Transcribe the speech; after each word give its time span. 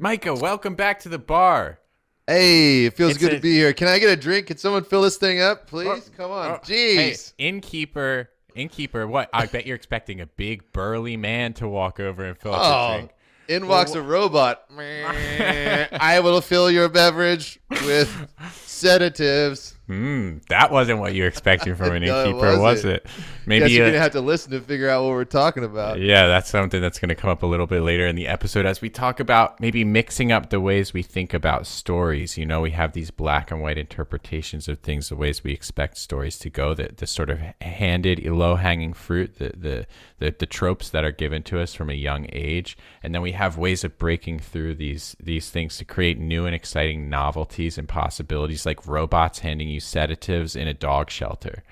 Micah, 0.00 0.34
welcome 0.34 0.74
back 0.74 1.00
to 1.00 1.08
the 1.08 1.18
bar. 1.18 1.78
Hey, 2.26 2.86
it 2.86 2.94
feels 2.96 3.10
It's 3.12 3.20
good 3.20 3.32
a- 3.32 3.36
to 3.36 3.42
be 3.42 3.52
here. 3.54 3.72
Can 3.72 3.88
I 3.88 3.98
get 3.98 4.08
a 4.08 4.16
drink? 4.16 4.46
Can 4.46 4.56
someone 4.56 4.84
fill 4.84 5.02
this 5.02 5.16
thing 5.16 5.40
up, 5.40 5.62
oh, 5.64 5.66
please? 5.66 5.88
Oh, 5.88 6.16
Come 6.16 6.30
on. 6.30 6.50
Oh, 6.52 6.60
Hey, 6.64 7.10
Jeez. 7.10 7.32
innkeeper, 7.38 8.30
innkeeper, 8.54 9.06
what? 9.06 9.28
I 9.32 9.46
bet 9.46 9.66
you're 9.66 9.76
expecting 9.76 10.20
a 10.20 10.26
big 10.26 10.72
burly 10.72 11.16
man 11.16 11.52
to 11.54 11.68
walk 11.68 11.98
over 12.00 12.24
and 12.24 12.38
fill 12.38 12.54
up 12.54 12.60
Oh, 12.62 12.92
a 12.94 12.96
drink. 12.98 13.10
in 13.48 13.66
walks 13.68 13.92
a 13.92 14.00
robot. 14.00 14.64
I 14.78 16.20
will 16.22 16.40
fill 16.40 16.70
your 16.70 16.88
beverage 16.88 17.58
with 17.70 18.28
sedatives. 18.54 19.74
Hmm, 19.90 20.38
that 20.50 20.70
wasn't 20.70 21.00
what 21.00 21.14
you 21.14 21.24
were 21.24 21.28
expecting 21.28 21.74
from 21.74 21.92
an 21.96 22.04
No, 22.04 22.24
innkeeper, 22.24 22.60
was 22.60 22.84
it? 22.84 23.04
Maybe 23.44 23.64
Guess 23.64 23.72
you're 23.72 23.86
uh, 23.86 23.88
gonna 23.88 23.98
have 23.98 24.12
to 24.12 24.20
listen 24.20 24.52
to 24.52 24.60
figure 24.60 24.88
out 24.88 25.02
what 25.02 25.10
we're 25.10 25.24
talking 25.24 25.64
about. 25.64 25.98
Yeah, 25.98 26.28
that's 26.28 26.48
something 26.48 26.80
that's 26.80 27.00
going 27.00 27.08
to 27.08 27.16
come 27.16 27.28
up 27.28 27.42
a 27.42 27.46
little 27.46 27.66
bit 27.66 27.80
later 27.80 28.06
in 28.06 28.14
the 28.14 28.28
episode 28.28 28.66
as 28.66 28.80
we 28.80 28.88
talk 28.88 29.18
about 29.18 29.58
maybe 29.58 29.82
mixing 29.82 30.30
up 30.30 30.50
the 30.50 30.60
ways 30.60 30.92
we 30.92 31.02
think 31.02 31.34
about 31.34 31.66
stories. 31.66 32.38
You 32.38 32.46
know, 32.46 32.60
we 32.60 32.70
have 32.70 32.92
these 32.92 33.10
black 33.10 33.50
and 33.50 33.60
white 33.60 33.78
interpretations 33.78 34.68
of 34.68 34.78
things, 34.78 35.08
the 35.08 35.16
ways 35.16 35.42
we 35.42 35.50
expect 35.52 35.98
stories 35.98 36.38
to 36.38 36.50
go, 36.50 36.72
the, 36.72 36.90
the 36.96 37.08
sort 37.08 37.28
of 37.28 37.40
handed, 37.60 38.24
low 38.24 38.54
hanging 38.54 38.92
fruit, 38.92 39.38
the, 39.38 39.50
the, 39.56 39.86
the, 40.20 40.36
the 40.38 40.46
tropes 40.46 40.88
that 40.90 41.04
are 41.04 41.10
given 41.10 41.42
to 41.42 41.58
us 41.58 41.74
from 41.74 41.90
a 41.90 41.94
young 41.94 42.26
age. 42.32 42.78
And 43.02 43.12
then 43.12 43.22
we 43.22 43.32
have 43.32 43.58
ways 43.58 43.82
of 43.82 43.98
breaking 43.98 44.38
through 44.38 44.76
these, 44.76 45.16
these 45.18 45.50
things 45.50 45.78
to 45.78 45.84
create 45.84 46.16
new 46.16 46.46
and 46.46 46.54
exciting 46.54 47.10
novelties 47.10 47.76
and 47.76 47.88
possibilities, 47.88 48.64
like 48.64 48.86
robots 48.86 49.40
handing 49.40 49.68
you 49.68 49.79
sedatives 49.80 50.54
in 50.56 50.68
a 50.68 50.74
dog 50.74 51.10
shelter. 51.10 51.62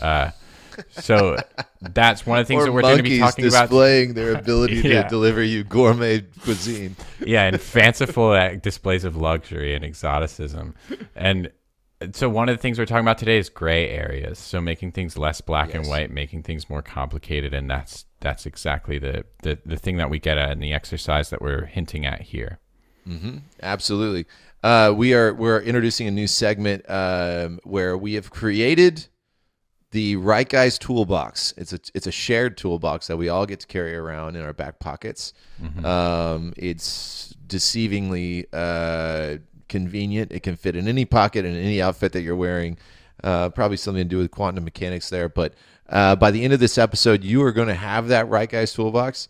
Uh, 0.00 0.30
so 0.90 1.36
that's 1.80 2.26
one 2.26 2.38
of 2.38 2.46
the 2.46 2.48
things 2.48 2.62
or 2.62 2.66
that 2.66 2.72
we're 2.72 2.82
going 2.82 2.98
to 2.98 3.02
be 3.02 3.18
talking 3.18 3.46
about 3.46 3.62
displaying 3.62 4.14
their 4.14 4.34
ability 4.34 4.74
Yeah. 4.84 5.02
to 5.04 5.08
deliver 5.08 5.42
you 5.42 5.64
gourmet 5.64 6.20
cuisine. 6.42 6.96
yeah, 7.24 7.44
and 7.44 7.60
fanciful 7.60 8.30
uh, 8.32 8.56
displays 8.56 9.04
of 9.04 9.16
luxury 9.16 9.74
and 9.74 9.84
exoticism. 9.84 10.74
And 11.14 11.50
so 12.12 12.28
one 12.28 12.50
of 12.50 12.56
the 12.56 12.60
things 12.60 12.78
we're 12.78 12.84
talking 12.84 13.04
about 13.06 13.16
today 13.16 13.38
is 13.38 13.48
gray 13.48 13.88
areas. 13.88 14.38
So 14.38 14.60
making 14.60 14.92
things 14.92 15.16
less 15.16 15.40
black 15.40 15.72
and 15.72 15.86
white, 15.88 16.10
making 16.10 16.42
things 16.42 16.68
more 16.68 16.82
complicated, 16.82 17.54
and 17.54 17.70
that's 17.70 18.04
that's 18.20 18.44
exactly 18.44 18.98
the, 18.98 19.24
the 19.42 19.58
the 19.64 19.76
thing 19.78 19.96
that 19.96 20.10
we 20.10 20.18
get 20.18 20.36
at 20.36 20.50
in 20.50 20.58
the 20.60 20.74
exercise 20.74 21.30
that 21.30 21.40
we're 21.40 21.64
hinting 21.64 22.04
at 22.04 22.20
here. 22.20 22.58
Absolutely. 23.62 24.26
Uh, 24.66 24.90
we 24.90 25.14
are 25.14 25.32
we're 25.32 25.60
introducing 25.60 26.08
a 26.08 26.10
new 26.10 26.26
segment 26.26 26.84
um, 26.90 27.60
where 27.62 27.96
we 27.96 28.14
have 28.14 28.30
created 28.30 29.06
the 29.92 30.16
Write 30.16 30.48
Guys 30.48 30.76
Toolbox. 30.76 31.54
It's 31.56 31.72
a 31.72 31.78
it's 31.94 32.08
a 32.08 32.10
shared 32.10 32.56
toolbox 32.56 33.06
that 33.06 33.16
we 33.16 33.28
all 33.28 33.46
get 33.46 33.60
to 33.60 33.68
carry 33.68 33.94
around 33.94 34.34
in 34.34 34.42
our 34.42 34.52
back 34.52 34.80
pockets. 34.80 35.34
Um, 35.84 36.52
it's 36.56 37.32
deceivingly 37.46 38.46
uh, 38.52 39.38
convenient. 39.68 40.32
It 40.32 40.42
can 40.42 40.56
fit 40.56 40.74
in 40.74 40.88
any 40.88 41.04
pocket 41.04 41.44
in 41.44 41.54
any 41.54 41.80
outfit 41.80 42.12
that 42.14 42.22
you're 42.22 42.34
wearing. 42.34 42.76
Uh, 43.22 43.50
probably 43.50 43.76
something 43.76 44.02
to 44.02 44.08
do 44.08 44.18
with 44.18 44.32
quantum 44.32 44.64
mechanics 44.64 45.10
there. 45.10 45.28
But 45.28 45.54
uh, 45.88 46.16
by 46.16 46.32
the 46.32 46.42
end 46.42 46.52
of 46.52 46.58
this 46.58 46.76
episode, 46.76 47.22
you 47.22 47.40
are 47.44 47.52
going 47.52 47.68
to 47.68 47.74
have 47.74 48.08
that 48.08 48.28
Write 48.28 48.50
Guys 48.50 48.72
Toolbox 48.72 49.28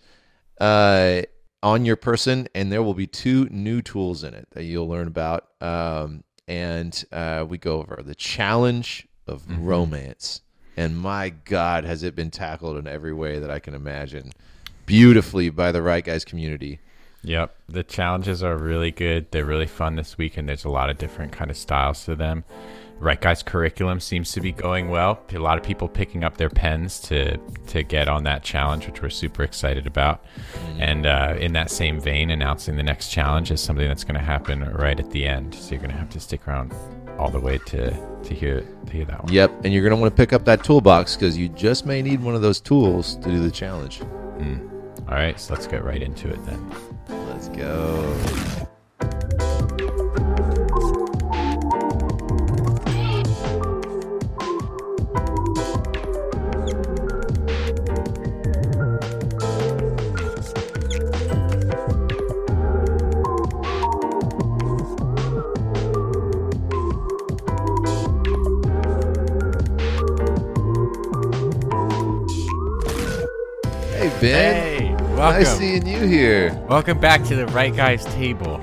uh, 0.62 1.20
on 1.67 1.84
your 1.84 1.97
person, 1.97 2.47
and 2.55 2.70
there 2.70 2.81
will 2.81 2.95
be 2.95 3.09
two 3.09 3.48
new 3.50 3.83
tools 3.83 4.22
in 4.22 4.34
it 4.34 4.47
that 4.53 4.62
you'll 4.62 4.86
learn 4.86 5.09
about. 5.09 5.48
Um, 5.61 6.22
and 6.47 7.05
uh, 7.11 7.45
we 7.48 7.59
go 7.59 7.81
over 7.81 8.00
the 8.05 8.14
challenge 8.14 9.09
of 9.27 9.42
romance. 9.59 10.42
And 10.77 10.97
my 10.97 11.31
God, 11.31 11.83
has 11.83 12.05
it 12.05 12.14
been 12.14 12.31
tackled 12.31 12.77
in 12.77 12.87
every 12.87 13.12
way 13.12 13.41
that 13.41 13.50
I 13.50 13.59
can 13.59 13.75
imagine 13.75 14.31
beautifully 14.84 15.50
by 15.50 15.72
the 15.72 15.83
Write 15.83 16.05
Guys 16.05 16.25
community. 16.25 16.78
Yep, 17.25 17.56
the 17.69 17.83
challenges 17.83 18.44
are 18.44 18.56
really 18.56 18.92
good. 18.92 19.33
They're 19.33 19.44
really 19.44 19.67
fun 19.67 19.97
this 19.97 20.17
week, 20.17 20.37
and 20.37 20.48
there's 20.48 20.64
a 20.64 20.70
lot 20.70 20.89
of 20.89 20.98
different 20.98 21.33
kind 21.33 21.50
of 21.50 21.56
styles 21.56 22.05
to 22.05 22.14
them. 22.14 22.44
Write 22.98 23.20
Guys 23.20 23.42
curriculum 23.42 24.00
seems 24.00 24.33
to 24.33 24.41
be 24.41 24.52
going 24.52 24.89
well. 24.89 25.22
A 25.33 25.39
lot 25.39 25.58
of 25.58 25.64
people 25.64 25.89
picking 25.89 26.25
up 26.25 26.37
their 26.37 26.48
pens 26.48 26.98
to 27.03 27.37
to 27.66 27.82
get 27.82 28.09
on 28.09 28.25
that 28.25 28.43
challenge, 28.43 28.87
which 28.87 29.03
we're 29.03 29.10
super 29.10 29.43
excited 29.43 29.87
about. 29.87 30.25
And 30.78 31.06
uh, 31.06 31.37
in 31.38 31.53
that 31.53 31.70
same 31.70 32.00
vein, 32.00 32.31
announcing 32.31 32.76
the 32.76 32.82
next 32.82 33.09
challenge 33.09 33.50
is 33.50 33.60
something 33.60 33.87
that's 33.87 34.04
going 34.04 34.19
to 34.19 34.25
happen 34.25 34.65
right 34.72 34.98
at 34.98 35.10
the 35.10 35.26
end. 35.26 35.54
So 35.54 35.72
you're 35.72 35.81
going 35.81 35.91
to 35.91 35.97
have 35.97 36.10
to 36.10 36.20
stick 36.20 36.48
around 36.48 36.75
all 37.19 37.31
the 37.31 37.41
way 37.41 37.59
to 37.66 37.91
to 37.91 38.34
hear 38.34 38.60
to 38.60 38.93
hear 38.93 39.04
that 39.04 39.22
one. 39.25 39.32
Yep, 39.32 39.65
and 39.65 39.72
you're 39.72 39.82
going 39.82 39.94
to 39.94 40.00
want 40.00 40.15
to 40.15 40.16
pick 40.16 40.32
up 40.32 40.44
that 40.47 40.65
toolbox 40.65 41.16
because 41.16 41.37
you 41.37 41.49
just 41.49 41.87
may 41.87 42.03
need 42.03 42.22
one 42.22 42.34
of 42.34 42.43
those 42.43 42.60
tools 42.60 43.16
to 43.16 43.31
do 43.31 43.43
the 43.43 43.50
challenge. 43.50 44.00
All 45.09 45.15
right, 45.15 45.38
so 45.38 45.54
let's 45.54 45.69
get 45.69 45.84
right 45.84 46.03
into 46.03 46.28
it 46.28 46.44
then. 46.47 46.75
Let's 47.09 47.49
go. 47.49 48.66
Ben, 74.21 74.78
Hey, 74.81 74.94
welcome. 75.15 75.43
nice 75.43 75.59
seeing 75.59 75.87
you 75.87 76.00
here. 76.06 76.54
welcome 76.69 76.99
back 76.99 77.22
to 77.25 77.37
the 77.37 77.47
Write 77.49 77.77
Guys 77.77 78.04
table. 78.06 78.60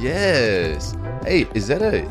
Yes. 0.00 0.96
Hey, 1.24 1.46
is 1.54 1.66
that 1.68 1.82
a 1.82 2.06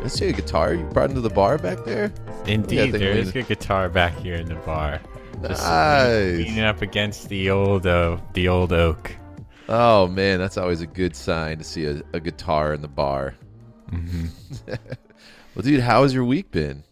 let's 0.00 0.14
say 0.14 0.30
a 0.30 0.32
guitar 0.32 0.72
you 0.74 0.84
brought 0.86 1.10
into 1.10 1.20
the 1.20 1.28
bar 1.30 1.58
back 1.58 1.84
there? 1.84 2.12
Indeed, 2.46 2.78
think 2.78 2.92
there 2.94 3.12
is 3.12 3.34
a 3.36 3.42
guitar 3.42 3.88
back 3.88 4.16
here 4.18 4.36
in 4.36 4.46
the 4.46 4.54
bar. 4.56 5.00
Just 5.42 5.62
Nice. 5.62 6.36
leaning 6.38 6.60
up 6.64 6.80
against 6.82 7.28
the 7.28 7.50
old 7.50 7.86
uh, 7.86 8.16
the 8.32 8.48
old 8.48 8.72
oak. 8.72 9.12
Oh 9.68 10.06
man, 10.08 10.38
that's 10.38 10.56
always 10.56 10.80
a 10.80 10.86
good 10.86 11.14
sign 11.14 11.58
to 11.58 11.64
see 11.64 11.84
a, 11.86 12.02
a 12.14 12.20
guitar 12.20 12.72
in 12.74 12.80
the 12.80 12.88
bar. 12.88 13.34
Mm-hmm. 13.92 14.26
well, 15.54 15.62
dude, 15.62 15.80
how 15.80 16.02
has 16.02 16.14
your 16.14 16.24
week 16.24 16.50
been? 16.50 16.84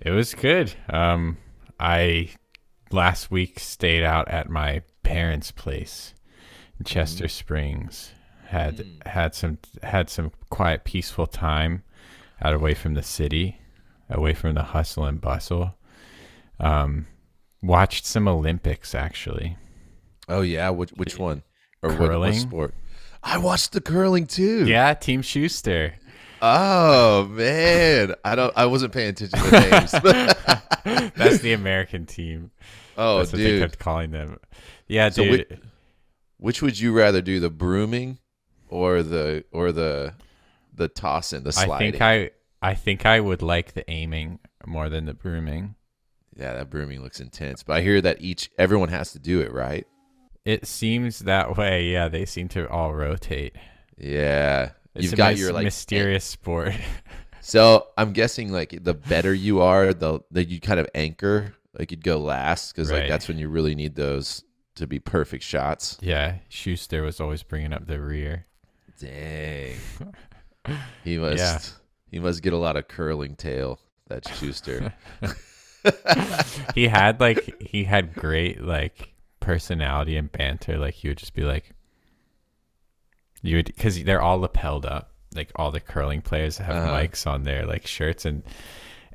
It 0.00 0.10
was 0.10 0.34
good. 0.34 0.72
Um, 0.90 1.36
I 1.78 2.30
last 2.92 3.30
week 3.30 3.58
stayed 3.58 4.02
out 4.04 4.28
at 4.28 4.48
my 4.48 4.82
parents' 5.02 5.50
place 5.50 6.14
in 6.78 6.84
Chester 6.84 7.28
Springs. 7.28 8.12
Had 8.46 8.84
had 9.06 9.34
some 9.34 9.58
had 9.82 10.10
some 10.10 10.30
quiet, 10.50 10.84
peaceful 10.84 11.26
time 11.26 11.84
out 12.42 12.52
away 12.54 12.74
from 12.74 12.94
the 12.94 13.02
city, 13.02 13.58
away 14.10 14.34
from 14.34 14.54
the 14.54 14.62
hustle 14.62 15.04
and 15.06 15.20
bustle. 15.20 15.74
Um, 16.60 17.06
watched 17.62 18.04
some 18.04 18.28
Olympics 18.28 18.94
actually. 18.94 19.56
Oh 20.28 20.42
yeah, 20.42 20.68
which 20.70 20.90
which 20.90 21.18
one? 21.18 21.42
Or 21.82 21.92
what- 21.94 22.18
what, 22.18 22.34
sport? 22.34 22.74
I 23.24 23.38
watched 23.38 23.72
the 23.72 23.80
curling 23.80 24.26
too. 24.26 24.66
Yeah, 24.66 24.92
Team 24.94 25.22
Shuster. 25.22 25.94
Oh 26.42 27.26
man, 27.30 28.14
I 28.24 28.34
don't. 28.34 28.52
I 28.56 28.66
wasn't 28.66 28.92
paying 28.92 29.10
attention 29.10 29.38
to 29.38 29.50
the 29.50 29.60
names. 29.70 31.12
That's 31.16 31.38
the 31.38 31.52
American 31.52 32.04
team. 32.04 32.50
Oh 33.02 33.18
That's 33.18 33.32
what 33.32 33.38
they 33.38 33.44
dude, 33.48 33.60
kept 33.62 33.78
calling 33.78 34.10
them. 34.10 34.38
Yeah, 34.88 35.10
So 35.10 35.24
dude. 35.24 35.46
whi- 35.50 35.58
which 36.38 36.62
would 36.62 36.78
you 36.78 36.92
rather 36.92 37.20
do, 37.22 37.40
the 37.40 37.50
brooming 37.50 38.18
or 38.68 39.02
the 39.02 39.44
or 39.52 39.72
the 39.72 40.14
the 40.74 40.88
tossing, 40.88 41.42
the 41.42 41.52
sliding? 41.52 41.72
I 41.72 41.78
think 41.78 42.02
I 42.62 42.70
I 42.70 42.74
think 42.74 43.06
I 43.06 43.20
would 43.20 43.42
like 43.42 43.74
the 43.74 43.88
aiming 43.90 44.38
more 44.66 44.88
than 44.88 45.04
the 45.06 45.14
brooming. 45.14 45.74
yeah, 46.36 46.54
that 46.54 46.70
brooming 46.70 47.02
looks 47.02 47.20
intense. 47.20 47.62
But 47.62 47.74
I 47.76 47.80
hear 47.82 48.00
that 48.00 48.20
each 48.22 48.50
everyone 48.58 48.88
has 48.88 49.12
to 49.12 49.18
do 49.18 49.40
it, 49.40 49.52
right? 49.52 49.86
It 50.44 50.66
seems 50.66 51.20
that 51.20 51.56
way. 51.56 51.84
Yeah, 51.84 52.08
they 52.08 52.24
seem 52.24 52.48
to 52.50 52.68
all 52.68 52.92
rotate. 52.94 53.54
Yeah, 53.98 54.70
It's 54.94 55.04
you've 55.04 55.12
a 55.12 55.16
got 55.16 55.32
mys- 55.32 55.40
your 55.40 55.52
like 55.52 55.64
mysterious 55.64 56.24
sport. 56.24 56.74
So 57.44 57.88
I'm 57.98 58.12
guessing 58.12 58.52
like 58.52 58.84
the 58.84 58.94
better 58.94 59.34
you 59.34 59.62
are, 59.62 59.92
the 59.92 60.20
the 60.30 60.44
you 60.44 60.60
kind 60.60 60.78
of 60.78 60.88
anchor, 60.94 61.52
like 61.78 61.90
you'd 61.90 62.04
go 62.04 62.18
last 62.18 62.72
because 62.74 62.90
Right. 62.90 63.00
like 63.00 63.08
that's 63.08 63.28
when 63.28 63.38
you 63.38 63.48
really 63.48 63.74
need 63.74 63.94
those 63.94 64.44
to 64.74 64.86
be 64.86 64.98
perfect 64.98 65.44
shots. 65.44 65.98
yeah, 66.00 66.36
Shuster 66.48 67.02
was 67.02 67.20
always 67.20 67.42
bringing 67.42 67.72
up 67.72 67.86
the 67.86 68.00
rear. 68.00 68.46
Dang, 69.00 69.76
he 71.04 71.18
must 71.18 71.38
Yeah. 71.38 71.58
he 72.10 72.18
must 72.20 72.42
get 72.42 72.52
a 72.52 72.56
lot 72.58 72.76
of 72.76 72.88
curling 72.88 73.34
tail. 73.36 73.78
That 74.08 74.26
Shuster. 74.28 74.92
He 76.76 76.86
had 76.86 77.18
like 77.18 77.60
he 77.60 77.82
had 77.84 78.14
great 78.14 78.62
like 78.62 79.14
personality 79.40 80.16
and 80.16 80.30
banter. 80.30 80.78
Like 80.78 80.94
he 80.94 81.08
would 81.08 81.18
just 81.18 81.34
be 81.34 81.42
like, 81.42 81.70
you 83.42 83.56
would 83.56 83.66
because 83.66 84.02
they're 84.04 84.22
all 84.22 84.38
lapelled 84.38 84.86
up. 84.86 85.10
Like 85.34 85.50
all 85.56 85.72
the 85.72 85.80
curling 85.80 86.22
players 86.22 86.58
have 86.58 86.76
Uh-huh. 86.76 86.92
mics 86.94 87.26
on 87.26 87.42
their 87.42 87.66
like 87.66 87.86
shirts 87.86 88.24
and 88.24 88.44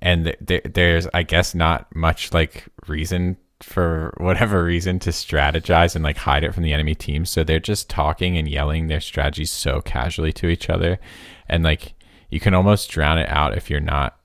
and 0.02 0.36
th- 0.46 0.64
there's 0.74 1.08
I 1.14 1.24
guess 1.24 1.56
not 1.56 1.94
much 1.96 2.34
like 2.34 2.66
reason 2.88 3.38
for 3.62 4.14
whatever 4.18 4.64
reason 4.64 5.00
to 5.00 5.10
strategize 5.10 5.96
and 5.96 6.04
like 6.04 6.18
hide 6.18 6.44
it 6.44 6.54
from 6.54 6.64
the 6.64 6.74
enemy 6.74 6.96
team. 6.96 7.26
So 7.26 7.44
they're 7.44 7.60
just 7.60 7.90
talking 7.90 8.38
and 8.38 8.48
yelling 8.48 8.88
their 8.88 9.02
strategies 9.02 9.52
so 9.52 9.82
casually 9.82 10.34
to 10.34 10.48
each 10.48 10.70
other, 10.70 11.00
and 11.48 11.64
like 11.64 11.94
you 12.30 12.40
can 12.40 12.54
almost 12.54 12.90
drown 12.90 13.18
it 13.18 13.30
out 13.30 13.58
if 13.58 13.70
you're 13.70 13.80
not 13.80 14.18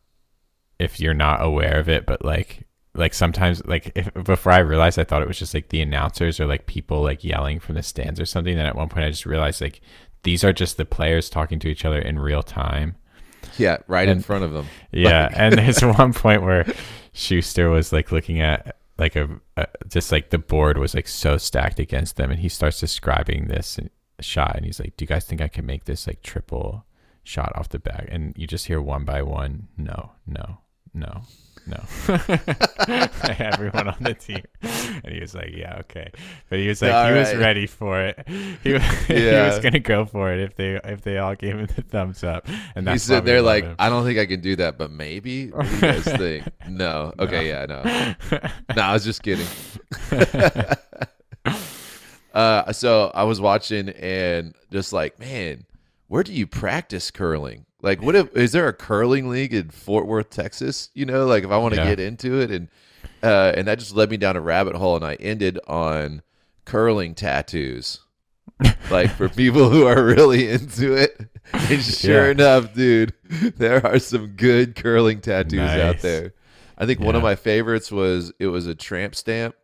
if 0.78 1.00
you're 1.00 1.14
not 1.14 1.44
aware 1.44 1.78
of 1.78 1.88
it. 1.88 2.06
But 2.06 2.24
like 2.24 2.66
like 2.94 3.14
sometimes 3.14 3.64
like 3.66 3.92
if, 3.94 4.12
before 4.12 4.52
I 4.52 4.58
realized 4.58 4.98
I 4.98 5.04
thought 5.04 5.22
it 5.22 5.28
was 5.28 5.38
just 5.38 5.54
like 5.54 5.70
the 5.70 5.80
announcers 5.80 6.38
or 6.38 6.46
like 6.46 6.66
people 6.66 7.02
like 7.02 7.24
yelling 7.24 7.58
from 7.60 7.76
the 7.76 7.82
stands 7.82 8.20
or 8.20 8.26
something. 8.26 8.56
Then 8.56 8.66
at 8.66 8.76
one 8.76 8.88
point 8.88 9.06
I 9.06 9.10
just 9.10 9.26
realized 9.26 9.60
like 9.60 9.80
these 10.24 10.44
are 10.44 10.52
just 10.52 10.76
the 10.76 10.84
players 10.84 11.30
talking 11.30 11.58
to 11.60 11.68
each 11.68 11.84
other 11.84 11.98
in 11.98 12.18
real 12.18 12.42
time. 12.42 12.96
Yeah, 13.58 13.78
right 13.86 14.08
in 14.08 14.20
front 14.20 14.44
of 14.44 14.52
them. 14.52 14.66
Yeah, 14.90 15.28
and 15.34 15.56
there's 15.56 15.82
one 15.82 16.12
point 16.12 16.42
where 16.42 16.66
Shuster 17.12 17.70
was 17.70 17.92
like 17.92 18.12
looking 18.12 18.40
at 18.40 18.76
like 18.98 19.16
a, 19.16 19.28
a 19.56 19.66
just 19.88 20.12
like 20.12 20.30
the 20.30 20.38
board 20.38 20.78
was 20.78 20.94
like 20.94 21.08
so 21.08 21.36
stacked 21.36 21.78
against 21.78 22.16
them, 22.16 22.30
and 22.30 22.40
he 22.40 22.48
starts 22.48 22.80
describing 22.80 23.48
this 23.48 23.78
shot, 24.20 24.56
and 24.56 24.64
he's 24.64 24.80
like, 24.80 24.96
"Do 24.96 25.04
you 25.04 25.08
guys 25.08 25.24
think 25.24 25.40
I 25.40 25.48
can 25.48 25.66
make 25.66 25.84
this 25.84 26.06
like 26.06 26.22
triple 26.22 26.86
shot 27.24 27.52
off 27.56 27.68
the 27.68 27.78
back?" 27.78 28.08
And 28.10 28.34
you 28.36 28.46
just 28.46 28.66
hear 28.66 28.80
one 28.80 29.04
by 29.04 29.22
one, 29.22 29.68
"No, 29.76 30.12
no, 30.26 30.58
no." 30.94 31.22
No, 31.64 31.76
everyone 33.38 33.86
on 33.88 33.96
the 34.00 34.14
team, 34.18 34.42
and 34.62 35.14
he 35.14 35.20
was 35.20 35.32
like, 35.34 35.50
"Yeah, 35.54 35.78
okay," 35.82 36.10
but 36.48 36.58
he 36.58 36.66
was 36.66 36.82
like, 36.82 36.92
All 36.92 37.06
he 37.06 37.12
was 37.18 37.34
ready 37.36 37.66
for 37.68 38.00
it. 38.00 38.26
He, 38.62 38.72
was- 38.72 38.82
he 39.06 39.14
was 39.26 39.60
gonna 39.60 39.78
go 39.78 40.04
for 40.04 40.32
it 40.32 40.40
if 40.40 40.56
they 40.56 40.80
if 40.82 41.02
they 41.02 41.18
all 41.18 41.36
gave 41.36 41.56
him 41.58 41.66
the 41.66 41.82
thumbs 41.82 42.24
up, 42.24 42.48
and 42.74 42.84
that's 42.86 43.04
sitting 43.04 43.22
we 43.22 43.30
there 43.30 43.42
like, 43.42 43.62
him. 43.62 43.76
I 43.78 43.90
don't 43.90 44.04
think 44.04 44.18
I 44.18 44.26
can 44.26 44.40
do 44.40 44.56
that, 44.56 44.76
but 44.76 44.90
maybe. 44.90 45.50
What 45.50 45.66
do 45.66 45.74
you 45.74 45.80
guys 45.80 46.02
think? 46.04 46.48
No. 46.68 47.12
Okay, 47.18 47.46
yeah, 47.48 47.66
no. 47.66 47.82
No, 48.74 48.82
I 48.82 48.92
was 48.92 49.04
just 49.04 49.22
kidding. 49.22 49.46
uh, 52.34 52.72
so 52.72 53.10
I 53.14 53.24
was 53.24 53.40
watching 53.40 53.88
and 53.90 54.54
just 54.70 54.92
like, 54.92 55.18
man, 55.18 55.64
where 56.08 56.22
do 56.22 56.32
you 56.32 56.46
practice 56.46 57.10
curling? 57.10 57.66
Like, 57.82 58.00
what 58.00 58.14
if 58.14 58.34
is 58.36 58.52
there 58.52 58.68
a 58.68 58.72
curling 58.72 59.28
league 59.28 59.52
in 59.52 59.70
Fort 59.70 60.06
Worth, 60.06 60.30
Texas? 60.30 60.88
You 60.94 61.04
know, 61.04 61.26
like 61.26 61.44
if 61.44 61.50
I 61.50 61.58
want 61.58 61.74
to 61.74 61.80
Yeah. 61.80 61.88
get 61.88 62.00
into 62.00 62.40
it, 62.40 62.50
and 62.50 62.68
uh, 63.22 63.52
and 63.56 63.66
that 63.68 63.78
just 63.78 63.94
led 63.94 64.10
me 64.10 64.16
down 64.16 64.36
a 64.36 64.40
rabbit 64.40 64.76
hole, 64.76 64.96
and 64.96 65.04
I 65.04 65.14
ended 65.16 65.58
on 65.66 66.22
curling 66.64 67.14
tattoos. 67.14 68.00
like 68.90 69.10
for 69.10 69.28
people 69.36 69.68
who 69.70 69.86
are 69.86 70.04
really 70.04 70.48
into 70.48 70.94
it. 70.94 71.28
And 71.52 71.82
sure 71.82 72.26
Yeah. 72.26 72.30
enough, 72.30 72.72
dude, 72.74 73.12
there 73.56 73.84
are 73.84 73.98
some 73.98 74.28
good 74.36 74.76
curling 74.76 75.20
tattoos 75.20 75.70
out 75.76 75.98
there. 76.00 76.34
I 76.78 76.86
think 76.86 77.00
one 77.00 77.14
of 77.16 77.22
my 77.22 77.34
favorites 77.34 77.90
was 77.90 78.32
it 78.38 78.46
was 78.48 78.66
a 78.66 78.74
tramp 78.74 79.14
stamp 79.14 79.54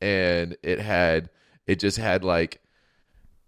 and 0.00 0.56
it 0.62 0.78
had 0.80 1.30
it 1.66 1.78
just 1.80 1.96
had 1.96 2.22
like 2.24 2.60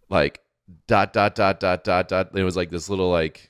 like 0.08 0.40
dot 0.86 1.12
dot 1.12 1.34
dot 1.34 1.60
dot 1.60 1.84
dot 1.84 2.08
dot 2.08 2.30
it 2.34 2.42
was 2.42 2.56
like 2.56 2.70
this 2.70 2.88
little 2.88 3.10
like 3.10 3.47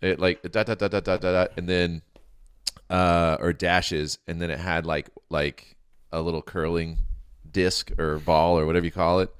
it 0.00 0.18
like 0.20 0.42
dot 0.42 0.66
dot 0.66 0.78
dot 0.78 0.90
dot 0.90 1.04
dot 1.04 1.20
dot, 1.20 1.50
and 1.56 1.68
then 1.68 2.02
uh 2.90 3.36
or 3.40 3.52
dashes 3.52 4.18
and 4.26 4.40
then 4.40 4.50
it 4.50 4.58
had 4.58 4.86
like 4.86 5.10
like 5.28 5.76
a 6.12 6.20
little 6.22 6.40
curling 6.42 6.96
disc 7.50 7.90
or 7.98 8.18
ball 8.18 8.58
or 8.58 8.64
whatever 8.64 8.86
you 8.86 8.92
call 8.92 9.20
it 9.20 9.30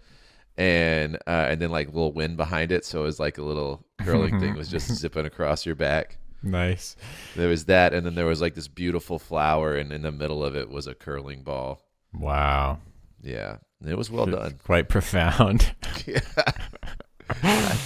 and 0.58 1.16
uh 1.26 1.46
and 1.48 1.60
then 1.62 1.70
like 1.70 1.86
a 1.88 1.90
little 1.90 2.12
wind 2.12 2.36
behind 2.36 2.72
it 2.72 2.84
so 2.84 3.00
it 3.00 3.04
was 3.04 3.18
like 3.18 3.38
a 3.38 3.42
little 3.42 3.82
curling 4.02 4.38
thing 4.38 4.54
was 4.54 4.68
just 4.68 4.88
zipping 4.94 5.24
across 5.24 5.64
your 5.64 5.74
back 5.74 6.18
nice. 6.42 6.94
there 7.36 7.48
was 7.48 7.64
that 7.66 7.94
and 7.94 8.04
then 8.04 8.14
there 8.14 8.26
was 8.26 8.40
like 8.42 8.54
this 8.54 8.68
beautiful 8.68 9.18
flower 9.18 9.74
and 9.76 9.92
in 9.92 10.02
the 10.02 10.12
middle 10.12 10.44
of 10.44 10.54
it 10.54 10.68
was 10.68 10.86
a 10.86 10.94
curling 10.94 11.42
ball 11.42 11.80
Wow. 12.12 12.80
yeah 13.22 13.58
it 13.86 13.96
was 13.96 14.10
well 14.10 14.26
done 14.26 14.58
Quite 14.64 14.88
profound. 14.88 15.74
yeah. 16.06 16.20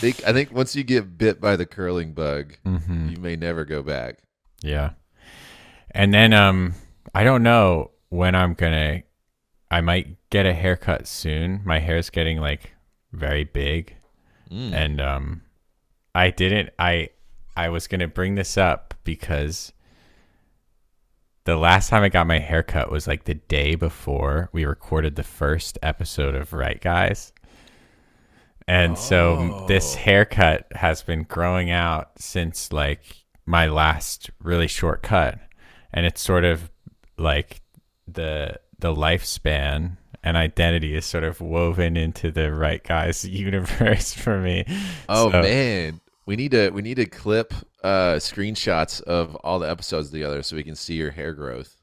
i 0.02 0.10
think 0.10 0.26
i 0.26 0.32
think 0.32 0.52
once 0.52 0.74
you 0.74 0.82
get 0.82 1.16
bit 1.16 1.40
by 1.40 1.54
the 1.56 1.66
curling 1.66 2.12
bug 2.12 2.56
hmm 2.64 3.08
you 3.08 3.16
may 3.18 3.36
never 3.36 3.64
go 3.64 3.82
back 3.82 4.18
Yeah. 4.62 4.90
And 5.90 6.12
then 6.12 6.32
um 6.32 6.74
I 7.14 7.24
don't 7.24 7.42
know 7.42 7.90
when 8.08 8.34
I'm 8.34 8.54
gonna 8.54 9.02
I 9.70 9.80
might 9.80 10.16
get 10.30 10.46
a 10.46 10.52
haircut 10.54 11.06
soon. 11.06 11.60
My 11.64 11.78
hair's 11.78 12.10
getting 12.10 12.38
like 12.40 12.72
very 13.12 13.44
big. 13.44 13.94
Mm. 14.50 14.72
And 14.72 15.00
um 15.00 15.42
I 16.14 16.30
didn't 16.30 16.70
I 16.78 17.10
I 17.56 17.68
was 17.68 17.86
gonna 17.88 18.08
bring 18.08 18.34
this 18.36 18.56
up 18.56 18.94
because 19.04 19.72
the 21.44 21.56
last 21.56 21.90
time 21.90 22.02
I 22.02 22.08
got 22.08 22.26
my 22.26 22.38
haircut 22.38 22.90
was 22.90 23.06
like 23.06 23.24
the 23.24 23.34
day 23.34 23.74
before 23.74 24.48
we 24.52 24.64
recorded 24.64 25.16
the 25.16 25.24
first 25.24 25.78
episode 25.82 26.34
of 26.34 26.52
Write 26.52 26.80
Guys. 26.80 27.32
And 28.68 28.96
so 28.98 29.64
this 29.68 29.94
Oh. 29.94 29.98
haircut 29.98 30.66
has 30.74 31.02
been 31.02 31.24
growing 31.24 31.70
out 31.70 32.10
since 32.18 32.72
like 32.72 33.02
my 33.46 33.66
last 33.66 34.30
really 34.40 34.68
short 34.68 35.02
cut. 35.02 35.38
And 35.92 36.06
it's 36.06 36.22
sort 36.22 36.44
of 36.44 36.70
like 37.18 37.60
the 38.08 38.56
the 38.78 38.94
lifespan 38.94 39.96
and 40.24 40.36
identity 40.36 40.94
is 40.94 41.04
sort 41.04 41.24
of 41.24 41.40
woven 41.40 41.96
into 41.96 42.30
the 42.30 42.52
Write 42.52 42.84
Guys 42.84 43.24
universe 43.28 44.12
for 44.14 44.38
me. 44.40 44.64
oh 45.08 45.30
So- 45.30 45.42
man 45.42 46.00
we 46.24 46.36
need 46.36 46.52
to 46.52 46.70
we 46.70 46.82
need 46.82 46.94
to 46.96 47.06
clip 47.06 47.52
uh 47.82 48.14
screenshots 48.14 49.00
of 49.02 49.34
all 49.36 49.58
the 49.58 49.68
episodes 49.68 50.10
together 50.10 50.42
so 50.42 50.54
we 50.54 50.62
can 50.62 50.76
see 50.76 50.94
your 50.94 51.10
hair 51.10 51.32
growth 51.34 51.76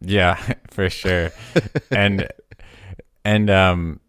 Yeah, 0.00 0.34
for 0.70 0.88
sure. 0.88 1.32
and 1.90 2.28
and 3.24 3.50
um 3.50 4.00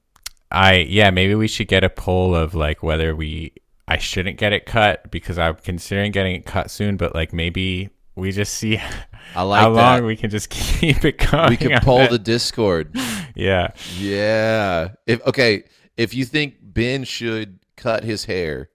I 0.55 0.75
yeah, 0.87 1.09
maybe 1.11 1.35
we 1.35 1.47
should 1.47 1.67
get 1.67 1.83
a 1.83 1.89
poll 1.89 2.33
of 2.35 2.55
like 2.55 2.81
whether 2.81 3.15
we 3.15 3.53
I 3.87 3.97
shouldn't 3.97 4.37
get 4.37 4.53
it 4.53 4.65
cut 4.65 5.11
because 5.11 5.37
I'm 5.37 5.55
considering 5.55 6.11
getting 6.11 6.35
it 6.35 6.45
cut 6.45 6.71
soon, 6.71 6.97
but 6.97 7.13
like 7.13 7.33
maybe 7.33 7.89
we 8.15 8.31
just 8.31 8.53
see 8.53 8.77
i 9.35 9.41
like 9.41 9.59
how 9.59 9.73
that 9.73 9.97
long 9.97 10.05
we 10.05 10.15
can 10.15 10.29
just 10.29 10.49
keep 10.51 11.03
it 11.03 11.17
going. 11.17 11.49
we 11.49 11.57
can 11.57 11.77
poll 11.81 12.07
the 12.07 12.17
discord 12.19 12.95
Yeah. 13.35 13.71
Yeah. 13.97 14.89
If 15.05 15.21
okay, 15.27 15.63
if 15.97 16.13
you 16.13 16.23
think 16.23 16.55
Ben 16.61 17.03
should 17.03 17.59
cut 17.75 18.05
his 18.05 18.23
hair, 18.25 18.69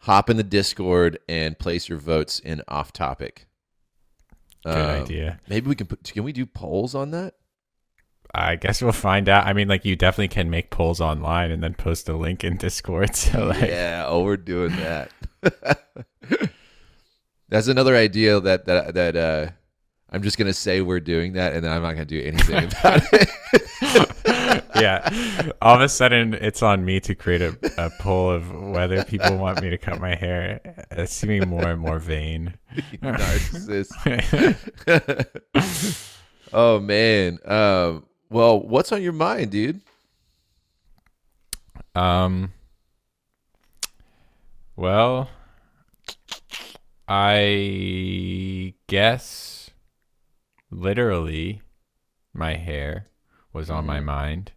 hop 0.00 0.28
in 0.28 0.36
the 0.36 0.42
Discord 0.42 1.18
and 1.28 1.58
place 1.58 1.88
your 1.88 1.96
votes 1.96 2.40
in 2.40 2.62
off 2.68 2.92
topic. 2.92 3.46
Good 4.64 4.76
Um, 4.76 5.02
idea. 5.02 5.40
Maybe 5.48 5.68
we 5.68 5.74
can 5.74 5.86
put. 5.86 6.04
Can 6.04 6.24
we 6.24 6.32
do 6.32 6.44
polls 6.44 6.94
on 6.94 7.10
that? 7.12 7.34
I 8.34 8.56
guess 8.56 8.80
we'll 8.80 8.92
find 8.92 9.28
out. 9.28 9.46
I 9.46 9.52
mean, 9.52 9.68
like 9.68 9.84
you 9.84 9.96
definitely 9.96 10.28
can 10.28 10.50
make 10.50 10.70
polls 10.70 11.00
online 11.00 11.50
and 11.50 11.62
then 11.62 11.74
post 11.74 12.08
a 12.08 12.16
link 12.16 12.44
in 12.44 12.56
Discord. 12.56 13.10
So 13.20 13.46
like, 13.46 13.68
yeah. 13.68 14.04
Oh, 14.06 14.22
we're 14.22 14.36
doing 14.36 14.74
that. 14.76 15.10
That's 17.48 17.66
another 17.68 17.96
idea 17.96 18.40
that 18.40 18.66
that 18.66 18.94
that 18.94 19.16
uh, 19.16 19.50
I'm 20.10 20.22
just 20.22 20.38
gonna 20.38 20.52
say 20.52 20.80
we're 20.80 21.00
doing 21.00 21.32
that, 21.34 21.54
and 21.54 21.64
then 21.64 21.72
I'm 21.72 21.82
not 21.82 21.92
gonna 21.92 22.04
do 22.04 22.20
anything 22.22 22.64
about 22.80 23.02
it. 23.12 23.28
yeah. 24.76 25.50
All 25.60 25.74
of 25.74 25.80
a 25.80 25.88
sudden, 25.88 26.34
it's 26.34 26.62
on 26.62 26.84
me 26.84 27.00
to 27.00 27.14
create 27.14 27.42
a, 27.42 27.56
a 27.78 27.90
poll 27.98 28.30
of 28.30 28.52
whether 28.52 29.04
people 29.04 29.36
want 29.36 29.60
me 29.60 29.70
to 29.70 29.78
cut 29.78 30.00
my 30.00 30.14
hair. 30.14 30.60
It's 30.92 31.12
seeming 31.12 31.48
more 31.48 31.68
and 31.68 31.80
more 31.80 31.98
vain. 31.98 32.54
Narcissist. 33.02 33.90
oh 36.52 36.78
man. 36.80 37.38
Um. 37.44 38.04
Well, 38.30 38.60
what's 38.60 38.92
on 38.92 39.02
your 39.02 39.12
mind, 39.12 39.50
dude? 39.50 39.80
Um. 41.94 42.52
Well, 44.76 45.28
I 47.08 48.74
guess 48.86 49.70
literally 50.70 51.60
my 52.32 52.54
hair 52.54 53.08
was 53.52 53.68
on 53.68 53.84
my 53.84 53.98
Mhm. 54.00 54.04
mind. 54.04 54.52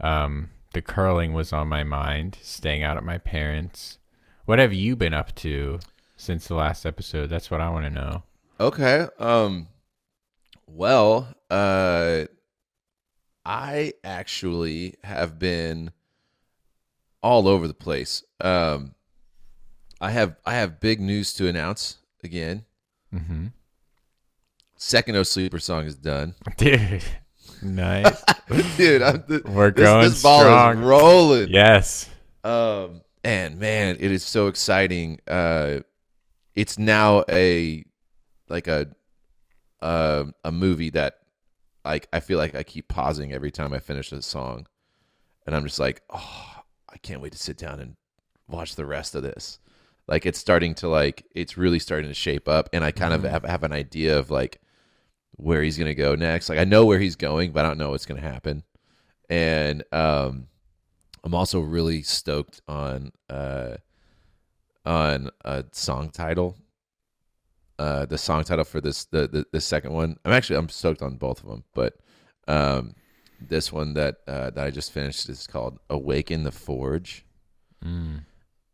Um, 0.00 0.50
the 0.72 0.82
curling 0.82 1.32
was 1.32 1.52
on 1.52 1.68
my 1.68 1.84
mind. 1.84 2.38
Staying 2.42 2.82
out 2.82 2.96
at 2.96 3.04
my 3.04 3.18
parents. 3.18 3.98
What 4.46 4.58
have 4.58 4.72
you 4.72 4.96
been 4.96 5.14
up 5.14 5.34
to 5.36 5.80
since 6.16 6.48
the 6.48 6.54
last 6.54 6.86
episode? 6.86 7.28
That's 7.28 7.50
what 7.50 7.60
I 7.60 7.68
want 7.68 7.84
to 7.84 7.90
know. 7.90 8.22
Okay. 8.58 9.06
Um 9.18 9.68
well, 10.66 11.34
uh 11.50 12.24
I 13.48 13.92
actually 14.02 14.96
have 15.04 15.38
been 15.38 15.92
all 17.22 17.46
over 17.46 17.68
the 17.68 17.74
place. 17.74 18.24
Um 18.40 18.94
I 20.00 20.10
have 20.10 20.36
I 20.44 20.54
have 20.54 20.80
big 20.80 21.00
news 21.00 21.32
to 21.34 21.46
announce 21.48 21.98
again. 22.24 22.64
Mm-hmm. 23.14 23.46
Second 24.76 25.16
O 25.16 25.22
Sleeper 25.22 25.58
song 25.60 25.84
is 25.86 25.94
done. 25.94 26.34
Dude, 26.56 27.02
nice. 27.62 28.22
Dude, 28.76 29.00
I'm 29.02 29.22
th- 29.22 29.44
We're 29.44 29.70
this, 29.70 29.84
going 29.84 30.08
this 30.10 30.22
ball 30.22 30.40
strong. 30.40 30.78
is 30.78 30.84
rolling. 30.84 31.48
yes. 31.48 32.10
Um, 32.44 33.00
and 33.24 33.58
man, 33.58 33.96
it 33.98 34.10
is 34.10 34.22
so 34.24 34.48
exciting. 34.48 35.20
Uh, 35.26 35.80
it's 36.54 36.78
now 36.78 37.24
a 37.30 37.84
like 38.48 38.66
a 38.68 38.88
uh, 39.80 40.24
a 40.44 40.52
movie 40.52 40.90
that 40.90 41.20
like 41.86 42.08
I 42.12 42.20
feel 42.20 42.38
like 42.38 42.54
I 42.54 42.62
keep 42.62 42.88
pausing 42.88 43.32
every 43.32 43.50
time 43.50 43.72
I 43.72 43.78
finish 43.78 44.12
a 44.12 44.20
song, 44.22 44.66
and 45.46 45.54
I'm 45.54 45.64
just 45.64 45.78
like, 45.78 46.02
oh, 46.10 46.62
I 46.88 46.98
can't 46.98 47.20
wait 47.20 47.32
to 47.32 47.38
sit 47.38 47.56
down 47.56 47.80
and 47.80 47.96
watch 48.48 48.76
the 48.76 48.86
rest 48.86 49.14
of 49.14 49.22
this. 49.22 49.58
Like 50.08 50.26
it's 50.26 50.38
starting 50.38 50.74
to 50.76 50.88
like 50.88 51.24
it's 51.34 51.56
really 51.56 51.78
starting 51.78 52.08
to 52.08 52.14
shape 52.14 52.48
up, 52.48 52.68
and 52.72 52.84
I 52.84 52.92
kind 52.92 53.14
of 53.14 53.22
have, 53.24 53.44
have 53.44 53.64
an 53.64 53.72
idea 53.72 54.18
of 54.18 54.30
like 54.30 54.60
where 55.32 55.62
he's 55.62 55.78
gonna 55.78 55.94
go 55.94 56.14
next. 56.14 56.48
Like 56.48 56.58
I 56.58 56.64
know 56.64 56.84
where 56.84 56.98
he's 56.98 57.16
going, 57.16 57.52
but 57.52 57.64
I 57.64 57.68
don't 57.68 57.78
know 57.78 57.90
what's 57.90 58.06
gonna 58.06 58.20
happen. 58.20 58.62
And 59.28 59.82
um, 59.92 60.46
I'm 61.24 61.34
also 61.34 61.60
really 61.60 62.02
stoked 62.02 62.60
on 62.68 63.12
uh 63.28 63.76
on 64.84 65.30
a 65.44 65.64
song 65.72 66.10
title. 66.10 66.56
Uh, 67.78 68.06
the 68.06 68.16
song 68.16 68.42
title 68.42 68.64
for 68.64 68.80
this 68.80 69.04
the, 69.06 69.28
the 69.28 69.44
the 69.52 69.60
second 69.60 69.92
one. 69.92 70.16
I'm 70.24 70.32
actually 70.32 70.56
I'm 70.56 70.68
stoked 70.70 71.02
on 71.02 71.16
both 71.16 71.42
of 71.42 71.48
them, 71.50 71.64
but 71.74 71.94
um, 72.48 72.94
this 73.40 73.70
one 73.70 73.92
that 73.94 74.16
uh, 74.26 74.50
that 74.50 74.64
I 74.64 74.70
just 74.70 74.92
finished 74.92 75.28
is 75.28 75.46
called 75.46 75.78
"Awaken 75.90 76.44
the 76.44 76.52
Forge," 76.52 77.24
Mm. 77.84 78.20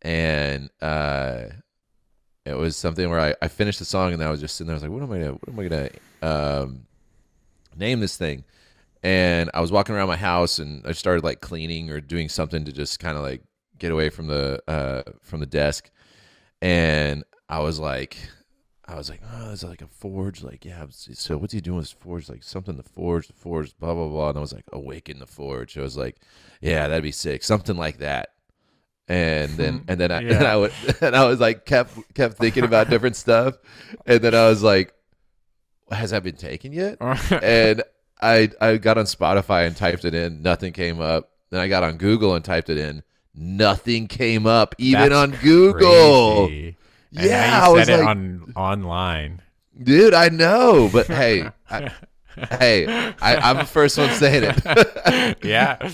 and 0.03 0.71
uh, 0.81 1.47
it 2.47 2.55
was 2.55 2.77
something 2.77 3.11
where 3.11 3.19
I, 3.19 3.35
I 3.43 3.49
finished 3.49 3.81
the 3.81 3.85
song 3.85 4.13
and 4.13 4.23
I 4.23 4.31
was 4.31 4.41
just 4.41 4.55
sitting 4.57 4.69
there. 4.69 4.75
I 4.75 4.77
was 4.77 4.83
like, 4.85 4.93
"What 4.93 5.03
am 5.03 5.13
I 5.13 5.19
gonna 5.19 5.33
What 5.33 5.49
am 5.49 5.59
I 5.59 5.69
gonna 5.69 5.91
um, 6.63 6.87
name 7.77 7.99
this 7.99 8.17
thing?" 8.17 8.45
And 9.03 9.51
I 9.53 9.61
was 9.61 9.73
walking 9.73 9.97
around 9.97 10.07
my 10.07 10.17
house 10.17 10.61
and 10.61 10.87
I 10.87 10.93
started 10.93 11.25
like 11.25 11.41
cleaning 11.41 11.91
or 11.91 12.01
doing 12.01 12.29
something 12.29 12.65
to 12.67 12.73
just 12.73 13.01
kind 13.01 13.17
of 13.17 13.25
like 13.25 13.43
get 13.79 13.91
away 13.91 14.11
from 14.11 14.29
the 14.29 14.63
uh, 14.69 15.03
from 15.23 15.41
the 15.41 15.47
desk, 15.47 15.91
and 16.61 17.25
I 17.49 17.59
was 17.59 17.81
like. 17.81 18.17
I 18.93 18.99
was 18.99 19.09
like, 19.11 19.21
oh, 19.35 19.51
is 19.53 19.63
it 19.63 19.69
like 19.69 19.83
a 19.83 19.87
forge? 19.87 20.43
Like, 20.43 20.65
yeah. 20.65 20.85
So 20.91 21.39
what's 21.39 21.53
he 21.53 21.61
doing 21.61 21.79
with 21.79 21.91
forge? 21.93 22.29
Like 22.29 22.43
something 22.43 22.77
to 22.77 22.83
forge, 22.83 23.27
the 23.27 23.33
forge, 23.33 23.77
blah 23.79 23.95
blah 23.95 24.09
blah. 24.09 24.29
And 24.31 24.39
I 24.39 24.41
was 24.41 24.53
like, 24.53 24.65
awaken 24.73 25.19
the 25.19 25.27
forge. 25.27 25.79
I 25.79 25.83
was 25.83 25.97
like, 25.97 26.17
yeah, 26.61 26.89
that'd 26.89 27.03
be 27.03 27.13
sick, 27.13 27.43
something 27.43 27.77
like 27.77 27.99
that. 27.99 28.31
And 29.09 29.51
then 29.57 29.85
and 29.89 29.99
then 30.01 30.11
I 30.13 30.21
Yeah. 30.21 30.35
and 30.39 30.47
I 30.47 30.57
would 30.57 30.73
and 31.01 31.17
I 31.17 31.25
was 31.27 31.41
like 31.41 31.65
kept 31.67 32.15
kept 32.15 32.37
thinking 32.39 32.65
about 32.65 32.91
different 32.91 33.17
stuff, 33.17 33.57
and 34.07 34.21
then 34.21 34.35
I 34.35 34.49
was 34.49 34.63
like, 34.63 34.93
has 35.91 36.11
that 36.11 36.23
been 36.23 36.37
taken 36.37 36.73
yet? 36.73 36.99
and 37.43 37.83
I 38.21 38.51
I 38.61 38.77
got 38.77 38.99
on 38.99 39.05
Spotify 39.07 39.67
and 39.67 39.77
typed 39.77 40.05
it 40.05 40.15
in, 40.15 40.43
nothing 40.43 40.73
came 40.73 41.01
up. 41.01 41.31
Then 41.51 41.61
I 41.61 41.69
got 41.69 41.83
on 41.83 41.97
Google 41.99 42.35
and 42.35 42.45
typed 42.45 42.71
it 42.71 42.79
in, 42.79 43.03
nothing 43.35 44.07
came 44.09 44.47
up, 44.47 44.75
even 44.79 45.11
That's 45.11 45.15
on 45.15 45.31
Google. 45.43 46.47
crazy. 46.49 46.77
And 47.17 47.27
Yeah, 47.27 47.61
I 47.65 47.69
was 47.69 47.87
said 47.87 48.01
it 48.01 48.03
like, 48.05 48.09
on 48.17 48.53
online. 48.57 49.43
dude, 49.83 50.15
I 50.15 50.29
know, 50.29 50.89
but 50.93 51.07
hey, 51.09 51.49
I, 51.71 51.91
hey, 52.51 52.87
I, 53.21 53.37
I'm 53.37 53.59
the 53.59 53.65
first 53.67 53.99
one 53.99 54.11
saying 54.13 54.45
it. 54.55 55.39
yeah, 55.45 55.77
But, 55.79 55.93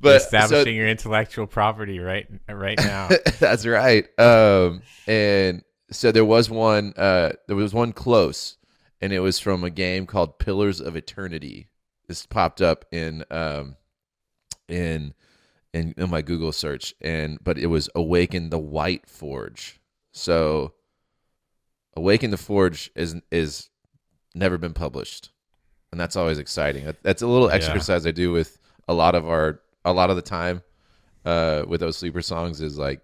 but 0.00 0.20
so- 0.20 0.24
establishing 0.26 0.76
your 0.76 0.88
intellectual 0.88 1.46
property 1.46 1.98
right 1.98 2.26
right 2.48 2.78
now. 2.84 3.08
That's 3.40 3.66
right. 3.66 4.06
Um, 4.18 4.82
and 5.06 5.62
so 5.90 6.12
there 6.12 6.24
was 6.24 6.48
one. 6.48 6.92
Uh, 6.96 7.30
there 7.48 7.56
was 7.56 7.74
one 7.74 7.92
close, 7.92 8.56
and 9.00 9.12
it 9.12 9.20
was 9.20 9.40
from 9.40 9.64
a 9.64 9.70
game 9.70 10.06
called 10.06 10.38
Pillars 10.38 10.80
of 10.80 10.94
Eternity. 10.94 11.66
This 12.06 12.26
popped 12.26 12.62
up 12.62 12.84
in 12.92 13.24
um, 13.32 13.74
in 14.68 15.14
in, 15.74 15.94
in 15.96 16.10
my 16.10 16.22
Google 16.22 16.52
search, 16.52 16.94
and 17.00 17.42
but 17.42 17.58
it 17.58 17.66
was 17.66 17.88
Awaken 17.96 18.50
the 18.50 18.58
White 18.58 19.08
Forge. 19.08 19.79
So, 20.12 20.74
Awaken 21.96 22.30
the 22.30 22.36
Forge 22.36 22.90
is 22.94 23.16
is 23.30 23.68
never 24.34 24.58
been 24.58 24.74
published, 24.74 25.30
and 25.92 26.00
that's 26.00 26.16
always 26.16 26.38
exciting. 26.38 26.84
That- 26.86 27.02
That's 27.02 27.22
a 27.22 27.26
little 27.26 27.48
Yeah. 27.48 27.54
exercise 27.54 28.06
I 28.06 28.10
do 28.12 28.32
with 28.32 28.58
a 28.88 28.94
lot 28.94 29.14
of 29.14 29.28
our 29.28 29.60
a 29.84 29.92
lot 29.92 30.10
of 30.10 30.16
the 30.16 30.22
time 30.22 30.62
uh, 31.24 31.64
with 31.66 31.80
those 31.80 31.96
sleeper 31.96 32.22
songs 32.22 32.60
is 32.60 32.76
like 32.78 33.00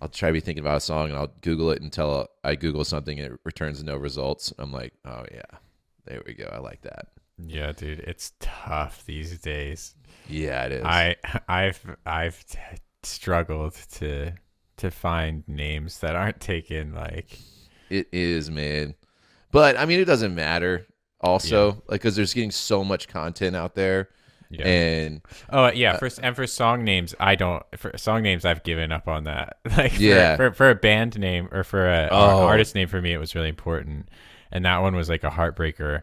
I'll 0.00 0.08
try 0.08 0.28
to 0.28 0.32
be 0.32 0.40
thinking 0.40 0.62
about 0.64 0.76
a 0.78 0.80
song 0.80 1.08
and 1.10 1.16
I'll 1.18 1.32
Google 1.42 1.70
it 1.70 1.80
until 1.80 2.28
I 2.42 2.56
Google 2.56 2.84
something 2.84 3.18
and 3.20 3.32
it 3.34 3.40
returns 3.44 3.82
no 3.84 3.96
results. 3.96 4.52
I'm 4.58 4.72
like, 4.72 4.92
oh 5.04 5.24
yeah, 5.32 5.58
there 6.04 6.22
we 6.26 6.34
go. 6.34 6.48
I 6.52 6.58
like 6.58 6.82
that. 6.82 7.08
Yeah, 7.38 7.72
dude, 7.72 8.00
it's 8.00 8.32
tough 8.40 9.04
these 9.06 9.38
days. 9.38 9.94
Yeah, 10.28 10.66
it 10.66 10.72
is. 10.72 10.84
I 10.84 11.16
I've 11.48 11.96
I've 12.04 12.44
t- 12.46 12.58
struggled 13.02 13.74
to 13.92 14.32
to 14.82 14.90
find 14.90 15.42
names 15.48 15.98
that 16.00 16.14
aren't 16.14 16.40
taken 16.40 16.94
like 16.94 17.38
it 17.90 18.08
is, 18.12 18.50
man. 18.50 18.94
But 19.50 19.76
I 19.78 19.84
mean, 19.86 19.98
it 20.00 20.04
doesn't 20.04 20.34
matter. 20.34 20.86
Also, 21.20 21.82
like, 21.88 22.00
because 22.02 22.16
there's 22.16 22.34
getting 22.34 22.50
so 22.50 22.82
much 22.82 23.06
content 23.06 23.54
out 23.54 23.74
there, 23.76 24.08
yeah. 24.50 24.66
and 24.66 25.20
oh 25.50 25.64
uh, 25.66 25.72
yeah, 25.72 25.92
uh, 25.92 25.98
for 25.98 26.10
and 26.22 26.34
for 26.34 26.46
song 26.48 26.82
names, 26.84 27.14
I 27.20 27.36
don't 27.36 27.62
for 27.76 27.96
song 27.96 28.22
names 28.22 28.44
I've 28.44 28.64
given 28.64 28.90
up 28.92 29.06
on 29.08 29.24
that. 29.24 29.58
Like 29.76 29.92
for, 29.92 30.02
Yeah. 30.02 30.36
for 30.36 30.52
for 30.52 30.70
a 30.70 30.74
band 30.74 31.18
name 31.18 31.48
or 31.52 31.62
for 31.64 31.86
a, 31.88 32.08
Oh. 32.10 32.38
an 32.38 32.44
artist 32.44 32.74
name 32.74 32.88
for 32.88 33.00
me, 33.00 33.12
it 33.12 33.18
was 33.18 33.34
really 33.36 33.48
important, 33.50 34.08
and 34.50 34.64
that 34.64 34.78
one 34.78 34.96
was 34.96 35.08
like 35.08 35.22
a 35.22 35.30
heartbreaker. 35.30 36.02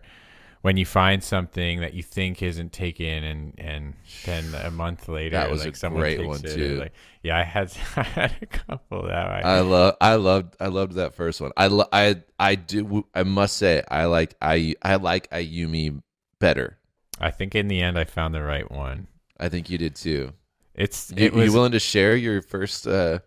When 0.61 0.75
you 0.75 0.85
find 0.85 1.23
something 1.23 1.79
that 1.79 1.93
you 1.93 2.03
think 2.03 2.43
isn't 2.43 2.73
taken, 2.73 3.23
and 3.23 3.53
and 3.57 3.93
then 4.25 4.53
a 4.55 4.69
month 4.69 5.07
later, 5.07 5.37
That 5.37 5.49
was 5.49 5.63
like 5.63 5.73
a 5.73 5.77
someone 5.77 6.01
great 6.01 6.17
takes 6.17 6.27
one, 6.27 6.39
it, 6.43 6.53
too. 6.53 6.75
Like, 6.79 6.93
yeah, 7.23 7.37
I 7.37 7.43
had 7.43 7.71
I 7.95 8.03
had 8.03 8.35
a 8.41 8.45
couple 8.45 9.03
that 9.03 9.13
I, 9.27 9.39
I 9.39 9.59
love, 9.61 9.95
I 10.01 10.15
loved, 10.15 10.55
I 10.59 10.67
loved 10.67 10.93
that 10.95 11.13
first 11.13 11.39
one. 11.39 11.51
I, 11.55 11.67
lo- 11.67 11.87
I, 11.93 12.23
I 12.37 12.55
do. 12.55 13.05
I 13.15 13.23
must 13.23 13.55
say, 13.57 13.83
I 13.89 14.05
like, 14.05 14.35
I, 14.41 14.75
I 14.81 14.95
like 14.95 15.29
Ayumi 15.29 16.01
better. 16.39 16.77
I 17.21 17.31
think 17.31 17.55
in 17.55 17.67
the 17.69 17.81
end 17.81 17.97
I 17.97 18.03
found 18.03 18.33
the 18.33 18.43
right 18.43 18.69
one. 18.69 19.07
I 19.39 19.47
think 19.49 19.69
you 19.69 19.77
did 19.77 19.95
too. 19.95 20.33
It's 20.75 21.11
You, 21.15 21.25
it 21.27 21.33
was 21.33 21.45
you 21.47 21.53
willing 21.53 21.71
to 21.71 21.79
share 21.79 22.15
your 22.15 22.41
first? 22.41 22.85
uh 22.87 23.19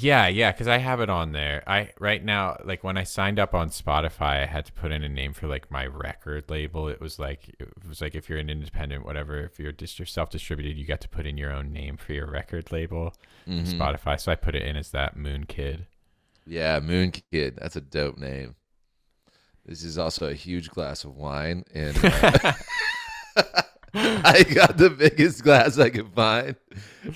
yeah 0.00 0.28
yeah 0.28 0.52
because 0.52 0.68
I 0.68 0.78
have 0.78 1.00
it 1.00 1.10
on 1.10 1.32
there. 1.32 1.62
I 1.66 1.90
right 1.98 2.24
now 2.24 2.56
like 2.64 2.84
when 2.84 2.96
I 2.96 3.02
signed 3.04 3.38
up 3.38 3.54
on 3.54 3.70
Spotify, 3.70 4.42
I 4.42 4.46
had 4.46 4.66
to 4.66 4.72
put 4.72 4.92
in 4.92 5.02
a 5.02 5.08
name 5.08 5.32
for 5.32 5.46
like 5.48 5.70
my 5.70 5.86
record 5.86 6.44
label. 6.48 6.88
It 6.88 7.00
was 7.00 7.18
like 7.18 7.54
it 7.58 7.68
was 7.88 8.00
like 8.00 8.14
if 8.14 8.28
you're 8.28 8.38
an 8.38 8.50
independent 8.50 9.04
whatever, 9.04 9.40
if 9.42 9.58
you're 9.58 9.72
just 9.72 10.00
self 10.06 10.30
distributed, 10.30 10.76
you 10.76 10.86
got 10.86 11.00
to 11.02 11.08
put 11.08 11.26
in 11.26 11.36
your 11.36 11.52
own 11.52 11.72
name 11.72 11.96
for 11.96 12.12
your 12.12 12.26
record 12.30 12.70
label. 12.72 13.14
mhm. 13.46 13.64
Spotify, 13.66 14.20
so 14.20 14.30
I 14.30 14.36
put 14.36 14.54
it 14.54 14.62
in 14.62 14.76
as 14.76 14.90
that 14.90 15.16
Moon 15.16 15.44
Kid. 15.44 15.86
Yeah, 16.46 16.80
Moon 16.80 17.12
Kid. 17.32 17.56
That's 17.60 17.76
a 17.76 17.80
dope 17.80 18.18
name. 18.18 18.54
This 19.66 19.82
is 19.84 19.98
also 19.98 20.28
a 20.28 20.34
huge 20.34 20.70
glass 20.70 21.04
of 21.04 21.14
wine, 21.16 21.64
and 21.74 21.94
uh, 22.04 22.52
I 24.24 24.44
got 24.44 24.76
the 24.76 24.90
biggest 24.90 25.42
glass 25.42 25.78
I 25.78 25.90
could 25.90 26.12
find 26.14 26.54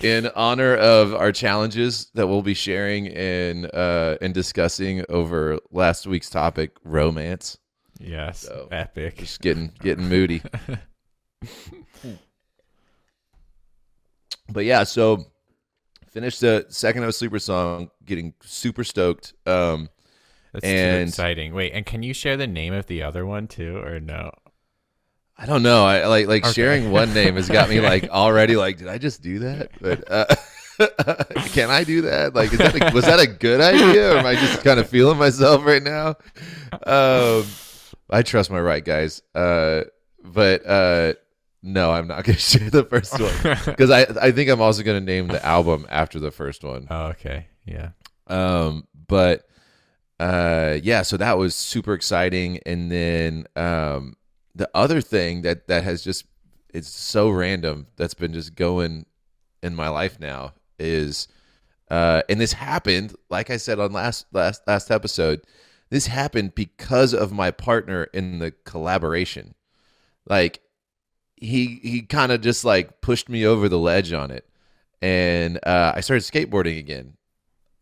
in 0.03 0.27
honor 0.35 0.75
of 0.77 1.15
our 1.15 1.31
challenges 1.33 2.11
that 2.15 2.27
we'll 2.27 2.43
be 2.43 2.55
sharing 2.55 3.09
and 3.09 3.67
uh, 3.73 4.17
and 4.21 4.35
discussing 4.35 5.05
over 5.09 5.59
last 5.71 6.07
week's 6.07 6.29
topic, 6.31 6.73
romance. 6.85 7.59
Yes, 8.01 8.41
So, 8.41 8.69
epic. 8.73 9.19
Just 9.19 9.41
getting 9.41 9.71
getting 9.81 10.09
moody. 10.09 10.43
but 14.49 14.65
yeah, 14.65 14.83
so 14.85 15.27
finished 16.11 16.41
the 16.41 16.67
second 16.69 17.05
of 17.05 17.15
sleeper 17.15 17.39
song, 17.39 17.91
getting 18.05 18.35
super 18.43 18.85
stoked. 18.85 19.35
Um, 19.47 19.89
That's 20.53 20.65
too 20.65 20.69
and- 20.71 21.09
exciting. 21.09 21.55
Wait, 21.55 21.73
and 21.73 21.87
can 21.87 22.03
you 22.03 22.13
share 22.13 22.37
the 22.37 22.47
name 22.47 22.73
of 22.73 22.87
the 22.87 23.03
other 23.03 23.25
one 23.25 23.47
too, 23.49 23.79
or 23.79 24.01
no? 24.01 24.31
I 25.43 25.47
don't 25.47 25.65
know. 25.65 25.85
I 25.85 26.07
like 26.07 26.29
like 26.29 26.45
Okay. 26.45 26.53
sharing 26.53 26.91
one 26.93 27.13
name 27.13 27.35
has 27.35 27.49
got 27.49 27.69
me 27.69 27.81
like 27.93 28.09
already 28.09 28.55
like, 28.55 28.79
did 28.79 28.87
I 28.89 28.99
just 28.99 29.23
do 29.23 29.41
that? 29.41 29.71
But 29.81 30.09
uh, 30.11 30.27
can 31.53 31.69
I 31.69 31.83
do 31.83 32.03
that? 32.03 32.33
Like, 32.35 32.53
is 32.53 32.59
that 32.61 32.81
a, 32.81 32.95
was 32.95 33.05
that 33.07 33.19
a 33.19 33.27
good 33.27 33.61
idea, 33.61 34.15
or 34.15 34.19
am 34.19 34.27
I 34.27 34.35
just 34.37 34.63
kind 34.63 34.79
of 34.79 34.89
feeling 34.89 35.19
myself 35.19 35.65
right 35.67 35.83
now? 35.83 36.15
Um, 36.87 37.45
I 38.09 38.23
trust 38.23 38.51
my 38.51 38.61
Write 38.61 38.85
Guys, 38.85 39.21
uh, 39.35 39.83
but 40.23 40.65
uh, 40.65 41.15
no, 41.63 41.91
I'm 41.93 42.07
not 42.07 42.23
going 42.25 42.37
to 42.37 42.41
share 42.41 42.71
the 42.71 42.85
first 42.85 43.13
one 43.19 43.59
because 43.67 43.91
I 43.91 44.03
I 44.21 44.31
think 44.33 44.49
I'm 44.49 44.61
also 44.61 44.83
going 44.85 45.01
to 45.01 45.05
name 45.05 45.27
the 45.29 45.45
album 45.45 45.87
after 45.91 46.21
the 46.21 46.31
first 46.31 46.63
one. 46.63 46.87
Oh, 46.89 47.07
okay, 47.07 47.47
yeah. 47.65 47.91
Um, 48.29 48.87
but 49.09 49.45
uh, 50.21 50.79
yeah, 50.83 51.03
so 51.03 51.17
that 51.17 51.37
was 51.37 51.55
super 51.57 51.95
exciting. 51.95 52.61
And 52.65 52.91
then 52.93 53.47
um, 53.57 54.15
the 54.55 54.71
other 54.75 55.01
thing 55.01 55.43
that 55.43 55.69
that 55.69 55.85
has 55.85 56.03
just 56.03 56.25
it's 56.73 56.89
so 56.89 57.29
random 57.31 57.87
that's 57.97 58.15
been 58.15 58.33
just 58.33 58.55
going 58.55 59.07
in 59.63 59.75
my 59.75 59.89
life 59.89 60.19
now 60.19 60.53
is 60.79 61.29
uh, 61.91 62.23
and 62.29 62.41
this 62.41 62.55
happened 62.55 63.15
like 63.31 63.51
I 63.51 63.57
said 63.57 63.79
on 63.79 63.93
last 63.93 64.27
last 64.33 64.63
last 64.67 64.91
episode. 64.91 65.43
This 65.91 66.07
happened 66.07 66.55
because 66.55 67.13
of 67.13 67.33
my 67.33 67.51
partner 67.51 68.05
in 68.15 68.39
the 68.39 68.53
collaboration. 68.65 69.55
Like 70.27 70.61
he 71.37 71.81
he 71.83 72.03
kind 72.03 72.33
of 72.33 72.41
just 72.41 72.65
like 72.65 73.01
pushed 73.03 73.29
me 73.29 73.45
over 73.47 73.69
the 73.69 73.79
ledge 73.79 74.13
on 74.13 74.31
it, 74.31 74.49
and 75.03 75.59
uh, 75.67 75.93
I 75.95 76.01
started 76.01 76.23
skateboarding 76.23 76.79
again 76.79 77.17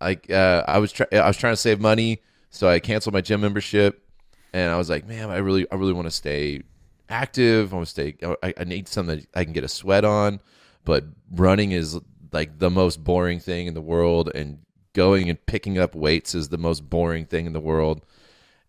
like 0.00 0.30
uh, 0.30 0.64
I 0.66 0.78
was 0.78 0.92
try- 0.92 1.06
I 1.12 1.26
was 1.26 1.36
trying 1.36 1.52
to 1.52 1.56
save 1.56 1.80
money, 1.80 2.22
so 2.50 2.68
I 2.68 2.80
canceled 2.80 3.12
my 3.14 3.20
gym 3.20 3.40
membership, 3.40 4.02
and 4.52 4.70
I 4.70 4.76
was 4.76 4.90
like, 4.90 5.06
man, 5.06 5.30
I 5.30 5.38
really 5.38 5.66
I 5.70 5.76
really 5.76 5.92
want 5.92 6.06
to 6.06 6.12
stay 6.12 6.62
active. 7.08 7.72
I 7.72 7.76
want 7.76 7.88
to 7.88 7.90
stay. 7.90 8.16
I, 8.42 8.54
I 8.58 8.64
need 8.64 8.88
something 8.88 9.26
I 9.34 9.44
can 9.44 9.52
get 9.52 9.64
a 9.64 9.68
sweat 9.68 10.04
on. 10.04 10.40
But 10.84 11.04
running 11.30 11.72
is 11.72 11.98
like 12.32 12.58
the 12.58 12.70
most 12.70 13.02
boring 13.04 13.40
thing 13.40 13.66
in 13.66 13.74
the 13.74 13.80
world, 13.80 14.30
and 14.34 14.60
going 14.92 15.28
and 15.28 15.44
picking 15.46 15.78
up 15.78 15.94
weights 15.94 16.34
is 16.34 16.48
the 16.48 16.58
most 16.58 16.88
boring 16.88 17.26
thing 17.26 17.46
in 17.46 17.52
the 17.52 17.60
world. 17.60 18.04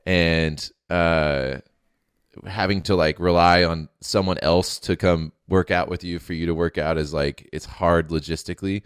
And 0.05 0.69
uh, 0.89 1.59
having 2.45 2.81
to 2.83 2.95
like 2.95 3.19
rely 3.19 3.63
on 3.63 3.89
someone 4.01 4.37
else 4.39 4.79
to 4.79 4.95
come 4.95 5.31
work 5.47 5.71
out 5.71 5.89
with 5.89 6.03
you 6.03 6.19
for 6.19 6.33
you 6.33 6.47
to 6.47 6.55
work 6.55 6.77
out 6.77 6.97
is 6.97 7.13
like 7.13 7.47
it's 7.53 7.65
hard 7.65 8.09
logistically. 8.09 8.83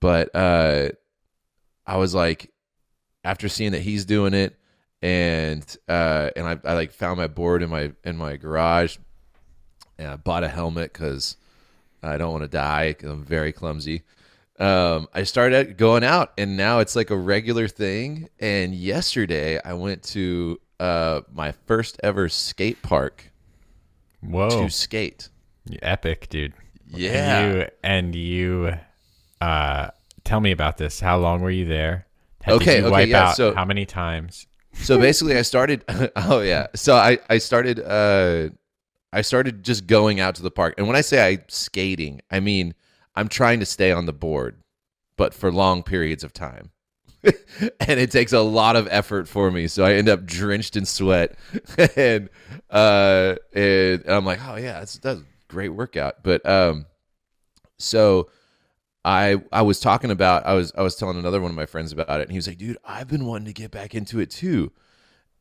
But 0.00 0.34
uh, 0.34 0.90
I 1.86 1.96
was 1.96 2.14
like, 2.14 2.52
after 3.24 3.48
seeing 3.48 3.72
that 3.72 3.82
he's 3.82 4.04
doing 4.04 4.34
it, 4.34 4.57
and 5.02 5.64
uh, 5.88 6.30
and 6.36 6.46
I, 6.46 6.58
I 6.64 6.74
like 6.74 6.92
found 6.92 7.18
my 7.18 7.26
board 7.26 7.62
in 7.62 7.70
my 7.70 7.92
in 8.04 8.16
my 8.16 8.36
garage, 8.36 8.96
and 9.98 10.08
I 10.08 10.16
bought 10.16 10.44
a 10.44 10.48
helmet 10.48 10.92
because 10.92 11.36
I 12.02 12.16
don't 12.16 12.32
want 12.32 12.44
to 12.44 12.48
die 12.48 12.90
because 12.90 13.10
I'm 13.10 13.24
very 13.24 13.52
clumsy. 13.52 14.02
Um, 14.58 15.06
I 15.14 15.22
started 15.22 15.76
going 15.76 16.02
out, 16.02 16.32
and 16.36 16.56
now 16.56 16.80
it's 16.80 16.96
like 16.96 17.10
a 17.10 17.16
regular 17.16 17.68
thing. 17.68 18.28
And 18.40 18.74
yesterday, 18.74 19.60
I 19.64 19.74
went 19.74 20.02
to 20.04 20.60
uh, 20.80 21.20
my 21.32 21.52
first 21.66 22.00
ever 22.02 22.28
skate 22.28 22.82
park 22.82 23.30
Whoa. 24.20 24.48
to 24.64 24.68
skate. 24.70 25.28
Epic, 25.82 26.28
dude. 26.28 26.54
Yeah. 26.88 27.10
And 27.38 27.54
you, 27.58 27.66
and 27.84 28.14
you 28.16 28.72
uh, 29.40 29.90
tell 30.24 30.40
me 30.40 30.50
about 30.50 30.76
this. 30.78 30.98
How 30.98 31.18
long 31.18 31.40
were 31.40 31.50
you 31.50 31.64
there? 31.66 32.06
How- 32.42 32.54
Okay, 32.54 32.78
you 32.78 32.84
okay, 32.86 32.90
wipe 32.90 33.08
yeah, 33.08 33.28
out 33.28 33.36
so- 33.36 33.54
how 33.54 33.64
many 33.64 33.84
times? 33.86 34.46
So 34.82 34.98
basically 34.98 35.36
i 35.36 35.42
started 35.42 35.84
oh 36.16 36.40
yeah. 36.40 36.68
So 36.74 36.94
i 36.94 37.18
i 37.28 37.38
started 37.38 37.80
uh 37.80 38.48
i 39.12 39.20
started 39.22 39.62
just 39.62 39.86
going 39.86 40.20
out 40.20 40.34
to 40.36 40.42
the 40.42 40.50
park. 40.50 40.74
And 40.78 40.86
when 40.86 40.96
i 40.96 41.00
say 41.00 41.26
i 41.26 41.38
skating 41.48 42.20
i 42.30 42.40
mean 42.40 42.74
i'm 43.14 43.28
trying 43.28 43.60
to 43.60 43.66
stay 43.66 43.92
on 43.92 44.06
the 44.06 44.12
board 44.12 44.62
but 45.16 45.34
for 45.34 45.50
long 45.52 45.82
periods 45.82 46.22
of 46.24 46.32
time. 46.32 46.70
And 47.80 47.98
it 47.98 48.12
takes 48.12 48.32
a 48.32 48.40
lot 48.40 48.76
of 48.76 48.86
effort 48.90 49.28
for 49.28 49.50
me. 49.50 49.66
So 49.66 49.84
i 49.84 49.94
end 49.94 50.08
up 50.08 50.24
drenched 50.24 50.76
in 50.76 50.84
sweat. 50.84 51.36
And 51.96 52.28
uh 52.70 53.36
and 53.52 54.04
i'm 54.08 54.24
like 54.24 54.40
oh 54.46 54.56
yeah 54.56 54.78
that's 54.78 54.98
that's 54.98 55.20
a 55.20 55.24
great 55.48 55.70
workout. 55.70 56.22
But 56.22 56.46
um 56.46 56.86
so 57.78 58.28
I 59.04 59.42
I 59.52 59.62
was 59.62 59.80
talking 59.80 60.10
about 60.10 60.44
I 60.46 60.54
was 60.54 60.72
I 60.76 60.82
was 60.82 60.96
telling 60.96 61.18
another 61.18 61.40
one 61.40 61.50
of 61.50 61.56
my 61.56 61.66
friends 61.66 61.92
about 61.92 62.20
it 62.20 62.24
and 62.24 62.30
he 62.30 62.36
was 62.38 62.46
like, 62.46 62.58
dude, 62.58 62.78
I've 62.84 63.08
been 63.08 63.24
wanting 63.24 63.46
to 63.46 63.52
get 63.52 63.70
back 63.70 63.94
into 63.94 64.20
it 64.20 64.30
too. 64.30 64.72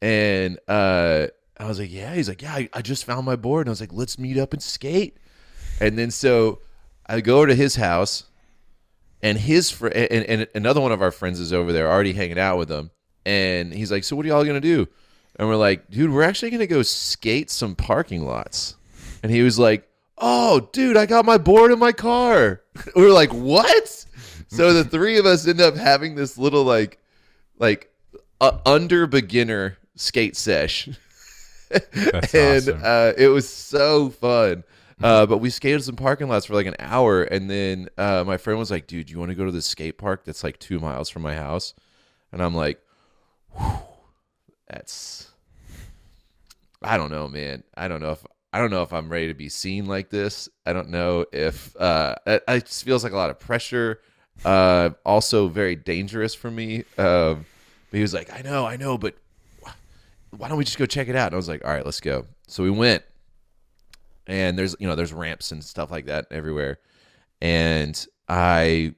And 0.01 0.59
uh 0.67 1.27
I 1.59 1.65
was 1.65 1.79
like, 1.79 1.91
yeah. 1.91 2.13
He's 2.13 2.29
like, 2.29 2.41
yeah, 2.41 2.53
I, 2.53 2.69
I 2.73 2.81
just 2.81 3.03
found 3.05 3.25
my 3.25 3.35
board. 3.35 3.65
And 3.65 3.69
I 3.69 3.71
was 3.71 3.81
like, 3.81 3.93
let's 3.93 4.19
meet 4.19 4.37
up 4.37 4.53
and 4.53 4.61
skate. 4.61 5.17
And 5.81 5.97
then 5.97 6.11
so 6.11 6.59
I 7.07 7.19
go 7.21 7.45
to 7.45 7.55
his 7.55 7.75
house 7.75 8.25
and 9.23 9.37
his 9.37 9.71
fr- 9.71 9.87
and, 9.87 10.23
and 10.25 10.47
another 10.53 10.81
one 10.81 10.91
of 10.91 11.01
our 11.01 11.11
friends 11.11 11.39
is 11.39 11.51
over 11.51 11.73
there 11.73 11.89
already 11.91 12.13
hanging 12.13 12.39
out 12.39 12.57
with 12.57 12.69
him. 12.69 12.91
And 13.25 13.73
he's 13.73 13.91
like, 13.91 14.03
so 14.03 14.15
what 14.15 14.25
are 14.25 14.29
y'all 14.29 14.45
gonna 14.45 14.61
do? 14.61 14.87
And 15.37 15.47
we're 15.47 15.55
like, 15.55 15.89
dude, 15.89 16.11
we're 16.11 16.23
actually 16.23 16.51
gonna 16.51 16.67
go 16.67 16.83
skate 16.83 17.49
some 17.49 17.75
parking 17.75 18.25
lots. 18.25 18.75
And 19.23 19.31
he 19.31 19.41
was 19.41 19.57
like, 19.57 19.86
oh, 20.17 20.69
dude, 20.71 20.97
I 20.97 21.05
got 21.05 21.25
my 21.25 21.37
board 21.37 21.71
in 21.71 21.79
my 21.79 21.91
car. 21.91 22.61
we 22.95 23.01
were 23.03 23.11
like, 23.11 23.33
what? 23.33 24.05
So 24.47 24.73
the 24.73 24.83
three 24.83 25.17
of 25.17 25.25
us 25.25 25.47
end 25.47 25.61
up 25.61 25.75
having 25.75 26.15
this 26.15 26.37
little 26.37 26.63
like, 26.63 26.99
like, 27.59 27.91
uh, 28.39 28.59
under 28.65 29.07
beginner 29.07 29.77
skate 29.95 30.35
sesh, 30.35 30.87
That's 31.69 32.33
and 32.33 32.69
awesome. 32.69 32.81
uh, 32.83 33.11
it 33.17 33.27
was 33.27 33.49
so 33.49 34.09
fun. 34.09 34.63
Uh, 35.01 35.25
but 35.27 35.37
we 35.37 35.49
skated 35.51 35.83
some 35.83 35.95
parking 35.95 36.27
lots 36.27 36.45
for 36.47 36.53
like 36.55 36.65
an 36.65 36.75
hour, 36.79 37.23
and 37.23 37.49
then 37.49 37.87
uh, 37.97 38.23
my 38.25 38.37
friend 38.37 38.57
was 38.57 38.71
like, 38.71 38.87
"Dude, 38.87 39.09
you 39.11 39.19
want 39.19 39.29
to 39.29 39.35
go 39.35 39.45
to 39.45 39.51
the 39.51 39.61
skate 39.61 39.97
park 39.97 40.23
that's 40.25 40.43
like 40.43 40.57
two 40.59 40.79
miles 40.79 41.09
from 41.09 41.21
my 41.21 41.35
house?" 41.35 41.75
And 42.31 42.41
I'm 42.41 42.55
like, 42.55 42.81
"Whew, 43.51 43.77
"That's, 44.67 45.29
I 46.81 46.97
don't 46.97 47.11
know, 47.11 47.27
man. 47.27 47.63
I 47.75 47.87
don't 47.87 48.01
know 48.01 48.11
if 48.11 48.25
I 48.57 48.59
don't 48.59 48.71
know 48.71 48.81
if 48.81 48.91
I'm 48.91 49.07
ready 49.07 49.27
to 49.27 49.35
be 49.35 49.49
seen 49.49 49.85
like 49.85 50.09
this. 50.09 50.49
I 50.65 50.73
don't 50.73 50.89
know 50.89 51.27
if 51.31 51.79
uh, 51.79 52.15
it, 52.25 52.43
it 52.47 52.65
just 52.65 52.83
feels 52.83 53.03
like 53.03 53.13
a 53.13 53.15
lot 53.15 53.29
of 53.29 53.37
pressure. 53.37 54.01
Uh, 54.43 54.89
also 55.05 55.47
very 55.47 55.75
dangerous 55.75 56.33
for 56.33 56.49
me. 56.49 56.79
Um, 56.97 57.45
but 57.91 57.97
he 57.97 58.01
was 58.01 58.15
like, 58.15 58.33
"I 58.33 58.41
know, 58.41 58.65
I 58.65 58.75
know, 58.75 58.97
but 58.97 59.13
why 60.35 60.47
don't 60.47 60.57
we 60.57 60.63
just 60.63 60.79
go 60.79 60.87
check 60.87 61.07
it 61.07 61.15
out?" 61.15 61.27
And 61.27 61.35
I 61.35 61.37
was 61.37 61.47
like, 61.47 61.63
"All 61.63 61.69
right, 61.69 61.85
let's 61.85 61.99
go." 61.99 62.25
So 62.47 62.63
we 62.63 62.71
went, 62.71 63.03
and 64.25 64.57
there's 64.57 64.75
you 64.79 64.87
know 64.87 64.95
there's 64.95 65.13
ramps 65.13 65.51
and 65.51 65.63
stuff 65.63 65.91
like 65.91 66.07
that 66.07 66.25
everywhere, 66.31 66.79
and 67.39 68.07
I 68.27 68.95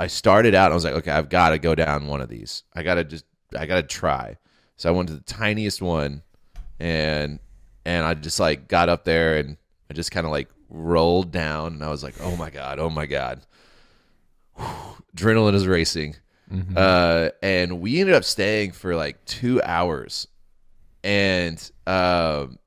I 0.00 0.08
started 0.08 0.56
out. 0.56 0.72
I 0.72 0.74
was 0.74 0.84
like, 0.84 0.94
"Okay, 0.94 1.12
I've 1.12 1.28
got 1.28 1.50
to 1.50 1.60
go 1.60 1.76
down 1.76 2.08
one 2.08 2.20
of 2.20 2.28
these. 2.28 2.64
I 2.74 2.82
got 2.82 2.96
to 2.96 3.04
just 3.04 3.24
I 3.56 3.66
got 3.66 3.76
to 3.76 3.82
try." 3.84 4.36
So 4.78 4.88
I 4.88 4.92
went 4.92 5.10
to 5.10 5.14
the 5.14 5.20
tiniest 5.20 5.80
one, 5.80 6.22
and 6.80 7.38
and 7.84 8.04
I 8.06 8.14
just 8.14 8.40
like 8.40 8.68
got 8.68 8.88
up 8.88 9.04
there 9.04 9.36
and 9.38 9.56
I 9.90 9.94
just 9.94 10.10
kind 10.10 10.24
of 10.26 10.30
like 10.32 10.48
rolled 10.68 11.30
down, 11.30 11.74
and 11.74 11.82
I 11.84 11.88
was 11.90 12.02
like, 12.02 12.14
"Oh 12.20 12.36
my 12.36 12.50
god, 12.50 12.78
oh 12.78 12.90
my 12.90 13.06
god." 13.06 13.40
Adrenaline 15.16 15.54
is 15.54 15.66
racing. 15.66 16.16
Uh, 16.76 17.30
and 17.42 17.80
we 17.80 18.00
ended 18.00 18.14
up 18.14 18.22
staying 18.22 18.72
for 18.72 18.94
like 18.94 19.24
two 19.24 19.60
hours 19.62 20.28
and 21.02 21.70
um 21.86 22.58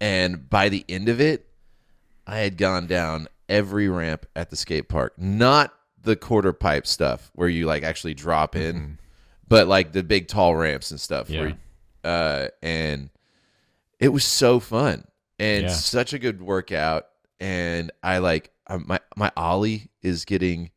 and 0.00 0.48
by 0.48 0.68
the 0.68 0.84
end 0.88 1.08
of 1.08 1.20
it 1.20 1.46
i 2.26 2.38
had 2.38 2.56
gone 2.56 2.86
down 2.86 3.26
every 3.48 3.88
ramp 3.88 4.24
at 4.36 4.48
the 4.50 4.56
skate 4.56 4.88
park 4.88 5.12
not 5.18 5.74
the 6.02 6.14
quarter 6.16 6.52
pipe 6.52 6.86
stuff 6.86 7.30
where 7.34 7.48
you 7.48 7.66
like 7.66 7.82
actually 7.82 8.14
drop 8.14 8.54
in 8.56 8.98
but 9.48 9.66
like 9.66 9.92
the 9.92 10.02
big 10.02 10.28
tall 10.28 10.54
ramps 10.54 10.90
and 10.92 11.00
stuff 11.00 11.28
Yeah. 11.28 11.40
where 11.40 11.56
uh 12.04 12.48
and 12.62 13.10
it 14.02 14.08
was 14.12 14.24
so 14.24 14.58
fun 14.60 15.04
and 15.38 15.62
Yeah. 15.62 15.68
such 15.72 16.12
a 16.12 16.18
good 16.18 16.42
workout. 16.42 17.06
And 17.40 17.90
i 18.02 18.18
like 18.18 18.50
uh, 18.66 18.78
my 18.84 19.00
my 19.16 19.30
ollie 19.36 19.90
is 20.02 20.24
getting 20.24 20.70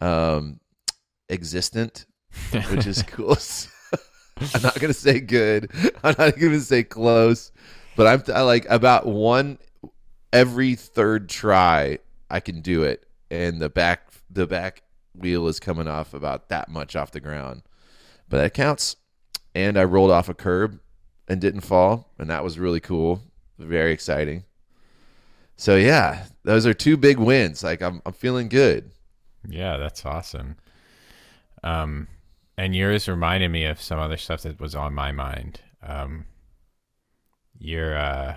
um 0.00 0.60
existent 1.28 2.06
which 2.70 2.86
is 2.86 3.02
cool. 3.06 3.36
I'm 4.54 4.62
not 4.62 4.78
gonna 4.78 4.92
say 4.92 5.20
good. 5.20 5.70
I'm 6.04 6.14
not 6.18 6.38
gonna 6.38 6.60
say 6.60 6.82
close 6.82 7.52
but 7.96 8.06
i'm 8.06 8.34
I 8.34 8.42
like 8.42 8.66
about 8.68 9.06
one 9.06 9.58
every 10.32 10.74
third 10.74 11.28
try 11.28 11.98
i 12.30 12.40
can 12.40 12.60
do 12.60 12.82
it. 12.82 13.06
And 13.30 13.60
the 13.60 13.68
back 13.70 14.08
the 14.30 14.46
back 14.46 14.82
wheel 15.14 15.46
is 15.48 15.58
coming 15.60 15.88
off 15.88 16.12
about 16.14 16.48
that 16.50 16.68
much 16.68 16.94
off 16.96 17.10
the 17.12 17.20
ground 17.20 17.62
but 18.28 18.38
that 18.38 18.54
counts. 18.54 18.96
And 19.54 19.78
i 19.78 19.84
rolled 19.84 20.10
off 20.10 20.28
a 20.28 20.34
curb 20.34 20.78
and 21.28 21.40
didn't 21.40 21.60
fall 21.62 22.10
and 22.18 22.30
that 22.30 22.44
was 22.44 22.58
really 22.58 22.80
cool 22.80 23.20
very 23.58 23.92
exciting 23.92 24.44
so 25.56 25.76
yeah 25.76 26.24
those 26.44 26.66
are 26.66 26.74
two 26.74 26.96
big 26.96 27.18
wins 27.18 27.62
like 27.64 27.80
i'm, 27.82 28.00
I'm 28.06 28.12
feeling 28.12 28.48
good 28.48 28.90
Yeah, 29.48 29.76
that's 29.76 30.04
awesome. 30.04 30.56
Um, 31.62 32.08
and 32.58 32.74
yours 32.74 33.06
reminded 33.08 33.50
me 33.50 33.64
of 33.64 33.80
some 33.80 34.00
other 34.00 34.16
stuff 34.16 34.42
that 34.42 34.58
was 34.58 34.74
on 34.74 34.92
my 34.92 35.12
mind. 35.12 35.60
Um, 35.82 36.24
your 37.58 37.96
uh, 37.96 38.36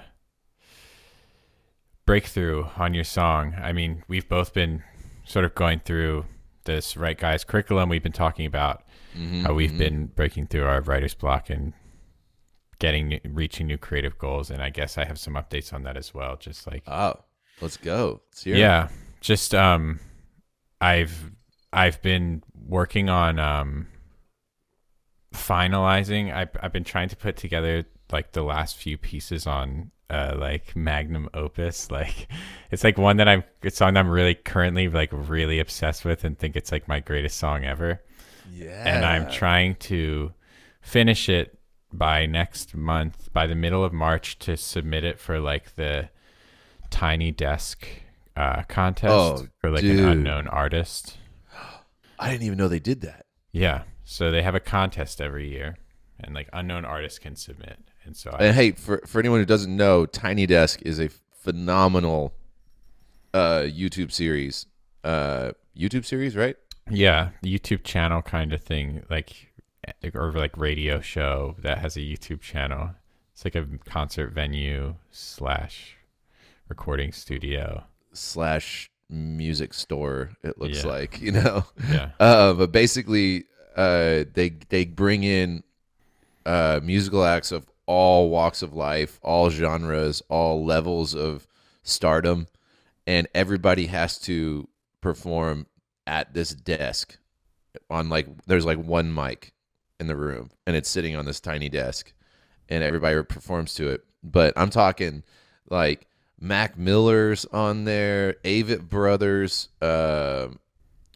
breakthrough 2.05 2.67
on 2.77 2.93
your 2.93 3.03
song. 3.03 3.55
I 3.61 3.71
mean, 3.71 4.03
we've 4.07 4.27
both 4.29 4.53
been 4.53 4.83
sort 5.25 5.45
of 5.45 5.55
going 5.55 5.79
through 5.79 6.25
this 6.65 6.95
Write 6.97 7.17
Guys 7.19 7.43
curriculum. 7.43 7.89
We've 7.89 8.03
been 8.03 8.11
talking 8.11 8.45
about 8.45 8.83
how 9.43 9.53
we've 9.55 9.77
been 9.77 10.05
breaking 10.07 10.47
through 10.47 10.65
our 10.65 10.81
writer's 10.81 11.15
block 11.15 11.49
and 11.49 11.73
getting 12.79 13.19
reaching 13.23 13.67
new 13.67 13.77
creative 13.77 14.17
goals. 14.17 14.49
And 14.49 14.61
I 14.61 14.69
guess 14.69 14.97
I 14.97 15.05
have 15.05 15.19
some 15.19 15.35
updates 15.35 15.73
on 15.73 15.83
that 15.83 15.97
as 15.97 16.13
well. 16.13 16.35
Just 16.37 16.67
like 16.67 16.83
oh 16.87 17.15
let's 17.61 17.77
go 17.77 18.21
let's 18.29 18.43
hear 18.43 18.55
it. 18.55 18.59
yeah 18.59 18.87
just 19.21 19.53
um 19.53 19.99
i've 20.81 21.31
i've 21.73 22.01
been 22.01 22.43
working 22.67 23.09
on 23.09 23.39
um 23.39 23.87
finalizing 25.33 26.33
i've, 26.33 26.49
I've 26.61 26.73
been 26.73 26.83
trying 26.83 27.09
to 27.09 27.15
put 27.15 27.37
together 27.37 27.85
like 28.11 28.31
the 28.31 28.43
last 28.43 28.77
few 28.77 28.97
pieces 28.97 29.45
on 29.45 29.91
uh 30.09 30.35
like 30.37 30.75
magnum 30.75 31.29
opus 31.33 31.91
like 31.91 32.27
it's 32.71 32.83
like 32.83 32.97
one 32.97 33.17
that 33.17 33.27
i'm 33.27 33.43
it's 33.61 33.77
song 33.77 33.93
that 33.93 33.99
i'm 33.99 34.09
really 34.09 34.35
currently 34.35 34.87
like 34.89 35.09
really 35.11 35.59
obsessed 35.59 36.05
with 36.05 36.23
and 36.23 36.39
think 36.39 36.55
it's 36.55 36.71
like 36.71 36.87
my 36.87 36.99
greatest 36.99 37.37
song 37.37 37.65
ever 37.65 38.01
yeah 38.51 38.83
and 38.83 39.05
I'm 39.05 39.29
trying 39.29 39.75
to 39.75 40.33
finish 40.81 41.29
it 41.29 41.58
by 41.91 42.25
next 42.25 42.75
month, 42.75 43.31
by 43.33 43.47
the 43.47 43.55
middle 43.55 43.83
of 43.83 43.91
March, 43.93 44.37
to 44.39 44.55
submit 44.57 45.03
it 45.03 45.19
for 45.19 45.39
like 45.39 45.75
the 45.75 46.09
Tiny 46.89 47.31
Desk 47.31 47.87
uh, 48.35 48.63
contest 48.63 49.11
Oh, 49.13 49.47
for 49.59 49.69
like 49.71 49.81
dude. 49.81 49.99
an 49.99 50.05
unknown 50.05 50.47
artist. 50.47 51.17
I 52.19 52.29
didn't 52.29 52.43
even 52.43 52.57
know 52.57 52.67
they 52.67 52.79
did 52.79 53.01
that. 53.01 53.25
Yeah, 53.51 53.83
so 54.03 54.29
they 54.31 54.41
have 54.43 54.55
a 54.55 54.59
contest 54.59 55.19
every 55.21 55.49
year, 55.49 55.77
and 56.19 56.35
like 56.35 56.49
unknown 56.53 56.85
artists 56.85 57.17
can 57.19 57.35
submit, 57.35 57.79
And 58.05 58.15
so, 58.15 58.35
And 58.39 58.55
hey, 58.55 58.71
for 58.71 59.01
for 59.07 59.19
anyone 59.19 59.39
who 59.39 59.45
doesn't 59.45 59.75
know, 59.75 60.05
Tiny 60.05 60.45
Desk 60.45 60.81
is 60.83 60.99
a 60.99 61.09
phenomenal 61.33 62.33
uh, 63.33 63.63
YouTube 63.65 64.11
series. 64.11 64.65
Uh, 65.03 65.51
YouTube 65.77 66.05
series, 66.05 66.35
right? 66.35 66.55
yeah, 66.91 67.29
YouTube 67.43 67.83
channel 67.83 68.21
kind 68.23 68.51
of 68.51 68.61
thing, 68.63 69.03
like 69.09 69.48
or 70.13 70.31
like 70.33 70.57
radio 70.57 70.99
show 71.01 71.55
that 71.59 71.79
has 71.79 71.95
a 71.95 72.01
YouTube 72.01 72.41
channel. 72.41 72.91
It's 73.33 73.45
like 73.45 73.55
a 73.55 73.65
concert 73.85 74.33
venue 74.33 74.95
slash 75.11 75.95
recording 76.67 77.11
studio. 77.11 77.85
Slash 78.13 78.91
music 79.09 79.73
store. 79.73 80.31
It 80.43 80.59
looks 80.59 80.83
Yeah. 80.83 80.89
like 80.89 81.21
you 81.21 81.31
know. 81.31 81.65
Yeah. 81.89 82.11
Uh, 82.19 82.53
but 82.53 82.71
basically, 82.71 83.45
uh, 83.75 84.25
they 84.33 84.53
they 84.69 84.85
bring 84.85 85.23
in 85.23 85.63
uh, 86.45 86.79
musical 86.83 87.23
acts 87.23 87.51
of 87.51 87.69
all 87.85 88.29
walks 88.29 88.61
of 88.61 88.73
life, 88.73 89.19
all 89.23 89.49
genres, 89.49 90.21
all 90.29 90.63
levels 90.65 91.15
of 91.15 91.47
stardom, 91.83 92.47
and 93.07 93.27
everybody 93.33 93.87
has 93.87 94.19
to 94.19 94.67
perform 95.01 95.65
at 96.05 96.33
this 96.33 96.49
desk 96.49 97.17
on 97.89 98.09
like 98.09 98.27
there's 98.47 98.65
like 98.65 98.77
one 98.79 99.13
mic 99.13 99.53
in 99.99 100.07
the 100.07 100.15
room, 100.15 100.49
and 100.65 100.75
it's 100.75 100.89
sitting 100.89 101.15
on 101.15 101.25
this 101.25 101.39
tiny 101.39 101.69
desk, 101.69 102.13
and 102.69 102.83
everybody 102.83 103.21
performs 103.23 103.73
to 103.75 103.89
it. 103.89 104.03
But 104.23 104.53
I'm 104.57 104.69
talking 104.69 105.23
like 105.69 106.07
Mac 106.39 106.77
Miller's 106.77 107.45
on 107.45 107.83
there, 107.85 108.35
Avett 108.45 108.87
Brothers, 108.87 109.69
uh, 109.81 110.47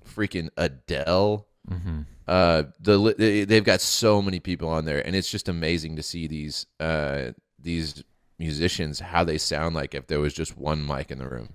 freaking 0.05 0.49
Adele. 0.57 1.47
hmm 1.67 2.01
Uh, 2.25 2.63
the 2.79 3.13
they- 3.17 3.43
they've 3.43 3.65
got 3.65 3.81
so 3.81 4.21
many 4.21 4.39
people 4.39 4.69
on 4.69 4.85
there, 4.85 5.05
and 5.05 5.13
it's 5.13 5.29
just 5.29 5.49
amazing 5.49 5.97
to 5.97 6.03
see 6.03 6.25
these 6.27 6.65
uh 6.79 7.31
these 7.59 8.01
musicians 8.39 8.99
how 8.99 9.23
they 9.25 9.37
sound 9.37 9.75
like 9.75 9.93
if 9.93 10.07
there 10.07 10.19
was 10.21 10.33
just 10.33 10.57
one 10.57 10.85
mic 10.85 11.11
in 11.11 11.17
the 11.19 11.27
room, 11.27 11.49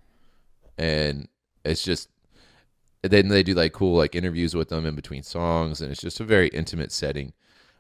and 0.76 1.28
it's 1.64 1.82
just 1.82 2.08
then 3.02 3.28
they 3.28 3.42
do 3.42 3.54
like 3.54 3.72
cool 3.72 3.96
like 3.96 4.14
interviews 4.14 4.54
with 4.54 4.68
them 4.68 4.87
in 4.87 4.94
between 4.94 5.22
songs, 5.22 5.80
and 5.80 5.90
it's 5.90 6.00
just 6.00 6.20
a 6.20 6.24
very 6.24 6.48
intimate 6.48 6.92
setting. 6.92 7.32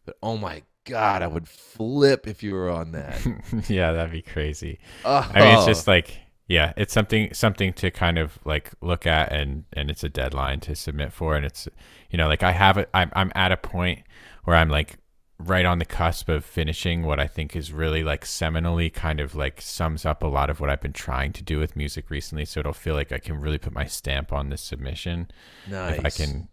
But 0.04 0.16
oh 0.22 0.36
my 0.36 0.62
god, 0.84 1.22
I 1.22 1.26
would 1.26 1.48
flip 1.48 2.26
if 2.26 2.42
you 2.42 2.54
were 2.54 2.70
on 2.70 2.92
that. 2.92 3.20
yeah, 3.68 3.92
that'd 3.92 4.12
be 4.12 4.22
crazy. 4.22 4.78
Oh, 5.04 5.30
I 5.34 5.40
mean, 5.40 5.56
it's 5.56 5.66
just 5.66 5.88
uh-huh. 5.88 5.96
like 5.96 6.18
yeah, 6.48 6.72
it's 6.76 6.94
something 6.94 7.32
something 7.34 7.74
to 7.74 7.90
kind 7.90 8.18
of 8.18 8.38
like 8.44 8.72
look 8.80 9.06
at 9.06 9.32
and 9.32 9.64
and 9.74 9.90
it's 9.90 10.02
a 10.02 10.08
deadline 10.08 10.60
to 10.60 10.74
submit 10.74 11.12
for, 11.12 11.36
and 11.36 11.44
it's 11.44 11.68
you 12.10 12.16
know 12.16 12.26
like 12.26 12.42
I 12.42 12.52
have 12.52 12.78
it. 12.78 12.88
I'm 12.94 13.10
I'm 13.14 13.30
at 13.34 13.52
a 13.52 13.56
point 13.56 14.02
where 14.44 14.56
I'm 14.56 14.70
like 14.70 14.98
right 15.38 15.64
on 15.64 15.78
the 15.78 15.84
cusp 15.84 16.28
of 16.28 16.44
finishing 16.44 17.04
what 17.04 17.20
I 17.20 17.28
think 17.28 17.54
is 17.54 17.72
really 17.72 18.02
like 18.02 18.24
seminally 18.24 18.92
kind 18.92 19.20
of 19.20 19.34
like 19.36 19.60
sums 19.60 20.04
up 20.04 20.22
a 20.22 20.26
lot 20.26 20.50
of 20.50 20.58
what 20.60 20.68
I've 20.68 20.80
been 20.80 20.92
trying 20.92 21.32
to 21.34 21.42
do 21.44 21.58
with 21.60 21.76
music 21.76 22.10
recently. 22.10 22.44
So 22.44 22.60
it'll 22.60 22.72
feel 22.72 22.94
like 22.94 23.12
I 23.12 23.18
can 23.18 23.40
really 23.40 23.58
put 23.58 23.72
my 23.72 23.84
stamp 23.84 24.32
on 24.32 24.50
this 24.50 24.60
submission 24.62 25.30
nice. 25.68 25.98
if 25.98 26.04
I 26.04 26.10
can. 26.10 26.48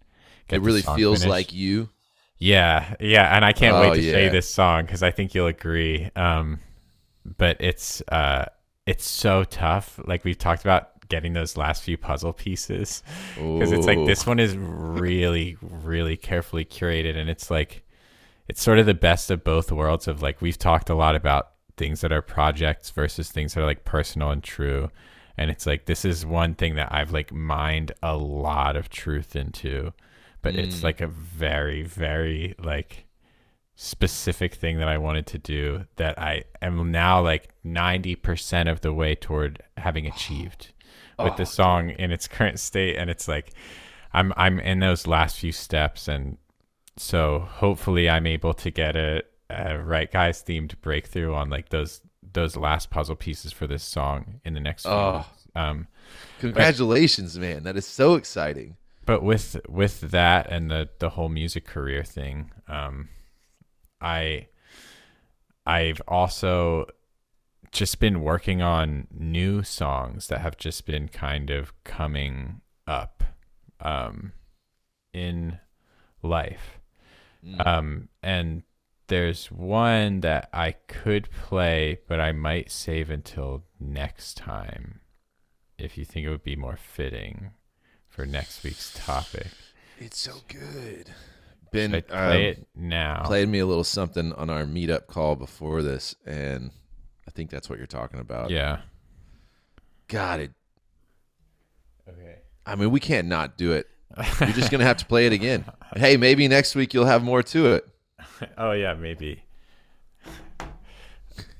Get 0.48 0.58
It 0.58 0.62
really 0.62 0.82
feels 0.84 1.20
finished. 1.22 1.28
like 1.30 1.54
you. 1.54 1.90
Yeah, 2.38 2.96
yeah, 3.00 3.36
and 3.36 3.44
I 3.46 3.54
can't 3.54 3.76
Oh, 3.76 3.82
wait 3.82 3.96
to 3.96 4.02
yeah. 4.02 4.18
you 4.26 4.30
this 4.30 4.48
song 4.54 4.86
because 4.86 5.02
I 5.02 5.10
think 5.10 5.34
you'll 5.34 5.48
agree. 5.48 6.12
Um, 6.16 6.60
but 7.26 7.58
it's 7.62 8.04
uh, 8.10 8.46
it's 8.86 9.06
so 9.08 9.46
tough. 9.46 10.00
Like 10.06 10.24
we've 10.26 10.38
talked 10.38 10.62
about 10.62 10.90
getting 11.08 11.34
those 11.34 11.56
last 11.56 11.82
few 11.84 11.98
puzzle 11.98 12.34
pieces 12.34 13.04
because 13.36 13.72
it's 13.72 13.88
like 13.88 14.06
this 14.06 14.28
one 14.28 14.38
is 14.40 14.56
really, 14.58 15.58
really 15.62 16.18
carefully 16.18 16.66
curated, 16.66 17.16
and 17.16 17.30
it's 17.30 17.50
like 17.50 17.85
it's 18.48 18.62
sort 18.62 18.80
of 18.80 18.86
the 18.86 18.94
best 18.94 19.32
of 19.32 19.44
both 19.44 19.72
worlds. 19.72 20.08
Of 20.08 20.22
like 20.22 20.42
we've 20.42 20.58
talked 20.60 20.90
a 20.90 20.96
lot 20.96 21.16
about 21.16 21.52
things 21.78 22.02
that 22.02 22.12
are 22.12 22.22
projects 22.22 22.90
versus 22.90 23.32
things 23.32 23.54
that 23.54 23.62
are 23.62 23.66
like 23.66 23.84
personal 23.86 24.32
and 24.32 24.44
true. 24.44 24.90
And 25.38 25.52
it's 25.52 25.66
like 25.66 25.86
this 25.86 26.06
is 26.06 26.26
one 26.26 26.56
thing 26.56 26.76
that 26.76 26.90
I've 26.92 27.12
like 27.12 27.34
mined 27.34 27.92
a 28.02 28.16
lot 28.16 28.76
of 28.76 28.90
truth 28.90 29.36
into 29.36 29.94
but 30.42 30.56
it's 30.56 30.82
Mm. 30.82 30.84
like 30.84 31.02
a 31.02 31.08
very 31.08 31.82
very 31.82 32.54
like 32.60 33.06
specific 33.76 34.54
thing 34.54 34.78
that 34.78 34.88
I 34.88 34.98
wanted 34.98 35.26
to 35.28 35.38
do 35.38 35.86
that 35.98 36.18
I 36.18 36.44
am 36.62 36.92
now 36.92 37.22
like 37.22 37.50
90% 37.66 38.72
of 38.72 38.82
the 38.82 38.94
way 38.94 39.16
toward 39.16 39.62
having 39.78 40.08
achieved 40.08 40.72
with 41.20 41.36
the 41.36 41.46
song 41.46 41.90
in 41.90 42.12
its 42.12 42.28
current 42.28 42.60
state 42.60 42.96
and 42.96 43.10
it's 43.10 43.28
like 43.28 43.52
I'm 44.14 44.32
I'm 44.38 44.60
in 44.60 44.80
those 44.80 45.08
last 45.08 45.38
few 45.40 45.52
steps 45.52 46.08
and 46.08 46.38
so 46.98 47.40
hopefully 47.40 48.10
I'm 48.10 48.26
able 48.28 48.54
to 48.56 48.72
get 48.72 48.96
a, 48.96 49.24
a 49.50 49.78
Write 49.80 50.12
Guys 50.12 50.42
themed 50.44 50.80
breakthrough 50.82 51.34
on 51.34 51.50
like 51.50 51.70
those 51.70 52.02
those 52.34 52.56
last 52.58 52.90
puzzle 52.90 53.16
pieces 53.16 53.52
for 53.54 53.68
this 53.68 53.84
song 53.84 54.42
in 54.44 54.54
the 54.54 54.60
next 54.60 54.86
Oh. 54.86 55.26
um 55.56 55.88
Congratulations, 56.40 57.38
man! 57.40 57.64
That 57.64 57.78
is 57.78 57.86
so 57.86 58.16
exciting. 58.16 58.78
but 59.06 59.22
with 59.24 59.58
with 59.70 60.02
that 60.12 60.48
and 60.52 60.70
the 60.72 60.90
the 61.00 61.12
whole 61.12 61.30
music 61.30 61.66
career 61.66 62.04
thing 62.04 62.52
um 62.68 63.10
i 64.02 64.48
i've 65.66 66.02
also 66.08 66.86
just 67.72 68.00
been 68.00 68.22
working 68.22 68.62
on 68.62 69.08
new 69.12 69.62
songs 69.64 70.28
that 70.28 70.42
have 70.42 70.58
just 70.58 70.86
been 70.86 71.08
kind 71.08 71.50
of 71.50 71.72
coming 71.84 72.62
up 72.88 73.24
um 73.80 74.32
in 75.14 75.60
life 76.24 76.75
um 77.60 78.10
and 78.24 78.64
there's 79.08 79.52
one 79.52 80.22
that 80.22 80.50
i 80.54 80.72
could 80.88 81.30
play 81.32 82.00
but 82.08 82.20
i 82.20 82.32
might 82.32 82.72
save 82.72 83.10
until 83.10 83.64
next 83.80 84.36
time 84.36 85.00
if 85.78 85.98
you 85.98 86.06
think 86.06 86.26
it 86.26 86.30
would 86.30 86.44
be 86.44 86.56
more 86.56 86.78
fitting 86.78 87.52
for 88.16 88.26
next 88.26 88.64
week's 88.64 88.94
topic. 88.94 89.48
It's 90.00 90.18
so 90.18 90.36
good. 90.48 91.08
Should 91.08 91.72
Ben 91.72 91.96
I 91.96 92.02
play 92.02 92.18
um, 92.18 92.42
it 92.42 92.68
now? 92.76 93.24
played 93.26 93.50
me 93.50 93.60
a 93.60 93.66
little 93.66 93.84
something 93.84 94.32
on 94.34 94.50
our 94.50 94.64
meetup 94.64 95.08
call 95.08 95.36
before 95.36 95.82
this, 95.82 96.16
and 96.26 96.72
I 97.28 97.32
think 97.32 97.50
that's 97.50 97.70
what 97.70 97.78
you're 97.78 97.88
talking 97.88 98.20
about. 98.20 98.52
Yeah. 98.52 98.80
God, 100.08 100.40
it. 100.40 100.52
Okay. 102.08 102.38
I 102.66 102.76
mean, 102.76 102.92
we 102.92 103.00
can't 103.00 103.28
not 103.28 103.58
do 103.58 103.74
it. 103.74 103.88
You're 104.40 104.50
just 104.50 104.72
gonna 104.72 104.86
have 104.86 104.98
to 104.98 105.06
play 105.06 105.26
it 105.26 105.34
again. 105.34 105.66
Hey, 105.96 106.18
maybe 106.18 106.48
next 106.48 106.76
week 106.76 106.94
you'll 106.94 107.06
have 107.06 107.24
more 107.24 107.44
to 107.44 107.74
it. 107.74 107.88
oh 108.58 108.72
yeah, 108.72 108.94
maybe. 108.94 109.44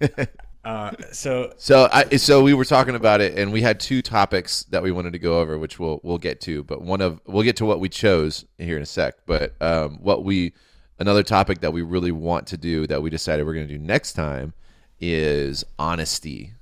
uh, 0.66 0.92
so 1.12 1.54
So, 1.58 1.88
I 1.92 2.16
so 2.18 2.42
we 2.44 2.54
were 2.54 2.66
talking 2.66 2.96
about 2.96 3.22
it, 3.22 3.38
and 3.38 3.52
we 3.52 3.62
had 3.62 3.80
two 3.80 4.02
topics 4.02 4.64
that 4.66 4.82
we 4.84 4.92
wanted 4.92 5.14
to 5.14 5.20
go 5.20 5.40
over, 5.40 5.58
which 5.58 5.80
we'll 5.80 6.00
we'll 6.04 6.18
get 6.18 6.42
to. 6.42 6.64
But 6.64 6.82
one 6.82 7.02
of 7.02 7.20
we'll 7.26 7.44
get 7.44 7.56
to 7.58 7.66
what 7.66 7.80
we 7.80 7.90
chose 7.90 8.46
here 8.58 8.78
in 8.78 8.84
a 8.84 8.86
sec. 8.88 9.16
But 9.26 9.54
um, 9.62 10.00
what 10.02 10.24
we 10.24 10.54
another 11.00 11.24
topic 11.24 11.60
that 11.62 11.74
we 11.74 11.82
really 11.82 12.12
want 12.12 12.48
to 12.48 12.58
do 12.58 12.88
that 12.88 13.02
we 13.02 13.10
decided 13.10 13.46
we're 13.46 13.54
going 13.54 13.68
to 13.68 13.74
do 13.74 13.80
next 13.80 14.14
time 14.14 14.54
is 15.00 15.64
honesty 15.78 16.54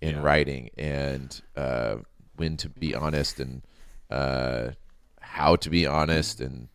in 0.00 0.16
Yeah. 0.16 0.22
writing 0.22 0.70
and 0.76 1.40
uh, 1.56 1.96
when 2.34 2.56
to 2.58 2.68
be 2.68 2.94
honest 2.96 3.38
and 3.40 3.62
uh, 4.10 4.70
how 5.36 5.54
to 5.54 5.68
be 5.68 5.86
honest 5.86 6.40
and 6.40 6.66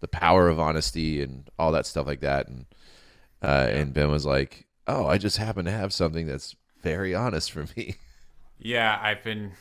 the 0.00 0.08
power 0.08 0.48
of 0.48 0.58
honesty 0.58 1.22
and 1.22 1.50
all 1.58 1.72
that 1.72 1.84
stuff 1.84 2.06
like 2.06 2.20
that. 2.20 2.48
And 2.48 2.64
uh, 3.42 3.68
and 3.70 3.92
Ben 3.92 4.10
was 4.10 4.24
like, 4.24 4.66
"Oh, 4.86 5.06
I 5.06 5.18
just 5.18 5.36
happen 5.36 5.66
to 5.66 5.70
have 5.70 5.92
something 5.92 6.26
that's 6.26 6.56
very 6.80 7.14
honest 7.14 7.52
for 7.52 7.66
me." 7.76 7.96
yeah, 8.58 8.98
I've 9.02 9.22
been 9.22 9.52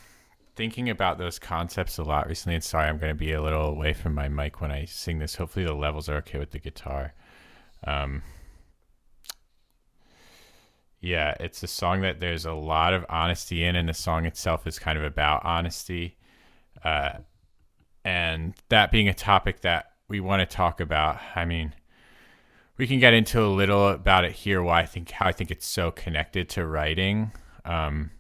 thinking 0.56 0.90
about 0.90 1.18
those 1.18 1.40
concepts 1.40 1.98
a 1.98 2.04
lot 2.04 2.28
recently. 2.28 2.56
And 2.56 2.64
sorry, 2.64 2.88
I'm 2.88 2.98
going 2.98 3.14
to 3.14 3.20
be 3.20 3.34
a 3.34 3.42
little 3.42 3.66
away 3.66 3.92
from 3.92 4.16
my 4.16 4.30
mic 4.30 4.62
when 4.62 4.72
I 4.72 4.86
sing 4.86 5.20
this. 5.20 5.36
Hopefully, 5.36 5.66
the 5.66 5.74
levels 5.74 6.08
are 6.08 6.16
okay 6.18 6.40
with 6.40 6.52
the 6.52 6.60
guitar. 6.60 7.14
Um, 7.86 8.24
yeah, 11.02 11.36
it's 11.42 11.64
a 11.64 11.68
song 11.68 12.00
that 12.02 12.22
there's 12.22 12.46
a 12.46 12.54
lot 12.54 12.94
of 12.94 13.06
honesty 13.10 13.66
in, 13.66 13.76
and 13.76 13.90
the 13.90 13.94
song 13.94 14.26
itself 14.26 14.66
is 14.66 14.80
kind 14.80 14.98
of 14.98 15.04
about 15.04 15.44
honesty. 15.44 16.18
Uh, 16.82 17.18
and 18.04 18.54
that 18.70 18.92
being 18.92 19.08
a 19.08 19.14
topic 19.14 19.62
that 19.62 19.92
we 20.08 20.20
want 20.20 20.48
to 20.48 20.56
talk 20.56 20.80
about, 20.80 21.20
I 21.36 21.46
mean, 21.46 21.74
we 22.78 22.88
can 22.88 23.00
get 23.00 23.14
into 23.14 23.42
a 23.44 23.48
little 23.48 23.90
about 23.90 24.26
it 24.26 24.32
here. 24.32 24.62
Why 24.64 24.82
I 24.82 24.86
think 24.86 25.12
how 25.12 25.28
I 25.28 25.32
think 25.32 25.52
it's 25.52 25.68
so 25.68 25.92
connected 25.92 26.50
to 26.50 26.66
writing, 26.66 27.32
um, 27.66 28.12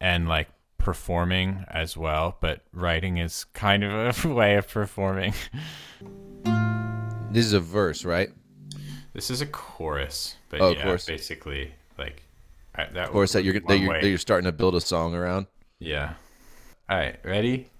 and 0.00 0.28
like 0.28 0.48
performing 0.78 1.64
as 1.68 1.96
well. 1.96 2.36
But 2.40 2.60
writing 2.72 3.16
is 3.18 3.44
kind 3.44 3.82
of 3.84 4.24
a 4.24 4.28
way 4.34 4.56
of 4.56 4.68
performing. 4.68 5.34
This 7.32 7.46
is 7.46 7.52
a 7.52 7.60
verse, 7.60 8.04
right? 8.04 8.30
This 9.12 9.30
is 9.30 9.40
a 9.40 9.46
chorus, 9.46 10.36
but 10.50 10.60
Oh, 10.60 10.70
yeah, 10.70 10.82
chorus. 10.84 11.06
basically 11.06 11.72
like 11.98 12.22
that. 12.76 13.08
Chorus 13.10 13.32
that 13.32 13.42
you're 13.44 13.58
that 13.60 13.78
you're, 13.78 14.00
that 14.00 14.08
you're 14.08 14.18
starting 14.18 14.44
to 14.44 14.52
build 14.52 14.74
a 14.76 14.80
song 14.80 15.14
around. 15.14 15.46
Yeah. 15.80 16.14
All 16.88 16.96
right, 16.98 17.16
ready? 17.24 17.70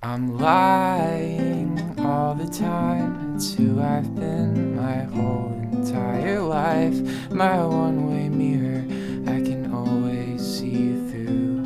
I'm 0.00 0.38
lying 0.38 1.98
all 1.98 2.32
the 2.36 2.46
time. 2.46 3.34
It's 3.34 3.52
who 3.52 3.82
I've 3.82 4.14
been 4.14 4.76
my 4.76 5.02
whole 5.02 5.58
entire 5.72 6.40
life. 6.40 6.94
my 7.32 7.64
one 7.66 8.08
way 8.08 8.28
mirror. 8.28 8.84
I 9.26 9.40
can 9.42 9.74
always 9.74 10.40
see 10.40 10.94
through. 11.10 11.64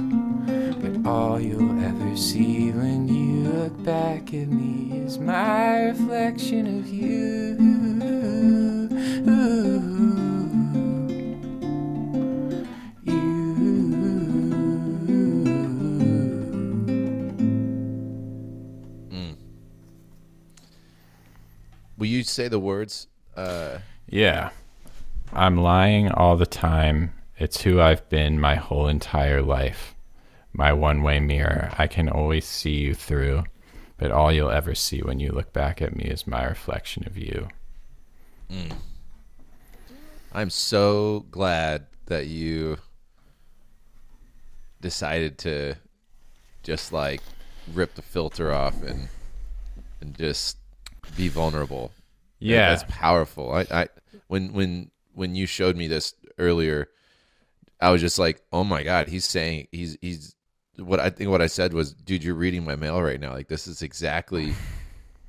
But 0.81 1.07
all 1.07 1.38
you'll 1.38 1.79
ever 1.85 2.16
see 2.16 2.71
when 2.71 3.07
you 3.07 3.51
look 3.51 3.85
back 3.85 4.33
at 4.33 4.49
me 4.49 5.01
is 5.01 5.18
my 5.18 5.88
reflection 5.88 6.79
of 6.79 6.88
you. 6.88 8.82
Will 22.03 22.09
you 22.09 22.25
say 22.25 22.49
the 22.49 22.59
words? 22.59 23.07
Uh, 23.37 23.79
Yeah. 24.09 24.51
I'm 25.33 25.57
lying 25.57 26.11
all 26.11 26.37
the 26.37 26.47
time. 26.47 27.12
It's 27.38 27.61
who 27.61 27.81
I've 27.81 28.09
been 28.09 28.41
my 28.41 28.57
whole 28.57 28.88
entire 28.88 29.41
life. 29.41 29.95
My 30.53 30.73
one 30.73 31.05
way 31.05 31.21
mirror. 31.21 31.71
I 31.79 31.87
can 31.87 32.09
always 32.09 32.45
see 32.45 32.73
you 32.73 32.95
through, 32.97 33.45
but 33.99 34.11
all 34.11 34.33
you'll 34.33 34.51
ever 34.51 34.75
see 34.75 34.99
when 34.99 35.21
you 35.21 35.31
look 35.31 35.53
back 35.53 35.81
at 35.81 35.95
me 35.95 36.03
is 36.03 36.27
my 36.27 36.45
reflection 36.45 37.07
of 37.07 37.17
you. 37.17 37.47
I'm 40.33 40.51
so 40.51 41.27
glad 41.31 41.87
that 42.07 42.27
you 42.27 42.79
decided 44.81 45.38
to 45.38 45.77
just 46.65 46.93
like 46.93 47.23
rip 47.73 47.95
the 47.95 48.03
filter 48.03 48.53
off 48.53 48.83
and 48.83 49.09
and 50.01 50.19
just 50.19 50.57
be 51.17 51.29
vulnerable. 51.29 51.93
Yeah. 52.38 52.71
that's 52.71 52.85
powerful. 52.88 53.53
I, 53.53 53.67
I 53.71 53.88
when 54.27 54.53
when 54.53 54.91
when 55.15 55.35
you 55.35 55.47
showed 55.47 55.77
me 55.77 55.88
this 55.88 56.15
earlier, 56.38 56.88
I 57.81 57.91
was 57.91 58.01
just 58.01 58.19
like, 58.19 58.43
oh 58.53 58.65
my 58.65 58.83
god, 58.83 59.09
he's 59.09 59.25
saying 59.25 59.69
he's 59.71 59.97
he's 60.01 60.35
what 60.77 61.01
I 61.01 61.11
think 61.11 61.31
what 61.31 61.43
I 61.43 61.47
said 61.47 61.73
was, 61.75 61.93
dude, 61.93 62.25
you're 62.25 62.35
reading 62.35 62.65
my 62.65 62.77
mail 62.77 63.01
right 63.03 63.21
now. 63.21 63.33
Like 63.33 63.49
this 63.49 63.67
is 63.67 63.83
exactly 63.83 64.55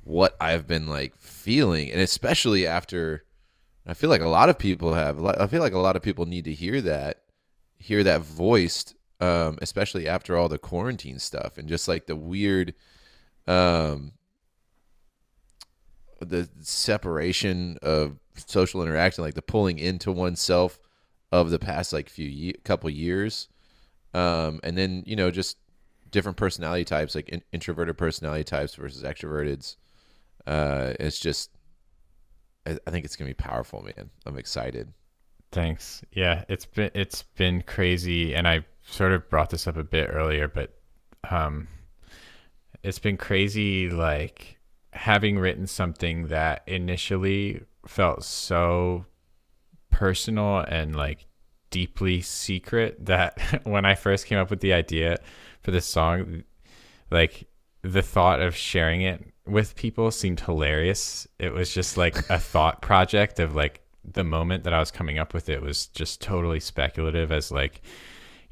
what 0.04 0.36
I've 0.40 0.66
been 0.66 0.86
like 0.86 1.16
feeling, 1.16 1.90
and 1.90 2.00
especially 2.00 2.66
after, 2.66 3.24
I 3.86 3.94
feel 3.94 4.10
like 4.10 4.22
a 4.22 4.28
lot 4.28 4.48
of 4.48 4.58
people 4.58 4.94
have. 4.94 5.22
I 5.24 5.46
feel 5.46 5.60
like 5.60 5.72
a 5.72 5.78
lot 5.78 5.96
of 5.96 6.02
people 6.02 6.26
need 6.26 6.44
to 6.44 6.52
hear 6.52 6.80
that, 6.82 7.22
hear 7.78 8.02
that 8.04 8.22
voiced, 8.22 8.94
um, 9.20 9.58
especially 9.62 10.08
after 10.08 10.36
all 10.36 10.48
the 10.48 10.58
quarantine 10.58 11.18
stuff 11.18 11.58
and 11.58 11.68
just 11.68 11.88
like 11.88 12.06
the 12.06 12.16
weird, 12.16 12.74
um, 13.46 14.12
the 16.24 16.48
separation 16.60 17.78
of 17.82 18.18
social 18.46 18.82
interaction, 18.82 19.22
like 19.24 19.34
the 19.34 19.42
pulling 19.42 19.78
into 19.78 20.10
oneself 20.12 20.78
of 21.32 21.50
the 21.50 21.58
past 21.58 21.92
like 21.92 22.08
few 22.08 22.28
ye- 22.28 22.52
couple 22.64 22.88
years, 22.90 23.48
um, 24.12 24.60
and 24.62 24.76
then 24.76 25.02
you 25.06 25.16
know 25.16 25.30
just 25.30 25.58
different 26.10 26.36
personality 26.36 26.84
types, 26.84 27.14
like 27.14 27.28
in- 27.28 27.42
introverted 27.52 27.98
personality 27.98 28.44
types 28.44 28.74
versus 28.74 29.02
extroverted. 29.02 29.76
Uh, 30.46 30.92
it's 31.00 31.18
just, 31.18 31.50
I, 32.66 32.78
I 32.86 32.90
think 32.90 33.04
it's 33.04 33.16
gonna 33.16 33.30
be 33.30 33.34
powerful, 33.34 33.82
man. 33.82 34.10
I'm 34.26 34.38
excited. 34.38 34.92
Thanks. 35.50 36.02
Yeah, 36.12 36.44
it's 36.48 36.66
been 36.66 36.90
it's 36.94 37.22
been 37.36 37.62
crazy, 37.62 38.34
and 38.34 38.46
I 38.46 38.64
sort 38.86 39.12
of 39.12 39.28
brought 39.28 39.50
this 39.50 39.66
up 39.66 39.76
a 39.76 39.84
bit 39.84 40.10
earlier, 40.12 40.48
but 40.48 40.74
um, 41.30 41.68
it's 42.82 42.98
been 42.98 43.16
crazy. 43.16 43.88
Like 43.88 44.53
having 44.94 45.38
written 45.38 45.66
something 45.66 46.28
that 46.28 46.62
initially 46.66 47.62
felt 47.86 48.24
so 48.24 49.04
personal 49.90 50.58
and 50.58 50.96
like 50.96 51.26
deeply 51.70 52.20
secret 52.20 53.04
that 53.04 53.38
when 53.64 53.84
I 53.84 53.94
first 53.94 54.26
came 54.26 54.38
up 54.38 54.50
with 54.50 54.60
the 54.60 54.72
idea 54.72 55.18
for 55.62 55.70
this 55.70 55.86
song, 55.86 56.44
like 57.10 57.48
the 57.82 58.02
thought 58.02 58.40
of 58.40 58.56
sharing 58.56 59.02
it 59.02 59.22
with 59.46 59.76
people 59.76 60.10
seemed 60.10 60.40
hilarious. 60.40 61.26
It 61.38 61.52
was 61.52 61.74
just 61.74 61.96
like 61.96 62.16
a 62.30 62.38
thought 62.54 62.80
project 62.80 63.40
of 63.40 63.54
like 63.54 63.80
the 64.04 64.24
moment 64.24 64.64
that 64.64 64.74
I 64.74 64.78
was 64.78 64.90
coming 64.90 65.18
up 65.18 65.34
with 65.34 65.48
it 65.48 65.62
was 65.62 65.86
just 65.88 66.20
totally 66.20 66.60
speculative 66.60 67.32
as 67.32 67.50
like 67.50 67.82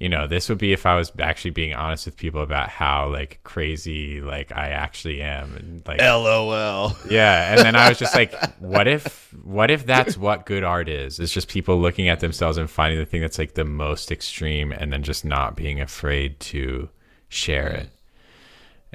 you 0.03 0.09
know 0.09 0.27
this 0.27 0.49
would 0.49 0.59
be 0.59 0.73
if 0.73 0.85
I 0.85 0.97
was 0.97 1.13
actually 1.21 1.53
being 1.53 1.75
honest 1.75 2.07
with 2.07 2.17
people 2.17 2.43
about 2.43 2.69
how 2.69 3.09
like 3.09 3.39
crazy 3.45 4.21
like 4.21 4.51
I 4.51 4.71
actually 4.71 5.23
am 5.23 5.55
and 5.55 5.87
like 5.87 6.01
LOL. 6.01 6.97
yeah, 7.09 7.53
and 7.53 7.61
then 7.61 7.77
I 7.77 7.89
was 7.89 8.01
just 8.01 8.13
like, 8.13 8.35
what 8.59 8.89
if 8.89 9.33
what 9.45 9.71
if 9.71 9.87
that's 9.87 10.19
what 10.19 10.45
good 10.45 10.65
art 10.65 10.89
is? 10.89 11.21
It's 11.21 11.33
just 11.33 11.47
people 11.47 11.81
looking 11.81 12.09
at 12.09 12.19
themselves 12.19 12.59
and 12.59 12.69
finding 12.69 12.99
the 12.99 13.07
thing 13.07 13.21
that's 13.21 13.39
like 13.39 13.55
the 13.55 13.65
most 13.65 14.11
extreme 14.11 14.73
and 14.73 14.93
then 14.93 15.05
just 15.05 15.25
not 15.25 15.55
being 15.55 15.81
afraid 15.81 16.41
to 16.41 16.89
share 17.29 17.69
it. 17.69 17.89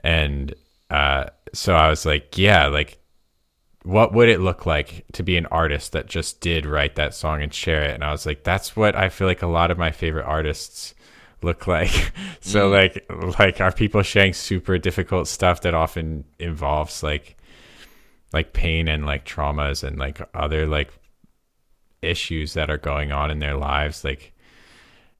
And 0.04 0.54
uh 0.90 1.28
so 1.54 1.74
I 1.74 1.90
was 1.90 2.06
like, 2.06 2.38
yeah, 2.38 2.68
like 2.68 3.00
what 3.84 4.12
would 4.12 4.28
it 4.28 4.42
look 4.42 4.66
like 4.66 5.06
to 5.14 5.24
be 5.24 5.38
an 5.38 5.46
artist 5.46 5.94
that 5.94 6.08
just 6.08 6.42
did 6.42 6.66
write 6.66 6.96
that 6.96 7.14
song 7.14 7.42
and 7.42 7.54
share 7.54 7.84
it? 7.84 7.94
And 7.94 8.04
I 8.04 8.12
was 8.12 8.26
like, 8.26 8.44
that's 8.44 8.76
what 8.76 8.94
I 8.94 9.08
feel 9.08 9.26
like 9.28 9.42
a 9.42 9.48
lot 9.48 9.72
of 9.72 9.78
my 9.78 9.92
favorite 9.92 10.26
artists 10.26 10.94
look 11.42 11.68
like. 11.68 12.12
so 12.40 12.70
like 12.70 13.06
like 13.40 13.62
are 13.62 13.72
people 13.72 14.02
sharing 14.02 14.34
super 14.34 14.78
difficult 14.78 15.28
stuff 15.28 15.62
that 15.62 15.74
often 15.74 16.26
involves 16.40 17.04
like 17.04 17.38
like 18.34 18.54
pain 18.54 18.88
and 18.88 19.06
like 19.06 19.26
traumas 19.26 19.84
and 19.84 19.98
like 19.98 20.22
other 20.34 20.68
like 20.68 20.92
issues 22.02 22.54
that 22.54 22.70
are 22.70 22.78
going 22.78 23.12
on 23.12 23.32
in 23.32 23.40
their 23.40 23.56
lives 23.56 24.04
like 24.04 24.34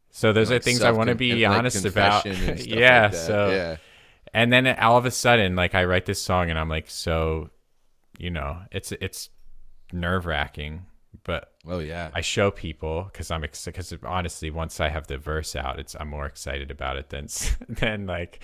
so 0.10 0.34
those 0.34 0.52
are 0.52 0.60
things 0.60 0.82
I 0.82 0.92
want 0.92 1.10
to 1.10 1.16
be 1.16 1.44
and, 1.44 1.52
like, 1.52 1.60
honest 1.60 1.86
about. 1.86 2.26
yeah, 2.66 3.04
like 3.04 3.14
so 3.14 3.50
yeah. 3.50 3.78
and 4.34 4.52
then 4.52 4.68
all 4.80 4.98
of 4.98 5.06
a 5.06 5.12
sudden 5.12 5.56
like 5.56 5.76
i 5.76 5.84
write 5.86 6.06
this 6.06 6.22
song 6.22 6.50
and 6.50 6.58
i'm 6.58 6.70
like 6.70 6.90
so 6.90 7.50
you 8.18 8.30
know 8.30 8.60
it's 8.72 8.92
it's 8.94 9.30
nerve 9.92 10.26
wracking 10.26 10.86
but 11.28 11.52
Oh 11.68 11.78
yeah. 11.80 12.10
i 12.16 12.22
show 12.22 12.50
people 12.50 13.04
because 13.12 13.30
i'm 13.30 13.42
because 13.42 13.94
honestly 14.04 14.50
once 14.50 14.80
i 14.80 14.90
have 14.90 15.06
the 15.06 15.20
verse 15.20 15.56
out 15.56 15.78
it's 15.80 15.96
i'm 16.00 16.08
more 16.08 16.26
excited 16.26 16.72
about 16.72 16.98
it 16.98 17.10
than 17.10 17.28
than 17.70 18.08
like 18.08 18.42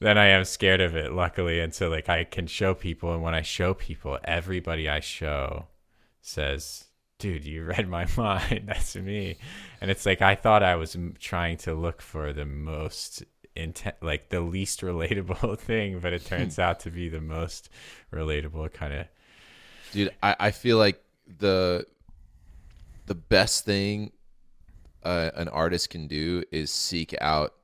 than 0.00 0.18
i 0.18 0.26
am 0.26 0.44
scared 0.44 0.82
of 0.82 0.94
it 0.94 1.12
luckily. 1.12 1.60
And 1.60 1.72
so 1.74 1.88
like 1.88 2.10
i 2.10 2.24
can 2.24 2.46
show 2.46 2.74
people 2.74 3.14
and 3.14 3.22
when 3.22 3.34
i 3.34 3.40
show 3.42 3.72
people 3.72 4.18
everybody 4.24 4.88
i 4.88 5.00
show 5.00 5.66
says 6.20 6.84
dude 7.18 7.44
you 7.46 7.64
read 7.72 7.88
my 7.88 8.06
mind. 8.16 8.64
That's 8.66 8.94
me. 8.96 9.38
And 9.80 9.90
it's 9.90 10.04
like 10.04 10.20
i 10.20 10.34
thought 10.34 10.62
i 10.62 10.76
was 10.76 10.96
trying 11.20 11.56
to 11.58 11.72
look 11.74 12.02
for 12.02 12.32
the 12.34 12.44
most 12.44 13.24
intent 13.56 13.96
like 14.02 14.28
the 14.28 14.40
least 14.40 14.82
relatable 14.82 15.58
thing 15.58 15.98
but 16.00 16.12
it 16.12 16.24
turns 16.24 16.58
out 16.58 16.80
to 16.80 16.90
be 16.90 17.08
the 17.08 17.20
most 17.20 17.68
relatable 18.12 18.72
kind 18.72 18.92
of 18.92 19.06
dude 19.92 20.10
I, 20.22 20.36
I 20.38 20.50
feel 20.52 20.78
like 20.78 21.02
the 21.38 21.84
the 23.08 23.14
best 23.14 23.64
thing 23.64 24.12
uh, 25.02 25.30
an 25.34 25.48
artist 25.48 25.90
can 25.90 26.06
do 26.06 26.42
is 26.50 26.70
seek 26.70 27.14
out 27.20 27.54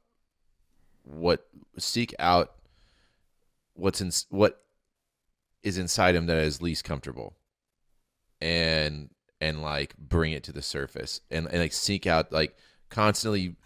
what 1.03 1.47
seek 1.79 2.15
out 2.19 2.53
what's 3.75 4.01
in 4.01 4.11
what 4.31 4.63
is 5.63 5.79
inside 5.79 6.15
him 6.15 6.27
that 6.27 6.39
is 6.39 6.63
least 6.63 6.85
comfortable 6.85 7.37
and 8.41 9.11
and 9.41 9.63
like 9.63 9.97
bring 9.97 10.33
it 10.33 10.43
to 10.45 10.53
the 10.53 10.63
surface 10.63 11.21
and, 11.31 11.47
and 11.49 11.59
like 11.59 11.73
seek 11.73 12.07
out 12.07 12.33
like 12.33 12.57
constantly 12.89 13.57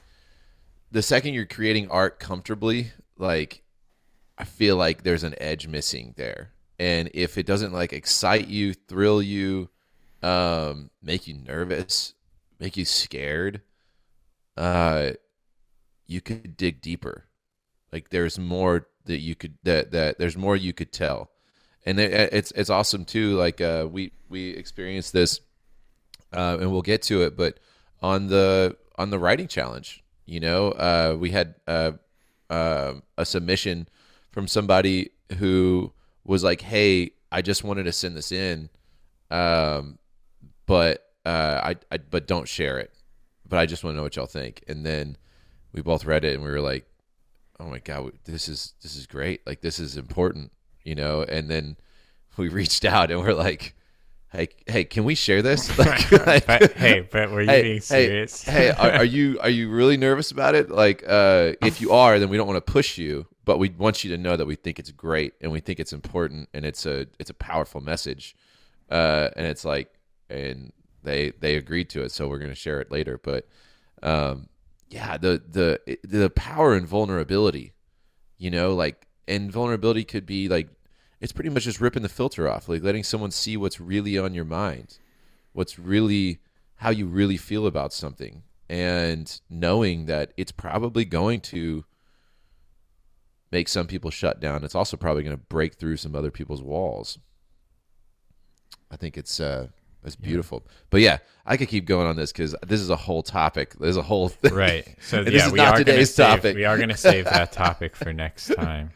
the 0.91 1.03
second 1.03 1.35
you're 1.35 1.47
creating 1.47 1.89
art 1.91 2.19
comfortably 2.19 2.91
like 3.17 3.63
I 4.39 4.45
feel 4.45 4.77
like 4.77 5.03
there's 5.03 5.25
an 5.25 5.35
edge 5.41 5.67
missing 5.67 6.15
there. 6.17 6.53
And 6.79 7.11
if 7.13 7.37
it 7.37 7.45
doesn't 7.45 7.73
like 7.73 7.93
excite 7.93 8.47
you, 8.47 8.73
thrill 8.73 9.21
you, 9.21 9.69
um, 10.23 10.91
make 11.03 11.27
you 11.27 11.35
nervous, 11.35 12.15
make 12.59 12.77
you 12.77 12.85
scared, 12.85 13.63
uh, 14.57 15.13
you 16.07 16.21
could 16.21 16.57
dig 16.57 16.81
deeper. 16.81 17.25
Like 17.93 18.11
there's 18.11 18.39
more 18.39 18.89
that 19.05 19.19
you 19.21 19.35
could 19.35 19.55
that 19.63 19.93
that 19.93 20.19
there's 20.19 20.37
more 20.37 20.57
you 20.57 20.73
could 20.73 20.93
tell, 20.93 21.31
and 21.87 21.99
it, 21.99 22.33
it's 22.33 22.53
it's 22.53 22.71
awesome 22.71 23.05
too. 23.05 23.37
Like 23.37 23.61
uh, 23.61 23.87
we 23.91 24.13
we 24.29 24.51
experienced 24.51 25.13
this, 25.13 25.41
uh, 26.33 26.59
and 26.61 26.71
we'll 26.71 26.83
get 26.83 27.03
to 27.03 27.23
it, 27.23 27.37
but 27.37 27.59
on 28.03 28.29
the 28.29 28.77
on 28.97 29.11
the 29.11 29.19
writing 29.19 29.49
challenge, 29.49 30.03
you 30.27 30.41
know, 30.41 30.73
uh, 30.73 31.17
we 31.19 31.31
had 31.31 31.55
uh, 31.67 31.93
uh, 32.51 32.95
a 33.17 33.25
submission 33.25 33.89
from 34.33 34.47
somebody 34.47 35.11
who 35.39 35.93
was 36.25 36.45
like, 36.45 36.61
"Hey, 36.61 37.13
I 37.33 37.43
just 37.43 37.65
wanted 37.65 37.85
to 37.85 37.93
send 37.93 38.17
this 38.17 38.33
in, 38.33 38.69
um, 39.31 39.99
but 40.69 41.05
uh, 41.27 41.61
I, 41.65 41.77
I 41.91 41.99
but 41.99 42.29
don't 42.29 42.47
share 42.47 42.79
it. 42.79 42.93
But 43.49 43.59
I 43.59 43.67
just 43.67 43.83
want 43.83 43.95
to 43.95 43.97
know 43.97 44.05
what 44.05 44.15
y'all 44.15 44.27
think." 44.27 44.63
And 44.69 44.87
then 44.87 45.17
we 45.73 45.83
both 45.83 46.05
read 46.05 46.25
it 46.25 46.35
and 46.35 46.45
we 46.45 46.51
were 46.51 46.61
like, 46.61 46.87
"Oh 47.59 47.67
my 47.67 47.79
god, 47.81 48.13
this 48.25 48.49
is 48.49 48.75
this 48.83 48.95
is 48.95 49.07
great! 49.07 49.45
Like 49.47 49.63
this 49.63 49.81
is 49.81 49.97
important, 49.97 50.53
you 50.85 50.95
know." 50.95 51.23
And 51.23 51.51
then 51.51 51.77
we 52.37 52.49
reached 52.61 52.85
out 52.85 53.11
and 53.11 53.21
we're 53.21 53.33
like, 53.35 53.75
hey, 54.31 54.49
hey, 54.67 54.85
can 54.85 55.05
we 55.05 55.15
share 55.15 55.43
this? 55.43 55.69
Like, 55.79 56.13
like- 56.27 56.47
but, 56.47 56.73
hey, 56.73 57.01
but 57.01 57.31
were 57.31 57.43
you 57.43 57.49
hey, 57.49 57.63
being 57.63 57.75
hey, 57.77 57.81
serious? 57.81 58.43
hey, 58.45 58.71
are, 58.71 58.91
are 58.93 59.05
you 59.05 59.39
are 59.41 59.49
you 59.51 59.71
really 59.71 59.97
nervous 59.97 60.31
about 60.31 60.55
it? 60.55 60.71
Like, 60.71 61.03
uh, 61.07 61.53
if 61.63 61.81
you 61.81 61.93
are, 61.93 62.19
then 62.19 62.29
we 62.29 62.37
don't 62.37 62.47
want 62.47 62.65
to 62.65 62.73
push 62.73 62.99
you, 62.99 63.27
but 63.45 63.59
we 63.59 63.71
want 63.71 64.05
you 64.05 64.11
to 64.11 64.19
know 64.19 64.37
that 64.37 64.47
we 64.47 64.55
think 64.55 64.79
it's 64.79 64.91
great 64.91 65.35
and 65.41 65.51
we 65.51 65.61
think 65.61 65.81
it's 65.81 65.93
important 65.93 66.49
and 66.55 66.65
it's 66.65 66.87
a 66.87 67.07
it's 67.19 67.31
a 67.31 67.35
powerful 67.35 67.81
message. 67.81 68.37
Uh, 68.91 69.29
and 69.37 69.47
it's 69.47 69.65
like, 69.67 69.98
and 70.31 70.73
they 71.03 71.33
they 71.41 71.57
agreed 71.57 71.89
to 71.91 72.03
it, 72.03 72.13
so 72.13 72.29
we're 72.29 72.39
gonna 72.39 72.55
share 72.55 72.81
it 72.81 72.91
later. 72.91 73.19
But, 73.23 73.49
um, 74.03 74.49
yeah, 74.89 75.17
the 75.17 75.43
the 75.49 75.99
the 76.03 76.31
power 76.31 76.75
and 76.75 76.87
vulnerability, 76.87 77.75
you 78.39 78.51
know, 78.51 78.75
like, 78.75 79.07
and 79.27 79.51
vulnerability 79.53 80.05
could 80.05 80.27
be 80.27 80.49
like, 80.49 80.69
it's 81.21 81.33
pretty 81.33 81.51
much 81.51 81.65
just 81.65 81.81
ripping 81.81 82.03
the 82.03 82.09
filter 82.09 82.49
off, 82.49 82.69
like 82.69 82.83
letting 82.83 83.05
someone 83.05 83.31
see 83.31 83.57
what's 83.57 83.81
really 83.81 84.19
on 84.19 84.35
your 84.35 84.45
mind, 84.45 84.99
what's 85.53 85.79
really 85.79 86.39
how 86.77 86.91
you 86.91 87.07
really 87.07 87.37
feel 87.37 87.67
about 87.67 87.93
something 87.93 88.43
and 88.69 89.41
knowing 89.49 90.07
that 90.07 90.33
it's 90.37 90.53
probably 90.53 91.05
going 91.05 91.41
to 91.41 91.85
make 93.51 93.69
some 93.69 93.87
people 93.87 94.11
shut 94.11 94.41
down. 94.41 94.63
It's 94.63 94.75
also 94.75 94.97
probably 94.97 95.23
going 95.23 95.37
to 95.37 95.43
break 95.43 95.75
through 95.75 95.97
some 95.97 96.15
other 96.15 96.31
people's 96.31 96.63
walls. 96.63 97.19
I 98.91 98.97
think 98.97 99.17
it's 99.19 99.41
uh 99.41 99.69
it's 100.05 100.17
beautiful 100.17 100.67
but 100.91 101.01
yeah 101.01 101.19
i 101.47 101.57
could 101.57 101.69
keep 101.69 101.85
going 101.85 102.07
on 102.07 102.17
this 102.17 102.33
because 102.33 102.55
this 102.67 102.81
is 102.81 102.89
a 102.91 102.97
whole 102.97 103.23
topic 103.23 103.75
there's 103.81 103.97
a 103.97 104.03
whole 104.03 104.29
thing 104.29 104.55
Right. 104.55 104.97
So 105.01 105.19
And 105.19 105.27
this 105.29 105.35
yeah, 105.35 105.47
is 105.47 105.53
we 105.53 105.57
not 105.59 105.77
today's 105.77 106.15
save, 106.15 106.27
topic. 106.37 106.57
We 106.57 106.65
are 106.65 106.77
going 106.77 106.89
to 106.91 106.97
save 106.97 107.25
that 107.27 107.53
topic 107.65 107.97
for 107.97 108.13
next 108.13 108.55
time. 108.55 108.91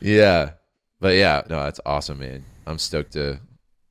yeah 0.00 0.52
but 1.00 1.14
yeah 1.14 1.42
no 1.50 1.62
that's 1.64 1.80
awesome 1.84 2.18
man 2.18 2.44
i'm 2.66 2.78
stoked 2.78 3.12
to 3.12 3.38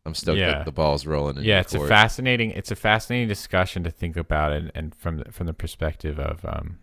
i'm 0.05 0.15
stoked 0.15 0.37
Yeah. 0.39 0.51
that 0.51 0.65
the 0.65 0.71
ball's 0.71 1.05
rolling 1.05 1.37
yeah, 1.43 1.59
it's 1.59 1.73
a 1.73 1.87
fascinating 1.87 2.51
it's 2.51 2.71
a 2.71 2.75
fascinating 2.75 3.27
discussion 3.27 3.83
to 3.83 3.91
think 3.91 4.15
about 4.17 4.53
and, 4.53 4.71
and 4.75 4.95
from 4.95 5.17
the, 5.17 5.31
from 5.31 5.45
the 5.47 5.53
perspective 5.53 6.19
of 6.19 6.43
um, 6.45 6.77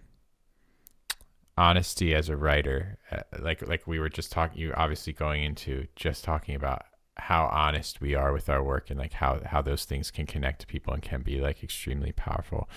honesty 1.57 2.15
as 2.15 2.29
a 2.29 2.37
writer, 2.37 2.99
uh, 3.11 3.21
like 3.41 3.67
like 3.67 3.87
we 3.87 3.99
were 3.99 4.09
just 4.09 4.33
talking, 4.33 4.59
you 4.61 4.73
obviously 4.75 5.13
going 5.13 5.43
into 5.45 5.87
just 5.97 6.25
talking 6.25 6.55
about 6.55 6.83
how 7.17 7.47
honest 7.53 8.01
we 8.01 8.15
are 8.15 8.33
with 8.33 8.49
our 8.49 8.63
work 8.63 8.91
and 8.91 8.99
like 8.99 9.13
how 9.13 9.41
how 9.45 9.61
those 9.63 9.85
things 9.85 10.11
can 10.11 10.27
connect 10.27 10.61
to 10.61 10.67
people 10.67 10.95
and 10.95 11.03
can 11.03 11.23
be 11.23 11.41
like 11.41 11.63
extremely 11.63 12.13
powerful, 12.13 12.69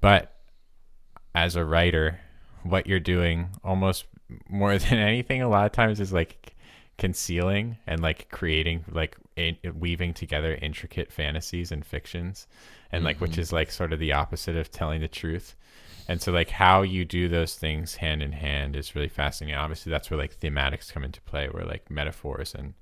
but 0.00 0.36
as 1.34 1.56
a 1.56 1.64
writer, 1.64 2.20
what 2.62 2.86
you're 2.86 3.00
doing 3.00 3.50
almost 3.64 4.04
more 4.48 4.76
than 4.78 4.98
anything 4.98 5.42
a 5.42 5.48
lot 5.48 5.66
of 5.66 5.72
times 5.72 6.00
is 6.00 6.12
like 6.12 6.54
concealing 6.98 7.78
and 7.86 8.02
like 8.02 8.28
creating 8.30 8.84
like 8.92 9.16
in, 9.34 9.56
weaving 9.74 10.12
together 10.12 10.58
intricate 10.60 11.10
fantasies 11.10 11.72
and 11.72 11.84
fictions 11.84 12.46
and 12.92 13.04
like 13.04 13.20
which 13.22 13.32
mm-hmm. 13.32 13.40
is 13.40 13.52
like 13.52 13.70
sort 13.70 13.92
of 13.92 13.98
the 13.98 14.12
opposite 14.12 14.54
of 14.54 14.70
telling 14.70 15.00
the 15.00 15.08
truth. 15.08 15.56
And 16.08 16.20
so 16.20 16.30
like 16.30 16.50
how 16.50 16.82
you 16.82 17.06
do 17.06 17.28
those 17.28 17.54
things 17.54 17.94
hand 17.94 18.22
in 18.22 18.32
hand 18.32 18.76
is 18.76 18.94
really 18.94 19.08
fascinating. 19.08 19.58
Obviously 19.58 19.90
that's 19.90 20.10
where 20.10 20.18
like 20.18 20.38
thematics 20.38 20.92
come 20.92 21.04
into 21.04 21.22
play 21.22 21.48
where 21.48 21.64
like 21.64 21.90
metaphors 21.90 22.54
and 22.54 22.74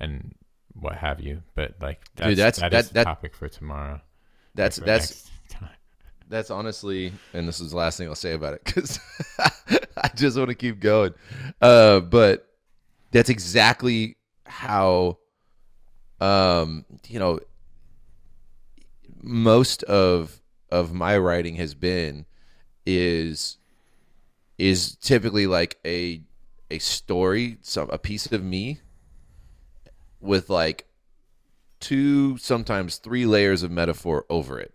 and 0.00 0.34
what 0.74 0.94
have 0.96 1.20
you 1.20 1.42
but 1.54 1.74
like 1.80 2.00
that's, 2.14 2.28
Dude, 2.28 2.38
that's- 2.38 2.60
that 2.60 2.70
that- 2.70 2.80
is 2.84 2.88
the 2.88 2.94
that- 2.94 3.04
topic 3.04 3.34
for 3.34 3.48
tomorrow 3.48 4.00
that's 4.54 4.78
for 4.78 4.84
that's 4.84 5.28
that's 6.28 6.50
honestly, 6.50 7.12
and 7.32 7.48
this 7.48 7.58
is 7.58 7.70
the 7.70 7.76
last 7.78 7.96
thing 7.96 8.06
I'll 8.06 8.14
say 8.14 8.32
about 8.34 8.52
it 8.52 8.62
because 8.64 9.00
I 9.96 10.10
just 10.14 10.36
want 10.36 10.50
to 10.50 10.54
keep 10.54 10.78
going. 10.78 11.14
Uh, 11.58 12.00
but 12.00 12.46
that's 13.12 13.30
exactly 13.30 14.16
how, 14.44 15.16
um, 16.20 16.84
you 17.06 17.18
know, 17.18 17.40
most 19.22 19.82
of 19.84 20.40
of 20.70 20.92
my 20.92 21.16
writing 21.16 21.56
has 21.56 21.74
been 21.74 22.26
is 22.84 23.56
is 24.58 24.96
typically 24.96 25.46
like 25.46 25.78
a 25.86 26.22
a 26.70 26.78
story, 26.78 27.56
some 27.62 27.88
a 27.90 27.98
piece 27.98 28.26
of 28.30 28.42
me 28.44 28.80
with 30.20 30.50
like 30.50 30.86
two, 31.80 32.36
sometimes 32.38 32.96
three 32.96 33.26
layers 33.26 33.62
of 33.62 33.70
metaphor 33.70 34.24
over 34.28 34.58
it. 34.58 34.74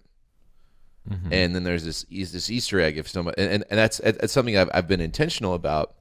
And 1.31 1.53
then 1.53 1.63
there's 1.63 1.83
this 1.83 2.05
is 2.09 2.31
this 2.31 2.49
Easter 2.49 2.79
egg 2.79 2.97
if 2.97 3.09
someone 3.09 3.33
and, 3.37 3.51
and, 3.51 3.63
and 3.69 3.77
that's 3.77 3.97
that's 3.97 4.31
something 4.31 4.57
I've 4.57 4.69
I've 4.73 4.87
been 4.87 5.01
intentional 5.01 5.53
about, 5.53 5.95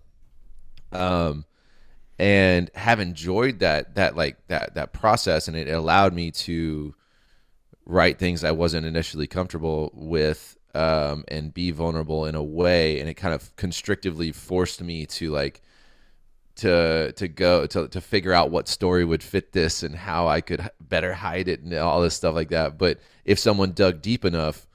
um, 0.92 1.44
and 2.20 2.70
have 2.76 3.00
enjoyed 3.00 3.58
that 3.58 3.96
that 3.96 4.16
like 4.16 4.36
that 4.46 4.74
that 4.74 4.92
process, 4.92 5.48
and 5.48 5.56
it 5.56 5.68
allowed 5.68 6.14
me 6.14 6.30
to 6.30 6.94
write 7.84 8.20
things 8.20 8.44
I 8.44 8.52
wasn't 8.52 8.86
initially 8.86 9.26
comfortable 9.26 9.90
with, 9.92 10.56
um, 10.72 11.24
and 11.26 11.52
be 11.52 11.72
vulnerable 11.72 12.26
in 12.26 12.36
a 12.36 12.42
way, 12.42 13.00
and 13.00 13.08
it 13.08 13.14
kind 13.14 13.34
of 13.34 13.56
constrictively 13.56 14.30
forced 14.30 14.80
me 14.80 15.04
to 15.06 15.32
like 15.32 15.62
to 16.56 17.12
to 17.12 17.28
go 17.28 17.66
to 17.66 17.88
to 17.88 18.00
figure 18.00 18.32
out 18.32 18.50
what 18.50 18.68
story 18.68 19.04
would 19.04 19.22
fit 19.22 19.52
this 19.52 19.82
and 19.82 19.94
how 19.94 20.28
I 20.28 20.40
could 20.40 20.68
better 20.80 21.14
hide 21.14 21.48
it 21.48 21.60
and 21.60 21.74
all 21.74 22.00
this 22.00 22.14
stuff 22.14 22.34
like 22.34 22.50
that. 22.50 22.78
But 22.78 23.00
if 23.24 23.38
someone 23.38 23.72
dug 23.72 24.02
deep 24.02 24.24
enough 24.24 24.66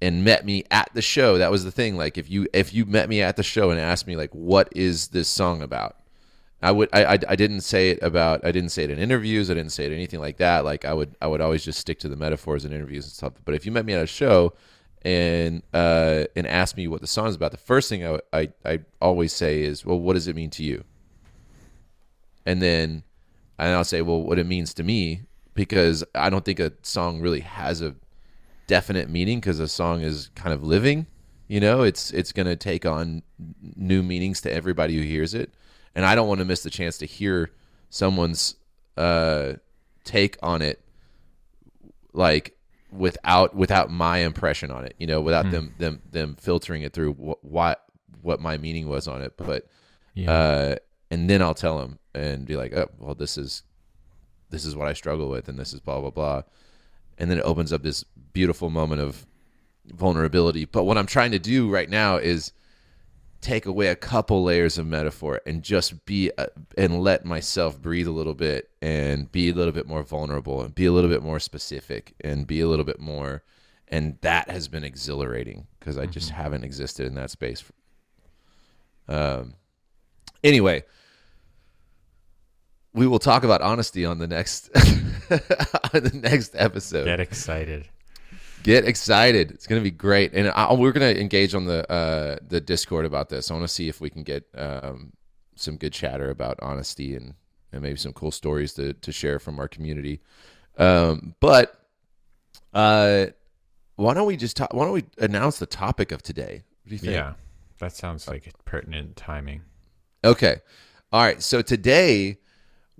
and 0.00 0.24
met 0.24 0.44
me 0.44 0.64
at 0.70 0.90
the 0.94 1.02
show, 1.02 1.38
that 1.38 1.50
was 1.50 1.64
the 1.64 1.70
thing. 1.70 1.96
Like 1.96 2.18
if 2.18 2.28
you 2.28 2.46
if 2.52 2.74
you 2.74 2.84
met 2.84 3.08
me 3.08 3.22
at 3.22 3.36
the 3.36 3.42
show 3.42 3.70
and 3.70 3.78
asked 3.78 4.06
me 4.06 4.16
like 4.16 4.34
what 4.34 4.68
is 4.72 5.08
this 5.08 5.28
song 5.28 5.62
about, 5.62 5.96
I 6.60 6.72
would 6.72 6.88
I, 6.92 7.04
I 7.04 7.18
I 7.28 7.36
didn't 7.36 7.60
say 7.60 7.90
it 7.90 8.02
about 8.02 8.44
I 8.44 8.50
didn't 8.50 8.70
say 8.70 8.82
it 8.84 8.90
in 8.90 8.98
interviews. 8.98 9.50
I 9.50 9.54
didn't 9.54 9.72
say 9.72 9.86
it 9.86 9.92
anything 9.92 10.20
like 10.20 10.38
that. 10.38 10.64
Like 10.64 10.84
I 10.84 10.94
would 10.94 11.14
I 11.22 11.28
would 11.28 11.40
always 11.40 11.64
just 11.64 11.78
stick 11.78 12.00
to 12.00 12.08
the 12.08 12.16
metaphors 12.16 12.64
in 12.64 12.72
interviews 12.72 13.04
and 13.04 13.12
stuff. 13.12 13.34
But 13.44 13.54
if 13.54 13.64
you 13.64 13.72
met 13.72 13.86
me 13.86 13.92
at 13.92 14.02
a 14.02 14.06
show 14.06 14.54
and 15.04 15.62
uh 15.74 16.24
and 16.36 16.46
asked 16.46 16.76
me 16.76 16.88
what 16.88 17.00
the 17.00 17.06
song 17.06 17.28
is 17.28 17.34
about, 17.34 17.50
the 17.50 17.56
first 17.56 17.88
thing 17.88 18.06
I 18.06 18.20
I 18.32 18.48
I 18.64 18.80
always 19.00 19.32
say 19.32 19.62
is, 19.62 19.84
well, 19.84 19.98
what 19.98 20.14
does 20.14 20.28
it 20.28 20.36
mean 20.36 20.50
to 20.50 20.64
you? 20.64 20.84
And 22.46 22.62
then 22.62 23.04
and 23.58 23.74
I'll 23.74 23.84
say, 23.84 24.02
well, 24.02 24.22
what 24.22 24.38
it 24.38 24.46
means 24.46 24.74
to 24.74 24.82
me 24.82 25.22
because 25.54 26.04
I 26.14 26.30
don't 26.30 26.44
think 26.44 26.60
a 26.60 26.72
song 26.82 27.20
really 27.20 27.40
has 27.40 27.82
a 27.82 27.94
definite 28.66 29.10
meaning 29.10 29.38
because 29.38 29.60
a 29.60 29.68
song 29.68 30.00
is 30.00 30.30
kind 30.34 30.54
of 30.54 30.62
living. 30.62 31.06
You 31.48 31.60
know, 31.60 31.82
it's 31.82 32.10
it's 32.12 32.32
going 32.32 32.46
to 32.46 32.56
take 32.56 32.86
on 32.86 33.22
new 33.76 34.02
meanings 34.02 34.40
to 34.42 34.52
everybody 34.52 34.96
who 34.96 35.02
hears 35.02 35.34
it, 35.34 35.52
and 35.94 36.04
I 36.04 36.14
don't 36.14 36.28
want 36.28 36.38
to 36.38 36.44
miss 36.44 36.62
the 36.62 36.70
chance 36.70 36.96
to 36.98 37.06
hear 37.06 37.50
someone's 37.90 38.54
uh, 38.96 39.54
take 40.04 40.38
on 40.42 40.62
it, 40.62 40.82
like 42.14 42.56
without 42.92 43.54
without 43.56 43.90
my 43.90 44.18
impression 44.18 44.70
on 44.70 44.84
it. 44.84 44.94
You 44.98 45.06
know, 45.06 45.20
without 45.20 45.50
them 45.50 45.74
them 45.78 46.02
them 46.10 46.36
filtering 46.38 46.82
it 46.82 46.92
through 46.92 47.12
what 47.14 47.42
what 47.44 47.84
what 48.20 48.40
my 48.40 48.56
meaning 48.58 48.88
was 48.88 49.08
on 49.08 49.22
it. 49.22 49.36
But 49.36 49.66
Yeah. 50.14 50.30
uh, 50.30 50.76
and 51.10 51.28
then 51.28 51.42
I'll 51.42 51.54
tell 51.54 51.78
them 51.78 51.98
and 52.14 52.46
be 52.46 52.56
like, 52.56 52.72
oh, 52.74 52.88
well, 52.98 53.14
this 53.14 53.36
is 53.38 53.62
this 54.50 54.64
is 54.64 54.76
what 54.76 54.86
I 54.88 54.92
struggle 54.92 55.28
with, 55.30 55.48
and 55.48 55.58
this 55.58 55.72
is 55.72 55.80
blah 55.80 56.00
blah 56.00 56.10
blah, 56.10 56.42
and 57.18 57.30
then 57.30 57.38
it 57.38 57.42
opens 57.42 57.72
up 57.72 57.82
this 57.82 58.04
beautiful 58.32 58.70
moment 58.70 59.00
of 59.00 59.26
vulnerability. 59.86 60.64
But 60.64 60.84
what 60.84 60.98
I'm 60.98 61.06
trying 61.06 61.32
to 61.32 61.38
do 61.38 61.70
right 61.70 61.88
now 61.90 62.16
is 62.16 62.52
take 63.42 63.66
away 63.66 63.88
a 63.88 63.96
couple 63.96 64.44
layers 64.44 64.78
of 64.78 64.86
metaphor 64.86 65.40
and 65.44 65.62
just 65.62 66.06
be 66.06 66.30
uh, 66.38 66.46
and 66.78 67.02
let 67.02 67.24
myself 67.24 67.82
breathe 67.82 68.06
a 68.06 68.12
little 68.12 68.34
bit 68.34 68.70
and 68.80 69.30
be 69.30 69.50
a 69.50 69.52
little 69.52 69.72
bit 69.72 69.86
more 69.86 70.02
vulnerable 70.02 70.62
and 70.62 70.74
be 70.74 70.86
a 70.86 70.92
little 70.92 71.10
bit 71.10 71.22
more 71.22 71.40
specific 71.40 72.14
and 72.20 72.46
be 72.46 72.60
a 72.60 72.68
little 72.68 72.84
bit 72.84 73.00
more 73.00 73.42
and 73.88 74.16
that 74.22 74.48
has 74.48 74.68
been 74.68 74.84
exhilarating 74.84 75.66
because 75.78 75.98
I 75.98 76.06
just 76.06 76.30
haven't 76.30 76.64
existed 76.64 77.06
in 77.06 77.14
that 77.16 77.30
space. 77.30 77.60
For, 77.60 77.72
Um 79.08 79.54
anyway, 80.44 80.84
we 82.94 83.06
will 83.06 83.18
talk 83.18 83.42
about 83.42 83.60
honesty 83.60 84.04
on 84.04 84.18
the 84.18 84.28
next 84.28 84.70
on 84.76 86.02
the 86.02 86.20
next 86.22 86.54
episode. 86.56 87.04
Get 87.04 87.20
excited. 87.20 87.88
Get 88.62 88.84
excited! 88.86 89.50
It's 89.50 89.66
gonna 89.66 89.80
be 89.80 89.90
great, 89.90 90.32
and 90.34 90.48
I, 90.48 90.72
we're 90.72 90.92
gonna 90.92 91.06
engage 91.06 91.54
on 91.54 91.64
the 91.64 91.90
uh, 91.90 92.36
the 92.46 92.60
Discord 92.60 93.04
about 93.04 93.28
this. 93.28 93.50
I 93.50 93.54
want 93.54 93.64
to 93.64 93.68
see 93.68 93.88
if 93.88 94.00
we 94.00 94.10
can 94.10 94.22
get 94.22 94.46
um, 94.54 95.12
some 95.56 95.76
good 95.76 95.92
chatter 95.92 96.30
about 96.30 96.58
honesty 96.62 97.16
and 97.16 97.34
and 97.72 97.82
maybe 97.82 97.96
some 97.96 98.12
cool 98.12 98.30
stories 98.30 98.74
to 98.74 98.92
to 98.92 99.12
share 99.12 99.38
from 99.38 99.58
our 99.58 99.68
community. 99.68 100.20
Um, 100.78 101.34
but 101.40 101.86
uh, 102.72 103.26
why 103.96 104.14
don't 104.14 104.26
we 104.26 104.36
just 104.36 104.56
talk? 104.56 104.72
Why 104.72 104.84
don't 104.84 104.94
we 104.94 105.04
announce 105.18 105.58
the 105.58 105.66
topic 105.66 106.12
of 106.12 106.22
today? 106.22 106.62
What 106.82 106.88
do 106.88 106.94
you 106.94 106.98
think? 106.98 107.12
Yeah. 107.12 107.34
That 107.78 107.92
sounds 107.92 108.28
like 108.28 108.48
pertinent 108.64 109.16
timing. 109.16 109.62
Okay. 110.22 110.60
All 111.12 111.20
right. 111.20 111.42
So 111.42 111.62
today 111.62 112.38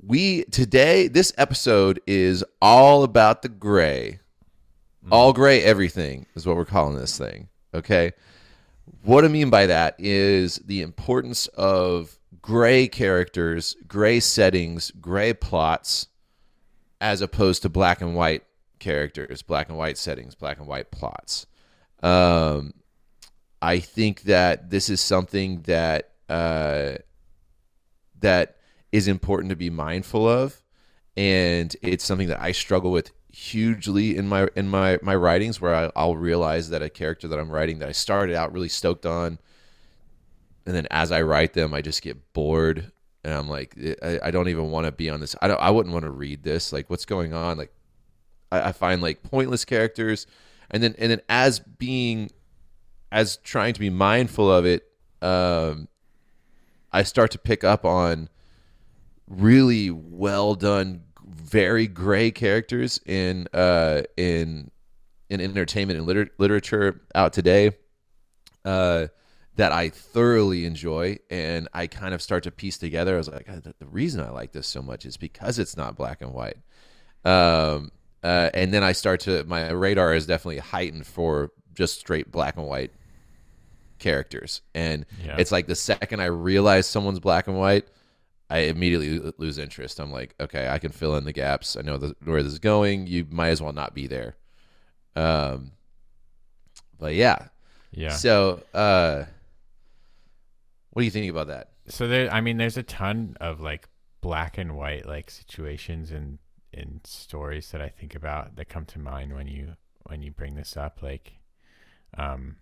we 0.05 0.43
today 0.47 1.07
this 1.07 1.33
episode 1.39 2.01
is 2.07 2.45
all 2.61 3.05
about 3.05 3.43
the 3.43 3.49
gray. 3.49 4.19
All 5.11 5.33
gray 5.33 5.63
everything 5.63 6.27
is 6.35 6.47
what 6.47 6.57
we're 6.57 6.65
calling 6.65 6.97
this 6.97 7.19
thing. 7.19 7.49
Okay. 7.75 8.13
What 9.05 9.25
I 9.25 9.29
mean 9.29 9.51
by 9.51 9.67
that 9.67 9.97
is 9.99 10.57
the 10.57 10.83
importance 10.83 11.47
of 11.49 12.19
gray 12.41 12.89
characters, 12.89 13.77
gray 13.87 14.21
settings, 14.21 14.91
gray 15.01 15.33
plots 15.33 16.09
as 17.01 17.21
opposed 17.21 17.63
to 17.63 17.69
black 17.69 18.01
and 18.01 18.15
white 18.15 18.45
characters, 18.79 19.43
black 19.43 19.69
and 19.69 19.79
white 19.79 19.99
settings, 19.99 20.35
black 20.35 20.59
and 20.59 20.69
white 20.69 20.91
plots. 20.91 21.47
Um, 22.03 22.75
I 23.61 23.79
think 23.79 24.23
that 24.23 24.71
this 24.71 24.89
is 24.89 25.01
something 25.01 25.63
that 25.63 26.11
uh, 26.29 26.95
that 28.21 28.57
is 28.91 29.09
important 29.09 29.51
to 29.51 29.57
be 29.57 29.71
mindful 29.71 30.29
of, 30.29 30.63
and 31.17 31.75
it's 31.83 32.05
something 32.05 32.29
that 32.29 32.41
I 32.41 32.53
struggle 32.53 32.91
with 32.91 33.11
hugely 33.33 34.16
in 34.16 34.28
my 34.28 34.49
in 34.55 34.68
my 34.68 34.99
my 35.03 35.14
writings, 35.14 35.61
where 35.61 35.74
I, 35.74 35.91
I'll 35.97 36.16
realize 36.16 36.68
that 36.70 36.83
a 36.83 36.91
character 36.91 37.26
that 37.28 37.39
I'm 37.39 37.51
writing 37.51 37.78
that 37.80 37.89
I 37.89 37.93
started 37.93 38.37
out 38.37 38.53
really 38.53 38.68
stoked 38.68 39.07
on, 39.07 39.39
and 40.66 40.76
then 40.76 40.87
as 40.91 41.11
I 41.11 41.22
write 41.22 41.55
them, 41.55 41.74
I 41.74 41.83
just 41.83 42.03
get 42.03 42.33
bored, 42.33 42.93
and 43.24 43.35
I'm 43.35 43.49
like, 43.49 43.76
I, 44.03 44.20
I 44.24 44.30
don't 44.30 44.49
even 44.49 44.70
want 44.70 44.87
to 44.87 44.93
be 44.93 45.11
on 45.11 45.20
this. 45.20 45.35
I 45.43 45.49
don't. 45.49 45.61
I 45.61 45.70
wouldn't 45.70 45.93
want 45.93 46.05
to 46.05 46.11
read 46.11 46.43
this. 46.43 46.72
Like, 46.72 46.89
what's 46.91 47.07
going 47.07 47.33
on? 47.33 47.59
Like, 47.59 47.72
I, 48.51 48.68
I 48.68 48.72
find 48.72 49.03
like 49.03 49.22
pointless 49.22 49.64
characters, 49.64 50.26
and 50.70 50.83
then 50.83 50.95
and 50.99 51.11
then 51.11 51.22
as 51.28 51.59
being 51.59 52.30
as 53.11 53.39
trying 53.39 53.74
to 53.74 53.80
be 53.80 53.91
mindful 53.91 54.51
of 54.51 54.64
it, 54.64 54.85
um, 55.20 55.89
I 56.93 57.03
start 57.03 57.30
to 57.33 57.39
pick 57.39 57.64
up 57.64 57.85
on 57.85 58.28
really 59.28 59.91
well 59.91 60.55
done, 60.55 61.03
very 61.33 61.87
gray 61.87 62.30
characters 62.30 63.01
in 63.07 63.49
uh, 63.53 64.03
in 64.16 64.70
in 65.30 65.41
entertainment 65.41 65.99
and 65.99 66.07
liter- 66.07 66.30
literature 66.39 67.01
out 67.14 67.33
today 67.33 67.72
uh, 68.64 69.07
that 69.57 69.72
I 69.72 69.89
thoroughly 69.89 70.64
enjoy, 70.66 71.18
and 71.30 71.68
I 71.72 71.87
kind 71.87 72.12
of 72.14 72.20
start 72.22 72.43
to 72.45 72.51
piece 72.51 72.76
together. 72.78 73.14
I 73.14 73.18
was 73.18 73.28
like, 73.28 73.47
the 73.47 73.74
reason 73.87 74.20
I 74.22 74.30
like 74.30 74.53
this 74.53 74.66
so 74.66 74.83
much 74.83 75.07
is 75.07 75.16
because 75.16 75.59
it's 75.59 75.76
not 75.76 75.97
black 75.97 76.20
and 76.22 76.33
white. 76.33 76.57
Um, 77.24 77.91
uh, 78.22 78.51
and 78.55 78.72
then 78.74 78.83
I 78.85 78.93
start 78.93 79.20
to 79.20 79.45
my 79.45 79.70
radar 79.70 80.14
is 80.14 80.26
definitely 80.26 80.59
heightened 80.59 81.07
for 81.07 81.51
just 81.74 81.99
straight 81.99 82.30
black 82.30 82.57
and 82.57 82.66
white 82.66 82.93
characters, 83.99 84.62
and 84.74 85.07
Yeah. 85.24 85.37
it's 85.39 85.53
like 85.53 85.66
the 85.66 85.74
second 85.76 86.20
I 86.20 86.26
realize 86.26 86.87
someone's 86.87 87.20
black 87.20 87.47
and 87.47 87.57
white, 87.59 87.87
I 88.53 88.59
immediately 88.65 89.33
lose 89.39 89.59
interest. 89.59 89.99
I'm 89.99 90.13
like, 90.13 90.35
okay, 90.41 90.69
I 90.69 90.79
can 90.79 90.93
fill 90.93 91.17
in 91.17 91.25
the 91.25 91.33
gaps. 91.33 91.77
I 91.77 91.83
know 91.83 91.97
the, 91.97 92.15
where 92.25 92.43
this 92.43 92.53
is 92.53 92.59
going. 92.59 93.07
You 93.07 93.27
might 93.31 93.49
as 93.49 93.63
well 93.63 93.73
not 93.73 93.95
be 93.95 94.07
there. 94.07 94.37
Um, 95.17 95.73
but 96.99 97.15
yeah. 97.15 97.49
Yeah. 97.93 98.11
So, 98.11 98.63
uh, 98.75 99.25
what 100.91 101.01
do 101.01 101.05
you 101.05 101.11
think 101.11 101.31
about 101.31 101.47
that? 101.49 101.69
so 101.89 102.07
there 102.07 102.33
i 102.33 102.41
mean 102.41 102.59
there's 102.59 102.77
a 102.77 102.83
ton 102.85 103.37
of 103.41 103.61
like 103.61 103.89
black 104.21 104.57
and 104.57 104.77
white 104.77 105.05
like 105.05 105.29
situations 105.29 106.13
and 106.13 106.39
in 106.73 107.01
stories 107.03 107.73
that 107.73 107.81
i 107.83 107.89
think 107.89 108.15
about 108.15 108.55
that 108.55 108.69
come 108.69 108.85
to 108.85 109.01
mind 109.01 109.35
when 109.35 109.49
you 109.49 109.75
when 110.05 110.23
you 110.23 110.31
bring 110.31 110.55
this 110.55 110.77
up 110.77 111.03
like 111.03 111.33
um 112.17 112.55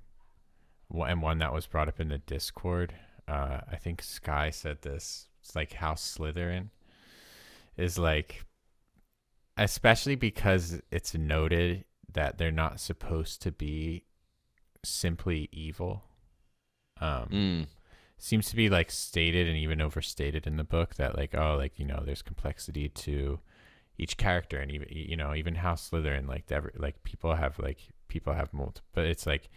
one- 0.89 1.11
and 1.11 1.21
one 1.21 1.37
that 1.39 1.53
was 1.53 1.67
brought 1.67 1.87
up 1.87 2.01
in 2.01 2.09
the 2.09 2.17
discord 2.17 2.95
uh 3.29 3.61
i 3.71 3.77
think 3.77 4.01
sky 4.01 4.49
said 4.49 4.81
this 4.81 5.29
it's 5.51 5.57
like 5.57 5.73
house 5.73 6.17
slytherin 6.17 6.69
is 7.77 7.99
like 7.99 8.45
especially 9.57 10.15
because 10.15 10.81
it's 10.91 11.15
noted 11.15 11.85
that 12.13 12.39
they're 12.39 12.53
not 12.53 12.79
supposed 12.81 13.43
to 13.43 13.51
be 13.51 14.05
simply 14.85 15.49
evil 15.53 16.03
um 17.01 17.29
Mm. 17.33 17.67
seems 18.17 18.49
to 18.51 18.57
be 18.57 18.69
like 18.71 18.91
stated 18.91 19.49
and 19.49 19.57
even 19.57 19.81
overstated 19.81 20.47
in 20.47 20.57
the 20.57 20.65
book 20.65 20.95
that 20.97 21.17
like 21.17 21.35
oh 21.35 21.57
like 21.57 21.79
you 21.79 21.85
know 21.85 22.03
there's 22.05 22.23
complexity 22.23 22.89
to 22.89 23.41
each 23.99 24.17
character 24.17 24.59
and 24.59 24.71
even 24.71 24.89
you 24.91 25.17
know 25.17 25.35
even 25.35 25.57
House 25.57 25.91
Slytherin 25.91 26.29
like 26.29 26.45
every- 26.51 26.73
like 26.77 27.03
people 27.03 27.35
have 27.35 27.59
like 27.59 27.79
people 28.09 28.33
have 28.35 28.53
multiple 28.55 28.89
but 28.95 29.05
it's 29.05 29.27
like 29.27 29.51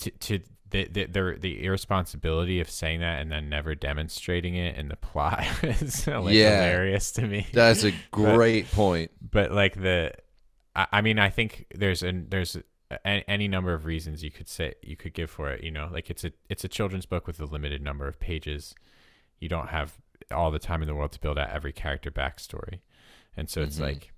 to 0.00 0.10
to 0.10 0.40
the 0.70 0.84
the 0.88 1.04
the, 1.06 1.36
the 1.40 1.64
irresponsibility 1.64 2.60
of 2.60 2.70
saying 2.70 3.00
that 3.00 3.20
and 3.20 3.30
then 3.32 3.48
never 3.48 3.74
demonstrating 3.74 4.54
it 4.54 4.76
in 4.76 4.88
the 4.88 4.96
plot 4.96 5.44
is 5.62 6.06
like 6.06 6.34
Yeah. 6.34 6.50
hilarious 6.56 7.10
to 7.12 7.22
me 7.26 7.46
That's 7.52 7.84
a 7.84 7.92
great 8.10 8.70
point. 8.70 9.10
but 9.20 9.50
like 9.52 9.74
the 9.80 10.12
I, 10.76 10.86
I 10.92 11.00
mean 11.00 11.18
i 11.18 11.28
think 11.30 11.66
there's 11.74 12.02
an 12.02 12.26
there's 12.30 12.56
a, 12.90 13.30
any 13.30 13.48
number 13.48 13.72
of 13.74 13.84
reasons 13.84 14.22
you 14.22 14.30
could 14.30 14.48
say 14.48 14.74
you 14.82 14.96
could 14.96 15.12
give 15.14 15.30
for 15.30 15.50
it 15.50 15.62
you 15.64 15.70
know 15.72 15.88
like 15.92 16.08
it's 16.10 16.24
a 16.24 16.32
it's 16.48 16.62
a 16.64 16.68
children's 16.68 17.06
book 17.06 17.26
with 17.26 17.40
a 17.40 17.46
limited 17.46 17.82
number 17.82 18.06
of 18.06 18.18
pages 18.20 18.74
you 19.40 19.48
don't 19.48 19.68
have 19.70 19.98
all 20.30 20.50
the 20.52 20.58
time 20.60 20.82
in 20.82 20.86
the 20.88 20.94
world 20.94 21.10
to 21.12 21.20
build 21.20 21.38
out 21.38 21.50
every 21.50 21.72
character 21.72 22.10
backstory 22.12 22.80
and 23.36 23.48
so 23.50 23.60
it's 23.62 23.78
Mhm. 23.78 23.82
like 23.82 24.12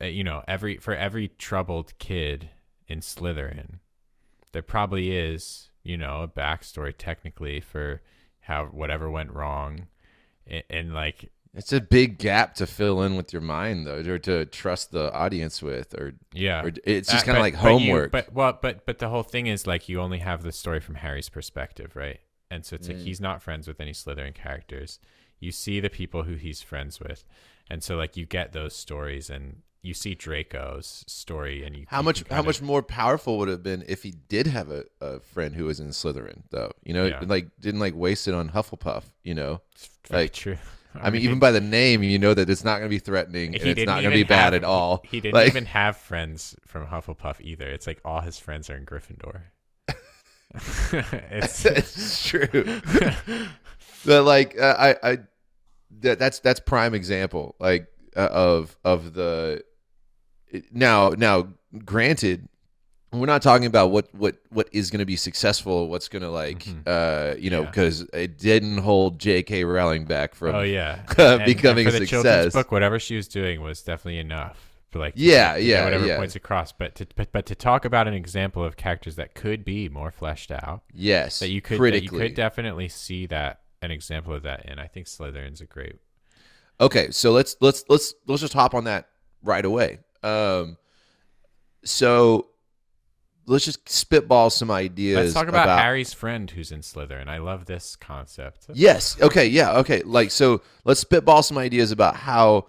uh, 0.00 0.06
you 0.06 0.24
know 0.24 0.42
every 0.48 0.78
for 0.78 0.94
every 0.94 1.28
troubled 1.28 1.92
kid 1.98 2.48
in 2.88 3.00
slytherin 3.00 3.80
there 4.52 4.62
probably 4.62 5.16
is 5.16 5.70
you 5.82 5.96
know 5.96 6.22
a 6.22 6.28
backstory 6.28 6.94
technically 6.96 7.60
for 7.60 8.00
how 8.40 8.66
whatever 8.66 9.10
went 9.10 9.30
wrong 9.32 9.86
and, 10.46 10.62
and 10.70 10.94
like 10.94 11.30
It's 11.54 11.72
a 11.72 11.80
big 11.80 12.18
gap 12.18 12.54
to 12.56 12.66
fill 12.66 13.02
in 13.02 13.14
with 13.16 13.32
your 13.32 13.42
mind, 13.42 13.86
though, 13.86 13.98
or 13.98 14.18
to 14.20 14.46
trust 14.46 14.90
the 14.90 15.12
audience 15.12 15.62
with, 15.62 15.94
or, 15.94 16.14
yeah 16.32 16.64
or 16.64 16.72
it's 16.84 17.10
just 17.10 17.24
Uh, 17.24 17.26
kind 17.26 17.38
of 17.38 17.42
like 17.42 17.54
but 17.54 17.62
you- 17.62 17.68
homework. 17.70 18.10
But, 18.12 18.32
well, 18.32 18.58
but 18.60 18.86
but 18.86 18.98
the 18.98 19.08
whole 19.10 19.22
thing 19.22 19.46
is 19.48 19.66
like 19.66 19.88
you 19.88 20.00
only 20.00 20.18
have 20.20 20.42
the 20.42 20.52
story 20.52 20.80
from 20.80 20.94
Harry's 20.96 21.28
perspective, 21.28 21.94
right? 21.94 22.20
And 22.50 22.64
so 22.66 22.74
it's 22.76 22.88
like 22.88 22.98
Mm. 22.98 23.04
he's 23.04 23.20
not 23.20 23.42
friends 23.42 23.66
with 23.68 23.80
any 23.80 23.92
Slytherin 23.92 24.34
characters. 24.34 24.98
You 25.40 25.52
see 25.52 25.80
the 25.80 25.90
people 25.90 26.22
who 26.24 26.34
he's 26.36 26.62
friends 26.62 27.00
with, 27.00 27.24
and 27.70 27.82
so 27.82 27.96
like 27.96 28.16
you 28.16 28.26
get 28.26 28.52
those 28.52 28.74
stories, 28.76 29.28
and 29.30 29.62
you 29.82 29.94
see 29.94 30.14
Draco's 30.14 31.04
story, 31.08 31.64
and 31.64 31.76
you 31.76 31.86
how 31.88 32.02
much 32.02 32.20
how 32.30 32.36
kind 32.36 32.46
much 32.46 32.62
more 32.62 32.82
powerful 32.82 33.38
would 33.38 33.48
it 33.48 33.52
have 33.52 33.62
been 33.62 33.84
if 33.88 34.02
he 34.02 34.12
did 34.28 34.46
have 34.46 34.70
a, 34.70 34.84
a 35.00 35.20
friend 35.20 35.54
who 35.54 35.64
was 35.64 35.80
in 35.80 35.88
Slytherin, 35.88 36.42
though? 36.50 36.72
You 36.84 36.94
know, 36.94 37.06
Yeah. 37.06 37.20
like 37.26 37.48
didn't 37.60 37.80
like 37.80 37.94
waste 37.94 38.28
it 38.28 38.34
on 38.34 38.50
Hufflepuff. 38.50 39.04
You 39.24 39.34
know, 39.34 39.60
very 40.08 40.24
like, 40.24 40.32
true. 40.32 40.56
I, 40.94 41.08
mean, 41.08 41.22
even 41.22 41.38
by 41.38 41.52
the 41.52 41.60
name, 41.60 42.02
you 42.02 42.18
know 42.18 42.34
that 42.34 42.50
it's 42.50 42.64
not 42.64 42.78
going 42.78 42.90
to 42.90 42.94
be 42.94 42.98
threatening 42.98 43.46
and 43.46 43.54
it's 43.56 43.64
didn't 43.64 43.86
going 43.86 44.02
to 44.04 44.10
be 44.10 44.24
bad 44.24 44.52
have- 44.52 44.62
at 44.62 44.64
all. 44.64 45.00
He, 45.04 45.16
he 45.16 45.20
didn't 45.22 45.34
Like- 45.34 45.46
even 45.46 45.64
have 45.64 45.96
friends 45.96 46.54
from 46.66 46.86
Hufflepuff 46.86 47.40
either. 47.40 47.66
It's 47.66 47.86
like 47.86 47.98
all 48.04 48.20
his 48.20 48.38
friends 48.38 48.68
are 48.68 48.76
in 48.76 48.84
Gryffindor. 48.84 49.40
it's 51.30 51.64
it's 51.64 52.26
true. 52.28 52.46
but 54.04 54.24
like 54.24 54.58
uh, 54.60 54.76
I, 54.78 55.12
I 55.12 55.18
that, 56.00 56.18
that's 56.18 56.40
that's 56.40 56.60
prime 56.60 56.94
example 56.94 57.56
like 57.58 57.86
uh, 58.14 58.28
of 58.30 58.76
of 58.84 59.14
the 59.14 59.64
now 60.72 61.10
now 61.10 61.48
granted 61.84 62.48
we're 63.12 63.26
not 63.26 63.42
talking 63.42 63.66
about 63.66 63.90
what 63.90 64.08
what 64.14 64.36
what 64.50 64.68
is 64.72 64.90
going 64.90 64.98
to 65.00 65.04
be 65.04 65.16
successful 65.16 65.88
what's 65.88 66.08
going 66.08 66.22
to 66.22 66.30
like 66.30 66.60
Mhm. 66.64 66.82
uh 66.86 67.36
you 67.36 67.50
know 67.50 67.60
Yeah. 67.62 67.66
because 67.70 68.00
it 68.14 68.38
didn't 68.38 68.78
hold 68.78 69.18
J.K. 69.18 69.64
Rowling 69.64 70.04
back 70.06 70.34
from 70.34 70.54
oh 70.54 70.60
yeah, 70.62 71.02
becoming 71.44 71.88
for 71.88 71.96
a 71.96 71.98
the 72.00 72.06
children's 72.06 72.54
book, 72.54 72.72
whatever 72.72 72.98
she 72.98 73.16
was 73.16 73.28
doing 73.28 73.60
was 73.60 73.82
definitely 73.82 74.18
enough. 74.18 74.68
For 74.90 74.98
like, 74.98 75.14
Yeah, 75.16 75.54
to 75.54 75.62
yeah, 75.62 75.84
whatever 75.84 76.06
yeah. 76.06 76.18
points 76.18 76.36
across. 76.36 76.70
But 76.72 76.94
to 76.96 77.06
but, 77.16 77.32
but 77.32 77.46
to 77.46 77.54
talk 77.54 77.86
about 77.86 78.06
an 78.08 78.12
example 78.14 78.62
of 78.62 78.76
characters 78.76 79.16
that 79.16 79.34
could 79.34 79.64
be 79.64 79.88
more 79.88 80.10
fleshed 80.10 80.50
out, 80.50 80.82
yes 80.92 81.38
that 81.38 81.48
you 81.48 81.60
could 81.62 81.80
that 81.80 82.02
you 82.02 82.10
could 82.10 82.34
definitely 82.34 82.88
see 82.88 83.24
that 83.26 83.60
an 83.80 83.90
example 83.90 84.34
of 84.34 84.42
that 84.42 84.62
and 84.66 84.78
I 84.80 84.86
think 84.86 85.06
Slytherin's 85.06 85.60
a 85.62 85.66
great. 85.66 85.96
Okay, 86.80 87.10
so 87.10 87.32
let's 87.32 87.56
let's 87.60 87.84
let's 87.88 88.14
let's 88.26 88.40
just 88.42 88.52
hop 88.54 88.74
on 88.74 88.84
that 88.84 89.08
right 89.42 89.64
away. 89.64 90.00
Um, 90.22 90.76
so 91.84 92.46
let's 93.46 93.64
just 93.64 93.88
spitball 93.88 94.50
some 94.50 94.70
ideas. 94.70 95.16
Let's 95.16 95.34
talk 95.34 95.48
about, 95.48 95.80
Harry's 95.80 96.12
friend 96.12 96.50
who's 96.50 96.72
in 96.72 96.80
Slytherin. 96.80 97.28
I 97.28 97.38
love 97.38 97.66
this 97.66 97.96
concept. 97.96 98.66
Yes. 98.72 99.20
Okay. 99.20 99.46
Yeah. 99.46 99.78
Okay. 99.78 100.02
Like 100.02 100.30
so, 100.30 100.62
let's 100.84 101.00
spitball 101.00 101.42
some 101.42 101.58
ideas 101.58 101.90
about 101.90 102.16
how 102.16 102.66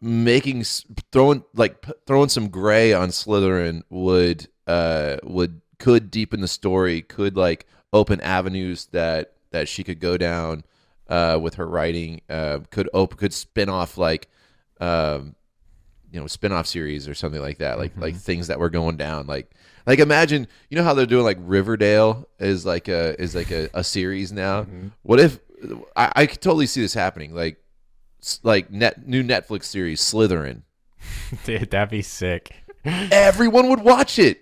making 0.00 0.64
throwing 1.12 1.44
like 1.54 1.84
throwing 2.06 2.28
some 2.28 2.48
gray 2.48 2.92
on 2.92 3.10
Slytherin 3.10 3.82
would 3.88 4.48
uh 4.66 5.16
would 5.22 5.60
could 5.78 6.10
deepen 6.10 6.40
the 6.40 6.48
story, 6.48 7.02
could 7.02 7.36
like 7.36 7.66
open 7.92 8.20
avenues 8.20 8.86
that 8.86 9.34
that 9.50 9.68
she 9.68 9.84
could 9.84 10.00
go 10.00 10.16
down 10.16 10.64
uh 11.08 11.38
with 11.40 11.54
her 11.54 11.66
writing, 11.66 12.20
uh 12.28 12.60
could 12.70 12.88
open 12.94 13.18
could 13.18 13.32
spin 13.32 13.68
off 13.68 13.98
like 13.98 14.28
um 14.80 15.34
you 16.12 16.20
know 16.20 16.26
spin-off 16.26 16.66
series 16.66 17.08
or 17.08 17.14
something 17.14 17.40
like 17.40 17.58
that 17.58 17.78
like 17.78 17.96
like 17.96 18.14
mm-hmm. 18.14 18.20
things 18.20 18.46
that 18.48 18.58
were 18.58 18.70
going 18.70 18.96
down 18.96 19.26
like 19.26 19.50
like 19.86 19.98
imagine 19.98 20.46
you 20.68 20.76
know 20.76 20.84
how 20.84 20.94
they're 20.94 21.06
doing 21.06 21.24
like 21.24 21.38
riverdale 21.40 22.28
is 22.38 22.66
like 22.66 22.86
a 22.88 23.20
is 23.20 23.34
like 23.34 23.50
a, 23.50 23.68
a 23.74 23.82
series 23.82 24.30
now 24.30 24.62
mm-hmm. 24.62 24.88
what 25.02 25.18
if 25.18 25.40
I, 25.96 26.12
I 26.14 26.26
could 26.26 26.40
totally 26.40 26.66
see 26.66 26.82
this 26.82 26.94
happening 26.94 27.34
like 27.34 27.62
like 28.42 28.70
net 28.70 29.06
new 29.08 29.22
netflix 29.22 29.64
series 29.64 30.00
slytherin 30.00 30.62
Dude, 31.44 31.70
that'd 31.70 31.90
be 31.90 32.02
sick. 32.02 32.54
everyone 32.84 33.68
would 33.68 33.80
watch 33.80 34.18
it 34.18 34.40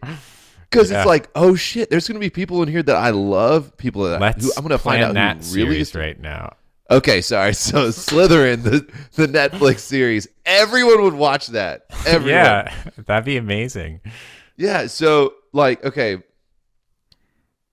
because 0.68 0.90
Yeah. 0.90 0.98
it's 0.98 1.06
like 1.06 1.28
oh 1.34 1.54
shit 1.54 1.88
there's 1.88 2.08
gonna 2.08 2.20
be 2.20 2.30
people 2.30 2.62
in 2.62 2.68
here 2.68 2.82
that 2.82 2.96
i 2.96 3.10
love 3.10 3.76
people 3.76 4.02
that 4.04 4.20
I, 4.20 4.32
who 4.32 4.50
i'm 4.56 4.62
gonna 4.62 4.76
find 4.76 5.02
out 5.02 5.14
that 5.14 5.36
who 5.36 5.54
really 5.54 5.72
series 5.72 5.88
is 5.90 5.94
right 5.94 6.20
now. 6.20 6.56
Okay, 6.90 7.20
sorry. 7.20 7.54
So 7.54 7.88
Slytherin, 7.88 8.62
the 8.62 8.86
the 9.14 9.26
Netflix 9.26 9.80
series, 9.80 10.26
everyone 10.44 11.02
would 11.02 11.14
watch 11.14 11.48
that. 11.48 11.82
Everyone. 12.06 12.28
Yeah, 12.28 12.74
that'd 13.06 13.24
be 13.24 13.36
amazing. 13.36 14.00
Yeah. 14.56 14.86
So 14.86 15.34
like, 15.52 15.84
okay, 15.84 16.22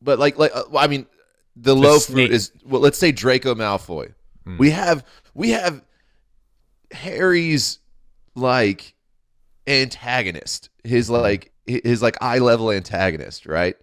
but 0.02 0.20
like, 0.20 0.38
like 0.38 0.52
uh, 0.54 0.64
I 0.78 0.88
mean, 0.88 1.08
the 1.56 1.76
low 1.76 1.98
snake. 1.98 2.28
fruit 2.28 2.32
is 2.32 2.52
well. 2.66 2.82
Let's 2.82 2.98
say 2.98 3.12
Draco 3.12 3.56
Malfoy. 3.56 4.14
We 4.60 4.70
have 4.70 5.04
we 5.34 5.50
have 5.50 5.84
Harry's 6.92 7.80
like 8.36 8.94
antagonist. 9.66 10.70
His 10.84 11.10
like 11.10 11.52
his 11.66 12.02
like 12.02 12.18
eye 12.22 12.38
level 12.40 12.72
antagonist, 12.72 13.46
right? 13.46 13.76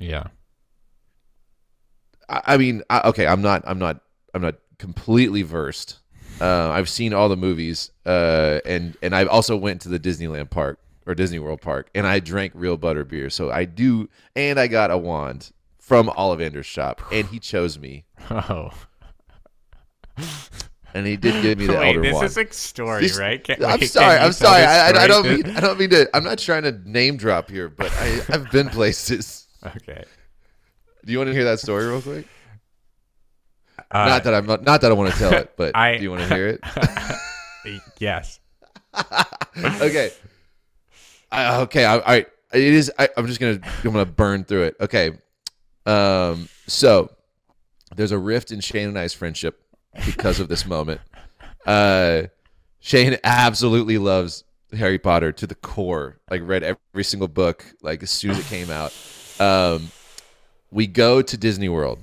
Yeah. 0.00 0.24
I, 2.28 2.42
I 2.46 2.56
mean, 2.56 2.82
I, 2.88 3.08
okay, 3.08 3.26
I'm 3.26 3.42
not, 3.42 3.62
I'm 3.66 3.78
not, 3.78 4.00
I'm 4.32 4.42
not 4.42 4.54
completely 4.84 5.40
versed. 5.42 5.98
Uh, 6.40 6.68
I've 6.70 6.88
seen 6.90 7.14
all 7.14 7.28
the 7.30 7.36
movies, 7.36 7.90
uh, 8.04 8.60
and 8.66 8.96
and 9.02 9.14
I 9.14 9.24
also 9.24 9.56
went 9.56 9.80
to 9.82 9.88
the 9.88 9.98
Disneyland 9.98 10.50
park 10.50 10.78
or 11.06 11.14
Disney 11.14 11.38
World 11.38 11.60
Park, 11.62 11.88
and 11.94 12.06
I 12.06 12.18
drank 12.20 12.52
real 12.54 12.76
butter 12.76 13.04
beer. 13.04 13.30
So 13.30 13.50
I 13.50 13.64
do, 13.64 14.08
and 14.36 14.58
I 14.60 14.66
got 14.66 14.90
a 14.90 14.98
wand 14.98 15.52
from 15.78 16.08
Ollivander's 16.08 16.66
shop, 16.66 17.00
and 17.12 17.26
he 17.28 17.38
chose 17.38 17.78
me, 17.78 18.04
Oh. 18.30 18.70
and 20.94 21.06
he 21.06 21.16
did 21.16 21.42
give 21.42 21.58
me 21.58 21.66
the 21.66 21.72
Wait, 21.74 21.86
elder 21.88 22.00
this 22.02 22.14
wand. 22.14 22.26
is 22.26 22.36
a 22.36 22.52
story, 22.52 23.02
This- 23.02 23.18
right? 23.18 23.42
Can- 23.42 23.64
I'm 23.64 23.80
wait, 23.80 23.90
sorry. 23.90 24.18
I'm 24.18 24.32
sorry. 24.32 24.64
I, 24.64 24.90
I, 24.90 25.04
I 25.04 25.06
don't 25.06 25.24
mean. 25.26 25.56
I 25.56 25.60
don't 25.60 25.78
mean 25.78 25.90
to. 25.90 26.08
I'm 26.16 26.24
not 26.24 26.38
trying 26.38 26.62
to 26.64 26.72
name 26.84 27.16
drop 27.16 27.50
here, 27.50 27.68
but 27.68 27.90
I, 27.92 28.20
I've 28.28 28.50
been 28.50 28.68
places. 28.68 29.40
Okay. 29.64 30.04
Do 31.06 31.10
you 31.12 31.16
want 31.16 31.28
to 31.28 31.32
hear 31.32 31.44
that 31.44 31.58
story 31.58 31.86
real 31.86 32.02
quick? 32.02 32.26
Uh, 33.90 34.06
not 34.06 34.24
that 34.24 34.34
I'm 34.34 34.46
not, 34.46 34.62
not 34.62 34.80
that 34.80 34.90
I 34.90 34.94
want 34.94 35.12
to 35.12 35.18
tell 35.18 35.32
it, 35.32 35.52
but 35.56 35.76
I- 35.76 35.96
do 35.96 36.02
you 36.02 36.10
want 36.10 36.22
to 36.22 36.34
hear 36.34 36.48
it? 36.48 36.60
yes. 37.98 38.40
okay. 39.80 40.10
I, 41.32 41.60
okay. 41.62 41.84
I, 41.84 41.96
I 41.98 42.16
it 42.16 42.26
is. 42.74 42.92
I, 42.98 43.08
I'm 43.16 43.26
just 43.26 43.40
gonna 43.40 43.58
I'm 43.62 43.92
gonna 43.92 44.04
burn 44.04 44.44
through 44.44 44.64
it. 44.64 44.76
Okay. 44.80 45.18
Um. 45.86 46.48
So 46.66 47.10
there's 47.96 48.12
a 48.12 48.18
rift 48.18 48.50
in 48.52 48.60
Shane 48.60 48.88
and 48.88 48.98
I's 48.98 49.14
friendship 49.14 49.60
because 50.06 50.40
of 50.40 50.48
this 50.48 50.66
moment. 50.66 51.00
Uh, 51.66 52.24
Shane 52.80 53.16
absolutely 53.24 53.98
loves 53.98 54.44
Harry 54.76 54.98
Potter 54.98 55.32
to 55.32 55.46
the 55.46 55.54
core. 55.54 56.18
Like 56.30 56.42
read 56.44 56.62
every 56.62 57.04
single 57.04 57.28
book 57.28 57.64
like 57.82 58.02
as 58.02 58.10
soon 58.10 58.32
as 58.32 58.38
it 58.38 58.46
came 58.46 58.70
out. 58.70 58.92
Um, 59.40 59.90
we 60.70 60.86
go 60.86 61.22
to 61.22 61.36
Disney 61.36 61.68
World. 61.68 61.98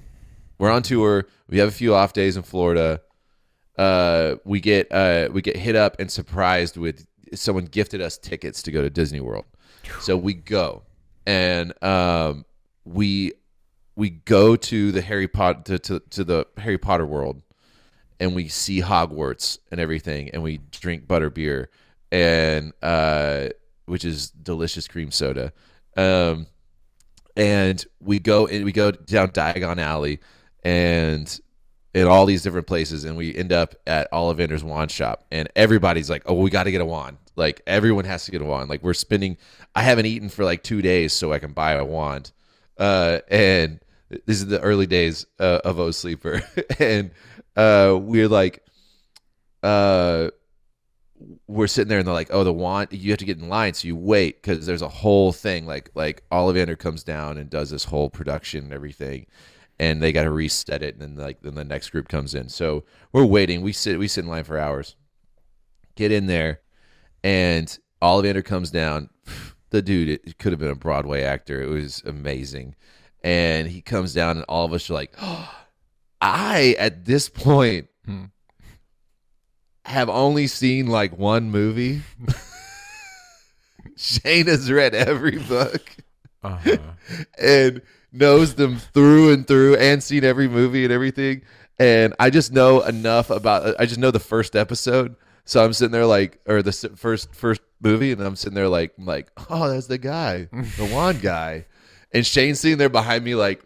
We're 0.62 0.72
on 0.72 0.84
tour. 0.84 1.26
We 1.50 1.58
have 1.58 1.68
a 1.68 1.74
few 1.74 1.94
off 1.94 2.14
days 2.14 2.38
in 2.38 2.44
Florida 2.44 3.02
uh, 3.78 4.36
we 4.44 4.60
get 4.60 4.92
uh, 4.92 5.30
we 5.32 5.42
get 5.42 5.58
hit 5.58 5.76
up 5.76 6.00
and 6.00 6.12
surprised 6.12 6.78
with 6.78 7.08
someone 7.34 7.66
gifted 7.66 8.00
us 8.00 8.18
tickets 8.18 8.62
to 8.64 8.72
go 8.72 8.82
to 8.82 8.90
Disney 8.90 9.20
World. 9.22 9.46
So 10.00 10.16
we 10.16 10.36
go 10.36 10.84
and 11.26 11.74
um, 11.84 12.46
we 12.86 13.34
we 13.96 14.12
go 14.12 14.56
to 14.56 14.92
the 14.92 15.02
Harry 15.02 15.28
Potter 15.28 15.78
to, 15.78 15.80
to, 15.80 16.00
to 16.12 16.24
the 16.24 16.48
Harry 16.58 16.78
Potter 16.78 17.06
world 17.06 17.42
and 18.20 18.36
we 18.36 18.48
see 18.48 18.82
Hogwarts 18.82 19.58
and 19.72 19.82
everything 19.82 20.30
and 20.30 20.44
we 20.44 20.60
drink 20.72 21.08
butter 21.08 21.32
beer 21.32 21.70
and 22.12 22.74
uh, 22.84 23.50
which 23.86 24.06
is 24.06 24.30
delicious 24.30 24.88
cream 24.88 25.10
soda. 25.10 25.54
Um, 25.98 26.46
and 27.36 27.84
we 28.00 28.20
go 28.20 28.46
and 28.46 28.64
we 28.64 28.72
go 28.72 28.92
down 28.92 29.30
Diagon 29.30 29.80
Alley 29.80 30.20
and 30.64 31.40
in 31.94 32.08
all 32.08 32.26
these 32.26 32.42
different 32.42 32.68
places 32.68 33.04
and 33.04 33.18
we 33.18 33.36
end 33.36 33.52
up 33.52 33.76
at 33.86 34.10
Ollivander's 34.12 34.64
wand 34.64 34.92
shop 34.92 35.26
and 35.32 35.50
everybody's 35.56 36.10
like 36.10 36.24
oh 36.26 36.34
we 36.34 36.50
got 36.50 36.64
to 36.64 36.72
get 36.72 36.82
a 36.82 36.86
wand. 36.86 37.18
Like 37.36 37.62
everyone 37.68 38.06
has 38.06 38.26
to 38.26 38.32
get 38.32 38.42
a 38.42 38.46
wand. 38.46 38.70
Like 38.70 38.84
we're 38.84 38.94
spending 38.94 39.38
I 39.76 39.82
haven't 39.82 40.06
eaten 40.06 40.30
for 40.30 40.46
like 40.46 40.64
2 40.64 40.82
days 40.82 41.14
so 41.14 41.34
I 41.34 41.40
can 41.40 41.54
buy 41.54 41.74
a 41.74 41.86
wand. 41.86 42.32
Uh 42.78 43.20
and 43.30 43.80
this 44.26 44.38
is 44.38 44.48
the 44.48 44.60
early 44.62 44.88
days 44.88 45.26
uh, 45.40 45.60
of 45.64 45.80
O 45.80 45.92
Sleeper. 45.92 46.42
And 46.80 47.12
uh 47.56 47.98
we're 48.00 48.30
like 48.30 48.64
uh 49.64 50.30
we're 51.48 51.68
sitting 51.68 51.90
there 51.90 52.00
and 52.00 52.08
they're 52.08 52.14
like, 52.14 52.30
"Oh, 52.32 52.44
the 52.44 52.54
wand, 52.54 52.90
you 52.92 53.12
have 53.12 53.20
to 53.20 53.26
get 53.26 53.38
in 53.38 53.50
line, 53.50 53.74
so 53.74 53.88
you 53.88 53.96
wait 53.96 54.42
because 54.42 54.66
there's 54.66 54.82
a 54.82 54.90
whole 54.90 55.32
thing. 55.32 55.66
Like 55.66 55.92
like 55.96 56.24
Ollivander 56.32 56.78
comes 56.78 57.04
down 57.04 57.38
and 57.38 57.50
does 57.50 57.70
this 57.70 57.84
whole 57.84 58.10
production 58.10 58.66
and 58.66 58.74
everything, 58.74 59.28
and 59.82 60.02
they 60.02 60.12
got 60.12 60.24
to 60.26 60.30
reset 60.32 60.84
it, 60.84 60.94
and 60.94 61.02
then 61.02 61.16
like 61.16 61.42
then 61.42 61.56
the 61.56 61.66
next 61.66 61.90
group 61.90 62.08
comes 62.08 62.36
in. 62.36 62.48
So 62.50 62.86
we're 63.12 63.26
waiting. 63.26 63.62
We 63.62 63.74
sit 63.74 63.98
we 63.98 64.08
sit 64.08 64.24
in 64.24 64.30
line 64.30 64.44
for 64.44 64.60
hours. 64.60 64.96
Get 65.96 66.12
in 66.12 66.28
there, 66.28 66.62
and 67.24 67.78
Ollivander 68.02 68.46
comes 68.46 68.72
down. 68.72 69.10
The 69.72 69.82
dude, 69.82 70.10
it 70.10 70.38
could 70.38 70.52
have 70.52 70.60
been 70.60 70.70
a 70.70 70.76
Broadway 70.76 71.22
actor. 71.24 71.62
It 71.62 71.70
was 71.70 72.04
amazing, 72.06 72.76
and 73.24 73.70
he 73.70 73.82
comes 73.82 74.14
down, 74.14 74.36
and 74.36 74.46
all 74.50 74.66
of 74.66 74.74
us 74.74 74.90
are 74.90 74.94
like, 74.94 75.16
I 76.22 76.76
at 76.78 77.06
this 77.06 77.30
point 77.30 77.88
Hmm. 78.06 78.26
have 79.86 80.10
only 80.10 80.48
seen 80.48 80.88
like 80.88 81.18
one 81.18 81.52
movie. 81.52 82.02
Shane 83.96 84.48
has 84.48 84.70
read 84.70 84.94
every 84.94 85.38
book 85.40 85.96
Uh-huh. 86.44 86.78
and 87.42 87.82
knows 88.12 88.56
them 88.56 88.78
through 88.78 89.32
and 89.34 89.48
through 89.48 89.76
and 89.76 90.04
seen 90.04 90.24
every 90.24 90.48
movie 90.48 90.84
and 90.84 90.94
everything. 90.94 91.44
And 91.80 92.14
I 92.20 92.30
just 92.30 92.52
know 92.52 92.82
enough 92.82 93.30
about 93.30 93.76
I 93.80 93.86
just 93.86 94.00
know 94.00 94.12
the 94.12 94.20
first 94.20 94.56
episode. 94.56 95.16
So 95.46 95.64
I'm 95.64 95.74
sitting 95.74 95.92
there 95.92 96.06
like 96.06 96.40
or 96.48 96.62
the 96.62 96.72
first 96.96 97.34
first 97.34 97.62
movie 97.82 98.12
and 98.12 98.22
I'm 98.22 98.36
sitting 98.36 98.56
there 98.56 98.70
like 98.70 98.94
I'm 98.98 99.06
like, 99.06 99.32
"Oh, 99.50 99.68
that's 99.70 99.88
the 99.88 99.98
guy, 99.98 100.48
the 100.52 100.90
wand 100.94 101.22
guy." 101.22 101.66
And 102.14 102.26
Shane's 102.26 102.60
sitting 102.60 102.78
there 102.78 102.90
behind 102.90 103.24
me 103.24 103.36
like 103.36 103.64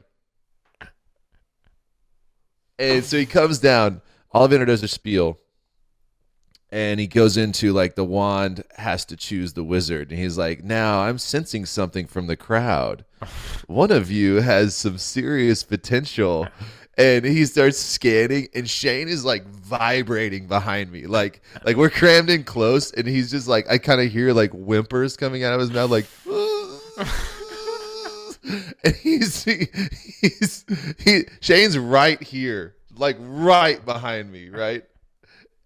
and 2.77 3.03
so 3.03 3.17
he 3.17 3.25
comes 3.25 3.59
down. 3.59 4.01
Ollivander 4.33 4.67
does 4.67 4.83
a 4.83 4.87
spiel, 4.87 5.39
and 6.72 6.99
he 6.99 7.07
goes 7.07 7.38
into 7.38 7.72
like 7.72 7.95
the 7.95 8.03
wand 8.03 8.63
has 8.78 9.05
to 9.05 9.16
choose 9.16 9.53
the 9.53 9.63
wizard, 9.63 10.11
and 10.11 10.20
he's 10.20 10.38
like, 10.38 10.63
"Now 10.63 11.01
I'm 11.01 11.18
sensing 11.18 11.66
something 11.66 12.07
from 12.07 12.28
the 12.28 12.36
crowd. 12.36 13.05
One 13.68 13.91
of 13.91 14.11
you 14.11 14.41
has 14.41 14.76
some 14.76 14.97
serious 14.97 15.63
potential." 15.63 16.47
And 16.97 17.26
he 17.26 17.45
starts 17.45 17.78
scanning, 17.78 18.47
and 18.55 18.70
Shane 18.70 19.09
is 19.09 19.26
like 19.26 19.45
vibrating 19.45 20.47
behind 20.47 20.93
me, 20.93 21.07
like 21.07 21.41
like 21.66 21.76
we're 21.76 21.89
crammed 21.89 22.30
in 22.30 22.45
close, 22.45 22.91
and 22.93 23.05
he's 23.05 23.30
just 23.30 23.49
like 23.49 23.70
I 23.70 23.80
kind 23.80 23.99
of 23.99 24.09
hear 24.09 24.32
like 24.32 24.51
whimpers 24.51 25.18
coming 25.18 25.43
out 25.43 25.53
of 25.53 25.59
his 25.59 25.72
mouth, 25.72 25.89
like. 25.89 26.05
and 28.84 28.95
he's 28.95 29.43
he, 29.43 29.68
he's 30.22 30.66
he 30.99 31.24
Shane's 31.41 31.78
right 31.78 32.22
here, 32.22 32.76
like 32.95 33.18
right 33.20 33.84
behind 33.84 34.32
me, 34.32 34.49
right? 34.49 34.86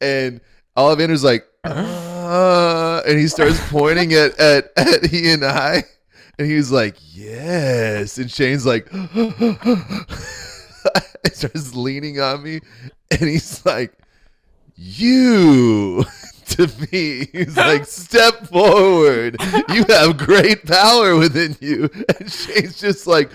And 0.01 0.41
Ollivander's 0.79 1.23
like, 1.23 1.45
uh, 1.63 3.01
and 3.05 3.19
he 3.19 3.27
starts 3.27 3.59
pointing 3.69 4.13
at 4.13 4.39
at 4.39 4.71
at 4.77 5.05
he 5.05 5.31
and 5.31 5.43
I, 5.43 5.83
and 6.37 6.49
he's 6.49 6.71
like, 6.71 6.95
yes, 7.01 8.17
and 8.17 8.31
Shane's 8.31 8.65
like, 8.65 8.89
starts 11.33 11.75
leaning 11.75 12.21
on 12.21 12.43
me, 12.43 12.61
and 13.11 13.21
he's 13.21 13.65
like, 13.65 13.93
you. 14.75 16.05
To 16.49 16.65
me, 16.91 17.27
he's 17.31 17.55
like, 17.55 17.85
step 17.85 18.47
forward. 18.47 19.37
You 19.69 19.85
have 19.87 20.17
great 20.17 20.65
power 20.65 21.15
within 21.15 21.55
you. 21.61 21.91
And 22.19 22.29
Shane's 22.29 22.79
just 22.79 23.05
like, 23.05 23.29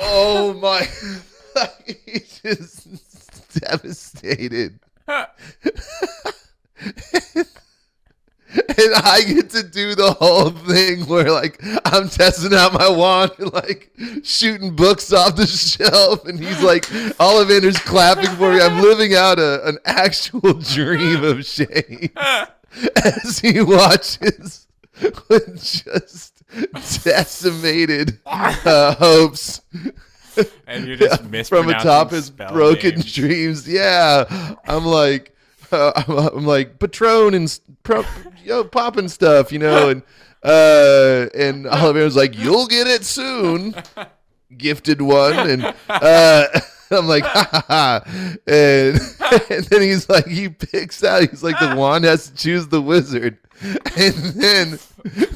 oh 0.00 0.54
my. 0.54 0.88
he's 1.84 2.40
just 2.42 3.60
devastated. 3.60 4.80
And 8.78 8.94
I 8.94 9.20
get 9.22 9.50
to 9.50 9.62
do 9.62 9.94
the 9.94 10.12
whole 10.12 10.50
thing 10.50 11.06
where 11.06 11.30
like 11.30 11.60
I'm 11.84 12.08
testing 12.08 12.54
out 12.54 12.72
my 12.72 12.88
wand 12.88 13.32
and 13.38 13.52
like 13.54 13.90
shooting 14.22 14.74
books 14.74 15.12
off 15.12 15.36
the 15.36 15.46
shelf 15.46 16.26
and 16.26 16.38
he's 16.38 16.62
like 16.62 16.86
Ollivander's 17.18 17.78
clapping 17.78 18.30
for 18.36 18.52
me. 18.52 18.60
I'm 18.60 18.80
living 18.82 19.14
out 19.14 19.38
a, 19.38 19.66
an 19.68 19.78
actual 19.84 20.54
dream 20.54 21.24
of 21.24 21.44
Shane 21.44 22.10
as 23.04 23.40
he 23.40 23.60
watches 23.60 24.66
with 25.28 25.62
just 25.62 26.42
decimated 27.04 28.18
uh, 28.26 28.94
hopes 28.94 29.60
And 30.66 30.86
you're 30.86 30.96
just 30.96 31.22
from 31.48 31.68
atop 31.68 32.10
his 32.10 32.30
broken 32.30 32.90
names. 32.90 33.14
dreams. 33.14 33.68
Yeah, 33.68 34.56
I'm 34.66 34.84
like, 34.84 35.34
uh, 35.72 35.92
I'm, 35.96 36.18
I'm 36.38 36.46
like 36.46 36.78
Patron 36.78 37.34
and 37.34 37.60
pro, 37.82 38.04
yo 38.44 38.64
popping 38.64 39.08
stuff, 39.08 39.52
you 39.52 39.58
know, 39.58 39.88
and 39.90 40.02
uh, 40.42 41.26
and 41.34 41.64
was 41.64 42.16
like, 42.16 42.38
"You'll 42.38 42.66
get 42.66 42.86
it 42.86 43.04
soon, 43.04 43.74
gifted 44.56 45.02
one," 45.02 45.50
and 45.50 45.74
uh, 45.88 46.46
I'm 46.90 47.06
like, 47.06 47.24
ha, 47.24 47.48
ha, 47.50 47.64
ha. 47.68 48.02
And, 48.46 49.00
and 49.50 49.64
then 49.66 49.82
he's 49.82 50.08
like, 50.08 50.26
he 50.26 50.48
picks 50.48 51.04
out, 51.04 51.28
he's 51.28 51.42
like, 51.42 51.58
the 51.60 51.76
wand 51.76 52.04
has 52.04 52.28
to 52.28 52.34
choose 52.34 52.66
the 52.68 52.82
wizard. 52.82 53.38
And 53.62 54.14
then 54.14 54.78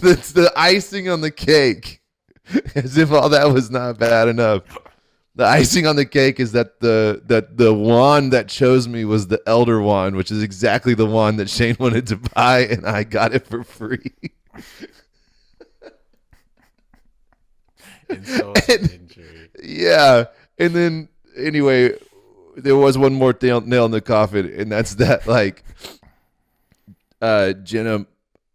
that's 0.03 0.33
the 0.33 0.53
icing 0.57 1.09
on 1.09 1.21
the 1.21 1.31
cake, 1.31 2.01
as 2.75 2.97
if 2.97 3.13
all 3.13 3.29
that 3.29 3.53
was 3.53 3.71
not 3.71 3.99
bad 3.99 4.29
enough. 4.29 4.63
The 5.37 5.45
icing 5.61 5.87
on 5.87 5.97
the 5.97 6.07
cake 6.07 6.39
is 6.41 6.53
that 6.53 6.81
the 6.81 7.23
that 7.27 7.57
the 7.57 7.75
wand 7.75 8.33
that 8.33 8.49
chose 8.49 8.87
me 8.87 9.05
was 9.05 9.27
the 9.27 9.43
elder 9.47 9.81
wand, 9.81 10.17
which 10.17 10.31
is 10.31 10.43
exactly 10.43 10.95
the 10.95 11.07
wand 11.07 11.39
that 11.39 11.51
Shane 11.51 11.77
wanted 11.79 12.07
to 12.09 12.17
buy, 12.17 12.61
and 12.61 12.87
I 12.87 13.05
got 13.05 13.35
it 13.35 13.47
for 13.47 13.65
free. 13.65 14.13
And. 18.69 19.05
Yeah. 19.63 20.27
And 20.59 20.75
then 20.75 21.09
anyway, 21.37 21.99
there 22.57 22.77
was 22.77 22.97
one 22.99 23.15
more 23.15 23.37
nail, 23.41 23.61
nail 23.61 23.87
in 23.87 23.91
the 23.91 24.01
coffin, 24.01 24.53
and 24.57 24.71
that's 24.71 24.95
that 24.97 25.27
like 25.27 25.65
uh 27.21 27.53
Jenna, 27.55 28.07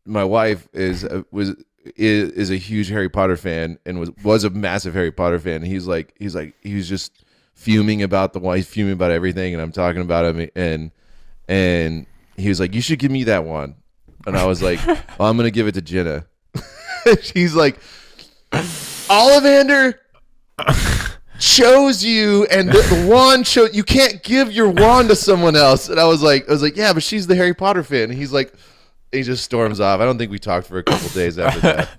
my 0.05 0.23
wife, 0.23 0.67
is 0.73 1.03
uh, 1.03 1.23
was 1.31 1.55
is, 1.95 2.31
is 2.31 2.51
a 2.51 2.55
huge 2.55 2.89
Harry 2.89 3.09
Potter 3.09 3.37
fan 3.37 3.79
and 3.85 3.99
was 3.99 4.11
was 4.23 4.43
a 4.43 4.49
massive 4.49 4.93
Harry 4.93 5.11
Potter 5.11 5.39
fan. 5.39 5.61
He's 5.63 5.87
like 5.87 6.13
he's 6.17 6.35
like 6.35 6.55
he 6.61 6.75
was 6.75 6.87
just 6.87 7.25
fuming 7.53 8.03
about 8.03 8.33
the 8.33 8.39
wife, 8.39 8.67
fuming 8.67 8.93
about 8.93 9.11
everything, 9.11 9.53
and 9.53 9.61
I'm 9.61 9.71
talking 9.71 10.01
about 10.01 10.25
him 10.25 10.49
and 10.55 10.91
and 11.47 12.05
he 12.37 12.49
was 12.49 12.59
like, 12.59 12.73
You 12.73 12.81
should 12.81 12.99
give 12.99 13.11
me 13.11 13.25
that 13.25 13.43
one. 13.43 13.75
And 14.27 14.37
I 14.37 14.45
was 14.45 14.61
like, 14.61 14.85
well, 14.87 15.29
I'm 15.29 15.37
gonna 15.37 15.51
give 15.51 15.67
it 15.67 15.73
to 15.73 15.81
Jenna. 15.81 16.25
She's 17.21 17.55
like 17.55 17.79
Ollivander 18.51 19.95
chose 21.39 22.03
you 22.03 22.45
and 22.51 22.67
the, 22.67 22.81
the 22.81 23.07
wand 23.09 23.45
chose 23.45 23.73
you 23.73 23.83
can't 23.83 24.21
give 24.23 24.51
your 24.51 24.69
wand 24.69 25.07
to 25.07 25.15
someone 25.15 25.55
else 25.55 25.87
and 25.87 25.97
i 25.97 26.03
was 26.03 26.21
like 26.21 26.47
i 26.49 26.51
was 26.51 26.61
like 26.61 26.75
yeah 26.75 26.91
but 26.91 27.01
she's 27.01 27.27
the 27.27 27.35
harry 27.35 27.53
potter 27.53 27.81
fan 27.81 28.09
and 28.09 28.13
he's 28.13 28.33
like 28.33 28.53
he 29.11 29.23
just 29.23 29.43
storms 29.43 29.79
off 29.79 29.99
i 29.99 30.05
don't 30.05 30.17
think 30.17 30.31
we 30.31 30.39
talked 30.39 30.67
for 30.67 30.77
a 30.79 30.83
couple 30.83 31.07
days 31.09 31.37
after 31.39 31.59
that 31.59 31.89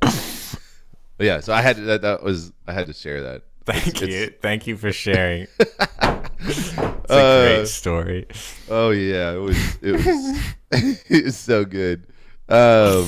but 0.00 1.26
yeah 1.26 1.40
so 1.40 1.52
i 1.52 1.60
had 1.62 1.76
to, 1.76 1.82
that, 1.82 2.02
that 2.02 2.22
was 2.22 2.52
i 2.66 2.72
had 2.72 2.86
to 2.86 2.92
share 2.92 3.22
that 3.22 3.42
Thank 3.64 4.00
It's- 4.02 4.08
you. 4.10 4.32
Thank 4.40 4.66
you 4.66 4.78
for 4.78 4.90
sharing. 4.92 5.46
it's 5.60 6.78
a 6.78 6.82
Uh, 7.10 7.42
great 7.56 7.68
story. 7.68 8.26
oh 8.70 8.90
yeah 8.90 9.32
it 9.32 9.36
was 9.36 9.78
it 9.82 9.92
was 9.92 10.40
it 11.10 11.24
was 11.26 11.36
so 11.36 11.66
good 11.66 12.06
um 12.48 13.06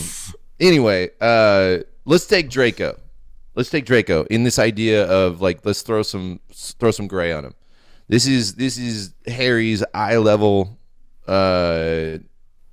anyway 0.59 1.09
uh 1.23 1.79
let's 2.05 2.27
take 2.27 2.51
draco 2.51 2.95
let's 3.55 3.71
take 3.71 3.87
draco 3.87 4.25
in 4.25 4.45
this 4.45 4.59
idea 4.59 5.07
of 5.07 5.41
like 5.41 5.65
let's 5.65 5.81
throw 5.81 6.03
some 6.03 6.41
throw 6.53 6.91
some 6.91 7.07
gray 7.07 7.33
on 7.33 7.47
him 7.47 7.55
this 8.09 8.27
is 8.27 8.57
this 8.57 8.77
is 8.77 9.15
harry's 9.27 9.83
eye 9.95 10.19
level 10.19 10.79
uh 11.27 12.19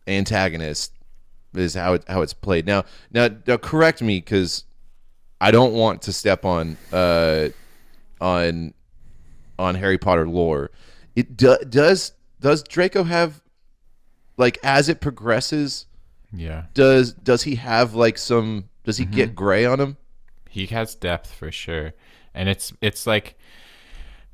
antagonist 0.08 0.94
is 1.56 1.74
how 1.74 1.94
it 1.94 2.04
how 2.08 2.22
it's 2.22 2.34
played 2.34 2.66
now 2.66 2.84
now, 3.12 3.30
now 3.48 3.58
correct 3.58 4.02
me 4.02 4.20
because 4.20 4.64
i 5.42 5.52
don't 5.52 5.74
want 5.74 6.02
to 6.04 6.14
step 6.14 6.46
on 6.46 6.78
uh 6.94 7.50
on 8.22 8.74
on 9.60 9.76
harry 9.76 9.98
potter 9.98 10.28
lore 10.28 10.72
it 11.16 11.36
do, 11.36 11.58
does 11.70 12.14
does 12.40 12.64
draco 12.64 13.04
have 13.04 13.42
like 14.38 14.58
as 14.64 14.88
it 14.90 15.02
progresses 15.02 15.86
Yeah. 16.32 16.66
does 16.74 17.14
does 17.14 17.44
he 17.44 17.56
have 17.56 17.94
like 17.96 18.18
some 18.18 18.70
does 18.84 18.98
he 18.98 19.06
Mm-hmm. 19.06 19.16
get 19.16 19.36
gray 19.36 19.66
on 19.66 19.80
him 19.80 19.98
he 20.50 20.68
has 20.68 20.96
depth 20.96 21.34
for 21.34 21.52
sure 21.52 21.94
and 22.36 22.48
it's 22.50 22.72
it's 22.82 23.08
like 23.08 23.36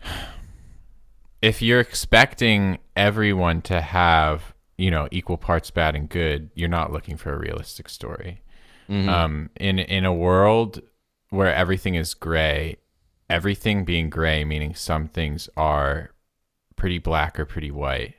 if 1.41 1.61
you're 1.61 1.79
expecting 1.79 2.79
everyone 2.95 3.61
to 3.63 3.81
have 3.81 4.52
you 4.83 4.91
know 4.91 5.07
equal 5.11 5.37
parts 5.37 5.71
bad 5.71 5.95
and 5.95 6.09
good 6.09 6.49
you're 6.55 6.75
not 6.79 6.91
looking 6.91 7.17
for 7.17 7.33
a 7.33 7.37
realistic 7.37 7.87
story 7.87 8.41
um 8.89 9.49
in 9.59 9.79
in 9.79 10.03
a 10.05 10.13
world 10.13 10.81
where 11.29 11.53
everything 11.53 11.95
is 11.95 12.13
gray 12.13 12.75
everything 13.29 13.85
being 13.85 14.09
gray 14.09 14.43
meaning 14.43 14.75
some 14.75 15.07
things 15.07 15.49
are 15.55 16.11
pretty 16.75 16.99
black 16.99 17.39
or 17.39 17.45
pretty 17.45 17.71
white 17.71 18.15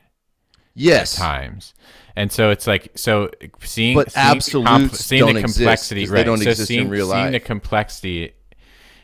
yes 0.74 1.16
times. 1.16 1.74
And 2.16 2.30
so 2.30 2.50
it's 2.50 2.66
like 2.66 2.92
so 2.94 3.30
seeing 3.62 3.94
But 3.96 4.12
seeing 4.12 4.24
the 4.24 4.36
absolutes 4.36 5.00
seeing 5.04 5.34
the 5.34 5.40
complexity 5.40 6.06
right. 6.06 6.24
don't 6.24 6.38
so 6.38 6.50
exist 6.50 6.70
in 6.70 6.88
seeing, 6.88 6.88
seeing 7.10 7.32
the 7.32 7.40
complexity 7.40 8.32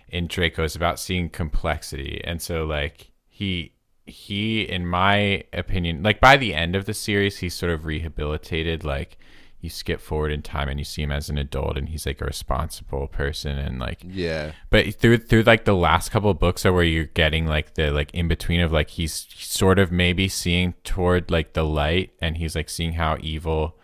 in 0.08 0.26
Draco 0.26 0.64
is 0.64 0.76
about 0.76 0.98
seeing 0.98 1.28
complexity. 1.28 2.20
And 2.24 2.40
so 2.42 2.64
like 2.64 3.10
he 3.28 3.72
he 4.06 4.62
in 4.62 4.86
my 4.86 5.44
opinion 5.52 6.02
like 6.02 6.20
by 6.20 6.36
the 6.36 6.54
end 6.54 6.74
of 6.74 6.84
the 6.84 6.94
series 6.94 7.38
he's 7.38 7.54
sort 7.54 7.70
of 7.70 7.84
rehabilitated 7.84 8.84
like 8.84 9.18
you 9.60 9.68
skip 9.68 10.00
forward 10.00 10.32
in 10.32 10.40
time 10.40 10.68
and 10.68 10.80
you 10.80 10.84
see 10.84 11.02
him 11.02 11.12
as 11.12 11.28
an 11.28 11.36
adult 11.36 11.76
and 11.76 11.90
he's 11.90 12.06
like 12.06 12.20
a 12.20 12.24
responsible 12.24 13.06
person 13.08 13.58
and 13.58 13.78
like 13.78 14.02
yeah. 14.06 14.52
but 14.70 14.94
through 14.94 15.18
through 15.18 15.42
like 15.42 15.64
the 15.64 15.74
last 15.74 16.10
couple 16.10 16.30
of 16.30 16.38
books 16.38 16.64
are 16.64 16.72
where 16.72 16.82
you're 16.82 17.04
getting 17.04 17.46
like 17.46 17.74
the 17.74 17.90
like 17.90 18.12
in 18.14 18.26
between 18.26 18.60
of 18.60 18.72
like 18.72 18.90
he's 18.90 19.26
sort 19.38 19.78
of 19.78 19.92
maybe 19.92 20.28
seeing 20.28 20.72
toward 20.82 21.30
like 21.30 21.52
the 21.52 21.64
light 21.64 22.10
and 22.20 22.38
he's 22.38 22.56
like 22.56 22.70
seeing 22.70 22.94
how 22.94 23.16
evil 23.20 23.76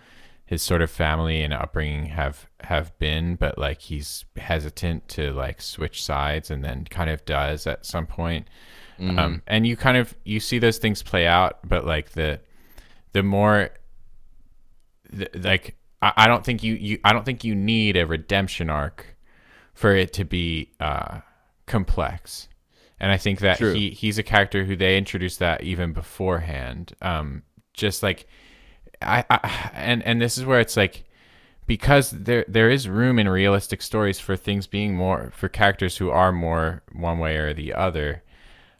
his 0.47 0.63
sort 0.63 0.81
of 0.81 0.91
family 0.91 1.43
and 1.43 1.53
upbringing 1.53 2.07
have 2.07 2.47
have 2.61 2.97
been 2.99 3.35
but 3.37 3.59
like 3.59 3.83
he's 3.83 4.25
hesitant 4.37 5.07
to 5.09 5.33
like 5.33 5.61
switch 5.61 6.03
sides 6.03 6.51
and 6.51 6.65
then 6.65 6.85
kind 6.89 7.11
of 7.11 7.25
does 7.27 7.67
at 7.67 7.85
some 7.85 8.07
point 8.07 8.47
um 8.99 9.43
and 9.47 9.67
you 9.67 9.77
kind 9.77 9.97
of 9.97 10.15
you 10.25 10.41
see 10.41 10.59
those 10.59 10.79
things 10.79 11.03
play 11.03 11.27
out 11.27 11.59
but 11.65 11.85
like 11.85 12.11
the 12.11 12.41
the 13.13 13.23
more 13.23 13.71
th- 15.15 15.31
like 15.35 15.77
I, 16.03 16.13
I 16.17 16.27
don't 16.27 16.45
think 16.45 16.63
you, 16.63 16.75
you 16.75 16.99
I 17.05 17.13
don't 17.13 17.25
think 17.25 17.45
you 17.45 17.55
need 17.55 17.97
a 17.97 18.07
redemption 18.07 18.71
arc 18.71 19.17
for 19.75 19.95
it 19.95 20.13
to 20.15 20.25
be 20.25 20.73
uh, 20.81 21.21
complex. 21.67 22.49
And 22.99 23.13
I 23.13 23.19
think 23.19 23.41
that 23.41 23.59
True. 23.59 23.75
he 23.75 23.91
he's 23.91 24.19
a 24.19 24.23
character 24.23 24.65
who 24.65 24.75
they 24.75 24.97
introduced 24.97 25.39
that 25.41 25.63
even 25.63 25.93
beforehand. 25.93 26.95
Um, 27.03 27.43
just 27.75 28.03
like 28.03 28.27
I, 29.03 29.25
I 29.29 29.71
and 29.75 30.03
and 30.03 30.21
this 30.21 30.39
is 30.39 30.47
where 30.47 30.61
it's 30.61 30.77
like 30.77 31.05
because 31.67 32.11
there 32.11 32.47
there 32.49 32.71
is 32.71 32.89
room 32.89 33.19
in 33.19 33.29
realistic 33.29 33.83
stories 33.83 34.19
for 34.19 34.35
things 34.35 34.67
being 34.67 34.95
more 34.95 35.31
for 35.35 35.49
characters 35.49 35.99
who 35.99 36.11
are 36.11 36.33
more 36.33 36.83
one 36.93 37.19
way 37.19 37.37
or 37.37 37.53
the 37.53 37.75
other. 37.75 38.23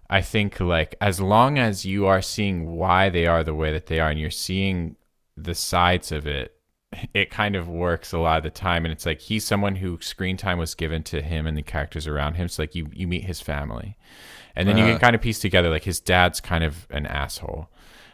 I 0.09 0.21
think 0.23 0.61
like 0.61 0.95
as 1.01 1.21
long 1.21 1.59
as 1.59 1.85
you 1.85 2.07
are 2.07 2.23
seeing 2.23 2.77
why 2.77 3.09
they 3.11 3.27
are 3.27 3.43
the 3.43 3.55
way 3.55 3.73
that 3.73 3.87
they 3.87 3.99
are 4.01 4.11
and 4.11 4.21
you're 4.21 4.31
seeing 4.31 4.97
the 5.37 5.55
sides 5.55 6.13
of 6.13 6.27
it, 6.27 6.53
it 7.13 7.31
kind 7.31 7.57
of 7.57 7.69
works 7.69 8.13
a 8.13 8.19
lot 8.19 8.39
of 8.39 8.45
the 8.45 8.51
time. 8.51 8.85
And 8.85 8.93
it's 8.93 9.05
like 9.05 9.21
he's 9.21 9.45
someone 9.45 9.77
who 9.77 9.99
screen 10.01 10.37
time 10.37 10.59
was 10.59 10.75
given 10.75 11.03
to 11.05 11.21
him 11.21 11.47
and 11.47 11.57
the 11.57 11.63
characters 11.63 12.07
around 12.07 12.35
him. 12.35 12.49
So 12.49 12.63
like 12.63 12.75
you 12.75 12.89
you 12.93 13.07
meet 13.09 13.25
his 13.25 13.41
family. 13.41 13.97
And 14.55 14.69
then 14.69 14.77
you 14.79 14.85
Uh-huh. 14.85 14.93
can 14.95 15.01
kind 15.01 15.15
of 15.17 15.21
piece 15.23 15.41
together 15.41 15.69
like 15.71 15.85
his 15.85 16.01
dad's 16.01 16.41
kind 16.41 16.65
of 16.65 16.87
an 16.91 17.07
asshole. 17.07 17.69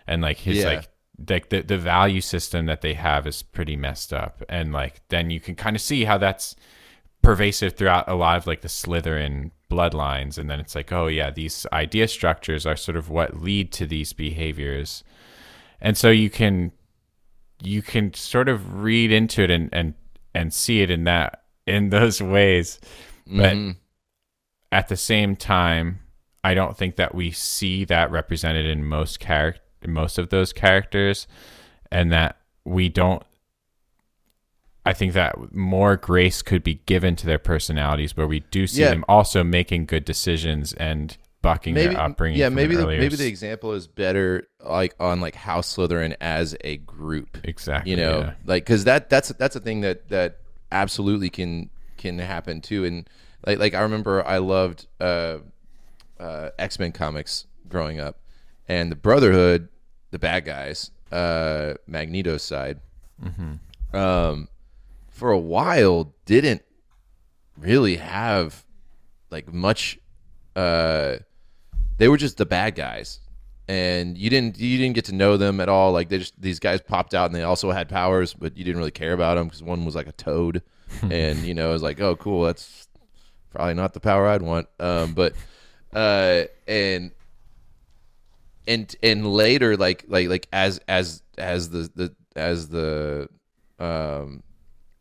And 0.06 0.22
like 0.22 0.38
his 0.38 0.58
Yeah. 0.58 0.64
like 0.64 0.88
like 1.28 1.50
the, 1.50 1.60
the 1.60 1.78
value 1.78 2.22
system 2.22 2.66
that 2.66 2.80
they 2.80 2.94
have 2.94 3.26
is 3.26 3.42
pretty 3.42 3.76
messed 3.76 4.12
up. 4.12 4.42
And 4.48 4.72
like 4.72 5.06
then 5.08 5.30
you 5.30 5.38
can 5.40 5.54
kind 5.54 5.76
of 5.76 5.82
see 5.82 6.04
how 6.04 6.16
that's 6.18 6.56
pervasive 7.22 7.74
throughout 7.76 8.08
a 8.08 8.14
lot 8.14 8.36
of 8.38 8.46
like 8.46 8.62
the 8.62 8.68
Slytherin 8.68 9.50
bloodlines, 9.72 10.38
and 10.38 10.50
then 10.50 10.60
it's 10.60 10.74
like, 10.74 10.92
oh 10.92 11.06
yeah, 11.06 11.30
these 11.30 11.66
idea 11.72 12.06
structures 12.08 12.66
are 12.66 12.76
sort 12.76 12.96
of 12.96 13.08
what 13.08 13.40
lead 13.42 13.72
to 13.72 13.86
these 13.86 14.12
behaviors, 14.12 15.02
and 15.80 15.96
so 15.96 16.10
you 16.10 16.30
can 16.30 16.72
you 17.62 17.80
can 17.82 18.12
sort 18.14 18.48
of 18.48 18.82
read 18.82 19.10
into 19.12 19.42
it 19.42 19.50
and 19.50 19.68
and 19.72 19.94
and 20.34 20.52
see 20.52 20.80
it 20.82 20.90
in 20.90 21.04
that 21.04 21.44
in 21.66 21.90
those 21.90 22.20
ways, 22.36 22.80
but 23.26 23.54
Mhm. 23.54 23.76
at 24.70 24.88
the 24.88 24.96
same 24.96 25.36
time, 25.36 26.00
I 26.44 26.54
don't 26.54 26.76
think 26.76 26.96
that 26.96 27.14
we 27.14 27.30
see 27.30 27.84
that 27.86 28.10
represented 28.10 28.66
in 28.66 28.84
most 28.84 29.20
character 29.20 29.60
most 29.86 30.16
of 30.18 30.28
those 30.30 30.52
characters, 30.52 31.26
and 31.90 32.12
that 32.12 32.36
we 32.64 32.88
don't. 32.88 33.22
I 34.84 34.92
think 34.92 35.12
that 35.14 35.54
more 35.54 35.96
grace 35.96 36.42
could 36.42 36.64
be 36.64 36.80
given 36.86 37.14
to 37.16 37.26
their 37.26 37.38
personalities, 37.38 38.16
where 38.16 38.26
we 38.26 38.40
do 38.50 38.66
see 38.66 38.82
Yeah. 38.82 38.90
them 38.90 39.04
also 39.08 39.44
making 39.44 39.86
good 39.86 40.04
decisions 40.04 40.72
and 40.74 41.16
bucking 41.40 41.74
maybe 41.74 41.94
their 41.94 42.00
upbringing. 42.04 42.38
yeah 42.38 42.48
maybe 42.48 42.76
the, 42.76 42.86
maybe 42.86 43.16
the 43.16 43.26
example 43.26 43.72
is 43.72 43.88
better 43.88 44.46
like 44.64 44.94
on 45.00 45.20
like 45.20 45.34
house 45.34 45.74
slytherin 45.74 46.14
as 46.20 46.54
a 46.62 46.76
group 46.76 47.36
exactly 47.42 47.90
you 47.90 47.96
know 47.96 48.20
yeah. 48.20 48.32
like 48.44 48.62
because 48.64 48.84
that 48.84 49.10
that's 49.10 49.30
that's 49.30 49.56
a 49.56 49.60
thing 49.60 49.80
that 49.80 50.08
that 50.08 50.36
absolutely 50.70 51.28
can 51.28 51.68
can 51.96 52.16
happen 52.20 52.60
too 52.60 52.84
and 52.84 53.10
like 53.44 53.58
like 53.58 53.74
i 53.74 53.80
remember 53.80 54.24
i 54.24 54.38
loved 54.38 54.86
uh 55.00 55.38
uh 56.20 56.50
x-men 56.60 56.92
comics 56.92 57.46
growing 57.68 57.98
up 57.98 58.20
and 58.68 58.92
the 58.92 58.96
brotherhood 58.96 59.66
the 60.12 60.20
bad 60.20 60.44
guys 60.44 60.92
uh 61.10 61.74
magneto's 61.88 62.44
side 62.44 62.78
um 63.92 64.46
for 65.22 65.30
a 65.30 65.38
while 65.38 66.12
didn't 66.26 66.62
really 67.56 67.94
have 67.94 68.64
like 69.30 69.52
much 69.52 69.96
uh 70.56 71.14
they 71.96 72.08
were 72.08 72.16
just 72.16 72.38
the 72.38 72.44
bad 72.44 72.74
guys, 72.74 73.20
and 73.68 74.18
you 74.18 74.28
didn't 74.30 74.58
you 74.58 74.78
didn't 74.78 74.96
get 74.96 75.04
to 75.04 75.14
know 75.14 75.36
them 75.36 75.60
at 75.60 75.68
all. 75.68 75.92
Like 75.92 76.08
they 76.08 76.18
just 76.18 76.42
these 76.42 76.58
guys 76.58 76.80
popped 76.80 77.14
out 77.14 77.26
and 77.26 77.34
they 77.36 77.44
also 77.44 77.70
had 77.70 77.88
powers, 77.88 78.34
but 78.34 78.56
you 78.56 78.64
didn't 78.64 78.78
really 78.78 78.90
care 78.90 79.12
about 79.12 79.36
them 79.36 79.46
because 79.46 79.62
one 79.62 79.84
was 79.84 79.94
like 79.94 80.08
a 80.08 80.12
toad, 80.12 80.60
and 81.02 81.38
you 81.44 81.54
know 81.54 81.70
it 81.70 81.74
was 81.74 81.84
like 81.84 82.00
oh 82.00 82.16
cool 82.16 82.42
that's 82.42 82.88
probably 83.50 83.74
not 83.74 83.94
the 83.94 84.00
power 84.00 84.26
I'd 84.26 84.42
want. 84.42 84.66
Um, 84.80 85.14
but 85.14 85.34
uh, 85.94 86.46
and 86.66 87.12
and 88.66 88.96
and 89.04 89.32
later 89.32 89.76
like 89.76 90.04
like 90.08 90.28
like 90.28 90.48
as 90.52 90.80
as 90.88 91.22
as 91.38 91.70
the 91.70 91.88
the 91.94 92.12
as 92.34 92.66
the 92.70 93.28
um 93.78 94.42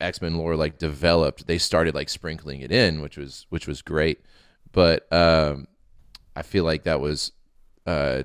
X-Men 0.01 0.37
lore 0.37 0.55
like 0.55 0.77
developed, 0.77 1.47
they 1.47 1.57
started 1.57 1.95
like 1.95 2.09
sprinkling 2.09 2.61
it 2.61 2.71
in, 2.71 3.01
which 3.01 3.17
was 3.17 3.45
which 3.49 3.67
was 3.67 3.81
great. 3.81 4.19
But 4.71 5.11
um 5.13 5.67
I 6.35 6.41
feel 6.41 6.63
like 6.63 6.83
that 6.83 6.99
was 6.99 7.31
uh 7.85 8.23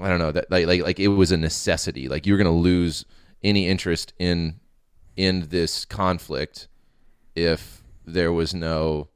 I 0.00 0.08
don't 0.08 0.18
know, 0.18 0.32
that 0.32 0.50
like 0.50 0.66
like 0.66 0.82
like 0.82 1.00
it 1.00 1.08
was 1.08 1.32
a 1.32 1.36
necessity. 1.36 2.08
Like 2.08 2.26
you're 2.26 2.38
going 2.38 2.46
to 2.46 2.50
lose 2.50 3.04
any 3.42 3.66
interest 3.66 4.12
in 4.18 4.60
in 5.16 5.48
this 5.48 5.84
conflict 5.84 6.68
if 7.34 7.82
there 8.06 8.32
was 8.32 8.54
no 8.54 9.08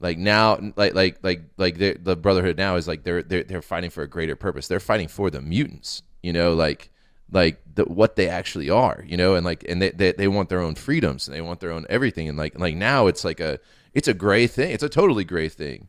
like 0.00 0.18
now 0.18 0.58
like 0.76 0.94
like 0.94 1.18
like 1.22 1.42
like 1.56 1.78
the 1.78 1.96
the 2.00 2.16
brotherhood 2.16 2.56
now 2.56 2.76
is 2.76 2.88
like 2.88 3.04
they're 3.04 3.22
they're 3.22 3.44
they're 3.44 3.62
fighting 3.62 3.90
for 3.90 4.02
a 4.02 4.08
greater 4.08 4.36
purpose 4.36 4.68
they're 4.68 4.80
fighting 4.80 5.08
for 5.08 5.30
the 5.30 5.40
mutants 5.40 6.02
you 6.22 6.32
know 6.32 6.54
like 6.54 6.90
like 7.30 7.60
the, 7.74 7.84
what 7.84 8.16
they 8.16 8.28
actually 8.28 8.70
are 8.70 9.04
you 9.06 9.16
know? 9.16 9.34
And 9.34 9.44
like 9.44 9.64
and 9.68 9.80
they, 9.82 9.90
they 9.90 10.12
they 10.12 10.28
want 10.28 10.48
their 10.48 10.60
own 10.60 10.74
freedoms 10.74 11.28
and 11.28 11.36
they 11.36 11.40
want 11.40 11.60
their 11.60 11.72
own 11.72 11.86
everything. 11.88 12.28
And 12.28 12.38
like 12.38 12.58
like 12.58 12.74
now 12.74 13.06
it's 13.06 13.24
like 13.24 13.40
a 13.40 13.58
it's 13.94 14.08
a 14.08 14.14
gray 14.14 14.46
thing. 14.46 14.72
It's 14.72 14.82
a 14.82 14.88
totally 14.88 15.24
gray 15.24 15.48
thing. 15.48 15.88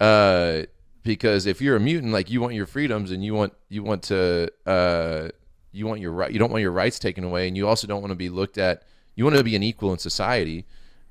Uh 0.00 0.62
because 1.02 1.46
if 1.46 1.60
you're 1.60 1.76
a 1.76 1.80
mutant 1.80 2.12
like 2.12 2.30
you 2.30 2.40
want 2.40 2.54
your 2.54 2.66
freedoms 2.66 3.10
and 3.10 3.24
you 3.24 3.34
want 3.34 3.54
you 3.68 3.82
want 3.82 4.02
to 4.04 4.50
uh 4.66 5.28
you 5.72 5.86
want 5.86 6.00
your 6.00 6.12
right 6.12 6.32
you 6.32 6.38
don't 6.38 6.50
want 6.50 6.62
your 6.62 6.72
rights 6.72 6.98
taken 6.98 7.24
away. 7.24 7.48
And 7.48 7.56
you 7.56 7.68
also 7.68 7.86
don't 7.86 8.00
want 8.00 8.10
to 8.10 8.16
be 8.16 8.28
looked 8.28 8.58
at 8.58 8.82
you 9.14 9.24
want 9.24 9.36
to 9.36 9.44
be 9.44 9.56
an 9.56 9.62
equal 9.62 9.92
in 9.92 9.98
society. 9.98 10.66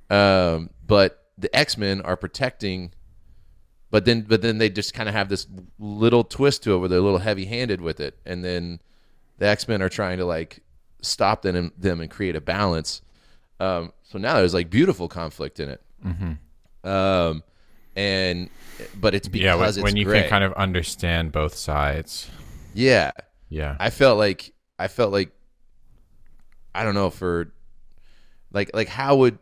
Um 0.10 0.70
but 0.86 1.26
the 1.38 1.56
X-Men 1.56 2.02
are 2.02 2.18
protecting 2.18 2.92
but 3.90 4.06
then 4.06 4.22
but 4.22 4.42
then 4.42 4.58
they 4.58 4.70
just 4.70 4.94
kind 4.94 5.08
of 5.08 5.16
have 5.16 5.30
this 5.30 5.48
little 5.80 6.24
twist 6.24 6.64
to 6.64 6.74
it 6.74 6.78
where 6.80 6.90
they're 6.90 7.00
a 7.00 7.04
little 7.04 7.20
heavy-handed 7.20 7.80
with 7.82 8.00
it. 8.00 8.18
And 8.26 8.44
then 8.44 8.80
the 9.38 9.48
X-Men 9.48 9.82
are 9.82 9.90
trying 9.90 10.18
to 10.18 10.26
like 10.26 10.62
stop 11.02 11.42
them 11.42 11.56
and, 11.56 11.72
them 11.78 12.02
and 12.02 12.10
create 12.10 12.36
a 12.36 12.42
balance 12.42 13.02
um, 13.60 13.92
so 14.04 14.18
now 14.18 14.36
there's 14.36 14.54
like 14.54 14.70
beautiful 14.70 15.08
conflict 15.08 15.60
in 15.60 15.70
it 15.70 15.82
um, 16.84 17.44
and 17.96 18.50
but 18.96 19.16
it's 19.16 19.28
because 19.28 19.44
yeah, 19.44 19.56
when, 19.56 19.70
it's 19.70 19.78
when 19.80 19.98
you 19.98 20.06
gray. 20.06 20.22
can 20.22 20.30
kind 20.30 20.44
of 20.44 20.54
understand 20.54 21.32
both 21.32 21.56
sides. 21.56 22.30
yeah 22.74 23.12
Yeah. 23.50 23.76
I 23.80 23.90
felt 23.90 24.18
like 24.18 24.54
I 24.78 24.88
felt 24.88 25.12
like 25.12 25.32
I 26.76 26.84
don't 26.84 26.94
know 26.94 27.10
for 27.10 27.52
like 28.54 28.70
like 28.74 28.88
how 28.88 29.16
would 29.18 29.40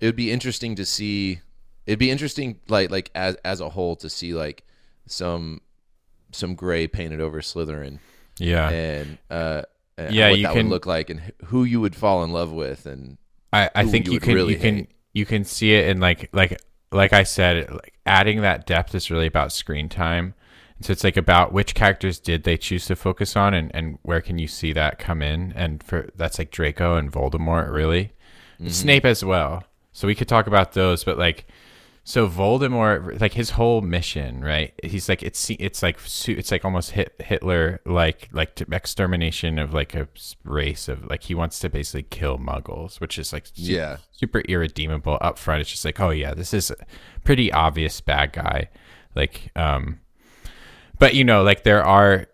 it 0.00 0.06
would 0.06 0.16
be 0.16 0.32
interesting 0.32 0.74
to 0.76 0.84
see 0.84 1.40
it'd 1.86 1.98
be 2.00 2.10
interesting 2.10 2.58
like 2.68 2.90
like 2.90 3.10
as 3.14 3.36
as 3.44 3.60
a 3.60 3.68
whole 3.68 3.94
to 3.96 4.10
see 4.10 4.34
like 4.34 4.64
some 5.06 5.60
some 6.32 6.54
gray 6.56 6.88
painted 6.88 7.20
over 7.20 7.40
Slytherin 7.40 8.00
yeah. 8.38 8.68
and 8.70 9.18
uh 9.30 9.62
and 9.98 10.14
Yeah, 10.14 10.30
what 10.30 10.42
that 10.42 10.52
can- 10.54 10.66
would 10.66 10.72
look 10.72 10.86
like 10.86 11.10
and 11.10 11.20
who 11.46 11.64
you 11.64 11.80
would 11.80 11.94
fall 11.94 12.24
in 12.24 12.32
love 12.32 12.52
with 12.52 12.86
and 12.86 13.18
I, 13.52 13.70
I 13.74 13.86
think 13.86 14.06
you 14.06 14.12
you 14.14 14.20
can 14.20 14.34
really 14.34 14.54
you 14.54 14.58
can 14.58 14.86
you 15.12 15.26
can 15.26 15.44
see 15.44 15.74
it 15.74 15.88
in 15.88 16.00
like 16.00 16.30
like 16.32 16.58
like 16.90 17.12
I 17.12 17.22
said, 17.22 17.70
like 17.70 17.94
adding 18.06 18.40
that 18.42 18.66
depth 18.66 18.94
is 18.94 19.10
really 19.10 19.26
about 19.26 19.52
screen 19.52 19.88
time. 19.88 20.34
And 20.76 20.84
so 20.86 20.92
it's 20.92 21.04
like 21.04 21.16
about 21.16 21.52
which 21.52 21.74
characters 21.74 22.18
did 22.18 22.44
they 22.44 22.56
choose 22.56 22.86
to 22.86 22.96
focus 22.96 23.36
on 23.36 23.54
and, 23.54 23.70
and 23.74 23.98
where 24.02 24.20
can 24.20 24.38
you 24.38 24.48
see 24.48 24.72
that 24.74 24.98
come 24.98 25.22
in? 25.22 25.52
And 25.54 25.82
for 25.82 26.08
that's 26.16 26.38
like 26.38 26.50
Draco 26.50 26.96
and 26.96 27.10
Voldemort 27.12 27.72
really. 27.72 28.12
Mm-hmm. 28.60 28.68
Snape 28.68 29.04
as 29.04 29.24
well. 29.24 29.64
So 29.92 30.06
we 30.06 30.14
could 30.14 30.28
talk 30.28 30.46
about 30.46 30.72
those, 30.72 31.04
but 31.04 31.18
like 31.18 31.46
so 32.04 32.28
Voldemort, 32.28 33.20
like 33.20 33.32
his 33.34 33.50
whole 33.50 33.80
mission, 33.80 34.40
right? 34.44 34.74
He's 34.82 35.08
like 35.08 35.22
it's 35.22 35.48
it's 35.50 35.82
like 35.82 35.98
it's 36.26 36.50
like 36.50 36.64
almost 36.64 36.90
hit 36.90 37.14
Hitler 37.20 37.80
like 37.86 38.28
like 38.32 38.60
extermination 38.72 39.58
of 39.58 39.72
like 39.72 39.94
a 39.94 40.08
race 40.44 40.88
of 40.88 41.04
like 41.08 41.22
he 41.22 41.34
wants 41.34 41.60
to 41.60 41.68
basically 41.68 42.02
kill 42.04 42.38
Muggles, 42.38 43.00
which 43.00 43.18
is 43.18 43.32
like 43.32 43.46
Yeah. 43.54 43.98
super 44.10 44.40
irredeemable 44.40 45.16
up 45.20 45.38
front. 45.38 45.60
It's 45.60 45.70
just 45.70 45.84
like 45.84 46.00
oh 46.00 46.10
yeah, 46.10 46.34
this 46.34 46.52
is 46.52 46.72
pretty 47.24 47.52
obvious 47.52 48.00
bad 48.00 48.32
guy, 48.32 48.68
like 49.14 49.50
um, 49.54 50.00
but 50.98 51.14
you 51.14 51.22
know 51.24 51.42
like 51.42 51.62
there 51.62 51.84
are 51.84 52.26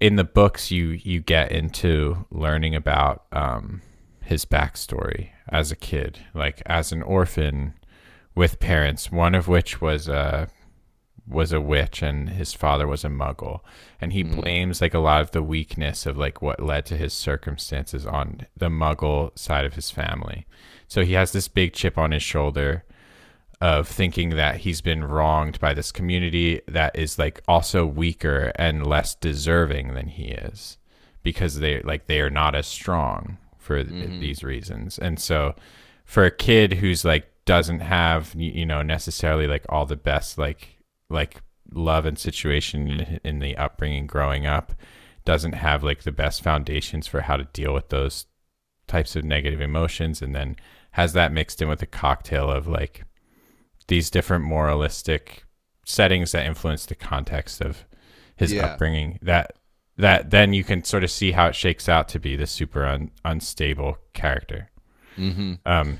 in 0.00 0.16
the 0.16 0.24
books 0.24 0.70
you 0.70 0.90
you 0.90 1.20
get 1.20 1.50
into 1.52 2.24
learning 2.30 2.74
about 2.74 3.24
um 3.32 3.82
his 4.22 4.44
backstory 4.44 5.30
as 5.48 5.72
a 5.72 5.76
kid, 5.76 6.20
like 6.34 6.62
as 6.66 6.92
an 6.92 7.02
orphan 7.02 7.74
with 8.38 8.60
parents, 8.60 9.10
one 9.10 9.34
of 9.34 9.48
which 9.48 9.80
was 9.80 10.06
a 10.06 10.48
was 11.26 11.52
a 11.52 11.60
witch 11.60 12.00
and 12.02 12.30
his 12.30 12.54
father 12.54 12.86
was 12.86 13.04
a 13.04 13.08
muggle. 13.08 13.60
And 14.00 14.12
he 14.12 14.22
mm. 14.22 14.40
blames 14.40 14.80
like 14.80 14.94
a 14.94 15.00
lot 15.00 15.20
of 15.20 15.32
the 15.32 15.42
weakness 15.42 16.06
of 16.06 16.16
like 16.16 16.40
what 16.40 16.62
led 16.62 16.86
to 16.86 16.96
his 16.96 17.12
circumstances 17.12 18.06
on 18.06 18.46
the 18.56 18.68
muggle 18.68 19.36
side 19.36 19.66
of 19.66 19.74
his 19.74 19.90
family. 19.90 20.46
So 20.86 21.04
he 21.04 21.14
has 21.14 21.32
this 21.32 21.48
big 21.48 21.74
chip 21.74 21.98
on 21.98 22.12
his 22.12 22.22
shoulder 22.22 22.84
of 23.60 23.88
thinking 23.88 24.30
that 24.30 24.58
he's 24.58 24.80
been 24.80 25.02
wronged 25.02 25.58
by 25.58 25.74
this 25.74 25.90
community 25.90 26.62
that 26.68 26.96
is 26.96 27.18
like 27.18 27.42
also 27.48 27.84
weaker 27.84 28.52
and 28.54 28.86
less 28.86 29.16
deserving 29.16 29.94
than 29.94 30.06
he 30.06 30.28
is 30.28 30.78
because 31.24 31.58
they 31.58 31.82
like 31.82 32.06
they 32.06 32.20
are 32.20 32.30
not 32.30 32.54
as 32.54 32.68
strong 32.68 33.36
for 33.58 33.82
th- 33.82 34.20
these 34.20 34.44
reasons. 34.44 34.96
And 34.96 35.18
so 35.18 35.56
for 36.04 36.24
a 36.24 36.30
kid 36.30 36.74
who's 36.74 37.04
like 37.04 37.28
doesn't 37.48 37.80
have 37.80 38.34
you 38.36 38.66
know 38.66 38.82
necessarily 38.82 39.46
like 39.46 39.64
all 39.70 39.86
the 39.86 39.96
best 39.96 40.36
like 40.36 40.76
like 41.08 41.40
love 41.72 42.04
and 42.04 42.18
situation 42.18 43.18
in, 43.24 43.38
the 43.38 43.56
upbringing 43.56 44.06
growing 44.06 44.44
up 44.44 44.74
doesn't 45.24 45.54
have 45.54 45.82
like 45.82 46.02
the 46.02 46.12
best 46.12 46.42
foundations 46.42 47.06
for 47.06 47.22
how 47.22 47.38
to 47.38 47.44
deal 47.54 47.72
with 47.72 47.88
those 47.88 48.26
types 48.86 49.16
of 49.16 49.24
negative 49.24 49.62
emotions 49.62 50.20
and 50.20 50.34
then 50.34 50.56
has 50.90 51.14
that 51.14 51.32
mixed 51.32 51.62
in 51.62 51.68
with 51.68 51.80
a 51.80 51.86
cocktail 51.86 52.50
of 52.50 52.68
like 52.68 53.04
these 53.86 54.10
different 54.10 54.44
moralistic 54.44 55.44
settings 55.86 56.32
that 56.32 56.44
influence 56.44 56.84
the 56.84 56.94
context 56.94 57.62
of 57.62 57.86
his 58.36 58.52
Yeah. 58.52 58.66
upbringing 58.66 59.18
that 59.22 59.56
that 59.96 60.28
then 60.28 60.52
you 60.52 60.64
can 60.64 60.84
sort 60.84 61.02
of 61.02 61.10
see 61.10 61.32
how 61.32 61.46
it 61.46 61.54
shakes 61.54 61.88
out 61.88 62.08
to 62.10 62.18
be 62.20 62.36
the 62.36 62.46
super 62.46 62.84
un, 62.84 63.10
unstable 63.24 63.96
character 64.12 64.68
mm-hmm. 65.16 65.54
um 65.64 65.98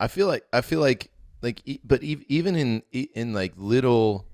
I 0.00 0.08
feel 0.08 0.26
like 0.26 0.44
I 0.52 0.62
feel 0.62 0.80
like 0.80 1.10
like 1.42 1.62
but 1.84 2.02
even 2.02 2.56
in 2.56 2.82
in 2.92 3.32
like 3.34 3.52
little 3.56 4.26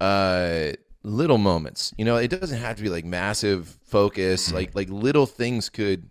uh 0.00 0.72
little 1.02 1.38
moments 1.38 1.92
you 1.98 2.04
know 2.04 2.16
it 2.16 2.28
doesn't 2.28 2.58
have 2.58 2.76
to 2.76 2.82
be 2.82 2.88
like 2.88 3.04
massive 3.04 3.68
focus 3.84 4.46
Mm-hmm. 4.46 4.56
like 4.56 4.74
like 4.74 4.88
little 4.88 5.26
things 5.26 5.68
could 5.68 6.08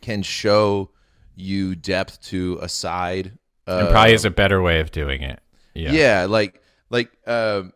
can 0.00 0.22
show 0.22 0.90
you 1.36 1.74
depth 1.74 2.20
to 2.22 2.58
a 2.62 2.68
side 2.68 3.38
uh, 3.66 3.78
and 3.82 3.88
probably 3.90 4.14
is 4.14 4.24
a 4.24 4.30
better 4.30 4.62
way 4.62 4.80
of 4.80 4.90
doing 4.90 5.22
it 5.22 5.40
yeah 5.74 5.92
yeah. 5.92 6.26
like 6.28 6.62
like 6.90 7.10
um 7.26 7.72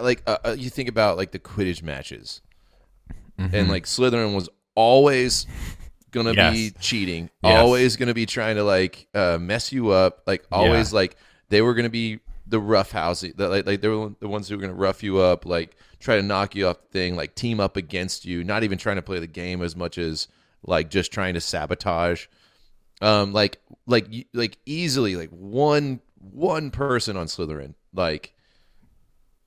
like 0.00 0.22
uh, 0.26 0.38
uh, 0.44 0.56
you 0.58 0.70
think 0.70 0.88
about 0.88 1.16
like 1.16 1.32
the 1.32 1.38
quidditch 1.38 1.82
matches 1.82 2.40
Mm-hmm. 3.38 3.54
and 3.54 3.68
like 3.68 3.84
slytherin 3.84 4.34
was 4.34 4.48
always 4.74 5.46
gonna 6.10 6.34
be 6.34 6.70
cheating 6.80 7.30
Yes. 7.42 7.58
always 7.60 7.96
gonna 7.96 8.14
be 8.14 8.26
trying 8.26 8.56
to 8.56 8.64
like 8.64 9.06
uh 9.14 9.38
mess 9.40 9.72
you 9.72 9.90
up 9.90 10.22
like 10.26 10.44
always 10.50 10.92
like 10.92 11.16
they 11.50 11.60
were 11.62 11.74
gonna 11.74 11.90
be 11.90 12.20
the 12.46 12.58
rough 12.58 12.90
housing 12.92 13.34
the, 13.36 13.48
like, 13.48 13.66
like 13.66 13.80
they 13.82 13.88
were 13.88 14.10
the 14.20 14.28
ones 14.28 14.48
who 14.48 14.56
were 14.56 14.60
gonna 14.62 14.72
rough 14.74 15.02
you 15.02 15.18
up 15.18 15.44
like 15.44 15.76
try 16.00 16.16
to 16.16 16.22
knock 16.22 16.54
you 16.54 16.66
off 16.66 16.78
the 16.80 16.88
thing 16.98 17.14
like 17.16 17.34
team 17.34 17.60
up 17.60 17.76
against 17.76 18.24
you 18.24 18.42
not 18.42 18.62
even 18.64 18.78
trying 18.78 18.96
to 18.96 19.02
play 19.02 19.18
the 19.18 19.26
game 19.26 19.60
as 19.62 19.76
much 19.76 19.98
as 19.98 20.28
like 20.66 20.88
just 20.90 21.12
trying 21.12 21.34
to 21.34 21.40
sabotage 21.40 22.26
um 23.02 23.32
like 23.32 23.58
like 23.86 24.06
like 24.32 24.56
easily 24.64 25.14
like 25.14 25.30
one 25.30 26.00
one 26.32 26.70
person 26.70 27.16
on 27.16 27.26
Slytherin 27.26 27.74
like 27.92 28.32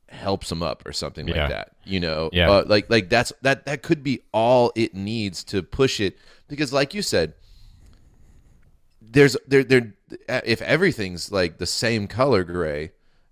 helps 0.09 0.49
them 0.49 0.61
up 0.61 0.85
or 0.85 0.91
something 0.91 1.27
Yeah. 1.27 1.41
like 1.41 1.49
that 1.49 1.71
you 1.85 1.99
know 1.99 2.29
Yeah. 2.33 2.51
uh, 2.51 2.63
like 2.67 2.89
like 2.89 3.09
that's 3.09 3.31
that 3.43 3.65
that 3.65 3.81
could 3.81 4.03
be 4.03 4.21
all 4.33 4.71
it 4.75 4.93
needs 4.93 5.43
to 5.45 5.63
push 5.63 5.99
it 6.01 6.17
because 6.51 6.71
like 6.71 6.93
you 6.93 7.01
said 7.01 7.33
there's 9.01 9.35
there 9.47 9.63
there 9.63 9.93
if 10.45 10.61
everything's 10.61 11.31
like 11.31 11.57
the 11.57 11.65
same 11.65 12.07
color 12.07 12.43
gray 12.43 12.91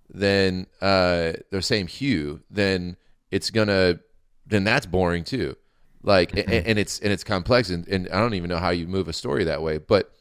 then 0.09 0.65
uh 0.81 1.33
the 1.51 1.61
same 1.61 1.85
hue 1.87 2.41
then 2.49 2.97
it's 3.31 3.49
gonna 3.51 3.99
then 4.47 4.63
that's 4.63 4.85
boring 4.85 5.23
too 5.23 5.55
like 6.01 6.35
a- 6.35 6.49
a- 6.49 6.67
and, 6.67 6.79
it's 6.79 6.99
and 6.99 7.11
it's 7.11 7.23
complex 7.23 7.69
and, 7.69 7.87
and 7.87 8.09
i 8.09 8.19
don't 8.19 8.33
even 8.33 8.49
know 8.49 8.57
how 8.57 8.69
you 8.71 8.87
move 8.87 9.07
a 9.07 9.13
story 9.13 9.43
that 9.43 9.61
way 9.61 9.77
but 9.77 10.11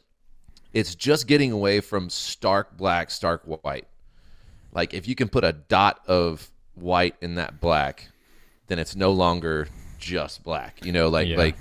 it's 0.75 0.95
just 0.95 1.27
getting 1.27 1.51
away 1.53 1.81
from 1.81 2.11
stark 2.11 2.77
black 2.77 3.11
stark 3.11 3.43
white 3.45 3.87
like 4.73 4.93
if 4.93 5.09
you 5.09 5.15
can 5.15 5.29
put 5.29 5.45
a 5.45 5.53
dot 5.53 6.01
of 6.07 6.51
white 6.75 7.17
in 7.23 7.35
that 7.37 7.59
black, 7.61 8.09
then 8.69 8.79
it's 8.79 8.95
no 8.95 9.11
longer 9.11 9.67
just 9.99 10.45
black. 10.45 10.85
You 10.85 10.93
know, 10.93 11.09
like 11.09 11.27
Yeah. 11.27 11.39
like, 11.39 11.57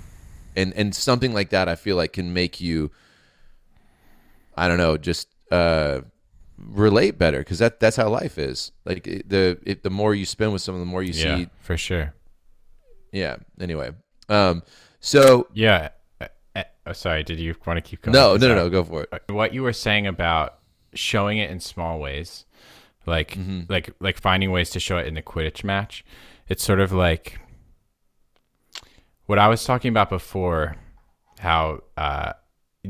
and 0.58 0.72
and 0.74 0.94
something 0.94 1.32
like 1.32 1.50
that, 1.50 1.68
I 1.68 1.74
feel 1.76 1.96
like 1.96 2.12
can 2.14 2.32
make 2.34 2.60
you, 2.60 2.90
I 4.56 4.68
don't 4.68 4.78
know, 4.78 4.96
just 4.96 5.28
uh, 5.50 6.00
relate 6.58 7.18
better 7.18 7.38
because 7.38 7.58
that 7.60 7.80
that's 7.80 7.96
how 7.96 8.08
life 8.08 8.38
is. 8.38 8.72
Like 8.84 9.06
it- 9.06 9.28
the 9.28 9.58
it, 9.64 9.82
the 9.82 9.90
more 9.90 10.14
you 10.14 10.26
spend 10.26 10.52
with 10.52 10.62
someone, 10.62 10.80
the 10.80 10.90
more 10.90 11.02
you 11.02 11.12
Yeah, 11.12 11.36
see. 11.38 11.48
for 11.60 11.76
sure. 11.76 12.14
Yeah. 13.12 13.36
Anyway, 13.60 13.92
um, 14.28 14.62
so 15.00 15.48
Yeah. 15.54 15.90
Uh, 16.20 16.26
uh, 16.56 16.64
oh, 16.86 16.92
sorry, 16.92 17.22
did 17.22 17.38
you 17.38 17.54
want 17.66 17.76
to 17.76 17.80
keep 17.88 18.02
going? 18.02 18.12
no, 18.12 18.36
no, 18.36 18.48
no, 18.48 18.54
no, 18.54 18.68
go 18.70 18.84
for 18.84 19.06
it. 19.10 19.22
what 19.30 19.54
you 19.54 19.62
were 19.62 19.72
saying 19.72 20.06
about 20.06 20.58
showing 20.94 21.38
it 21.38 21.50
in 21.50 21.60
small 21.60 21.98
ways 22.00 22.44
like 23.06 23.30
Mm-hmm. 23.32 23.60
like 23.68 23.90
like 24.00 24.18
finding 24.20 24.50
ways 24.50 24.70
to 24.70 24.80
show 24.80 24.98
it 24.98 25.06
in 25.06 25.14
the 25.14 25.22
quidditch 25.22 25.62
match 25.64 26.04
it's 26.48 26.64
sort 26.64 26.80
of 26.80 26.92
like 26.92 27.38
what 29.28 29.38
i 29.38 29.48
was 29.48 29.64
talking 29.64 29.88
about 29.88 30.10
before 30.10 30.76
how 31.38 31.80
uh 31.96 32.32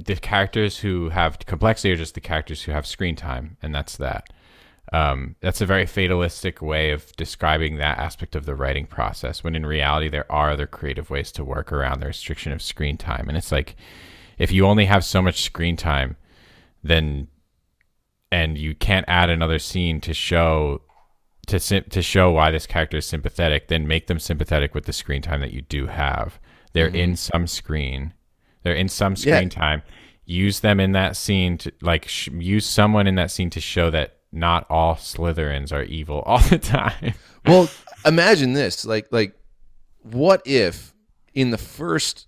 the 0.05 0.17
characters 0.17 0.79
who 0.79 1.09
have 1.09 1.39
complexity 1.41 1.93
are 1.93 1.97
just 1.97 2.15
the 2.15 2.21
characters 2.21 2.63
who 2.63 2.73
have 2.73 2.87
screen 2.87 3.17
time 3.17 3.57
and 3.63 3.75
that's 3.75 3.97
that. 3.97 4.31
Um, 4.91 5.37
that's 5.41 5.61
a 5.61 5.67
very 5.67 5.85
fatalistic 5.85 6.63
way 6.63 6.93
of 6.93 7.15
describing 7.17 7.77
that 7.77 7.99
aspect 7.99 8.35
of 8.35 8.47
the 8.47 8.55
writing 8.55 8.87
process 8.87 9.45
when 9.45 9.55
in 9.55 9.67
reality 9.67 10.09
there 10.09 10.31
are 10.33 10.51
other 10.51 10.67
creative 10.67 11.11
ways 11.11 11.31
to 11.33 11.45
work 11.45 11.73
around 11.73 12.01
the 12.01 12.07
restriction 12.07 12.53
of 12.53 12.63
screen 12.63 12.97
time. 12.97 13.29
And 13.29 13.37
it's 13.37 13.53
like 13.53 13.77
if 14.39 14.51
you 14.51 14.67
only 14.67 14.87
have 14.87 15.05
so 15.05 15.21
much 15.21 15.43
screen 15.43 15.77
time 15.77 16.17
then 16.83 17.29
and 18.31 18.57
you 18.57 18.75
can't 18.75 19.05
add 19.09 19.31
another 19.31 19.59
scene 19.59 20.01
to 20.03 20.15
show 20.15 20.81
to 21.49 21.59
sim- 21.59 21.85
to 21.91 22.03
show 22.03 22.31
why 22.31 22.51
this 22.51 22.67
character 22.67 22.99
is 22.99 23.07
sympathetic 23.07 23.69
then 23.69 23.87
make 23.87 24.07
them 24.07 24.19
sympathetic 24.19 24.75
with 24.75 24.85
the 24.85 24.93
screen 24.93 25.23
time 25.23 25.41
that 25.41 25.53
you 25.53 25.63
do 25.63 25.87
have 25.87 26.39
they're 26.73 26.87
mm-hmm. 26.87 26.97
in 26.97 27.17
some 27.17 27.47
screen 27.47 28.15
they're 28.63 28.75
in 28.75 28.89
some 28.89 29.13
Yeah. 29.13 29.37
screen 29.37 29.51
time 29.51 29.83
use 30.25 30.61
them 30.61 30.79
in 30.79 30.93
that 30.93 31.17
scene 31.17 31.59
to 31.59 31.73
like 31.81 32.07
sh- 32.07 32.29
use 32.29 32.67
someone 32.67 33.07
in 33.07 33.15
that 33.17 33.31
scene 33.31 33.51
to 33.51 33.61
show 33.61 33.91
that 33.91 34.17
not 34.31 34.67
all 34.69 34.95
slytherins 34.95 35.73
are 35.73 35.85
evil 35.85 36.21
all 36.27 36.41
the 36.41 36.59
time 36.59 37.15
well, 37.49 37.69
imagine 38.05 38.53
this. 38.53 38.85
Like, 38.85 39.09
like, 39.11 39.35
what 40.03 40.43
if 40.45 40.95
in 41.35 41.51
the 41.51 41.59
first 41.59 42.27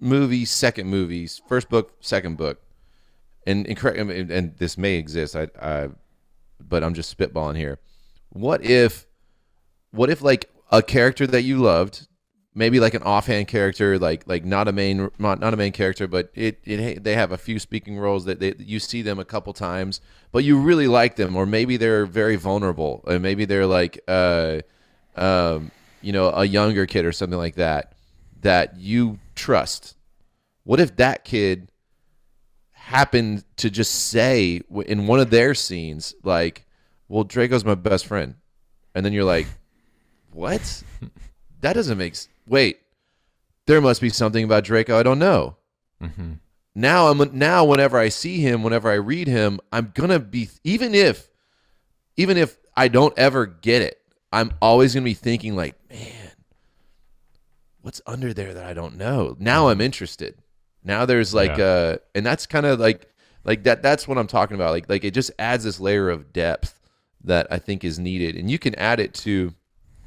movie, 0.00 0.44
second 0.44 0.88
movies, 0.88 1.40
first 1.48 1.68
book, 1.68 1.94
second 2.00 2.36
book, 2.36 2.62
and 3.46 3.66
and, 3.66 3.76
correct, 3.76 3.98
and, 3.98 4.30
and 4.30 4.56
this 4.58 4.76
may 4.76 4.96
exist. 4.96 5.36
I, 5.36 5.48
I, 5.60 5.88
but 6.60 6.82
I'm 6.82 6.94
just 6.94 7.16
spitballing 7.16 7.56
here. 7.56 7.78
What 8.36 8.64
if, 8.64 9.06
what 9.90 10.10
if 10.10 10.22
like 10.22 10.50
a 10.70 10.82
character 10.82 11.26
that 11.26 11.42
you 11.42 11.58
loved, 11.58 12.06
maybe 12.54 12.80
like 12.80 12.94
an 12.94 13.02
offhand 13.02 13.48
character, 13.48 13.98
like 13.98 14.24
like 14.26 14.44
not 14.44 14.68
a 14.68 14.72
main 14.72 15.10
not, 15.18 15.40
not 15.40 15.54
a 15.54 15.56
main 15.56 15.72
character, 15.72 16.06
but 16.06 16.30
it, 16.34 16.60
it 16.64 17.02
they 17.04 17.14
have 17.14 17.32
a 17.32 17.38
few 17.38 17.58
speaking 17.58 17.98
roles 17.98 18.24
that 18.26 18.40
they, 18.40 18.54
you 18.58 18.78
see 18.78 19.02
them 19.02 19.18
a 19.18 19.24
couple 19.24 19.52
times, 19.52 20.00
but 20.32 20.44
you 20.44 20.58
really 20.58 20.88
like 20.88 21.16
them, 21.16 21.36
or 21.36 21.46
maybe 21.46 21.76
they're 21.76 22.06
very 22.06 22.36
vulnerable, 22.36 23.02
and 23.06 23.22
maybe 23.22 23.44
they're 23.44 23.66
like 23.66 24.00
uh, 24.06 24.60
um, 25.16 25.70
you 26.02 26.12
know, 26.12 26.30
a 26.30 26.44
younger 26.44 26.86
kid 26.86 27.04
or 27.04 27.12
something 27.12 27.38
like 27.38 27.56
that 27.56 27.94
that 28.42 28.78
you 28.78 29.18
trust. 29.34 29.96
What 30.64 30.80
if 30.80 30.96
that 30.96 31.24
kid 31.24 31.70
happened 32.72 33.44
to 33.56 33.70
just 33.70 34.08
say 34.08 34.60
in 34.86 35.06
one 35.06 35.20
of 35.20 35.30
their 35.30 35.54
scenes, 35.54 36.14
like, 36.22 36.65
"Well, 37.08 37.24
Draco's 37.24 37.64
my 37.64 37.74
best 37.74 38.06
friend," 38.06 38.34
and 38.94 39.04
then 39.04 39.12
you're 39.12 39.24
like, 39.24 39.46
"What? 40.32 40.82
that 41.60 41.72
doesn't 41.74 41.98
make 41.98 42.14
s- 42.14 42.28
wait." 42.46 42.78
There 43.66 43.80
must 43.80 44.00
be 44.00 44.10
something 44.10 44.44
about 44.44 44.62
Draco 44.64 44.96
I 44.98 45.02
don't 45.02 45.18
know. 45.18 45.56
Now 46.74 47.08
I'm 47.08 47.36
now 47.38 47.64
whenever 47.64 47.98
I 47.98 48.10
see 48.10 48.38
him, 48.40 48.62
whenever 48.62 48.90
I 48.90 48.94
read 48.94 49.26
him, 49.28 49.58
I'm 49.72 49.92
gonna 49.94 50.20
be 50.20 50.48
even 50.62 50.94
if 50.94 51.28
even 52.16 52.36
if 52.36 52.56
I 52.76 52.88
don't 52.88 53.16
ever 53.18 53.46
get 53.46 53.82
it, 53.82 53.98
I'm 54.32 54.52
always 54.60 54.94
gonna 54.94 55.04
be 55.04 55.14
thinking 55.14 55.56
like, 55.56 55.74
man, 55.90 56.30
what's 57.80 58.00
under 58.06 58.32
there 58.34 58.54
that 58.54 58.64
I 58.64 58.74
don't 58.74 58.96
know? 58.96 59.36
Now 59.38 59.68
I'm 59.68 59.80
interested. 59.80 60.36
Now 60.84 61.06
there's 61.06 61.32
like 61.34 61.56
Yeah. 61.58 61.64
uh 61.64 61.96
and 62.14 62.24
that's 62.26 62.46
kind 62.46 62.66
of 62.66 62.78
like 62.78 63.10
like 63.42 63.64
that 63.64 63.82
that's 63.82 64.06
what 64.06 64.18
I'm 64.18 64.26
talking 64.26 64.54
about. 64.54 64.70
Like 64.72 64.88
like 64.88 65.02
it 65.04 65.14
just 65.14 65.30
adds 65.38 65.64
this 65.64 65.80
layer 65.80 66.10
of 66.10 66.32
depth 66.32 66.75
that 67.26 67.46
I 67.50 67.58
think 67.58 67.84
is 67.84 67.98
needed. 67.98 68.36
And 68.36 68.50
you 68.50 68.58
can 68.58 68.74
add 68.76 69.00
it 69.00 69.14
to 69.14 69.54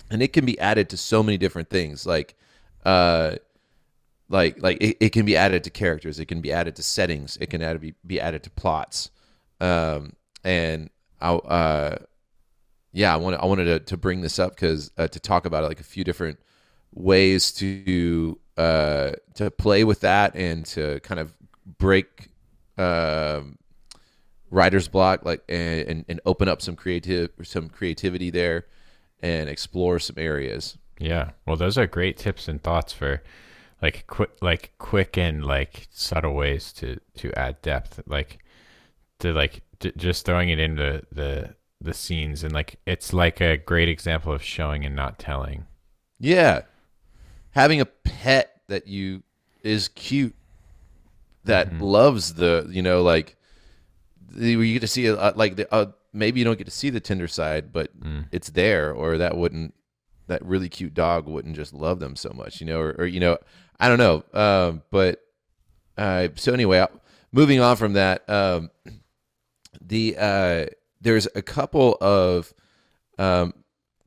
and 0.09 0.23
it 0.23 0.33
can 0.33 0.45
be 0.45 0.59
added 0.59 0.89
to 0.89 0.97
so 0.97 1.21
many 1.21 1.37
different 1.37 1.69
things. 1.69 2.05
Like 2.05 2.35
uh 2.85 3.35
like 4.29 4.61
like 4.61 4.77
it, 4.81 4.97
it 4.99 5.09
can 5.09 5.25
be 5.25 5.37
added 5.37 5.63
to 5.65 5.69
characters, 5.69 6.19
it 6.19 6.25
can 6.25 6.41
be 6.41 6.51
added 6.51 6.75
to 6.77 6.83
settings, 6.83 7.37
it 7.39 7.49
can 7.49 7.61
add, 7.61 7.79
be, 7.79 7.93
be 8.05 8.19
added 8.19 8.43
to 8.43 8.49
plots. 8.49 9.11
Um 9.61 10.13
and 10.43 10.89
I 11.21 11.33
uh 11.33 11.97
yeah, 12.91 13.13
I 13.13 13.17
wanted 13.17 13.37
I 13.37 13.45
wanted 13.45 13.65
to, 13.65 13.79
to 13.79 13.97
bring 13.97 14.21
this 14.21 14.39
up 14.39 14.55
because 14.55 14.91
uh, 14.97 15.07
to 15.07 15.19
talk 15.19 15.45
about 15.45 15.63
it, 15.63 15.67
like 15.67 15.79
a 15.79 15.83
few 15.83 16.03
different 16.03 16.39
ways 16.91 17.51
to 17.53 18.39
uh, 18.57 19.11
to 19.35 19.51
play 19.51 19.83
with 19.83 20.01
that 20.01 20.35
and 20.35 20.65
to 20.65 20.99
kind 21.01 21.19
of 21.19 21.33
break 21.77 22.29
um, 22.77 23.57
writer's 24.49 24.87
block, 24.87 25.25
like 25.25 25.43
and, 25.49 26.05
and, 26.07 26.21
open 26.25 26.47
up 26.47 26.61
some 26.61 26.75
creative 26.75 27.29
some 27.43 27.69
creativity 27.69 28.29
there 28.29 28.65
and 29.21 29.49
explore 29.49 29.99
some 29.99 30.15
areas. 30.17 30.77
Yeah. 30.99 31.31
Well, 31.45 31.55
those 31.55 31.77
are 31.77 31.87
great 31.87 32.17
tips 32.17 32.47
and 32.47 32.61
thoughts 32.61 32.93
for 32.93 33.21
like 33.81 34.05
quick, 34.07 34.31
like 34.41 34.73
quick 34.77 35.17
and 35.17 35.45
like 35.45 35.87
subtle 35.91 36.33
ways 36.33 36.73
to 36.73 36.99
to 37.17 37.33
add 37.37 37.61
depth. 37.61 38.01
Like 38.05 38.39
to 39.19 39.33
like 39.33 39.61
j- 39.79 39.93
just 39.95 40.25
throwing 40.25 40.49
it 40.49 40.59
into 40.59 41.03
the 41.11 41.55
the 41.81 41.93
scenes 41.93 42.43
and 42.43 42.53
like 42.53 42.79
it's 42.85 43.13
like 43.13 43.39
a 43.39 43.57
great 43.57 43.87
example 43.87 44.33
of 44.33 44.43
showing 44.43 44.85
and 44.85 44.95
not 44.95 45.19
telling. 45.19 45.65
Yeah, 46.19 46.63
having 47.51 47.79
a 47.79 47.85
pet 47.85 48.61
that 48.67 48.87
you 48.87 49.23
is 49.63 49.87
cute 49.89 50.35
that 51.45 51.69
mm-hmm. 51.69 51.81
loves 51.81 52.33
the 52.35 52.67
you 52.69 52.81
know 52.81 53.01
like 53.01 53.37
you 54.35 54.73
get 54.73 54.81
to 54.81 54.87
see 54.87 55.09
uh, 55.09 55.33
like 55.35 55.55
the 55.55 55.73
uh, 55.73 55.87
maybe 56.13 56.39
you 56.39 56.45
don't 56.45 56.57
get 56.57 56.65
to 56.65 56.71
see 56.71 56.89
the 56.89 56.99
tender 56.99 57.27
side, 57.27 57.71
but 57.71 57.91
it's 58.31 58.49
there, 58.49 58.93
or 58.93 59.17
that 59.17 59.37
wouldn't 59.37 59.73
that 60.27 60.43
really 60.45 60.69
cute 60.69 60.93
dog 60.93 61.27
wouldn't 61.27 61.55
just 61.55 61.73
love 61.73 61.99
them 61.99 62.15
so 62.15 62.31
much, 62.33 62.61
you 62.61 62.67
know, 62.67 62.79
or, 62.79 62.95
or 62.99 63.05
you 63.05 63.19
know, 63.19 63.37
I 63.79 63.87
don't 63.89 63.97
know, 63.97 64.23
um, 64.33 64.83
but 64.91 65.19
uh, 65.97 66.29
so 66.35 66.53
anyway, 66.53 66.85
moving 67.31 67.59
on 67.59 67.75
from 67.75 67.93
that, 67.93 68.29
um, 68.29 68.69
the 69.81 70.15
uh, 70.17 70.65
there's 71.01 71.27
a 71.35 71.41
couple 71.41 71.97
of 71.99 72.53
um, 73.17 73.53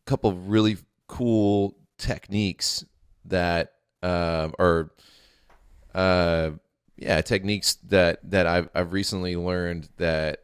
couple 0.07 0.31
of 0.31 0.49
really 0.49 0.79
cool 1.07 1.77
techniques 1.99 2.85
that 3.27 3.73
um, 4.03 4.55
or 4.59 4.93
uh, 5.95 6.51
yeah 7.03 7.21
techniques 7.21 7.75
that 7.89 8.19
that 8.31 8.47
I've 8.47 8.69
I've 8.75 8.93
recently 8.93 9.37
learned 9.37 9.89
that 9.99 10.41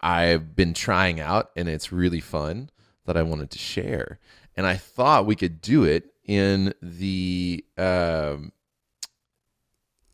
I've 0.00 0.54
been 0.54 0.74
trying 0.74 1.18
out 1.18 1.50
and 1.56 1.68
it's 1.68 1.90
really 1.90 2.20
fun 2.20 2.70
that 3.06 3.16
I 3.16 3.22
wanted 3.22 3.50
to 3.52 3.58
share. 3.58 4.18
And 4.56 4.66
I 4.66 4.76
thought 4.76 5.26
we 5.26 5.34
could 5.34 5.60
do 5.60 5.84
it 5.84 6.12
in 6.24 6.74
the 6.82 7.64
um, 7.76 8.52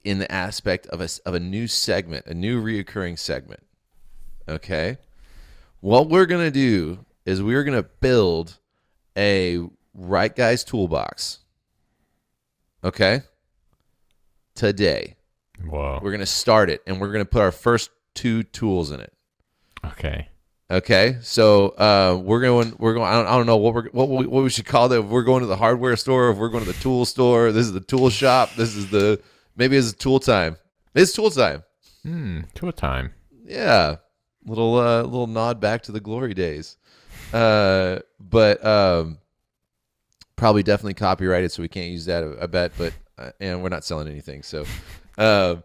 in 0.04 0.18
the 0.18 0.30
aspect 0.30 0.86
of 0.86 1.00
a 1.00 1.08
of 1.26 1.34
a 1.34 1.40
new 1.40 1.66
segment 1.66 2.26
a 2.26 2.34
new 2.34 2.62
reoccurring 2.62 3.18
segment. 3.18 3.64
Okay? 4.48 4.98
What 5.80 6.08
we're 6.08 6.26
gonna 6.26 6.50
do 6.50 7.04
is 7.24 7.42
we're 7.42 7.64
gonna 7.64 7.82
build 7.82 8.58
a 9.16 9.60
Write 9.92 10.36
Guys 10.36 10.62
toolbox. 10.64 11.40
Okay? 12.84 13.22
Today 14.54 15.16
Whoa. 15.66 16.00
we're 16.02 16.12
gonna 16.12 16.26
start 16.26 16.70
it 16.70 16.82
and 16.86 17.00
we're 17.00 17.12
gonna 17.12 17.24
put 17.24 17.42
our 17.42 17.52
first 17.52 17.90
two 18.14 18.42
tools 18.42 18.90
in 18.90 19.00
it 19.00 19.12
Okay. 19.84 20.28
okay 20.70 21.16
so 21.22 21.68
uh, 21.70 22.18
we're 22.22 22.40
going 22.40 22.74
we're 22.78 22.94
going 22.94 23.06
I 23.06 23.14
don't, 23.14 23.26
I 23.26 23.36
don't 23.36 23.46
know 23.46 23.56
what 23.56 23.74
we're 23.74 23.88
what 23.90 24.08
we, 24.08 24.26
what 24.26 24.42
we 24.42 24.50
should 24.50 24.66
call 24.66 24.92
it 24.92 24.98
if 24.98 25.04
we're 25.06 25.22
going 25.22 25.40
to 25.40 25.46
the 25.46 25.56
hardware 25.56 25.96
store 25.96 26.30
if 26.30 26.36
we're 26.38 26.48
going 26.48 26.64
to 26.64 26.72
the 26.72 26.78
tool 26.82 27.04
store 27.04 27.52
this 27.52 27.66
is 27.66 27.72
the 27.72 27.80
tool 27.80 28.10
shop 28.10 28.54
this 28.56 28.74
is 28.74 28.90
the 28.90 29.20
maybe 29.56 29.76
it's 29.76 29.92
tool 29.92 30.20
time 30.20 30.56
it's 30.94 31.12
tool 31.12 31.30
time 31.30 31.62
Hmm. 32.02 32.40
Tool 32.54 32.72
time. 32.72 33.12
yeah 33.44 33.96
little 34.46 34.76
uh 34.78 35.02
little 35.02 35.26
nod 35.26 35.60
back 35.60 35.82
to 35.82 35.92
the 35.92 36.00
glory 36.00 36.32
days 36.34 36.76
uh 37.34 37.98
but 38.18 38.64
um 38.64 39.18
probably 40.36 40.62
definitely 40.62 40.94
copyrighted 40.94 41.52
so 41.52 41.60
we 41.62 41.68
can't 41.68 41.90
use 41.90 42.06
that 42.06 42.24
i 42.40 42.46
bet 42.46 42.72
but 42.78 42.94
uh, 43.18 43.30
and 43.40 43.62
we're 43.62 43.68
not 43.68 43.84
selling 43.84 44.08
anything 44.08 44.42
so 44.42 44.64
um 45.20 45.62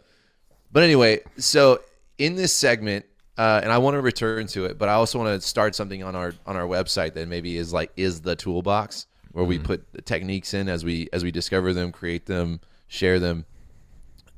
but 0.71 0.83
anyway 0.83 1.19
so 1.37 1.81
in 2.17 2.35
this 2.35 2.53
segment 2.53 3.05
uh, 3.37 3.59
and 3.63 3.71
I 3.71 3.79
want 3.79 3.95
to 3.95 4.01
return 4.01 4.47
to 4.47 4.65
it, 4.65 4.77
but 4.77 4.87
I 4.87 4.93
also 4.93 5.19
want 5.19 5.41
to 5.41 5.45
start 5.45 5.75
something 5.75 6.03
on 6.03 6.15
our 6.15 6.33
on 6.45 6.55
our 6.55 6.65
website 6.65 7.13
that 7.15 7.27
maybe 7.27 7.57
is 7.57 7.73
like 7.73 7.91
is 7.97 8.21
the 8.21 8.35
toolbox 8.35 9.07
where 9.33 9.43
we 9.43 9.59
put 9.59 9.91
the 9.91 10.01
techniques 10.01 10.53
in 10.53 10.69
as 10.69 10.85
we 10.85 11.09
as 11.11 11.23
we 11.23 11.31
discover 11.31 11.73
them, 11.73 11.91
create 11.91 12.25
them, 12.25 12.61
share 12.87 13.19
them. 13.19 13.45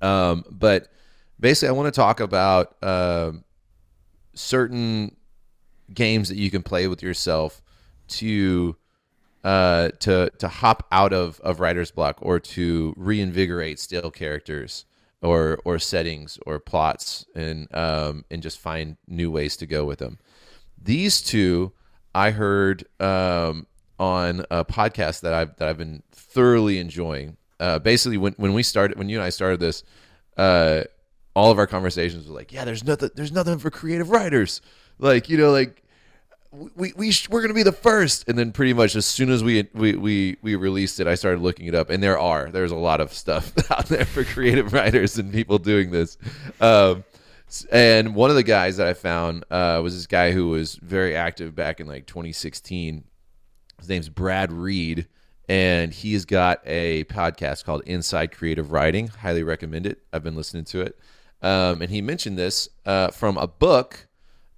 Um, 0.01 0.43
but 0.49 0.91
basically, 1.39 1.69
I 1.69 1.73
want 1.73 1.93
to 1.93 1.99
talk 1.99 2.19
about 2.19 2.75
um 2.83 3.43
certain 4.33 5.15
games 5.93 6.29
that 6.29 6.37
you 6.37 6.49
can 6.49 6.63
play 6.63 6.87
with 6.87 7.03
yourself 7.03 7.61
to 8.07 8.75
uh, 9.43 9.89
to 9.99 10.31
to 10.39 10.47
hop 10.47 10.87
out 10.91 11.13
of, 11.13 11.39
of 11.41 11.59
writer's 11.59 11.91
block 11.91 12.17
or 12.21 12.39
to 12.39 12.95
reinvigorate 12.97 13.79
stale 13.79 14.09
characters 14.09 14.85
or 15.21 15.59
or 15.65 15.79
settings 15.79 16.39
or 16.45 16.59
plots 16.59 17.25
and 17.35 17.67
um, 17.75 18.25
and 18.29 18.41
just 18.41 18.59
find 18.59 18.97
new 19.07 19.31
ways 19.31 19.57
to 19.57 19.65
go 19.65 19.85
with 19.85 19.99
them. 19.99 20.19
These 20.81 21.21
two 21.21 21.73
I 22.13 22.31
heard 22.31 22.85
um, 22.99 23.67
on 23.99 24.45
a 24.49 24.65
podcast 24.65 25.21
that 25.21 25.33
I've 25.33 25.55
that 25.57 25.67
I've 25.67 25.77
been 25.77 26.03
thoroughly 26.11 26.79
enjoying. 26.79 27.37
Uh, 27.59 27.79
basically, 27.79 28.17
when 28.17 28.33
when 28.37 28.53
we 28.53 28.63
started, 28.63 28.97
when 28.97 29.09
you 29.09 29.17
and 29.17 29.25
I 29.25 29.29
started 29.29 29.59
this, 29.59 29.83
uh, 30.37 30.83
all 31.35 31.51
of 31.51 31.57
our 31.57 31.67
conversations 31.67 32.27
were 32.27 32.35
like, 32.35 32.51
"Yeah, 32.51 32.65
there's 32.65 32.83
nothing, 32.83 33.09
there's 33.15 33.31
nothing 33.31 33.59
for 33.59 33.69
creative 33.69 34.09
writers." 34.09 34.61
Like 34.99 35.29
you 35.29 35.37
know, 35.37 35.51
like 35.51 35.83
we 36.51 36.93
we 36.95 37.11
sh- 37.11 37.29
we're 37.29 37.41
gonna 37.41 37.53
be 37.53 37.63
the 37.63 37.71
first, 37.71 38.27
and 38.27 38.37
then 38.37 38.51
pretty 38.51 38.73
much 38.73 38.95
as 38.95 39.05
soon 39.05 39.29
as 39.29 39.43
we 39.43 39.67
we 39.73 39.95
we 39.95 40.37
we 40.41 40.55
released 40.55 40.99
it, 40.99 41.07
I 41.07 41.15
started 41.15 41.41
looking 41.41 41.65
it 41.67 41.75
up, 41.75 41.89
and 41.89 42.01
there 42.01 42.17
are 42.19 42.49
there's 42.49 42.71
a 42.71 42.75
lot 42.75 43.01
of 43.01 43.13
stuff 43.13 43.51
out 43.71 43.85
there 43.87 44.05
for 44.05 44.23
creative 44.23 44.73
writers 44.73 45.17
and 45.17 45.31
people 45.31 45.57
doing 45.57 45.91
this. 45.91 46.17
Um, 46.61 47.03
and 47.71 48.13
one 48.15 48.29
of 48.29 48.35
the 48.35 48.43
guys 48.43 48.77
that 48.77 48.87
I 48.87 48.93
found 48.93 49.45
uh, 49.49 49.79
was 49.81 49.95
this 49.95 50.07
guy 50.07 50.31
who 50.31 50.49
was 50.49 50.75
very 50.75 51.15
active 51.15 51.55
back 51.55 51.79
in 51.79 51.87
like 51.87 52.05
2016. 52.05 53.03
His 53.79 53.89
name's 53.89 54.09
Brad 54.09 54.51
Reed, 54.51 55.07
and 55.47 55.93
he's 55.93 56.25
got 56.25 56.61
a 56.65 57.03
podcast 57.05 57.63
called 57.63 57.83
Inside 57.85 58.31
Creative 58.31 58.71
Writing. 58.71 59.07
Highly 59.07 59.43
recommend 59.43 59.85
it. 59.85 59.99
I've 60.11 60.23
been 60.23 60.35
listening 60.35 60.65
to 60.65 60.81
it. 60.81 60.97
Um, 61.41 61.81
and 61.81 61.91
he 61.91 62.01
mentioned 62.01 62.37
this 62.37 62.67
uh, 62.85 63.09
from 63.09 63.37
a 63.37 63.47
book 63.47 64.07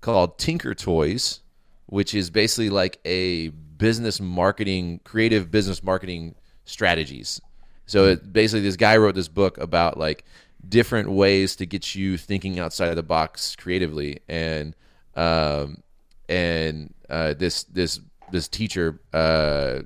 called 0.01 0.37
Thinkertoys, 0.37 1.41
which 1.89 2.13
is 2.13 2.29
basically 2.29 2.69
like 2.69 2.99
a 3.03 3.49
business 3.49 4.21
marketing, 4.21 4.99
creative 5.03 5.49
business 5.49 5.83
marketing 5.83 6.35
strategies. 6.65 7.41
So 7.87 8.05
it, 8.05 8.31
basically, 8.31 8.61
this 8.61 8.75
guy 8.75 8.97
wrote 8.97 9.15
this 9.15 9.27
book 9.27 9.57
about 9.57 9.97
like 9.97 10.23
different 10.67 11.09
ways 11.09 11.55
to 11.55 11.65
get 11.65 11.95
you 11.95 12.17
thinking 12.17 12.59
outside 12.59 12.89
of 12.89 12.95
the 12.95 13.03
box 13.03 13.55
creatively, 13.55 14.19
and 14.29 14.75
um, 15.15 15.81
and 16.27 16.93
uh, 17.09 17.33
this 17.33 17.63
this 17.63 17.99
this 18.31 18.47
teacher, 18.47 18.99
uh, 19.11 19.79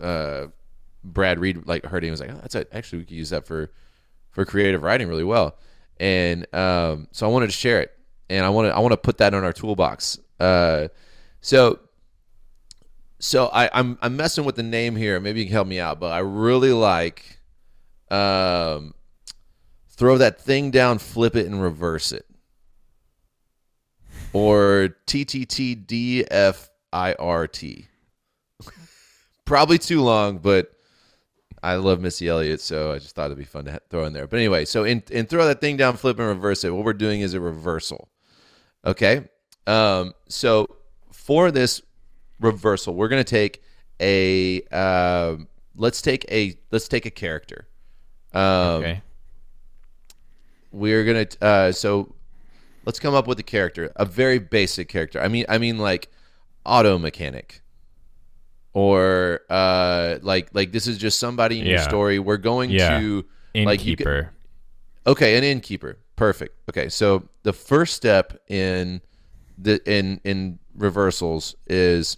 uh, 0.00 0.46
Brad 1.02 1.40
Reed, 1.40 1.66
like 1.66 1.84
heard 1.84 2.04
and 2.04 2.12
was 2.12 2.20
like, 2.20 2.30
oh, 2.30 2.38
that's 2.40 2.54
a, 2.54 2.66
actually 2.72 3.00
we 3.00 3.04
could 3.06 3.16
use 3.16 3.30
that 3.30 3.44
for 3.44 3.72
for 4.30 4.44
creative 4.44 4.84
writing 4.84 5.08
really 5.08 5.24
well, 5.24 5.58
and 5.98 6.46
um, 6.54 7.08
so 7.10 7.26
I 7.26 7.30
wanted 7.30 7.46
to 7.46 7.52
share 7.52 7.80
it, 7.80 7.90
and 8.30 8.46
I 8.46 8.50
want 8.50 8.68
to 8.68 8.76
I 8.76 8.78
want 8.78 8.92
to 8.92 8.96
put 8.96 9.18
that 9.18 9.34
on 9.34 9.42
our 9.42 9.52
toolbox. 9.52 10.20
Uh, 10.38 10.86
so 11.40 11.78
so 13.18 13.48
I, 13.48 13.68
I'm 13.72 13.98
I'm 14.00 14.16
messing 14.16 14.44
with 14.44 14.56
the 14.56 14.62
name 14.62 14.96
here. 14.96 15.20
Maybe 15.20 15.40
you 15.40 15.46
can 15.46 15.52
help 15.52 15.68
me 15.68 15.80
out, 15.80 16.00
but 16.00 16.12
I 16.12 16.18
really 16.18 16.72
like 16.72 17.40
um, 18.10 18.94
throw 19.90 20.18
that 20.18 20.40
thing 20.40 20.70
down, 20.70 20.98
flip 20.98 21.36
it, 21.36 21.46
and 21.46 21.62
reverse 21.62 22.12
it, 22.12 22.26
or 24.32 24.96
TTTDFIRT. 25.06 27.86
Probably 29.44 29.78
too 29.78 30.02
long, 30.02 30.38
but 30.38 30.72
I 31.62 31.76
love 31.76 32.00
Missy 32.00 32.28
Elliott, 32.28 32.60
so 32.60 32.92
I 32.92 32.98
just 32.98 33.14
thought 33.14 33.26
it'd 33.26 33.38
be 33.38 33.44
fun 33.44 33.64
to 33.64 33.80
throw 33.88 34.04
in 34.04 34.12
there. 34.12 34.26
But 34.26 34.36
anyway, 34.36 34.64
so 34.64 34.84
in, 34.84 35.02
in 35.10 35.26
throw 35.26 35.46
that 35.46 35.60
thing 35.60 35.76
down, 35.76 35.96
flip, 35.96 36.18
and 36.18 36.28
reverse 36.28 36.64
it. 36.64 36.70
What 36.70 36.84
we're 36.84 36.92
doing 36.92 37.22
is 37.22 37.34
a 37.34 37.40
reversal. 37.40 38.08
Okay. 38.84 39.28
Um, 39.66 40.12
so 40.28 40.77
for 41.28 41.50
this 41.50 41.82
reversal, 42.40 42.94
we're 42.94 43.08
gonna 43.08 43.22
take 43.22 43.62
a 44.00 44.62
um 44.68 45.46
let's 45.76 46.00
take 46.00 46.24
a 46.32 46.56
let's 46.70 46.88
take 46.88 47.04
a 47.04 47.10
character. 47.10 47.68
Um, 48.32 48.42
Okay. 48.80 49.02
we're 50.72 51.04
gonna 51.04 51.26
uh, 51.42 51.70
so 51.72 52.14
let's 52.86 52.98
come 52.98 53.14
up 53.14 53.26
with 53.26 53.38
a 53.38 53.42
character, 53.42 53.92
a 53.96 54.06
very 54.06 54.38
basic 54.38 54.88
character. 54.88 55.20
I 55.20 55.28
mean, 55.28 55.44
I 55.50 55.58
mean 55.58 55.76
like 55.76 56.08
auto 56.64 56.96
mechanic, 56.98 57.60
or 58.72 59.40
uh, 59.50 60.16
like 60.22 60.48
like 60.54 60.72
this 60.72 60.86
is 60.86 60.96
just 60.96 61.18
somebody 61.18 61.60
in 61.60 61.66
your 61.66 61.78
story. 61.80 62.18
We're 62.18 62.38
going 62.38 62.70
Yeah. 62.70 63.00
to 63.00 63.24
like 63.54 63.84
you 63.84 63.96
could- 63.96 64.28
Okay, 65.06 65.36
an 65.36 65.44
innkeeper. 65.44 65.98
Perfect. 66.16 66.54
Okay, 66.70 66.88
so 66.88 67.28
the 67.42 67.52
first 67.52 67.94
step 67.96 68.40
in 68.48 69.02
the 69.58 69.80
in 69.84 70.20
in 70.24 70.58
reversals 70.78 71.54
is 71.66 72.16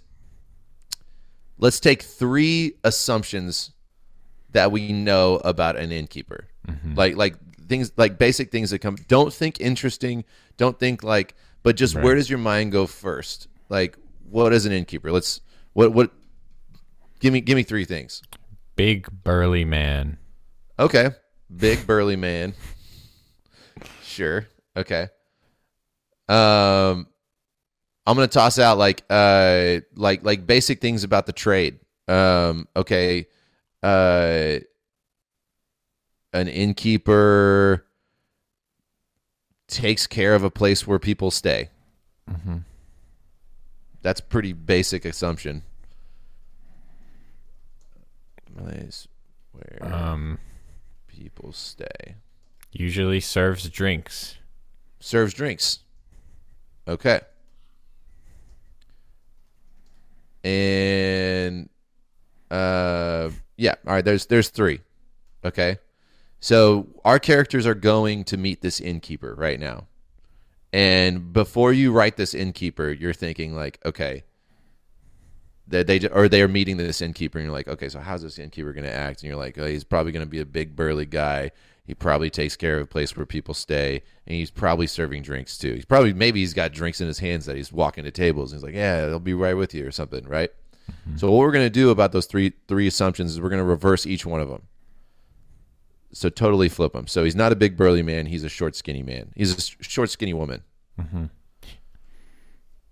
let's 1.59 1.81
take 1.81 2.03
three 2.03 2.75
assumptions 2.85 3.73
that 4.53 4.73
we 4.73 4.93
know 4.93 5.37
about 5.37 5.77
an 5.77 5.93
innkeeper. 5.93 6.49
Like 6.95 7.17
like 7.17 7.37
things 7.69 7.93
like 7.97 8.19
basic 8.19 8.51
things 8.51 8.71
that 8.71 8.79
come 8.81 8.97
don't 9.09 9.33
think 9.33 9.61
interesting, 9.61 10.25
don't 10.57 10.79
think 10.79 11.03
like 11.03 11.35
but 11.63 11.77
just 11.77 11.95
where 11.97 12.15
does 12.15 12.31
your 12.31 12.39
mind 12.39 12.73
go 12.73 12.87
first? 12.87 13.49
Like 13.69 13.97
what 14.29 14.53
is 14.53 14.67
an 14.67 14.73
innkeeper? 14.73 15.11
Let's 15.11 15.41
what 15.73 15.93
what 15.93 16.11
give 17.21 17.33
me 17.33 17.41
give 17.41 17.57
me 17.57 17.63
three 17.63 17.85
things. 17.85 18.23
Big 18.77 19.09
burly 19.25 19.65
man. 19.65 20.19
Okay. 20.79 21.11
Big 21.55 21.87
burly 21.87 22.17
man. 22.17 22.55
Sure. 24.03 24.47
Okay. 24.77 25.09
Um 26.29 27.09
I'm 28.11 28.17
going 28.17 28.29
to 28.29 28.33
toss 28.33 28.59
out 28.59 28.77
like 28.79 29.03
uh 29.09 29.79
like 29.95 30.25
like 30.25 30.47
basic 30.47 30.81
things 30.81 31.05
about 31.05 31.27
the 31.27 31.33
trade. 31.33 31.79
Um 32.09 32.67
okay. 32.75 33.27
Uh 33.83 34.59
an 36.33 36.49
innkeeper 36.49 37.87
takes 39.69 40.07
care 40.07 40.35
of 40.35 40.43
a 40.45 40.51
place 40.51 40.87
where 40.87 40.99
people 40.99 41.31
stay. 41.31 41.69
Mm-hmm. 42.31 42.59
That's 44.03 44.21
pretty 44.21 44.53
basic 44.53 45.05
assumption. 45.05 45.63
Place 48.57 49.09
where 49.53 49.79
Um, 49.83 50.39
people 51.07 51.53
stay. 51.53 52.17
usually 52.73 53.21
serves 53.21 53.69
drinks. 53.69 54.37
serves 55.01 55.33
drinks. 55.35 55.81
Okay. 56.87 57.21
And 60.45 61.69
uh 62.51 63.31
yeah, 63.57 63.75
all 63.87 63.95
right, 63.95 64.05
there's 64.05 64.27
there's 64.27 64.49
3. 64.49 64.81
Okay. 65.45 65.79
So 66.41 66.89
our 67.05 67.19
characters 67.19 67.67
are 67.67 67.75
going 67.75 68.25
to 68.25 68.37
meet 68.37 68.63
this 68.63 68.81
innkeeper 68.81 69.35
right 69.35 69.61
now. 69.61 69.87
And 70.73 71.33
before 71.33 71.73
you 71.73 71.93
write 71.93 72.17
this 72.17 72.33
innkeeper, 72.33 72.91
you're 72.91 73.13
thinking 73.13 73.55
like, 73.55 73.79
okay, 73.85 74.25
that 75.69 75.87
they 75.87 76.01
or 76.09 76.29
they 76.29 76.43
are 76.43 76.49
meeting 76.49 76.77
this 76.77 77.01
innkeeper, 77.03 77.39
and 77.39 77.47
you're 77.47 77.55
like, 77.55 77.69
okay, 77.69 77.89
so 77.89 78.01
how's 78.01 78.23
this 78.23 78.39
innkeeper 78.39 78.73
going 78.73 78.85
to 78.85 78.93
act? 78.93 79.23
And 79.23 79.29
you're 79.29 79.39
like, 79.39 79.59
oh, 79.59 79.67
he's 79.67 79.85
probably 79.85 80.13
going 80.13 80.25
to 80.25 80.31
be 80.31 80.41
a 80.41 80.47
big 80.47 80.75
burly 80.75 81.07
guy. 81.07 81.51
He 81.85 81.95
probably 81.95 82.31
takes 82.31 82.57
care 82.57 82.77
of 82.77 82.83
a 82.83 82.87
place 82.87 83.17
where 83.17 83.27
people 83.27 83.55
stay, 83.55 84.03
and 84.27 84.37
he's 84.37 84.51
probably 84.51 84.87
serving 84.87 85.23
drinks 85.23 85.59
too. 85.59 85.75
He's 85.75 85.85
probably 85.85 86.13
maybe 86.13 86.41
he's 86.41 86.55
got 86.55 86.73
drinks 86.73 87.01
in 87.01 87.09
his 87.09 87.19
hands 87.19 87.47
that 87.47 87.57
he's 87.57 87.73
walking 87.73 88.05
to 88.05 88.11
tables. 88.11 88.53
And 88.53 88.59
he's 88.59 88.65
like, 88.65 88.75
yeah, 88.75 89.07
they'll 89.07 89.19
be 89.19 89.35
right 89.35 89.55
with 89.55 89.75
you 89.75 89.87
or 89.87 89.91
something, 89.91 90.25
right? 90.29 90.51
So 91.17 91.31
what 91.31 91.39
we're 91.39 91.53
going 91.53 91.67
to 91.67 91.71
do 91.71 91.91
about 91.91 92.13
those 92.13 92.27
three 92.27 92.53
three 92.69 92.87
assumptions 92.87 93.33
is 93.33 93.41
we're 93.41 93.49
going 93.49 93.61
to 93.61 93.65
reverse 93.65 94.07
each 94.07 94.27
one 94.27 94.41
of 94.41 94.49
them. 94.49 94.63
So 96.13 96.29
totally 96.29 96.69
flip 96.69 96.93
them. 96.93 97.07
So 97.07 97.23
he's 97.23 97.37
not 97.37 97.53
a 97.53 97.57
big 97.57 97.77
burly 97.77 98.03
man. 98.03 98.27
He's 98.27 98.43
a 98.45 98.49
short 98.49 98.75
skinny 98.75 99.03
man. 99.03 99.33
He's 99.37 99.57
a 99.57 99.83
short 99.83 100.11
skinny 100.11 100.35
woman. 100.35 100.63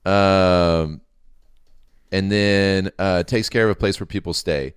Um, 0.05 1.01
and 2.13 2.31
then 2.31 2.91
uh, 2.99 3.25
takes 3.25 3.49
care 3.49 3.65
of 3.65 3.71
a 3.71 3.75
place 3.75 3.99
where 4.01 4.07
people 4.07 4.33
stay. 4.33 4.75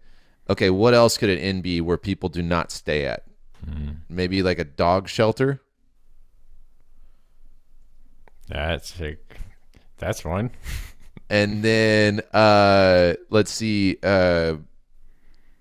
Okay, 0.50 0.70
what 0.70 0.94
else 0.94 1.18
could 1.18 1.30
an 1.30 1.38
inn 1.38 1.62
be 1.62 1.80
where 1.80 1.98
people 1.98 2.28
do 2.30 2.42
not 2.42 2.72
stay 2.72 3.06
at? 3.06 3.24
Maybe 4.10 4.44
like 4.44 4.60
a 4.60 4.64
dog 4.66 5.08
shelter. 5.08 5.62
That's 8.48 9.00
a, 9.00 9.18
that's 9.98 10.26
one. 10.26 10.52
and 11.30 11.64
then 11.64 12.22
uh 12.34 13.14
let's 13.30 13.52
see 13.52 13.98
uh 14.04 14.56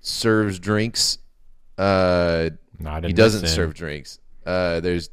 serves 0.01 0.59
drinks 0.59 1.19
uh 1.79 2.51
Not 2.79 3.05
he 3.05 3.13
doesn't 3.13 3.47
serve 3.47 3.75
drinks 3.75 4.19
uh 4.45 4.81
there's 4.81 5.11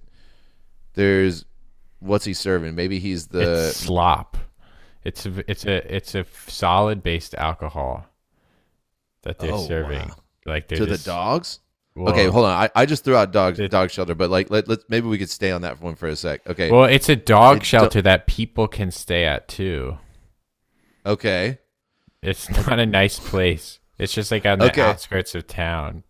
there's 0.96 1.46
what's 2.00 2.26
he 2.26 2.34
serving? 2.34 2.74
Maybe 2.74 2.98
he's 3.00 3.28
the 3.28 3.68
it's 3.68 3.78
slop. 3.78 4.38
It's 5.04 5.26
a 5.28 5.44
it's 5.50 5.66
a 5.66 5.96
it's 5.96 6.16
a 6.16 6.26
solid 6.48 7.04
based 7.04 7.36
alcohol 7.36 8.06
that 9.22 9.38
they're 9.40 9.54
Oh, 9.54 9.68
serving. 9.68 10.08
wow. 10.10 10.16
Like 10.46 10.68
they're 10.68 10.80
to 10.80 10.86
just, 10.88 11.04
the 11.06 11.10
dogs. 11.12 11.60
Well, 11.98 12.14
okay, 12.14 12.28
hold 12.28 12.46
on. 12.46 12.52
I, 12.52 12.70
I 12.76 12.86
just 12.86 13.04
threw 13.04 13.16
out 13.16 13.32
dog 13.32 13.60
It- 13.60 13.70
dog 13.72 13.90
shelter, 13.92 14.16
but 14.16 14.30
like 14.30 14.50
let 14.50 14.68
let 14.68 14.80
maybe 14.90 15.08
we 15.08 15.18
could 15.18 15.30
stay 15.30 15.52
on 15.52 15.62
that 15.64 15.82
one 15.82 15.96
for 15.96 16.08
a 16.08 16.16
sec. 16.16 16.48
Okay. 16.48 16.72
Well, 16.72 16.86
it's 16.86 17.10
a 17.10 17.16
dog 17.16 17.58
It 17.58 17.60
do- 17.62 17.66
shelter 17.66 18.02
that 18.04 18.28
people 18.28 18.68
can 18.68 18.92
stay 18.92 19.26
at 19.26 19.48
too. 19.48 19.98
okay. 21.06 21.60
It's 22.22 22.50
not 22.68 22.80
a 22.80 22.86
nice 22.86 23.20
place. 23.20 23.80
It's 24.00 24.14
just 24.14 24.32
like 24.32 24.46
on 24.46 24.60
the 24.60 24.66
Okay. 24.66 24.82
outskirts 24.82 25.36
of 25.36 25.48
town. 25.48 26.04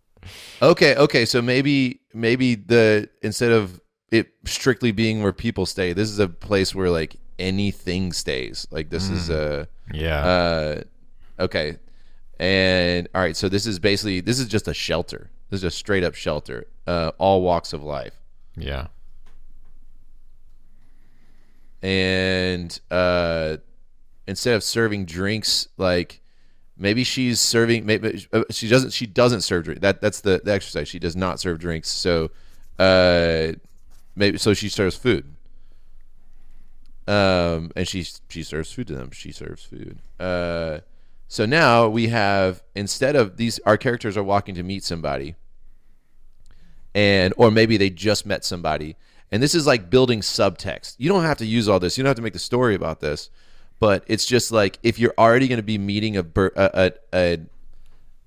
Okay, 0.60 0.94
okay. 0.96 1.24
So 1.24 1.40
maybe 1.40 2.00
maybe 2.12 2.54
the 2.54 3.08
instead 3.22 3.52
of 3.52 3.80
it 4.10 4.28
strictly 4.44 4.90
being 4.92 5.22
where 5.22 5.32
people 5.32 5.66
stay, 5.66 5.92
this 5.92 6.08
is 6.10 6.18
a 6.18 6.28
place 6.28 6.74
where 6.74 6.90
like 6.90 7.16
anything 7.38 8.12
stays. 8.12 8.66
Like 8.70 8.90
this 8.90 9.08
is 9.10 9.30
a 9.30 9.68
Yeah. 9.92 10.24
uh 10.24 10.82
okay. 11.42 11.78
And 12.40 13.08
all 13.14 13.20
right, 13.22 13.36
so 13.36 13.48
this 13.48 13.66
is 13.66 13.78
basically 13.78 14.20
this 14.20 14.38
is 14.38 14.48
just 14.48 14.68
a 14.68 14.74
shelter. 14.74 15.30
This 15.50 15.60
is 15.60 15.64
a 15.64 15.70
straight 15.70 16.04
up 16.04 16.14
shelter. 16.14 16.66
Uh 16.86 17.12
all 17.18 17.42
walks 17.42 17.72
of 17.72 17.82
life. 17.82 18.14
yeah. 18.56 18.88
And 21.82 22.78
uh 22.90 23.58
instead 24.26 24.54
of 24.54 24.62
serving 24.62 25.04
drinks 25.06 25.68
like 25.76 26.20
maybe 26.76 27.02
she's 27.04 27.40
serving 27.40 27.86
maybe 27.86 28.26
uh, 28.32 28.42
she 28.50 28.68
doesn't 28.68 28.92
she 28.92 29.06
doesn't 29.06 29.40
serve 29.40 29.64
drink 29.64 29.80
that 29.80 30.00
that's 30.00 30.20
the, 30.20 30.40
the 30.44 30.52
exercise 30.52 30.86
she 30.88 30.98
does 30.98 31.16
not 31.16 31.40
serve 31.40 31.58
drinks 31.58 31.88
so 31.88 32.30
uh 32.78 33.52
maybe 34.16 34.36
so 34.36 34.52
she 34.54 34.68
serves 34.68 34.96
food 34.96 35.24
um 37.06 37.70
and 37.74 37.88
she 37.88 38.06
she 38.28 38.42
serves 38.42 38.70
food 38.70 38.86
to 38.86 38.94
them 38.94 39.10
she 39.12 39.32
serves 39.32 39.64
food 39.64 39.98
uh 40.20 40.78
so 41.28 41.46
now 41.46 41.88
we 41.88 42.08
have 42.08 42.62
instead 42.74 43.14
of 43.14 43.36
these 43.36 43.60
our 43.60 43.76
characters 43.76 44.16
are 44.16 44.24
walking 44.24 44.54
to 44.56 44.62
meet 44.62 44.82
somebody 44.82 45.36
and 46.94 47.32
or 47.36 47.50
maybe 47.50 47.76
they 47.76 47.90
just 47.90 48.26
met 48.26 48.44
somebody. 48.44 48.96
And 49.30 49.42
this 49.42 49.54
is 49.54 49.66
like 49.66 49.90
building 49.90 50.20
subtext. 50.20 50.96
You 50.98 51.08
don't 51.08 51.22
have 51.22 51.38
to 51.38 51.46
use 51.46 51.68
all 51.68 51.78
this. 51.78 51.96
You 51.96 52.02
don't 52.02 52.08
have 52.08 52.16
to 52.16 52.22
make 52.22 52.32
the 52.32 52.38
story 52.38 52.74
about 52.74 53.00
this. 53.00 53.30
But 53.78 54.02
it's 54.08 54.24
just 54.26 54.50
like 54.50 54.78
if 54.82 54.98
you're 54.98 55.14
already 55.18 55.46
going 55.46 55.58
to 55.58 55.62
be 55.62 55.78
meeting 55.78 56.16
a, 56.16 56.26
a, 56.56 56.92
a, 57.12 57.38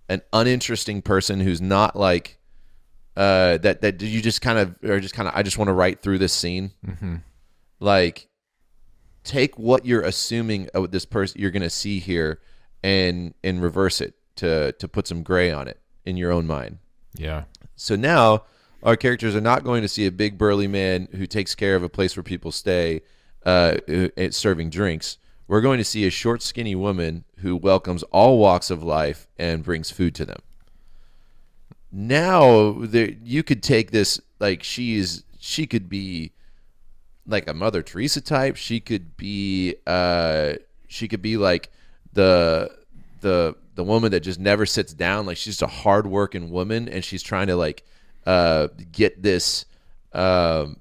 an 0.08 0.22
uninteresting 0.32 1.02
person 1.02 1.40
who's 1.42 1.60
not 1.60 1.96
like 1.96 2.38
uh 3.18 3.58
that 3.58 3.82
that 3.82 4.02
you 4.02 4.22
just 4.22 4.42
kind 4.42 4.58
of 4.58 4.76
are 4.90 5.02
just 5.02 5.14
kind 5.14 5.28
of 5.28 5.36
I 5.36 5.44
just 5.44 5.58
want 5.58 5.68
to 5.68 5.74
write 5.74 6.02
through 6.02 6.20
this 6.20 6.32
scene. 6.32 6.72
Like 7.82 8.30
take 9.24 9.58
what 9.60 9.86
you're 9.86 10.02
assuming 10.04 10.70
of 10.74 10.92
this 10.92 11.04
person 11.06 11.42
you're 11.42 11.52
going 11.52 11.62
to 11.62 11.70
see 11.70 12.00
here 12.00 12.40
and 12.84 13.34
and 13.44 13.62
reverse 13.62 14.02
it 14.02 14.16
to 14.38 14.72
to 14.74 14.88
put 14.88 15.08
some 15.08 15.24
gray 15.24 15.52
on 15.52 15.68
it 15.68 15.80
in 16.06 16.18
your 16.18 16.32
own 16.32 16.48
mind 16.48 16.80
Yeah. 17.16 17.44
so 17.76 17.96
now 17.96 18.44
our 18.84 18.96
characters 18.96 19.36
are 19.36 19.42
not 19.42 19.64
going 19.64 19.84
to 19.84 19.88
see 19.88 20.08
a 20.08 20.12
big 20.12 20.38
burly 20.38 20.68
man 20.68 21.08
who 21.12 21.28
takes 21.28 21.54
care 21.54 21.76
of 21.76 21.84
a 21.84 21.90
place 21.90 22.16
where 22.18 22.24
people 22.24 22.52
stay, 22.52 23.02
uh, 23.46 23.78
uh, 24.18 24.32
serving 24.32 24.72
drinks. 24.72 25.20
We're 25.48 25.62
going 25.62 25.78
to 25.78 25.84
see 25.84 26.08
a 26.08 26.10
short, 26.10 26.42
skinny 26.42 26.74
woman 26.74 27.24
who 27.42 27.56
welcomes 27.56 28.02
all 28.06 28.40
walks 28.40 28.72
of 28.72 28.82
life 28.82 29.28
and 29.38 29.64
brings 29.64 29.92
food 29.92 30.16
to 30.16 30.26
them. 30.26 30.40
Now, 31.92 32.72
there, 32.80 33.10
you 33.24 33.44
could 33.44 33.62
take 33.62 33.92
this 33.92 34.20
like 34.40 34.64
she's 34.64 35.24
she 35.40 35.68
could 35.68 35.90
be 35.90 36.32
like 37.28 37.48
a 37.50 37.54
Mother 37.54 37.82
Teresa 37.84 38.22
type. 38.22 38.56
She 38.56 38.80
could 38.80 39.18
be 39.18 39.76
uh 39.86 40.54
she 40.88 41.08
could 41.08 41.22
be 41.22 41.38
like 41.38 41.70
the 42.14 42.72
the 43.22 43.56
the 43.76 43.84
woman 43.84 44.12
that 44.12 44.22
just 44.22 44.40
never 44.40 44.66
sits 44.66 44.94
down. 44.94 45.26
Like 45.26 45.38
she's 45.38 45.58
just 45.58 45.62
a 45.62 45.68
hardworking 45.68 46.50
woman 46.50 46.90
and 46.90 47.04
she's 47.04 47.24
trying 47.24 47.48
to 47.48 47.56
like 47.56 47.84
uh 48.26 48.68
get 48.92 49.22
this 49.24 49.66
um 50.14 50.78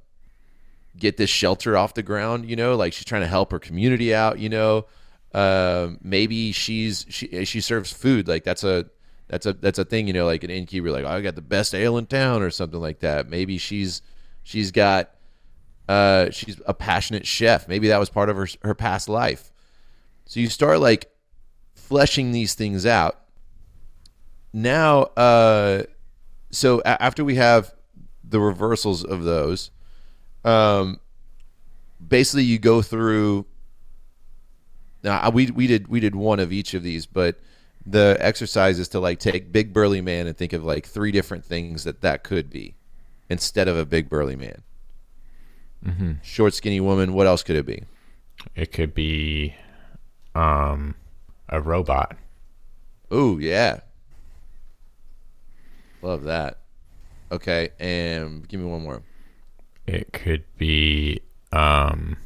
get 0.99 1.17
this 1.17 1.31
shelter 1.31 1.77
off 1.77 1.95
the 1.95 2.03
ground, 2.03 2.49
you 2.49 2.57
know, 2.57 2.75
like 2.77 2.93
she's 2.93 3.05
trying 3.05 3.23
to 3.23 3.29
help 3.29 3.53
her 3.53 3.59
community 3.59 4.15
out, 4.15 4.39
you 4.39 4.49
know. 4.49 4.87
Um 5.33 5.99
maybe 6.03 6.53
she's 6.53 7.07
she 7.09 7.45
she 7.45 7.61
serves 7.61 7.93
food. 7.93 8.27
Like 8.27 8.45
that's 8.45 8.65
a 8.65 8.87
that's 9.29 9.47
a 9.47 9.53
that's 9.53 9.79
a 9.79 9.85
thing, 9.85 10.09
you 10.09 10.13
know, 10.13 10.27
like 10.27 10.43
an 10.43 10.51
innkeeper 10.51 10.91
like, 10.91 11.05
oh, 11.05 11.09
I 11.09 11.21
got 11.21 11.37
the 11.37 11.43
best 11.43 11.75
ale 11.75 11.97
in 11.99 12.07
town 12.07 12.43
or 12.43 12.51
something 12.51 12.81
like 12.81 13.01
that. 13.01 13.29
Maybe 13.29 13.59
she's 13.59 14.03
she's 14.43 14.73
got 14.73 15.11
uh, 15.89 16.31
she's 16.31 16.61
a 16.67 16.75
passionate 16.75 17.27
chef. 17.27 17.67
Maybe 17.67 17.89
that 17.89 17.99
was 17.99 18.11
part 18.11 18.29
of 18.29 18.37
her 18.37 18.49
her 18.63 18.75
past 18.75 19.09
life. 19.09 19.53
So 20.25 20.39
you 20.39 20.49
start 20.49 20.81
like 20.81 21.11
fleshing 21.91 22.31
these 22.31 22.55
things 22.55 22.87
out. 22.87 23.19
Now, 24.53 25.03
uh, 25.17 25.83
so 26.51 26.79
a- 26.81 27.03
after 27.03 27.25
we 27.25 27.35
have 27.35 27.75
the 28.23 28.39
reversals 28.39 29.05
of 29.05 29.25
those, 29.25 29.73
um, 30.45 31.01
basically 32.07 32.45
you 32.45 32.61
go 32.61 32.81
through. 32.81 33.45
Now 35.03 35.31
we 35.31 35.51
we 35.51 35.67
did 35.67 35.89
we 35.89 35.99
did 35.99 36.15
one 36.15 36.39
of 36.39 36.53
each 36.53 36.75
of 36.75 36.85
these, 36.85 37.07
but 37.07 37.41
the 37.85 38.17
exercise 38.21 38.79
is 38.79 38.89
to 38.91 39.01
like 39.01 39.19
take 39.19 39.51
big 39.51 39.73
burly 39.73 40.01
man 40.01 40.29
and 40.29 40.37
think 40.37 40.53
of 40.53 40.63
like 40.63 40.87
three 40.87 41.11
different 41.11 41.45
things 41.45 41.83
that 41.85 42.03
that 42.03 42.23
could 42.23 42.51
be, 42.51 42.77
instead 43.29 43.67
of 43.67 43.77
a 43.77 43.85
big 43.85 44.09
burly 44.09 44.37
man 44.37 44.63
short 46.23 46.53
skinny 46.53 46.79
woman 46.79 47.15
what 47.15 47.27
else 47.27 47.43
could 47.43 47.57
it 47.57 47.65
be 47.65 47.83
It 48.55 48.71
could 48.71 48.95
be 48.95 49.55
um 50.35 50.95
a 51.51 51.61
robot. 51.61 52.17
oh 53.11 53.39
yeah. 53.39 53.81
Love 56.01 56.25
that. 56.25 56.59
Okay 57.31 57.71
and 57.79 58.49
give 58.49 58.61
me 58.61 58.67
one 58.67 58.83
more. 58.83 59.03
It 59.87 60.13
could 60.13 60.45
be 60.57 61.21
um 61.53 62.17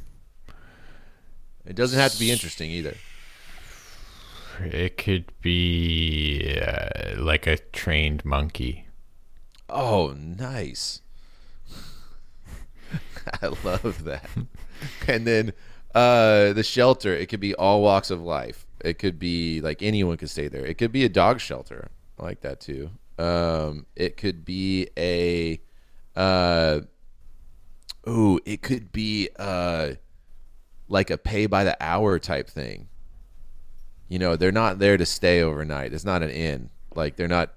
it 1.66 1.74
doesn't 1.74 1.98
have 1.98 2.12
to 2.12 2.18
be 2.18 2.30
interesting 2.30 2.70
either. 2.70 2.94
it 4.62 4.98
could 4.98 5.32
be 5.40 6.58
uh, 6.60 7.20
like 7.20 7.46
a 7.46 7.56
trained 7.56 8.24
monkey. 8.24 8.86
oh 9.70 10.14
nice. 10.16 11.00
I 13.42 13.46
love 13.64 14.04
that. 14.04 14.28
And 15.08 15.26
then 15.26 15.54
uh 15.94 16.52
the 16.52 16.62
shelter 16.62 17.14
it 17.14 17.26
could 17.28 17.40
be 17.40 17.54
all 17.54 17.82
walks 17.82 18.10
of 18.10 18.20
life. 18.20 18.66
It 18.84 18.98
could 18.98 19.18
be 19.18 19.60
like 19.60 19.82
anyone 19.82 20.16
could 20.16 20.30
stay 20.30 20.48
there. 20.48 20.64
It 20.66 20.76
could 20.78 20.92
be 20.92 21.04
a 21.04 21.08
dog 21.08 21.40
shelter 21.40 21.88
i 22.18 22.22
like 22.22 22.40
that 22.42 22.60
too. 22.60 22.90
Um 23.18 23.86
it 23.96 24.16
could 24.16 24.44
be 24.44 24.88
a 24.96 25.60
uh 26.16 26.80
oh 28.06 28.38
it 28.44 28.62
could 28.62 28.92
be 28.92 29.28
uh 29.38 29.92
like 30.88 31.10
a 31.10 31.16
pay 31.18 31.46
by 31.46 31.64
the 31.64 31.76
hour 31.82 32.18
type 32.18 32.48
thing. 32.48 32.88
You 34.08 34.18
know 34.18 34.36
they're 34.36 34.52
not 34.52 34.78
there 34.78 34.96
to 34.96 35.06
stay 35.06 35.42
overnight. 35.42 35.92
It's 35.92 36.04
not 36.04 36.22
an 36.22 36.30
inn. 36.30 36.70
Like 36.94 37.16
they're 37.16 37.28
not 37.28 37.54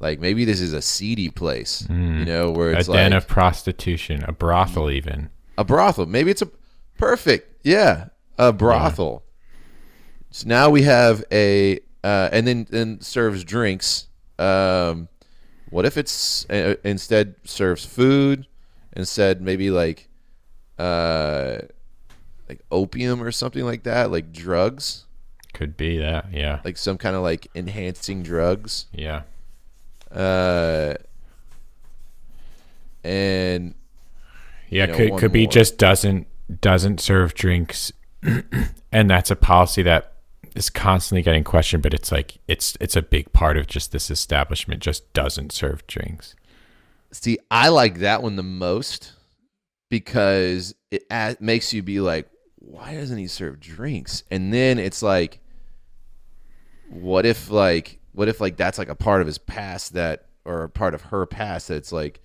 like 0.00 0.20
maybe 0.20 0.44
this 0.44 0.60
is 0.60 0.72
a 0.72 0.82
seedy 0.82 1.30
place 1.30 1.86
you 1.88 2.24
know 2.24 2.50
where 2.50 2.70
it's 2.72 2.88
A 2.88 2.92
it's 2.92 2.98
den 2.98 3.12
like 3.12 3.22
of 3.22 3.28
prostitution, 3.28 4.24
a 4.26 4.32
brothel 4.32 4.90
even. 4.90 5.30
a 5.56 5.64
brothel. 5.64 6.06
Maybe 6.06 6.30
it's 6.30 6.42
a 6.42 6.50
perfect, 6.98 7.51
yeah, 7.62 8.08
a 8.38 8.52
brothel. 8.52 9.22
So 10.30 10.48
now 10.48 10.70
we 10.70 10.82
have 10.82 11.24
a, 11.30 11.78
uh, 12.02 12.28
and 12.32 12.46
then 12.46 12.66
then 12.70 13.00
serves 13.00 13.44
drinks. 13.44 14.08
Um, 14.38 15.08
what 15.70 15.84
if 15.84 15.96
it's 15.96 16.48
uh, 16.50 16.76
instead 16.84 17.34
serves 17.44 17.84
food? 17.84 18.46
Instead, 18.94 19.40
maybe 19.40 19.70
like, 19.70 20.08
uh, 20.78 21.58
like 22.48 22.60
opium 22.70 23.22
or 23.22 23.32
something 23.32 23.64
like 23.64 23.84
that, 23.84 24.10
like 24.10 24.32
drugs, 24.32 25.06
Could 25.54 25.76
be 25.78 25.96
that, 25.98 26.26
yeah. 26.32 26.60
like 26.64 26.76
some 26.76 26.98
kind 26.98 27.16
of 27.16 27.22
like 27.22 27.46
enhancing 27.54 28.22
drugs. 28.22 28.86
Yeah. 28.92 29.22
Uh, 30.10 30.94
and 33.04 33.74
Yeah, 34.68 34.86
know, 34.86 34.96
could 34.96 35.16
could 35.18 35.32
be 35.32 35.44
more. 35.44 35.52
just 35.52 35.78
doesn't 35.78 36.26
doesn't 36.60 37.00
serve 37.00 37.34
drinks, 37.34 37.92
and 38.92 39.10
that's 39.10 39.30
a 39.30 39.36
policy 39.36 39.82
that 39.82 40.12
is 40.54 40.70
constantly 40.70 41.22
getting 41.22 41.44
questioned. 41.44 41.82
But 41.82 41.94
it's 41.94 42.12
like 42.12 42.38
it's 42.46 42.76
it's 42.80 42.96
a 42.96 43.02
big 43.02 43.32
part 43.32 43.56
of 43.56 43.66
just 43.66 43.92
this 43.92 44.10
establishment 44.10 44.82
just 44.82 45.12
doesn't 45.12 45.52
serve 45.52 45.86
drinks. 45.86 46.34
See, 47.12 47.38
I 47.50 47.68
like 47.68 47.98
that 47.98 48.22
one 48.22 48.36
the 48.36 48.42
most 48.42 49.12
because 49.90 50.74
it 50.90 51.04
makes 51.40 51.74
you 51.74 51.82
be 51.82 52.00
like, 52.00 52.26
why 52.56 52.94
doesn't 52.94 53.18
he 53.18 53.26
serve 53.26 53.60
drinks? 53.60 54.24
And 54.30 54.52
then 54.52 54.78
it's 54.78 55.02
like, 55.02 55.40
what 56.88 57.26
if 57.26 57.50
like, 57.50 57.98
what 58.12 58.28
if 58.28 58.40
like 58.40 58.56
that's 58.56 58.78
like 58.78 58.88
a 58.88 58.94
part 58.94 59.20
of 59.20 59.26
his 59.26 59.36
past 59.36 59.92
that, 59.92 60.26
or 60.46 60.62
a 60.62 60.68
part 60.70 60.94
of 60.94 61.02
her 61.02 61.26
past 61.26 61.68
that's 61.68 61.92
like, 61.92 62.22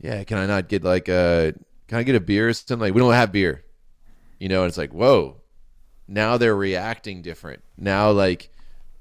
yeah, 0.00 0.22
can 0.22 0.38
I 0.38 0.46
not 0.46 0.68
get 0.68 0.84
like 0.84 1.08
a, 1.08 1.54
can 1.88 1.98
I 1.98 2.02
get 2.02 2.14
a 2.14 2.20
beer 2.20 2.48
or 2.48 2.52
something? 2.52 2.78
Like 2.78 2.94
we 2.94 3.00
don't 3.00 3.12
have 3.12 3.32
beer, 3.32 3.64
you 4.38 4.48
know. 4.48 4.62
And 4.62 4.68
it's 4.68 4.78
like 4.78 4.92
whoa, 4.92 5.40
now 6.06 6.36
they're 6.36 6.56
reacting 6.56 7.22
different. 7.22 7.62
Now 7.76 8.10
like 8.10 8.50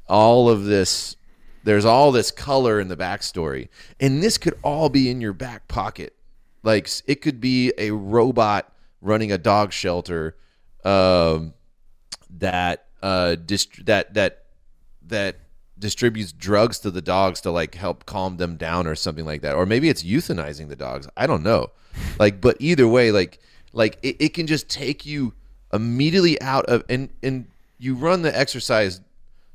all 0.08 0.50
of 0.50 0.66
this, 0.66 1.16
there's 1.64 1.86
all 1.86 2.12
this 2.12 2.32
color 2.32 2.80
in 2.80 2.88
the 2.88 2.98
backstory, 2.98 3.70
and 4.00 4.24
this 4.24 4.38
could 4.38 4.58
all 4.64 4.90
be 4.90 5.10
in 5.10 5.22
your 5.22 5.34
back 5.34 5.68
pocket. 5.68 6.16
Like 6.64 6.90
it 7.06 7.22
could 7.22 7.40
be 7.40 7.74
a 7.78 7.92
robot 7.92 8.74
running 9.02 9.32
a 9.32 9.38
dog 9.38 9.72
shelter 9.72 10.36
um, 10.84 11.54
that 12.30 12.86
uh, 13.02 13.36
dist- 13.36 13.86
that 13.86 14.14
that 14.14 14.46
that 15.06 15.38
distributes 15.80 16.32
drugs 16.32 16.80
to 16.80 16.92
the 16.92 17.02
dogs 17.02 17.42
to 17.42 17.52
like 17.52 17.76
help 17.76 18.06
calm 18.06 18.38
them 18.38 18.58
down 18.58 18.88
or 18.88 18.96
something 18.96 19.26
like 19.26 19.42
that 19.42 19.56
or 19.56 19.66
maybe 19.66 19.90
it's 19.90 20.04
euthanizing 20.04 20.70
the 20.70 20.76
dogs 20.76 21.08
i 21.16 21.28
don't 21.28 21.44
know 21.44 21.70
like 22.20 22.42
but 22.42 22.58
either 22.60 22.88
way 22.88 23.12
like 23.12 23.40
like 23.74 23.98
it, 24.02 24.16
it 24.20 24.34
can 24.34 24.48
just 24.48 24.70
take 24.70 25.06
you 25.06 25.34
immediately 25.74 26.40
out 26.42 26.66
of 26.66 26.84
and 26.90 27.10
and 27.22 27.46
you 27.78 27.94
run 27.96 28.22
the 28.22 28.38
exercise 28.38 29.02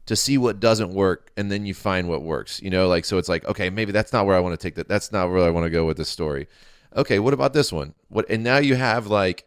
to 0.06 0.16
see 0.16 0.36
what 0.36 0.60
doesn't 0.60 0.92
work 0.92 1.30
and 1.36 1.50
then 1.50 1.64
you 1.64 1.74
find 1.74 2.08
what 2.08 2.22
works 2.22 2.60
you 2.62 2.70
know? 2.70 2.88
Like 2.88 3.04
so 3.04 3.18
it's 3.18 3.28
like 3.28 3.44
okay 3.46 3.70
maybe 3.70 3.92
that's 3.92 4.12
not 4.12 4.26
where 4.26 4.36
i 4.36 4.40
want 4.40 4.58
to 4.58 4.62
take 4.62 4.74
that 4.74 4.88
that's 4.88 5.12
not 5.12 5.30
where 5.30 5.42
i 5.44 5.50
want 5.50 5.64
to 5.64 5.70
go 5.70 5.84
with 5.86 5.96
this 5.96 6.08
story. 6.08 6.46
Okay 6.94 7.18
what 7.18 7.32
about 7.34 7.52
this 7.52 7.72
one? 7.72 7.94
What 8.08 8.26
and 8.28 8.42
now 8.44 8.58
you 8.58 8.74
have 8.74 9.06
like 9.06 9.44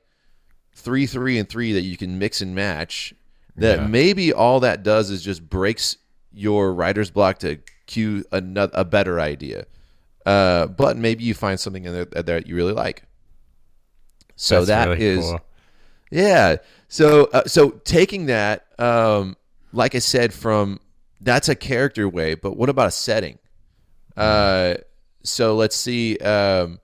three 0.74 1.06
three 1.06 1.38
and 1.40 1.48
three 1.48 1.74
that 1.74 1.82
you 1.82 1.98
can 1.98 2.18
mix 2.20 2.42
and 2.42 2.54
match 2.56 3.14
that 3.56 3.80
Yeah. 3.80 3.88
maybe 3.88 4.34
all 4.34 4.60
that 4.62 4.84
does 4.84 5.10
is 5.10 5.22
just 5.24 5.48
breaks 5.50 5.98
your 6.34 6.74
writer's 6.74 7.12
block 7.12 7.38
to 7.40 7.60
cue 7.86 8.26
another 8.32 8.72
a 8.76 8.84
better 8.84 9.20
idea 9.20 9.66
uh, 10.26 10.68
but 10.68 10.98
maybe 10.98 11.24
you 11.24 11.34
find 11.34 11.60
something 11.60 11.86
in 11.86 11.94
there 11.94 12.06
that 12.06 12.26
that 12.26 12.48
you 12.48 12.56
really 12.56 12.74
like 12.74 13.04
so 14.36 14.64
That's 14.64 14.68
that 14.68 14.88
really 14.90 15.06
is 15.06 15.26
cool. 15.26 15.40
yeah. 16.12 16.58
So 16.88 17.26
uh, 17.34 17.44
so 17.46 17.72
taking 17.86 18.26
that, 18.28 18.66
um, 18.80 19.38
like 19.72 19.96
I 19.96 20.00
said, 20.00 20.34
from 20.34 20.80
that's 21.22 21.48
a 21.50 21.56
character 21.56 22.08
way, 22.10 22.36
but 22.36 22.58
what 22.58 22.70
about 22.70 22.88
a 22.88 22.92
setting? 22.92 23.40
Uh, 24.18 24.76
so 25.24 25.56
let's 25.56 25.76
see. 25.76 26.18
Um, 26.18 26.80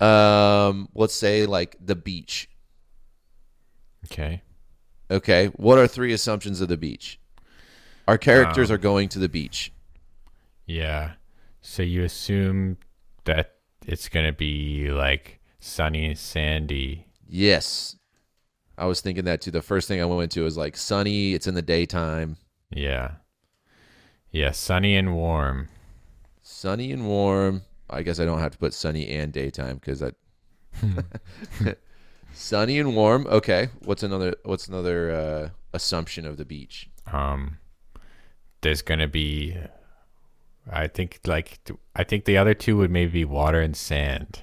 um, 0.00 0.88
let's 0.94 1.14
say 1.14 1.46
like 1.46 1.76
the 1.84 1.96
beach. 1.96 2.48
okay. 4.06 4.42
Okay, 5.08 5.46
what 5.54 5.78
are 5.78 5.86
three 5.86 6.12
assumptions 6.12 6.60
of 6.60 6.68
the 6.68 6.76
beach? 6.76 7.20
Our 8.08 8.18
characters 8.18 8.70
Um, 8.70 8.74
are 8.74 8.78
going 8.78 9.08
to 9.10 9.18
the 9.20 9.28
beach. 9.28 9.72
Yeah. 10.66 11.12
So 11.68 11.82
you 11.82 12.04
assume 12.04 12.78
that 13.24 13.56
it's 13.84 14.08
gonna 14.08 14.32
be 14.32 14.88
like 14.92 15.40
sunny 15.58 16.06
and 16.06 16.16
sandy. 16.16 17.08
Yes, 17.26 17.96
I 18.78 18.86
was 18.86 19.00
thinking 19.00 19.24
that 19.24 19.40
too. 19.40 19.50
The 19.50 19.60
first 19.60 19.88
thing 19.88 20.00
I 20.00 20.04
went 20.04 20.30
to 20.32 20.42
was 20.42 20.56
like 20.56 20.76
sunny. 20.76 21.34
It's 21.34 21.48
in 21.48 21.54
the 21.54 21.62
daytime. 21.62 22.36
Yeah. 22.70 23.16
Yeah, 24.30 24.52
sunny 24.52 24.94
and 24.96 25.16
warm. 25.16 25.68
sunny 26.40 26.92
and 26.92 27.08
warm. 27.08 27.62
I 27.90 28.02
guess 28.02 28.20
I 28.20 28.24
don't 28.24 28.38
have 28.38 28.52
to 28.52 28.58
put 28.58 28.72
sunny 28.72 29.08
and 29.08 29.32
daytime 29.32 29.76
because 29.78 30.04
I 30.04 30.12
sunny 32.32 32.78
and 32.78 32.94
warm. 32.94 33.26
Okay, 33.26 33.70
what's 33.82 34.04
another? 34.04 34.34
What's 34.44 34.68
another 34.68 35.10
uh, 35.10 35.48
assumption 35.74 36.26
of 36.26 36.36
the 36.36 36.44
beach? 36.44 36.88
Um 37.12 37.58
there's 38.60 38.82
gonna 38.82 39.08
be 39.08 39.56
I 40.70 40.88
think 40.88 41.20
like 41.26 41.58
I 41.94 42.04
think 42.04 42.24
the 42.24 42.38
other 42.38 42.54
two 42.54 42.76
would 42.78 42.90
maybe 42.90 43.12
be 43.12 43.24
water 43.24 43.60
and 43.60 43.76
sand. 43.76 44.40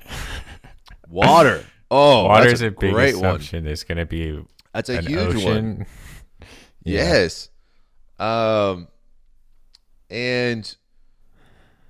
Water. 1.10 1.64
Oh, 1.92 2.24
Water 2.24 2.48
is 2.48 2.62
a, 2.62 2.68
a 2.68 2.72
big 2.72 2.92
great 2.92 3.16
one. 3.18 3.40
There's 3.52 3.84
gonna 3.84 4.06
be 4.06 4.44
That's 4.74 4.90
a 4.90 5.02
huge 5.02 5.44
one. 5.44 5.86
Yeah. 6.86 7.04
Yes. 7.14 7.50
Um, 8.20 8.90
and 10.10 10.76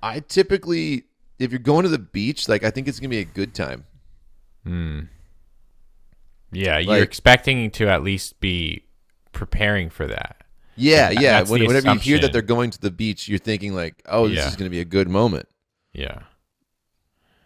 I 0.00 0.20
typically, 0.20 1.02
if 1.40 1.50
you're 1.50 1.58
going 1.58 1.82
to 1.82 1.88
the 1.88 1.98
beach, 1.98 2.48
like 2.48 2.62
I 2.62 2.70
think 2.70 2.86
it's 2.86 3.00
gonna 3.00 3.08
be 3.08 3.18
a 3.18 3.24
good 3.24 3.54
time. 3.54 3.86
Hmm. 4.64 5.00
Yeah, 6.52 6.78
you're 6.78 7.02
expecting 7.02 7.72
to 7.72 7.88
at 7.88 8.04
least 8.04 8.38
be 8.38 8.84
preparing 9.32 9.90
for 9.90 10.06
that. 10.06 10.43
Yeah, 10.76 11.10
That- 11.14 11.20
yeah. 11.22 11.42
When, 11.42 11.66
whenever 11.66 11.92
you 11.92 11.98
hear 12.00 12.18
that 12.18 12.32
they're 12.32 12.42
going 12.42 12.70
to 12.70 12.80
the 12.80 12.90
beach, 12.90 13.28
you're 13.28 13.38
thinking 13.38 13.74
like, 13.74 14.02
"Oh, 14.06 14.28
this 14.28 14.38
Yeah. 14.38 14.48
is 14.48 14.56
gonna 14.56 14.70
be 14.70 14.80
a 14.80 14.84
good 14.84 15.08
moment." 15.08 15.48
Yeah. 15.92 16.20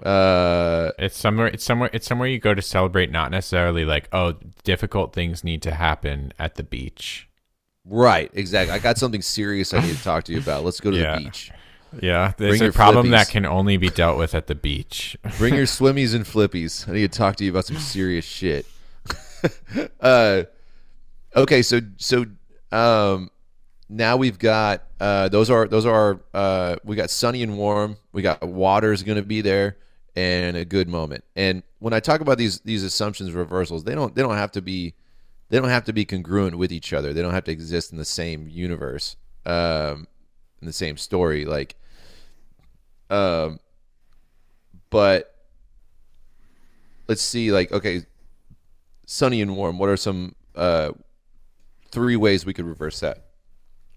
Uh, 0.02 0.92
It's 0.98 1.18
somewhere 1.18 1.48
it's 1.48 1.64
somewhere 1.64 1.90
it's 1.92 2.06
somewhere 2.06 2.28
you 2.28 2.38
go 2.38 2.54
to 2.54 2.62
celebrate 2.62 3.10
not 3.10 3.30
necessarily 3.32 3.84
like, 3.84 4.08
oh, 4.12 4.34
difficult 4.62 5.12
things 5.12 5.42
need 5.42 5.60
to 5.62 5.72
happen 5.74 6.32
at 6.38 6.54
the 6.54 6.62
beach. 6.62 7.28
Right, 7.84 8.30
exactly. 8.34 8.72
I 8.74 8.78
got 8.78 8.98
something 8.98 9.22
serious 9.22 9.72
I 9.74 9.80
need 9.80 9.96
to 9.96 10.02
talk 10.04 10.24
to 10.24 10.32
you 10.32 10.38
about. 10.38 10.64
Let's 10.64 10.78
go 10.80 10.90
to 10.92 10.96
Yeah. 11.00 11.16
the 11.18 11.24
beach. 11.24 11.50
Yeah, 12.02 12.32
there's 12.36 12.50
Bring 12.52 12.60
a 12.60 12.64
your 12.66 12.72
problem 12.74 13.10
that 13.10 13.28
can 13.30 13.46
only 13.46 13.76
be 13.78 13.88
dealt 13.88 14.18
with 14.18 14.34
at 14.34 14.46
the 14.46 14.54
beach. 14.54 15.16
Bring 15.38 15.54
your 15.54 15.64
swimmies 15.78 16.14
and 16.14 16.24
flippies. 16.24 16.86
I 16.88 16.92
need 16.92 17.10
to 17.10 17.18
talk 17.18 17.36
to 17.36 17.44
you 17.44 17.50
about 17.50 17.64
some 17.64 17.78
serious 17.78 18.26
shit. 18.26 18.66
uh, 20.00 20.42
okay, 21.34 21.62
so 21.62 21.80
so 21.96 22.26
um, 22.72 23.30
now 23.88 24.16
we've 24.16 24.38
got 24.38 24.84
uh, 25.00 25.28
those 25.28 25.50
are 25.50 25.66
those 25.66 25.86
are 25.86 26.20
uh, 26.34 26.76
we 26.84 26.96
got 26.96 27.10
sunny 27.10 27.42
and 27.42 27.56
warm. 27.56 27.96
We 28.12 28.22
got 28.22 28.42
water's 28.46 29.02
going 29.02 29.16
to 29.16 29.24
be 29.24 29.40
there 29.40 29.76
and 30.16 30.56
a 30.56 30.64
good 30.64 30.88
moment. 30.88 31.24
And 31.36 31.62
when 31.78 31.92
I 31.92 32.00
talk 32.00 32.20
about 32.20 32.38
these 32.38 32.60
these 32.60 32.82
assumptions 32.82 33.32
reversals, 33.32 33.84
they 33.84 33.94
don't 33.94 34.14
they 34.14 34.22
don't 34.22 34.36
have 34.36 34.52
to 34.52 34.62
be 34.62 34.94
they 35.48 35.58
don't 35.58 35.70
have 35.70 35.84
to 35.84 35.92
be 35.92 36.04
congruent 36.04 36.58
with 36.58 36.72
each 36.72 36.92
other. 36.92 37.12
They 37.12 37.22
don't 37.22 37.32
have 37.32 37.44
to 37.44 37.52
exist 37.52 37.92
in 37.92 37.98
the 37.98 38.04
same 38.04 38.48
universe, 38.48 39.16
um, 39.46 40.06
in 40.60 40.66
the 40.66 40.72
same 40.72 40.96
story. 40.96 41.44
Like, 41.44 41.76
um, 43.08 43.60
but 44.90 45.34
let's 47.08 47.22
see. 47.22 47.52
Like, 47.52 47.72
okay, 47.72 48.02
sunny 49.06 49.40
and 49.40 49.56
warm. 49.56 49.78
What 49.78 49.88
are 49.88 49.96
some 49.96 50.34
uh, 50.54 50.92
three 51.90 52.16
ways 52.16 52.44
we 52.46 52.54
could 52.54 52.66
reverse 52.66 53.00
that? 53.00 53.24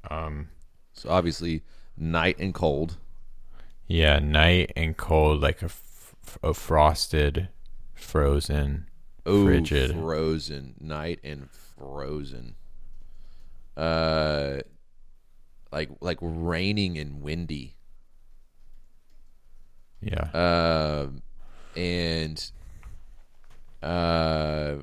Um, 0.09 0.49
So 0.93 1.09
obviously, 1.09 1.63
night 1.97 2.38
and 2.39 2.53
cold. 2.53 2.97
yeah, 3.88 4.19
night 4.19 4.72
and 4.76 4.95
cold, 4.97 5.41
like 5.41 5.61
a, 5.61 5.65
f- 5.65 6.15
a 6.43 6.53
frosted, 6.53 7.49
frozen, 7.93 8.88
Oh, 9.26 9.45
frigid. 9.45 9.91
frozen 9.93 10.76
night 10.80 11.19
and 11.23 11.49
frozen. 11.51 12.55
Uh, 13.77 14.59
like 15.72 15.89
like 16.01 16.18
raining 16.22 16.97
and 16.97 17.22
windy. 17.22 17.76
yeah, 20.01 20.30
Um, 20.34 21.22
and 21.76 22.51
uh, 23.84 24.77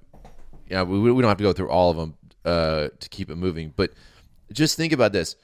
yeah, 0.71 0.83
we, 0.85 0.99
we 1.13 1.23
don't 1.23 1.29
have 1.29 1.39
to 1.39 1.45
go 1.45 1.53
through 1.53 1.71
all 1.71 1.91
of 1.91 1.97
them 1.97 2.15
uh, 2.49 2.89
to 2.99 3.09
keep 3.11 3.31
it 3.31 3.37
moving. 3.37 3.75
But 3.77 3.93
just 4.53 4.77
think 4.77 4.95
about 4.95 5.13
this. 5.13 5.37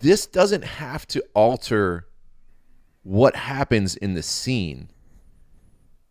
This 0.00 0.26
doesn't 0.26 0.62
have 0.64 1.06
to 1.08 1.24
alter 1.34 2.06
what 3.02 3.34
happens 3.34 3.96
in 3.96 4.14
the 4.14 4.22
scene. 4.22 4.88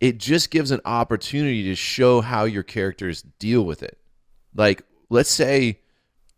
It 0.01 0.17
just 0.17 0.51
gives 0.51 0.71
an 0.71 0.81
opportunity 0.83 1.63
to 1.63 1.75
show 1.75 2.19
how 2.19 2.43
your 2.43 2.63
characters 2.63 3.21
deal 3.39 3.63
with 3.63 3.83
it. 3.83 3.97
Like, 4.53 4.83
let's 5.09 5.31
say, 5.31 5.79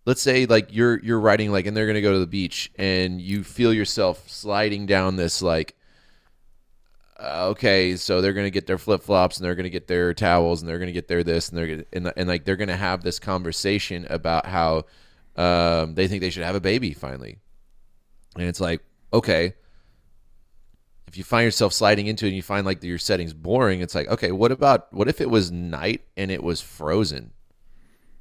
let's 0.05 0.21
say, 0.21 0.45
like 0.45 0.67
you're 0.71 0.99
you're 1.03 1.19
writing 1.19 1.51
like, 1.51 1.65
and 1.65 1.75
they're 1.75 1.87
gonna 1.87 2.01
go 2.01 2.13
to 2.13 2.19
the 2.19 2.27
beach, 2.27 2.71
and 2.77 3.19
you 3.19 3.43
feel 3.43 3.73
yourself 3.73 4.29
sliding 4.29 4.85
down 4.85 5.15
this 5.15 5.41
like 5.41 5.75
okay, 7.19 7.95
so 7.95 8.21
they're 8.21 8.33
gonna 8.33 8.49
get 8.49 8.67
their 8.67 8.77
flip 8.77 9.01
flops 9.01 9.37
and 9.37 9.45
they're 9.45 9.55
gonna 9.55 9.69
get 9.69 9.87
their 9.87 10.13
towels 10.13 10.61
and 10.61 10.69
they're 10.69 10.79
gonna 10.79 10.91
get 10.91 11.07
their 11.07 11.23
this 11.23 11.49
and 11.49 11.57
they're 11.57 11.67
gonna, 11.67 11.85
and, 11.93 12.13
and 12.15 12.27
like 12.27 12.45
they're 12.45 12.55
gonna 12.55 12.77
have 12.77 13.03
this 13.03 13.19
conversation 13.19 14.05
about 14.09 14.45
how 14.45 14.85
um, 15.35 15.95
they 15.95 16.07
think 16.07 16.21
they 16.21 16.29
should 16.29 16.43
have 16.43 16.55
a 16.55 16.59
baby 16.59 16.93
finally, 16.93 17.39
and 18.35 18.47
it's 18.47 18.59
like 18.59 18.81
okay, 19.13 19.53
if 21.07 21.17
you 21.17 21.23
find 21.23 21.45
yourself 21.45 21.73
sliding 21.73 22.07
into 22.07 22.25
it 22.25 22.29
and 22.29 22.35
you 22.35 22.41
find 22.41 22.65
like 22.65 22.83
your 22.83 22.97
settings 22.97 23.33
boring, 23.33 23.81
it's 23.81 23.95
like 23.95 24.07
okay, 24.09 24.31
what 24.31 24.51
about 24.51 24.91
what 24.93 25.07
if 25.07 25.21
it 25.21 25.29
was 25.29 25.51
night 25.51 26.01
and 26.15 26.31
it 26.31 26.43
was 26.43 26.61
frozen, 26.61 27.31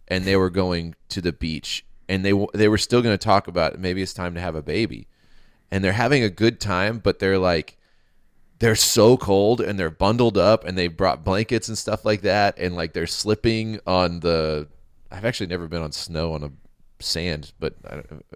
and 0.08 0.24
they 0.24 0.36
were 0.36 0.50
going 0.50 0.94
to 1.08 1.20
the 1.20 1.32
beach 1.32 1.84
and 2.08 2.24
they 2.24 2.32
they 2.54 2.68
were 2.68 2.78
still 2.78 3.02
gonna 3.02 3.18
talk 3.18 3.48
about 3.48 3.78
maybe 3.78 4.02
it's 4.02 4.14
time 4.14 4.34
to 4.34 4.40
have 4.40 4.54
a 4.54 4.62
baby, 4.62 5.08
and 5.70 5.82
they're 5.82 5.92
having 5.92 6.22
a 6.22 6.30
good 6.30 6.60
time, 6.60 6.98
but 6.98 7.18
they're 7.18 7.38
like 7.38 7.78
they're 8.58 8.76
so 8.76 9.16
cold 9.16 9.60
and 9.60 9.78
they're 9.78 9.90
bundled 9.90 10.38
up 10.38 10.64
and 10.64 10.76
they 10.76 10.88
brought 10.88 11.24
blankets 11.24 11.68
and 11.68 11.76
stuff 11.76 12.04
like 12.04 12.22
that 12.22 12.58
and 12.58 12.74
like 12.74 12.92
they're 12.92 13.06
slipping 13.06 13.78
on 13.86 14.20
the 14.20 14.68
I've 15.10 15.24
actually 15.24 15.48
never 15.48 15.68
been 15.68 15.82
on 15.82 15.92
snow 15.92 16.32
on 16.32 16.42
a 16.42 16.50
sand 16.98 17.52
but 17.58 17.74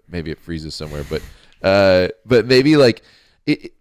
maybe 0.07 0.29
it 0.29 0.39
freezes 0.39 0.75
somewhere 0.75 1.03
but 1.09 1.21
uh 1.63 2.09
but 2.25 2.45
maybe 2.45 2.77
like 2.77 3.01
it 3.47 3.73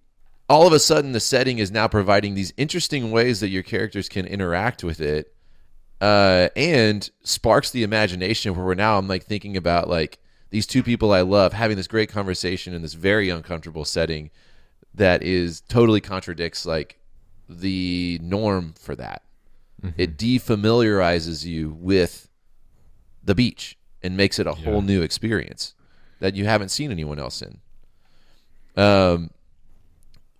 all 0.49 0.67
of 0.67 0.73
a 0.73 0.79
sudden 0.81 1.13
the 1.13 1.21
setting 1.21 1.59
is 1.59 1.71
now 1.71 1.87
providing 1.87 2.35
these 2.35 2.53
interesting 2.57 3.11
ways 3.11 3.41
that 3.41 3.49
your 3.49 3.63
characters 3.63 4.09
can 4.09 4.27
interact 4.27 4.83
with 4.83 5.01
it 5.01 5.35
uh, 6.01 6.49
and 6.57 7.11
sparks 7.23 7.71
the 7.71 7.83
imagination 7.83 8.55
where 8.55 8.65
we're 8.65 8.75
now 8.75 8.97
i'm 8.97 9.07
like 9.07 9.25
thinking 9.25 9.55
about 9.57 9.87
like 9.87 10.19
these 10.49 10.67
two 10.67 10.83
people 10.83 11.13
i 11.13 11.21
love 11.21 11.53
having 11.53 11.77
this 11.77 11.87
great 11.87 12.09
conversation 12.09 12.73
in 12.73 12.81
this 12.81 12.95
very 12.95 13.29
uncomfortable 13.29 13.85
setting 13.85 14.31
that 14.95 15.23
is 15.23 15.61
totally 15.63 16.01
contradicts 16.01 16.67
like 16.67 16.99
the 17.49 18.19
norm 18.23 18.75
for 18.79 18.95
that. 18.97 19.23
It 19.97 20.17
defamiliarizes 20.19 21.45
you 21.45 21.71
with 21.79 22.29
the 23.25 23.35
beach 23.35 23.79
and 24.03 24.17
makes 24.17 24.39
it 24.39 24.47
a 24.47 24.53
whole 24.53 24.83
new 24.83 25.03
experience 25.03 25.75
that 26.21 26.35
you 26.35 26.45
haven't 26.45 26.69
seen 26.69 26.91
anyone 26.91 27.19
else 27.19 27.43
in. 27.43 27.59
Um 28.77 29.31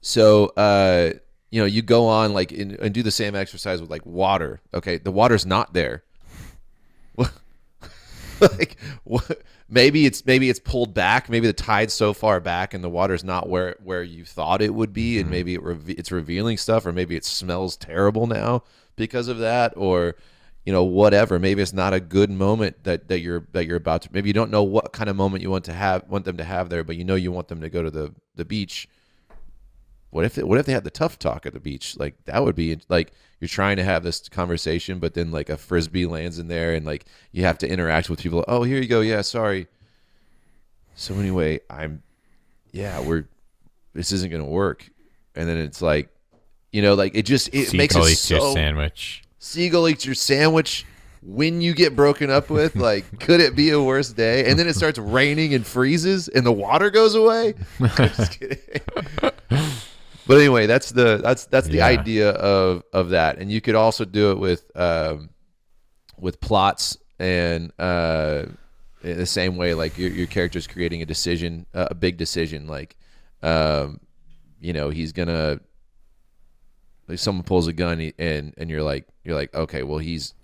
so 0.03 0.47
uh 0.57 1.13
you 1.51 1.61
know 1.61 1.67
you 1.67 1.83
go 1.83 2.07
on 2.07 2.33
like 2.33 2.53
in, 2.53 2.77
and 2.81 2.95
do 2.95 3.03
the 3.03 3.11
same 3.11 3.35
exercise 3.35 3.81
with 3.81 3.91
like 3.91 4.05
water 4.07 4.61
okay? 4.75 4.99
The 4.99 5.11
water's 5.13 5.47
not 5.47 5.73
there. 5.73 6.05
Like 8.41 8.77
what, 9.05 9.43
maybe 9.71 10.05
it's 10.05 10.27
maybe 10.27 10.51
it's 10.51 10.59
pulled 10.59 10.93
back. 10.93 11.31
Maybe 11.31 11.47
the 11.47 11.53
tide's 11.53 11.95
so 11.95 12.13
far 12.13 12.41
back 12.41 12.75
and 12.75 12.83
the 12.85 12.89
water's 12.91 13.25
not 13.25 13.49
where 13.49 13.77
where 13.83 14.03
you 14.03 14.25
thought 14.25 14.61
it 14.61 14.75
would 14.75 14.93
be 14.93 15.19
and 15.19 15.27
mm-hmm. 15.27 15.33
maybe 15.33 15.55
it 15.55 15.63
reve- 15.63 15.91
it's 15.99 16.13
revealing 16.13 16.59
stuff 16.59 16.85
or 16.85 16.93
maybe 16.93 17.17
it 17.17 17.25
smells 17.25 17.77
terrible 17.77 18.27
now 18.27 18.65
because 18.97 19.29
of 19.29 19.39
that 19.39 19.73
or 19.77 20.17
you 20.65 20.73
know 20.73 20.85
whatever. 20.85 21.39
Maybe 21.39 21.63
it's 21.63 21.73
not 21.73 21.95
a 21.95 22.01
good 22.01 22.31
moment 22.31 22.85
that 22.85 23.09
that 23.09 23.21
you're 23.21 23.47
that 23.53 23.67
you're 23.67 23.77
about 23.77 24.03
to 24.03 24.09
maybe 24.13 24.29
you 24.29 24.35
don't 24.35 24.51
know 24.51 24.65
what 24.65 24.93
kind 24.93 25.09
of 25.09 25.17
moment 25.17 25.43
you 25.43 25.51
want 25.51 25.65
to 25.67 25.73
have 25.73 26.07
want 26.09 26.25
them 26.25 26.37
to 26.37 26.45
have 26.45 26.69
there 26.69 26.85
but 26.85 26.97
you 26.97 27.05
know 27.05 27.15
you 27.15 27.33
want 27.33 27.49
them 27.49 27.61
to 27.61 27.71
go 27.71 27.83
to 27.83 27.91
the 27.91 28.13
the 28.35 28.45
beach 28.45 28.89
what 30.11 30.25
if 30.25 30.35
they, 30.35 30.43
what 30.43 30.59
if 30.59 30.67
they 30.67 30.73
had 30.73 30.85
the 30.85 30.91
tough 30.91 31.19
talk 31.19 31.47
at 31.47 31.53
the 31.53 31.61
beach? 31.61 31.97
Like 31.97 32.15
that 32.25 32.45
would 32.45 32.55
be 32.57 32.79
like 32.89 33.13
you're 33.41 33.49
trying 33.49 33.77
to 33.79 33.85
have 33.85 34.03
this 34.03 34.29
conversation, 34.29 34.99
but 34.99 35.15
then 35.15 35.31
like 35.31 35.49
a 35.49 35.57
frisbee 35.57 36.07
lands 36.07 36.39
in 36.39 36.49
there, 36.49 36.75
and 36.75 36.85
like 36.85 37.05
you 37.33 37.45
have 37.45 37.59
to 37.59 37.69
interact 37.69 38.11
with 38.11 38.21
people. 38.21 38.45
Oh, 38.49 38.63
here 38.65 38.81
you 38.81 38.89
go. 38.89 39.01
Yeah, 39.01 39.23
sorry. 39.23 39.67
So 40.95 41.15
anyway, 41.15 41.61
I'm 41.71 42.03
yeah, 42.73 43.01
we're 43.01 43.25
this 43.95 44.13
isn't 44.13 44.31
gonna 44.31 44.45
work, 44.45 44.89
and 45.35 45.49
then 45.49 45.57
it's 45.57 45.81
like, 45.81 46.09
you 46.73 46.83
know, 46.83 46.95
like 46.95 47.15
it 47.15 47.23
just 47.23 47.49
it 47.55 47.73
makes 47.73 47.95
Seagull 47.95 48.07
it 48.07 48.13
eats 48.13 48.31
your 48.31 48.53
sandwich. 48.53 49.23
seagull 49.39 49.89
eats 49.89 50.05
your 50.05 50.15
sandwich 50.15 50.85
when 51.23 51.61
you 51.61 51.75
get 51.75 51.95
broken 51.97 52.31
up 52.31 52.49
with 52.51 52.75
like 52.89 53.21
could 53.21 53.41
it 53.41 53.55
be 53.55 53.71
a 53.71 53.83
worse 53.83 54.11
day 54.13 54.49
and 54.49 54.59
then 54.59 54.67
it 54.67 54.75
starts 54.75 54.99
raining 54.99 55.53
and 55.53 55.67
freezes 55.67 56.29
and 56.29 56.47
the 56.47 56.53
water 56.53 56.89
goes 56.91 57.15
away 57.15 57.53
I'm 57.81 58.09
just 58.09 58.41
kidding. 58.41 58.59
but 60.31 60.39
anyway 60.39 60.67
that's 60.67 60.91
the 60.91 61.17
that's 61.17 61.47
that's 61.47 61.67
the 61.67 61.79
Yeah. 61.79 61.87
idea 61.87 62.31
of 62.31 62.85
of 62.93 63.11
that. 63.11 63.39
And 63.39 63.51
you 63.51 63.61
could 63.61 63.75
also 63.75 64.05
do 64.05 64.31
it 64.31 64.39
with 64.39 64.65
um 64.77 65.31
with 66.19 66.41
plots 66.41 66.97
and 67.19 67.73
uh 67.81 68.45
in 69.03 69.19
the 69.19 69.27
same 69.27 69.57
way 69.57 69.75
like 69.75 69.99
your, 69.99 70.11
your 70.11 70.29
character's 70.29 70.69
creating 70.69 71.03
a 71.03 71.07
decision 71.07 71.67
uh, 71.75 71.89
a 71.91 71.95
big 71.97 72.17
decision 72.17 72.69
like 72.69 72.97
um 73.43 73.99
you 74.61 74.73
know 74.73 74.91
he's 74.91 75.13
gonna 75.13 75.59
like 77.09 77.19
someone 77.19 77.43
pulls 77.43 77.67
a 77.67 77.73
gun 77.73 78.13
and 78.19 78.55
and 78.57 78.71
you're 78.71 78.85
like 78.85 79.09
you're 79.25 79.35
like 79.35 79.53
okay 79.53 79.83
well 79.83 79.99
he's 79.99 80.35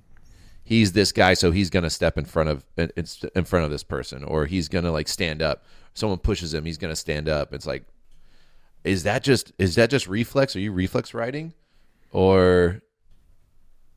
he's 0.65 0.91
this 0.93 1.13
guy 1.13 1.33
so 1.35 1.53
he's 1.53 1.71
gonna 1.71 1.91
step 1.91 2.19
in 2.19 2.25
front 2.25 2.49
of 2.49 2.65
in, 2.77 2.91
in 3.37 3.45
front 3.45 3.65
of 3.65 3.71
this 3.71 3.85
person 3.85 4.25
or 4.25 4.47
he's 4.47 4.69
gonna 4.69 4.91
like 4.91 5.07
stand 5.07 5.43
up. 5.43 5.65
Someone 5.95 6.19
pushes 6.19 6.53
him 6.53 6.65
he's 6.65 6.77
gonna 6.79 6.97
stand 6.97 7.29
up. 7.29 7.55
It's 7.55 7.67
like 7.67 7.85
is 8.87 9.03
that 9.03 9.23
just 9.23 9.53
is 9.59 9.75
that 9.75 9.91
just 9.91 10.07
reflex? 10.07 10.55
Are 10.57 10.61
you 10.61 10.73
reflex 10.73 11.13
writing 11.13 11.53
or 12.13 12.81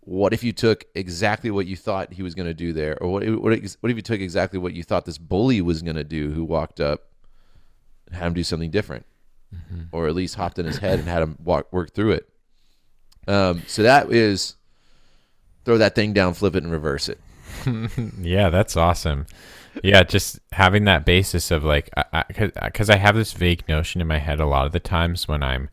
what 0.02 0.34
if 0.34 0.44
you 0.44 0.52
took 0.52 0.86
exactly 0.96 1.52
what 1.52 1.68
you 1.68 1.76
thought 1.76 2.12
he 2.12 2.24
was 2.24 2.34
going 2.34 2.48
to 2.48 2.54
do 2.54 2.74
there? 2.74 2.98
Or 3.00 3.12
what, 3.12 3.24
what, 3.40 3.62
what 3.82 3.92
if 3.92 3.96
you 3.96 4.02
took 4.02 4.20
exactly 4.20 4.58
what 4.58 4.74
you 4.74 4.84
thought 4.84 5.06
this 5.06 5.20
bully 5.20 5.62
was 5.62 5.84
going 5.84 5.98
to 5.98 6.04
do 6.04 6.32
who 6.32 6.44
walked 6.44 6.80
up 6.80 7.02
and 8.08 8.16
had 8.16 8.28
him 8.28 8.34
do 8.34 8.44
something 8.44 8.72
different? 8.72 9.06
Or 9.92 10.08
at 10.08 10.16
least 10.16 10.36
hopped 10.36 10.58
in 10.58 10.66
his 10.66 10.78
head 10.78 11.00
and 11.00 11.08
had 11.08 11.22
him 11.22 11.38
walk 11.44 11.72
work 11.72 11.94
through 11.94 12.14
it. 12.14 12.30
Um, 13.28 13.62
so 13.68 13.84
that 13.84 14.12
is 14.12 14.56
throw 15.66 15.78
that 15.78 15.94
thing 15.94 16.14
down, 16.14 16.34
flip 16.34 16.56
it, 16.56 16.64
and 16.64 16.72
reverse 16.72 17.10
it. 17.10 17.20
Yeah, 18.22 18.50
that's 18.50 18.78
awesome. 18.78 19.28
Yeah, 19.84 20.04
just 20.04 20.40
having 20.52 20.86
that 20.86 21.06
basis 21.06 21.52
of 21.52 21.64
like, 21.64 21.90
because 22.28 22.90
I, 22.90 22.98
have 22.98 23.16
this 23.16 23.34
vague 23.34 23.68
notion 23.68 24.02
in 24.02 24.08
my 24.08 24.18
head 24.18 24.40
a 24.40 24.46
lot 24.46 24.66
of 24.66 24.72
the 24.72 24.80
times 24.80 25.28
when 25.28 25.44
I'm 25.44 25.70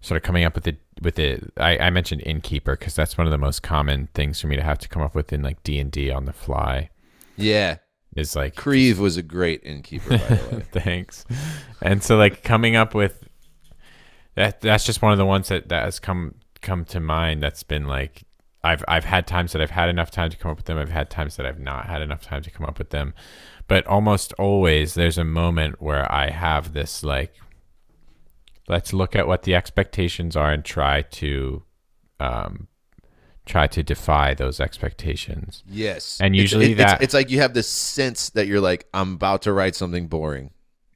sort 0.00 0.16
of 0.16 0.22
coming 0.22 0.44
up 0.44 0.54
with 0.54 0.66
it. 0.66 0.78
With 1.00 1.18
it, 1.20 1.52
I, 1.56 1.78
I 1.78 1.90
mentioned 1.90 2.22
innkeeper 2.26 2.76
because 2.76 2.96
that's 2.96 3.16
one 3.16 3.26
of 3.26 3.30
the 3.30 3.38
most 3.38 3.62
common 3.62 4.08
things 4.14 4.40
for 4.40 4.48
me 4.48 4.56
to 4.56 4.62
have 4.62 4.78
to 4.78 4.88
come 4.88 5.00
up 5.00 5.14
with 5.14 5.32
in 5.32 5.42
like 5.42 5.62
D 5.62 5.78
and 5.78 5.92
D 5.92 6.10
on 6.10 6.24
the 6.24 6.32
fly. 6.32 6.90
Yeah, 7.36 7.76
Is 8.16 8.34
like 8.34 8.56
Creve 8.56 8.98
was 8.98 9.16
a 9.16 9.22
great 9.22 9.62
innkeeper, 9.62 10.10
by 10.10 10.16
the 10.16 10.56
way. 10.56 10.66
Thanks. 10.72 11.24
And 11.80 12.02
so 12.02 12.16
like 12.16 12.42
coming 12.42 12.74
up 12.74 12.94
with 12.94 13.28
that 14.34 14.60
that's 14.60 14.84
just 14.84 15.02
one 15.02 15.12
of 15.12 15.18
the 15.18 15.26
ones 15.26 15.48
that, 15.48 15.68
that 15.68 15.84
has 15.84 16.00
come 16.00 16.34
come 16.60 16.84
to 16.86 17.00
mind 17.00 17.42
that's 17.42 17.62
been 17.62 17.86
like 17.86 18.24
I've 18.64 18.84
I've 18.88 19.04
had 19.04 19.26
times 19.26 19.52
that 19.52 19.62
I've 19.62 19.70
had 19.70 19.88
enough 19.88 20.10
time 20.10 20.30
to 20.30 20.36
come 20.36 20.50
up 20.50 20.56
with 20.56 20.66
them. 20.66 20.78
I've 20.78 20.90
had 20.90 21.10
times 21.10 21.36
that 21.36 21.46
I've 21.46 21.60
not 21.60 21.86
had 21.86 22.02
enough 22.02 22.22
time 22.22 22.42
to 22.42 22.50
come 22.50 22.66
up 22.66 22.78
with 22.78 22.90
them. 22.90 23.14
But 23.68 23.86
almost 23.86 24.32
always 24.34 24.94
there's 24.94 25.18
a 25.18 25.24
moment 25.24 25.80
where 25.80 26.10
I 26.10 26.30
have 26.30 26.72
this 26.72 27.02
like 27.04 27.34
let's 28.68 28.92
look 28.92 29.16
at 29.16 29.26
what 29.26 29.42
the 29.44 29.54
expectations 29.54 30.36
are 30.36 30.50
and 30.50 30.64
try 30.64 31.02
to 31.02 31.62
um 32.20 32.66
try 33.46 33.66
to 33.66 33.82
defy 33.82 34.34
those 34.34 34.60
expectations. 34.60 35.62
Yes, 35.66 36.18
And 36.20 36.34
It's- 36.34 36.42
usually 36.42 36.72
it- 36.72 36.76
that- 36.76 36.94
it's, 36.96 37.04
it's 37.04 37.14
like 37.14 37.30
you 37.30 37.40
have 37.40 37.54
this 37.54 37.68
sense 37.68 38.28
that 38.30 38.46
you're 38.46 38.60
like, 38.60 38.86
I'm 38.92 39.14
about 39.14 39.42
to 39.42 39.52
write 39.54 39.74
something 39.74 40.06
boring. 40.08 40.50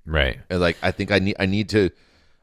Right. 0.04 0.38
And 0.50 0.60
like 0.60 0.76
I 0.82 0.90
think 0.90 1.10
I 1.12 1.18
need 1.18 1.36
I 1.38 1.46
need 1.46 1.68
to 1.70 1.90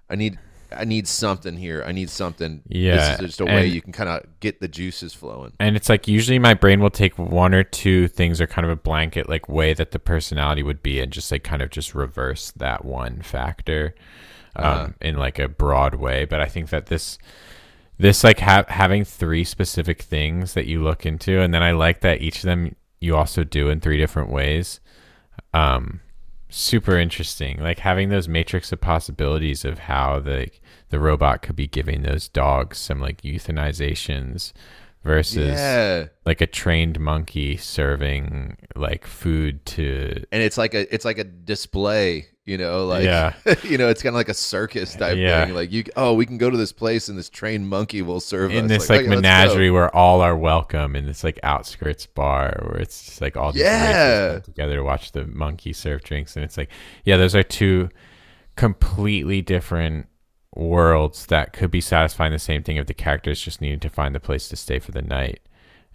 I 0.09 0.15
need 0.15 0.39
I 0.75 0.85
need 0.85 1.07
something 1.07 1.55
here. 1.57 1.83
I 1.85 1.91
need 1.91 2.09
something. 2.09 2.61
Yeah, 2.67 2.95
This 2.95 3.09
is 3.21 3.25
just 3.27 3.41
a 3.41 3.45
way 3.45 3.65
you 3.67 3.81
can 3.81 3.91
kind 3.93 4.09
of 4.09 4.25
get 4.39 4.59
the 4.61 4.67
juices 4.67 5.13
flowing. 5.13 5.53
And 5.59 5.75
it's 5.75 5.89
like 5.89 6.07
usually 6.07 6.39
my 6.39 6.53
brain 6.53 6.79
will 6.79 6.89
take 6.89 7.17
one 7.17 7.53
or 7.55 7.63
two 7.63 8.07
things 8.07 8.39
or 8.39 8.47
kind 8.47 8.65
of 8.65 8.71
a 8.71 8.75
blanket 8.75 9.27
like 9.27 9.49
way 9.49 9.73
that 9.73 9.91
the 9.91 9.99
personality 9.99 10.61
would 10.63 10.83
be 10.83 10.99
and 10.99 11.11
just 11.11 11.31
like 11.31 11.43
kind 11.43 11.61
of 11.61 11.69
just 11.71 11.95
reverse 11.95 12.51
that 12.51 12.85
one 12.85 13.21
factor 13.21 13.95
um, 14.55 14.63
Uh-huh. 14.65 14.87
in 15.01 15.17
like 15.17 15.39
a 15.39 15.47
broad 15.47 15.95
way. 15.95 16.25
But 16.25 16.39
I 16.41 16.45
think 16.45 16.69
that 16.69 16.85
this 16.87 17.17
this 17.97 18.23
like 18.23 18.39
ha- 18.39 18.65
having 18.69 19.03
three 19.03 19.43
specific 19.43 20.01
things 20.01 20.53
that 20.53 20.65
you 20.67 20.81
look 20.83 21.05
into 21.05 21.39
and 21.41 21.53
then 21.53 21.61
I 21.63 21.71
like 21.71 22.01
that 22.01 22.21
each 22.21 22.37
of 22.37 22.43
them 22.43 22.75
you 23.01 23.15
also 23.15 23.43
do 23.43 23.69
in 23.69 23.79
three 23.79 23.97
different 23.97 24.29
ways. 24.29 24.79
Um 25.53 26.01
super 26.49 26.97
interesting. 26.97 27.59
Like 27.59 27.79
having 27.79 28.09
those 28.09 28.27
matrix 28.27 28.71
of 28.71 28.81
possibilities 28.81 29.63
of 29.63 29.79
how 29.79 30.19
the 30.19 30.49
the 30.89 30.99
robot 30.99 31.41
could 31.41 31.55
be 31.55 31.67
giving 31.67 32.01
those 32.01 32.27
dogs 32.27 32.77
some 32.77 32.99
like 32.99 33.21
euthanizations 33.21 34.51
versus 35.03 35.57
Yeah, 35.59 36.07
like 36.25 36.41
a 36.41 36.47
trained 36.47 36.99
monkey 36.99 37.57
serving 37.57 38.57
like 38.75 39.05
food 39.05 39.65
to 39.67 40.23
and 40.31 40.43
it's 40.43 40.57
like 40.57 40.73
a 40.73 40.93
it's 40.93 41.05
like 41.05 41.19
a 41.19 41.23
display. 41.23 42.27
You 42.49 42.57
know, 42.57 42.85
like 42.87 43.03
Yeah. 43.05 43.33
you 43.63 43.77
know, 43.77 43.87
it's 43.89 44.01
kind 44.03 44.13
of 44.13 44.17
like 44.17 44.27
a 44.29 44.33
circus 44.33 44.95
type 44.95 45.17
Yeah. 45.17 45.45
thing. 45.45 45.53
Like 45.53 45.71
you, 45.71 45.83
oh, 45.95 46.13
we 46.15 46.25
can 46.25 46.37
go 46.37 46.49
to 46.49 46.57
this 46.57 46.71
place 46.71 47.07
and 47.07 47.17
this 47.17 47.29
trained 47.29 47.69
monkey 47.69 48.01
will 48.01 48.19
serve 48.19 48.51
us. 48.51 48.57
in 48.57 48.65
us. 48.65 48.69
this 48.71 48.89
like, 48.89 49.01
let's 49.01 49.09
menagerie 49.21 49.69
where 49.71 49.95
all 49.95 50.21
are 50.21 50.35
welcome 50.35 50.95
in 50.95 51.05
this 51.05 51.23
like 51.23 51.39
outskirts 51.43 52.05
bar 52.07 52.59
where 52.65 52.81
it's 52.81 53.05
just 53.05 53.21
like 53.21 53.37
all 53.37 53.51
these 53.51 53.61
Yeah. 53.61 54.39
together 54.39 54.75
to 54.77 54.83
watch 54.83 55.11
the 55.11 55.25
monkey 55.27 55.71
serve 55.73 56.03
drinks 56.03 56.35
and 56.35 56.43
it's 56.43 56.57
like 56.57 56.69
yeah 57.05 57.15
those 57.17 57.35
are 57.35 57.43
two 57.43 57.89
completely 58.55 59.41
different 59.41 60.07
worlds 60.55 61.27
that 61.27 61.53
could 61.53 61.71
be 61.71 61.79
satisfying 61.81 62.31
the 62.31 62.39
same 62.39 62.63
thing 62.63 62.75
if 62.77 62.87
the 62.87 62.93
characters 62.93 63.39
just 63.39 63.61
needed 63.61 63.81
to 63.81 63.89
find 63.89 64.13
the 64.15 64.19
place 64.19 64.49
to 64.49 64.55
stay 64.55 64.79
for 64.79 64.91
the 64.91 65.01
night 65.01 65.39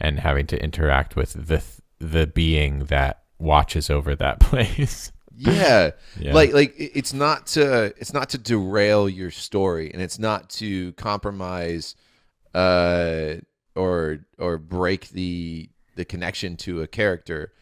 and 0.01 0.21
having 0.21 0.47
to 0.47 0.63
interact 0.63 1.17
with 1.17 1.33
the 1.49 1.63
the 1.99 2.27
being 2.27 2.85
that 2.87 3.23
watches 3.39 3.91
over 3.91 4.15
that 4.15 4.41
place 4.49 5.11
Yeah. 5.39 5.91
Yeah. 6.19 6.33
Like 6.33 6.53
like 6.53 6.75
it's 6.77 7.13
not 7.13 7.47
to 7.49 7.87
it's 7.99 8.13
not 8.13 8.31
to 8.31 8.39
derail 8.39 9.09
your 9.09 9.31
story 9.31 9.91
and 9.93 10.01
it's 10.01 10.19
not 10.19 10.49
to 10.51 10.93
compromise 10.93 11.97
uh 12.55 13.35
or 13.75 14.21
or 14.39 14.59
break 14.59 15.09
the 15.09 15.69
the 15.97 16.05
connection 16.05 16.57
to 16.59 16.83
a 16.83 16.87
character. 16.87 17.53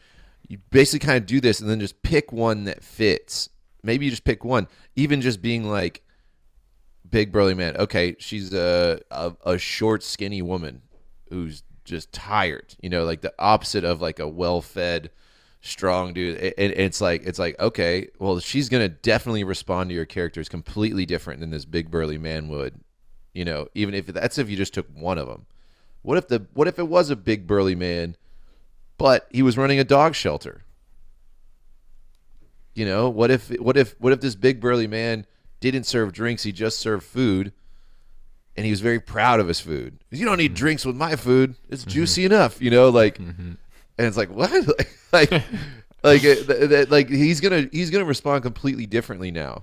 You 0.49 0.59
basically 0.71 1.07
kind 1.07 1.17
of 1.17 1.27
do 1.27 1.41
this 1.41 1.61
and 1.61 1.71
then 1.71 1.81
just 1.81 2.03
pick 2.03 2.31
one 2.33 2.65
that 2.65 2.85
fits. 2.85 3.49
Maybe 3.83 4.05
you 4.05 4.11
just 4.11 4.25
pick 4.25 4.45
one. 4.45 4.69
Even 4.95 5.21
just 5.23 5.41
being 5.41 5.65
like 5.65 6.03
big 7.09 7.33
burly 7.33 7.55
man. 7.55 7.77
Okay, 7.77 8.17
she's 8.19 8.53
a 8.53 9.01
a, 9.11 9.33
a 9.47 9.59
short 9.59 10.03
skinny 10.03 10.43
woman 10.43 10.83
who's 11.31 11.63
just 11.85 12.13
tired, 12.13 12.75
you 12.81 12.91
know, 12.91 13.05
like 13.05 13.23
the 13.23 13.35
opposite 13.39 13.85
of 13.85 14.01
like 14.01 14.19
a 14.19 14.29
well-fed 14.29 15.11
strong, 15.63 16.13
dude. 16.13 16.37
And 16.37 16.73
it's 16.73 17.01
like 17.01 17.25
it's 17.25 17.39
like 17.39 17.59
okay, 17.59 18.09
well, 18.19 18.39
she's 18.41 18.69
gonna 18.69 18.89
definitely 18.89 19.45
respond 19.45 19.89
to 19.91 19.95
your 19.95 20.05
characters 20.05 20.49
completely 20.49 21.07
different 21.07 21.41
than 21.41 21.51
this 21.51 21.65
big 21.65 21.91
burly 21.91 22.19
man 22.19 22.49
would. 22.49 22.79
You 23.33 23.47
know, 23.47 23.69
even 23.75 23.95
if 23.95 24.07
that's 24.07 24.37
if 24.37 24.51
you 24.51 24.57
just 24.57 24.75
took 24.75 24.87
one 24.95 25.17
of 25.17 25.27
them. 25.27 25.47
What 26.03 26.19
if 26.19 26.29
the 26.29 26.47
what 26.53 26.69
if 26.69 26.79
it 26.79 26.89
was 26.89 27.09
a 27.09 27.17
big 27.17 27.47
burly 27.47 27.75
man, 27.75 28.17
but 28.99 29.27
he 29.31 29.43
was 29.43 29.57
running 29.57 29.79
a 29.79 29.85
dog 29.85 30.15
shelter? 30.15 30.65
You 32.75 32.85
know, 32.85 33.09
what 33.09 33.31
if 33.31 33.49
what 33.61 33.77
if 33.77 33.99
what 34.01 34.13
if 34.13 34.21
this 34.21 34.35
big 34.35 34.61
burly 34.61 34.87
man 34.87 35.27
didn't 35.61 35.85
serve 35.85 36.13
drinks, 36.13 36.43
he 36.43 36.53
just 36.53 36.79
served 36.79 37.05
food, 37.05 37.53
and 38.57 38.67
he 38.67 38.71
was 38.71 38.81
very 38.81 38.99
proud 38.99 39.41
of 39.41 39.49
his 39.49 39.61
food. 39.61 39.99
You 40.11 40.27
don't 40.27 40.39
need 40.39 40.53
mm-hmm. 40.53 40.57
drinks 40.57 40.85
with 40.85 40.97
my 40.97 41.17
food; 41.17 41.55
it's 41.69 41.83
mm-hmm. 41.83 41.91
juicy 41.91 42.25
enough. 42.25 42.61
You 42.61 42.71
know, 42.71 42.89
like, 42.89 43.19
mm-hmm. 43.19 43.53
And 44.03 44.09
it's 44.09 44.17
like 44.17 44.31
what, 44.31 44.51
like, 45.13 45.31
like, 45.31 45.31
like, 46.03 46.23
th- 46.23 46.91
like 46.91 47.09
he's 47.09 47.41
gonna 47.41 47.69
he's 47.71 47.91
gonna 47.91 48.05
respond 48.05 48.43
completely 48.43 48.85
differently 48.85 49.31
now. 49.31 49.63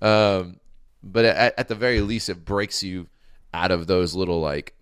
Um, 0.00 0.58
but 1.02 1.26
at, 1.26 1.54
at 1.58 1.68
the 1.68 1.74
very 1.74 2.00
least, 2.00 2.30
it 2.30 2.44
breaks 2.46 2.82
you 2.82 3.08
out 3.52 3.70
of 3.70 3.86
those 3.86 4.14
little 4.14 4.40
like 4.40 4.74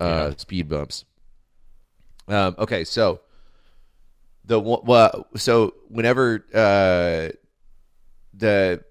uh, 0.00 0.32
speed 0.38 0.70
bumps. 0.70 1.04
Um, 2.28 2.54
okay, 2.58 2.84
so 2.84 3.20
the 4.46 4.58
well, 4.58 5.26
so 5.36 5.74
whenever 5.88 6.46
uh, 6.54 7.36
the 8.32 8.82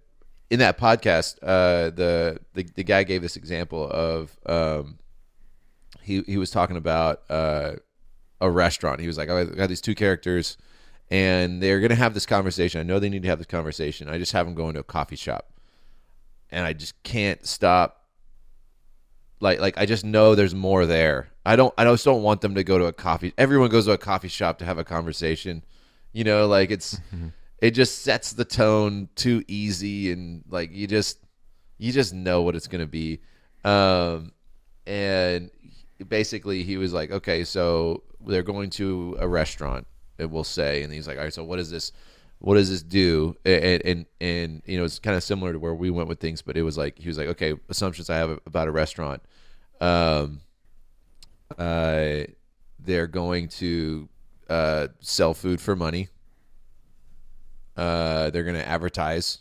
in 0.51 0.59
that 0.59 0.77
podcast, 0.77 1.37
uh, 1.41 1.89
the, 1.89 2.39
the 2.53 2.67
the 2.75 2.83
guy 2.83 3.03
gave 3.03 3.23
this 3.23 3.35
example 3.35 3.89
of 3.89 4.37
um, 4.45 4.99
he 6.03 6.21
he 6.27 6.37
was 6.37 6.51
talking 6.51 6.77
about 6.77 7.21
uh, 7.29 7.73
a 8.41 8.49
restaurant. 8.49 8.99
He 8.99 9.07
was 9.07 9.17
like, 9.17 9.29
I 9.29 9.45
got 9.45 9.69
these 9.69 9.81
two 9.81 9.95
characters, 9.95 10.57
and 11.09 11.61
they're 11.61 11.79
gonna 11.79 11.95
have 11.95 12.13
this 12.13 12.25
conversation. 12.25 12.81
I 12.81 12.83
know 12.83 12.99
they 12.99 13.09
need 13.09 13.23
to 13.23 13.29
have 13.29 13.37
this 13.37 13.47
conversation. 13.47 14.09
I 14.09 14.17
just 14.17 14.33
have 14.33 14.45
them 14.45 14.55
going 14.55 14.73
to 14.73 14.81
a 14.81 14.83
coffee 14.83 15.15
shop, 15.15 15.53
and 16.49 16.65
I 16.65 16.73
just 16.73 17.01
can't 17.03 17.45
stop 17.45 18.01
like 19.41 19.59
like 19.59 19.77
I 19.77 19.85
just 19.85 20.05
know 20.05 20.35
there's 20.35 20.55
more 20.55 20.85
there. 20.85 21.29
I 21.45 21.55
don't 21.55 21.73
I 21.77 21.83
just 21.85 22.05
don't 22.05 22.23
want 22.23 22.41
them 22.41 22.55
to 22.55 22.63
go 22.63 22.77
to 22.77 22.85
a 22.85 22.93
coffee. 22.93 23.33
Everyone 23.37 23.69
goes 23.69 23.85
to 23.85 23.91
a 23.91 23.97
coffee 23.97 24.27
shop 24.27 24.59
to 24.59 24.65
have 24.65 24.77
a 24.77 24.83
conversation. 24.83 25.63
You 26.13 26.23
know, 26.23 26.47
like 26.47 26.71
it's 26.71 26.99
it 27.59 27.71
just 27.71 28.03
sets 28.03 28.33
the 28.33 28.45
tone 28.45 29.09
too 29.15 29.43
easy 29.47 30.11
and 30.11 30.43
like 30.49 30.71
you 30.71 30.87
just 30.87 31.19
you 31.77 31.91
just 31.91 32.13
know 32.13 32.43
what 32.43 32.55
it's 32.55 32.67
going 32.67 32.81
to 32.81 32.87
be. 32.87 33.19
Um 33.63 34.31
and 34.87 35.51
basically 36.07 36.63
he 36.63 36.77
was 36.77 36.93
like, 36.93 37.11
"Okay, 37.11 37.43
so 37.43 38.03
they're 38.25 38.43
going 38.43 38.69
to 38.71 39.17
a 39.19 39.27
restaurant." 39.27 39.87
It 40.17 40.29
will 40.29 40.43
say 40.43 40.83
and 40.83 40.93
he's 40.93 41.07
like, 41.07 41.17
"All 41.17 41.23
right, 41.23 41.33
so 41.33 41.43
what 41.43 41.57
does 41.57 41.71
this 41.71 41.91
what 42.39 42.55
does 42.55 42.69
this 42.69 42.83
do?" 42.83 43.35
And 43.45 43.81
and, 43.85 44.05
and 44.19 44.61
you 44.65 44.77
know, 44.77 44.83
it's 44.83 44.99
kind 44.99 45.15
of 45.15 45.23
similar 45.23 45.53
to 45.53 45.59
where 45.59 45.73
we 45.73 45.89
went 45.89 46.09
with 46.09 46.19
things, 46.19 46.41
but 46.41 46.57
it 46.57 46.63
was 46.63 46.77
like 46.77 46.99
he 46.99 47.07
was 47.07 47.17
like, 47.17 47.27
"Okay, 47.27 47.55
assumptions 47.69 48.09
I 48.09 48.17
have 48.17 48.39
about 48.45 48.67
a 48.67 48.71
restaurant." 48.71 49.21
um, 49.81 50.41
uh, 51.57 52.21
they're 52.79 53.07
going 53.07 53.49
to 53.49 54.07
uh, 54.49 54.87
sell 55.01 55.33
food 55.33 55.59
for 55.59 55.75
money. 55.75 56.07
Uh, 57.75 58.29
they're 58.29 58.43
going 58.43 58.55
to 58.55 58.67
advertise. 58.67 59.39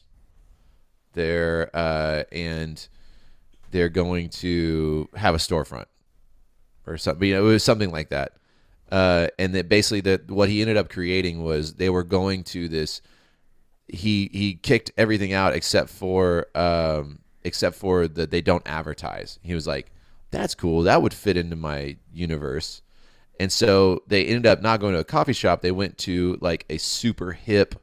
They're 1.12 1.70
uh, 1.74 2.24
and 2.32 2.88
they're 3.70 3.88
going 3.88 4.30
to 4.30 5.08
have 5.14 5.34
a 5.34 5.38
storefront 5.38 5.86
or 6.86 6.96
something. 6.96 7.28
You 7.28 7.34
know, 7.34 7.46
it 7.46 7.52
was 7.52 7.64
something 7.64 7.90
like 7.90 8.08
that. 8.08 8.32
Uh, 8.90 9.28
and 9.38 9.54
that 9.54 9.68
basically 9.68 10.00
that 10.00 10.30
what 10.30 10.48
he 10.48 10.60
ended 10.60 10.76
up 10.76 10.88
creating 10.88 11.42
was 11.42 11.74
they 11.74 11.90
were 11.90 12.02
going 12.02 12.42
to 12.44 12.68
this. 12.68 13.00
He 13.86 14.30
he 14.32 14.54
kicked 14.54 14.90
everything 14.96 15.32
out 15.32 15.54
except 15.54 15.90
for 15.90 16.46
um, 16.54 17.20
except 17.44 17.76
for 17.76 18.08
that 18.08 18.30
they 18.30 18.40
don't 18.40 18.66
advertise. 18.66 19.38
He 19.42 19.54
was 19.54 19.66
like, 19.66 19.90
that's 20.30 20.54
cool. 20.54 20.82
That 20.82 21.02
would 21.02 21.14
fit 21.14 21.36
into 21.36 21.56
my 21.56 21.96
universe. 22.12 22.82
And 23.38 23.50
so 23.50 24.02
they 24.06 24.26
ended 24.26 24.46
up 24.46 24.60
not 24.60 24.80
going 24.80 24.92
to 24.94 25.00
a 25.00 25.04
coffee 25.04 25.32
shop. 25.32 25.62
They 25.62 25.70
went 25.70 25.96
to 25.98 26.36
like 26.40 26.66
a 26.68 26.78
super 26.78 27.32
hip, 27.32 27.74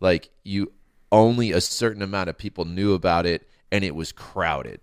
like 0.00 0.30
you 0.44 0.72
only 1.10 1.52
a 1.52 1.60
certain 1.60 2.02
amount 2.02 2.30
of 2.30 2.38
people 2.38 2.64
knew 2.64 2.94
about 2.94 3.26
it 3.26 3.48
and 3.72 3.84
it 3.84 3.94
was 3.94 4.12
crowded. 4.12 4.80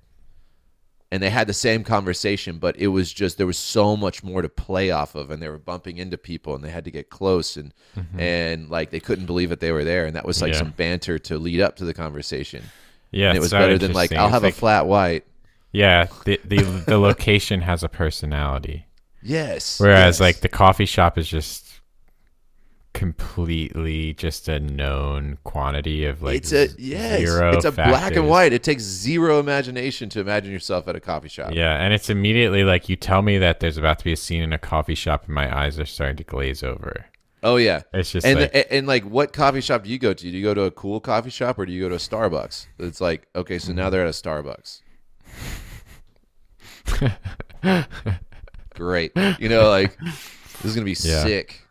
And 1.09 1.23
they 1.23 1.29
had 1.29 1.47
the 1.47 1.53
same 1.53 1.85
conversation, 1.85 2.57
but 2.57 2.75
it 2.75 2.87
was 2.87 3.13
just 3.13 3.37
there 3.37 3.47
was 3.47 3.57
so 3.57 3.95
much 3.95 4.23
more 4.23 4.41
to 4.41 4.49
play 4.49 4.91
off 4.91 5.15
of, 5.15 5.31
and 5.31 5.41
they 5.41 5.47
were 5.47 5.57
bumping 5.57 5.97
into 5.97 6.17
people, 6.17 6.53
and 6.53 6.61
they 6.61 6.69
had 6.69 6.83
to 6.83 6.91
get 6.91 7.09
close, 7.09 7.55
and 7.55 7.73
mm-hmm. 7.95 8.19
and 8.19 8.69
like 8.69 8.89
they 8.89 8.99
couldn't 8.99 9.25
believe 9.25 9.49
that 9.49 9.61
they 9.61 9.71
were 9.71 9.85
there, 9.85 10.05
and 10.05 10.17
that 10.17 10.25
was 10.25 10.41
like 10.41 10.51
Yeah. 10.51 10.59
some 10.59 10.71
banter 10.71 11.17
to 11.19 11.37
lead 11.37 11.61
up 11.61 11.77
to 11.77 11.85
the 11.85 11.93
conversation. 11.93 12.63
Yeah, 13.11 13.29
and 13.29 13.37
it 13.37 13.39
was 13.39 13.51
better 13.51 13.77
than 13.77 13.93
like. 13.93 14.11
I'll 14.11 14.27
have 14.29 14.43
like- 14.43 14.53
a 14.53 14.57
flat 14.57 14.85
white. 14.85 15.25
Yeah, 15.71 16.07
the 16.25 16.41
the 16.43 16.63
the 16.87 16.97
location 16.97 17.61
has 17.61 17.83
a 17.83 17.89
personality, 17.89 18.87
Yes. 19.21 19.79
whereas 19.79 20.15
yes. 20.15 20.19
like 20.19 20.39
the 20.41 20.49
coffee 20.49 20.85
shop 20.85 21.17
is 21.17 21.27
just 21.27 21.66
completely 22.97 24.13
just 24.15 24.49
a 24.49 24.59
known 24.59 25.37
quantity 25.43 26.03
of 26.05 26.23
like 26.23 26.37
it's 26.37 26.51
a 26.51 26.67
yes, 26.79 27.19
zero 27.19 27.53
it's 27.53 27.63
a 27.63 27.71
black 27.71 28.15
and 28.15 28.27
white. 28.27 28.53
It 28.53 28.63
takes 28.63 28.81
zero 28.81 29.39
imagination 29.39 30.09
to 30.09 30.19
imagine 30.19 30.51
yourself 30.51 30.87
at 30.87 30.95
a 30.95 30.99
coffee 30.99 31.29
shop. 31.29 31.51
Yeah, 31.53 31.75
and 31.75 31.93
it's 31.93 32.09
immediately 32.09 32.63
like 32.63 32.89
you 32.89 32.95
tell 32.95 33.21
me 33.21 33.37
that 33.37 33.59
there's 33.59 33.77
about 33.77 33.99
to 33.99 34.03
be 34.03 34.13
a 34.13 34.17
scene 34.17 34.41
in 34.41 34.51
a 34.51 34.57
coffee 34.57 34.95
shop, 34.95 35.25
and 35.25 35.35
my 35.35 35.55
eyes 35.55 35.79
are 35.79 35.85
starting 35.85 36.17
to 36.17 36.23
glaze 36.23 36.63
over. 36.63 37.05
Oh 37.43 37.57
yeah. 37.57 37.83
It's 37.93 38.11
just 38.11 38.25
and 38.25 38.39
like 38.39 38.55
and, 38.55 38.65
and, 38.71 38.87
like 38.87 39.03
what 39.03 39.31
coffee 39.31 39.61
shop 39.61 39.83
do 39.83 39.91
you 39.91 39.99
go 39.99 40.11
to? 40.11 40.31
Do 40.31 40.35
you 40.35 40.43
go 40.43 40.55
to 40.55 40.63
a 40.63 40.71
cool 40.71 40.99
coffee 40.99 41.29
shop 41.29 41.59
or 41.59 41.67
do 41.67 41.71
you 41.71 41.83
go 41.83 41.89
to 41.89 41.95
a 41.95 41.99
Starbucks? 41.99 42.65
It's 42.79 42.99
like 42.99 43.27
okay, 43.35 43.59
so 43.59 43.69
Mm-hmm. 43.69 43.77
now 43.77 43.89
they're 43.91 44.01
at 44.01 44.07
a 44.07 44.09
Starbucks. 44.09 44.81
Great. 48.75 49.11
You 49.39 49.49
know, 49.49 49.69
like 49.69 49.95
this 49.99 50.65
is 50.65 50.73
gonna 50.75 50.85
be 50.85 50.97
Yeah. 50.99 51.23
sick. 51.23 51.61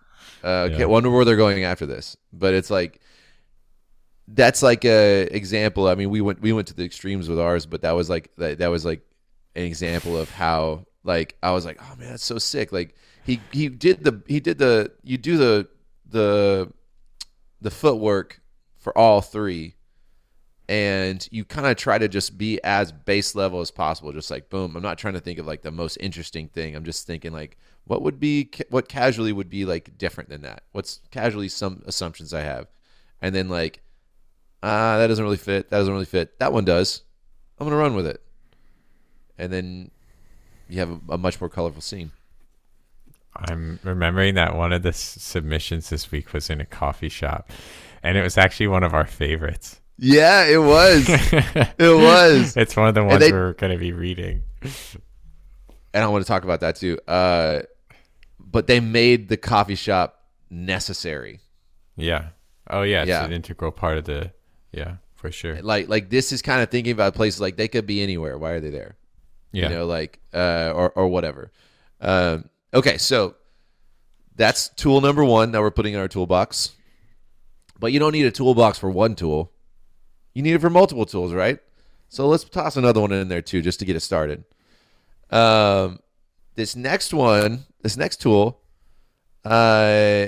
Uh, 0.46 0.68
Yeah. 0.70 0.84
Wonder 0.86 1.10
where 1.10 1.24
they're 1.24 1.36
going 1.36 1.64
after 1.64 1.86
this. 1.86 2.16
But 2.32 2.54
it's 2.54 2.70
like 2.70 3.00
that's 4.28 4.62
like 4.62 4.84
a 4.84 5.22
example. 5.34 5.88
I 5.88 5.94
mean, 5.94 6.10
we 6.10 6.20
went 6.20 6.40
we 6.40 6.52
went 6.52 6.68
to 6.68 6.74
the 6.74 6.84
extremes 6.84 7.28
with 7.28 7.38
ours, 7.38 7.66
but 7.66 7.82
that 7.82 7.92
was 7.92 8.08
like 8.10 8.30
that, 8.38 8.58
that 8.58 8.68
was 8.68 8.84
like 8.84 9.00
an 9.54 9.64
example 9.64 10.16
of 10.16 10.30
how 10.30 10.86
like 11.04 11.36
I 11.42 11.52
was 11.52 11.64
like, 11.64 11.78
oh 11.80 11.96
man, 11.96 12.10
that's 12.10 12.24
so 12.24 12.38
sick. 12.38 12.72
Like 12.72 12.94
he 13.24 13.40
he 13.52 13.68
did 13.68 14.04
the 14.04 14.22
he 14.26 14.40
did 14.40 14.58
the 14.58 14.92
you 15.02 15.18
do 15.18 15.36
the 15.36 15.68
the 16.08 16.72
the 17.60 17.70
footwork 17.70 18.40
for 18.78 18.96
all 18.96 19.20
three 19.20 19.74
and 20.68 21.28
you 21.30 21.44
kind 21.44 21.66
of 21.66 21.76
try 21.76 21.96
to 21.96 22.08
just 22.08 22.36
be 22.36 22.60
as 22.64 22.90
base 22.92 23.34
level 23.34 23.60
as 23.60 23.70
possible 23.70 24.12
just 24.12 24.30
like 24.30 24.48
boom 24.50 24.76
i'm 24.76 24.82
not 24.82 24.98
trying 24.98 25.14
to 25.14 25.20
think 25.20 25.38
of 25.38 25.46
like 25.46 25.62
the 25.62 25.70
most 25.70 25.96
interesting 25.96 26.48
thing 26.48 26.74
i'm 26.74 26.84
just 26.84 27.06
thinking 27.06 27.32
like 27.32 27.56
what 27.86 28.02
would 28.02 28.18
be 28.20 28.50
what 28.70 28.88
casually 28.88 29.32
would 29.32 29.48
be 29.50 29.64
like 29.64 29.96
different 29.98 30.28
than 30.30 30.42
that? 30.42 30.62
What's 30.72 31.00
casually 31.10 31.48
some 31.48 31.82
assumptions 31.86 32.34
i 32.34 32.40
have? 32.42 32.66
And 33.22 33.34
then 33.34 33.48
like 33.48 33.80
ah 34.62 34.98
that 34.98 35.06
doesn't 35.06 35.24
really 35.24 35.36
fit. 35.36 35.70
That 35.70 35.78
doesn't 35.78 35.92
really 35.92 36.04
fit. 36.06 36.38
That 36.38 36.52
one 36.52 36.64
does. 36.64 37.02
I'm 37.58 37.66
gonna 37.66 37.76
run 37.76 37.94
with 37.94 38.06
it. 38.06 38.20
And 39.38 39.52
then 39.52 39.90
you 40.68 40.78
have 40.80 40.90
a, 40.90 41.00
a 41.14 41.18
much 41.18 41.40
more 41.40 41.48
colorful 41.50 41.80
scene. 41.82 42.10
I'm 43.34 43.78
remembering 43.82 44.34
that 44.36 44.56
one 44.56 44.72
of 44.72 44.82
the 44.82 44.88
s- 44.90 44.98
submissions 45.20 45.90
this 45.90 46.10
week 46.10 46.32
was 46.32 46.48
in 46.48 46.60
a 46.60 46.64
coffee 46.66 47.10
shop, 47.10 47.50
and 48.02 48.16
it 48.16 48.22
was 48.22 48.38
actually 48.38 48.68
one 48.68 48.82
of 48.82 48.94
our 48.94 49.06
favorites. 49.06 49.80
yeah 49.98 50.46
it 50.46 50.56
was. 50.58 51.06
It 51.78 51.94
was. 51.96 52.56
It's 52.56 52.74
one 52.76 52.88
of 52.88 52.94
the 52.94 53.04
ones 53.04 53.20
they- 53.20 53.32
we're 53.32 53.52
going 53.52 53.72
to 53.72 53.78
be 53.78 53.92
reading. 53.92 54.42
and 54.62 56.02
I 56.02 56.06
want 56.08 56.24
to 56.24 56.28
talk 56.28 56.44
about 56.44 56.60
that 56.60 56.76
too. 56.76 56.98
Uh, 57.06 57.60
but 58.56 58.66
they 58.68 58.80
made 58.80 59.28
the 59.28 59.36
coffee 59.36 59.74
shop 59.74 60.24
necessary. 60.48 61.40
Yeah. 61.94 62.28
Oh 62.70 62.80
yeah, 62.80 63.02
it's 63.02 63.08
Yeah. 63.10 63.22
an 63.22 63.30
integral 63.34 63.70
part 63.70 63.98
of 63.98 64.04
the. 64.04 64.32
Yeah, 64.72 64.96
for 65.14 65.30
sure. 65.30 65.60
Like, 65.60 65.90
like 65.90 66.08
this 66.08 66.32
is 66.32 66.40
kind 66.40 66.62
of 66.62 66.70
thinking 66.70 66.92
about 66.92 67.14
places 67.14 67.38
like 67.38 67.58
they 67.58 67.68
could 67.68 67.86
be 67.86 68.02
anywhere. 68.02 68.38
Why 68.38 68.52
are 68.52 68.60
they 68.60 68.70
there? 68.70 68.96
Yeah. 69.52 69.68
You 69.68 69.74
know, 69.74 69.84
like 69.84 70.20
uh, 70.32 70.72
or 70.74 70.90
or 70.92 71.08
whatever. 71.08 71.52
Um, 72.00 72.48
okay, 72.72 72.96
so 72.96 73.34
that's 74.36 74.70
tool 74.70 75.02
number 75.02 75.22
one 75.22 75.52
that 75.52 75.60
we're 75.60 75.70
putting 75.70 75.92
in 75.92 76.00
our 76.00 76.08
toolbox. 76.08 76.72
But 77.78 77.92
you 77.92 77.98
don't 77.98 78.12
need 78.12 78.24
a 78.24 78.30
toolbox 78.30 78.78
for 78.78 78.88
one 78.88 79.14
tool. 79.16 79.52
You 80.32 80.40
need 80.40 80.54
it 80.54 80.62
for 80.62 80.70
multiple 80.70 81.04
tools, 81.04 81.34
right? 81.34 81.58
So 82.08 82.26
let's 82.26 82.44
toss 82.44 82.78
another 82.78 83.02
one 83.02 83.12
in 83.12 83.28
there 83.28 83.42
too, 83.42 83.60
just 83.60 83.80
to 83.80 83.84
get 83.84 83.96
it 83.96 84.00
started. 84.00 84.44
Um, 85.30 85.98
this 86.56 86.74
next 86.74 87.14
one, 87.14 87.66
this 87.82 87.96
next 87.96 88.20
tool, 88.20 88.60
uh, 89.44 90.26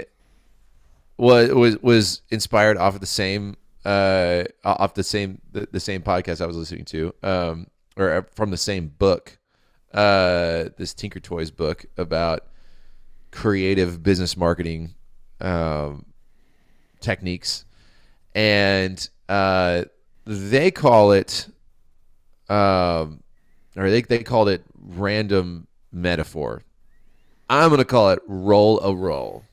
was 1.16 1.50
was 1.50 1.82
was 1.82 2.22
inspired 2.30 2.76
off 2.76 2.94
of 2.94 3.00
the 3.00 3.06
same 3.06 3.56
uh 3.84 4.44
off 4.64 4.94
the 4.94 5.02
same 5.02 5.40
the, 5.52 5.66
the 5.72 5.80
same 5.80 6.02
podcast 6.02 6.40
I 6.40 6.46
was 6.46 6.56
listening 6.56 6.84
to, 6.86 7.14
um, 7.22 7.66
or 7.96 8.12
uh, 8.12 8.22
from 8.34 8.50
the 8.50 8.56
same 8.56 8.88
book, 8.88 9.38
uh, 9.92 10.68
this 10.76 10.94
Thinkertoys 10.94 11.54
book 11.54 11.86
about 11.96 12.46
creative 13.30 14.02
business 14.02 14.36
marketing 14.36 14.94
um, 15.40 16.04
techniques, 17.00 17.64
and 18.34 19.08
uh, 19.28 19.84
they 20.26 20.70
call 20.70 21.12
it, 21.12 21.48
um, 22.50 23.22
or 23.76 23.90
they 23.90 24.02
they 24.02 24.22
called 24.22 24.50
it 24.50 24.62
random 24.78 25.67
metaphor. 25.92 26.62
I'm 27.50 27.70
gonna 27.70 27.84
call 27.84 28.10
it 28.10 28.20
roll 28.26 28.80
a 28.80 28.94
role. 28.94 29.44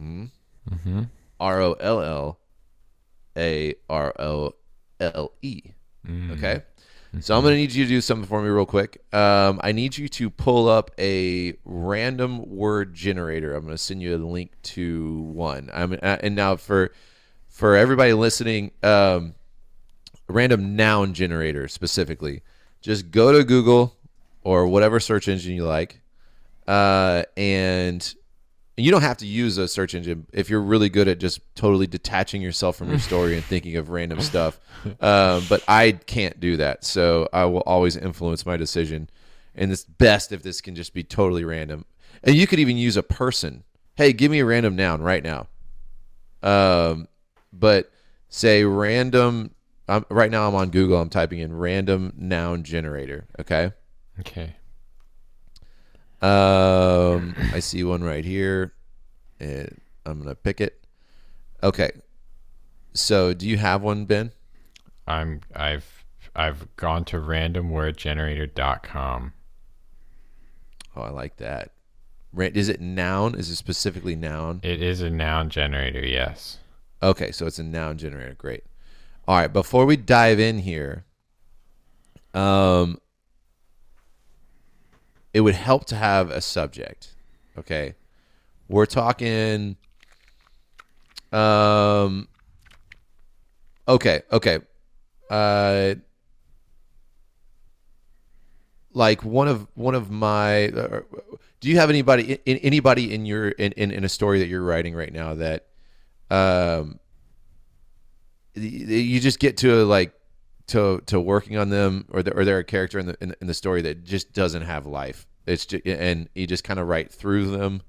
Mm-hmm. 0.00 1.02
R 1.38 1.60
O 1.60 1.72
L 1.74 2.02
L 2.02 2.38
A 3.36 3.74
R 3.88 4.14
O 4.20 4.54
L 5.00 5.32
E. 5.42 5.62
Okay. 6.32 6.62
So 7.18 7.36
I'm 7.36 7.42
going 7.42 7.54
to 7.54 7.58
need 7.58 7.72
you 7.72 7.84
to 7.84 7.88
do 7.88 8.00
something 8.00 8.26
for 8.26 8.40
me 8.40 8.48
real 8.48 8.64
quick. 8.66 9.02
Um, 9.12 9.60
I 9.64 9.72
need 9.72 9.98
you 9.98 10.08
to 10.10 10.30
pull 10.30 10.68
up 10.68 10.92
a 10.96 11.54
random 11.64 12.48
word 12.48 12.94
generator. 12.94 13.52
I'm 13.54 13.64
going 13.64 13.74
to 13.74 13.82
send 13.82 14.00
you 14.00 14.14
a 14.14 14.18
link 14.18 14.52
to 14.62 15.22
one. 15.22 15.70
I'm 15.74 15.94
uh, 15.94 16.18
and 16.20 16.36
now 16.36 16.54
for 16.54 16.92
for 17.48 17.76
everybody 17.76 18.12
listening, 18.12 18.70
um, 18.84 19.34
random 20.28 20.76
noun 20.76 21.12
generator 21.12 21.66
specifically. 21.66 22.42
Just 22.80 23.10
go 23.10 23.32
to 23.32 23.42
Google 23.42 23.96
or 24.42 24.66
whatever 24.66 25.00
search 25.00 25.28
engine 25.28 25.54
you 25.54 25.64
like, 25.64 26.00
uh, 26.66 27.24
and 27.36 28.14
you 28.76 28.90
don't 28.90 29.02
have 29.02 29.18
to 29.18 29.26
use 29.26 29.58
a 29.58 29.68
search 29.68 29.94
engine 29.94 30.26
if 30.32 30.48
you're 30.48 30.60
really 30.60 30.88
good 30.88 31.08
at 31.08 31.18
just 31.18 31.40
totally 31.54 31.86
detaching 31.86 32.40
yourself 32.40 32.76
from 32.76 32.88
your 32.88 32.98
story 33.10 33.34
and 33.34 33.44
thinking 33.44 33.76
of 33.76 33.90
random 33.90 34.20
stuff. 34.20 34.58
Um, 35.00 35.44
but 35.48 35.62
I 35.68 35.92
can't 35.92 36.40
do 36.40 36.56
that, 36.56 36.84
so 36.84 37.28
I 37.32 37.44
will 37.44 37.60
always 37.60 37.96
influence 37.96 38.46
my 38.46 38.56
decision. 38.56 39.10
And 39.54 39.72
it's 39.72 39.84
best 39.84 40.32
if 40.32 40.42
this 40.42 40.60
can 40.60 40.74
just 40.74 40.94
be 40.94 41.02
totally 41.02 41.44
random. 41.44 41.84
And 42.22 42.34
you 42.34 42.46
could 42.46 42.58
even 42.58 42.76
use 42.76 42.96
a 42.96 43.02
person. 43.02 43.64
Hey, 43.96 44.12
give 44.12 44.30
me 44.30 44.38
a 44.40 44.44
random 44.44 44.76
noun 44.76 45.02
right 45.02 45.22
now. 45.22 45.48
Um, 46.42 47.08
but 47.52 47.90
say 48.28 48.64
random. 48.64 49.54
Um, 49.88 50.06
right 50.08 50.30
now, 50.30 50.46
I'm 50.46 50.54
on 50.54 50.70
Google. 50.70 51.00
I'm 51.00 51.10
typing 51.10 51.40
in 51.40 51.56
random 51.56 52.12
noun 52.16 52.62
generator. 52.62 53.26
Okay. 53.40 53.72
Okay. 54.20 54.54
Um, 56.22 57.34
I 57.54 57.60
see 57.60 57.82
one 57.82 58.04
right 58.04 58.24
here, 58.24 58.74
and 59.38 59.80
I'm 60.04 60.20
gonna 60.20 60.34
pick 60.34 60.60
it. 60.60 60.84
Okay. 61.62 61.92
So, 62.92 63.32
do 63.32 63.48
you 63.48 63.56
have 63.56 63.80
one, 63.82 64.04
Ben? 64.04 64.32
I'm 65.06 65.40
I've 65.54 66.04
I've 66.34 66.74
gone 66.76 67.04
to 67.06 67.16
randomwordgenerator.com. 67.16 69.32
Oh, 70.96 71.02
I 71.02 71.10
like 71.10 71.36
that. 71.36 71.70
Is 72.36 72.68
it 72.68 72.80
noun? 72.80 73.34
Is 73.34 73.50
it 73.50 73.56
specifically 73.56 74.14
noun? 74.14 74.60
It 74.62 74.80
is 74.82 75.00
a 75.00 75.10
noun 75.10 75.50
generator, 75.50 76.04
yes. 76.04 76.58
Okay, 77.02 77.32
so 77.32 77.46
it's 77.46 77.58
a 77.58 77.64
noun 77.64 77.98
generator. 77.98 78.34
Great. 78.34 78.62
All 79.26 79.36
right, 79.36 79.52
before 79.52 79.84
we 79.86 79.96
dive 79.96 80.38
in 80.38 80.58
here, 80.58 81.04
um, 82.34 82.98
it 85.32 85.40
would 85.40 85.54
help 85.54 85.84
to 85.86 85.96
have 85.96 86.30
a 86.30 86.40
subject. 86.40 87.14
Okay, 87.58 87.94
we're 88.68 88.86
talking. 88.86 89.76
Um. 91.32 92.28
Okay. 93.86 94.22
Okay. 94.32 94.58
Uh. 95.30 95.94
Like 98.92 99.24
one 99.24 99.48
of 99.48 99.68
one 99.74 99.94
of 99.94 100.10
my. 100.10 100.68
Do 101.60 101.68
you 101.68 101.76
have 101.76 101.90
anybody 101.90 102.38
in, 102.44 102.56
anybody 102.58 103.14
in 103.14 103.26
your 103.26 103.48
in, 103.50 103.72
in 103.72 103.90
in 103.90 104.04
a 104.04 104.08
story 104.08 104.40
that 104.40 104.48
you're 104.48 104.62
writing 104.62 104.94
right 104.94 105.12
now 105.12 105.34
that 105.34 105.66
um 106.30 106.98
you 108.54 109.20
just 109.20 109.38
get 109.38 109.56
to 109.58 109.82
a, 109.82 109.84
like 109.84 110.12
to 110.70 111.00
to 111.06 111.20
working 111.20 111.56
on 111.56 111.68
them 111.70 112.06
or 112.10 112.22
the, 112.22 112.32
or 112.36 112.44
they're 112.44 112.58
a 112.58 112.64
character 112.64 112.98
in 112.98 113.06
the 113.06 113.16
in, 113.20 113.34
in 113.40 113.46
the 113.46 113.54
story 113.54 113.82
that 113.82 114.04
just 114.04 114.32
doesn't 114.32 114.62
have 114.62 114.86
life 114.86 115.26
it's 115.46 115.66
just, 115.66 115.86
and 115.86 116.28
you 116.34 116.46
just 116.46 116.64
kind 116.64 116.80
of 116.80 116.86
write 116.88 117.10
through 117.12 117.50
them 117.50 117.82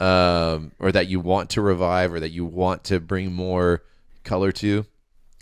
um 0.00 0.72
or 0.78 0.92
that 0.92 1.06
you 1.08 1.20
want 1.20 1.50
to 1.50 1.60
revive 1.62 2.12
or 2.12 2.20
that 2.20 2.30
you 2.30 2.44
want 2.44 2.84
to 2.84 3.00
bring 3.00 3.32
more 3.32 3.82
color 4.24 4.52
to 4.52 4.84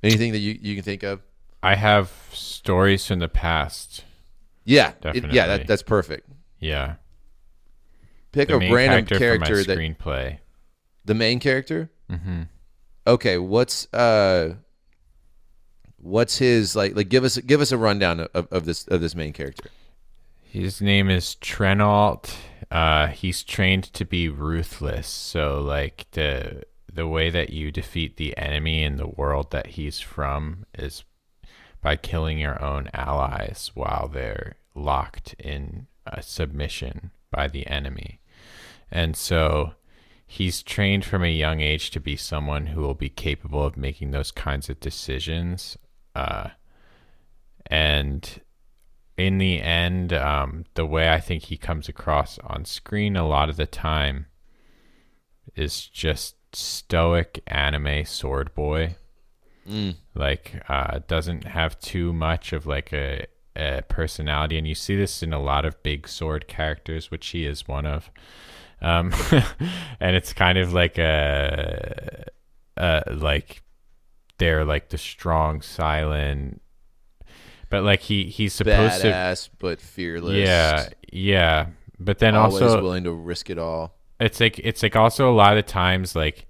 anything 0.02 0.32
that 0.32 0.38
you, 0.38 0.56
you 0.60 0.74
can 0.74 0.84
think 0.84 1.02
of 1.02 1.20
I 1.62 1.76
have 1.76 2.12
stories 2.32 3.06
from 3.06 3.18
the 3.20 3.28
past. 3.28 4.04
yeah 4.64 4.90
it- 4.90 5.00
Definitely. 5.00 5.36
yeah 5.36 5.46
that, 5.48 5.66
that's 5.66 5.82
perfect 5.82 6.28
Yeah. 6.60 6.96
pick 8.32 8.48
The 8.48 8.56
a 8.56 8.58
random 8.58 9.06
character, 9.06 9.18
character, 9.18 9.46
for 9.46 9.70
my 9.70 9.74
that 9.74 9.78
screenplay. 9.78 10.38
the 11.04 11.14
main 11.14 11.40
character 11.40 11.90
Mm-hmm. 12.10 12.42
okay 13.06 13.38
what's 13.38 13.92
uh 13.94 14.54
what's 16.04 16.38
his 16.38 16.76
like 16.76 16.94
like 16.94 17.08
give 17.08 17.24
us 17.24 17.38
give 17.38 17.60
us 17.60 17.72
a 17.72 17.78
rundown 17.78 18.20
of, 18.34 18.46
of 18.52 18.66
this 18.66 18.86
of 18.88 19.00
this 19.00 19.14
main 19.14 19.32
character 19.32 19.70
His 20.42 20.80
name 20.80 21.10
is 21.10 21.36
Trenalt. 21.40 22.34
Uh, 22.70 23.08
he's 23.08 23.42
trained 23.42 23.84
to 23.94 24.04
be 24.04 24.28
ruthless. 24.28 25.08
So, 25.08 25.60
like 25.60 26.06
the 26.12 26.62
the 26.92 27.08
way 27.08 27.30
that 27.30 27.50
you 27.50 27.72
defeat 27.72 28.16
the 28.16 28.36
enemy 28.36 28.84
in 28.84 28.96
the 28.96 29.08
world 29.08 29.50
that 29.50 29.68
he's 29.68 29.98
from 29.98 30.64
is 30.78 31.02
by 31.82 31.96
killing 31.96 32.38
your 32.38 32.62
own 32.62 32.88
allies 32.94 33.70
while 33.74 34.08
they're 34.12 34.56
locked 34.74 35.34
in 35.38 35.86
a 36.06 36.22
submission 36.22 37.10
by 37.30 37.48
the 37.48 37.66
enemy. 37.66 38.20
And 38.90 39.16
so 39.16 39.74
he's 40.26 40.62
trained 40.62 41.04
from 41.04 41.24
a 41.24 41.28
young 41.28 41.60
age 41.60 41.90
to 41.90 42.00
be 42.00 42.16
someone 42.16 42.66
who 42.66 42.80
will 42.80 42.94
be 42.94 43.08
capable 43.08 43.64
of 43.64 43.76
making 43.76 44.12
those 44.12 44.30
kinds 44.30 44.70
of 44.70 44.80
decisions. 44.80 45.76
Uh, 46.14 46.48
and 47.66 48.40
in 49.16 49.38
the 49.38 49.60
end, 49.60 50.12
um, 50.12 50.64
the 50.74 50.86
way 50.86 51.10
I 51.10 51.20
think 51.20 51.44
he 51.44 51.56
comes 51.56 51.88
across 51.88 52.38
on 52.40 52.64
screen 52.64 53.16
a 53.16 53.26
lot 53.26 53.48
of 53.48 53.56
the 53.56 53.66
time 53.66 54.26
is 55.54 55.86
just 55.86 56.36
stoic 56.52 57.42
anime 57.46 58.04
sword 58.04 58.54
boy. 58.54 58.96
Like, 60.14 60.62
uh, 60.68 61.00
doesn't 61.06 61.44
have 61.44 61.78
too 61.80 62.12
much 62.12 62.52
of 62.52 62.66
like 62.66 62.92
a, 62.92 63.26
a 63.56 63.82
personality, 63.82 64.58
and 64.58 64.66
you 64.66 64.74
see 64.74 64.96
this 64.96 65.22
in 65.22 65.32
a 65.32 65.40
lot 65.40 65.64
of 65.64 65.82
big 65.82 66.06
sword 66.08 66.48
characters, 66.48 67.10
which 67.10 67.28
he 67.28 67.46
is 67.46 67.66
one 67.66 67.86
of. 67.86 68.10
Um, 68.82 69.12
and 70.00 70.16
it's 70.16 70.32
kind 70.32 70.58
of 70.58 70.72
like 70.72 70.98
a, 70.98 72.24
uh, 72.76 73.00
like 73.10 73.62
they're 74.38 74.64
like 74.64 74.88
the 74.88 74.98
strong, 74.98 75.62
silent, 75.62 76.60
but 77.70 77.84
like 77.84 78.00
he 78.00 78.24
he's 78.24 78.52
supposed 78.52 79.00
to 79.02 79.08
badass 79.08 79.48
but 79.58 79.80
fearless 79.80 80.36
yeah, 80.36 80.88
yeah. 81.12 81.66
But 81.98 82.18
then 82.18 82.34
always 82.34 82.60
also 82.60 82.82
willing 82.82 83.04
to 83.04 83.12
risk 83.12 83.50
it 83.50 83.58
all 83.58 83.94
it's 84.20 84.40
like 84.40 84.58
it's 84.60 84.82
like 84.82 84.96
also 84.96 85.30
a 85.30 85.34
lot 85.34 85.56
of 85.56 85.66
times 85.66 86.14
like 86.14 86.46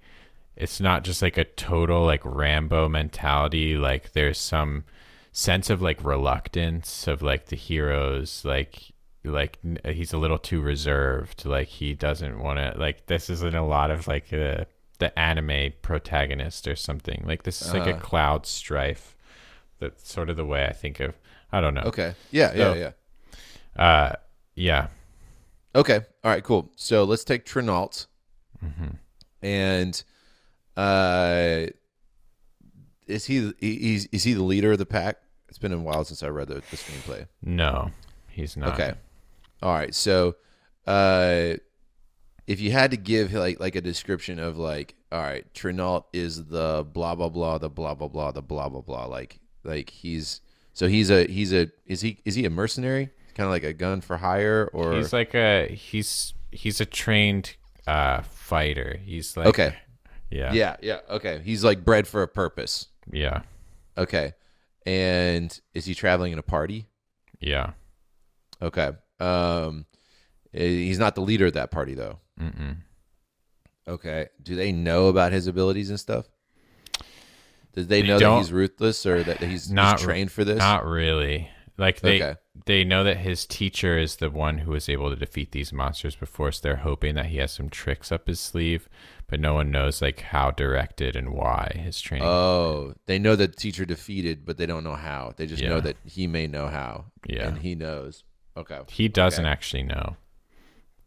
it's 0.55 0.79
not 0.79 1.03
just 1.03 1.21
like 1.21 1.37
a 1.37 1.43
total 1.43 2.05
like 2.05 2.21
Rambo 2.23 2.87
mentality. 2.89 3.75
Like 3.75 4.13
there's 4.13 4.37
some 4.37 4.85
sense 5.31 5.69
of 5.69 5.81
like 5.81 6.03
reluctance 6.03 7.07
of 7.07 7.21
like 7.21 7.47
the 7.47 7.57
heroes 7.57 8.45
like 8.45 8.93
like 9.25 9.57
he's 9.83 10.13
a 10.13 10.17
little 10.17 10.37
too 10.37 10.61
reserved 10.61 11.45
like 11.45 11.67
he 11.67 11.93
doesn't 11.93 12.39
want 12.39 12.57
to 12.57 12.73
like 12.79 13.05
this 13.07 13.29
isn't 13.29 13.55
a 13.55 13.65
lot 13.65 13.91
of 13.91 14.07
like 14.07 14.29
the 14.29 14.65
the 14.95 15.17
anime 15.17 15.73
protagonist 15.81 16.67
or 16.67 16.75
something. 16.75 17.23
Like 17.25 17.43
this 17.43 17.61
is 17.61 17.73
like 17.73 17.87
a 17.87 17.91
Uh-huh. 17.91 17.99
cloud 17.99 18.45
strife. 18.45 19.15
That's 19.79 20.09
sort 20.11 20.29
of 20.29 20.37
the 20.37 20.45
way 20.45 20.65
i 20.65 20.71
think 20.73 20.99
of 21.01 21.15
i 21.51 21.59
don't 21.61 21.73
know. 21.73 21.81
Okay. 21.81 22.15
Yeah 22.31 22.51
yeah 22.55 22.73
So- 22.73 22.91
yeah. 23.77 23.83
uh 23.83 24.15
yeah. 24.55 24.87
Okay. 25.75 25.99
All 26.23 26.31
right 26.31 26.43
cool. 26.43 26.71
So 26.75 27.03
let's 27.03 27.23
take 27.23 27.45
Trinalt 27.45 28.07
Mm-hmm. 28.63 28.95
and 29.41 30.03
uh 30.77 31.67
is 33.07 33.25
he 33.25 33.51
he's 33.59 34.05
is 34.07 34.23
he 34.23 34.33
the 34.33 34.43
leader 34.43 34.71
of 34.71 34.77
the 34.77 34.85
pack? 34.85 35.17
It's 35.47 35.57
been 35.59 35.71
a 35.73 35.77
while 35.77 36.03
since 36.05 36.23
i 36.23 36.27
read 36.27 36.47
the, 36.47 36.55
the 36.55 36.77
screenplay. 36.77 37.27
No 37.43 37.91
he's 38.29 38.57
not. 38.57 38.73
Okay. 38.73 38.93
All 39.61 39.73
right. 39.73 39.95
So, 39.95 40.35
uh, 40.85 41.53
if 42.47 42.59
you 42.59 42.71
had 42.71 42.91
to 42.91 42.97
give 42.97 43.33
like 43.33 43.59
like 43.59 43.75
a 43.75 43.81
description 43.81 44.39
of 44.39 44.57
like, 44.57 44.95
all 45.11 45.21
right, 45.21 45.51
Trinault 45.53 46.05
is 46.13 46.45
the 46.45 46.85
blah 46.91 47.15
blah 47.15 47.29
blah, 47.29 47.57
the 47.57 47.69
blah 47.69 47.93
blah 47.95 48.07
blah, 48.07 48.31
the 48.31 48.41
blah 48.41 48.69
blah 48.69 48.81
blah, 48.81 49.05
like 49.05 49.39
like 49.63 49.89
he's 49.89 50.41
so 50.73 50.87
he's 50.87 51.09
a 51.09 51.25
he's 51.25 51.53
a 51.53 51.69
is 51.85 52.01
he 52.01 52.19
is 52.25 52.35
he 52.35 52.45
a 52.45 52.49
mercenary? 52.49 53.09
Kind 53.35 53.45
of 53.45 53.51
like 53.51 53.63
a 53.63 53.73
gun 53.73 54.01
for 54.01 54.17
hire, 54.17 54.69
or 54.73 54.93
He's 54.93 55.11
like 55.11 55.33
a 55.35 55.67
he's 55.67 56.33
he's 56.51 56.79
a 56.79 56.85
trained 56.85 57.55
uh 57.87 58.21
fighter. 58.21 58.99
He's 59.03 59.35
like 59.35 59.47
okay, 59.47 59.75
Yeah. 60.29 60.53
yeah, 60.53 60.77
yeah, 60.81 60.99
okay. 61.09 61.41
He's 61.43 61.63
like 61.63 61.83
bred 61.83 62.07
for 62.07 62.21
a 62.21 62.27
purpose. 62.27 62.87
Yeah. 63.11 63.41
Okay, 63.97 64.33
and 64.85 65.59
is 65.73 65.85
he 65.85 65.95
traveling 65.95 66.31
in 66.33 66.39
a 66.39 66.43
party? 66.43 66.87
Yeah. 67.39 67.71
Okay. 68.61 68.91
Um, 69.19 69.85
He's 70.51 70.99
not 70.99 71.15
the 71.15 71.21
leader 71.21 71.47
of 71.47 71.53
that 71.53 71.69
party, 71.71 71.95
though. 71.95 72.19
Mm-mm. 72.39 72.77
Okay. 73.87 74.27
Do 74.41 74.55
they 74.55 74.71
know 74.71 75.07
about 75.07 75.31
his 75.31 75.47
abilities 75.47 75.89
and 75.89 75.99
stuff? 75.99 76.25
Did 77.73 77.89
they, 77.89 78.01
They 78.01 78.07
know 78.07 78.19
that 78.19 78.37
he's 78.37 78.53
ruthless 78.53 79.05
or 79.05 79.23
that 79.23 79.37
he's, 79.41 79.69
Not 79.69 79.99
he's 79.99 80.05
trained 80.05 80.31
for 80.31 80.43
this? 80.43 80.57
Not 80.57 80.85
really. 80.85 81.49
Like 81.77 81.99
they 81.99 82.23
Okay. 82.23 82.39
they 82.65 82.85
know 82.85 83.03
that 83.03 83.17
his 83.17 83.45
teacher 83.45 83.97
is 83.97 84.15
the 84.15 84.29
one 84.29 84.59
who 84.59 84.71
was 84.71 84.87
able 84.87 85.09
to 85.09 85.15
defeat 85.17 85.51
these 85.51 85.73
monsters 85.73 86.15
before, 86.15 86.53
so 86.53 86.61
they're 86.63 86.77
hoping 86.77 87.15
that 87.15 87.25
he 87.25 87.37
has 87.39 87.51
some 87.51 87.69
tricks 87.69 88.13
up 88.13 88.27
his 88.27 88.39
sleeve, 88.39 88.87
but 89.27 89.41
no 89.41 89.55
one 89.55 89.71
knows 89.71 90.01
like 90.01 90.21
how 90.21 90.51
directed 90.51 91.17
and 91.17 91.33
why 91.33 91.73
his 91.83 91.99
training. 91.99 92.25
Oh, 92.25 92.93
they 93.07 93.19
know 93.19 93.35
that 93.35 93.57
teacher 93.57 93.83
defeated, 93.83 94.45
but 94.45 94.55
they 94.55 94.65
don't 94.65 94.85
know 94.85 94.95
how. 94.95 95.33
They 95.35 95.47
just 95.47 95.63
know 95.63 95.81
that 95.81 95.97
he 96.05 96.27
may 96.27 96.47
know 96.47 96.67
how. 96.67 97.07
Yeah. 97.27 97.49
And 97.49 97.57
he 97.57 97.75
knows. 97.75 98.23
Okay. 98.55 98.79
he 98.89 99.09
doesn't 99.09 99.43
okay. 99.43 99.51
actually 99.51 99.83
know. 99.83 100.15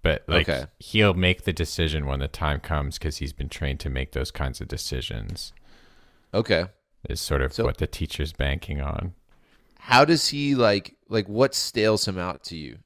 But 0.03 0.25
like 0.29 0.49
Okay. 0.49 0.67
he'll 0.79 1.15
make 1.15 1.43
the 1.43 1.53
decision 1.53 2.07
when 2.07 2.21
the 2.21 2.29
time 2.29 2.61
comes 2.61 2.99
because 2.99 3.17
he's 3.19 3.33
been 3.33 3.49
trained 3.49 3.81
to 3.81 3.91
make 3.91 4.13
those 4.13 4.31
kinds 4.31 4.61
of 4.61 4.69
decisions. 4.69 5.53
Okay. 6.33 6.67
Is 7.09 7.21
sort 7.21 7.43
of 7.43 7.53
So- 7.53 7.65
what 7.65 7.79
the 7.79 7.87
teacher's 7.87 8.33
banking 8.33 8.81
on. 8.81 9.15
How 9.81 10.05
does 10.05 10.29
he 10.29 10.55
like 10.55 10.97
like 11.09 11.29
what 11.29 11.55
stales 11.55 12.07
him 12.07 12.19
out 12.19 12.45
to 12.45 12.57
you 12.57 12.79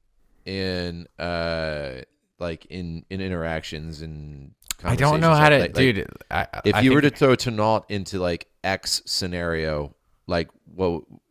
in 0.47 1.07
uh 1.19 2.03
like 2.39 2.65
in 2.67 3.05
in 3.11 3.21
interactions 3.21 4.03
and 4.03 4.53
I 4.85 4.97
don't 4.97 5.21
know 5.21 5.35
how 5.35 5.49
to? 5.49 5.59
Like- 5.59 5.77
like, 5.77 5.95
dude. 5.95 6.09
I, 6.31 6.47
if 6.65 6.75
I 6.77 6.81
you 6.81 6.93
were 6.93 7.01
to 7.03 7.11
throw 7.11 7.37
Tanault 7.37 7.85
into 7.89 8.19
like 8.19 8.49
X 8.65 9.03
scenario, 9.07 9.95
like 10.27 10.49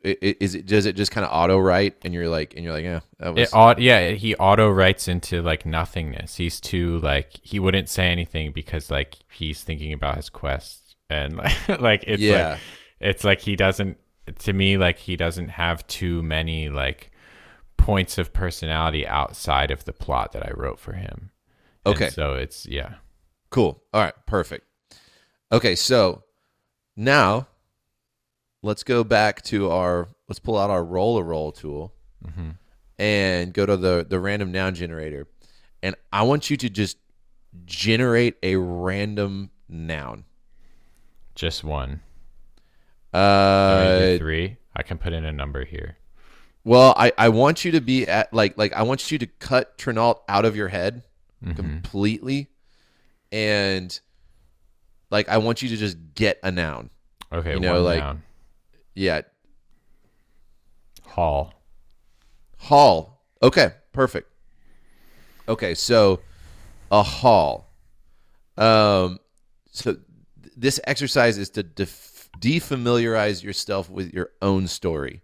i- 0.06 0.18
is 0.22 0.56
it? 0.56 0.66
Does 0.66 0.86
it 0.86 0.96
just 0.96 1.12
kind 1.12 1.26
of 1.26 1.32
auto 1.32 1.58
write 1.58 1.96
and 2.04 2.14
you're 2.14 2.28
like 2.30 2.54
and 2.56 2.64
you're 2.64 2.74
like, 2.74 2.84
yeah, 2.84 3.00
that 3.20 3.34
was 3.34 3.50
It 3.50 3.80
yeah, 3.80 4.10
he 4.12 4.36
auto 4.36 4.70
writes 4.70 5.08
into 5.08 5.42
like 5.42 5.66
nothingness. 5.66 6.36
He's 6.36 6.60
too 6.60 7.00
like 7.00 7.40
he 7.42 7.60
wouldn't 7.60 7.90
say 7.90 8.08
anything 8.08 8.52
because 8.52 8.92
like 8.92 9.16
he's 9.32 9.64
thinking 9.64 9.94
about 9.94 10.18
his 10.18 10.30
quest 10.30 10.96
and 11.10 11.36
like 11.38 11.80
like 11.80 12.04
it's 12.08 12.22
Yeah. 12.22 12.50
like 12.52 12.60
it's 13.00 13.24
like 13.24 13.42
he 13.42 13.56
doesn't 13.56 13.98
to 14.40 14.54
me 14.54 14.78
like 14.78 14.98
he 14.98 15.16
doesn't 15.16 15.50
have 15.50 15.86
too 15.88 16.22
many 16.22 16.70
like 16.70 17.12
points 17.78 18.18
of 18.20 18.32
personality 18.32 19.08
outside 19.08 19.72
of 19.72 19.86
the 19.86 19.94
plot 19.94 20.34
that 20.34 20.46
I 20.46 20.52
wrote 20.54 20.80
for 20.80 20.94
him. 20.94 21.32
And 21.86 21.96
Okay. 21.96 22.10
so 22.10 22.34
it's 22.36 22.68
yeah. 22.68 22.96
Cool. 23.50 23.82
All 23.94 24.02
right. 24.02 24.14
Perfect. 24.28 24.66
Okay. 25.52 25.76
So 25.76 26.24
now 26.96 27.48
let's 28.62 28.84
go 28.84 29.04
back 29.04 29.42
to 29.44 29.70
our, 29.72 30.10
let's 30.28 30.40
pull 30.40 30.58
out 30.58 30.70
our 30.70 30.84
roll 30.84 31.18
a 31.18 31.24
role 31.24 31.52
tool 31.52 31.94
Mhm. 32.26 32.56
and 33.00 33.54
go 33.54 33.66
to 33.66 33.76
the, 33.78 34.06
the 34.08 34.20
random 34.20 34.52
noun 34.52 34.76
generator. 34.76 35.28
And 35.82 35.96
I 36.14 36.24
want 36.24 36.50
you 36.50 36.58
to 36.58 36.70
just 36.70 36.98
generate 37.66 38.36
a 38.44 38.56
random 38.58 39.50
noun. 39.68 40.26
Just 41.34 41.64
one. 41.64 42.02
Uh, 43.14 44.18
three. 44.18 44.58
I 44.76 44.84
can 44.84 44.98
put 44.98 45.14
in 45.14 45.26
a 45.26 45.32
number 45.32 45.66
here. 45.66 45.98
well, 46.64 46.94
I, 46.96 47.12
I 47.18 47.30
want 47.30 47.66
you 47.66 47.72
to 47.72 47.82
be 47.82 48.08
at 48.08 48.32
like, 48.34 48.56
like 48.58 48.72
I 48.74 48.84
want 48.84 49.12
you 49.12 49.18
to 49.18 49.26
cut 49.26 49.78
Trinault 49.80 50.20
out 50.30 50.46
of 50.46 50.56
your 50.56 50.68
head 50.68 51.02
Mhm. 51.44 51.56
completely. 51.56 52.50
And 53.32 54.00
like, 55.10 55.28
I 55.28 55.38
want 55.40 55.62
you 55.64 55.70
to 55.70 55.76
just 55.78 55.98
get 56.14 56.40
a 56.44 56.52
noun. 56.52 56.92
Okay, 57.34 57.54
you 57.56 57.60
know, 57.60 57.74
one 57.74 57.84
like- 57.84 58.00
down. 58.00 58.24
Yeah. 58.94 59.22
Hall. 61.06 61.54
Hall. 62.58 63.22
Okay, 63.42 63.74
perfect. 63.92 64.32
Okay, 65.48 65.74
so 65.74 66.20
a 66.92 67.04
hall. 67.04 67.74
Um, 68.58 69.20
so 69.72 69.94
th- 69.94 70.06
this 70.56 70.80
exercise 70.86 71.38
is 71.38 71.50
to 71.52 71.64
def- 71.64 72.30
defamiliarize 72.40 73.44
yourself 73.44 73.90
with 73.90 74.14
your 74.14 74.32
own 74.42 74.68
story, 74.68 75.22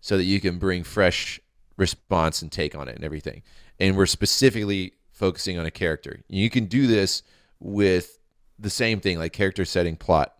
so 0.00 0.16
that 0.16 0.24
you 0.24 0.40
can 0.40 0.58
bring 0.58 0.82
fresh 0.82 1.40
response 1.76 2.42
and 2.42 2.50
take 2.50 2.74
on 2.74 2.88
it 2.88 2.96
and 2.96 3.04
everything. 3.04 3.42
And 3.78 3.96
we're 3.96 4.06
specifically 4.06 4.92
focusing 5.12 5.58
on 5.58 5.66
a 5.66 5.70
character. 5.70 6.22
You 6.28 6.50
can 6.50 6.66
do 6.66 6.86
this 6.86 7.22
with 7.60 8.18
the 8.58 8.70
same 8.70 9.00
thing, 9.00 9.18
like 9.18 9.32
character 9.32 9.64
setting, 9.64 9.96
plot, 9.96 10.34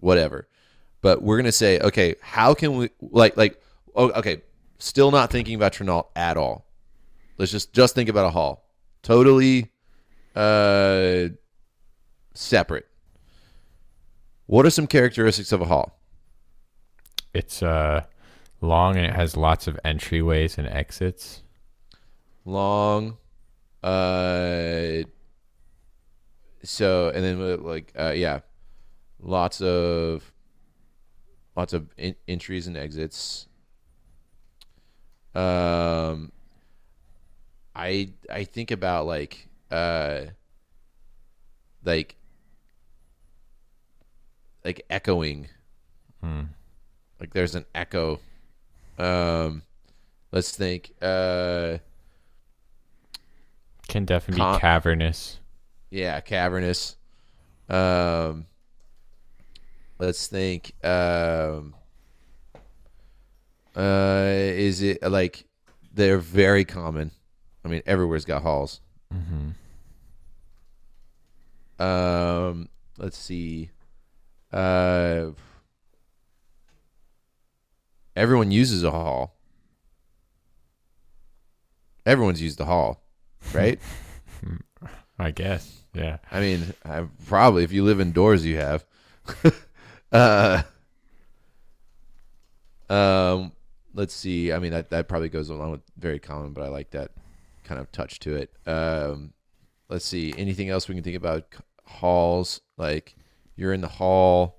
whatever. 0.00 0.48
But 1.02 1.22
we're 1.22 1.36
gonna 1.36 1.52
say, 1.52 1.78
okay, 1.80 2.14
how 2.22 2.54
can 2.54 2.76
we 2.76 2.90
like 3.00 3.36
like 3.36 3.60
oh, 3.94 4.10
okay, 4.12 4.42
still 4.78 5.10
not 5.10 5.30
thinking 5.30 5.54
about 5.54 5.72
Trinault 5.72 6.06
at 6.16 6.36
all. 6.36 6.66
Let's 7.38 7.52
just 7.52 7.72
just 7.72 7.94
think 7.94 8.08
about 8.08 8.26
a 8.26 8.30
hall. 8.30 8.64
Totally 9.02 9.70
uh 10.34 11.28
separate. 12.34 12.86
What 14.46 14.66
are 14.66 14.70
some 14.70 14.86
characteristics 14.86 15.52
of 15.52 15.60
a 15.60 15.66
hall? 15.66 15.98
It's 17.34 17.62
uh 17.62 18.04
long 18.60 18.96
and 18.96 19.06
it 19.06 19.14
has 19.14 19.36
lots 19.36 19.66
of 19.66 19.78
entryways 19.84 20.58
and 20.58 20.68
exits. 20.68 21.42
Long 22.44 23.18
uh 23.82 25.02
so 26.62 27.08
and 27.08 27.24
then 27.24 27.62
like 27.64 27.92
uh 27.98 28.12
yeah, 28.14 28.40
lots 29.20 29.60
of 29.60 30.31
lots 31.56 31.72
of 31.72 31.88
in- 31.96 32.16
entries 32.28 32.66
and 32.66 32.76
exits. 32.76 33.46
Um 35.34 36.32
I 37.74 38.10
I 38.30 38.44
think 38.44 38.70
about 38.70 39.06
like 39.06 39.48
uh 39.70 40.24
like 41.84 42.16
like 44.64 44.84
echoing 44.90 45.48
Hmm. 46.22 46.42
like 47.18 47.32
there's 47.32 47.54
an 47.54 47.64
echo 47.74 48.20
um 48.98 49.62
let's 50.30 50.54
think 50.56 50.92
uh 51.02 51.78
Can 53.88 54.04
definitely 54.04 54.42
Con- 54.42 54.54
be 54.56 54.60
cavernous. 54.60 55.38
yeah 55.90 56.20
cavernous 56.20 56.96
um 57.68 58.46
let's 60.02 60.26
think 60.26 60.74
um 60.84 61.74
uh 63.76 64.24
is 64.26 64.82
it 64.82 65.00
like 65.02 65.44
they're 65.94 66.18
very 66.18 66.64
common 66.64 67.12
i 67.64 67.68
mean 67.68 67.82
everywhere's 67.86 68.24
got 68.24 68.42
halls 68.42 68.80
hmm 69.12 69.50
um 71.78 72.68
let's 72.98 73.16
see 73.16 73.70
uh 74.52 75.26
everyone 78.16 78.50
uses 78.50 78.82
a 78.82 78.90
hall 78.90 79.36
everyone's 82.04 82.42
used 82.42 82.58
the 82.58 82.66
hall 82.66 83.04
right 83.54 83.78
I 85.18 85.30
guess. 85.30 85.84
Yeah. 85.94 86.16
I 86.32 86.40
mean, 86.40 86.74
I, 86.84 87.04
probably 87.26 87.62
if 87.62 87.70
you 87.70 87.84
live 87.84 88.00
indoors, 88.00 88.44
you 88.44 88.56
have. 88.56 88.84
uh, 90.12 90.62
um, 92.88 93.52
let's 93.94 94.14
see. 94.14 94.52
I 94.52 94.58
mean, 94.58 94.72
that 94.72 94.90
that 94.90 95.08
probably 95.08 95.28
goes 95.28 95.48
along 95.48 95.70
with 95.72 95.80
very 95.98 96.18
common, 96.18 96.52
but 96.52 96.62
I 96.64 96.68
like 96.68 96.90
that 96.90 97.12
kind 97.64 97.80
of 97.80 97.90
touch 97.92 98.18
to 98.20 98.36
it. 98.36 98.50
Um, 98.66 99.32
let's 99.88 100.04
see. 100.04 100.34
Anything 100.36 100.68
else 100.68 100.88
we 100.88 100.94
can 100.94 101.04
think 101.04 101.16
about? 101.16 101.44
Halls, 101.84 102.60
like 102.76 103.16
you're 103.56 103.72
in 103.72 103.80
the 103.80 103.88
hall. 103.88 104.58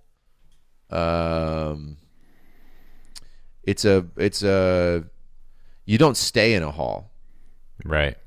Um, 0.90 1.98
it's 3.64 3.86
a 3.86 4.06
it's 4.18 4.44
a 4.44 5.04
you 5.86 5.98
don't 5.98 6.18
stay 6.18 6.54
in 6.54 6.64
a 6.64 6.72
hall 6.72 7.12
Right. 7.84 8.18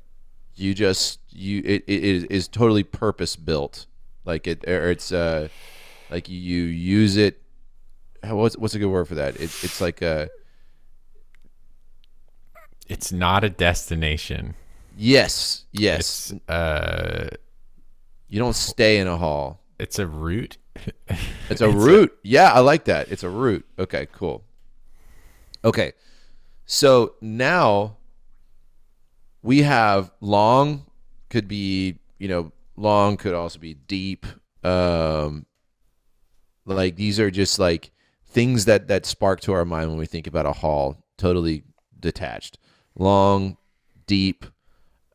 you 0.55 0.73
just 0.73 1.19
you 1.29 1.61
it, 1.63 1.83
it 1.87 2.03
is, 2.03 2.23
is 2.25 2.47
totally 2.47 2.83
purpose 2.83 3.35
built 3.35 3.85
like 4.25 4.47
it 4.47 4.67
or 4.67 4.89
it's 4.91 5.11
uh 5.11 5.47
like 6.09 6.29
you 6.29 6.63
use 6.63 7.17
it. 7.17 7.41
How- 8.23 8.35
what's 8.35 8.57
what's 8.57 8.75
a 8.75 8.79
good 8.79 8.89
word 8.89 9.07
for 9.07 9.15
that? 9.15 9.35
It, 9.35 9.43
it's 9.63 9.81
like 9.81 10.01
a 10.01 10.29
It's 12.87 13.11
not 13.11 13.43
a 13.43 13.49
destination. 13.49 14.55
yes 14.97 15.65
yes. 15.71 16.31
It's 16.31 16.49
uh 16.49 17.29
you 18.27 18.39
don't 18.39 18.55
stay 18.55 18.99
in 18.99 19.07
a 19.07 19.17
hall. 19.17 19.61
It's 19.79 19.99
a 19.99 20.07
route. 20.07 20.57
it's 21.49 21.61
a 21.61 21.69
route. 21.69 22.15
Yeah 22.23 22.51
i 22.53 22.59
like 22.59 22.85
that. 22.85 23.09
It's 23.11 23.23
a 23.23 23.29
route. 23.29 23.65
Okay 23.77 24.07
cool. 24.11 24.43
Okay 25.63 25.93
so 26.65 27.13
now 27.21 27.95
we 29.41 29.61
have 29.63 30.11
long 30.19 30.85
could 31.29 31.47
be 31.47 31.99
you 32.19 32.27
know 32.27 32.51
long 32.75 33.15
could 33.17 33.33
also 33.33 33.59
be 33.59 33.73
deep 33.73 34.25
um 34.63 35.45
like 36.75 36.95
these 36.95 37.19
are 37.19 37.31
just 37.31 37.59
like 37.59 37.91
things 38.25 38.65
that 38.65 38.87
that 38.89 39.05
spark 39.05 39.39
to 39.41 39.53
our 39.53 39.65
mind 39.65 39.89
when 39.89 39.97
we 39.97 40.05
think 40.05 40.27
about 40.27 40.45
a 40.45 40.53
hall 40.53 41.03
totally 41.17 41.63
detached 41.99 42.59
long 42.95 43.57
deep 44.05 44.45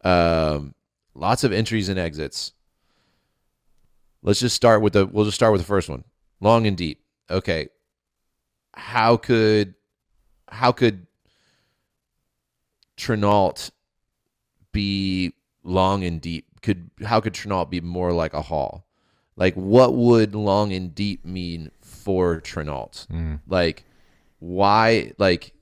Um, 0.04 0.74
lots 1.14 1.44
of 1.44 1.52
entries 1.52 1.88
and 1.88 1.98
exits. 1.98 2.52
Let's 4.22 4.40
just 4.40 4.56
start 4.56 4.82
with 4.82 4.94
the. 4.94 5.06
We'll 5.06 5.24
just 5.24 5.36
start 5.36 5.52
with 5.52 5.60
the 5.60 5.66
first 5.66 5.88
one. 5.88 6.04
Long 6.40 6.66
and 6.66 6.76
deep. 6.76 7.02
Okay. 7.30 7.68
How 8.74 9.16
could, 9.16 9.74
how 10.48 10.72
could 10.72 11.06
Trinault 12.96 13.70
be 14.72 15.34
long 15.62 16.04
and 16.04 16.20
deep? 16.20 16.46
Could 16.62 16.90
how 17.04 17.20
could 17.20 17.34
Trinault 17.34 17.70
be 17.70 17.80
more 17.80 18.12
like 18.12 18.34
a 18.34 18.42
hall? 18.42 18.86
Like 19.36 19.54
what 19.54 19.94
would 19.94 20.34
long 20.34 20.72
and 20.72 20.94
deep 20.94 21.24
mean 21.24 21.70
for 21.80 22.40
Trinault? 22.40 23.06
Mm. 23.08 23.40
Like 23.48 23.84
why? 24.38 25.12
Like 25.18 25.52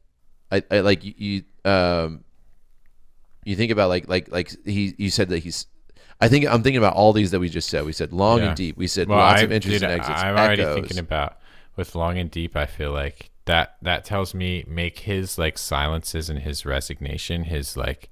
I, 0.50 0.62
I 0.70 0.80
like 0.80 1.04
you, 1.04 1.14
you. 1.16 1.70
Um, 1.70 2.24
you 3.44 3.56
think 3.56 3.70
about 3.72 3.88
like 3.88 4.08
like 4.08 4.30
like 4.30 4.50
he. 4.64 4.94
You 4.98 5.10
said 5.10 5.28
that 5.28 5.38
he's. 5.38 5.66
I 6.20 6.28
think 6.28 6.46
I'm 6.46 6.62
thinking 6.62 6.78
about 6.78 6.94
all 6.94 7.12
these 7.12 7.30
that 7.30 7.40
we 7.40 7.48
just 7.48 7.68
said. 7.70 7.84
We 7.84 7.92
said 7.92 8.12
long 8.12 8.38
Yeah. 8.40 8.48
and 8.48 8.56
deep. 8.56 8.76
We 8.76 8.86
said 8.86 9.08
Well, 9.08 9.18
lots 9.18 9.40
I, 9.40 9.44
of 9.44 9.52
interesting 9.52 9.88
dude, 9.88 9.98
exits. 10.00 10.20
I'm 10.20 10.36
already 10.36 10.62
echoes. 10.62 10.74
thinking 10.74 10.98
about 10.98 11.38
with 11.76 11.94
long 11.94 12.18
and 12.18 12.30
deep. 12.30 12.56
I 12.56 12.66
feel 12.66 12.92
like 12.92 13.30
that 13.46 13.76
that 13.82 14.04
tells 14.04 14.34
me 14.34 14.64
make 14.68 15.00
his 15.00 15.38
like 15.38 15.56
silences 15.56 16.28
and 16.28 16.40
his 16.40 16.66
resignation, 16.66 17.44
his 17.44 17.76
like 17.76 18.10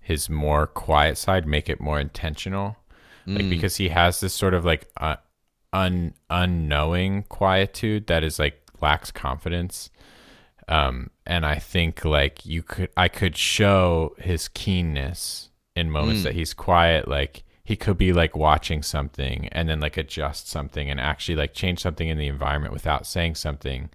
his 0.00 0.28
more 0.30 0.66
quiet 0.66 1.16
side, 1.18 1.46
make 1.46 1.68
it 1.68 1.80
more 1.80 1.98
intentional. 1.98 2.76
Mm. 3.26 3.36
Like 3.36 3.50
because 3.50 3.76
he 3.76 3.88
has 3.90 4.20
this 4.20 4.34
sort 4.34 4.54
of 4.54 4.64
like 4.64 4.86
uh, 5.00 5.16
un 5.72 6.14
unknowing 6.30 7.22
quietude 7.24 8.06
that 8.06 8.22
is 8.24 8.38
like 8.38 8.60
lacks 8.80 9.10
confidence. 9.10 9.90
Um, 10.68 11.10
and 11.26 11.44
I 11.44 11.56
think 11.58 12.04
like 12.04 12.46
you 12.46 12.62
could, 12.62 12.88
I 12.96 13.08
could 13.08 13.36
show 13.36 14.14
his 14.18 14.48
keenness 14.48 15.50
in 15.76 15.90
moments 15.90 16.20
Mm. 16.20 16.24
that 16.24 16.34
he's 16.34 16.54
quiet. 16.54 17.06
Like 17.08 17.44
he 17.64 17.76
could 17.76 17.98
be 17.98 18.12
like 18.12 18.36
watching 18.36 18.82
something 18.82 19.48
and 19.52 19.68
then 19.68 19.80
like 19.80 19.96
adjust 19.96 20.48
something 20.48 20.90
and 20.90 21.00
actually 21.00 21.36
like 21.36 21.54
change 21.54 21.80
something 21.80 22.08
in 22.08 22.18
the 22.18 22.26
environment 22.28 22.72
without 22.72 23.06
saying 23.06 23.34
something, 23.34 23.90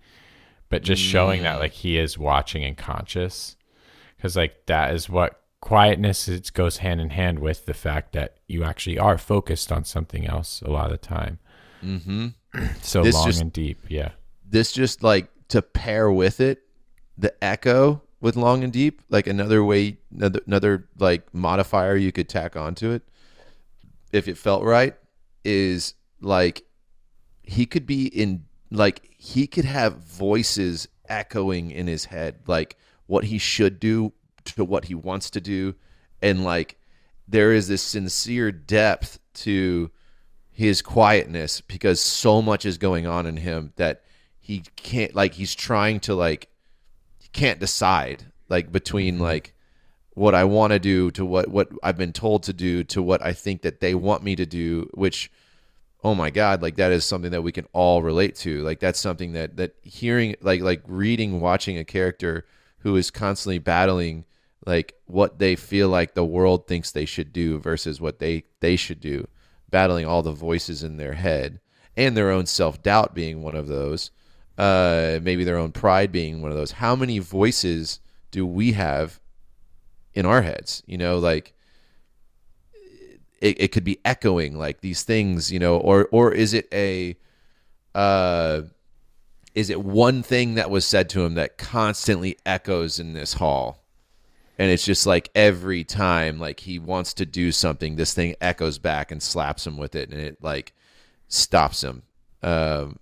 but 0.70 0.84
just 0.84 1.02
showing 1.02 1.44
that 1.44 1.58
Mm. 1.58 1.60
like 1.62 1.72
he 1.74 1.98
is 1.98 2.18
watching 2.18 2.64
and 2.64 2.78
conscious. 2.78 3.56
Cause 4.22 4.36
like 4.36 4.66
that 4.66 4.94
is 4.94 5.10
what 5.10 5.39
quietness 5.62 6.28
it 6.28 6.52
goes 6.54 6.78
hand 6.78 7.02
in 7.02 7.10
hand 7.10 7.40
with 7.40 7.66
the 7.66 7.74
fact 7.74 8.14
that 8.14 8.38
you 8.48 8.64
actually 8.64 8.98
are 8.98 9.18
focused 9.18 9.72
on 9.72 9.84
something 9.84 10.26
else 10.26 10.62
a 10.62 10.70
lot 10.70 10.86
of 10.86 10.92
the 10.92 10.98
time. 10.98 11.40
Mm-hmm. 11.84 12.28
So 12.82 13.04
This 13.04 13.14
long 13.16 13.26
just- 13.28 13.42
and 13.42 13.54
deep. 13.54 13.80
Yeah. 13.90 14.12
This 14.48 14.72
just 14.72 15.04
like 15.04 15.30
to 15.50 15.62
pair 15.62 16.12
with 16.12 16.40
it, 16.40 16.64
the 17.18 17.34
echo 17.44 18.02
with 18.22 18.36
long 18.36 18.64
and 18.64 18.74
deep, 18.74 19.02
like 19.10 19.28
another 19.28 19.64
way, 19.64 19.98
another, 20.12 20.42
another 20.48 20.90
like 20.98 21.32
modifier 21.34 21.96
you 21.96 22.12
could 22.12 22.28
tack 22.28 22.56
onto 22.56 22.90
it, 22.92 23.04
if 24.12 24.28
it 24.28 24.38
felt 24.38 24.64
right, 24.64 24.96
is 25.46 25.94
like 26.22 26.64
he 27.44 27.66
could 27.68 27.86
be 27.86 28.08
in 28.08 28.46
like 28.72 29.08
he 29.18 29.46
could 29.46 29.66
have 29.66 29.98
voices 29.98 30.88
echoing 31.08 31.70
in 31.70 31.86
his 31.86 32.06
head, 32.06 32.40
like 32.48 32.76
what 33.06 33.26
he 33.26 33.38
should 33.38 33.80
do 33.80 34.12
to 34.56 34.66
what 34.66 34.86
he 34.86 34.96
wants 34.96 35.30
to 35.32 35.42
do, 35.42 35.76
and 36.22 36.44
like 36.44 36.78
there 37.28 37.54
is 37.54 37.68
this 37.68 37.82
sincere 37.82 38.52
depth 38.52 39.20
to 39.34 39.92
his 40.52 40.82
quietness 40.82 41.62
because 41.62 42.02
so 42.02 42.42
much 42.42 42.66
is 42.66 42.78
going 42.78 43.08
on 43.08 43.26
in 43.26 43.38
him 43.38 43.72
that 43.78 44.04
he 44.40 44.64
can't 44.76 45.16
like 45.16 45.36
he's 45.36 45.56
trying 45.56 46.00
to 46.02 46.14
like 46.14 46.50
he 47.18 47.30
can't 47.30 47.60
decide 47.60 48.26
like 48.50 48.72
between 48.72 49.14
mm-hmm. 49.14 49.24
like 49.24 49.54
what 50.16 50.36
I 50.36 50.44
want 50.44 50.74
to 50.74 50.80
do 50.80 51.12
to 51.12 51.24
what 51.24 51.48
what 51.48 51.70
I've 51.82 51.98
been 51.98 52.12
told 52.12 52.44
to 52.44 52.54
do 52.54 52.84
to 52.86 53.02
what 53.02 53.24
I 53.24 53.32
think 53.32 53.62
that 53.62 53.80
they 53.80 53.96
want 53.96 54.24
me 54.24 54.36
to 54.36 54.46
do 54.46 54.90
which 54.96 55.32
oh 56.04 56.16
my 56.16 56.30
god 56.30 56.62
like 56.62 56.76
that 56.76 56.92
is 56.92 57.06
something 57.06 57.32
that 57.32 57.44
we 57.44 57.54
can 57.54 57.68
all 57.72 58.02
relate 58.02 58.36
to. 58.38 58.62
Like 58.64 58.80
that's 58.80 59.00
something 59.00 59.34
that 59.34 59.56
that 59.56 59.76
hearing 59.82 60.36
like 60.42 60.62
like 60.62 60.82
reading 60.88 61.40
watching 61.40 61.78
a 61.78 61.86
character 61.86 62.46
who 62.80 62.96
is 62.96 63.12
constantly 63.12 63.60
battling 63.60 64.26
like 64.66 64.94
what 65.06 65.40
they 65.40 65.56
feel 65.56 65.90
like 65.90 66.14
the 66.14 66.26
world 66.26 66.68
thinks 66.68 66.92
they 66.92 67.06
should 67.06 67.32
do 67.32 67.60
versus 67.60 68.02
what 68.02 68.20
they 68.20 68.44
they 68.60 68.76
should 68.76 69.00
do 69.00 69.28
battling 69.70 70.06
all 70.06 70.22
the 70.22 70.32
voices 70.32 70.84
in 70.84 70.98
their 70.98 71.14
head 71.14 71.60
and 71.96 72.16
their 72.16 72.30
own 72.30 72.46
self-doubt 72.46 73.14
being 73.14 73.42
one 73.42 73.56
of 73.56 73.68
those 73.68 74.12
uh 74.58 75.20
maybe 75.22 75.44
their 75.44 75.58
own 75.58 75.72
pride 75.72 76.12
being 76.12 76.42
one 76.42 76.52
of 76.52 76.58
those. 76.58 76.72
How 76.74 76.96
many 76.96 77.20
voices 77.20 78.00
do 78.32 78.46
we 78.46 78.74
have 78.74 79.20
in 80.14 80.26
our 80.26 80.42
heads? 80.42 80.84
You 80.86 80.98
know 80.98 81.18
like 81.18 81.54
it, 83.42 83.62
it 83.62 83.72
could 83.72 83.86
be 83.86 84.00
echoing 84.04 84.58
like 84.58 84.82
these 84.82 85.04
things 85.04 85.52
you 85.52 85.60
know 85.60 85.78
or 85.78 86.10
or 86.12 86.34
is 86.34 86.54
it 86.54 86.68
a 86.74 87.16
uh 87.96 88.62
is 89.56 89.70
it 89.70 89.82
one 89.82 90.22
thing 90.22 90.56
that 90.56 90.70
was 90.70 90.86
said 90.86 91.10
to 91.10 91.22
him 91.22 91.36
that 91.36 91.58
constantly 91.58 92.38
echoes 92.46 93.00
in 93.00 93.14
this 93.14 93.34
hall 93.34 93.84
and 94.60 94.70
it's 94.70 94.84
just 94.84 95.08
like 95.08 95.30
every 95.34 95.86
time 95.86 96.38
like 96.38 96.60
he 96.60 96.78
wants 96.78 97.14
to 97.16 97.26
do 97.26 97.52
something 97.52 97.96
this 97.96 98.14
thing 98.14 98.36
echoes 98.42 98.78
back 98.78 99.10
and 99.10 99.24
slaps 99.24 99.66
him 99.66 99.78
with 99.78 99.96
it 99.96 100.10
and 100.12 100.20
it 100.20 100.38
like 100.44 100.74
stops 101.30 101.82
him. 101.82 102.04
Um 102.44 103.00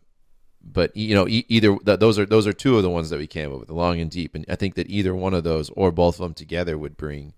but 0.63 0.95
you 0.95 1.15
know 1.15 1.27
e- 1.27 1.45
either 1.49 1.75
th- 1.77 1.99
those 1.99 2.19
are 2.19 2.25
those 2.27 2.45
are 2.45 2.53
two 2.53 2.77
of 2.77 2.83
the 2.83 2.89
ones 2.89 3.09
that 3.09 3.17
we 3.17 3.25
came 3.25 3.51
up 3.51 3.59
with 3.59 3.67
the 3.67 3.73
long 3.73 3.99
and 3.99 4.11
deep. 4.11 4.35
And 4.35 4.45
i 4.47 4.55
think 4.55 4.75
that 4.75 4.89
either 4.89 5.15
one 5.15 5.33
of 5.33 5.43
those 5.43 5.69
or 5.71 5.91
both 5.91 6.15
of 6.15 6.21
them 6.23 6.33
together 6.35 6.77
would 6.77 6.95
bring 6.95 7.33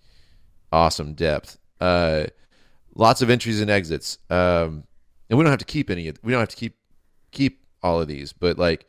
awesome 0.72 1.14
depth. 1.14 1.58
Uh 1.80 2.26
lots 2.94 3.22
of 3.22 3.30
entries 3.30 3.62
and 3.62 3.72
exits. 3.72 4.18
Um 4.30 4.84
and 5.30 5.40
we 5.40 5.46
don't 5.46 5.52
have 5.52 5.60
to 5.60 5.66
keep 5.66 5.90
any 5.90 6.12
we 6.22 6.34
don't 6.34 6.42
have 6.42 6.50
to 6.50 6.58
keep 6.58 6.76
keep 7.32 7.64
all 7.82 8.02
of 8.02 8.10
these 8.10 8.34
but 8.34 8.58
like 8.58 8.86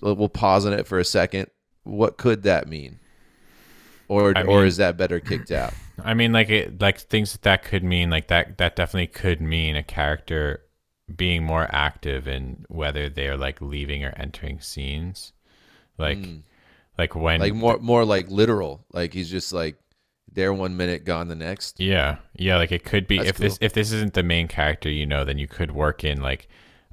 we'll 0.00 0.30
pause 0.30 0.64
on 0.64 0.72
it 0.72 0.86
for 0.86 0.98
a 0.98 1.04
second. 1.04 1.48
What 1.84 2.16
could 2.16 2.44
that 2.44 2.66
mean 2.66 2.98
or 4.12 4.36
I 4.36 4.42
or 4.42 4.64
is 4.64 4.76
that 4.76 4.96
better 4.96 5.20
kicked 5.20 5.50
out? 5.50 5.74
I 6.04 6.14
mean, 6.14 6.32
like 6.32 6.50
it, 6.50 6.80
like 6.80 6.98
things 6.98 7.32
that 7.32 7.42
that 7.42 7.64
could 7.64 7.84
mean, 7.84 8.10
like 8.10 8.28
that 8.28 8.58
that 8.58 8.76
definitely 8.76 9.08
could 9.08 9.40
mean 9.40 9.76
a 9.76 9.82
character 9.82 10.62
being 11.14 11.44
more 11.44 11.68
active 11.70 12.26
in 12.28 12.64
whether 12.68 13.08
they're 13.08 13.36
like 13.36 13.60
leaving 13.60 14.04
or 14.04 14.12
entering 14.16 14.60
scenes, 14.60 15.32
like 15.98 16.24
hmm. 16.24 16.36
like 16.98 17.14
when 17.14 17.40
like 17.40 17.54
more 17.54 17.78
more 17.78 18.04
like 18.04 18.30
literal. 18.30 18.84
Like 18.92 19.14
he's 19.14 19.30
just 19.30 19.52
like 19.52 19.76
there 20.34 20.52
one 20.52 20.76
minute 20.76 21.04
gone 21.04 21.28
the 21.28 21.34
next. 21.34 21.80
Yeah. 21.80 22.16
Yeah 22.34 22.56
like 22.56 22.72
it 22.72 22.84
could 22.84 23.06
be 23.06 23.18
That's 23.18 23.30
if 23.30 23.36
this 23.36 23.58
if 23.60 23.72
this 23.72 23.92
isn't 23.92 24.14
the 24.14 24.22
main 24.22 24.48
character, 24.48 24.90
you 24.90 25.06
know, 25.06 25.24
then 25.24 25.38
you 25.38 25.46
could 25.46 25.72
work 25.72 26.04
in 26.04 26.20
like 26.20 26.48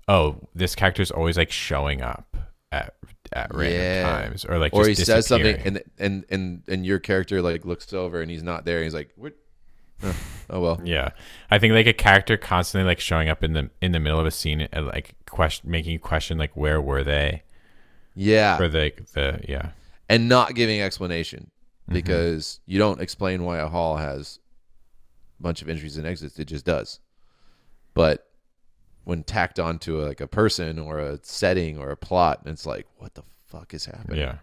oh 0.08 0.48
this 0.54 0.76
character's 0.76 1.12
always 1.12 1.38
like 1.38 1.52
showing 1.52 2.02
up 2.02 2.38
at 2.72 2.96
at 3.34 3.54
random 3.54 3.80
Yeah. 3.82 4.04
times 4.04 4.46
or 4.46 4.58
like 4.60 4.74
or 4.74 4.88
he 4.88 4.96
says 4.96 5.28
something 5.28 5.56
and 5.58 5.82
and 5.98 6.26
and 6.30 6.64
and 6.68 6.86
your 6.86 7.00
character 7.00 7.42
like 7.42 7.66
looks 7.66 7.92
over 7.94 8.22
and 8.22 8.30
he's 8.32 8.44
not 8.44 8.66
there 8.66 8.78
and 8.78 8.84
he's 8.86 8.94
like 8.94 9.12
what? 9.16 9.34
Oh, 10.02 10.16
oh 10.52 10.60
well. 10.62 10.82
Yeah, 10.84 11.10
I 11.52 11.60
think 11.60 11.74
like 11.74 11.88
a 11.88 11.94
character 11.94 12.38
constantly 12.38 12.88
like 12.88 13.00
showing 13.00 13.28
up 13.30 13.44
in 13.44 13.54
the 13.54 13.70
in 13.82 13.92
the 13.92 14.00
middle 14.00 14.20
of 14.20 14.26
a 14.26 14.32
scene 14.32 14.62
and 14.72 14.88
like 14.88 15.14
question 15.30 15.70
making 15.70 15.92
you 15.92 16.00
question 16.00 16.38
like 16.38 16.56
where 16.56 16.80
were 16.82 17.04
they? 17.04 17.44
Yeah. 18.16 18.56
For 18.58 18.68
the 18.70 18.94
the 19.14 19.42
yeah. 19.48 19.72
And 20.08 20.28
not 20.30 20.56
giving 20.56 20.82
explanation 20.82 21.52
Mm-hmm. 21.84 21.96
because 21.96 22.60
you 22.68 22.78
don't 22.78 23.02
explain 23.02 23.44
why 23.44 23.58
a 23.58 23.68
hall 23.68 23.98
has 23.98 24.38
a 25.40 25.42
bunch 25.44 25.64
of 25.64 25.70
entries 25.70 25.98
and 25.98 26.06
exits. 26.06 26.38
It 26.38 26.46
just 26.46 26.64
does. 26.64 27.00
But 27.96 28.29
when 29.10 29.24
tacked 29.24 29.60
onto 29.60 30.00
like 30.02 30.22
a 30.22 30.28
person 30.28 30.78
or 30.80 31.00
a 31.00 31.20
setting 31.24 31.78
or 31.78 31.90
a 31.90 31.98
plot 31.98 32.42
it's 32.46 32.66
like 32.66 32.86
what 32.98 33.14
the 33.16 33.24
fuck 33.48 33.74
is 33.74 33.86
happening 33.86 34.20
yeah, 34.20 34.36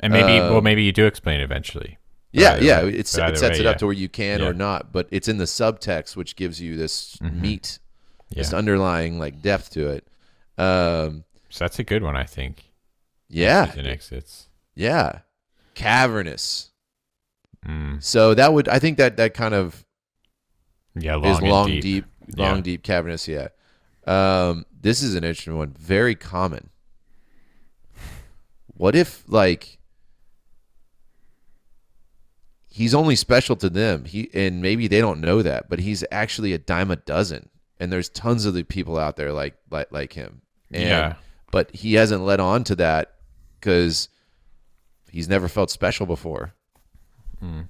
and 0.00 0.12
maybe 0.12 0.38
well 0.38 0.58
Um, 0.58 0.64
maybe 0.64 0.82
you 0.82 0.92
do 0.92 1.06
explain 1.06 1.40
eventually. 1.40 1.96
Yeah, 2.32 2.58
yeah. 2.58 2.84
way- 2.84 2.90
It's, 2.90 3.12
it 3.18 3.36
sets 3.38 3.42
way, 3.42 3.64
it 3.64 3.66
up 3.66 3.74
yeah. 3.74 3.78
to 3.78 3.86
where 3.86 3.92
you 4.04 4.08
can 4.08 4.38
Yeah. 4.40 4.46
or 4.48 4.52
not, 4.52 4.92
but 4.92 5.08
it's 5.10 5.26
in 5.26 5.38
the 5.38 5.46
subtext, 5.46 6.14
which 6.14 6.36
gives 6.36 6.60
you 6.60 6.76
this 6.76 7.16
Mhm. 7.16 7.40
meat, 7.40 7.78
this 8.30 8.52
underlying 8.52 9.18
like 9.18 9.42
depth 9.42 9.70
to 9.70 9.88
it. 9.88 10.06
Um, 10.56 11.24
So 11.48 11.64
that's 11.64 11.78
a 11.80 11.84
good 11.84 12.02
one, 12.04 12.14
I 12.14 12.22
think. 12.24 12.70
yeah, 13.28 13.72
and 13.76 13.86
exits. 13.86 14.46
yeah. 14.76 15.20
Cavernous. 15.74 16.70
Mm. 17.66 18.02
So 18.02 18.34
that 18.34 18.52
would, 18.52 18.68
I 18.68 18.78
think 18.78 18.96
that 18.98 19.16
that 19.16 19.34
kind 19.34 19.54
of 19.54 19.84
Yeah, 20.94 21.16
long 21.16 21.32
is 21.32 21.40
long, 21.42 21.66
deep. 21.66 21.82
deep, 21.82 22.04
long, 22.36 22.56
Yeah. 22.56 22.62
deep, 22.62 22.82
cavernous. 22.84 23.26
Yeah. 23.26 23.48
Um, 24.06 24.66
this 24.80 25.02
is 25.02 25.14
an 25.14 25.24
interesting 25.24 25.56
one. 25.56 25.74
Very 25.78 26.14
common. 26.14 26.70
What 28.74 28.96
if 28.96 29.24
like 29.28 29.78
he's 32.68 32.94
only 32.94 33.16
special 33.16 33.56
to 33.56 33.68
them? 33.68 34.04
He 34.06 34.30
and 34.32 34.62
maybe 34.62 34.88
they 34.88 35.00
don't 35.00 35.20
know 35.20 35.42
that, 35.42 35.68
but 35.68 35.80
he's 35.80 36.04
actually 36.10 36.52
a 36.52 36.58
dime 36.58 36.90
a 36.90 36.96
dozen. 36.96 37.50
And 37.78 37.92
there's 37.92 38.08
tons 38.08 38.44
of 38.44 38.54
the 38.54 38.62
people 38.62 38.98
out 38.98 39.16
there 39.16 39.32
like 39.32 39.56
like 39.70 39.92
like 39.92 40.12
him. 40.14 40.42
And, 40.72 40.82
Yeah. 40.82 41.14
But 41.52 41.74
he 41.74 41.94
hasn't 41.94 42.22
led 42.22 42.40
on 42.40 42.62
to 42.64 42.76
that 42.76 43.14
because 43.58 44.08
he's 45.10 45.28
never 45.28 45.48
felt 45.48 45.70
special 45.70 46.06
before. 46.06 46.54
Yeah, 47.42 47.62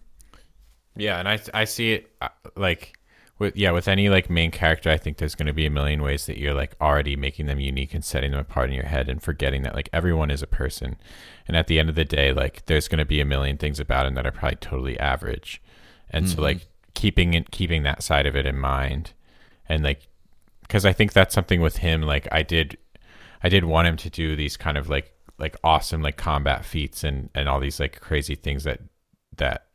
Yeah, 0.97 1.19
and 1.19 1.29
I 1.29 1.41
I 1.55 1.65
see 1.65 1.95
it 1.95 2.13
uh, 2.21 2.29
like 2.57 2.99
with 3.41 3.57
yeah 3.57 3.73
with 3.73 3.89
any 3.89 4.09
like 4.09 4.31
main 4.31 4.53
character. 4.53 4.91
I 4.91 4.99
think 4.99 5.17
there's 5.17 5.35
going 5.35 5.49
to 5.49 5.53
be 5.53 5.67
a 5.67 5.71
million 5.71 6.03
ways 6.03 6.27
that 6.27 6.39
you're 6.39 6.55
like 6.55 6.77
already 6.81 7.17
making 7.17 7.47
them 7.47 7.59
unique 7.59 7.95
and 7.95 8.05
setting 8.05 8.31
them 8.31 8.39
apart 8.39 8.69
in 8.69 8.77
your 8.77 8.85
head, 8.85 9.09
and 9.09 9.21
forgetting 9.21 9.63
that 9.63 9.75
like 9.75 9.89
everyone 9.93 10.31
is 10.31 10.43
a 10.43 10.47
person, 10.47 10.97
and 11.49 11.57
at 11.57 11.67
the 11.67 11.81
end 11.81 11.89
of 11.89 11.97
the 11.97 12.05
day, 12.05 12.33
like 12.33 12.67
there's 12.67 12.87
going 12.87 12.99
to 12.99 13.05
be 13.05 13.21
a 13.21 13.25
million 13.25 13.57
things 13.57 13.81
about 13.81 14.07
him 14.07 14.15
that 14.15 14.27
are 14.27 14.31
probably 14.31 14.57
totally 14.57 15.01
average, 15.01 15.61
and 16.11 16.29
so 16.29 16.35
mm-hmm. 16.35 16.43
like 16.43 16.69
keeping 16.95 17.35
it 17.35 17.51
keeping 17.51 17.83
that 17.83 18.03
side 18.03 18.27
of 18.27 18.37
it 18.37 18.47
in 18.47 18.59
mind, 18.59 19.15
and 19.69 19.83
like 19.83 20.07
because 20.63 20.85
I 20.85 20.93
think 20.93 21.15
that's 21.15 21.35
something 21.35 21.63
with 21.63 21.79
him. 21.79 22.03
Like 22.03 22.29
I 22.31 22.43
did, 22.43 22.77
I 23.43 23.49
did 23.49 23.65
want 23.65 23.89
him 23.89 23.97
to 23.97 24.11
do 24.11 24.37
these 24.37 24.57
kind 24.57 24.77
of 24.77 24.89
like 24.89 25.13
like 25.39 25.57
awesome 25.65 26.03
like 26.03 26.19
combat 26.19 26.65
feats 26.65 27.03
and 27.03 27.31
and 27.35 27.49
all 27.49 27.59
these 27.59 27.81
like 27.81 28.01
crazy 28.01 28.35
things 28.35 28.65
that 28.65 28.81
that 29.39 29.67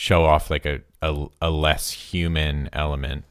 show 0.00 0.24
off 0.24 0.50
like 0.50 0.66
a 0.66 0.80
a, 1.02 1.26
a 1.42 1.50
less 1.50 1.90
human 1.90 2.68
element 2.72 3.24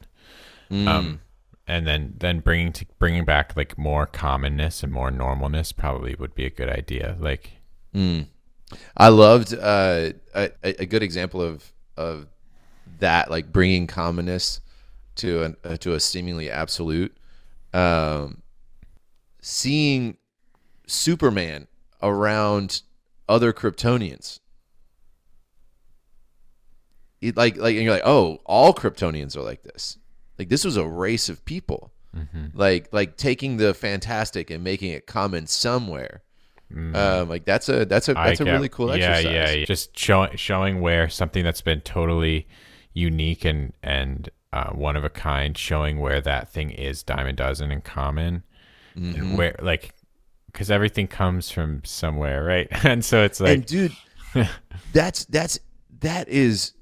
um 0.88 1.20
and 1.66 1.86
then 1.86 2.14
then 2.18 2.38
bringing 2.40 2.72
to 2.72 2.84
bringing 2.98 3.24
back 3.24 3.56
like 3.56 3.76
more 3.76 4.06
commonness 4.06 4.82
and 4.84 4.92
more 4.92 5.10
normalness 5.10 5.74
probably 5.76 6.14
would 6.14 6.34
be 6.34 6.44
a 6.46 6.50
good 6.50 6.68
idea 6.68 7.16
like 7.18 7.44
I 8.96 9.08
loved 9.08 9.52
uh, 9.52 10.12
a, 10.34 10.50
a 10.62 10.86
good 10.86 11.02
example 11.02 11.42
of 11.42 11.72
of 11.96 12.26
that, 13.00 13.30
like 13.30 13.52
bringing 13.52 13.86
commonness 13.86 14.60
to 15.16 15.42
an, 15.42 15.56
uh, 15.64 15.76
to 15.78 15.94
a 15.94 16.00
seemingly 16.00 16.50
absolute. 16.50 17.16
Um, 17.72 18.42
seeing 19.40 20.16
Superman 20.86 21.66
around 22.02 22.82
other 23.28 23.52
Kryptonians, 23.52 24.40
it, 27.20 27.36
like 27.36 27.56
like 27.56 27.74
and 27.76 27.84
you're 27.84 27.92
like, 27.94 28.06
oh, 28.06 28.38
all 28.44 28.72
Kryptonians 28.74 29.36
are 29.36 29.42
like 29.42 29.62
this. 29.62 29.98
Like 30.38 30.48
this 30.48 30.64
was 30.64 30.76
a 30.76 30.86
race 30.86 31.28
of 31.28 31.44
people. 31.44 31.92
Like 32.54 32.88
like 32.92 33.16
taking 33.16 33.56
the 33.58 33.72
fantastic 33.72 34.50
and 34.50 34.64
making 34.64 34.90
it 34.92 35.06
common 35.06 35.46
somewhere. 35.46 36.22
Um, 36.74 37.28
like 37.28 37.44
that's 37.44 37.68
a 37.68 37.84
that's 37.84 38.08
a 38.08 38.14
that's 38.14 38.40
I 38.40 38.44
a 38.44 38.46
get- 38.46 38.52
really 38.52 38.68
cool 38.68 38.88
yeah, 38.96 39.06
exercise. 39.06 39.24
Yeah, 39.32 39.50
yeah, 39.50 39.64
Just 39.64 39.96
showing 39.98 40.36
showing 40.36 40.80
where 40.80 41.08
something 41.08 41.44
that's 41.44 41.60
been 41.62 41.80
totally 41.82 42.46
unique 42.94 43.44
and 43.44 43.72
and 43.82 44.28
uh, 44.52 44.70
one 44.70 44.96
of 44.96 45.04
a 45.04 45.10
kind, 45.10 45.56
showing 45.56 46.00
where 46.00 46.20
that 46.20 46.48
thing 46.48 46.70
is 46.70 47.02
Diamond 47.04 47.38
Dozen 47.38 47.70
in 47.70 47.80
common, 47.82 48.42
Mm-hmm. 48.96 49.20
and 49.20 49.38
where 49.38 49.54
like 49.62 49.94
because 50.46 50.68
everything 50.70 51.06
comes 51.06 51.48
from 51.50 51.80
somewhere, 51.84 52.42
right? 52.44 52.66
and 52.84 53.04
so 53.04 53.22
it's 53.22 53.38
like 53.40 53.54
and 53.54 53.66
dude, 53.66 53.92
that's 54.92 55.24
that's 55.26 55.60
that 56.00 56.28
is 56.28 56.72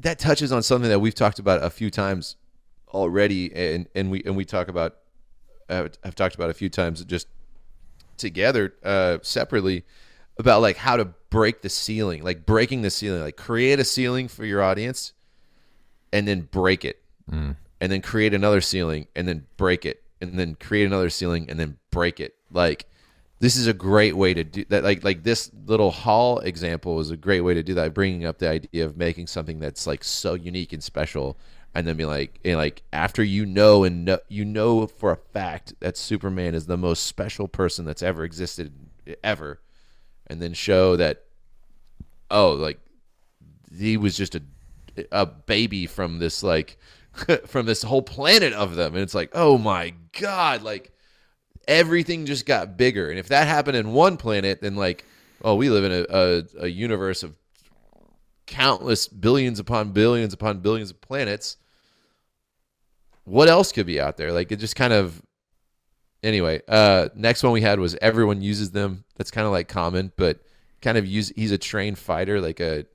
that 0.00 0.18
touches 0.18 0.52
on 0.52 0.62
something 0.62 0.88
that 0.90 1.00
we've 1.00 1.14
talked 1.14 1.38
about 1.38 1.62
a 1.62 1.70
few 1.70 1.90
times 1.90 2.36
already, 2.88 3.54
and 3.54 3.88
and 3.94 4.10
we 4.10 4.22
and 4.24 4.36
we 4.36 4.44
talk 4.44 4.68
about 4.68 4.96
uh, 5.68 5.88
I've 6.04 6.14
talked 6.14 6.34
about 6.34 6.50
a 6.50 6.54
few 6.54 6.68
times 6.68 7.04
just 7.04 7.28
together 8.16 8.74
uh, 8.84 9.18
separately 9.22 9.84
about 10.38 10.60
like 10.62 10.76
how 10.76 10.96
to 10.96 11.06
break 11.30 11.62
the 11.62 11.68
ceiling, 11.68 12.22
like 12.22 12.46
breaking 12.46 12.82
the 12.82 12.90
ceiling, 12.90 13.22
like 13.22 13.36
create 13.36 13.78
a 13.78 13.84
ceiling 13.84 14.28
for 14.28 14.44
your 14.44 14.62
audience, 14.62 15.12
and 16.12 16.26
then 16.26 16.42
break 16.42 16.84
it, 16.84 17.02
and 17.80 17.92
then 17.92 18.00
create 18.02 18.32
another 18.34 18.60
ceiling, 18.60 19.06
and 19.14 19.26
then 19.28 19.46
break 19.56 19.84
it, 19.84 20.02
and 20.20 20.38
then 20.38 20.54
create 20.54 20.86
another 20.86 21.10
ceiling, 21.10 21.48
and 21.48 21.58
then 21.58 21.76
break 21.90 22.20
it. 22.20 22.34
Like 22.50 22.86
this 23.40 23.56
is 23.56 23.66
a 23.66 23.72
great 23.72 24.16
way 24.16 24.34
to 24.34 24.42
do 24.42 24.64
that. 24.68 24.82
Like 24.82 25.04
like 25.04 25.22
this 25.22 25.50
little 25.66 25.90
hall 25.90 26.38
example 26.40 26.98
is 27.00 27.10
a 27.10 27.16
great 27.16 27.42
way 27.42 27.54
to 27.54 27.62
do 27.62 27.74
that. 27.74 27.94
Bringing 27.94 28.24
up 28.24 28.38
the 28.38 28.48
idea 28.48 28.84
of 28.84 28.96
making 28.96 29.28
something 29.28 29.60
that's 29.60 29.86
like 29.86 30.02
so 30.02 30.34
unique 30.34 30.72
and 30.72 30.82
special, 30.82 31.38
and 31.74 31.86
then 31.86 31.96
be 31.96 32.04
like, 32.04 32.40
and 32.44 32.56
like 32.56 32.82
after 32.92 33.22
you 33.22 33.46
know 33.46 33.84
and 33.84 34.04
know, 34.04 34.18
you 34.28 34.44
know 34.44 34.86
for 34.86 35.12
a 35.12 35.16
fact 35.16 35.74
that 35.80 35.96
Superman 35.96 36.54
is 36.54 36.66
the 36.66 36.76
most 36.76 37.06
special 37.06 37.46
person 37.46 37.84
that's 37.84 38.02
ever 38.02 38.24
existed 38.24 38.72
ever, 39.22 39.60
and 40.26 40.42
then 40.42 40.52
show 40.52 40.96
that, 40.96 41.24
oh, 42.30 42.52
like 42.52 42.80
he 43.76 43.96
was 43.96 44.16
just 44.16 44.34
a 44.34 44.42
a 45.12 45.24
baby 45.24 45.86
from 45.86 46.18
this 46.18 46.42
like 46.42 46.76
from 47.46 47.66
this 47.66 47.82
whole 47.82 48.02
planet 48.02 48.52
of 48.52 48.74
them, 48.74 48.94
and 48.94 49.02
it's 49.02 49.14
like, 49.14 49.30
oh 49.32 49.58
my 49.58 49.94
god, 50.18 50.62
like 50.62 50.92
everything 51.68 52.26
just 52.26 52.46
got 52.46 52.76
bigger. 52.76 53.10
And 53.10 53.18
if 53.18 53.28
that 53.28 53.46
happened 53.46 53.76
in 53.76 53.92
one 53.92 54.16
planet, 54.16 54.60
then 54.62 54.74
like, 54.74 55.04
oh, 55.44 55.54
we 55.54 55.70
live 55.70 55.84
in 55.84 55.92
a, 55.92 56.06
a, 56.08 56.64
a 56.64 56.68
universe 56.68 57.22
of 57.22 57.36
countless 58.46 59.06
billions 59.06 59.60
upon 59.60 59.92
billions 59.92 60.32
upon 60.32 60.60
billions 60.60 60.90
of 60.90 61.00
planets. 61.00 61.58
What 63.24 63.48
else 63.48 63.70
could 63.70 63.86
be 63.86 64.00
out 64.00 64.16
there? 64.16 64.32
Like 64.32 64.50
it 64.50 64.56
just 64.56 64.74
kind 64.74 64.94
of 64.94 65.22
anyway, 66.22 66.62
uh 66.66 67.10
next 67.14 67.42
one 67.42 67.52
we 67.52 67.60
had 67.60 67.78
was 67.78 67.94
everyone 68.00 68.40
uses 68.40 68.70
them. 68.70 69.04
That's 69.16 69.30
kind 69.30 69.46
of 69.46 69.52
like 69.52 69.68
common, 69.68 70.12
but 70.16 70.40
kind 70.80 70.96
of 70.96 71.06
use 71.06 71.30
he's 71.36 71.52
a 71.52 71.58
trained 71.58 71.98
fighter, 71.98 72.40
like 72.40 72.58
a 72.58 72.86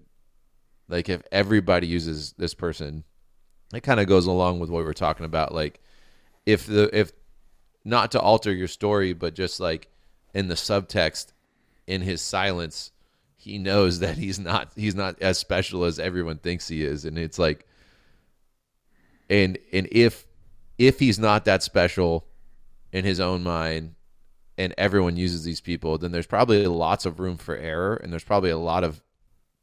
like 0.89 1.07
if 1.07 1.21
everybody 1.31 1.85
uses 1.85 2.33
this 2.33 2.55
person, 2.55 3.03
it 3.75 3.83
kind 3.83 3.99
of 3.99 4.07
goes 4.07 4.25
along 4.25 4.59
with 4.59 4.71
what 4.71 4.79
we 4.79 4.85
were 4.85 4.93
talking 4.93 5.27
about. 5.27 5.53
Like 5.53 5.79
if 6.47 6.65
the 6.65 6.89
if 6.97 7.11
not 7.85 8.11
to 8.11 8.19
alter 8.19 8.51
your 8.51 8.67
story, 8.67 9.13
but 9.13 9.35
just 9.35 9.59
like 9.59 9.89
in 10.33 10.47
the 10.47 10.55
subtext, 10.55 11.33
in 11.87 12.01
his 12.01 12.21
silence, 12.21 12.91
he 13.35 13.57
knows 13.57 13.99
that 14.01 14.17
he's 14.17 14.39
not 14.39 14.71
he's 14.75 14.95
not 14.95 15.21
as 15.21 15.37
special 15.37 15.83
as 15.83 15.99
everyone 15.99 16.37
thinks 16.37 16.67
he 16.67 16.83
is, 16.83 17.05
and 17.05 17.17
it's 17.17 17.39
like, 17.39 17.67
and 19.29 19.57
and 19.71 19.87
if 19.91 20.25
if 20.77 20.99
he's 20.99 21.19
not 21.19 21.45
that 21.45 21.63
special 21.63 22.25
in 22.91 23.05
his 23.05 23.19
own 23.19 23.43
mind, 23.43 23.95
and 24.57 24.73
everyone 24.77 25.17
uses 25.17 25.43
these 25.43 25.61
people, 25.61 25.97
then 25.97 26.11
there's 26.11 26.27
probably 26.27 26.65
lots 26.67 27.05
of 27.05 27.19
room 27.19 27.37
for 27.37 27.55
error, 27.55 27.95
and 27.95 28.11
there's 28.11 28.23
probably 28.23 28.49
a 28.49 28.57
lot 28.57 28.83
of 28.83 29.01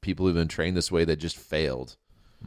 people 0.01 0.27
who've 0.27 0.35
been 0.35 0.49
trained 0.49 0.77
this 0.77 0.91
way 0.91 1.05
that 1.05 1.17
just 1.17 1.37
failed 1.37 1.97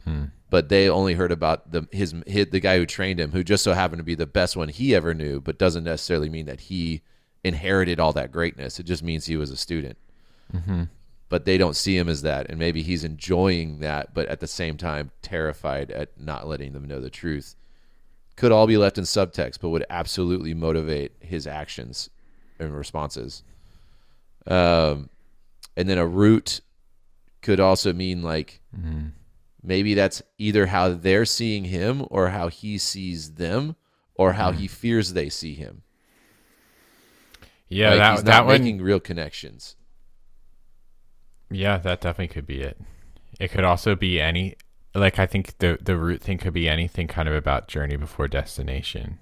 hmm. 0.02 0.24
But 0.54 0.68
they 0.68 0.88
only 0.88 1.14
heard 1.14 1.32
about 1.32 1.72
the 1.72 1.88
his, 1.90 2.14
his 2.28 2.46
the 2.50 2.60
guy 2.60 2.76
who 2.78 2.86
trained 2.86 3.18
him, 3.18 3.32
who 3.32 3.42
just 3.42 3.64
so 3.64 3.72
happened 3.72 3.98
to 3.98 4.04
be 4.04 4.14
the 4.14 4.24
best 4.24 4.56
one 4.56 4.68
he 4.68 4.94
ever 4.94 5.12
knew, 5.12 5.40
but 5.40 5.58
doesn't 5.58 5.82
necessarily 5.82 6.28
mean 6.28 6.46
that 6.46 6.60
he 6.60 7.02
inherited 7.42 7.98
all 7.98 8.12
that 8.12 8.30
greatness. 8.30 8.78
It 8.78 8.86
just 8.86 9.02
means 9.02 9.26
he 9.26 9.36
was 9.36 9.50
a 9.50 9.56
student. 9.56 9.98
But 11.28 11.44
they 11.44 11.58
don't 11.58 11.74
see 11.74 11.96
him 11.96 12.08
as 12.08 12.22
that, 12.22 12.48
and 12.48 12.56
maybe 12.56 12.82
he's 12.82 13.02
enjoying 13.02 13.80
that, 13.80 14.14
but 14.14 14.28
at 14.28 14.38
the 14.38 14.46
same 14.46 14.76
time 14.76 15.10
terrified 15.22 15.90
at 15.90 16.20
not 16.20 16.46
letting 16.46 16.72
them 16.72 16.84
know 16.84 17.00
the 17.00 17.10
truth. 17.10 17.56
Could 18.36 18.52
all 18.52 18.68
be 18.68 18.76
left 18.76 18.96
in 18.96 19.02
subtext, 19.02 19.58
but 19.60 19.70
would 19.70 19.86
absolutely 19.90 20.54
motivate 20.54 21.10
his 21.18 21.48
actions 21.48 22.10
and 22.60 22.72
responses. 22.72 23.42
Um, 24.46 25.10
and 25.76 25.88
then 25.88 25.98
a 25.98 26.06
route 26.06 26.60
could 27.42 27.58
also 27.58 27.92
mean 27.92 28.22
like 28.22 28.60
maybe 29.64 29.94
that's 29.94 30.22
either 30.38 30.66
how 30.66 30.90
they're 30.90 31.24
seeing 31.24 31.64
him 31.64 32.06
or 32.10 32.28
how 32.28 32.48
he 32.48 32.78
sees 32.78 33.34
them 33.34 33.74
or 34.14 34.34
how 34.34 34.50
mm-hmm. 34.50 34.60
he 34.60 34.68
fears 34.68 35.12
they 35.12 35.28
see 35.28 35.54
him. 35.54 35.82
yeah 37.68 37.90
like 37.90 37.98
that 37.98 38.12
he's 38.12 38.22
that 38.24 38.30
not 38.30 38.46
one 38.46 38.60
making 38.60 38.82
real 38.82 39.00
connections. 39.00 39.76
Yeah, 41.50 41.78
that 41.78 42.00
definitely 42.00 42.28
could 42.34 42.46
be 42.46 42.62
it. 42.62 42.80
It 43.38 43.50
could 43.50 43.64
also 43.64 43.94
be 43.94 44.20
any 44.20 44.56
like 44.94 45.18
I 45.18 45.26
think 45.26 45.58
the 45.58 45.78
the 45.80 45.96
route 45.96 46.20
thing 46.22 46.38
could 46.38 46.52
be 46.52 46.68
anything 46.68 47.08
kind 47.08 47.28
of 47.28 47.34
about 47.34 47.68
journey 47.68 47.96
before 47.96 48.28
destination. 48.28 49.18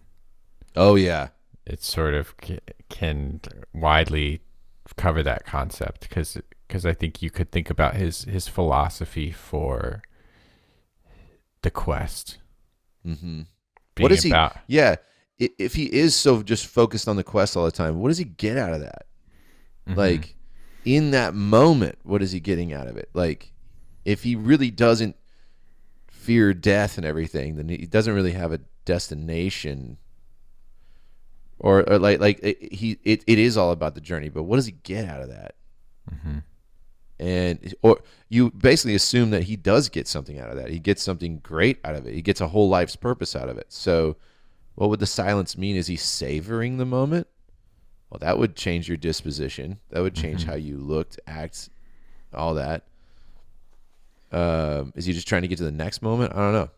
Oh 0.76 0.94
yeah. 0.94 1.28
It 1.64 1.82
sort 1.82 2.14
of 2.14 2.34
can 2.88 3.40
widely 3.72 4.40
cover 4.96 5.22
that 5.22 5.44
concept 5.46 6.08
because 6.08 6.38
because 6.66 6.84
I 6.84 6.92
think 6.92 7.22
you 7.22 7.30
could 7.30 7.50
think 7.50 7.70
about 7.70 7.96
his 7.96 8.24
his 8.24 8.48
philosophy 8.48 9.30
for 9.30 10.02
the 11.62 11.70
quest. 11.70 12.38
Mhm. 13.06 13.46
Being 13.94 14.04
What 14.04 14.12
is 14.12 14.22
he 14.22 14.30
Yeah, 14.66 14.96
if 15.38 15.74
he 15.74 15.84
is 15.92 16.14
so 16.14 16.42
just 16.42 16.66
focused 16.66 17.08
on 17.08 17.16
the 17.16 17.24
quest 17.24 17.56
all 17.56 17.64
the 17.64 17.72
time, 17.72 18.00
what 18.00 18.08
does 18.08 18.18
he 18.18 18.24
get 18.24 18.56
out 18.56 18.72
of 18.72 18.80
that? 18.80 19.06
Mm-hmm. 19.88 19.98
Like 19.98 20.36
in 20.84 21.10
that 21.12 21.34
moment, 21.34 21.98
what 22.02 22.22
is 22.22 22.32
he 22.32 22.40
getting 22.40 22.72
out 22.72 22.86
of 22.86 22.96
it? 22.96 23.08
Like 23.14 23.52
if 24.04 24.22
he 24.22 24.36
really 24.36 24.70
doesn't 24.70 25.16
fear 26.10 26.54
death 26.54 26.96
and 26.96 27.06
everything, 27.06 27.56
then 27.56 27.68
he 27.68 27.86
doesn't 27.86 28.14
really 28.14 28.32
have 28.32 28.52
a 28.52 28.60
destination. 28.84 29.98
Or, 31.58 31.88
or 31.88 31.98
like 31.98 32.20
like 32.20 32.40
it, 32.42 32.72
he 32.72 32.98
it, 33.04 33.22
it 33.26 33.38
is 33.38 33.56
all 33.56 33.70
about 33.70 33.94
the 33.94 34.00
journey, 34.00 34.28
but 34.28 34.44
what 34.44 34.56
does 34.56 34.66
he 34.66 34.72
get 34.72 35.08
out 35.08 35.22
of 35.22 35.28
that? 35.28 35.54
And 37.22 37.72
or 37.82 38.00
you 38.28 38.50
basically 38.50 38.96
assume 38.96 39.30
that 39.30 39.44
he 39.44 39.54
does 39.54 39.88
get 39.88 40.08
something 40.08 40.40
out 40.40 40.50
of 40.50 40.56
that. 40.56 40.70
He 40.70 40.80
gets 40.80 41.04
something 41.04 41.38
great 41.38 41.78
out 41.84 41.94
of 41.94 42.04
it. 42.04 42.14
He 42.14 42.20
gets 42.20 42.40
a 42.40 42.48
whole 42.48 42.68
life's 42.68 42.96
purpose 42.96 43.36
out 43.36 43.48
of 43.48 43.58
it. 43.58 43.66
So, 43.68 44.16
what 44.74 44.90
would 44.90 44.98
the 44.98 45.06
silence 45.06 45.56
mean? 45.56 45.76
Is 45.76 45.86
he 45.86 45.94
savoring 45.94 46.78
the 46.78 46.84
moment? 46.84 47.28
Well, 48.10 48.18
that 48.18 48.38
would 48.38 48.56
change 48.56 48.88
your 48.88 48.96
disposition. 48.96 49.78
That 49.90 50.02
would 50.02 50.16
change 50.16 50.44
how 50.44 50.54
you 50.54 50.78
looked, 50.78 51.20
act, 51.28 51.70
all 52.34 52.54
that. 52.54 52.82
Um, 54.32 54.92
is 54.96 55.04
he 55.04 55.12
just 55.12 55.28
trying 55.28 55.42
to 55.42 55.48
get 55.48 55.58
to 55.58 55.64
the 55.64 55.70
next 55.70 56.02
moment? 56.02 56.32
I 56.34 56.38
don't 56.38 56.52
know. 56.52 56.70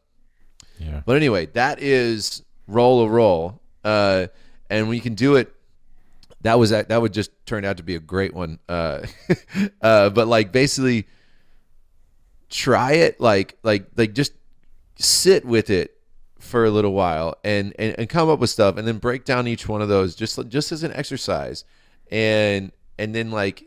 Yeah. 0.79 1.01
But 1.07 1.17
anyway, 1.17 1.47
that 1.55 1.81
is 1.81 2.43
roll 2.69 3.01
a 3.01 3.09
role, 3.09 3.63
uh, 3.83 4.27
and 4.69 4.91
we 4.91 5.01
can 5.01 5.15
do 5.15 5.37
it. 5.37 5.54
That 6.45 6.59
was 6.59 6.71
that 6.71 7.01
would 7.01 7.15
just 7.15 7.31
turn 7.47 7.65
out 7.65 7.79
to 7.79 7.83
be 7.83 7.95
a 7.95 8.01
great 8.01 8.35
one. 8.35 8.59
Uh, 8.69 9.07
uh, 9.81 10.11
but 10.11 10.29
like 10.29 10.53
basically, 10.53 11.07
try 12.51 12.93
it 12.93 13.19
like 13.19 13.57
like 13.63 13.87
like 13.97 14.13
just 14.13 14.35
sit 14.97 15.47
with 15.47 15.71
it 15.71 15.97
for 16.39 16.67
a 16.67 16.71
little 16.71 16.93
while 16.93 17.39
and, 17.45 17.73
and 17.79 17.99
and 17.99 18.11
come 18.11 18.29
up 18.29 18.41
with 18.41 18.51
stuff 18.51 18.77
and 18.77 18.87
then 18.87 18.99
break 18.99 19.25
down 19.25 19.49
each 19.49 19.67
one 19.67 19.81
of 19.81 19.89
those 19.89 20.15
just 20.15 20.39
just 20.51 20.71
as 20.71 20.83
an 20.83 20.93
exercise. 20.93 21.65
And 22.11 22.73
and 22.99 23.15
then 23.15 23.31
like 23.31 23.65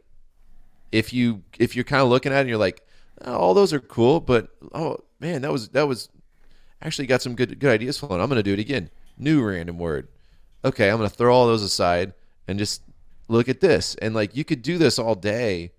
if 0.91 1.11
you 1.11 1.41
if 1.57 1.75
you're 1.75 1.83
kind 1.83 2.03
of 2.03 2.09
looking 2.09 2.31
at 2.31 2.37
it 2.37 2.41
and 2.41 2.49
you're 2.49 2.59
like 2.59 2.85
oh, 3.25 3.35
all 3.35 3.53
those 3.55 3.73
are 3.73 3.79
cool 3.79 4.19
but 4.19 4.49
oh 4.75 4.99
man 5.19 5.41
that 5.41 5.51
was 5.51 5.69
that 5.69 5.87
was 5.87 6.09
actually 6.83 7.07
got 7.07 7.23
some 7.23 7.33
good 7.33 7.59
good 7.59 7.71
ideas 7.71 7.97
flowing. 7.97 8.21
I'm 8.21 8.29
gonna 8.29 8.43
do 8.43 8.53
it 8.53 8.59
again. 8.59 8.91
New 9.17 9.43
random 9.43 9.79
word. 9.79 10.09
Okay 10.63 10.91
i'm 10.91 10.97
gonna 10.97 11.09
throw 11.09 11.33
all 11.33 11.47
those 11.47 11.63
aside 11.63 12.13
and 12.47 12.59
just 12.59 12.81
look 13.27 13.49
at 13.49 13.59
this. 13.59 13.95
And 13.95 14.13
like 14.15 14.35
you 14.35 14.43
could 14.43 14.61
do 14.61 14.77
this 14.77 14.99
all 14.99 15.15
day 15.15 15.71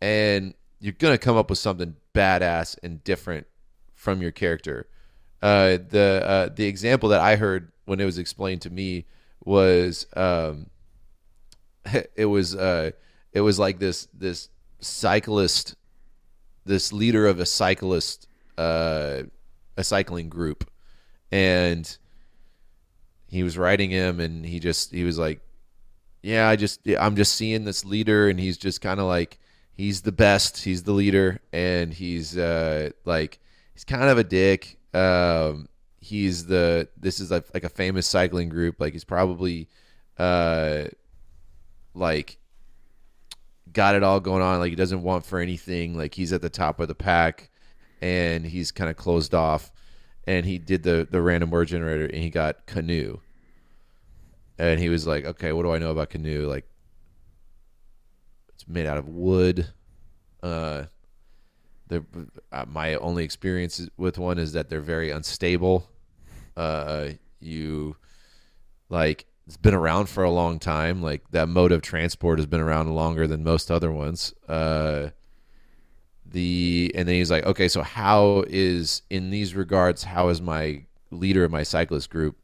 and 0.00 0.54
you're 0.80 0.92
gonna 0.92 1.18
come 1.18 1.36
up 1.36 1.50
with 1.50 1.58
something 1.58 1.96
badass 2.14 2.78
and 2.82 3.02
different 3.04 3.46
from 3.94 4.22
your 4.22 4.32
character. 4.32 4.88
Uh, 5.42 5.78
the 5.88 6.22
uh, 6.24 6.48
the 6.54 6.66
example 6.66 7.10
that 7.10 7.20
I 7.20 7.36
heard 7.36 7.72
when 7.84 8.00
it 8.00 8.04
was 8.04 8.18
explained 8.18 8.62
to 8.62 8.70
me 8.70 9.06
was 9.44 10.06
um, 10.16 10.66
it 12.14 12.26
was 12.26 12.54
uh, 12.54 12.90
it 13.32 13.40
was 13.40 13.58
like 13.58 13.78
this 13.78 14.08
this 14.12 14.48
cyclist 14.80 15.76
this 16.64 16.92
leader 16.92 17.26
of 17.26 17.40
a 17.40 17.46
cyclist 17.46 18.26
uh, 18.58 19.22
a 19.76 19.84
cycling 19.84 20.28
group. 20.28 20.70
And 21.32 21.96
he 23.28 23.42
was 23.42 23.56
writing 23.56 23.90
him 23.90 24.20
and 24.20 24.44
he 24.44 24.58
just 24.58 24.92
he 24.92 25.04
was 25.04 25.18
like 25.18 25.40
yeah 26.22 26.48
I 26.48 26.56
just 26.56 26.80
I'm 26.98 27.16
just 27.16 27.34
seeing 27.34 27.64
this 27.64 27.84
leader 27.84 28.28
and 28.28 28.38
he's 28.38 28.58
just 28.58 28.80
kind 28.80 29.00
of 29.00 29.06
like 29.06 29.38
he's 29.72 30.02
the 30.02 30.12
best 30.12 30.62
he's 30.62 30.82
the 30.82 30.92
leader 30.92 31.40
and 31.52 31.92
he's 31.92 32.36
uh, 32.36 32.90
like 33.04 33.38
he's 33.72 33.84
kind 33.84 34.04
of 34.04 34.18
a 34.18 34.24
dick 34.24 34.78
um, 34.94 35.68
he's 36.00 36.46
the 36.46 36.88
this 36.96 37.20
is 37.20 37.30
like, 37.30 37.46
like 37.54 37.64
a 37.64 37.68
famous 37.68 38.06
cycling 38.06 38.48
group. 38.48 38.80
Like 38.80 38.92
he's 38.92 39.04
probably 39.04 39.68
uh, 40.18 40.84
like 41.94 42.38
got 43.72 43.94
it 43.94 44.02
all 44.02 44.20
going 44.20 44.42
on. 44.42 44.58
Like 44.58 44.70
he 44.70 44.76
doesn't 44.76 45.02
want 45.02 45.24
for 45.24 45.38
anything. 45.38 45.96
Like 45.96 46.14
he's 46.14 46.32
at 46.32 46.42
the 46.42 46.50
top 46.50 46.80
of 46.80 46.88
the 46.88 46.94
pack, 46.94 47.50
and 48.00 48.44
he's 48.44 48.72
kind 48.72 48.90
of 48.90 48.96
closed 48.96 49.34
off. 49.34 49.70
And 50.26 50.44
he 50.46 50.58
did 50.58 50.82
the 50.82 51.06
the 51.10 51.22
random 51.22 51.50
word 51.50 51.68
generator, 51.68 52.06
and 52.06 52.22
he 52.22 52.30
got 52.30 52.66
canoe. 52.66 53.20
And 54.60 54.78
he 54.78 54.90
was 54.90 55.06
like, 55.06 55.24
"Okay, 55.24 55.52
what 55.52 55.62
do 55.62 55.72
I 55.72 55.78
know 55.78 55.90
about 55.90 56.10
canoe? 56.10 56.46
Like, 56.46 56.66
it's 58.52 58.68
made 58.68 58.84
out 58.84 58.98
of 58.98 59.08
wood. 59.08 59.68
Uh, 60.42 60.84
the 61.88 62.04
uh, 62.52 62.66
my 62.68 62.94
only 62.96 63.24
experience 63.24 63.88
with 63.96 64.18
one 64.18 64.38
is 64.38 64.52
that 64.52 64.68
they're 64.68 64.82
very 64.82 65.10
unstable. 65.10 65.88
Uh, 66.58 67.08
you 67.40 67.96
like 68.90 69.24
it's 69.46 69.56
been 69.56 69.72
around 69.72 70.10
for 70.10 70.24
a 70.24 70.30
long 70.30 70.58
time. 70.58 71.00
Like 71.00 71.30
that 71.30 71.48
mode 71.48 71.72
of 71.72 71.80
transport 71.80 72.38
has 72.38 72.44
been 72.46 72.60
around 72.60 72.94
longer 72.94 73.26
than 73.26 73.42
most 73.42 73.70
other 73.70 73.90
ones. 73.90 74.34
Uh, 74.46 75.08
the 76.26 76.92
and 76.94 77.08
then 77.08 77.14
he's 77.14 77.30
like, 77.30 77.46
okay, 77.46 77.66
so 77.66 77.82
how 77.82 78.44
is 78.46 79.00
in 79.08 79.30
these 79.30 79.54
regards? 79.54 80.04
How 80.04 80.28
is 80.28 80.42
my 80.42 80.84
leader 81.10 81.44
of 81.44 81.50
my 81.50 81.62
cyclist 81.62 82.10
group? 82.10 82.36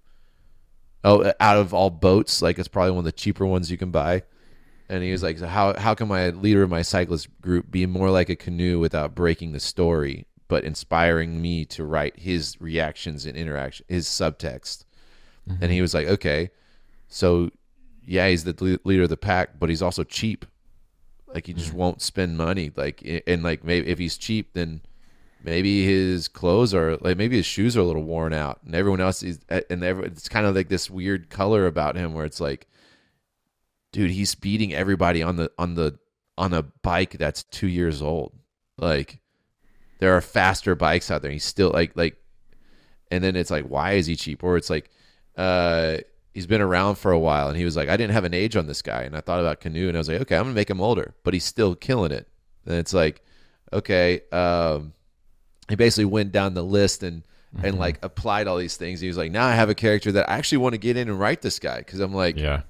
Oh, 1.07 1.33
out 1.39 1.57
of 1.57 1.73
all 1.73 1.89
boats, 1.89 2.43
like 2.43 2.59
it's 2.59 2.69
probably 2.69 2.91
one 2.91 2.99
of 2.99 3.05
the 3.05 3.13
cheaper 3.13 3.47
ones 3.47 3.71
you 3.71 3.79
can 3.79 3.91
buy 3.91 4.23
and 4.89 5.03
he 5.03 5.13
was 5.13 5.23
like, 5.23 5.39
so 5.39 5.47
"How 5.47 5.79
how 5.79 5.95
can 5.95 6.09
my 6.09 6.31
leader 6.31 6.63
of 6.63 6.71
my 6.71 6.83
cyclist 6.83 7.29
group 7.41 7.71
be 7.71 7.87
more 7.87 8.11
like 8.11 8.29
a 8.29 8.37
canoe 8.37 8.79
without 8.79 9.15
breaking 9.15 9.53
the 9.53 9.61
story, 9.61 10.27
but 10.49 10.65
inspiring 10.65 11.41
me 11.43 11.65
to 11.67 11.85
write 11.85 12.19
his 12.19 12.61
reactions 12.61 13.27
and 13.27 13.37
interaction, 13.37 13.85
his 13.89 14.07
subtext?" 14.07 14.85
Mm-hmm. 15.49 15.63
And 15.63 15.73
he 15.73 15.83
was 15.83 15.95
like, 15.95 16.07
"Okay, 16.07 16.51
so 17.09 17.51
yeah, 18.05 18.29
he's 18.29 18.45
the 18.45 18.81
leader 18.85 19.05
of 19.05 19.09
the 19.09 19.17
pack, 19.17 19.59
but 19.59 19.69
he's 19.69 19.83
also 19.83 20.05
cheap. 20.05 20.47
Like 21.27 21.47
he 21.47 21.53
just 21.53 21.71
mm-hmm. 21.71 21.79
won't 21.79 22.03
spend 22.03 22.37
money. 22.37 22.71
Like 22.75 23.03
and 23.27 23.43
like 23.43 23.65
maybe 23.65 23.89
if 23.89 23.99
he's 23.99 24.17
cheap, 24.17 24.53
then." 24.53 24.83
Maybe 25.43 25.85
his 25.85 26.29
clothes 26.29 26.75
are 26.75 26.97
like 26.97 27.17
maybe 27.17 27.37
his 27.37 27.47
shoes 27.47 27.77
are 27.77 27.81
a 27.81 27.85
little 27.85 28.03
worn 28.03 28.33
out, 28.33 28.61
and 28.65 28.75
everyone 28.75 29.01
else 29.01 29.23
is, 29.23 29.39
and 29.49 29.85
every, 29.85 30.07
it's 30.07 30.29
kind 30.29 30.47
of 30.47 30.55
like 30.57 30.69
this 30.69 30.91
weird 30.91 31.31
color 31.31 31.67
about 31.67 31.97
him 31.97 32.15
where 32.15 32.25
it's 32.25 32.41
like 32.41 32.67
dude, 33.97 34.11
he's 34.11 34.35
beating 34.35 34.75
everybody 34.75 35.23
on 35.23 35.37
the 35.37 35.51
on 35.59 35.75
the 35.75 35.99
on 36.37 36.53
a 36.53 36.63
bike 36.63 37.13
that's 37.13 37.45
two 37.45 37.67
years 37.67 38.03
old. 38.03 38.35
Like 38.77 39.21
there 40.01 40.15
are 40.15 40.21
faster 40.21 40.75
bikes 40.75 41.11
out 41.11 41.23
there. 41.23 41.31
He's 41.31 41.45
still 41.47 41.71
like 41.71 41.93
like 41.97 42.19
and 43.11 43.25
then 43.25 43.37
it's 43.37 43.51
like, 43.51 43.65
why 43.65 43.93
is 43.93 44.05
he 44.07 44.15
cheap? 44.15 44.45
Or 44.45 44.59
it's 44.59 44.69
like, 44.69 44.91
uh 45.37 45.97
he's 46.35 46.47
been 46.47 46.61
around 46.61 46.97
for 46.97 47.11
a 47.11 47.19
while 47.19 47.49
and 47.49 47.57
he 47.57 47.65
was 47.65 47.75
like, 47.75 47.89
I 47.89 47.97
didn't 47.97 48.13
have 48.13 48.25
an 48.25 48.35
age 48.35 48.55
on 48.55 48.67
this 48.67 48.83
guy. 48.83 49.03
And 49.05 49.17
I 49.17 49.23
thought 49.23 49.41
about 49.41 49.61
canoe 49.61 49.89
and 49.89 49.97
I 49.97 50.01
was 50.01 50.11
like, 50.11 50.21
okay, 50.21 50.37
I'm 50.37 50.45
gonna 50.45 50.55
make 50.55 50.69
him 50.69 50.83
older, 50.83 51.15
but 51.25 51.33
he's 51.33 51.45
still 51.45 51.75
killing 51.75 52.13
it. 52.13 52.29
And 52.67 52.75
it's 52.75 52.93
like, 52.93 53.23
okay, 53.73 54.21
um 54.31 54.93
he 55.69 55.77
basically 55.77 56.05
went 56.05 56.33
down 56.33 56.55
the 56.55 56.63
list 56.63 57.03
and 57.03 57.23
mm-hmm. 57.55 57.67
and 57.67 57.79
like 57.79 57.99
applied 58.03 58.47
all 58.47 58.57
these 58.57 58.77
things. 58.77 59.01
He 59.01 59.09
was 59.09 59.17
like, 59.17 59.31
now 59.31 59.47
I 59.47 59.53
have 59.53 59.71
a 59.71 59.75
character 59.75 60.13
that 60.13 60.29
I 60.29 60.35
actually 60.35 60.59
want 60.59 60.75
to 60.75 60.79
get 60.79 60.97
in 60.97 61.09
and 61.09 61.19
write 61.19 61.43
this 61.43 61.59
guy 61.59 61.79
because 61.79 62.01
I'm 62.01 62.15
like, 62.15 62.37
yeah, 62.37 62.63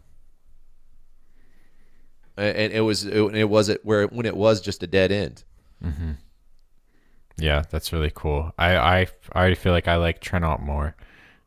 and 2.36 2.73
it 2.73 2.82
was 2.82 3.05
it, 3.05 3.20
it 3.35 3.48
was 3.48 3.68
it 3.68 3.85
where 3.85 4.06
when 4.06 4.27
it 4.27 4.36
was 4.36 4.60
just 4.60 4.82
a 4.82 4.86
dead 4.86 5.12
end. 5.12 5.44
Mm-hmm. 5.85 6.12
Yeah, 7.39 7.64
that's 7.70 7.93
really 7.93 8.12
cool. 8.14 8.52
I 8.59 8.77
I 8.77 9.01
I 9.32 9.39
already 9.39 9.56
feel 9.56 9.73
like 9.73 9.89
I 9.89 9.97
like 9.97 10.20
Trinault 10.20 10.60
more, 10.60 10.97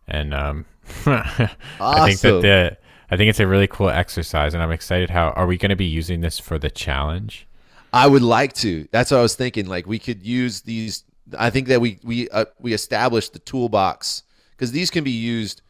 and 0.08 0.34
um, 0.34 0.66
awesome. 1.06 1.24
I 1.80 2.08
think 2.08 2.20
that 2.22 2.42
the 2.42 2.78
I 3.12 3.18
think 3.18 3.30
it's 3.30 3.40
a 3.40 3.48
really 3.48 3.68
cool 3.68 3.90
exercise, 3.90 4.54
and 4.54 4.62
I'm 4.62 4.72
excited. 4.72 5.10
How 5.10 5.30
are 5.32 5.48
we 5.48 5.58
going 5.58 5.70
to 5.70 5.76
be 5.76 5.86
using 5.86 6.22
this 6.22 6.38
for 6.38 6.60
the 6.60 6.70
challenge? 6.70 7.48
I 7.92 8.06
would 8.06 8.22
like 8.22 8.54
to. 8.54 8.88
That's 8.92 9.10
what 9.10 9.18
I 9.18 9.22
was 9.22 9.36
thinking. 9.36 9.66
Like 9.66 9.88
we 9.88 10.00
could 10.00 10.26
use 10.26 10.62
these. 10.62 11.04
I 11.38 11.50
think 11.50 11.68
that 11.68 11.82
we 11.82 12.00
we 12.04 12.30
uh, 12.30 12.46
we 12.60 12.74
established 12.74 13.34
the 13.34 13.40
toolbox 13.40 14.24
because 14.52 14.72
these 14.72 14.90
can 14.90 15.04
be 15.04 15.12
used 15.12 15.62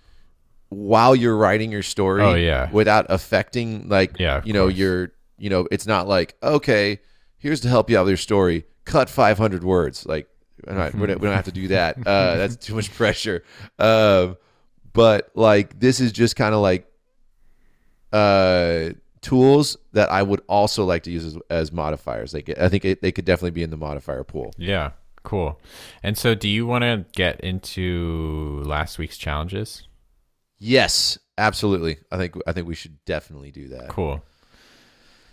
while 0.69 1.15
you're 1.15 1.38
writing 1.38 1.72
your 1.72 1.84
story. 1.84 2.23
Oh 2.23 2.36
yeah. 2.36 2.69
Without 2.72 3.06
affecting 3.10 3.90
like 3.90 4.19
yeah, 4.19 4.41
you 4.45 4.53
know 4.53 4.65
course. 4.65 4.76
your 4.76 5.11
you 5.38 5.49
know 5.49 5.68
it's 5.72 5.88
not 5.88 6.07
like 6.07 6.36
okay 6.44 6.99
here's 7.38 7.61
to 7.61 7.69
help 7.69 7.90
you 7.90 7.98
out 7.98 8.03
with 8.03 8.11
your 8.11 8.18
story 8.18 8.65
cut 8.84 9.10
500 9.10 9.64
words 9.64 10.06
like 10.06 10.27
we 11.19 11.27
don't 11.27 11.36
have 11.36 11.45
to 11.45 11.52
do 11.52 11.69
that. 11.69 11.98
Uh, 12.06 12.36
that's 12.38 12.56
too 12.56 12.76
much 12.76 12.94
pressure. 12.94 13.44
Uh, 13.77 14.34
but 14.94 15.31
like 15.36 15.80
this 15.80 15.99
is 15.99 16.11
just 16.11 16.36
kind 16.36 16.53
of 16.53 16.61
like 16.61 16.86
uh, 18.11 18.90
tools 19.22 19.77
that 19.94 20.11
I 20.11 20.23
would 20.23 20.41
also 20.48 20.86
like 20.86 21.03
to 21.03 21.11
use 21.11 21.26
as, 21.26 21.38
as 21.49 21.72
modifiers. 21.72 22.31
They 22.31 22.44
I 22.60 22.69
think 22.69 22.86
it, 22.86 23.02
they 23.02 23.11
could 23.11 23.26
definitely 23.26 23.52
be 23.52 23.64
in 23.64 23.69
the 23.69 23.77
modifier 23.77 24.23
pool. 24.23 24.53
Yeah, 24.57 24.91
cool. 25.23 25.59
And 26.03 26.17
so, 26.17 26.35
do 26.35 26.47
you 26.47 26.65
want 26.65 26.83
to 26.83 27.05
get 27.13 27.39
into 27.41 28.61
last 28.65 28.97
week's 28.97 29.17
challenges? 29.17 29.87
Yes, 30.59 31.17
absolutely. 31.37 31.97
I 32.11 32.17
think 32.17 32.35
I 32.45 32.51
think 32.51 32.67
we 32.67 32.75
should 32.75 33.03
definitely 33.05 33.51
do 33.51 33.69
that. 33.69 33.89
Cool. 33.89 34.21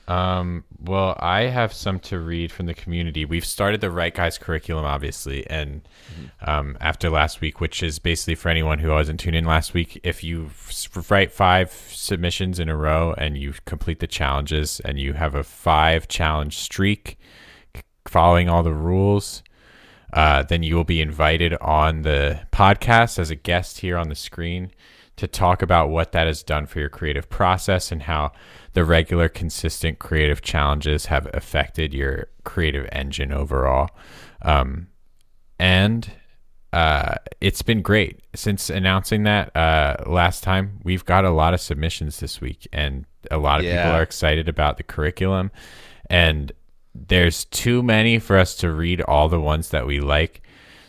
Um, 0.09 0.63
well, 0.79 1.17
I 1.19 1.43
have 1.43 1.73
some 1.73 1.99
to 2.01 2.21
read 2.21 2.53
from 2.53 2.67
the 2.67 2.75
community. 2.75 3.25
We've 3.25 3.45
started 3.45 3.81
the 3.81 3.91
Write 3.91 4.15
Guys 4.15 4.39
curriculum, 4.39 4.85
obviously, 4.85 5.49
and 5.51 5.83
mm-hmm. 5.83 6.49
um, 6.49 6.79
after 6.81 7.11
last 7.11 7.41
week, 7.41 7.61
which 7.61 7.83
is 7.83 7.99
basically 7.99 8.37
for 8.37 8.49
anyone 8.49 8.79
who 8.79 8.91
wasn't 8.91 9.19
tuned 9.19 9.35
in 9.35 9.45
last 9.45 9.75
week, 9.75 10.01
if 10.05 10.23
you 10.23 10.51
write 11.11 11.33
five 11.33 11.73
submissions 11.73 12.61
in 12.61 12.69
a 12.69 12.77
row 12.77 13.15
and 13.19 13.37
you 13.37 13.55
complete 13.65 13.99
the 13.99 14.07
challenges 14.07 14.81
and 14.85 14.99
you 15.01 15.15
have 15.15 15.35
a 15.35 15.43
five 15.43 16.07
challenge 16.07 16.57
streak 16.59 17.19
following 18.07 18.49
all 18.49 18.63
the 18.63 18.73
rules, 18.73 19.43
uh, 20.13 20.43
then 20.43 20.63
you 20.63 20.75
will 20.75 20.85
be 20.85 21.01
invited 21.01 21.55
on 21.61 22.03
the 22.03 22.41
podcast 22.53 23.19
as 23.19 23.31
a 23.31 23.37
guest 23.37 23.81
here 23.81 23.97
on 23.97 24.09
the 24.09 24.15
screen 24.15 24.71
to 25.17 25.27
talk 25.27 25.63
about 25.63 25.89
what 25.89 26.13
that 26.13 26.27
has 26.27 26.43
done 26.43 26.67
for 26.67 26.79
your 26.79 26.89
creative 26.89 27.29
process 27.29 27.91
and 27.91 28.03
how 28.03 28.33
the 28.75 28.85
regular, 28.85 29.29
consistent 29.29 29.99
creative 29.99 30.43
challenges 30.43 31.07
have 31.07 31.27
affected 31.33 31.95
your 31.95 32.29
creative 32.45 32.87
engine 32.93 33.33
overall. 33.33 33.89
Um, 34.43 34.89
and 35.59 36.11
uh, 36.73 37.15
it's 37.41 37.63
been 37.63 37.81
great 37.81 38.21
since 38.35 38.69
announcing 38.69 39.23
that 39.23 39.57
uh, 39.57 39.97
last 40.07 40.45
time. 40.45 40.79
We've 40.83 41.05
got 41.05 41.25
a 41.25 41.31
lot 41.31 41.55
of 41.55 41.61
submissions 41.61 42.21
this 42.21 42.43
week, 42.43 42.69
and 42.71 43.07
a 43.31 43.39
lot 43.39 43.61
of 43.61 43.65
yeah. 43.65 43.83
people 43.83 43.99
are 43.99 44.03
excited 44.03 44.47
about 44.47 44.77
the 44.77 44.83
curriculum. 44.83 45.51
And 46.11 46.53
there's 47.09 47.45
too 47.47 47.83
many 47.83 48.19
for 48.19 48.37
us 48.39 48.55
to 48.57 48.71
read 48.73 49.01
all 49.03 49.29
the 49.29 49.41
ones 49.41 49.71
that 49.71 49.87
we 49.87 50.01
like. 50.01 50.43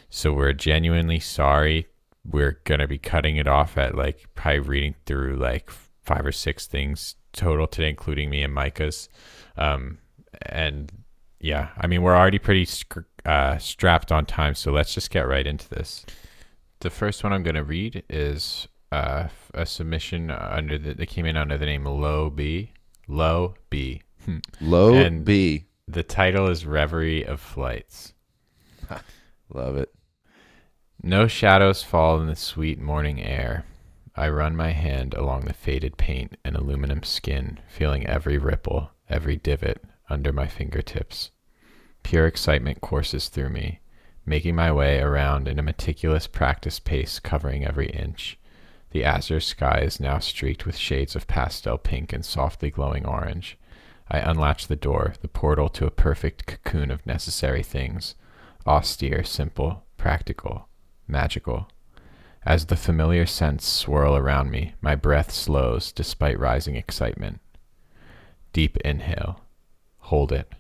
So 0.10 0.32
we're 0.34 0.54
genuinely 0.54 1.20
sorry. 1.20 1.88
We're 2.26 2.60
going 2.64 2.80
to 2.80 2.88
be 2.88 2.98
cutting 2.98 3.38
it 3.38 3.48
off 3.48 3.78
at 3.78 3.96
like 3.96 4.28
probably 4.36 4.60
reading 4.60 4.96
through 5.06 5.38
like 5.38 5.70
five 6.04 6.26
or 6.26 6.32
six 6.32 6.66
things 6.68 7.16
total 7.34 7.68
today, 7.68 7.90
including 7.90 8.30
me 8.30 8.42
and 8.44 8.54
Micah's. 8.54 9.10
Um, 9.58 9.98
and 10.44 10.92
yeah, 11.40 11.70
I 11.78 11.88
mean, 11.88 12.02
we're 12.02 12.16
already 12.16 12.40
pretty 12.40 12.68
uh, 13.26 13.58
strapped 13.58 14.12
on 14.12 14.26
time. 14.26 14.56
So 14.56 14.72
let's 14.72 14.94
just 14.94 15.10
get 15.10 15.28
right 15.28 15.46
into 15.46 15.70
this. 15.70 16.06
The 16.80 16.90
first 16.90 17.24
one 17.24 17.34
I'm 17.34 17.44
going 17.44 17.56
to 17.56 17.64
read 17.64 18.04
is 18.10 18.68
uh, 18.92 19.28
a 19.54 19.66
submission 19.66 20.32
under 20.32 20.78
the, 20.78 20.94
that 20.94 21.08
came 21.08 21.26
in 21.26 21.36
under 21.38 21.58
the 21.58 21.66
name 21.66 21.86
Low 21.86 22.30
B. 22.30 22.72
Low 23.08 23.56
B. 23.70 24.02
Low 24.62 24.94
And- 24.94 25.26
B. 25.26 25.66
The 25.90 26.04
title 26.04 26.50
is 26.50 26.66
Reverie 26.66 27.26
of 27.26 27.40
Flights. 27.40 28.14
Love 29.50 29.78
it. 29.78 29.94
No 31.02 31.28
shadows 31.28 31.82
fall 31.82 32.20
in 32.20 32.28
the 32.28 32.36
sweet 32.36 32.78
morning 32.78 33.22
air. 33.22 33.64
I 34.14 34.28
run 34.28 34.54
my 34.54 34.72
hand 34.72 35.14
along 35.14 35.46
the 35.46 35.54
faded 35.54 35.96
paint 35.96 36.36
and 36.44 36.58
aluminum 36.58 37.04
skin, 37.04 37.60
feeling 37.70 38.06
every 38.06 38.38
ripple, 38.38 38.92
every 39.10 39.38
divot 39.38 39.82
under 40.10 40.34
my 40.34 40.48
fingertips. 40.48 41.32
Pure 42.04 42.28
excitement 42.28 42.82
courses 42.82 43.30
through 43.30 43.50
me, 43.50 43.80
making 44.26 44.56
my 44.56 44.74
way 44.74 45.00
around 45.00 45.48
in 45.48 45.58
a 45.58 45.64
meticulous 45.64 46.28
practice 46.28 46.82
pace 46.82 47.18
covering 47.18 47.66
every 47.66 47.88
inch. 47.92 48.38
The 48.92 49.06
azure 49.06 49.40
sky 49.40 49.80
is 49.86 50.02
now 50.02 50.20
streaked 50.20 50.66
with 50.66 50.76
shades 50.76 51.16
of 51.16 51.28
pastel 51.28 51.78
pink 51.78 52.12
and 52.12 52.26
softly 52.26 52.72
glowing 52.72 53.06
orange. 53.06 53.58
I 54.10 54.20
unlatch 54.20 54.68
the 54.68 54.76
door, 54.76 55.14
the 55.22 55.28
portal 55.28 55.70
to 55.70 55.86
a 55.86 55.92
perfect 55.92 56.46
cocoon 56.46 56.92
of 56.92 57.06
necessary 57.06 57.64
things 57.64 58.16
austere, 58.66 59.24
simple, 59.24 59.86
practical, 59.96 60.68
magical. 61.08 61.70
As 62.46 62.66
the 62.66 62.76
familiar 62.76 63.26
scents 63.26 63.66
swirl 63.66 64.16
around 64.16 64.52
me, 64.52 64.74
my 64.82 64.96
breath 64.96 65.32
slows 65.32 65.92
despite 65.92 66.40
rising 66.40 66.76
excitement. 66.76 67.40
Deep 68.54 68.78
inhale. 68.78 69.42
Hold 70.00 70.32
it. 70.32 70.52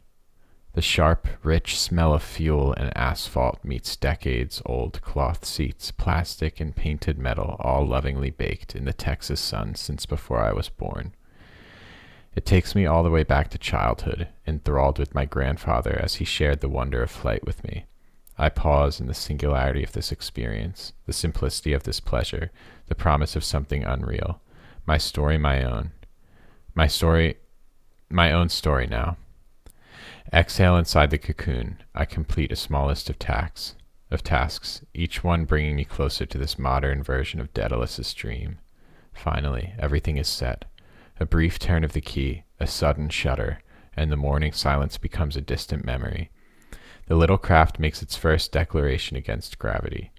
The 0.73 0.81
sharp, 0.81 1.27
rich 1.43 1.79
smell 1.79 2.13
of 2.13 2.21
fuel 2.21 2.73
and 2.73 2.95
asphalt 2.95 3.63
meets 3.63 3.95
decades 3.95 4.61
old 4.65 5.01
cloth 5.01 5.43
seats, 5.43 5.91
plastic 5.91 6.59
and 6.59 6.75
painted 6.75 7.17
metal, 7.17 7.55
all 7.59 7.85
lovingly 7.85 8.29
baked 8.29 8.75
in 8.75 8.85
the 8.85 8.93
Texas 8.93 9.39
sun 9.39 9.75
since 9.75 10.05
before 10.05 10.39
I 10.39 10.53
was 10.53 10.69
born. 10.69 11.15
It 12.37 12.45
takes 12.45 12.75
me 12.75 12.85
all 12.85 13.01
the 13.01 13.09
way 13.09 13.23
back 13.23 13.49
to 13.49 13.57
childhood, 13.57 14.27
enthralled 14.45 14.99
with 14.99 15.15
my 15.15 15.25
grandfather 15.25 15.99
as 15.99 16.15
he 16.15 16.23
shared 16.23 16.61
the 16.61 16.69
wonder 16.69 17.01
of 17.01 17.09
flight 17.09 17.43
with 17.43 17.63
me. 17.63 17.85
I 18.37 18.49
pause 18.49 18.99
in 18.99 19.07
the 19.07 19.15
singularity 19.15 19.83
of 19.83 19.93
this 19.93 20.11
experience, 20.11 20.93
the 21.07 21.13
simplicity 21.13 21.73
of 21.73 21.81
this 21.81 21.99
pleasure, 21.99 22.51
the 22.89 22.93
promise 22.93 23.35
of 23.35 23.43
something 23.43 23.83
unreal. 23.83 24.39
My 24.85 24.99
story, 24.99 25.39
my 25.39 25.63
own. 25.63 25.93
My 26.75 26.85
story, 26.85 27.37
my 28.07 28.31
own 28.31 28.49
story 28.49 28.85
now. 28.85 29.17
Exhale 30.31 30.77
inside 30.77 31.09
the 31.09 31.17
cocoon. 31.17 31.81
I 31.95 32.05
complete 32.05 32.51
a 32.51 32.55
small 32.55 32.85
list 32.85 33.09
of 33.09 33.17
tasks, 33.17 33.73
of 34.11 34.21
tasks, 34.21 34.83
each 34.93 35.23
one 35.23 35.45
bringing 35.45 35.75
me 35.75 35.85
closer 35.85 36.27
to 36.27 36.37
this 36.37 36.59
modern 36.59 37.01
version 37.01 37.39
of 37.39 37.51
Daedalus's 37.55 38.13
dream. 38.13 38.59
Finally, 39.11 39.73
everything 39.79 40.17
is 40.17 40.27
set. 40.27 40.65
A 41.19 41.25
brief 41.25 41.57
turn 41.57 41.83
of 41.83 41.93
the 41.93 42.01
key, 42.01 42.43
a 42.59 42.67
sudden 42.67 43.09
shudder, 43.09 43.59
and 43.95 44.11
the 44.11 44.15
morning 44.15 44.51
silence 44.51 44.99
becomes 44.99 45.35
a 45.35 45.41
distant 45.41 45.83
memory. 45.83 46.29
The 47.07 47.15
little 47.15 47.39
craft 47.39 47.79
makes 47.79 48.03
its 48.03 48.15
first 48.15 48.51
declaration 48.51 49.17
against 49.17 49.57
gravity. 49.57 50.11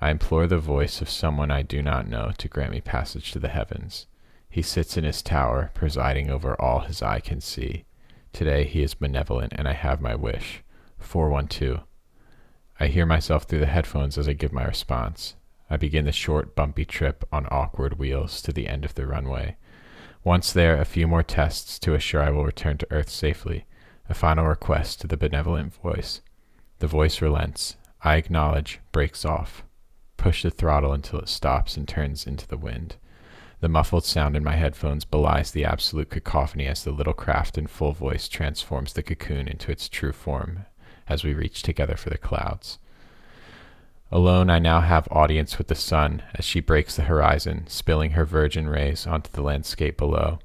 I 0.00 0.10
implore 0.10 0.46
the 0.46 0.58
voice 0.58 1.00
of 1.00 1.10
someone 1.10 1.50
I 1.50 1.62
do 1.62 1.82
not 1.82 2.06
know 2.06 2.30
to 2.38 2.48
grant 2.48 2.70
me 2.70 2.80
passage 2.80 3.32
to 3.32 3.40
the 3.40 3.48
heavens. 3.48 4.06
He 4.48 4.62
sits 4.62 4.96
in 4.96 5.02
his 5.02 5.22
tower, 5.22 5.72
presiding 5.74 6.30
over 6.30 6.60
all 6.60 6.80
his 6.80 7.02
eye 7.02 7.18
can 7.18 7.40
see. 7.40 7.84
Today 8.32 8.64
he 8.64 8.82
is 8.82 8.94
benevolent, 8.94 9.52
and 9.56 9.66
I 9.66 9.72
have 9.72 10.00
my 10.00 10.14
wish. 10.14 10.62
412. 10.98 11.80
I 12.78 12.86
hear 12.86 13.06
myself 13.06 13.44
through 13.44 13.60
the 13.60 13.66
headphones 13.66 14.16
as 14.18 14.28
I 14.28 14.34
give 14.34 14.52
my 14.52 14.64
response. 14.64 15.34
I 15.68 15.76
begin 15.76 16.04
the 16.04 16.12
short, 16.12 16.54
bumpy 16.54 16.84
trip 16.84 17.24
on 17.32 17.48
awkward 17.50 17.98
wheels 17.98 18.40
to 18.42 18.52
the 18.52 18.68
end 18.68 18.84
of 18.84 18.94
the 18.94 19.06
runway. 19.06 19.56
Once 20.24 20.54
there, 20.54 20.80
a 20.80 20.86
few 20.86 21.06
more 21.06 21.22
tests 21.22 21.78
to 21.78 21.92
assure 21.94 22.22
I 22.22 22.30
will 22.30 22.46
return 22.46 22.78
to 22.78 22.86
Earth 22.90 23.10
safely. 23.10 23.66
A 24.08 24.14
final 24.14 24.46
request 24.46 25.02
to 25.02 25.06
the 25.06 25.18
benevolent 25.18 25.74
voice. 25.74 26.22
The 26.78 26.86
voice 26.86 27.20
relents. 27.20 27.76
I 28.02 28.16
acknowledge, 28.16 28.80
breaks 28.90 29.26
off. 29.26 29.64
Push 30.16 30.42
the 30.42 30.50
throttle 30.50 30.94
until 30.94 31.18
it 31.18 31.28
stops 31.28 31.76
and 31.76 31.86
turns 31.86 32.26
into 32.26 32.48
the 32.48 32.56
wind. 32.56 32.96
The 33.60 33.68
muffled 33.68 34.06
sound 34.06 34.34
in 34.34 34.42
my 34.42 34.56
headphones 34.56 35.04
belies 35.04 35.50
the 35.50 35.66
absolute 35.66 36.08
cacophony 36.08 36.66
as 36.66 36.84
the 36.84 36.90
little 36.90 37.12
craft 37.12 37.58
in 37.58 37.66
full 37.66 37.92
voice 37.92 38.26
transforms 38.26 38.94
the 38.94 39.02
cocoon 39.02 39.46
into 39.46 39.70
its 39.70 39.90
true 39.90 40.12
form 40.12 40.64
as 41.06 41.22
we 41.22 41.34
reach 41.34 41.62
together 41.62 41.96
for 41.96 42.08
the 42.08 42.18
clouds. 42.18 42.78
Alone, 44.12 44.50
I 44.50 44.58
now 44.58 44.80
have 44.80 45.08
audience 45.10 45.58
with 45.58 45.68
the 45.68 45.74
sun 45.74 46.22
as 46.34 46.44
she 46.44 46.60
breaks 46.60 46.94
the 46.94 47.02
horizon, 47.02 47.64
spilling 47.66 48.12
her 48.12 48.24
virgin 48.24 48.68
rays 48.68 49.06
onto 49.06 49.30
the 49.30 49.42
landscape 49.42 49.96
below. 49.96 50.38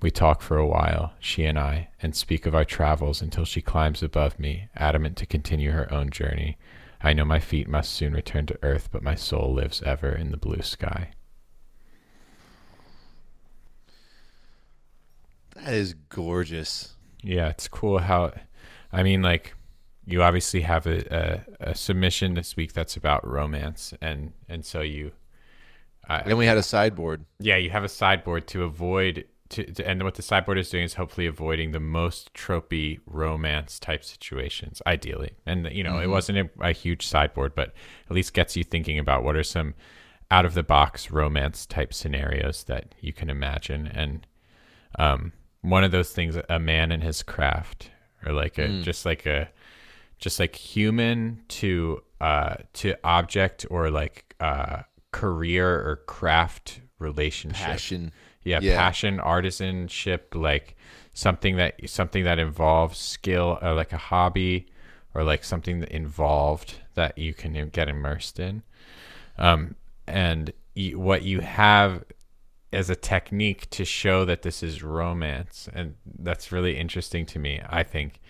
We 0.00 0.10
talk 0.10 0.40
for 0.40 0.56
a 0.56 0.66
while, 0.66 1.12
she 1.20 1.44
and 1.44 1.58
I, 1.58 1.90
and 2.00 2.16
speak 2.16 2.46
of 2.46 2.54
our 2.54 2.64
travels 2.64 3.20
until 3.20 3.44
she 3.44 3.60
climbs 3.60 4.02
above 4.02 4.38
me, 4.38 4.68
adamant 4.74 5.16
to 5.18 5.26
continue 5.26 5.72
her 5.72 5.92
own 5.92 6.10
journey. 6.10 6.58
I 7.02 7.12
know 7.12 7.24
my 7.24 7.38
feet 7.40 7.68
must 7.68 7.92
soon 7.92 8.12
return 8.12 8.46
to 8.46 8.58
earth, 8.62 8.88
but 8.90 9.02
my 9.02 9.14
soul 9.14 9.52
lives 9.52 9.82
ever 9.82 10.10
in 10.10 10.30
the 10.30 10.36
blue 10.36 10.62
sky. 10.62 11.10
That 15.54 15.74
is 15.74 15.94
gorgeous. 16.08 16.94
Yeah, 17.22 17.48
it's 17.48 17.68
cool 17.68 17.98
how, 17.98 18.32
I 18.92 19.02
mean, 19.02 19.22
like, 19.22 19.54
you 20.04 20.22
obviously 20.22 20.62
have 20.62 20.86
a, 20.86 21.44
a, 21.60 21.70
a 21.70 21.74
submission 21.74 22.34
this 22.34 22.56
week 22.56 22.72
that's 22.72 22.96
about 22.96 23.26
romance, 23.26 23.94
and 24.00 24.32
and 24.48 24.64
so 24.64 24.80
you, 24.80 25.12
uh, 26.08 26.22
And 26.24 26.38
we 26.38 26.46
had 26.46 26.56
a 26.58 26.62
sideboard. 26.62 27.24
yeah, 27.38 27.56
you 27.56 27.70
have 27.70 27.84
a 27.84 27.88
sideboard 27.88 28.46
to 28.48 28.64
avoid. 28.64 29.26
To, 29.50 29.64
to, 29.64 29.86
and 29.86 30.02
what 30.02 30.14
the 30.14 30.22
sideboard 30.22 30.56
is 30.58 30.70
doing 30.70 30.84
is 30.84 30.94
hopefully 30.94 31.26
avoiding 31.26 31.72
the 31.72 31.80
most 31.80 32.32
tropey 32.32 33.00
romance 33.06 33.78
type 33.78 34.02
situations, 34.02 34.80
ideally. 34.86 35.32
And 35.44 35.68
you 35.70 35.84
know, 35.84 35.98
it 36.00 36.06
wasn't 36.08 36.38
a, 36.38 36.50
a 36.60 36.72
huge 36.72 37.06
sideboard, 37.06 37.54
but 37.54 37.74
at 38.08 38.12
least 38.14 38.32
gets 38.32 38.56
you 38.56 38.64
thinking 38.64 38.98
about 38.98 39.22
what 39.24 39.36
are 39.36 39.42
some 39.44 39.74
out 40.30 40.46
of 40.46 40.54
the 40.54 40.62
box 40.62 41.10
romance 41.10 41.66
type 41.66 41.92
scenarios 41.92 42.64
that 42.64 42.94
you 43.00 43.12
can 43.12 43.28
imagine. 43.28 43.86
And 43.88 44.26
um, 44.98 45.32
one 45.60 45.84
of 45.84 45.92
those 45.92 46.12
things, 46.12 46.38
a 46.48 46.58
man 46.58 46.90
and 46.90 47.02
his 47.02 47.22
craft, 47.22 47.90
or 48.24 48.32
like 48.32 48.56
a 48.56 48.80
just 48.82 49.04
like 49.04 49.26
a 49.26 49.50
just 50.22 50.38
like 50.40 50.54
human 50.56 51.42
to 51.48 52.00
uh 52.20 52.54
to 52.72 52.94
object 53.04 53.66
or 53.70 53.90
like 53.90 54.34
uh 54.40 54.82
career 55.10 55.68
or 55.68 55.96
craft 56.06 56.80
relationship 56.98 57.66
Passion. 57.66 58.12
yeah, 58.44 58.60
Yeah. 58.62 58.76
passion 58.76 59.18
artisanship 59.18 60.34
like 60.34 60.76
something 61.12 61.56
that 61.56 61.74
something 61.90 62.24
that 62.24 62.38
involves 62.38 62.98
skill 62.98 63.58
or 63.60 63.74
like 63.74 63.92
a 63.92 63.98
hobby 63.98 64.68
or 65.14 65.24
like 65.24 65.44
something 65.44 65.80
that 65.80 65.90
involved 65.90 66.76
that 66.94 67.18
you 67.18 67.34
can 67.34 67.68
get 67.70 67.88
immersed 67.88 68.38
in 68.38 68.62
um 69.38 69.74
and 70.06 70.52
y- 70.76 70.92
what 70.94 71.22
you 71.22 71.40
have 71.40 72.04
as 72.72 72.88
a 72.88 72.96
technique 72.96 73.68
to 73.70 73.84
show 73.84 74.24
that 74.24 74.42
this 74.42 74.62
is 74.62 74.82
romance 74.82 75.68
and 75.74 75.94
that's 76.20 76.50
really 76.52 76.78
interesting 76.78 77.26
to 77.26 77.38
me 77.38 77.60
i 77.68 77.82
think 77.82 78.20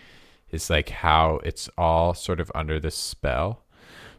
is 0.53 0.69
like 0.69 0.89
how 0.89 1.39
it's 1.43 1.69
all 1.77 2.13
sort 2.13 2.39
of 2.39 2.51
under 2.55 2.79
this 2.79 2.95
spell 2.95 3.63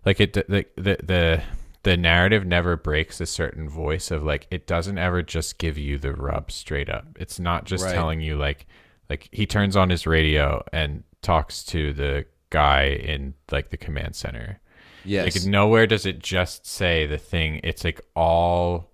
like 0.05 0.21
it 0.21 0.33
the 0.35 0.45
the 0.77 0.97
the, 1.03 1.43
the 1.85 1.97
narrative 1.97 2.45
never 2.47 2.77
breaks 2.77 3.21
a 3.21 3.27
certain 3.27 3.69
voice 3.69 4.11
of 4.11 4.23
like 4.25 4.47
it 4.51 4.67
doesn't 4.67 4.99
ever 4.99 5.23
just 5.23 5.59
give 5.59 5.77
you 5.79 5.99
the 5.99 6.13
rub 6.13 6.51
straight 6.51 6.89
up 6.91 7.07
it's 7.21 7.39
not 7.39 7.65
just 7.65 7.85
Right. 7.85 7.95
telling 7.95 8.21
you 8.21 8.37
like 8.37 8.67
like 9.11 9.29
he 9.33 9.47
turns 9.47 9.77
on 9.77 9.91
his 9.91 10.07
radio 10.07 10.65
and 10.73 11.05
talks 11.23 11.63
to 11.65 11.93
the 11.93 12.25
guy 12.51 12.85
in 12.87 13.35
like 13.51 13.71
the 13.71 13.77
command 13.77 14.15
center 14.17 14.61
Yes. 15.07 15.37
like 15.37 15.47
nowhere 15.47 15.87
does 15.87 16.07
it 16.07 16.19
just 16.21 16.67
say 16.67 17.07
the 17.07 17.19
thing 17.19 17.61
it's 17.63 17.85
like 17.85 18.01
all 18.17 18.91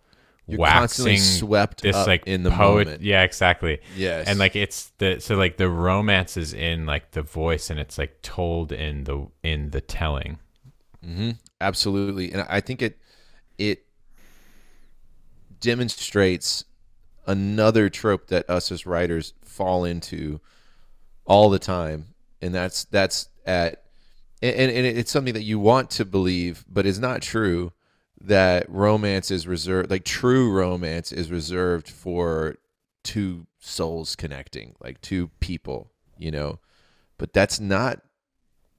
You're 0.51 0.61
waxing 0.61 0.81
constantly 0.81 1.17
swept 1.17 1.83
this 1.83 1.97
up 1.97 2.07
like 2.07 2.27
in 2.27 2.43
the 2.43 2.51
poet 2.51 2.87
moment. 2.87 3.03
yeah 3.03 3.23
exactly 3.23 3.81
Yes. 3.97 4.27
and 4.29 4.39
like 4.39 4.57
it's 4.57 4.93
the 4.99 5.21
so 5.21 5.37
like 5.37 5.57
the 5.57 5.69
romance 5.71 6.37
is 6.37 6.53
in 6.53 6.87
like 6.87 7.13
the 7.13 7.23
voice 7.23 7.71
and 7.71 7.79
it's 7.81 7.97
like 7.99 8.21
told 8.23 8.73
in 8.73 9.05
the 9.05 9.27
in 9.43 9.71
the 9.71 9.81
telling 9.81 10.39
Mm-hmm. 11.07 11.31
Absolutely, 11.63 12.31
and 12.31 12.45
I 12.51 12.61
think 12.61 12.83
it 12.83 12.99
it 13.57 13.87
demonstrates 15.61 16.65
another 17.27 17.89
trope 17.89 18.29
that 18.29 18.49
us 18.49 18.71
as 18.73 18.87
writers 18.87 19.35
fall 19.43 19.85
into 19.85 20.41
all 21.25 21.51
the 21.51 21.59
time, 21.59 22.09
and 22.43 22.55
that's 22.55 22.85
that's 22.85 23.29
at 23.47 23.85
and, 24.43 24.71
and 24.71 24.87
it's 24.87 25.11
something 25.11 25.35
that 25.35 25.43
you 25.43 25.59
want 25.59 25.91
to 25.93 26.05
believe, 26.05 26.65
but 26.69 26.87
is 26.87 26.99
not 26.99 27.23
true. 27.23 27.73
That 28.23 28.69
romance 28.69 29.31
is 29.31 29.47
reserved, 29.47 29.91
like 29.91 30.05
true 30.05 30.53
romance 30.53 31.11
is 31.11 31.31
reserved 31.31 31.89
for 31.89 32.57
two 33.03 33.47
souls 33.59 34.15
connecting, 34.15 34.75
like 34.83 35.01
two 35.01 35.29
people, 35.41 35.91
you 36.19 36.31
know. 36.31 36.59
But 37.17 37.33
that's 37.33 37.59
not 37.61 38.03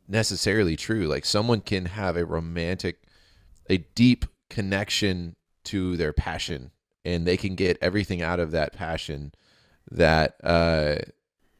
necessarily 0.07 0.75
true. 0.75 1.07
Like 1.07 1.25
someone 1.25 1.61
can 1.61 1.85
have 1.85 2.17
a 2.17 2.25
romantic, 2.25 3.01
a 3.69 3.77
deep 3.77 4.25
connection 4.49 5.35
to 5.65 5.97
their 5.97 6.13
passion, 6.13 6.71
and 7.03 7.25
they 7.25 7.37
can 7.37 7.55
get 7.55 7.77
everything 7.81 8.21
out 8.21 8.39
of 8.39 8.51
that 8.51 8.73
passion 8.73 9.33
that 9.89 10.35
uh, 10.43 10.97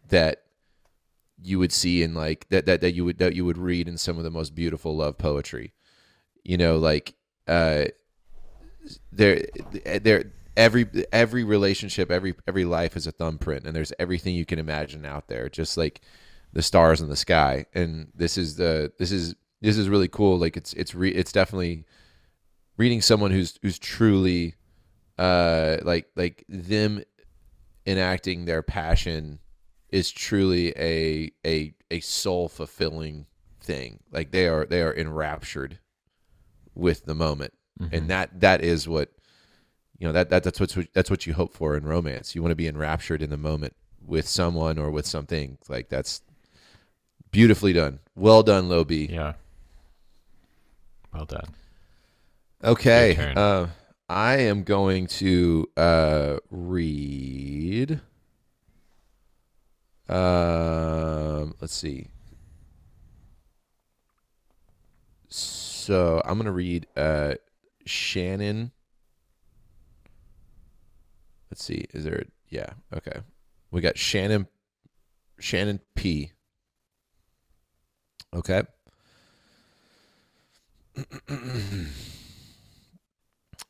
that 0.10 0.44
you 1.42 1.58
would 1.58 1.72
see 1.72 2.04
in 2.04 2.14
like 2.14 2.48
that 2.50 2.66
that 2.66 2.82
that 2.82 2.94
you 2.94 3.06
would 3.06 3.18
that 3.18 3.36
you 3.36 3.46
would 3.46 3.58
read 3.58 3.88
in 3.88 3.98
some 3.98 4.18
of 4.18 4.24
the 4.24 4.30
most 4.32 4.54
beautiful 4.54 4.96
love 4.96 5.18
poetry. 5.18 5.74
You 6.44 6.58
know, 6.58 6.78
like 6.78 7.16
uh, 7.48 7.86
there 9.12 9.46
there 10.02 10.32
every 10.58 10.88
every 11.12 11.44
relationship, 11.44 12.12
every 12.12 12.36
every 12.48 12.66
life 12.66 12.96
is 12.96 13.08
a 13.08 13.12
thumbprint, 13.12 13.66
and 13.66 13.76
there's 13.76 13.94
everything 14.00 14.36
you 14.36 14.46
can 14.46 14.60
imagine 14.60 15.06
out 15.06 15.28
there, 15.28 15.50
just 15.50 15.78
like 15.78 16.02
the 16.54 16.62
stars 16.62 17.02
in 17.02 17.10
the 17.10 17.16
sky. 17.16 17.66
And 17.74 18.12
this 18.16 18.38
is 18.38 18.56
the 18.56 18.92
this 18.98 19.12
is 19.12 19.36
this 19.62 19.78
is 19.78 19.90
really 19.90 20.08
cool. 20.08 20.38
Like 20.38 20.58
it's 20.58 20.74
it's 20.74 20.96
re, 20.96 21.12
it's 21.12 21.32
definitely 21.32 21.86
reading 22.78 23.02
someone 23.02 23.32
who's 23.32 23.60
who's 23.62 23.80
truly 23.80 24.56
uh 25.18 25.78
like 25.84 26.08
like 26.16 26.44
them 26.50 27.04
enacting 27.86 28.46
their 28.46 28.62
passion 28.62 29.40
is 29.90 30.12
truly 30.12 30.70
a 30.78 31.32
a 31.46 31.74
a 31.90 32.00
soul 32.00 32.48
fulfilling 32.50 33.26
thing. 33.60 34.00
Like 34.12 34.32
they 34.32 34.48
are 34.48 34.66
they 34.66 34.82
are 34.82 34.94
enraptured 34.94 35.80
with 36.76 37.06
the 37.06 37.16
moment, 37.16 37.54
mm-hmm. 37.80 37.94
and 37.94 38.10
that 38.10 38.40
that 38.42 38.64
is 38.64 38.88
what 38.88 39.10
you 40.00 40.08
know 40.08 40.14
that, 40.14 40.30
that 40.30 40.44
that's 40.44 40.60
what 40.60 40.76
that's 40.94 41.10
what 41.10 41.28
you 41.28 41.34
hope 41.34 41.54
for 41.54 41.76
in 41.76 41.84
romance. 41.86 42.36
You 42.36 42.42
want 42.42 42.52
to 42.52 42.56
be 42.56 42.68
enraptured 42.68 43.22
in 43.22 43.30
the 43.30 43.38
moment 43.38 43.76
with 44.06 44.28
someone 44.28 44.78
or 44.78 44.90
with 44.90 45.06
something. 45.06 45.58
Like 45.70 45.90
that's 45.90 46.22
beautifully 47.32 47.74
done. 47.74 48.00
Well 48.16 48.44
done, 48.44 48.70
Low 48.70 48.84
B. 48.84 49.08
Yeah. 49.12 49.34
Well 51.14 51.26
done. 51.26 51.48
Okay. 52.64 53.34
Uh, 53.36 53.68
I 54.10 54.38
am 54.38 54.64
going 54.64 55.08
to 55.08 55.70
uh, 55.78 56.38
read. 56.50 58.02
Um, 60.10 61.56
let's 61.62 61.74
see. 61.74 62.08
So 65.30 65.61
I'm 65.92 66.38
gonna 66.38 66.52
read 66.52 66.88
uh, 66.96 67.36
Shannon. 67.86 68.72
Let's 71.50 71.64
see. 71.64 71.86
Is 71.94 72.04
there? 72.04 72.24
Yeah. 72.50 72.72
Okay. 72.96 73.20
We 73.72 73.82
got 73.82 73.98
Shannon. 73.98 74.48
Shannon 75.40 75.80
P. 75.96 76.32
Okay. 78.34 78.64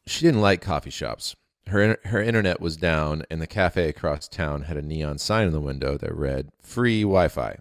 she 0.05 0.25
didn't 0.25 0.41
like 0.41 0.61
coffee 0.61 0.89
shops. 0.89 1.35
Her 1.67 1.97
her 2.05 2.21
internet 2.21 2.59
was 2.59 2.75
down, 2.77 3.23
and 3.29 3.41
the 3.41 3.47
cafe 3.47 3.87
across 3.87 4.27
town 4.27 4.63
had 4.63 4.77
a 4.77 4.81
neon 4.81 5.17
sign 5.17 5.47
in 5.47 5.53
the 5.53 5.61
window 5.61 5.97
that 5.97 6.13
read 6.15 6.49
"Free 6.61 7.01
Wi-Fi." 7.01 7.57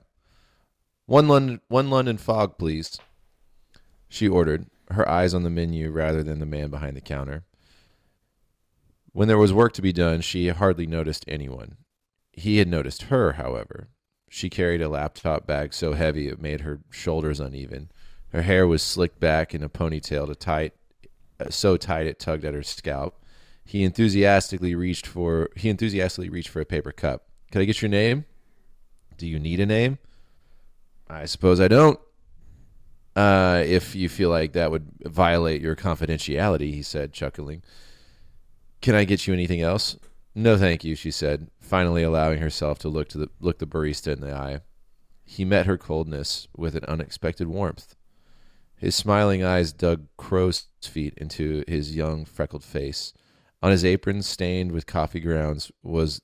One 1.06 1.28
London, 1.28 1.60
one 1.68 1.90
London 1.90 2.18
fog, 2.18 2.56
please. 2.58 2.98
She 4.10 4.28
ordered, 4.28 4.66
her 4.90 5.08
eyes 5.08 5.32
on 5.32 5.44
the 5.44 5.50
menu 5.50 5.90
rather 5.90 6.22
than 6.22 6.40
the 6.40 6.46
man 6.46 6.68
behind 6.68 6.96
the 6.96 7.00
counter. 7.00 7.44
When 9.12 9.28
there 9.28 9.38
was 9.38 9.52
work 9.52 9.72
to 9.74 9.82
be 9.82 9.92
done, 9.92 10.20
she 10.20 10.48
hardly 10.48 10.86
noticed 10.86 11.24
anyone. 11.28 11.76
He 12.32 12.58
had 12.58 12.68
noticed 12.68 13.04
her, 13.04 13.32
however. 13.32 13.88
She 14.28 14.50
carried 14.50 14.82
a 14.82 14.88
laptop 14.88 15.46
bag 15.46 15.72
so 15.72 15.92
heavy 15.92 16.28
it 16.28 16.40
made 16.40 16.60
her 16.60 16.80
shoulders 16.90 17.40
uneven. 17.40 17.90
Her 18.32 18.42
hair 18.42 18.66
was 18.66 18.82
slicked 18.82 19.20
back 19.20 19.54
in 19.54 19.62
a 19.62 19.68
ponytail 19.68 20.26
to 20.26 20.34
tight, 20.34 20.74
uh, 21.38 21.50
so 21.50 21.76
tight 21.76 22.06
it 22.06 22.18
tugged 22.18 22.44
at 22.44 22.54
her 22.54 22.62
scalp. 22.62 23.24
He 23.64 23.84
enthusiastically 23.84 24.74
reached 24.74 25.06
for 25.06 25.50
he 25.56 25.68
enthusiastically 25.68 26.30
reached 26.30 26.48
for 26.48 26.60
a 26.60 26.66
paper 26.66 26.92
cup. 26.92 27.28
Can 27.52 27.60
I 27.60 27.64
get 27.64 27.80
your 27.80 27.88
name? 27.88 28.24
Do 29.16 29.26
you 29.26 29.38
need 29.38 29.60
a 29.60 29.66
name? 29.66 29.98
I 31.08 31.26
suppose 31.26 31.60
I 31.60 31.68
don't. 31.68 31.98
Uh, 33.16 33.62
if 33.66 33.94
you 33.94 34.08
feel 34.08 34.30
like 34.30 34.52
that 34.52 34.70
would 34.70 34.88
violate 35.04 35.60
your 35.60 35.76
confidentiality, 35.76 36.72
he 36.72 36.82
said, 36.82 37.12
chuckling. 37.12 37.62
Can 38.80 38.94
I 38.94 39.04
get 39.04 39.26
you 39.26 39.34
anything 39.34 39.60
else? 39.60 39.96
No, 40.34 40.56
thank 40.56 40.84
you, 40.84 40.94
she 40.94 41.10
said, 41.10 41.50
finally 41.60 42.02
allowing 42.02 42.40
herself 42.40 42.78
to 42.80 42.88
look 42.88 43.08
to 43.08 43.18
the 43.18 43.28
look 43.40 43.58
the 43.58 43.66
barista 43.66 44.12
in 44.12 44.20
the 44.20 44.32
eye. 44.32 44.60
He 45.24 45.44
met 45.44 45.66
her 45.66 45.76
coldness 45.76 46.48
with 46.56 46.76
an 46.76 46.84
unexpected 46.86 47.48
warmth. 47.48 47.96
His 48.76 48.94
smiling 48.94 49.44
eyes 49.44 49.72
dug 49.72 50.06
crow's 50.16 50.68
feet 50.80 51.14
into 51.16 51.64
his 51.68 51.94
young, 51.94 52.24
freckled 52.24 52.64
face. 52.64 53.12
On 53.62 53.70
his 53.70 53.84
apron, 53.84 54.22
stained 54.22 54.72
with 54.72 54.86
coffee 54.86 55.20
grounds, 55.20 55.70
was 55.82 56.22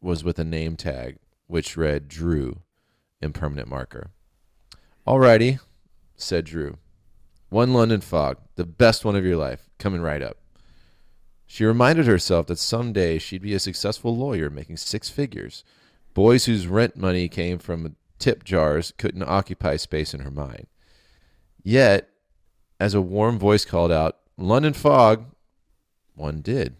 was 0.00 0.22
with 0.22 0.38
a 0.38 0.44
name 0.44 0.76
tag 0.76 1.18
which 1.46 1.76
read 1.76 2.08
Drew 2.08 2.62
in 3.22 3.32
permanent 3.32 3.68
marker. 3.68 4.10
All 5.06 5.18
righty, 5.18 5.58
said 6.18 6.44
Drew. 6.44 6.76
One 7.48 7.72
London 7.72 8.02
fog, 8.02 8.38
the 8.56 8.66
best 8.66 9.04
one 9.04 9.16
of 9.16 9.24
your 9.24 9.36
life, 9.36 9.70
coming 9.78 10.02
right 10.02 10.22
up. 10.22 10.36
She 11.46 11.64
reminded 11.64 12.06
herself 12.06 12.46
that 12.48 12.58
someday 12.58 13.18
she'd 13.18 13.40
be 13.40 13.54
a 13.54 13.60
successful 13.60 14.14
lawyer 14.14 14.50
making 14.50 14.76
six 14.76 15.08
figures. 15.08 15.64
Boys 16.12 16.44
whose 16.44 16.66
rent 16.66 16.96
money 16.96 17.28
came 17.28 17.58
from 17.58 17.96
tip 18.18 18.44
jars 18.44 18.92
couldn't 18.98 19.22
occupy 19.22 19.76
space 19.76 20.12
in 20.12 20.20
her 20.20 20.30
mind. 20.30 20.66
Yet, 21.62 22.10
as 22.78 22.92
a 22.92 23.00
warm 23.00 23.38
voice 23.38 23.64
called 23.64 23.90
out, 23.90 24.18
London 24.36 24.74
fog, 24.74 25.24
one 26.14 26.42
did. 26.42 26.76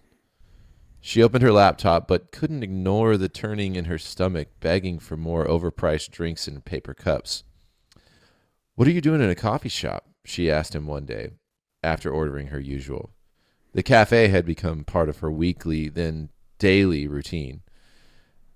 She 1.00 1.22
opened 1.22 1.42
her 1.42 1.52
laptop, 1.52 2.06
but 2.06 2.32
couldn't 2.32 2.62
ignore 2.62 3.16
the 3.16 3.28
turning 3.28 3.76
in 3.76 3.86
her 3.86 3.98
stomach, 3.98 4.48
begging 4.60 4.98
for 4.98 5.16
more 5.16 5.46
overpriced 5.46 6.10
drinks 6.10 6.46
in 6.46 6.60
paper 6.60 6.92
cups. 6.92 7.44
What 8.78 8.86
are 8.86 8.92
you 8.92 9.00
doing 9.00 9.20
in 9.20 9.28
a 9.28 9.34
coffee 9.34 9.68
shop? 9.68 10.06
she 10.24 10.48
asked 10.48 10.72
him 10.72 10.86
one 10.86 11.04
day, 11.04 11.30
after 11.82 12.12
ordering 12.12 12.46
her 12.46 12.60
usual. 12.60 13.10
The 13.74 13.82
cafe 13.82 14.28
had 14.28 14.46
become 14.46 14.84
part 14.84 15.08
of 15.08 15.18
her 15.18 15.32
weekly, 15.32 15.88
then 15.88 16.28
daily 16.60 17.08
routine. 17.08 17.62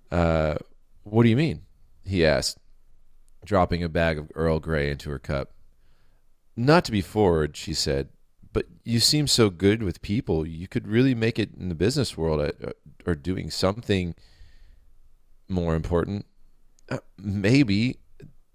Uh, 0.09 0.55
what 1.03 1.23
do 1.23 1.29
you 1.29 1.35
mean? 1.35 1.63
he 2.05 2.25
asked, 2.25 2.57
dropping 3.43 3.83
a 3.83 3.89
bag 3.89 4.17
of 4.17 4.31
Earl 4.33 4.61
Grey 4.61 4.89
into 4.89 5.09
her 5.09 5.19
cup. 5.19 5.51
Not 6.55 6.85
to 6.85 6.93
be 6.93 7.01
forward, 7.01 7.57
she 7.57 7.73
said, 7.73 8.07
but 8.53 8.67
you 8.85 9.01
seem 9.01 9.27
so 9.27 9.49
good 9.49 9.83
with 9.83 10.01
people. 10.01 10.47
You 10.47 10.69
could 10.69 10.87
really 10.87 11.15
make 11.15 11.37
it 11.37 11.53
in 11.59 11.67
the 11.67 11.75
business 11.75 12.15
world 12.15 12.39
at, 12.39 12.63
uh, 12.63 12.71
or 13.05 13.15
doing 13.15 13.51
something 13.51 14.15
more 15.49 15.75
important. 15.75 16.25
Uh, 16.89 16.99
maybe 17.17 17.97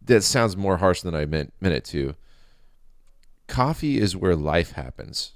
that 0.08 0.22
sounds 0.22 0.56
more 0.56 0.78
harsh 0.78 1.02
than 1.02 1.14
I 1.14 1.24
meant, 1.26 1.52
meant 1.60 1.74
it 1.74 1.84
to. 1.86 2.16
Coffee 3.46 3.98
is 3.98 4.16
where 4.16 4.34
life 4.36 4.72
happens. 4.72 5.32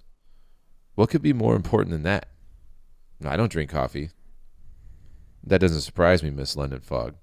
What 0.95 1.09
could 1.09 1.23
be 1.23 1.33
more 1.33 1.55
important 1.57 1.93
than 1.93 2.03
that? 2.03 2.29
I 3.25 3.37
don't 3.37 3.53
drink 3.53 3.71
coffee. 3.71 4.11
That 5.45 5.61
doesn't 5.61 5.81
surprise 5.81 6.23
me, 6.23 6.31
Miss 6.31 6.57
London 6.57 6.81
Fog. 6.81 7.15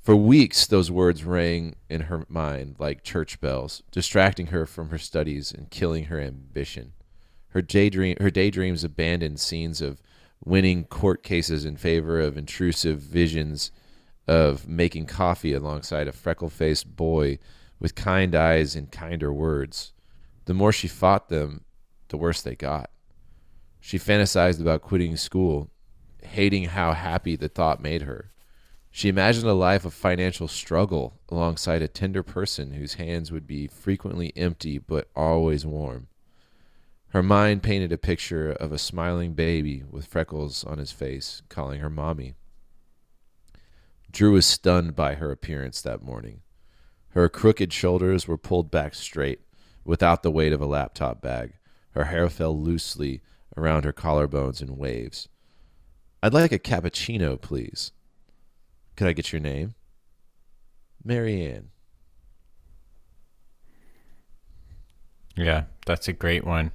For 0.00 0.16
weeks, 0.16 0.66
those 0.66 0.90
words 0.90 1.24
rang 1.24 1.74
in 1.88 2.02
her 2.02 2.24
mind 2.28 2.76
like 2.78 3.02
church 3.02 3.40
bells, 3.40 3.82
distracting 3.90 4.46
her 4.48 4.64
from 4.64 4.88
her 4.88 4.98
studies 4.98 5.52
and 5.52 5.70
killing 5.70 6.04
her 6.04 6.20
ambition. 6.20 6.92
Her 7.48 7.60
daydream, 7.60 8.16
her 8.20 8.30
daydreams 8.30 8.82
abandoned 8.84 9.40
scenes 9.40 9.82
of 9.82 10.00
winning 10.42 10.84
court 10.84 11.22
cases 11.22 11.64
in 11.64 11.76
favor 11.76 12.18
of 12.20 12.38
intrusive 12.38 13.00
visions 13.00 13.70
of 14.30 14.68
making 14.68 15.06
coffee 15.06 15.52
alongside 15.52 16.06
a 16.06 16.12
freckle-faced 16.12 16.94
boy 16.94 17.36
with 17.80 17.96
kind 17.96 18.32
eyes 18.32 18.76
and 18.76 18.92
kinder 18.92 19.32
words. 19.32 19.92
The 20.44 20.54
more 20.54 20.70
she 20.70 20.86
fought 20.86 21.28
them, 21.28 21.64
the 22.10 22.16
worse 22.16 22.40
they 22.40 22.54
got. 22.54 22.90
She 23.80 23.98
fantasized 23.98 24.60
about 24.60 24.82
quitting 24.82 25.16
school, 25.16 25.68
hating 26.22 26.66
how 26.66 26.92
happy 26.92 27.34
the 27.34 27.48
thought 27.48 27.82
made 27.82 28.02
her. 28.02 28.30
She 28.92 29.08
imagined 29.08 29.48
a 29.48 29.52
life 29.52 29.84
of 29.84 29.94
financial 29.94 30.46
struggle 30.46 31.18
alongside 31.28 31.82
a 31.82 31.88
tender 31.88 32.22
person 32.22 32.74
whose 32.74 32.94
hands 32.94 33.32
would 33.32 33.48
be 33.48 33.66
frequently 33.66 34.32
empty 34.36 34.78
but 34.78 35.10
always 35.16 35.66
warm. 35.66 36.06
Her 37.08 37.22
mind 37.24 37.64
painted 37.64 37.90
a 37.90 37.98
picture 37.98 38.52
of 38.52 38.70
a 38.70 38.78
smiling 38.78 39.32
baby 39.32 39.82
with 39.90 40.06
freckles 40.06 40.62
on 40.62 40.78
his 40.78 40.92
face, 40.92 41.42
calling 41.48 41.80
her 41.80 41.90
mommy. 41.90 42.34
Drew 44.10 44.32
was 44.32 44.46
stunned 44.46 44.96
by 44.96 45.14
her 45.14 45.30
appearance 45.30 45.80
that 45.82 46.02
morning. 46.02 46.40
Her 47.10 47.28
crooked 47.28 47.72
shoulders 47.72 48.26
were 48.26 48.38
pulled 48.38 48.70
back 48.70 48.94
straight, 48.94 49.40
without 49.84 50.22
the 50.22 50.30
weight 50.30 50.52
of 50.52 50.60
a 50.60 50.66
laptop 50.66 51.20
bag. 51.20 51.54
Her 51.92 52.04
hair 52.04 52.28
fell 52.28 52.58
loosely 52.58 53.22
around 53.56 53.84
her 53.84 53.92
collarbones 53.92 54.62
in 54.62 54.76
waves. 54.76 55.28
I'd 56.22 56.34
like 56.34 56.52
a 56.52 56.58
cappuccino, 56.58 57.40
please. 57.40 57.92
Could 58.96 59.08
I 59.08 59.12
get 59.12 59.32
your 59.32 59.40
name? 59.40 59.74
Marianne. 61.04 61.70
Yeah, 65.36 65.64
that's 65.86 66.08
a 66.08 66.12
great 66.12 66.44
one. 66.44 66.72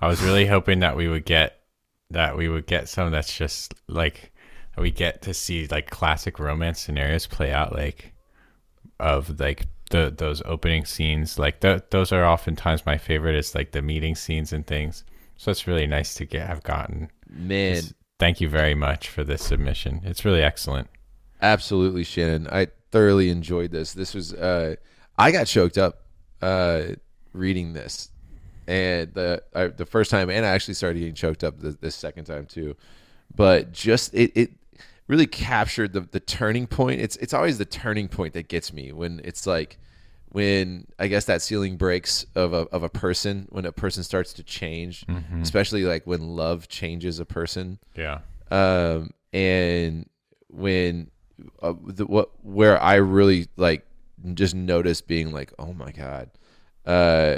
I 0.00 0.08
was 0.08 0.22
really 0.22 0.46
hoping 0.46 0.80
that 0.80 0.96
we 0.96 1.08
would 1.08 1.24
get 1.24 1.54
that 2.10 2.38
we 2.38 2.48
would 2.48 2.66
get 2.66 2.88
some 2.88 3.10
that's 3.10 3.36
just 3.36 3.74
like 3.86 4.32
we 4.80 4.90
get 4.90 5.22
to 5.22 5.34
see 5.34 5.66
like 5.68 5.90
classic 5.90 6.38
romance 6.38 6.80
scenarios 6.80 7.26
play 7.26 7.52
out 7.52 7.72
like 7.74 8.12
of 9.00 9.38
like 9.40 9.66
the 9.90 10.12
those 10.16 10.42
opening 10.44 10.84
scenes 10.84 11.38
like 11.38 11.60
th- 11.60 11.82
those 11.90 12.12
are 12.12 12.24
oftentimes 12.24 12.84
my 12.84 12.98
favorite 12.98 13.34
is 13.36 13.54
like 13.54 13.72
the 13.72 13.82
meeting 13.82 14.14
scenes 14.14 14.52
and 14.52 14.66
things 14.66 15.04
so 15.36 15.50
it's 15.50 15.66
really 15.66 15.86
nice 15.86 16.14
to 16.14 16.24
get 16.24 16.46
have 16.46 16.62
gotten 16.62 17.10
Man, 17.30 17.74
This- 17.74 17.94
thank 18.18 18.40
you 18.40 18.48
very 18.48 18.74
much 18.74 19.08
for 19.08 19.24
this 19.24 19.42
submission 19.42 20.00
it's 20.04 20.24
really 20.24 20.42
excellent 20.42 20.88
Absolutely, 21.40 22.02
Shannon. 22.02 22.48
I 22.50 22.66
thoroughly 22.90 23.30
enjoyed 23.30 23.70
this. 23.70 23.92
This 23.92 24.12
was 24.12 24.34
uh 24.34 24.74
I 25.16 25.30
got 25.30 25.46
choked 25.46 25.78
up 25.78 26.02
uh 26.42 26.82
reading 27.32 27.72
this. 27.74 28.10
And 28.66 29.14
the 29.14 29.42
I, 29.54 29.68
the 29.68 29.86
first 29.86 30.10
time 30.10 30.30
and 30.30 30.44
I 30.44 30.48
actually 30.48 30.74
started 30.74 30.98
getting 30.98 31.14
choked 31.14 31.44
up 31.44 31.60
the, 31.60 31.78
this 31.80 31.94
second 31.94 32.24
time 32.24 32.46
too. 32.46 32.76
But 33.34 33.72
just 33.72 34.12
it 34.14 34.32
it 34.34 34.50
really 35.08 35.26
captured 35.26 35.92
the 35.92 36.02
the 36.02 36.20
turning 36.20 36.66
point. 36.66 37.00
It's 37.00 37.16
it's 37.16 37.34
always 37.34 37.58
the 37.58 37.64
turning 37.64 38.08
point 38.08 38.34
that 38.34 38.48
gets 38.48 38.72
me 38.72 38.92
when 38.92 39.20
it's 39.24 39.46
like 39.46 39.78
when 40.30 40.86
I 40.98 41.08
guess 41.08 41.24
that 41.24 41.42
ceiling 41.42 41.76
breaks 41.76 42.26
of 42.34 42.52
a 42.52 42.68
of 42.68 42.82
a 42.82 42.88
person 42.88 43.46
when 43.50 43.64
a 43.64 43.72
person 43.72 44.04
starts 44.04 44.32
to 44.34 44.42
change, 44.44 45.04
especially 45.42 45.84
like 45.84 46.06
when 46.06 46.36
love 46.36 46.68
changes 46.68 47.18
a 47.18 47.24
person. 47.24 47.78
Yeah. 47.96 48.20
Um, 48.50 49.10
and 49.32 50.08
when 50.48 51.10
uh, 51.62 51.74
the, 51.86 52.06
what 52.06 52.30
where 52.42 52.80
I 52.80 52.96
really 52.96 53.48
like 53.56 53.86
just 54.34 54.54
noticed 54.54 55.06
being 55.06 55.32
like, 55.32 55.52
oh 55.58 55.72
my 55.72 55.92
god, 55.92 56.30
uh, 56.84 57.36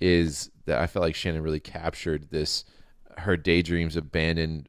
is 0.00 0.50
that 0.66 0.80
I 0.80 0.86
felt 0.86 1.02
like 1.04 1.14
Shannon 1.14 1.42
really 1.42 1.60
captured 1.60 2.30
this 2.30 2.64
her 3.16 3.36
daydreams 3.36 3.96
abandoned 3.96 4.68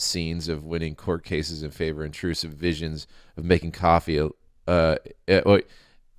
scenes 0.00 0.48
of 0.48 0.64
winning 0.64 0.94
court 0.94 1.24
cases 1.24 1.62
in 1.62 1.70
favor 1.70 2.02
of 2.02 2.06
intrusive 2.06 2.52
visions 2.52 3.06
of 3.36 3.44
making 3.44 3.72
coffee 3.72 4.20
uh, 4.66 4.96
uh, 5.28 5.58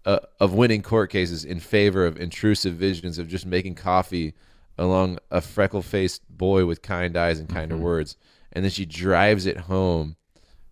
uh, 0.05 0.19
of 0.39 0.53
winning 0.53 0.81
court 0.81 1.09
cases 1.09 1.45
in 1.45 1.59
favor 1.59 2.05
of 2.05 2.19
intrusive 2.19 2.73
visions 2.73 3.17
of 3.17 3.27
just 3.27 3.45
making 3.45 3.75
coffee 3.75 4.33
along 4.77 5.19
a 5.29 5.41
freckle 5.41 5.81
faced 5.81 6.21
boy 6.29 6.65
with 6.65 6.81
kind 6.81 7.15
eyes 7.15 7.39
and 7.39 7.49
kinder 7.49 7.77
words. 7.77 8.15
And 8.51 8.65
then 8.65 8.71
she 8.71 8.85
drives 8.85 9.45
it 9.45 9.57
home 9.57 10.15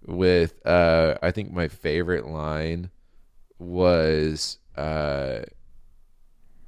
with, 0.06 0.66
uh, 0.66 1.16
I 1.22 1.32
think 1.32 1.52
my 1.52 1.68
favorite 1.68 2.26
line 2.26 2.90
was, 3.60 4.58
uh, 4.76 5.42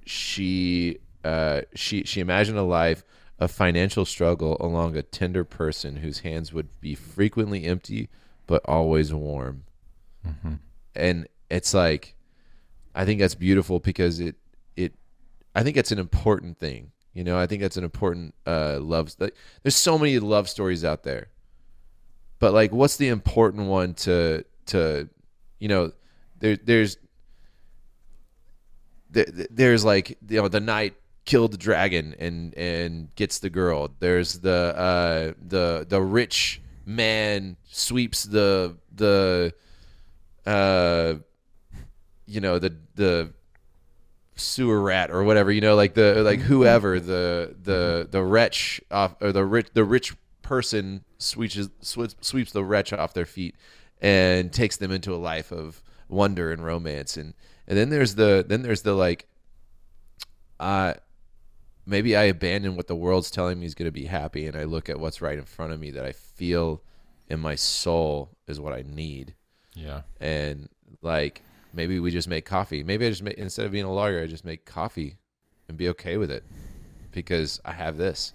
she, 0.05 0.99
uh, 1.23 1.61
she, 1.73 2.03
she 2.03 2.21
imagined 2.21 2.57
a 2.57 2.63
life 2.63 3.03
of 3.41 3.49
financial 3.49 4.05
struggle 4.05 4.55
along 4.59 4.95
a 4.95 5.01
tender 5.01 5.43
person 5.43 5.97
whose 5.97 6.19
hands 6.19 6.53
would 6.53 6.69
be 6.79 6.93
frequently 6.93 7.65
empty 7.65 8.07
but 8.45 8.61
always 8.65 9.11
warm. 9.11 9.63
And 10.95 11.27
it's 11.49 11.73
like, 11.73 12.15
I 12.93 13.03
think 13.03 13.19
that's 13.19 13.33
beautiful 13.33 13.79
because 13.79 14.19
it 14.19 14.35
it 14.75 14.93
I 15.55 15.63
think 15.63 15.75
it's 15.75 15.91
an 15.91 15.97
important 15.97 16.59
thing. 16.59 16.91
You 17.13 17.23
know, 17.23 17.39
I 17.39 17.47
think 17.47 17.63
that's 17.63 17.77
an 17.77 17.83
important 17.83 18.35
uh 18.45 18.77
love 18.79 19.15
like, 19.17 19.35
there's 19.63 19.75
so 19.75 19.97
many 19.97 20.19
love 20.19 20.47
stories 20.47 20.85
out 20.85 21.01
there. 21.01 21.29
But 22.37 22.53
like 22.53 22.71
what's 22.71 22.97
the 22.97 23.07
important 23.07 23.67
one 23.67 23.95
to 23.95 24.45
to 24.67 25.09
you 25.57 25.67
know, 25.67 25.93
there 26.37 26.57
there's 26.57 26.97
there, 29.09 29.25
there's 29.49 29.83
like 29.83 30.09
you 30.29 30.41
know 30.41 30.47
the 30.47 30.59
knight 30.59 30.93
killed 31.25 31.51
the 31.51 31.57
dragon 31.57 32.15
and 32.19 32.53
and 32.55 33.13
gets 33.15 33.39
the 33.39 33.49
girl. 33.49 33.89
There's 33.99 34.39
the 34.39 34.75
uh 34.75 35.33
the 35.41 35.85
the 35.87 36.01
rich 36.01 36.61
man 36.85 37.57
sweeps 37.69 38.23
the 38.23 38.77
the 38.93 39.53
uh 40.45 41.15
you 42.25 42.41
know 42.41 42.59
the 42.59 42.75
the 42.95 43.33
sewer 44.35 44.81
rat 44.81 45.11
or 45.11 45.23
whatever 45.23 45.51
you 45.51 45.61
know 45.61 45.75
like 45.75 45.93
the 45.93 46.23
like 46.23 46.39
whoever 46.39 46.99
the 46.99 47.55
the 47.61 48.07
the 48.09 48.23
wretch 48.23 48.81
off 48.89 49.15
or 49.21 49.31
the 49.31 49.45
rich 49.45 49.67
the 49.73 49.83
rich 49.83 50.15
person 50.41 51.03
sweeps 51.19 51.59
sweeps, 51.81 52.15
sweeps 52.21 52.51
the 52.51 52.63
wretch 52.63 52.91
off 52.91 53.13
their 53.13 53.25
feet 53.25 53.55
and 54.01 54.51
takes 54.51 54.77
them 54.77 54.91
into 54.91 55.13
a 55.13 55.17
life 55.17 55.51
of 55.51 55.83
wonder 56.09 56.51
and 56.51 56.65
romance 56.65 57.17
and 57.17 57.33
and 57.67 57.77
then 57.77 57.89
there's 57.89 58.15
the 58.15 58.43
then 58.47 58.63
there's 58.63 58.81
the 58.81 58.93
like 58.93 59.27
uh 60.59 60.93
maybe 61.85 62.15
I 62.15 62.23
abandon 62.23 62.75
what 62.75 62.87
the 62.87 62.95
world's 62.95 63.31
telling 63.31 63.59
me 63.59 63.65
is 63.65 63.75
going 63.75 63.87
to 63.87 63.91
be 63.91 64.05
happy 64.05 64.45
and 64.45 64.55
I 64.55 64.63
look 64.63 64.89
at 64.89 64.99
what's 64.99 65.21
right 65.21 65.37
in 65.37 65.45
front 65.45 65.73
of 65.73 65.79
me 65.79 65.91
that 65.91 66.05
I 66.05 66.11
feel 66.11 66.81
in 67.29 67.39
my 67.39 67.55
soul 67.55 68.29
is 68.47 68.59
what 68.59 68.73
I 68.73 68.83
need 68.85 69.35
yeah 69.73 70.01
and 70.19 70.67
like 71.01 71.41
maybe 71.73 71.99
we 71.99 72.11
just 72.11 72.27
make 72.27 72.45
coffee. 72.45 72.83
Maybe 72.83 73.05
I 73.05 73.09
just 73.09 73.23
make 73.23 73.37
instead 73.37 73.65
of 73.65 73.71
being 73.71 73.85
a 73.85 73.93
lawyer, 73.93 74.21
I 74.21 74.27
just 74.27 74.45
make 74.45 74.65
coffee 74.65 75.17
and 75.67 75.77
be 75.77 75.89
okay 75.89 76.17
with 76.17 76.31
it 76.31 76.43
because 77.11 77.59
I 77.65 77.73
have 77.73 77.97
this. 77.97 78.33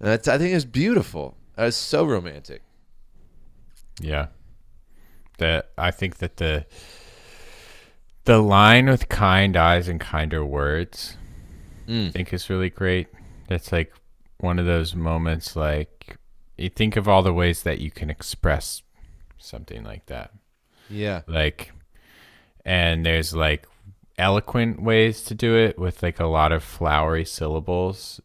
And 0.00 0.08
that's 0.08 0.28
I 0.28 0.38
think 0.38 0.54
it's 0.54 0.64
beautiful. 0.64 1.36
That's 1.56 1.76
so 1.76 2.04
romantic. 2.04 2.62
Yeah. 4.00 4.28
That 5.38 5.70
I 5.78 5.90
think 5.90 6.18
that 6.18 6.36
the 6.36 6.66
the 8.24 8.38
line 8.38 8.86
with 8.86 9.08
kind 9.08 9.56
eyes 9.56 9.88
and 9.88 10.00
kinder 10.00 10.44
words 10.44 11.16
I 11.88 12.10
think 12.10 12.32
is 12.32 12.50
really 12.50 12.70
great. 12.70 13.08
It's 13.48 13.72
like 13.72 13.92
one 14.38 14.58
of 14.58 14.66
those 14.66 14.94
moments 14.94 15.56
like 15.56 16.18
you 16.56 16.68
think 16.68 16.96
of 16.96 17.08
all 17.08 17.22
the 17.22 17.32
ways 17.32 17.62
that 17.62 17.78
you 17.78 17.90
can 17.90 18.10
express 18.10 18.82
something 19.38 19.84
like 19.84 20.06
that. 20.06 20.32
Yeah. 20.88 21.22
Like 21.26 21.72
and 22.64 23.04
there's 23.04 23.34
like 23.34 23.66
eloquent 24.16 24.82
ways 24.82 25.22
to 25.24 25.34
do 25.34 25.56
it 25.56 25.78
with 25.78 26.02
like 26.02 26.20
a 26.20 26.26
lot 26.26 26.52
of 26.52 26.62
flowery 26.62 27.24
syllables 27.24 28.20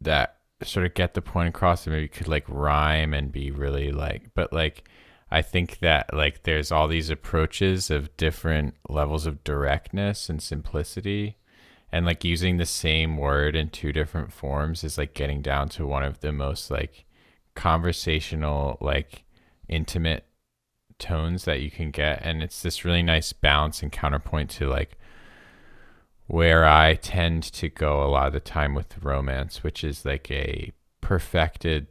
that 0.00 0.36
sort 0.62 0.86
of 0.86 0.94
get 0.94 1.14
the 1.14 1.20
point 1.20 1.50
across 1.50 1.86
and 1.86 1.94
maybe 1.94 2.08
could 2.08 2.28
like 2.28 2.48
rhyme 2.48 3.12
and 3.12 3.30
be 3.30 3.50
really 3.50 3.92
like 3.92 4.30
but 4.34 4.52
like 4.52 4.88
I 5.30 5.42
think 5.42 5.80
that 5.80 6.14
like 6.14 6.44
there's 6.44 6.70
all 6.70 6.88
these 6.88 7.10
approaches 7.10 7.90
of 7.90 8.16
different 8.16 8.74
levels 8.88 9.26
of 9.26 9.44
directness 9.44 10.30
and 10.30 10.40
simplicity 10.40 11.36
and 11.94 12.04
like 12.04 12.24
using 12.24 12.56
the 12.56 12.66
same 12.66 13.16
word 13.16 13.54
in 13.54 13.70
two 13.70 13.92
different 13.92 14.32
forms 14.32 14.82
is 14.82 14.98
like 14.98 15.14
getting 15.14 15.40
down 15.40 15.68
to 15.68 15.86
one 15.86 16.02
of 16.02 16.18
the 16.18 16.32
most 16.32 16.68
like 16.68 17.04
conversational 17.54 18.76
like 18.80 19.22
intimate 19.68 20.26
tones 20.98 21.44
that 21.44 21.60
you 21.60 21.70
can 21.70 21.92
get 21.92 22.20
and 22.24 22.42
it's 22.42 22.62
this 22.62 22.84
really 22.84 23.02
nice 23.02 23.32
balance 23.32 23.80
and 23.80 23.92
counterpoint 23.92 24.50
to 24.50 24.66
like 24.66 24.98
where 26.26 26.64
I 26.64 26.96
tend 26.96 27.44
to 27.44 27.68
go 27.68 28.02
a 28.02 28.10
lot 28.10 28.26
of 28.26 28.32
the 28.32 28.40
time 28.40 28.74
with 28.74 29.04
romance, 29.04 29.62
which 29.62 29.84
is 29.84 30.04
like 30.04 30.28
a 30.32 30.72
perfected 31.00 31.86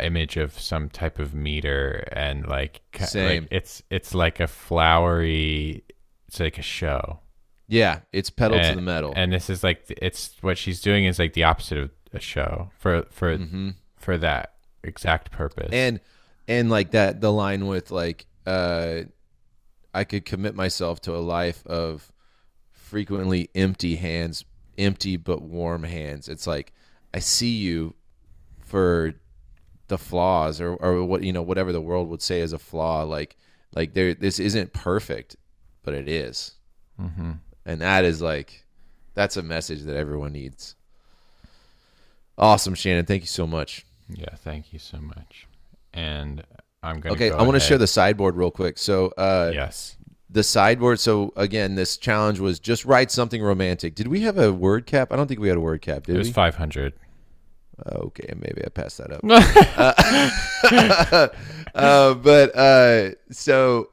image 0.00 0.36
of 0.36 0.58
some 0.58 0.88
type 0.88 1.20
of 1.20 1.34
meter 1.34 2.08
and 2.10 2.48
like, 2.48 2.80
ki- 2.90 3.00
like 3.00 3.10
Same. 3.10 3.48
it's 3.52 3.82
it's 3.90 4.12
like 4.12 4.40
a 4.40 4.48
flowery 4.48 5.84
it's 6.26 6.40
like 6.40 6.58
a 6.58 6.62
show 6.62 7.20
Yeah, 7.68 8.00
it's 8.12 8.30
pedal 8.30 8.58
to 8.60 8.74
the 8.74 8.80
metal. 8.80 9.12
and 9.16 9.32
this 9.32 9.50
is 9.50 9.62
like 9.64 9.84
it's 10.00 10.34
what 10.40 10.56
she's 10.58 10.80
doing 10.80 11.04
is 11.04 11.18
like 11.18 11.32
the 11.32 11.44
opposite 11.44 11.78
of 11.78 11.90
a 12.12 12.20
show 12.20 12.70
for 12.78 13.02
for 13.10 13.38
for 13.96 14.16
that 14.18 14.54
exact 14.82 15.30
purpose 15.32 15.70
and 15.72 15.98
and 16.46 16.70
like 16.70 16.92
that 16.92 17.20
the 17.20 17.32
line 17.32 17.66
with 17.66 17.90
like 17.90 18.26
uh 18.46 19.00
I 19.92 20.04
could 20.04 20.24
commit 20.24 20.54
myself 20.54 21.00
to 21.02 21.16
a 21.16 21.18
life 21.18 21.66
of 21.66 22.12
frequently 22.70 23.48
empty 23.54 23.96
hands, 23.96 24.44
empty 24.76 25.16
but 25.16 25.40
warm 25.42 25.84
hands. 25.84 26.28
It's 26.28 26.46
like 26.46 26.72
I 27.14 27.18
see 27.18 27.56
you 27.56 27.94
for 28.60 29.14
the 29.88 29.96
flaws 29.98 30.60
or, 30.60 30.74
or 30.74 31.02
what 31.04 31.22
you 31.22 31.32
know 31.32 31.42
whatever 31.42 31.72
the 31.72 31.80
world 31.80 32.08
would 32.10 32.20
say 32.20 32.40
is 32.40 32.52
a 32.52 32.58
flaw 32.58 33.02
like 33.04 33.36
like 33.74 33.94
there 33.94 34.14
this 34.14 34.38
isn't 34.38 34.72
perfect 34.72 35.36
but 35.82 35.94
it 35.94 36.08
is. 36.08 36.52
mm-hmm. 37.00 37.32
And 37.66 37.82
that 37.82 38.04
is 38.04 38.22
like 38.22 38.64
that's 39.12 39.36
a 39.36 39.42
message 39.42 39.82
that 39.82 39.96
everyone 39.96 40.32
needs 40.32 40.74
awesome 42.38 42.74
shannon 42.74 43.04
thank 43.04 43.22
you 43.22 43.26
so 43.28 43.46
much 43.46 43.84
Yeah, 44.08 44.34
thank 44.36 44.72
you 44.72 44.78
so 44.78 44.98
much. 44.98 45.46
And 45.92 46.44
I'm 46.82 47.00
gonna. 47.00 47.14
Okay, 47.16 47.30
go 47.30 47.38
I 47.38 47.42
want 47.42 47.54
to 47.54 47.60
share 47.60 47.78
the 47.78 47.86
sideboard 47.88 48.36
real 48.36 48.52
quick. 48.52 48.78
So, 48.78 49.08
uh, 49.18 49.50
Yes. 49.52 49.96
the 50.30 50.42
sideboard. 50.44 51.00
So 51.00 51.32
again, 51.36 51.74
this 51.74 51.96
challenge 51.96 52.38
was 52.38 52.60
just 52.60 52.84
write 52.84 53.10
something 53.10 53.42
romantic. 53.42 53.96
Did 53.96 54.06
we 54.06 54.20
have 54.20 54.38
a 54.38 54.52
word 54.52 54.86
cap? 54.86 55.12
I 55.12 55.16
don't 55.16 55.26
think 55.26 55.40
we 55.40 55.48
had 55.48 55.56
a 55.56 55.60
word 55.60 55.82
cap. 55.82 56.04
did 56.04 56.14
It 56.14 56.18
was 56.18 56.28
we? 56.28 56.32
500. 56.34 56.92
Okay, 57.86 58.32
maybe 58.36 58.62
I 58.64 58.68
passed 58.68 58.98
that 58.98 59.10
up. 59.10 59.20
uh, 61.12 61.28
uh, 61.74 62.14
but 62.14 62.54
uh, 62.56 63.10
so 63.30 63.88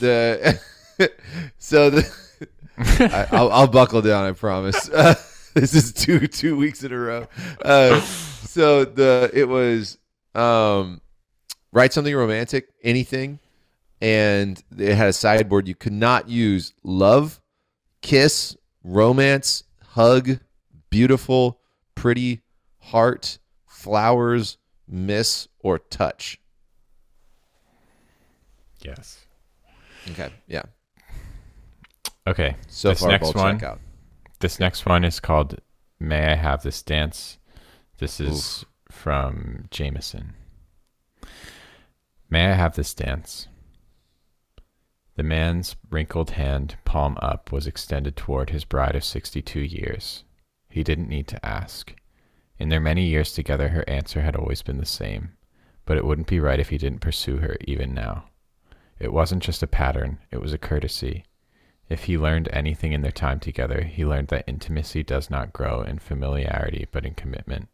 the 0.00 0.60
so 1.58 1.88
the 1.90 2.02
I, 3.00 3.26
I'll, 3.32 3.52
I'll 3.52 3.66
buckle 3.66 4.02
down. 4.02 4.24
I 4.24 4.32
promise. 4.32 4.88
Uh, 4.88 5.14
this 5.54 5.74
is 5.74 5.92
two 5.92 6.26
two 6.26 6.56
weeks 6.56 6.82
in 6.82 6.92
a 6.92 6.98
row. 6.98 7.28
Uh, 7.64 8.00
so 8.00 8.84
the 8.84 9.30
it 9.32 9.48
was 9.48 9.98
um, 10.34 11.00
write 11.72 11.92
something 11.92 12.14
romantic, 12.14 12.68
anything, 12.82 13.38
and 14.00 14.62
it 14.76 14.94
had 14.94 15.08
a 15.08 15.12
sideboard. 15.12 15.68
You 15.68 15.74
could 15.74 15.92
not 15.92 16.28
use 16.28 16.74
love, 16.82 17.40
kiss, 18.00 18.56
romance, 18.82 19.64
hug, 19.90 20.38
beautiful, 20.90 21.60
pretty, 21.94 22.40
heart, 22.80 23.38
flowers, 23.66 24.58
miss, 24.88 25.48
or 25.60 25.78
touch. 25.78 26.38
Yes. 28.82 29.24
Okay, 30.10 30.30
yeah. 30.48 30.62
Okay. 32.26 32.56
So 32.68 32.90
this 32.90 33.00
far, 33.00 33.08
next 33.08 33.34
one. 33.34 33.58
check 33.58 33.68
out. 33.68 33.80
This 34.40 34.58
next 34.60 34.86
one 34.86 35.04
is 35.04 35.20
called 35.20 35.60
"May 35.98 36.32
I 36.32 36.34
Have 36.34 36.62
This 36.62 36.82
Dance." 36.82 37.38
This 37.98 38.20
is 38.20 38.64
from 38.90 39.66
Jameson. 39.70 40.34
May 42.28 42.46
I 42.46 42.54
have 42.54 42.76
this 42.76 42.94
dance? 42.94 43.46
The 45.16 45.22
man's 45.22 45.76
wrinkled 45.90 46.30
hand, 46.30 46.76
palm 46.84 47.18
up, 47.20 47.52
was 47.52 47.66
extended 47.66 48.16
toward 48.16 48.50
his 48.50 48.64
bride 48.64 48.96
of 48.96 49.04
62 49.04 49.60
years. 49.60 50.24
He 50.68 50.82
didn't 50.82 51.10
need 51.10 51.28
to 51.28 51.44
ask. 51.44 51.94
In 52.58 52.70
their 52.70 52.80
many 52.80 53.04
years 53.04 53.32
together, 53.34 53.68
her 53.68 53.84
answer 53.88 54.22
had 54.22 54.34
always 54.34 54.62
been 54.62 54.78
the 54.78 54.86
same, 54.86 55.32
but 55.84 55.98
it 55.98 56.04
wouldn't 56.04 56.26
be 56.26 56.40
right 56.40 56.58
if 56.58 56.70
he 56.70 56.78
didn't 56.78 57.00
pursue 57.00 57.36
her 57.36 57.56
even 57.66 57.92
now. 57.92 58.24
It 58.98 59.12
wasn't 59.12 59.42
just 59.42 59.62
a 59.62 59.66
pattern, 59.66 60.18
it 60.30 60.40
was 60.40 60.52
a 60.52 60.58
courtesy. 60.58 61.24
If 61.92 62.04
he 62.04 62.16
learned 62.16 62.48
anything 62.50 62.94
in 62.94 63.02
their 63.02 63.12
time 63.12 63.38
together, 63.38 63.82
he 63.82 64.06
learned 64.06 64.28
that 64.28 64.48
intimacy 64.48 65.02
does 65.02 65.28
not 65.28 65.52
grow 65.52 65.82
in 65.82 65.98
familiarity 65.98 66.86
but 66.90 67.04
in 67.04 67.12
commitment. 67.12 67.68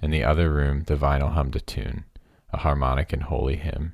In 0.00 0.10
the 0.10 0.24
other 0.24 0.50
room, 0.50 0.84
the 0.84 0.96
vinyl 0.96 1.34
hummed 1.34 1.54
a 1.54 1.60
tune, 1.60 2.06
a 2.50 2.56
harmonic 2.56 3.12
and 3.12 3.24
holy 3.24 3.56
hymn. 3.56 3.92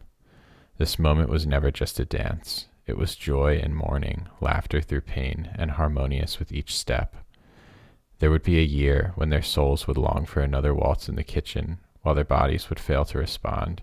This 0.78 0.96
moment 0.96 1.28
was 1.28 1.44
never 1.44 1.72
just 1.72 1.98
a 1.98 2.04
dance. 2.04 2.68
It 2.86 2.96
was 2.96 3.16
joy 3.16 3.58
and 3.60 3.74
mourning, 3.74 4.28
laughter 4.40 4.80
through 4.80 5.00
pain, 5.00 5.50
and 5.56 5.72
harmonious 5.72 6.38
with 6.38 6.52
each 6.52 6.76
step. 6.76 7.16
There 8.20 8.30
would 8.30 8.44
be 8.44 8.60
a 8.60 8.62
year 8.62 9.10
when 9.16 9.30
their 9.30 9.42
souls 9.42 9.88
would 9.88 9.98
long 9.98 10.24
for 10.24 10.40
another 10.40 10.72
waltz 10.72 11.08
in 11.08 11.16
the 11.16 11.24
kitchen, 11.24 11.80
while 12.02 12.14
their 12.14 12.22
bodies 12.22 12.68
would 12.68 12.78
fail 12.78 13.04
to 13.06 13.18
respond. 13.18 13.82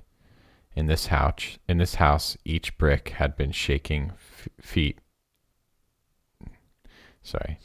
In 0.73 0.85
this 0.85 1.07
house, 1.07 1.57
in 1.67 1.79
this 1.79 1.95
house, 1.95 2.37
each 2.45 2.77
brick 2.77 3.09
had 3.09 3.35
been 3.35 3.51
shaking 3.51 4.13
f- 4.13 4.47
feet. 4.61 4.99
Sorry, 7.21 7.59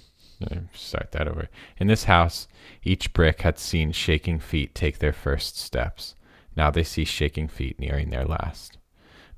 start 0.73 1.13
that 1.13 1.29
over. 1.29 1.49
In 1.79 1.87
this 1.87 2.05
house, 2.05 2.49
each 2.83 3.13
brick 3.13 3.43
had 3.43 3.59
seen 3.59 3.93
shaking 3.93 4.39
feet 4.39 4.75
take 4.75 4.99
their 4.99 5.13
first 5.13 5.59
steps. 5.59 6.15
Now 6.57 6.71
they 6.71 6.85
see 6.85 7.05
shaking 7.05 7.49
feet 7.49 7.79
nearing 7.79 8.11
their 8.11 8.25
last. 8.25 8.79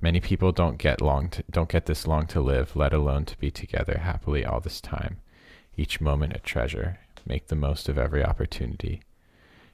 Many 0.01 0.21
people 0.21 0.53
don't 0.53 0.79
get 0.79 1.01
long 1.01 1.31
to, 1.31 1.45
don't 1.51 1.69
get 1.71 1.87
this 1.87 2.07
long 2.07 2.27
to 2.29 2.41
live, 2.41 2.77
let 2.77 2.93
alone 2.93 3.25
to 3.27 3.39
be 3.39 3.51
together 3.51 4.01
happily 4.03 4.45
all 4.45 4.61
this 4.61 4.81
time. 4.81 5.19
Each 5.77 6.01
moment 6.01 6.37
a 6.37 6.39
treasure. 6.39 6.99
Make 7.25 7.49
the 7.49 7.57
most 7.57 7.89
of 7.89 7.99
every 7.99 8.25
opportunity. 8.25 9.03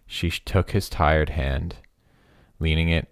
She 0.06 0.31
took 0.31 0.70
his 0.70 0.89
tired 0.89 1.31
hand, 1.31 1.77
leaning 2.59 2.89
it 2.89 3.09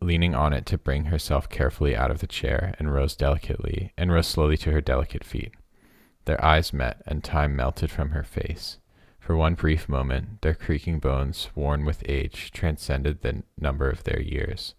leaning 0.00 0.34
on 0.34 0.52
it 0.52 0.66
to 0.66 0.76
bring 0.76 1.06
herself 1.06 1.48
carefully 1.48 1.96
out 1.96 2.10
of 2.10 2.18
the 2.18 2.26
chair, 2.26 2.74
and 2.78 2.92
rose 2.92 3.16
delicately 3.16 3.92
and 3.96 4.12
rose 4.12 4.26
slowly 4.26 4.56
to 4.58 4.70
her 4.70 4.80
delicate 4.80 5.24
feet. 5.24 5.52
Their 6.24 6.42
eyes 6.44 6.72
met, 6.72 7.02
and 7.06 7.22
time 7.22 7.54
melted 7.54 7.90
from 7.90 8.10
her 8.10 8.24
face. 8.24 8.78
For 9.18 9.36
one 9.36 9.54
brief 9.54 9.88
moment, 9.88 10.42
their 10.42 10.54
creaking 10.54 10.98
bones, 10.98 11.48
worn 11.54 11.84
with 11.84 12.02
age, 12.06 12.50
transcended 12.52 13.22
the 13.22 13.42
number 13.58 13.88
of 13.88 14.04
their 14.04 14.20
years. 14.20 14.74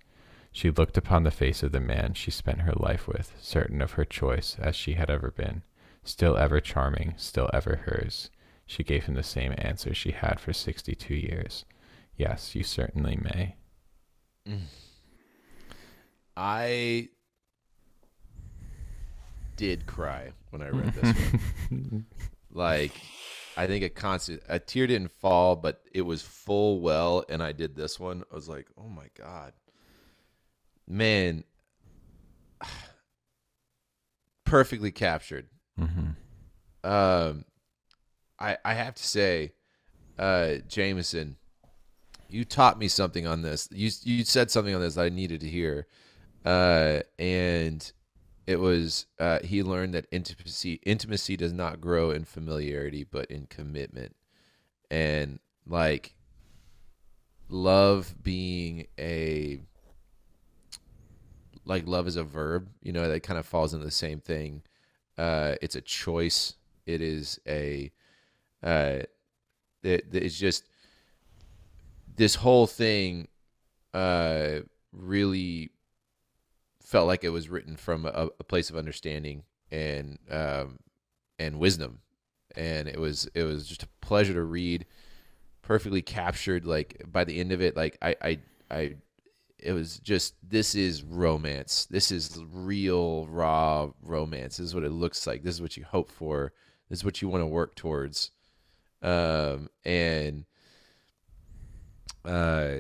She 0.52 0.72
looked 0.72 0.98
upon 0.98 1.24
the 1.24 1.32
face 1.32 1.64
of 1.64 1.72
the 1.72 1.80
man 1.80 2.14
she 2.14 2.32
spent 2.32 2.62
her 2.62 2.74
life 2.76 3.08
with, 3.08 3.36
certain 3.42 3.82
of 3.82 3.94
her 3.94 4.06
choice 4.06 4.56
as 4.60 4.76
she 4.76 4.94
had 4.94 5.10
ever 5.10 5.32
been, 5.32 5.64
still 6.04 6.38
ever 6.38 6.62
charming, 6.62 7.14
still 7.18 7.50
ever 7.54 7.84
hers. 7.86 8.30
She 8.66 8.84
gave 8.84 9.06
him 9.06 9.16
the 9.16 9.24
same 9.24 9.54
answer 9.58 9.94
she 9.94 10.12
had 10.12 10.40
for 10.40 10.54
sixty 10.54 10.96
two 10.96 11.16
years. 11.16 11.66
Yes, 12.16 12.56
you 12.56 12.64
certainly 12.64 13.18
may. 13.18 13.56
Mm. 14.48 14.62
I 16.38 17.10
did 19.56 19.86
cry 19.86 20.32
when 20.50 20.62
I 20.62 20.70
read 20.70 20.94
this 20.94 21.16
one. 21.70 22.06
Like, 22.56 22.94
I 23.58 23.68
think 23.68 23.84
a 23.84 23.90
constant 23.90 24.42
a 24.48 24.60
tear 24.60 24.88
didn't 24.88 25.12
fall, 25.12 25.58
but 25.58 25.82
it 25.94 26.04
was 26.04 26.22
full 26.22 26.80
well, 26.80 27.26
and 27.28 27.44
I 27.44 27.52
did 27.52 27.76
this 27.76 28.00
one. 28.00 28.24
I 28.32 28.36
was 28.36 28.48
like, 28.48 28.68
oh 28.78 28.88
my 28.88 29.08
god, 29.18 29.52
man, 30.88 31.44
perfectly 34.46 34.92
captured. 34.92 35.48
Mm-hmm. 35.78 36.90
Um, 36.90 37.44
I 38.40 38.58
I 38.64 38.74
have 38.74 38.96
to 38.96 39.04
say, 39.04 39.52
uh, 40.18 40.56
Jameson, 40.70 41.36
you 42.30 42.46
taught 42.46 42.80
me 42.80 42.88
something 42.88 43.28
on 43.28 43.42
this. 43.42 43.68
You 43.72 43.92
you 44.04 44.24
said 44.24 44.50
something 44.50 44.74
on 44.74 44.80
this 44.80 44.96
that 44.96 45.06
I 45.06 45.10
needed 45.10 45.42
to 45.42 45.50
hear, 45.50 45.88
uh, 46.46 47.02
and 47.20 47.92
it 48.48 48.60
was 48.60 49.06
uh, 49.20 49.40
he 49.44 49.64
learned 49.64 49.94
that 49.94 50.08
intimacy 50.12 50.80
intimacy 50.84 51.36
does 51.38 51.54
not 51.54 51.82
grow 51.82 52.12
in 52.12 52.26
familiarity 52.26 53.04
but 53.04 53.30
in 53.32 53.48
commitment, 53.48 54.16
and 54.90 55.40
like 55.66 56.14
love 57.50 58.16
being 58.24 58.88
a 59.00 59.60
like 61.66 61.88
love 61.88 62.08
is 62.08 62.16
a 62.16 62.24
verb, 62.24 62.70
you 62.82 62.94
know, 62.94 63.10
that 63.10 63.24
kind 63.24 63.40
of 63.40 63.46
falls 63.46 63.74
into 63.74 63.86
the 63.86 63.92
same 63.92 64.20
thing. 64.20 64.62
Uh, 65.18 65.56
it's 65.62 65.76
a 65.76 65.82
choice. 65.82 66.54
It 66.86 67.02
is 67.02 67.40
a 67.48 67.92
uh, 68.64 69.00
it, 69.84 70.06
it's 70.12 70.38
just 70.38 70.66
this 72.16 72.36
whole 72.36 72.68
thing 72.68 73.28
uh, 73.94 74.60
really 74.92 75.72
felt 76.86 77.08
like 77.08 77.24
it 77.24 77.30
was 77.30 77.50
written 77.50 77.76
from 77.76 78.06
a, 78.06 78.30
a 78.40 78.44
place 78.44 78.70
of 78.70 78.78
understanding 78.78 79.44
and 79.72 80.18
um, 80.30 80.80
and 81.40 81.60
wisdom, 81.60 82.00
and 82.56 82.88
it 82.88 83.00
was 83.00 83.28
it 83.34 83.44
was 83.44 83.68
just 83.68 83.84
a 83.84 83.90
pleasure 84.02 84.34
to 84.34 84.44
read. 84.44 84.86
Perfectly 85.62 86.04
captured. 86.04 86.66
Like 86.66 87.02
by 87.12 87.24
the 87.24 87.40
end 87.40 87.52
of 87.52 87.62
it, 87.62 87.76
like 87.76 87.98
I 88.02 88.16
I 88.22 88.40
I 88.70 88.96
it 89.58 89.74
was 89.74 90.00
just 90.00 90.36
this 90.48 90.76
is 90.76 91.04
romance. 91.04 91.86
This 91.90 92.12
is 92.12 92.40
real 92.52 93.26
raw 93.28 93.90
romance. 94.04 94.58
This 94.58 94.68
is 94.68 94.76
what 94.76 94.84
it 94.84 94.92
looks 94.92 95.26
like. 95.26 95.44
This 95.44 95.56
is 95.56 95.62
what 95.62 95.76
you 95.76 95.84
hope 95.84 96.12
for. 96.12 96.54
This 96.90 97.00
is 97.00 97.06
what 97.06 97.22
you 97.22 97.30
want 97.30 97.42
to 97.42 97.48
work 97.48 97.76
towards. 97.76 98.32
Um 99.02 99.70
and 99.84 100.46
uh 102.24 102.78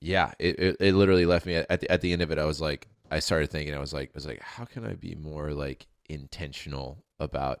yeah, 0.00 0.32
it, 0.38 0.58
it, 0.58 0.76
it 0.80 0.94
literally 0.94 1.26
left 1.26 1.46
me 1.46 1.56
at 1.56 1.80
the, 1.80 1.90
at 1.90 2.00
the 2.00 2.12
end 2.12 2.22
of 2.22 2.30
it. 2.30 2.38
I 2.38 2.44
was 2.46 2.60
like, 2.60 2.88
I 3.10 3.18
started 3.18 3.50
thinking, 3.50 3.74
I 3.74 3.78
was 3.80 3.92
like, 3.92 4.08
I 4.10 4.12
was 4.14 4.26
like, 4.26 4.40
how 4.40 4.64
can 4.64 4.84
I 4.84 4.94
be 4.94 5.14
more 5.14 5.52
like 5.52 5.86
intentional 6.08 7.04
about 7.18 7.60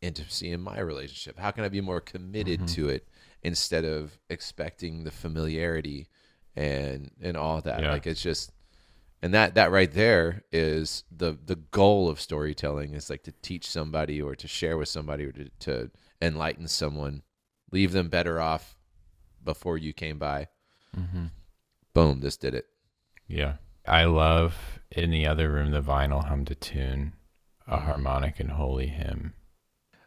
intimacy 0.00 0.50
in 0.52 0.60
my 0.60 0.78
relationship? 0.78 1.38
How 1.38 1.50
can 1.50 1.64
I 1.64 1.68
be 1.68 1.80
more 1.80 2.00
committed 2.00 2.60
Mhm. 2.60 2.74
to 2.74 2.88
it 2.88 3.08
instead 3.42 3.84
of 3.84 4.18
expecting 4.28 5.04
the 5.04 5.10
familiarity 5.10 6.08
and 6.54 7.10
and 7.20 7.36
all 7.36 7.60
that? 7.62 7.80
Yeah. 7.80 7.92
Like 7.92 8.06
it's 8.06 8.22
just, 8.22 8.52
and 9.22 9.34
that 9.34 9.54
that 9.54 9.70
right 9.70 9.90
there 9.90 10.44
is 10.52 11.04
the 11.10 11.36
the 11.44 11.56
goal 11.56 12.08
of 12.08 12.20
storytelling 12.20 12.94
is 12.94 13.10
like 13.10 13.22
to 13.24 13.32
teach 13.42 13.68
somebody 13.68 14.20
or 14.22 14.34
to 14.36 14.46
share 14.46 14.76
with 14.76 14.88
somebody 14.88 15.24
or 15.24 15.32
to, 15.32 15.48
to 15.60 15.90
enlighten 16.22 16.68
someone, 16.68 17.22
leave 17.72 17.92
them 17.92 18.08
better 18.08 18.40
off 18.40 18.76
before 19.42 19.78
you 19.78 19.92
came 19.92 20.18
by. 20.18 20.48
Mm-hmm. 20.96 21.26
Boom, 21.94 22.20
this 22.20 22.36
did 22.36 22.54
it. 22.54 22.66
Yeah. 23.26 23.56
I 23.88 24.04
love 24.04 24.80
in 24.90 25.10
the 25.10 25.26
other 25.26 25.50
room 25.50 25.70
the 25.70 25.82
vinyl 25.82 26.24
hummed 26.26 26.50
a 26.50 26.54
tune, 26.54 27.14
a 27.66 27.78
harmonic 27.78 28.40
and 28.40 28.52
holy 28.52 28.88
hymn. 28.88 29.34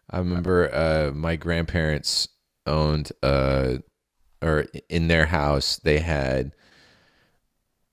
I 0.10 0.20
remember 0.20 0.74
uh, 0.74 1.12
my 1.14 1.36
grandparents 1.36 2.28
owned 2.66 3.12
uh, 3.22 3.78
or 4.42 4.66
in 4.90 5.08
their 5.08 5.26
house 5.28 5.78
they 5.78 6.00
had 6.00 6.52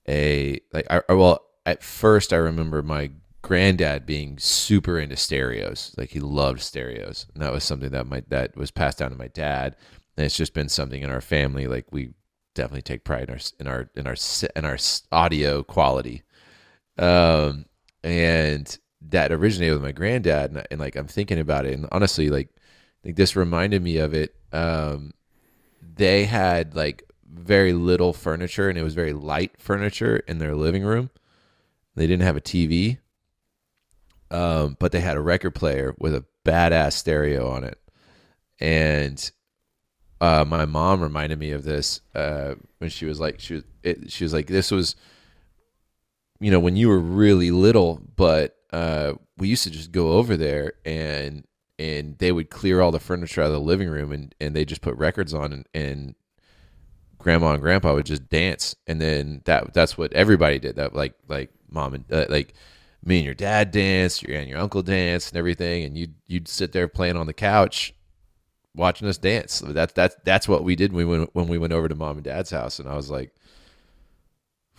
a 0.07 0.59
like 0.73 0.87
I 0.89 1.01
I- 1.09 1.13
well 1.13 1.41
at 1.65 1.83
first 1.83 2.31
I 2.33 2.37
remember 2.37 2.81
my 2.81 3.11
granddad 3.41 4.05
being 4.05 4.37
super 4.39 4.99
into 4.99 5.15
stereos. 5.15 5.93
Like 5.97 6.09
he 6.09 6.19
loved 6.19 6.61
stereos, 6.61 7.27
and 7.33 7.43
that 7.43 7.53
was 7.53 7.63
something 7.63 7.91
that 7.91 8.07
my 8.07 8.23
that 8.29 8.55
was 8.55 8.71
passed 8.71 8.99
down 8.99 9.11
to 9.11 9.17
my 9.17 9.27
dad. 9.29 9.75
And 10.17 10.25
it's 10.25 10.37
just 10.37 10.53
been 10.53 10.69
something 10.69 11.01
in 11.03 11.11
our 11.11 11.21
family. 11.21 11.67
Like 11.67 11.85
we 11.91 12.13
definitely 12.57 12.81
take 12.81 13.03
pride 13.03 13.29
in 13.29 13.29
our 13.29 13.39
in 13.59 13.67
our 13.67 13.89
in 13.95 14.07
our 14.07 14.15
in 14.55 14.65
our 14.65 14.77
audio 15.11 15.63
quality. 15.63 16.23
Um, 16.97 17.65
and 18.03 18.77
that 19.01 19.31
originated 19.31 19.75
with 19.75 19.83
my 19.83 19.91
granddad, 19.91 20.51
and, 20.51 20.67
and 20.69 20.79
like 20.79 20.95
I'm 20.95 21.07
thinking 21.07 21.39
about 21.39 21.65
it, 21.65 21.73
and 21.73 21.87
honestly, 21.91 22.29
like 22.29 22.49
I 22.57 22.59
think 23.03 23.15
this 23.17 23.35
reminded 23.35 23.81
me 23.81 23.97
of 23.97 24.13
it. 24.13 24.35
Um, 24.51 25.13
they 25.81 26.25
had 26.25 26.75
like 26.75 27.03
very 27.25 27.73
little 27.73 28.13
furniture, 28.13 28.69
and 28.69 28.77
it 28.77 28.83
was 28.83 28.95
very 28.95 29.13
light 29.13 29.51
furniture 29.59 30.17
in 30.27 30.39
their 30.39 30.55
living 30.55 30.83
room. 30.83 31.09
They 31.95 32.07
didn't 32.07 32.23
have 32.23 32.37
a 32.37 32.41
TV, 32.41 32.97
um, 34.31 34.77
but 34.79 34.91
they 34.91 35.01
had 35.01 35.17
a 35.17 35.21
record 35.21 35.55
player 35.55 35.95
with 35.99 36.13
a 36.13 36.25
badass 36.43 36.93
stereo 36.93 37.49
on 37.49 37.63
it, 37.63 37.79
and 38.59 39.31
uh, 40.19 40.45
my 40.47 40.65
mom 40.65 41.01
reminded 41.01 41.39
me 41.39 41.51
of 41.51 41.63
this 41.63 42.01
uh, 42.15 42.55
when 42.79 42.89
she 42.89 43.05
was 43.05 43.19
like 43.19 43.39
she 43.39 43.55
was 43.55 43.63
it, 43.83 44.11
she 44.11 44.23
was 44.23 44.33
like 44.33 44.47
this 44.47 44.71
was 44.71 44.95
you 46.39 46.51
know 46.51 46.59
when 46.59 46.75
you 46.75 46.87
were 46.87 46.99
really 46.99 47.51
little 47.51 48.01
but 48.15 48.55
uh, 48.71 49.13
we 49.37 49.47
used 49.47 49.63
to 49.63 49.71
just 49.71 49.91
go 49.91 50.13
over 50.13 50.35
there 50.35 50.73
and 50.85 51.45
and 51.79 52.17
they 52.17 52.31
would 52.31 52.49
clear 52.49 52.81
all 52.81 52.91
the 52.91 52.99
furniture 52.99 53.41
out 53.41 53.47
of 53.47 53.53
the 53.53 53.59
living 53.59 53.89
room 53.89 54.11
and, 54.11 54.33
and 54.41 54.55
they 54.55 54.65
just 54.65 54.81
put 54.81 54.95
records 54.95 55.33
on 55.33 55.53
and, 55.53 55.65
and 55.73 56.15
grandma 57.17 57.51
and 57.51 57.61
grandpa 57.61 57.93
would 57.93 58.05
just 58.05 58.29
dance. 58.29 58.75
And 58.87 58.99
then 58.99 59.41
that 59.45 59.73
that's 59.73 59.97
what 59.97 60.13
everybody 60.13 60.59
did. 60.59 60.75
That 60.77 60.95
like 60.95 61.13
like 61.27 61.51
mom 61.69 61.93
and 61.93 62.05
uh, 62.11 62.25
like 62.29 62.53
me 63.03 63.17
and 63.17 63.25
your 63.25 63.35
dad 63.35 63.71
danced 63.71 64.23
your 64.23 64.37
and 64.37 64.49
your 64.49 64.59
uncle 64.59 64.81
danced 64.81 65.31
and 65.31 65.37
everything. 65.37 65.83
And 65.83 65.97
you'd 65.97 66.15
you'd 66.25 66.47
sit 66.47 66.71
there 66.71 66.87
playing 66.87 67.17
on 67.17 67.27
the 67.27 67.33
couch 67.33 67.93
watching 68.77 69.07
us 69.07 69.17
dance. 69.17 69.61
That's 69.65 69.93
that's 69.93 70.15
that's 70.23 70.47
what 70.47 70.63
we 70.63 70.75
did 70.75 70.93
when 70.93 71.07
we 71.07 71.17
went 71.17 71.29
when 71.35 71.47
we 71.47 71.57
went 71.57 71.73
over 71.73 71.89
to 71.89 71.95
mom 71.95 72.17
and 72.17 72.23
dad's 72.23 72.51
house. 72.51 72.79
And 72.79 72.87
i 72.87 72.95
was 72.95 73.09
like 73.09 73.33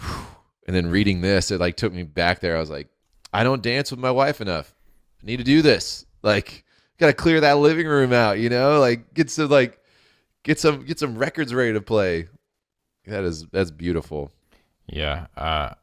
and 0.01 0.75
then 0.77 0.89
reading 0.89 1.20
this 1.20 1.51
it 1.51 1.61
like 1.61 1.77
took 1.77 1.93
me 1.93 2.05
back 2.05 2.41
there. 2.41 2.57
I 2.57 2.61
was 2.61 2.70
like 2.70 2.89
i 3.33 3.45
don't 3.45 3.62
dance 3.62 3.91
with 3.91 4.01
my 4.01 4.11
wife 4.11 4.41
enough. 4.41 4.75
I 5.23 5.27
need 5.27 5.39
to 5.39 5.45
do 5.45 5.61
this. 5.61 6.07
Like 6.23 6.65
gotta 6.99 7.12
clear 7.12 7.41
that 7.41 7.59
living 7.59 7.87
room 7.87 8.12
out 8.12 8.39
you 8.39 8.49
know? 8.49 8.81
Like 8.81 9.12
get 9.12 9.31
some 9.31 9.51
like 9.51 9.79
get 10.45 10.59
some 10.59 10.85
get 10.85 10.99
some 10.99 11.19
records 11.19 11.53
ready 11.53 11.75
to 11.75 11.81
play. 11.81 12.29
That 13.07 13.25
is 13.25 13.47
that's 13.53 13.70
beautiful. 13.70 14.31
Yeah, 14.87 15.27
uh, 15.37 15.75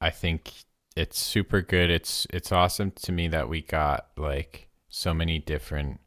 I 0.00 0.10
think 0.10 0.52
it's 0.96 1.18
super 1.18 1.62
good. 1.62 1.90
It's 1.90 2.26
it's 2.30 2.52
awesome 2.52 2.90
to 2.92 3.12
me 3.12 3.28
that 3.28 3.48
we 3.48 3.62
got 3.62 4.08
like 4.16 4.68
so 4.88 5.14
many 5.14 5.38
different 5.38 6.00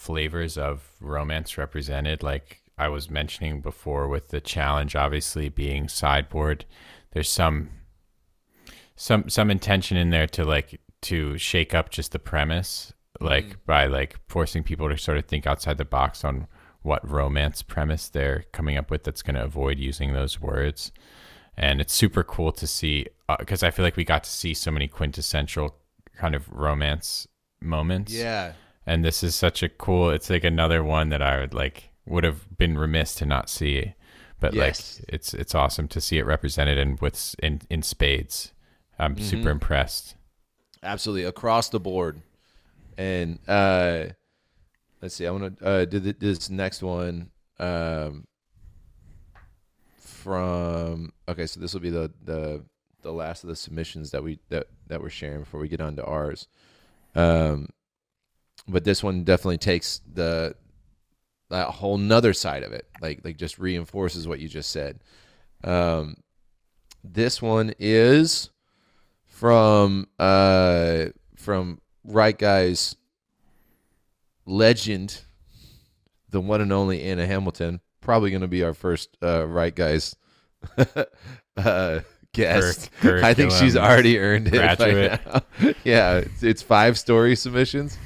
flavors 0.00 0.56
of 0.56 0.88
romance 0.98 1.58
represented. 1.58 2.22
Like 2.22 2.62
I 2.78 2.88
was 2.88 3.10
mentioning 3.10 3.60
before, 3.60 4.08
with 4.08 4.28
the 4.28 4.40
challenge 4.40 4.96
obviously 4.96 5.50
being 5.50 5.88
sideboard, 5.88 6.64
there's 7.12 7.28
some 7.28 7.68
some 8.96 9.28
some 9.28 9.50
intention 9.50 9.96
in 9.96 10.10
there 10.10 10.26
to 10.28 10.44
like 10.44 10.80
to 11.02 11.36
shake 11.36 11.74
up 11.74 11.90
just 11.90 12.12
the 12.12 12.18
premise, 12.18 12.94
like 13.20 13.46
mm. 13.46 13.56
by 13.66 13.86
like 13.86 14.16
forcing 14.26 14.62
people 14.62 14.88
to 14.88 14.96
sort 14.96 15.18
of 15.18 15.26
think 15.26 15.46
outside 15.46 15.76
the 15.76 15.84
box 15.84 16.24
on 16.24 16.46
what 16.82 17.06
romance 17.08 17.62
premise 17.62 18.08
they're 18.08 18.44
coming 18.52 18.78
up 18.78 18.90
with 18.90 19.04
that's 19.04 19.22
going 19.22 19.34
to 19.34 19.44
avoid 19.44 19.78
using 19.78 20.14
those 20.14 20.40
words 20.40 20.92
and 21.58 21.78
it's 21.78 21.92
super 21.92 22.22
cool 22.22 22.52
to 22.52 22.66
see 22.66 23.06
uh, 23.28 23.36
because 23.38 23.62
I 23.62 23.70
feel 23.70 23.84
like 23.84 23.96
we 23.96 24.04
got 24.04 24.24
to 24.24 24.30
see 24.30 24.54
so 24.54 24.70
many 24.70 24.88
quintessential 24.88 25.76
kind 26.16 26.34
of 26.34 26.48
romance 26.48 27.28
moments. 27.60 28.14
yeah 28.14 28.54
and 28.86 29.04
this 29.04 29.22
is 29.22 29.34
such 29.34 29.62
a 29.62 29.68
cool. 29.68 30.10
It's 30.10 30.30
like 30.30 30.44
another 30.44 30.82
one 30.82 31.08
that 31.10 31.22
I 31.22 31.38
would 31.40 31.54
like 31.54 31.90
would 32.06 32.24
have 32.24 32.56
been 32.58 32.76
remiss 32.78 33.14
to 33.16 33.26
not 33.26 33.48
see, 33.50 33.94
but 34.40 34.54
Yes. 34.54 34.98
like 35.00 35.08
it's 35.14 35.34
it's 35.34 35.54
awesome 35.54 35.88
to 35.88 36.00
see 36.00 36.18
it 36.18 36.26
represented 36.26 36.78
in 36.78 36.98
with 37.00 37.34
in 37.42 37.60
in 37.70 37.82
spades. 37.82 38.52
I'm 38.98 39.16
super 39.18 39.48
impressed. 39.50 40.14
absolutely 40.82 41.24
across 41.24 41.68
the 41.70 41.80
board 41.80 42.20
and 42.98 43.38
uh 43.48 44.04
let's 45.00 45.14
see 45.14 45.26
i 45.26 45.30
want 45.30 45.58
to 45.58 45.64
uh 45.66 45.84
do 45.86 46.00
th- 46.00 46.18
this 46.18 46.50
next 46.50 46.82
one 46.82 47.30
um 47.58 48.26
from 49.98 51.12
okay 51.28 51.46
so 51.46 51.60
this 51.60 51.72
will 51.72 51.80
be 51.80 51.90
the 51.90 52.10
the 52.24 52.62
the 53.02 53.12
last 53.12 53.42
of 53.44 53.48
the 53.48 53.56
submissions 53.56 54.10
that 54.10 54.22
we 54.22 54.38
that 54.50 54.66
that 54.88 55.00
we're 55.00 55.08
sharing 55.08 55.40
before 55.40 55.60
we 55.60 55.68
get 55.68 55.80
on 55.80 55.96
to 55.96 56.04
ours 56.04 56.46
um 57.14 57.68
but 58.68 58.84
this 58.84 59.02
one 59.02 59.24
definitely 59.24 59.58
takes 59.58 60.00
the 60.12 60.54
that 61.48 61.66
whole 61.68 61.98
nother 61.98 62.32
side 62.32 62.62
of 62.62 62.72
it 62.72 62.86
like 63.00 63.20
like 63.24 63.36
just 63.36 63.58
reinforces 63.58 64.26
what 64.28 64.40
you 64.40 64.48
just 64.48 64.70
said. 64.70 65.00
Um 65.64 66.16
this 67.02 67.40
one 67.42 67.72
is 67.78 68.50
from 69.26 70.06
uh 70.18 71.06
from 71.36 71.80
Write 72.04 72.38
Guys 72.38 72.96
legend 74.46 75.22
the 76.30 76.40
one 76.40 76.60
and 76.60 76.72
only 76.72 77.02
anna 77.02 77.26
hamilton. 77.26 77.80
Probably 78.00 78.30
going 78.30 78.40
to 78.42 78.48
be 78.48 78.62
our 78.62 78.74
first 78.74 79.16
uh 79.22 79.46
Write 79.46 79.74
Guys 79.74 80.14
uh 81.56 82.00
guest. 82.32 82.90
Cur- 83.00 83.24
i 83.24 83.34
think 83.34 83.50
she's 83.50 83.76
already 83.76 84.18
earned 84.18 84.46
it 84.48 84.52
graduate. 84.52 85.20
now. 85.26 85.72
yeah 85.84 86.18
it's, 86.18 86.42
it's 86.44 86.62
five 86.62 86.96
story 86.98 87.34
submissions 87.34 87.98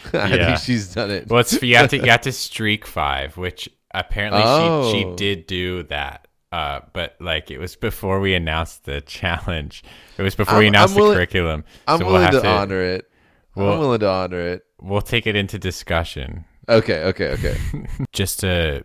i 0.12 0.28
Yeah. 0.34 0.46
think 0.46 0.58
she's 0.58 0.94
done 0.94 1.10
it 1.10 1.28
Well, 1.28 1.40
it's 1.40 1.60
you 1.62 1.76
have 1.76 1.90
to 1.90 1.96
you 1.98 2.10
have 2.10 2.22
to 2.22 2.32
streak 2.48 2.86
five, 2.86 3.36
which 3.36 3.68
apparently 3.92 4.42
Oh. 4.44 4.92
she 4.92 5.00
she 5.02 5.14
did 5.16 5.46
do 5.46 5.82
that. 5.84 6.26
Uh, 6.52 6.80
but 6.92 7.14
like 7.20 7.50
it 7.50 7.58
was 7.58 7.76
before 7.76 8.18
we 8.18 8.34
announced 8.34 8.84
the 8.84 9.00
challenge. 9.02 9.84
It 10.18 10.22
was 10.22 10.34
before 10.34 10.58
we 10.58 10.64
I'm- 10.66 10.74
announced 10.74 10.96
I'm 10.96 11.08
the 11.08 11.14
curriculum. 11.14 11.64
i'm 11.86 11.98
So 11.98 12.04
we'll 12.04 12.14
willing 12.14 12.32
have 12.32 12.42
to, 12.42 12.48
honor 12.48 12.80
it 12.82 13.10
Well- 13.54 13.72
i'm 13.74 13.78
willing 13.78 14.00
to 14.00 14.08
honor 14.08 14.40
it 14.40 14.62
We'll 14.82 15.02
take 15.02 15.26
it 15.26 15.36
into 15.36 15.58
discussion. 15.58 16.44
okay 16.68 17.04
okay 17.04 17.28
okay 17.32 17.56
just 18.12 18.42
a 18.44 18.82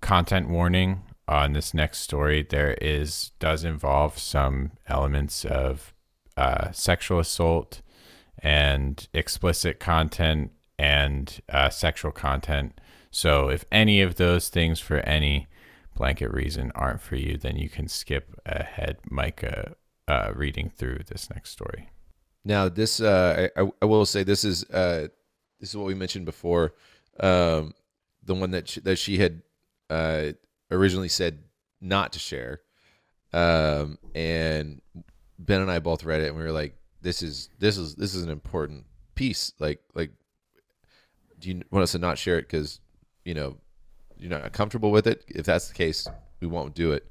content 0.00 0.48
warning 0.50 1.02
on 1.28 1.52
this 1.54 1.72
next 1.74 1.98
story 2.00 2.46
there 2.48 2.74
is 2.82 3.30
does 3.38 3.64
involve 3.64 4.18
some 4.18 4.72
elements 4.86 5.44
of 5.44 5.94
uh, 6.36 6.70
sexual 6.72 7.18
assault 7.18 7.80
and 8.42 9.08
explicit 9.14 9.80
content 9.80 10.50
and 10.78 11.40
uh, 11.48 11.70
sexual 11.70 12.12
content 12.12 12.80
so 13.10 13.48
if 13.48 13.64
any 13.72 14.00
of 14.00 14.16
those 14.16 14.48
things 14.48 14.80
for 14.80 14.98
any 14.98 15.46
blanket 15.94 16.30
reason 16.32 16.70
aren't 16.74 17.00
for 17.00 17.16
you 17.16 17.36
then 17.36 17.56
you 17.56 17.68
can 17.68 17.88
skip 17.88 18.38
ahead 18.44 18.98
micah 19.10 19.74
uh, 20.08 20.30
reading 20.34 20.70
through 20.76 20.98
this 21.08 21.28
next 21.30 21.50
story 21.50 21.90
Now, 22.46 22.68
this 22.68 23.00
uh, 23.00 23.48
I, 23.56 23.62
I 23.82 23.84
will 23.86 24.06
say 24.06 24.22
this 24.22 24.44
is 24.44 24.62
uh, 24.70 25.08
this 25.58 25.70
is 25.70 25.76
what 25.76 25.86
we 25.86 25.94
mentioned 25.94 26.26
before. 26.26 26.74
Um, 27.18 27.74
the 28.22 28.34
one 28.34 28.52
that 28.52 28.68
she, 28.68 28.80
that 28.80 28.98
she 28.98 29.18
had 29.18 29.42
uh, 29.90 30.32
originally 30.70 31.08
said 31.08 31.40
not 31.80 32.12
to 32.12 32.20
share, 32.20 32.60
um, 33.32 33.98
and 34.14 34.80
Ben 35.40 35.60
and 35.60 35.70
I 35.70 35.80
both 35.80 36.04
read 36.04 36.20
it, 36.20 36.28
and 36.28 36.36
we 36.36 36.44
were 36.44 36.52
like, 36.52 36.76
"This 37.02 37.20
is 37.20 37.48
this 37.58 37.76
is 37.78 37.96
this 37.96 38.14
is 38.14 38.22
an 38.22 38.30
important 38.30 38.86
piece. 39.16 39.52
Like 39.58 39.80
like, 39.94 40.12
do 41.38 41.50
you 41.50 41.62
want 41.70 41.82
us 41.84 41.92
to 41.92 41.98
not 41.98 42.18
share 42.18 42.38
it 42.38 42.42
because 42.42 42.80
you 43.24 43.34
know 43.34 43.56
you're 44.18 44.30
not 44.30 44.52
comfortable 44.52 44.90
with 44.90 45.06
it? 45.06 45.24
If 45.28 45.46
that's 45.46 45.68
the 45.68 45.74
case, 45.74 46.06
we 46.40 46.46
won't 46.46 46.74
do 46.74 46.92
it. 46.92 47.10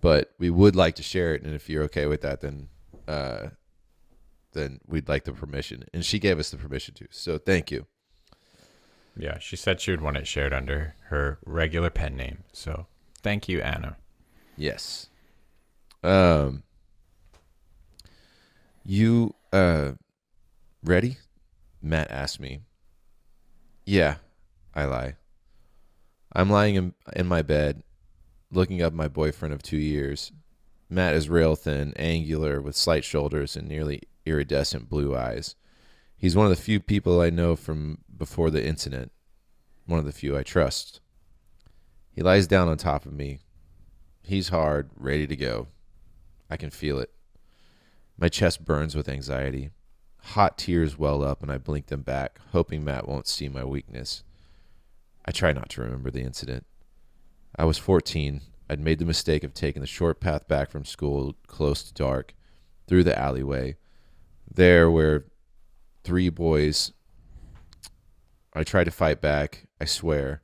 But 0.00 0.32
we 0.38 0.50
would 0.50 0.76
like 0.76 0.94
to 0.96 1.02
share 1.02 1.34
it, 1.34 1.42
and 1.42 1.54
if 1.54 1.68
you're 1.68 1.84
okay 1.84 2.06
with 2.06 2.20
that, 2.22 2.40
then." 2.40 2.68
Uh, 3.08 3.48
then 4.52 4.80
we'd 4.86 5.08
like 5.08 5.24
the 5.24 5.32
permission. 5.32 5.84
And 5.94 6.04
she 6.04 6.18
gave 6.18 6.38
us 6.38 6.50
the 6.50 6.56
permission 6.56 6.94
to. 6.94 7.06
So 7.10 7.38
thank 7.38 7.70
you. 7.70 7.86
yeah 9.16 9.38
she 9.38 9.56
said 9.56 9.80
she 9.80 9.90
would 9.90 10.00
want 10.00 10.16
it 10.16 10.26
shared 10.26 10.52
under 10.52 10.94
her 11.08 11.38
regular 11.44 11.90
pen 11.90 12.16
name 12.16 12.38
so 12.52 12.86
thank 13.22 13.48
you 13.48 13.60
anna 13.60 13.96
Yes. 14.56 15.08
Um 16.02 16.62
you 18.84 19.34
uh 19.52 19.92
ready? 20.84 21.18
Matt 21.82 22.10
asked 22.10 22.40
me. 22.40 22.60
Yeah, 23.84 24.16
I 24.74 24.84
lie. 24.84 25.14
I'm 26.32 26.50
lying 26.50 26.76
in, 26.76 26.94
in 27.14 27.26
my 27.26 27.42
bed, 27.42 27.82
looking 28.52 28.82
up 28.82 28.92
my 28.92 29.08
boyfriend 29.08 29.52
of 29.52 29.62
two 29.62 29.76
years. 29.76 30.32
Matt 30.88 31.14
is 31.14 31.28
rail 31.28 31.56
thin, 31.56 31.92
angular, 31.96 32.60
with 32.60 32.76
slight 32.76 33.04
shoulders 33.04 33.56
and 33.56 33.68
nearly 33.68 34.02
iridescent 34.26 34.88
blue 34.88 35.16
eyes. 35.16 35.56
He's 36.16 36.36
one 36.36 36.46
of 36.46 36.50
the 36.50 36.62
few 36.62 36.80
people 36.80 37.20
I 37.20 37.30
know 37.30 37.56
from 37.56 37.98
before 38.16 38.50
the 38.50 38.64
incident, 38.64 39.10
one 39.86 39.98
of 39.98 40.04
the 40.04 40.12
few 40.12 40.36
I 40.36 40.42
trust. 40.42 41.00
He 42.12 42.22
lies 42.22 42.46
down 42.46 42.68
on 42.68 42.76
top 42.76 43.06
of 43.06 43.12
me. 43.12 43.38
He's 44.22 44.50
hard, 44.50 44.90
ready 44.96 45.26
to 45.26 45.36
go. 45.36 45.68
I 46.50 46.56
can 46.56 46.70
feel 46.70 46.98
it. 46.98 47.10
My 48.18 48.28
chest 48.28 48.64
burns 48.64 48.94
with 48.94 49.08
anxiety. 49.08 49.70
Hot 50.22 50.58
tears 50.58 50.98
well 50.98 51.22
up, 51.22 51.42
and 51.42 51.50
I 51.50 51.58
blink 51.58 51.86
them 51.86 52.02
back, 52.02 52.38
hoping 52.52 52.84
Matt 52.84 53.08
won't 53.08 53.26
see 53.26 53.48
my 53.48 53.64
weakness. 53.64 54.22
I 55.24 55.32
try 55.32 55.52
not 55.52 55.68
to 55.70 55.82
remember 55.82 56.10
the 56.10 56.22
incident. 56.22 56.66
I 57.56 57.64
was 57.64 57.78
14. 57.78 58.40
I'd 58.68 58.80
made 58.80 58.98
the 58.98 59.04
mistake 59.04 59.42
of 59.42 59.54
taking 59.54 59.80
the 59.80 59.86
short 59.86 60.20
path 60.20 60.46
back 60.46 60.70
from 60.70 60.84
school, 60.84 61.34
close 61.46 61.82
to 61.82 61.94
dark, 61.94 62.34
through 62.86 63.04
the 63.04 63.18
alleyway. 63.18 63.76
There, 64.52 64.90
where 64.90 65.24
three 66.04 66.28
boys. 66.28 66.92
I 68.54 68.62
tried 68.62 68.84
to 68.84 68.90
fight 68.90 69.20
back, 69.20 69.66
I 69.80 69.84
swear. 69.84 70.42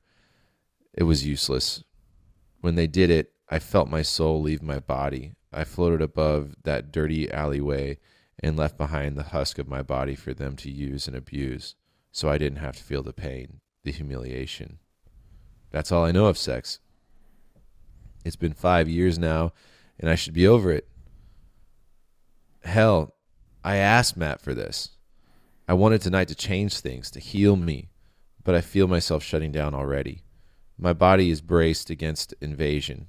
It 0.92 1.04
was 1.04 1.26
useless. 1.26 1.84
When 2.60 2.74
they 2.74 2.86
did 2.86 3.10
it, 3.10 3.32
I 3.48 3.58
felt 3.58 3.88
my 3.88 4.02
soul 4.02 4.42
leave 4.42 4.62
my 4.62 4.80
body. 4.80 5.34
I 5.52 5.64
floated 5.64 6.02
above 6.02 6.56
that 6.64 6.90
dirty 6.90 7.30
alleyway 7.30 7.98
and 8.46 8.56
left 8.56 8.76
behind 8.76 9.16
the 9.16 9.24
husk 9.24 9.58
of 9.58 9.68
my 9.68 9.82
body 9.82 10.14
for 10.14 10.32
them 10.32 10.56
to 10.56 10.70
use 10.70 11.06
and 11.06 11.16
abuse, 11.16 11.74
so 12.12 12.28
I 12.28 12.38
didn't 12.38 12.58
have 12.58 12.76
to 12.76 12.82
feel 12.82 13.02
the 13.02 13.12
pain, 13.12 13.60
the 13.84 13.92
humiliation. 13.92 14.78
That's 15.70 15.92
all 15.92 16.04
I 16.04 16.12
know 16.12 16.26
of 16.26 16.38
sex. 16.38 16.78
It's 18.24 18.36
been 18.36 18.54
five 18.54 18.88
years 18.88 19.18
now, 19.18 19.52
and 20.00 20.08
I 20.10 20.14
should 20.14 20.32
be 20.32 20.46
over 20.46 20.72
it. 20.72 20.88
Hell, 22.64 23.14
I 23.62 23.76
asked 23.76 24.16
Matt 24.16 24.40
for 24.40 24.54
this. 24.54 24.90
I 25.68 25.74
wanted 25.74 26.00
tonight 26.00 26.28
to 26.28 26.34
change 26.34 26.78
things, 26.78 27.10
to 27.12 27.20
heal 27.20 27.56
me, 27.56 27.90
but 28.44 28.54
I 28.54 28.60
feel 28.60 28.86
myself 28.86 29.22
shutting 29.22 29.52
down 29.52 29.74
already. 29.74 30.22
My 30.78 30.92
body 30.92 31.30
is 31.30 31.40
braced 31.40 31.90
against 31.90 32.34
invasion. 32.40 33.08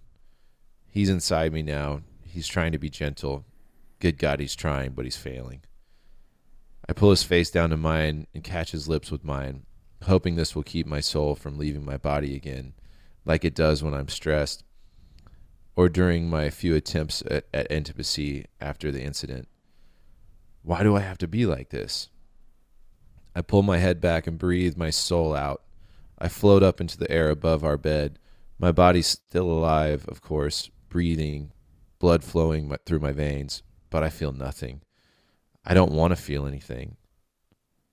He's 0.87 1.09
inside 1.09 1.53
me 1.53 1.61
now. 1.61 2.01
He's 2.23 2.47
trying 2.47 2.71
to 2.71 2.79
be 2.79 2.89
gentle. 2.89 3.45
Good 3.99 4.17
God, 4.17 4.39
he's 4.39 4.55
trying, 4.55 4.91
but 4.91 5.05
he's 5.05 5.17
failing. 5.17 5.61
I 6.87 6.93
pull 6.93 7.09
his 7.09 7.23
face 7.23 7.49
down 7.49 7.71
to 7.71 7.77
mine 7.77 8.27
and 8.33 8.43
catch 8.43 8.71
his 8.71 8.87
lips 8.87 9.11
with 9.11 9.23
mine, 9.23 9.65
hoping 10.03 10.35
this 10.35 10.55
will 10.55 10.63
keep 10.63 10.87
my 10.87 10.99
soul 10.99 11.35
from 11.35 11.57
leaving 11.57 11.83
my 11.83 11.97
body 11.97 12.35
again, 12.35 12.73
like 13.25 13.43
it 13.43 13.55
does 13.55 13.83
when 13.83 13.93
I'm 13.93 14.07
stressed 14.07 14.63
or 15.77 15.87
during 15.87 16.27
my 16.27 16.49
few 16.49 16.75
attempts 16.75 17.21
at, 17.29 17.45
at 17.53 17.71
intimacy 17.71 18.47
after 18.59 18.91
the 18.91 19.03
incident. 19.03 19.47
Why 20.63 20.81
do 20.81 20.97
I 20.97 21.01
have 21.01 21.19
to 21.19 21.27
be 21.27 21.45
like 21.45 21.69
this? 21.69 22.09
I 23.35 23.41
pull 23.43 23.61
my 23.61 23.77
head 23.77 24.01
back 24.01 24.25
and 24.25 24.39
breathe 24.39 24.75
my 24.75 24.89
soul 24.89 25.35
out. 25.35 25.61
I 26.17 26.29
float 26.29 26.63
up 26.63 26.81
into 26.81 26.97
the 26.97 27.09
air 27.11 27.29
above 27.29 27.63
our 27.63 27.77
bed. 27.77 28.17
My 28.57 28.71
body's 28.71 29.05
still 29.05 29.51
alive, 29.51 30.03
of 30.07 30.19
course, 30.19 30.71
breathing, 30.89 31.51
blood 31.99 32.23
flowing 32.23 32.75
through 32.87 32.99
my 32.99 33.11
veins, 33.11 33.61
but 33.89 34.03
I 34.03 34.09
feel 34.09 34.31
nothing. 34.31 34.81
I 35.65 35.73
don't 35.73 35.91
want 35.91 36.11
to 36.11 36.21
feel 36.21 36.45
anything. 36.45 36.97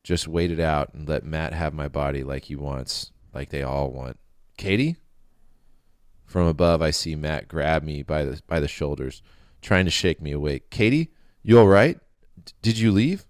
Just 0.02 0.28
wait 0.28 0.50
it 0.50 0.60
out 0.60 0.92
and 0.94 1.08
let 1.08 1.24
Matt 1.24 1.54
have 1.54 1.72
my 1.72 1.88
body 1.88 2.22
like 2.22 2.44
he 2.44 2.56
wants, 2.56 3.10
like 3.32 3.50
they 3.50 3.62
all 3.62 3.90
want. 3.90 4.18
Katie? 4.56 4.96
From 6.26 6.46
above, 6.46 6.82
I 6.82 6.90
see 6.90 7.16
Matt 7.16 7.48
grab 7.48 7.82
me 7.82 8.02
by 8.02 8.24
the 8.24 8.40
by 8.46 8.60
the 8.60 8.68
shoulders, 8.68 9.22
trying 9.62 9.84
to 9.84 9.90
shake 9.90 10.20
me 10.20 10.32
awake. 10.32 10.70
Katie, 10.70 11.12
you 11.42 11.58
all 11.58 11.68
right? 11.68 11.98
D- 12.44 12.52
did 12.62 12.78
you 12.78 12.90
leave? 12.92 13.26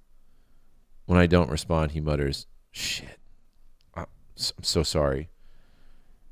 When 1.06 1.18
I 1.18 1.26
don't 1.26 1.50
respond, 1.50 1.92
he 1.92 2.00
mutters, 2.00 2.46
"Shit, 2.70 3.18
I'm 3.94 4.06
so 4.36 4.82
sorry." 4.82 5.28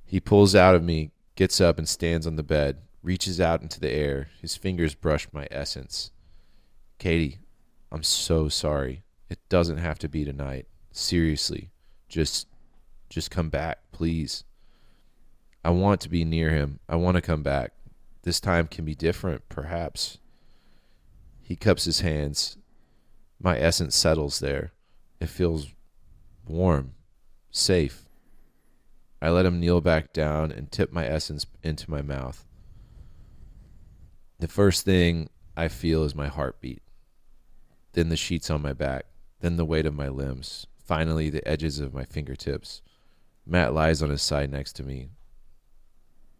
He 0.05 0.21
pulls 0.21 0.55
out 0.55 0.75
of 0.75 0.83
me, 0.83 1.11
gets 1.37 1.61
up, 1.61 1.79
and 1.79 1.89
stands 1.89 2.27
on 2.27 2.37
the 2.37 2.43
bed. 2.43 2.83
Reaches 3.03 3.41
out 3.41 3.63
into 3.63 3.81
the 3.81 3.91
air. 3.91 4.29
His 4.41 4.57
fingers 4.57 4.95
brush 4.95 5.27
my 5.33 5.49
essence. 5.51 6.11
Katie, 7.03 7.41
I'm 7.91 8.05
so 8.05 8.49
sorry. 8.49 9.03
It 9.29 9.41
doesn't 9.49 9.79
have 9.79 9.99
to 9.99 10.09
be 10.09 10.25
tonight. 10.25 10.69
Seriously, 10.93 11.73
just 12.09 12.47
just 13.09 13.29
come 13.29 13.51
back, 13.51 13.79
please. 13.91 14.45
I 15.65 15.71
want 15.71 16.01
to 16.03 16.09
be 16.09 16.25
near 16.25 16.51
him. 16.51 16.79
I 16.89 16.95
want 16.95 17.17
to 17.17 17.21
come 17.21 17.43
back. 17.43 17.73
This 18.23 18.39
time 18.39 18.69
can 18.69 18.85
be 18.85 18.95
different, 18.95 19.49
perhaps. 19.49 20.19
He 21.41 21.57
cups 21.57 21.87
his 21.87 22.03
hands. 22.03 22.57
My 23.41 23.59
essence 23.59 23.97
settles 23.97 24.39
there. 24.39 24.73
It 25.19 25.29
feels 25.29 25.75
warm, 26.47 26.95
safe. 27.51 28.03
I 29.21 29.31
let 29.31 29.45
him 29.45 29.59
kneel 29.59 29.81
back 29.81 30.13
down 30.13 30.53
and 30.53 30.71
tip 30.71 30.93
my 30.93 31.09
essence 31.09 31.47
into 31.65 31.91
my 31.91 32.01
mouth. 32.01 32.47
The 34.39 34.47
first 34.47 34.85
thing 34.85 35.31
I 35.57 35.67
feel 35.67 36.05
is 36.05 36.15
my 36.15 36.29
heartbeat, 36.29 36.82
then 37.93 38.09
the 38.09 38.17
sheets 38.17 38.51
on 38.51 38.63
my 38.63 38.73
back, 38.73 39.07
then 39.41 39.57
the 39.57 39.65
weight 39.65 39.87
of 39.87 39.95
my 39.95 40.09
limbs, 40.09 40.67
finally 40.85 41.31
the 41.31 41.47
edges 41.47 41.79
of 41.79 41.95
my 41.95 42.05
fingertips. 42.05 42.83
Matt 43.47 43.75
lies 43.75 44.03
on 44.03 44.11
his 44.11 44.23
side 44.23 44.51
next 44.51 44.75
to 44.75 44.83
me, 44.83 45.09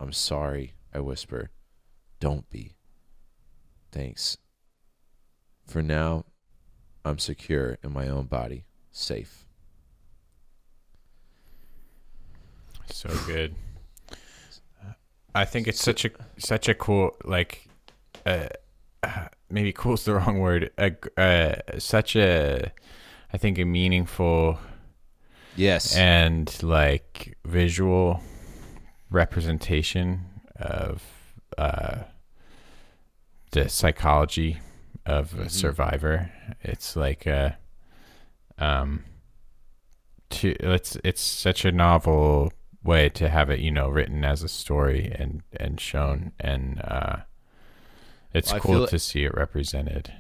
I'm 0.03 0.13
sorry, 0.13 0.75
I 0.93 0.99
whisper. 0.99 1.51
Don't 2.19 2.49
be. 2.51 2.75
Thanks. 3.93 4.37
For 5.65 5.81
now, 5.81 6.25
I'm 7.05 7.19
secure 7.19 7.79
in 7.85 7.93
my 7.93 8.09
own 8.09 8.27
body, 8.27 8.65
safe. 8.91 9.47
So 12.87 13.09
good. 13.27 13.55
I 15.35 15.45
think 15.45 15.67
it's 15.67 15.83
such 15.83 16.05
a 16.05 16.11
such 16.37 16.69
a 16.69 16.75
cool 16.75 17.17
like 17.25 17.67
uh, 18.27 18.49
maybe 19.53 19.73
cool 19.73 19.95
is 19.95 20.05
the 20.05 20.15
wrong 20.15 20.39
word. 20.41 20.71
Uh, 20.79 20.91
uh, 21.17 21.55
such 21.79 22.17
a 22.17 22.73
I 23.33 23.39
think 23.39 23.59
a 23.59 23.65
meaningful 23.65 24.59
Yes. 25.57 25.95
and 25.97 26.51
like 26.63 27.37
visual 27.45 28.23
representation 29.11 30.25
of 30.57 31.03
uh, 31.59 31.99
the 33.51 33.69
psychology 33.69 34.59
of 35.05 35.39
a 35.39 35.49
survivor. 35.51 36.31
It's 36.63 36.97
like 36.97 37.27
a 37.27 37.59
um 38.59 39.05
to 40.31 40.51
it's 40.61 40.97
it's 41.05 41.21
such 41.21 41.65
a 41.65 41.73
novel 41.73 42.53
way 42.85 43.09
to 43.11 43.29
have 43.29 43.51
it, 43.51 43.61
you 43.61 43.71
know, 43.71 43.89
written 43.89 44.25
as 44.25 44.43
a 44.43 44.49
story 44.49 45.13
and 45.15 45.43
and 45.59 45.79
shown 45.81 46.33
and 46.41 46.81
uh 46.81 47.17
it's 48.35 48.53
I 48.53 48.59
cool 48.59 48.87
to 48.87 48.99
see 48.99 49.25
it 49.25 49.35
represented. 49.35 50.13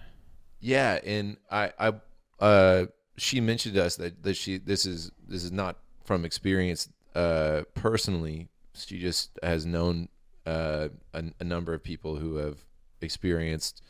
Yeah, 0.60 0.98
and 1.04 1.36
I, 1.50 1.72
I, 1.78 1.92
uh, 2.38 2.86
she 3.16 3.40
mentioned 3.40 3.74
to 3.74 3.84
us 3.84 3.96
that, 3.96 4.22
that 4.22 4.36
she 4.36 4.58
this 4.58 4.86
is 4.86 5.10
this 5.26 5.44
is 5.44 5.52
not 5.52 5.76
from 6.04 6.24
experience 6.24 6.88
uh, 7.14 7.62
personally. 7.74 8.48
She 8.74 8.98
just 8.98 9.38
has 9.42 9.66
known 9.66 10.08
uh, 10.46 10.88
a, 11.14 11.24
a 11.40 11.44
number 11.44 11.74
of 11.74 11.82
people 11.82 12.16
who 12.16 12.36
have 12.36 12.58
experienced 13.00 13.82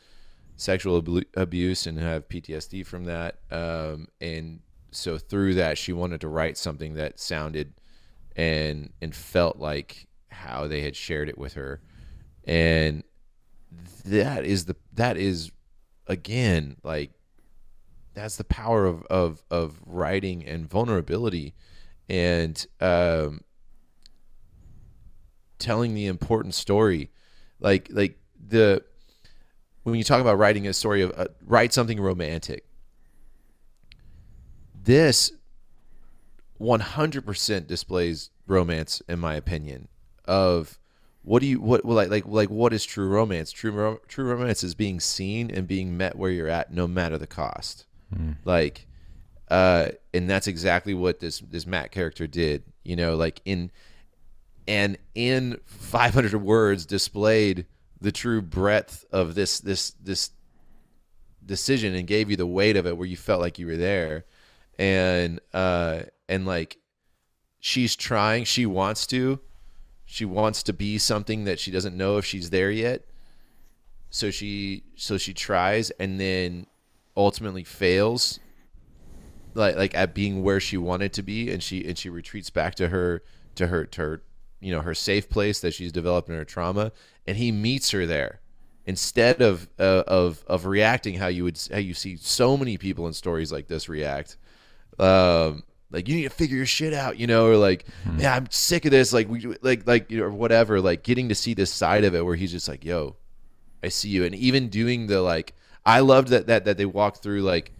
sexual 0.55 0.97
abu- 0.97 1.23
abuse 1.35 1.87
and 1.87 1.99
have 1.99 2.27
PTSD 2.27 2.85
from 2.85 3.05
that. 3.05 3.37
Um, 3.51 4.07
and 4.21 4.59
so 4.91 5.17
through 5.17 5.55
that, 5.55 5.77
she 5.77 5.93
wanted 5.93 6.21
to 6.21 6.27
write 6.27 6.57
something 6.57 6.95
that 6.95 7.19
sounded 7.19 7.73
and 8.35 8.91
and 9.01 9.15
felt 9.15 9.57
like 9.57 10.07
how 10.29 10.67
they 10.67 10.81
had 10.81 10.95
shared 10.95 11.29
it 11.29 11.37
with 11.37 11.53
her, 11.53 11.81
and 12.45 13.03
that 14.05 14.45
is 14.45 14.65
the 14.65 14.75
that 14.93 15.17
is 15.17 15.51
again 16.07 16.77
like 16.83 17.11
that's 18.13 18.35
the 18.35 18.43
power 18.43 18.85
of 18.85 19.03
of 19.03 19.43
of 19.49 19.79
writing 19.85 20.45
and 20.45 20.69
vulnerability 20.69 21.53
and 22.09 22.65
um 22.79 23.41
telling 25.63 25.93
the 25.95 26.05
important 26.07 26.53
story. 26.53 27.09
Like 27.59 27.87
like 27.91 28.19
the 28.47 28.83
when 29.83 29.95
you 29.95 30.03
talk 30.03 30.21
about 30.21 30.37
writing 30.37 30.67
a 30.67 30.73
story 30.73 31.01
of 31.01 31.11
uh, 31.17 31.27
write 31.45 31.73
something 31.73 31.99
romantic. 31.99 32.65
This 34.83 35.31
100% 36.59 37.67
displays 37.67 38.29
romance 38.47 39.01
in 39.07 39.19
my 39.19 39.35
opinion 39.35 39.87
of 40.25 40.77
what 41.23 41.39
do 41.41 41.47
you 41.47 41.59
what 41.59 41.85
like 41.85 42.09
like 42.09 42.25
like 42.27 42.49
what 42.49 42.73
is 42.73 42.85
true 42.85 43.07
romance? 43.07 43.51
True 43.51 43.71
ro- 43.71 44.01
true 44.07 44.25
romance 44.25 44.63
is 44.63 44.75
being 44.75 44.99
seen 44.99 45.49
and 45.49 45.67
being 45.67 45.97
met 45.97 46.17
where 46.17 46.29
you're 46.29 46.49
at 46.49 46.71
no 46.71 46.87
matter 46.87 47.17
the 47.17 47.27
cost. 47.27 47.85
Like 48.45 48.87
uh 49.49 49.89
and 50.13 50.29
that's 50.29 50.47
exactly 50.47 50.93
what 50.93 51.19
this 51.19 51.39
this 51.39 51.65
Matt 51.65 51.91
character 51.91 52.27
did 52.27 52.63
you 52.83 52.95
know 52.95 53.15
like 53.15 53.41
in 53.45 53.71
and 54.67 54.97
in 55.15 55.59
500 55.65 56.35
words 56.35 56.85
displayed 56.85 57.65
the 57.99 58.11
true 58.11 58.41
breadth 58.41 59.05
of 59.11 59.35
this 59.35 59.59
this 59.59 59.91
this 60.01 60.31
decision 61.45 61.95
and 61.95 62.07
gave 62.07 62.29
you 62.29 62.37
the 62.37 62.47
weight 62.47 62.77
of 62.77 62.85
it 62.85 62.97
where 62.97 63.07
you 63.07 63.17
felt 63.17 63.41
like 63.41 63.59
you 63.59 63.67
were 63.67 63.77
there. 63.77 64.25
And 64.77 65.39
uh 65.53 66.01
and 66.27 66.45
like 66.45 66.77
she's 67.59 67.95
trying 67.95 68.43
she 68.43 68.65
wants 68.65 69.07
to 69.07 69.39
she 70.13 70.25
wants 70.25 70.61
to 70.61 70.73
be 70.73 70.99
something 70.99 71.45
that 71.45 71.59
she 71.59 71.71
doesn't 71.71 71.97
know 71.97 72.17
if 72.17 72.25
she's 72.25 72.51
there 72.51 72.69
yet. 72.69 73.01
So 74.11 74.29
she 74.29 74.83
so 74.95 75.17
she 75.17 75.33
tries 75.33 75.89
and 75.89 76.19
then 76.19 76.67
ultimately 77.17 77.63
fails 77.63 78.39
like 79.55 79.75
like 79.75 79.95
at 79.95 80.13
being 80.13 80.43
where 80.43 80.59
she 80.59 80.77
wanted 80.77 81.13
to 81.13 81.23
be. 81.23 81.49
And 81.49 81.63
she 81.63 81.83
and 81.87 81.97
she 81.97 82.09
retreats 82.09 82.51
back 82.51 82.75
to 82.75 82.89
her 82.89 83.23
to 83.55 83.65
her 83.65 83.87
to 83.87 84.01
her 84.01 84.21
you 84.59 84.71
know 84.71 84.81
her 84.81 84.93
safe 84.93 85.29
place 85.29 85.61
that 85.61 85.73
she's 85.73 85.91
developed 85.91 86.29
in 86.29 86.35
her 86.35 86.45
trauma. 86.45 86.91
And 87.25 87.35
he 87.35 87.51
meets 87.51 87.89
her 87.89 88.05
there 88.05 88.39
instead 88.85 89.41
of 89.41 89.67
uh, 89.79 90.03
of 90.05 90.43
of 90.45 90.67
reacting 90.67 91.15
how 91.15 91.27
you 91.27 91.43
would 91.43 91.59
how 91.71 91.79
you 91.79 91.95
see 91.95 92.17
so 92.17 92.55
many 92.55 92.77
people 92.77 93.07
in 93.07 93.13
stories 93.13 93.51
like 93.51 93.67
this 93.67 93.89
react. 93.89 94.37
Um 94.99 95.63
like 95.93 96.07
you 96.07 96.15
need 96.15 96.23
to 96.23 96.29
figure 96.29 96.57
your 96.57 96.65
shit 96.65 96.93
out 96.93 97.17
you 97.17 97.27
know 97.27 97.45
or 97.45 97.55
like 97.55 97.85
hmm. 98.03 98.19
yeah 98.19 98.35
i'm 98.35 98.47
sick 98.49 98.83
of 98.83 98.91
this. 98.91 99.13
Like 99.13 99.29
we 99.29 99.45
like 99.61 99.87
like 99.87 100.11
you 100.11 100.17
know 100.17 100.25
or 100.25 100.31
whatever 100.31 100.81
like 100.81 101.03
getting 101.03 101.29
to 101.29 101.35
see 101.35 101.53
this 101.53 101.71
side 101.71 102.03
of 102.03 102.15
it 102.15 102.25
where 102.25 102.35
he's 102.35 102.51
just 102.51 102.67
like 102.67 102.83
yo 102.83 103.15
i 103.81 103.87
see 103.87 104.09
you. 104.09 104.25
And 104.25 104.35
even 104.35 104.67
doing 104.67 105.07
the 105.07 105.21
like 105.21 105.53
i 105.85 105.99
loved 105.99 106.29
that 106.29 106.47
that 106.47 106.65
that 106.65 106.77
they 106.77 106.85
walked 106.85 107.19
through 107.19 107.43
like 107.43 107.71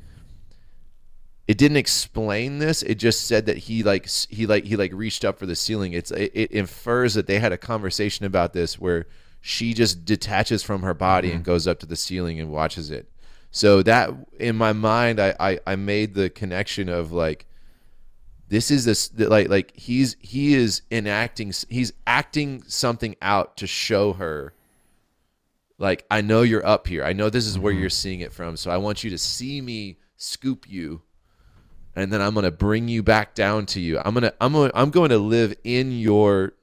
it 1.45 1.58
didn't 1.58 1.77
explain 1.77 2.59
this 2.59 2.83
it 2.83 2.95
just 2.95 3.27
said 3.27 3.48
that 3.48 3.58
he 3.58 3.83
like 3.83 4.08
he 4.08 4.45
like 4.45 4.64
he 4.64 4.77
like 4.77 4.93
reached 4.93 5.25
up 5.25 5.40
for 5.40 5.48
the 5.48 5.56
ceiling. 5.56 5.93
It's 5.93 6.11
it, 6.11 6.32
it 6.33 6.51
infers 6.51 7.16
that 7.16 7.27
they 7.27 7.40
had 7.40 7.51
a 7.51 7.58
conversation 7.58 8.25
about 8.25 8.53
this 8.53 8.80
where 8.80 9.08
she 9.42 9.74
just 9.74 10.06
detaches 10.06 10.64
from 10.64 10.83
her 10.83 10.93
body 10.93 11.30
and 11.30 11.40
hmm. 11.40 11.43
goes 11.43 11.67
up 11.67 11.80
to 11.80 11.85
the 11.85 11.98
ceiling 11.98 12.40
and 12.40 12.50
watches 12.51 12.92
it. 12.92 13.09
So 13.50 13.83
that 13.83 14.11
in 14.40 14.56
my 14.56 14.74
mind 14.74 15.19
i 15.19 15.35
i, 15.40 15.59
I 15.66 15.75
made 15.75 16.14
the 16.14 16.30
connection 16.30 16.90
of 16.90 17.11
like 17.11 17.48
this 18.53 18.69
is 18.69 18.85
this 18.85 19.11
like 19.17 19.49
like 19.49 19.75
he's 19.75 20.15
he 20.19 20.53
is 20.53 20.83
enacting 20.91 21.51
he's 21.69 21.91
acting 22.06 22.61
something 22.67 23.15
out 23.19 23.57
to 23.57 23.65
show 23.65 24.14
her 24.14 24.53
like 25.80 26.06
i 26.11 26.22
know 26.22 26.43
you're 26.43 26.65
up 26.65 26.85
here. 26.85 27.03
I 27.03 27.14
know 27.14 27.32
this 27.32 27.48
is 27.48 27.57
where 27.57 27.73
mm-hmm. 27.73 27.82
you're 27.82 27.90
seeing 27.90 28.19
it 28.19 28.32
from. 28.32 28.56
So 28.56 28.69
i 28.69 28.77
want 28.77 29.03
you 29.03 29.09
to 29.09 29.17
see 29.17 29.59
me 29.59 29.98
scoop 30.17 30.69
you 30.69 31.01
and 31.95 32.14
then 32.14 32.22
i'm 32.22 32.35
going 32.35 32.43
to 32.43 32.51
bring 32.51 32.88
you 32.88 33.01
back 33.01 33.33
down 33.33 33.65
to 33.67 33.80
you. 33.80 33.98
I'm 33.98 34.14
going 34.14 34.22
to 34.22 34.35
i'm 34.40 34.53
to 34.53 34.72
i'm 34.75 34.91
going 34.91 35.09
to 35.09 35.17
live 35.17 35.56
in 35.64 35.91
your 35.91 36.53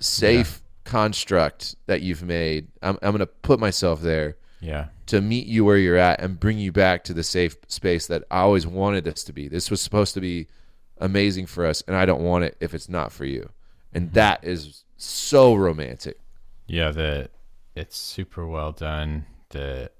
safe 0.00 0.60
construct 0.82 1.76
that 1.86 2.02
you've 2.02 2.24
made. 2.24 2.66
I'm, 2.82 2.98
I'm 3.00 3.12
going 3.12 3.20
to 3.20 3.26
put 3.26 3.60
myself 3.60 4.00
there 4.00 4.38
Yeah. 4.60 4.86
to 5.06 5.20
meet 5.20 5.46
you 5.46 5.64
where 5.64 5.78
you're 5.78 5.96
at 5.96 6.20
and 6.20 6.40
bring 6.40 6.58
you 6.58 6.72
back 6.72 7.04
to 7.04 7.14
the 7.14 7.22
safe 7.22 7.56
space 7.68 8.08
that 8.08 8.24
I 8.28 8.40
always 8.40 8.66
wanted 8.66 9.04
this 9.04 9.22
to 9.24 9.32
be. 9.32 9.46
This 9.46 9.70
was 9.70 9.80
supposed 9.80 10.14
to 10.14 10.20
be 10.20 10.48
amazing 10.98 11.46
for 11.46 11.66
us, 11.66 11.82
and 11.86 11.96
I 11.96 12.04
don't 12.04 12.22
want 12.22 12.44
it 12.44 12.56
if 12.60 12.74
it's 12.74 12.88
not 12.88 13.12
for 13.12 13.24
you. 13.24 13.50
And 13.92 14.12
that 14.12 14.44
is 14.44 14.84
so 14.96 15.54
romantic. 15.54 16.18
Yeah, 16.66 16.90
the 16.90 17.30
it's 17.74 17.96
super 17.96 18.46
well 18.46 18.72
done. 18.72 19.26
The 19.50 19.90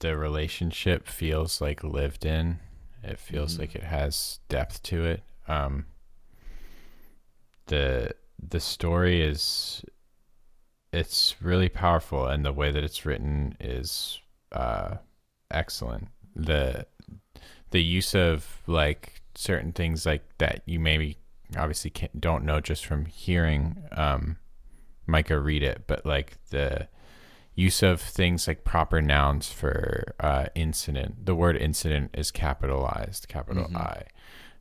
the 0.00 0.16
relationship 0.16 1.06
feels 1.06 1.60
like 1.60 1.82
lived 1.82 2.24
in. 2.24 2.58
It 3.02 3.18
feels 3.18 3.58
like 3.58 3.74
it 3.74 3.84
has 3.84 4.40
depth 4.48 4.82
to 4.84 5.04
it. 5.04 5.22
Um 5.46 5.86
the 7.66 8.10
the 8.46 8.60
story 8.60 9.22
is 9.22 9.84
it's 10.92 11.36
really 11.40 11.68
powerful 11.68 12.26
and 12.26 12.44
the 12.44 12.52
way 12.52 12.70
that 12.70 12.82
it's 12.82 13.04
written 13.04 13.56
is 13.60 14.20
uh 14.52 14.96
excellent. 15.50 16.08
The 16.34 16.86
the 17.70 17.82
use 17.82 18.14
of 18.14 18.62
like 18.66 19.17
certain 19.38 19.72
things 19.72 20.04
like 20.04 20.24
that 20.38 20.62
you 20.66 20.80
maybe 20.80 21.16
obviously 21.56 21.90
can't, 21.90 22.20
don't 22.20 22.44
know 22.44 22.60
just 22.60 22.84
from 22.84 23.04
hearing 23.04 23.84
um 23.92 24.36
Micah 25.08 25.40
read 25.40 25.62
it, 25.62 25.84
but 25.86 26.04
like 26.04 26.36
the 26.50 26.86
use 27.54 27.82
of 27.82 28.00
things 28.00 28.46
like 28.46 28.62
proper 28.62 29.00
nouns 29.02 29.50
for 29.50 30.14
uh, 30.20 30.46
incident. 30.54 31.26
The 31.26 31.34
word 31.34 31.56
incident 31.56 32.10
is 32.14 32.30
capitalized, 32.30 33.26
capital 33.26 33.68
I. 33.74 34.04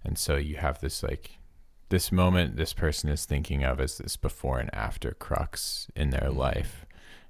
And 0.03 0.17
so 0.17 0.38
you 0.38 0.56
have 0.56 0.80
this 0.80 1.03
like 1.03 1.38
this 1.89 2.11
moment 2.11 2.57
this 2.57 2.73
person 2.73 3.09
is 3.09 3.25
thinking 3.25 3.64
of 3.64 3.80
as 3.80 3.97
this 3.97 4.17
before 4.17 4.59
and 4.59 4.73
after 4.73 5.11
crux 5.11 5.88
in 5.95 6.09
their 6.09 6.30
life. 6.31 6.85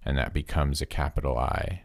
And 0.06 0.18
that 0.18 0.34
becomes 0.34 0.82
a 0.82 0.86
capital 0.86 1.38
I 1.38 1.82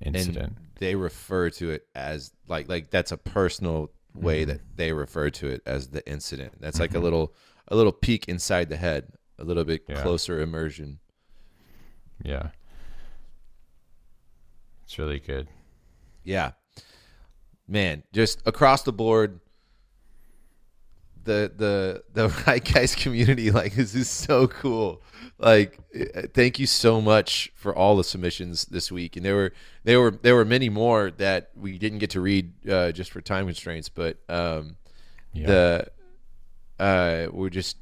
incident. 0.00 0.56
And 0.56 0.66
they 0.78 0.94
refer 0.94 1.50
to 1.50 1.72
it 1.72 1.86
as 1.94 2.32
like 2.46 2.68
like 2.68 2.90
that's 2.90 3.12
a 3.12 3.18
personal 3.18 3.90
way 4.16 4.42
mm-hmm. 4.42 4.52
that 4.52 4.60
they 4.76 4.92
refer 4.92 5.30
to 5.30 5.48
it 5.48 5.62
as 5.66 5.88
the 5.88 6.06
incident. 6.08 6.54
That's 6.60 6.80
like 6.80 6.90
a 6.90 6.94
mm-hmm. 6.94 7.04
little 7.04 7.34
a 7.68 7.76
little 7.76 7.92
peek 7.92 8.28
inside 8.28 8.68
the 8.68 8.76
head, 8.76 9.12
a 9.38 9.44
little 9.44 9.64
bit 9.64 9.82
Yeah. 9.88 10.02
closer 10.02 10.40
immersion. 10.40 10.98
yeah. 12.22 12.50
It's 14.84 14.98
really 15.00 15.18
good. 15.18 15.48
Yeah. 16.22 16.52
Man, 17.66 18.04
just 18.12 18.40
across 18.46 18.82
the 18.84 18.92
board 18.92 19.40
the 21.26 21.52
the 21.54 22.02
the 22.14 22.28
Write 22.46 22.72
Guys 22.72 22.94
community 22.94 23.50
like 23.50 23.74
this 23.74 23.94
is 23.94 24.08
so 24.08 24.48
cool. 24.48 25.02
Like 25.38 25.78
eh, 25.94 26.22
thank 26.32 26.58
you 26.58 26.66
so 26.66 27.00
much 27.02 27.52
for 27.54 27.74
all 27.76 27.96
the 27.96 28.04
submissions 28.04 28.64
this 28.64 28.90
week. 28.90 29.16
And 29.16 29.24
there 29.24 29.34
were 29.36 29.52
there 29.84 30.00
were 30.00 30.10
there 30.10 30.34
were 30.34 30.46
many 30.46 30.70
more 30.70 31.10
that 31.18 31.50
we 31.54 31.76
didn't 31.78 31.98
get 31.98 32.10
to 32.10 32.22
read 32.22 32.66
uh, 32.66 32.92
just 32.92 33.10
for 33.10 33.20
time 33.20 33.44
constraints, 33.46 33.90
but 33.90 34.16
um 34.30 34.76
Yeah. 35.34 35.46
the 35.46 35.86
uh 36.78 37.26
we're 37.32 37.50
just 37.50 37.76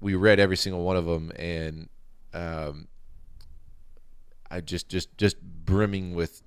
we 0.00 0.14
read 0.14 0.40
every 0.40 0.56
single 0.56 0.82
one 0.84 0.96
of 0.96 1.04
them 1.04 1.32
and 1.36 1.88
um 2.32 2.88
I 4.50 4.60
just 4.60 4.88
just 4.88 5.16
just 5.18 5.40
brimming 5.42 6.14
with 6.14 6.42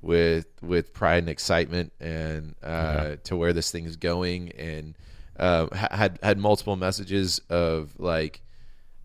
with 0.00 0.46
with 0.62 0.92
pride 0.92 1.18
and 1.18 1.28
excitement 1.28 1.92
and 2.00 2.54
uh 2.62 3.16
to 3.24 3.36
where 3.36 3.52
this 3.52 3.70
thing 3.70 3.84
is 3.86 3.96
going 3.96 4.50
and 4.52 4.94
uh, 5.38 5.66
had 5.74 6.18
had 6.22 6.38
multiple 6.38 6.76
messages 6.76 7.40
of 7.50 7.94
like 7.98 8.42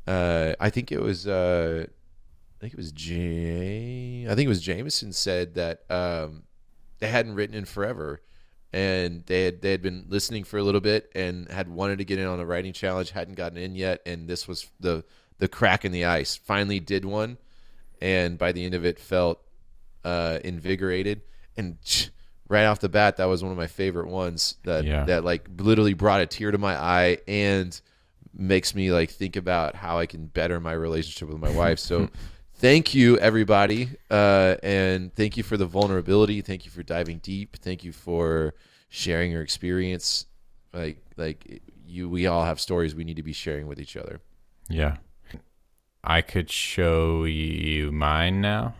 uh 0.07 0.53
I 0.59 0.69
think 0.69 0.91
it 0.91 1.01
was 1.01 1.27
uh 1.27 1.85
I 1.87 2.57
think 2.59 2.73
it 2.73 2.77
was 2.77 2.91
Jay 2.91 4.25
I 4.27 4.35
think 4.35 4.45
it 4.45 4.49
was 4.49 4.61
Jameson 4.61 5.13
said 5.13 5.53
that 5.55 5.83
um 5.89 6.43
they 6.99 7.07
hadn't 7.07 7.35
written 7.35 7.55
in 7.55 7.65
forever 7.65 8.21
and 8.73 9.23
they 9.27 9.45
had 9.45 9.61
they 9.61 9.71
had 9.71 9.81
been 9.81 10.05
listening 10.09 10.43
for 10.43 10.57
a 10.57 10.63
little 10.63 10.81
bit 10.81 11.11
and 11.15 11.49
had 11.49 11.69
wanted 11.69 11.99
to 11.99 12.05
get 12.05 12.19
in 12.19 12.25
on 12.25 12.39
a 12.39 12.45
writing 12.45 12.73
challenge 12.73 13.11
hadn't 13.11 13.35
gotten 13.35 13.57
in 13.57 13.75
yet 13.75 14.01
and 14.05 14.27
this 14.27 14.47
was 14.47 14.67
the 14.79 15.03
the 15.37 15.47
crack 15.47 15.85
in 15.85 15.91
the 15.91 16.03
ice. 16.05 16.35
Finally 16.35 16.79
did 16.79 17.05
one 17.05 17.37
and 18.01 18.37
by 18.37 18.51
the 18.51 18.65
end 18.65 18.73
of 18.73 18.85
it 18.85 18.99
felt 18.99 19.41
uh 20.03 20.39
invigorated 20.43 21.21
and 21.55 21.77
right 22.49 22.65
off 22.65 22.79
the 22.79 22.89
bat 22.89 23.15
that 23.17 23.25
was 23.25 23.41
one 23.43 23.51
of 23.51 23.57
my 23.57 23.67
favorite 23.67 24.07
ones 24.09 24.55
that 24.63 24.83
Yeah. 24.83 25.05
that 25.05 25.23
like 25.23 25.47
literally 25.57 25.93
brought 25.93 26.19
a 26.21 26.25
tear 26.25 26.51
to 26.51 26.57
my 26.57 26.75
eye 26.75 27.19
and 27.27 27.79
makes 28.33 28.75
me 28.75 28.91
like 28.91 29.09
think 29.11 29.35
about 29.35 29.75
how 29.75 29.97
I 29.99 30.05
can 30.07 30.25
better 30.25 30.59
my 30.59 30.73
relationship 30.73 31.29
with 31.29 31.39
my 31.39 31.51
wife. 31.51 31.79
So 31.79 32.09
thank 32.55 32.93
you 32.93 33.17
everybody. 33.19 33.89
Uh, 34.11 34.55
and 34.63 35.13
thank 35.15 35.37
you 35.37 35.43
for 35.43 35.55
the 35.57 35.65
vulnerability. 35.65 36.41
Thank 36.41 36.65
you 36.65 36.71
for 36.71 36.83
diving 36.83 37.19
deep. 37.19 37.55
Thank 37.57 37.83
you 37.83 37.91
for 37.91 38.53
sharing 38.89 39.31
your 39.31 39.41
experience. 39.43 40.25
Like 40.73 40.97
like 41.17 41.61
you 41.85 42.09
we 42.09 42.27
all 42.27 42.43
have 42.45 42.59
stories 42.59 42.93
we 42.95 43.03
need 43.03 43.15
to 43.17 43.23
be 43.23 43.33
sharing 43.33 43.67
with 43.67 43.79
each 43.79 43.95
other. 43.95 44.21
Yeah. 44.69 44.97
I 46.03 46.21
could 46.21 46.49
show 46.49 47.25
you 47.25 47.91
mine 47.91 48.41
now. 48.41 48.73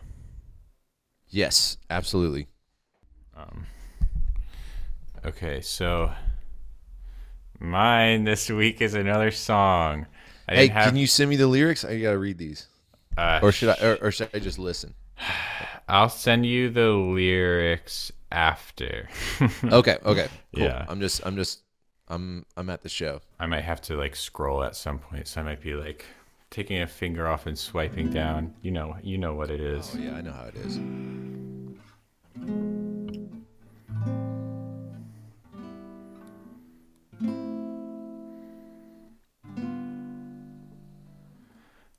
yes 1.28 1.76
absolutely 1.90 2.48
Okay, 5.24 5.60
so 5.60 6.10
mine 7.58 8.24
this 8.24 8.48
week 8.48 8.80
is 8.80 8.94
another 8.94 9.30
song. 9.30 10.06
I 10.48 10.54
hey 10.54 10.66
have, 10.68 10.86
can 10.86 10.96
you 10.96 11.06
send 11.06 11.30
me 11.30 11.36
the 11.36 11.46
lyrics 11.46 11.84
i 11.84 12.00
gotta 12.00 12.18
read 12.18 12.36
these 12.38 12.66
uh, 13.16 13.38
or 13.40 13.52
should 13.52 13.68
i 13.68 13.86
or, 13.86 13.98
or 14.02 14.10
should 14.10 14.30
i 14.34 14.40
just 14.40 14.58
listen 14.58 14.94
I'll 15.88 16.08
send 16.08 16.44
you 16.46 16.70
the 16.70 16.88
lyrics 16.90 18.10
after. 18.32 19.08
okay 19.64 19.98
okay 20.04 20.28
cool 20.54 20.64
Yeah. 20.64 20.86
i'm 20.88 21.00
just 21.00 21.20
i'm 21.24 21.36
just 21.36 21.60
i'm 22.08 22.44
i'm 22.56 22.68
at 22.68 22.82
the 22.82 22.88
show 22.88 23.20
I 23.38 23.46
might 23.46 23.62
have 23.62 23.80
to 23.82 23.96
like 23.96 24.16
scroll 24.16 24.64
at 24.64 24.74
some 24.74 24.98
point, 24.98 25.28
so 25.28 25.40
I 25.40 25.44
might 25.44 25.60
be 25.62 25.74
like 25.74 26.04
taking 26.50 26.82
a 26.82 26.86
finger 26.88 27.28
off 27.28 27.46
and 27.46 27.56
swiping 27.56 28.10
down. 28.10 28.54
You 28.62 28.72
know, 28.72 28.96
you 29.02 29.18
know 29.18 29.34
what 29.34 29.50
it 29.50 29.60
is. 29.60 29.92
oh 29.94 29.98
yeah 30.00 30.14
i 30.16 30.20
know 30.20 30.32
how 30.32 30.44
it 30.46 30.56
is 30.56 30.78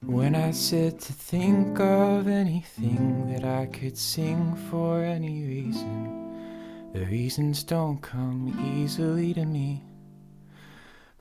When 0.06 0.34
I 0.34 0.50
sit 0.50 1.00
to 1.02 1.14
think 1.14 1.80
of 1.80 2.28
anything 2.28 3.32
that 3.32 3.46
I 3.46 3.68
could 3.68 3.96
sing 3.96 4.56
for 4.72 5.04
any 5.04 5.44
reason, 5.46 6.92
the 6.92 7.06
reasons 7.06 7.64
don't 7.64 8.02
come 8.02 8.58
easily 8.76 9.32
to 9.36 9.46
me. 9.46 9.84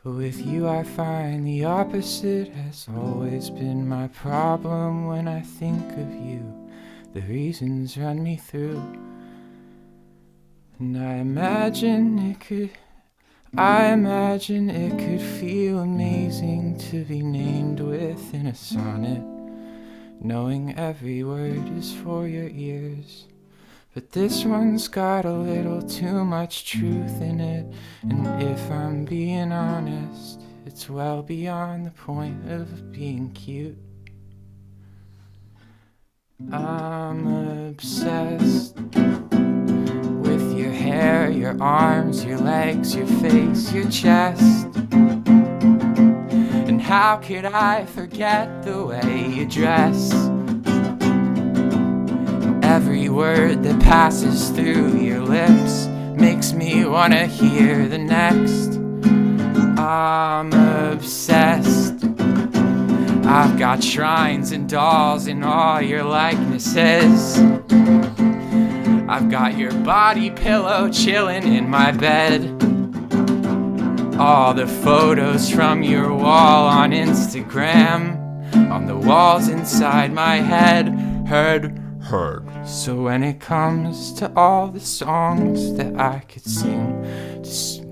But 0.03 0.13
with 0.13 0.47
you, 0.47 0.67
I 0.67 0.83
find 0.83 1.47
the 1.47 1.67
opposite 1.67 2.49
has 2.49 2.89
always 2.97 3.51
been 3.51 3.87
my 3.87 4.09
problem 4.09 5.07
when 5.07 5.29
I 5.29 5.43
think 5.43 5.85
of 5.93 6.15
you. 6.15 6.43
the 7.13 7.21
reasons 7.23 7.99
run 7.99 8.23
me 8.23 8.37
through. 8.37 8.83
And 10.79 10.97
I 10.97 11.17
imagine 11.17 12.19
it 12.19 12.41
could, 12.41 12.71
I 13.57 13.87
imagine 13.89 14.71
it 14.71 14.97
could 14.97 15.21
feel 15.21 15.81
amazing 15.81 16.79
to 16.91 17.05
be 17.05 17.21
named 17.21 17.81
within 17.81 18.47
a 18.47 18.55
sonnet, 18.55 19.23
knowing 20.21 20.79
every 20.79 21.25
word 21.25 21.77
is 21.77 21.93
for 21.93 22.29
your 22.29 22.49
ears. 22.49 23.27
But 23.93 24.13
this 24.13 24.45
one's 24.45 24.87
got 24.87 25.25
a 25.25 25.33
little 25.33 25.83
too 25.83 26.25
much 26.25 26.65
truth 26.71 27.21
in 27.21 27.41
it, 27.41 27.67
and 28.03 28.41
if 28.41 28.71
I'm 28.71 29.05
being 29.05 29.51
honest, 29.51 30.41
it's 30.65 30.89
well 30.89 31.21
beyond 31.21 31.87
the 31.87 31.91
point 31.91 32.49
of 32.49 32.93
being 32.93 33.33
cute. 33.33 33.79
I'm 36.53 37.27
obsessed 37.69 38.77
hair, 40.91 41.31
your 41.31 41.57
arms, 41.63 42.25
your 42.25 42.39
legs, 42.39 42.97
your 42.97 43.07
face, 43.07 43.73
your 43.73 43.89
chest. 43.91 44.67
And 46.69 46.83
how 46.83 47.19
could 47.19 47.45
I 47.45 47.85
forget 47.87 48.65
the 48.65 48.85
way 48.85 49.29
you 49.29 49.47
dress? 49.47 50.13
Every 52.65 53.09
word 53.09 53.63
that 53.63 53.81
passes 53.81 54.51
through 54.51 54.99
your 55.01 55.21
lips 55.21 55.87
makes 56.17 56.53
me 56.53 56.85
wanna 56.85 57.27
hear 57.27 57.87
the 57.87 57.99
next. 57.99 58.77
I'm 59.79 60.53
obsessed. 60.53 62.05
I've 63.25 63.57
got 63.61 63.85
shrines 63.85 64.51
and 64.51 64.69
dolls 64.69 65.29
in 65.29 65.45
all 65.45 65.81
your 65.81 66.03
likenesses. 66.03 67.39
I've 69.11 69.29
got 69.29 69.59
your 69.59 69.73
body 69.73 70.31
pillow 70.31 70.89
chilling 70.89 71.53
in 71.53 71.69
my 71.69 71.91
bed. 71.91 72.43
All 74.21 74.55
the 74.55 74.69
photos 74.69 75.51
from 75.51 75.83
your 75.83 76.15
wall 76.15 76.69
on 76.69 76.93
Instagram, 76.93 78.17
on 78.71 78.87
the 78.87 78.97
walls 78.97 79.49
inside 79.49 80.13
my 80.13 80.37
head, 80.37 80.91
heard, 81.27 81.77
heard. 82.03 82.47
So 82.65 83.03
when 83.03 83.25
it 83.25 83.41
comes 83.41 84.13
to 84.13 84.33
all 84.37 84.69
the 84.69 84.79
songs 84.79 85.75
that 85.75 85.99
I 85.99 86.21
could 86.29 86.45
sing, 86.45 87.43
just 87.43 87.83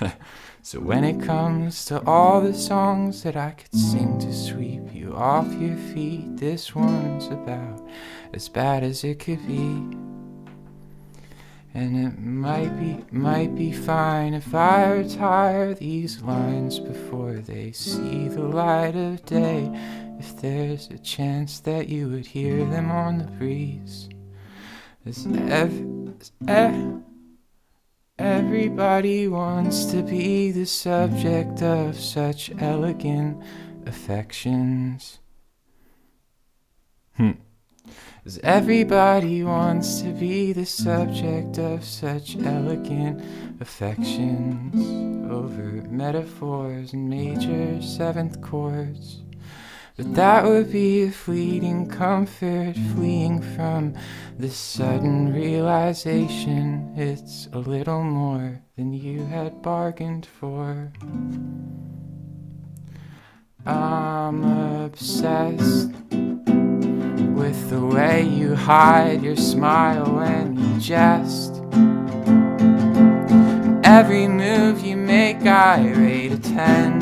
So 0.62 0.78
when 0.78 1.02
it 1.02 1.20
comes 1.20 1.84
to 1.86 2.00
all 2.06 2.40
the 2.40 2.54
songs 2.54 3.24
that 3.24 3.36
I 3.36 3.56
could 3.58 3.74
sing 3.74 4.20
to 4.20 4.32
sweep 4.32 4.94
you 4.94 5.16
off 5.16 5.52
your 5.54 5.76
feet, 5.76 6.36
this 6.36 6.76
one's 6.76 7.26
about 7.26 7.84
as 8.32 8.48
bad 8.48 8.84
as 8.84 9.02
it 9.02 9.18
could 9.18 9.44
be. 9.48 10.09
And 11.72 12.06
it 12.06 12.18
might 12.18 12.76
be 12.80 13.04
might 13.12 13.54
be 13.54 13.70
fine 13.72 14.34
if 14.34 14.54
I 14.54 14.90
retire 14.90 15.72
these 15.74 16.20
lines 16.20 16.80
before 16.80 17.34
they 17.34 17.70
see 17.72 18.28
the 18.28 18.42
light 18.42 18.96
of 18.96 19.24
day. 19.24 19.70
If 20.18 20.40
there's 20.40 20.88
a 20.88 20.98
chance 20.98 21.60
that 21.60 21.88
you 21.88 22.08
would 22.08 22.26
hear 22.26 22.64
them 22.66 22.90
on 22.90 23.18
the 23.18 23.24
breeze. 23.24 24.08
As 25.06 25.26
ev- 25.26 26.14
ev- 26.46 27.02
Everybody 28.20 29.28
wants 29.28 29.86
to 29.86 30.02
be 30.02 30.50
the 30.50 30.66
subject 30.66 31.62
of 31.62 31.98
such 31.98 32.50
elegant 32.58 33.42
affections. 33.86 35.20
Hmm. 37.16 37.30
As 38.26 38.38
everybody 38.42 39.42
wants 39.42 40.02
to 40.02 40.12
be 40.12 40.52
the 40.52 40.66
subject 40.66 41.58
of 41.58 41.82
such 41.82 42.36
elegant 42.36 43.22
affections 43.62 45.30
over 45.32 45.62
metaphors 45.88 46.92
and 46.92 47.08
major 47.08 47.80
seventh 47.80 48.42
chords. 48.42 49.22
But 49.96 50.14
that 50.16 50.44
would 50.44 50.70
be 50.70 51.04
a 51.04 51.10
fleeting 51.10 51.88
comfort, 51.88 52.74
fleeing 52.94 53.40
from 53.40 53.94
the 54.38 54.50
sudden 54.50 55.32
realization 55.32 56.92
it's 56.96 57.48
a 57.54 57.58
little 57.58 58.02
more 58.04 58.60
than 58.76 58.92
you 58.92 59.24
had 59.24 59.62
bargained 59.62 60.26
for. 60.26 60.92
I'm 63.64 64.44
obsessed 64.84 65.90
with 67.40 67.70
the 67.70 67.80
way 67.80 68.22
you 68.22 68.54
hide 68.54 69.22
your 69.22 69.34
smile 69.34 70.04
when 70.14 70.58
you 70.58 70.78
jest. 70.78 71.54
Every 73.82 74.28
move 74.28 74.84
you 74.84 74.98
make, 74.98 75.46
I 75.46 75.90
rate 75.90 76.32
a 76.32 76.38
10 76.38 76.98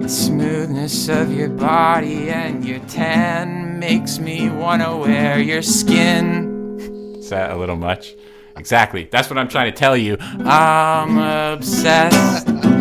The 0.00 0.08
smoothness 0.08 1.08
of 1.08 1.32
your 1.32 1.48
body 1.48 2.30
and 2.30 2.64
your 2.64 2.78
tan 2.86 3.80
makes 3.80 4.20
me 4.20 4.48
wanna 4.48 4.96
wear 4.96 5.40
your 5.40 5.62
skin. 5.62 6.78
Is 7.18 7.30
that 7.30 7.50
a 7.50 7.56
little 7.56 7.74
much? 7.74 8.14
Exactly. 8.56 9.08
That's 9.10 9.28
what 9.28 9.38
I'm 9.38 9.48
trying 9.48 9.72
to 9.72 9.76
tell 9.76 9.96
you. 9.96 10.16
I'm 10.44 11.18
obsessed 11.18 12.46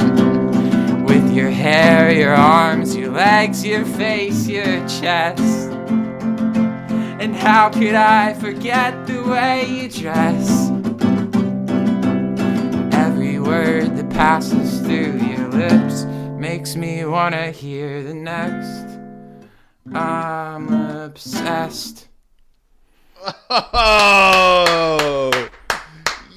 your 1.30 1.50
hair, 1.50 2.12
your 2.12 2.34
arms, 2.34 2.96
your 2.96 3.12
legs, 3.12 3.66
your 3.66 3.86
face, 3.86 4.48
your 4.48 4.88
chest. 4.88 5.72
And 7.22 7.36
how 7.36 7.70
could 7.70 7.96
I 7.96 8.34
forget 8.34 9.06
the 9.06 9.22
way 9.24 9.66
you 9.68 9.90
dress? 9.90 10.70
Every 12.94 13.40
word 13.40 13.96
that 13.98 14.10
passes 14.10 14.80
through 14.82 15.18
your 15.20 15.48
lips 15.50 16.06
makes 16.40 16.76
me 16.76 17.06
wanna 17.06 17.52
hear 17.52 18.02
the 18.04 18.14
next. 18.14 19.00
I'm 19.94 20.74
obsessed. 20.74 22.08
Oh, 23.52 25.50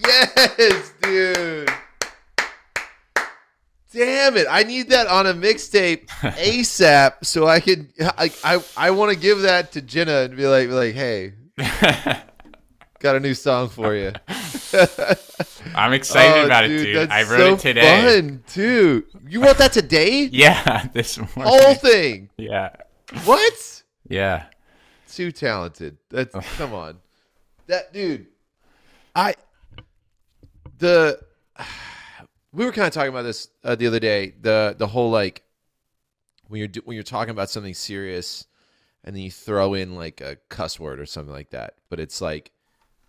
yes, 0.05 0.93
dude. 1.03 1.71
Damn 3.93 4.37
it! 4.37 4.47
I 4.51 4.63
need 4.63 4.89
that 4.91 5.07
on 5.07 5.27
a 5.27 5.35
mixtape 5.35 6.07
ASAP, 6.21 7.25
so 7.25 7.47
I 7.47 7.61
can. 7.61 7.93
I 8.01 8.33
I, 8.43 8.63
I 8.77 8.91
want 8.91 9.13
to 9.13 9.19
give 9.19 9.41
that 9.43 9.73
to 9.73 9.83
Jenna 9.83 10.23
and 10.23 10.37
be 10.37 10.47
like, 10.47 10.69
be 10.69 10.75
like, 10.75 10.95
hey, 10.95 11.35
got 13.01 13.17
a 13.17 13.21
new 13.21 13.35
song 13.35 13.69
for 13.69 13.95
you. 13.95 14.13
I'm 15.75 15.93
excited 15.93 16.43
Oh, 16.43 16.47
about 16.47 16.67
dude, 16.67 16.81
it, 16.81 16.93
dude. 16.95 17.11
I 17.11 17.23
wrote 17.23 17.39
so 17.39 17.55
it 17.55 17.59
today. 17.61 18.21
Fun, 18.21 18.43
too. 18.49 19.05
You 19.29 19.45
wrote 19.45 19.59
that 19.59 19.73
today? 19.73 20.23
Yeah, 20.33 20.87
this 20.93 21.19
morning. 21.19 21.45
Whole 21.45 21.75
thing. 21.75 22.31
Yeah, 22.39 22.71
What? 23.25 23.83
yeah. 24.09 24.47
Too 25.13 25.31
talented. 25.31 25.99
That's 26.09 26.35
come 26.57 26.73
on. 26.73 26.97
That 27.67 27.93
dude. 27.93 28.27
I 29.15 29.35
the 30.79 31.21
we 32.53 32.65
were 32.65 32.73
kind 32.73 32.87
of 32.87 32.93
talking 32.93 33.11
about 33.11 33.23
this 33.23 33.49
uh, 33.65 33.75
the 33.75 33.87
other 33.87 34.01
day. 34.01 34.35
The 34.41 34.75
the 34.77 34.87
whole 34.87 35.11
like 35.11 35.43
when 36.49 36.59
you're 36.59 36.69
do, 36.69 36.81
when 36.85 36.95
you're 36.95 37.05
talking 37.05 37.31
about 37.31 37.51
something 37.51 37.75
serious 37.75 38.47
and 39.05 39.17
then 39.17 39.23
you 39.23 39.31
throw 39.31 39.75
in 39.75 39.95
like 39.95 40.21
a 40.21 40.37
cuss 40.49 40.79
word 40.79 41.01
or 41.01 41.07
something 41.07 41.33
like 41.33 41.51
that, 41.51 41.75
but 41.89 41.99
it's 41.99 42.21
like 42.21 42.53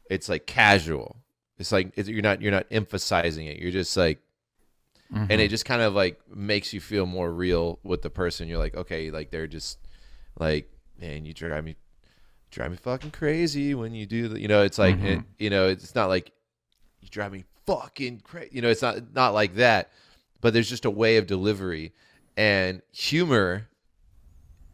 it's 0.10 0.30
like 0.30 0.46
casual. 0.46 1.18
It's 1.58 1.72
like 1.72 1.94
it's, 1.96 2.10
you're 2.10 2.22
not 2.22 2.42
you're 2.42 2.52
not 2.52 2.66
emphasizing 2.72 3.48
it. 3.48 3.58
You're 3.58 3.72
just 3.72 3.96
like 3.96 4.20
and 5.30 5.40
it 5.42 5.50
just 5.50 5.66
kind 5.66 5.82
of 5.82 5.94
like 5.94 6.20
makes 6.34 6.74
you 6.74 6.80
feel 6.80 7.06
more 7.06 7.32
real 7.32 7.80
with 7.84 8.02
the 8.02 8.10
person. 8.10 8.48
You're 8.48 8.58
like, 8.58 8.76
okay, 8.76 9.12
like 9.12 9.30
they're 9.30 9.46
just 9.48 9.78
like, 10.40 10.72
man, 11.00 11.26
you 11.26 11.34
drive 11.34 11.64
me, 11.64 11.76
drive 12.50 12.72
me 12.72 12.78
fucking 12.78 13.12
crazy 13.12 13.76
when 13.76 13.94
you 13.94 14.08
do 14.08 14.28
the, 14.30 14.40
you 14.40 14.48
know, 14.48 14.64
it's 14.64 14.80
like, 14.80 14.96
it, 15.04 15.20
you 15.38 15.50
know, 15.52 15.68
it's 15.68 15.94
not 15.94 16.08
like 16.10 16.32
you 17.02 17.10
drive 17.10 17.32
me 17.32 17.44
fucking 17.66 18.22
crazy. 18.24 18.50
You 18.54 18.62
know, 18.62 18.70
it's 18.70 18.82
not 18.82 19.14
not 19.14 19.34
like 19.34 19.56
that, 19.56 19.92
but 20.42 20.54
there's 20.54 20.70
just 20.70 20.86
a 20.86 20.92
way 20.92 21.18
of 21.18 21.28
delivery, 21.28 21.94
and 22.38 22.82
humor 22.92 23.68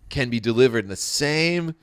can 0.09 0.29
be 0.29 0.39
delivered 0.39 0.83
in 0.85 0.89
the 0.89 0.95
same 0.95 1.75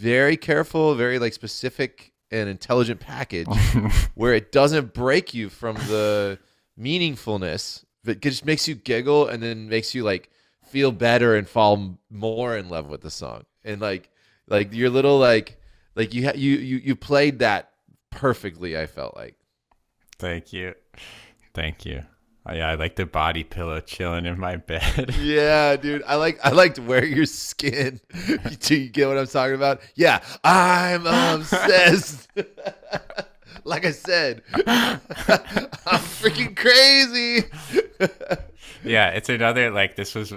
very 0.00 0.36
careful, 0.36 0.94
very 0.94 1.18
like 1.18 1.34
specific 1.34 2.12
and 2.30 2.48
intelligent 2.48 3.00
package 3.00 3.48
where 4.14 4.32
it 4.32 4.50
doesn't 4.50 4.94
break 4.94 5.34
you 5.34 5.50
from 5.50 5.76
the 5.76 6.38
meaningfulness, 6.80 7.84
but 8.02 8.16
it 8.16 8.22
just 8.22 8.46
makes 8.46 8.66
you 8.66 8.74
giggle 8.74 9.28
and 9.28 9.42
then 9.42 9.68
makes 9.68 9.94
you 9.94 10.02
like 10.02 10.30
feel 10.64 10.90
better 10.90 11.36
and 11.36 11.46
fall 11.46 11.98
more 12.08 12.56
in 12.56 12.70
love 12.70 12.88
with 12.88 13.02
the 13.02 13.10
song. 13.10 13.44
And 13.62 13.80
like 13.80 14.08
like 14.48 14.72
your 14.72 14.88
little 14.88 15.18
like 15.18 15.60
like 15.94 16.14
you 16.14 16.26
ha- 16.26 16.34
you 16.34 16.56
you 16.56 16.76
you 16.78 16.96
played 16.96 17.40
that 17.40 17.72
perfectly. 18.10 18.78
I 18.78 18.86
felt 18.86 19.14
like 19.16 19.36
Thank 20.20 20.52
you. 20.52 20.74
Thank 21.54 21.86
you. 21.86 22.02
Oh, 22.44 22.52
yeah, 22.54 22.68
I 22.68 22.74
like 22.74 22.96
the 22.96 23.06
body 23.06 23.42
pillow 23.42 23.80
chilling 23.80 24.26
in 24.26 24.38
my 24.38 24.56
bed. 24.70 25.14
Yeah, 25.18 25.76
dude. 25.76 26.02
I 26.06 26.16
like 26.16 26.38
I 26.44 26.50
like 26.50 26.74
to 26.74 26.82
wear 26.82 27.04
your 27.04 27.24
skin. 27.24 28.00
Do 28.60 28.76
you 28.76 28.90
get 28.90 29.08
what 29.08 29.16
I'm 29.16 29.26
talking 29.26 29.54
about? 29.54 29.80
Yeah, 29.94 30.22
I'm 30.44 31.06
obsessed. 31.06 32.28
like 33.64 33.86
I 33.86 33.92
said, 33.92 34.42
I'm 34.66 35.00
freaking 36.20 36.54
crazy. 36.54 37.46
yeah, 38.84 39.08
it's 39.08 39.30
another 39.30 39.70
like 39.70 39.96
this 39.96 40.14
was 40.14 40.32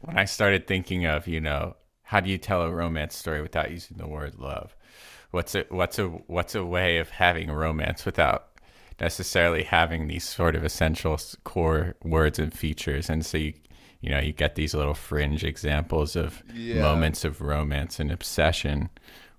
when 0.00 0.16
I 0.18 0.24
started 0.24 0.66
thinking 0.66 1.04
of, 1.04 1.26
you 1.26 1.40
know, 1.40 1.76
how 2.02 2.20
do 2.20 2.30
you 2.30 2.38
tell 2.38 2.62
a 2.62 2.70
romance 2.70 3.16
story 3.16 3.42
without 3.42 3.70
using 3.70 3.98
the 3.98 4.08
word 4.08 4.36
love? 4.38 4.74
What's 5.30 5.54
a 5.54 5.64
what's 5.68 5.98
a 5.98 6.06
what's 6.08 6.54
a 6.54 6.64
way 6.64 6.98
of 6.98 7.10
having 7.10 7.50
a 7.50 7.56
romance 7.56 8.04
without 8.06 8.49
necessarily 9.00 9.64
having 9.64 10.08
these 10.08 10.24
sort 10.28 10.56
of 10.56 10.64
essential 10.64 11.18
core 11.44 11.96
words 12.02 12.38
and 12.38 12.52
features? 12.52 13.08
And 13.10 13.24
so 13.24 13.38
you 13.38 13.54
you 14.02 14.10
know, 14.10 14.18
you 14.18 14.32
get 14.32 14.54
these 14.54 14.74
little 14.74 14.94
fringe 14.94 15.44
examples 15.44 16.16
of 16.16 16.42
Yeah. 16.52 16.80
moments 16.80 17.24
of 17.24 17.42
romance 17.42 18.00
and 18.00 18.10
obsession 18.10 18.88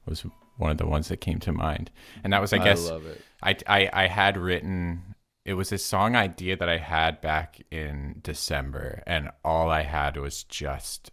was 0.06 0.24
one 0.58 0.70
of 0.72 0.78
the 0.78 0.86
ones 0.86 1.08
that 1.10 1.18
came 1.18 1.40
to 1.40 1.52
mind. 1.52 1.90
And 2.24 2.32
that 2.34 2.42
was 2.42 2.54
I 2.54 2.60
I 2.60 2.60
guess 2.60 2.92
love 2.92 3.06
it. 3.06 3.26
I, 3.42 3.56
I 3.68 3.90
I 3.94 4.08
had 4.08 4.38
written 4.38 5.16
it 5.46 5.56
was 5.56 5.72
a 5.72 5.78
song 5.80 6.16
idea 6.16 6.56
that 6.58 6.70
I 6.70 6.78
had 6.78 7.20
back 7.22 7.60
in 7.72 8.20
December, 8.24 9.02
and 9.08 9.32
all 9.44 9.72
I 9.72 9.82
had 9.82 10.16
was 10.18 10.44
just 10.44 11.10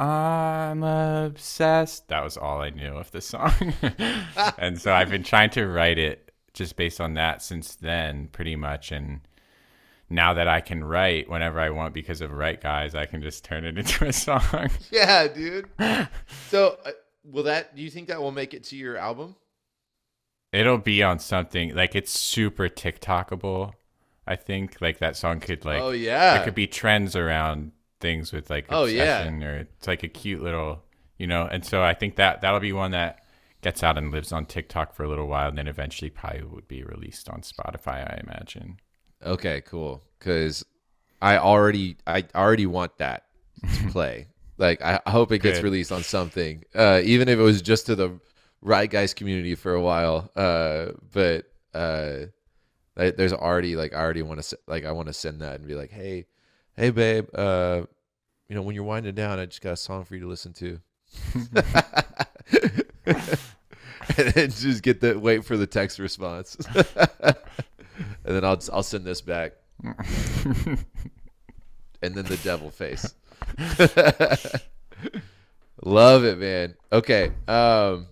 I'm 0.00 0.82
obsessed. 0.82 2.08
That 2.08 2.24
was 2.24 2.36
all 2.36 2.60
I 2.62 2.70
knew 2.70 2.96
of 2.96 3.10
the 3.10 3.20
song, 3.20 3.52
and 4.58 4.80
so 4.80 4.92
I've 4.94 5.10
been 5.10 5.22
trying 5.22 5.50
to 5.50 5.66
write 5.66 5.98
it 5.98 6.29
just 6.52 6.76
based 6.76 7.00
on 7.00 7.14
that 7.14 7.42
since 7.42 7.74
then, 7.74 8.28
pretty 8.28 8.56
much. 8.56 8.92
And 8.92 9.20
now 10.08 10.34
that 10.34 10.48
I 10.48 10.60
can 10.60 10.82
write 10.84 11.28
whenever 11.30 11.60
I 11.60 11.70
want 11.70 11.94
because 11.94 12.20
of 12.20 12.32
Write 12.32 12.60
Guys, 12.60 12.94
I 12.94 13.06
can 13.06 13.22
just 13.22 13.44
turn 13.44 13.64
it 13.64 13.78
into 13.78 14.06
a 14.06 14.12
song. 14.12 14.42
Yeah, 14.90 15.28
dude. 15.32 15.68
So, 16.48 16.78
uh, 16.84 16.90
will 17.24 17.44
that? 17.44 17.76
Do 17.76 17.82
you 17.82 17.90
think 17.90 18.08
that 18.08 18.20
will 18.20 18.32
make 18.32 18.54
it 18.54 18.64
to 18.64 18.76
your 18.76 18.96
album? 18.96 19.36
It'll 20.52 20.78
be 20.78 21.02
on 21.02 21.20
something 21.20 21.74
like 21.76 21.94
it's 21.94 22.10
super 22.10 22.68
TikTokable. 22.68 23.72
I 24.26 24.36
think 24.36 24.80
like 24.80 24.98
that 24.98 25.16
song 25.16 25.40
could 25.40 25.64
like 25.64 25.80
oh 25.80 25.90
yeah. 25.90 26.40
it 26.40 26.44
could 26.44 26.54
be 26.54 26.66
trends 26.68 27.16
around 27.16 27.72
things 28.00 28.32
with 28.32 28.48
like 28.48 28.66
Oh, 28.70 28.84
yeah. 28.84 29.28
or 29.28 29.56
it's 29.56 29.88
like 29.88 30.02
a 30.04 30.08
cute 30.08 30.40
little 30.42 30.84
you 31.18 31.26
know 31.26 31.48
and 31.50 31.64
so 31.64 31.82
i 31.82 31.92
think 31.94 32.16
that 32.16 32.40
that'll 32.40 32.60
be 32.60 32.72
one 32.72 32.92
that 32.92 33.24
gets 33.62 33.82
out 33.82 33.98
and 33.98 34.10
lives 34.10 34.32
on 34.32 34.46
tiktok 34.46 34.94
for 34.94 35.04
a 35.04 35.08
little 35.08 35.26
while 35.26 35.48
and 35.48 35.58
then 35.58 35.68
eventually 35.68 36.10
probably 36.10 36.42
would 36.42 36.66
be 36.68 36.82
released 36.82 37.28
on 37.28 37.40
spotify 37.42 38.10
i 38.10 38.20
imagine 38.24 38.78
Okay, 39.22 39.60
cool. 39.66 40.02
Because 40.18 40.64
I 41.20 41.36
already, 41.36 41.98
I 42.06 42.24
already 42.34 42.64
want 42.64 42.96
that 42.96 43.24
to 43.76 43.88
play. 43.90 44.28
like, 44.56 44.80
I 44.80 44.98
hope 45.06 45.30
it 45.30 45.40
gets 45.40 45.58
Good. 45.58 45.64
released 45.64 45.92
on 45.92 46.02
something, 46.02 46.64
uh, 46.74 47.02
even 47.04 47.28
if 47.28 47.38
it 47.38 47.42
was 47.42 47.60
just 47.60 47.84
to 47.86 47.94
the 47.94 48.18
Write 48.62 48.88
Guys 48.88 49.12
community 49.12 49.54
for 49.56 49.74
a 49.74 49.82
while. 49.82 50.30
Uh, 50.34 50.92
but 51.12 51.44
uh, 51.74 52.28
I- 52.96 53.10
there's 53.10 53.34
already 53.34 53.76
like 53.76 53.92
I 53.92 53.98
already 54.00 54.22
want 54.22 54.42
to 54.42 54.58
like 54.66 54.86
I 54.86 54.92
want 54.92 55.08
to 55.08 55.12
send 55.12 55.42
that 55.42 55.58
and 55.58 55.68
be 55.68 55.74
like, 55.74 55.90
hey, 55.90 56.24
hey, 56.76 56.88
babe, 56.88 57.26
uh, 57.34 57.82
you 58.48 58.54
know, 58.54 58.62
when 58.62 58.74
you're 58.74 58.84
winding 58.84 59.14
down, 59.14 59.38
I 59.38 59.44
just 59.44 59.60
got 59.60 59.74
a 59.74 59.76
song 59.76 60.04
for 60.04 60.14
you 60.14 60.22
to 60.22 60.28
listen 60.28 60.54
to. 60.54 60.80
and 64.16 64.28
then 64.28 64.50
just 64.50 64.82
get 64.82 65.00
the 65.00 65.18
wait 65.18 65.44
for 65.44 65.56
the 65.56 65.66
text 65.66 65.98
response. 65.98 66.56
and 66.74 67.36
then 68.24 68.44
I'll 68.44 68.60
I'll 68.72 68.82
send 68.82 69.04
this 69.04 69.20
back. 69.20 69.52
and 69.84 70.84
then 72.00 72.24
the 72.24 72.38
devil 72.42 72.70
face. 72.70 73.14
Love 75.82 76.24
it, 76.24 76.38
man. 76.38 76.74
Okay. 76.92 77.32
Um 77.48 78.06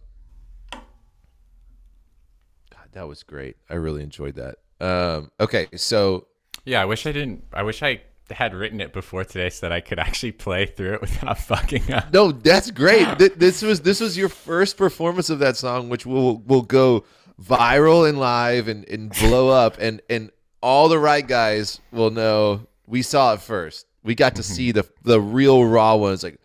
God, 2.71 2.89
that 2.93 3.07
was 3.07 3.23
great. 3.23 3.57
I 3.69 3.75
really 3.75 4.03
enjoyed 4.03 4.37
that. 4.37 4.57
Um 4.81 5.31
okay, 5.41 5.69
so 5.75 6.29
yeah 6.69 6.83
i 6.83 6.85
wish 6.85 7.07
i 7.07 7.13
didn't 7.13 7.43
i 7.53 7.63
wish 7.63 7.83
i 7.83 8.01
had 8.31 8.55
written 8.55 8.81
it 8.81 8.93
before 8.93 9.25
today 9.25 9.49
so 9.49 9.67
that 9.67 9.73
i 9.73 9.81
could 9.81 9.99
actually 9.99 10.33
play 10.33 10.67
through 10.67 10.95
it 10.95 11.01
without 11.01 11.39
fucking 11.51 11.93
up 11.93 12.09
no, 12.13 12.33
that's 12.33 12.71
great. 12.71 13.19
Th- 13.19 13.35
this 13.35 13.63
was 13.63 13.81
this 13.81 14.01
was 14.01 14.17
your 14.17 14.29
first 14.29 14.77
performance 14.77 15.31
of 15.31 15.39
that 15.41 15.57
song, 15.57 15.89
which 15.89 16.07
will 16.07 16.39
will 16.39 16.63
go 16.63 17.05
viral 17.41 18.09
and 18.09 18.19
live 18.19 18.69
and, 18.69 18.89
and 18.89 19.11
blow 19.11 19.49
up, 19.65 19.77
and 19.79 20.01
and 20.09 20.31
all 20.61 20.89
the 20.89 20.99
Write 20.99 21.29
Guys 21.29 21.81
will 21.93 22.11
know 22.11 22.67
we 22.87 23.03
saw 23.03 23.35
it 23.35 23.41
first. 23.41 23.87
We 24.03 24.15
got 24.15 24.37
to 24.37 24.43
see 24.43 24.73
the 24.73 24.89
the 25.03 25.21
real 25.21 25.65
raw 25.65 25.97
ones, 25.97 26.23
like 26.23 26.41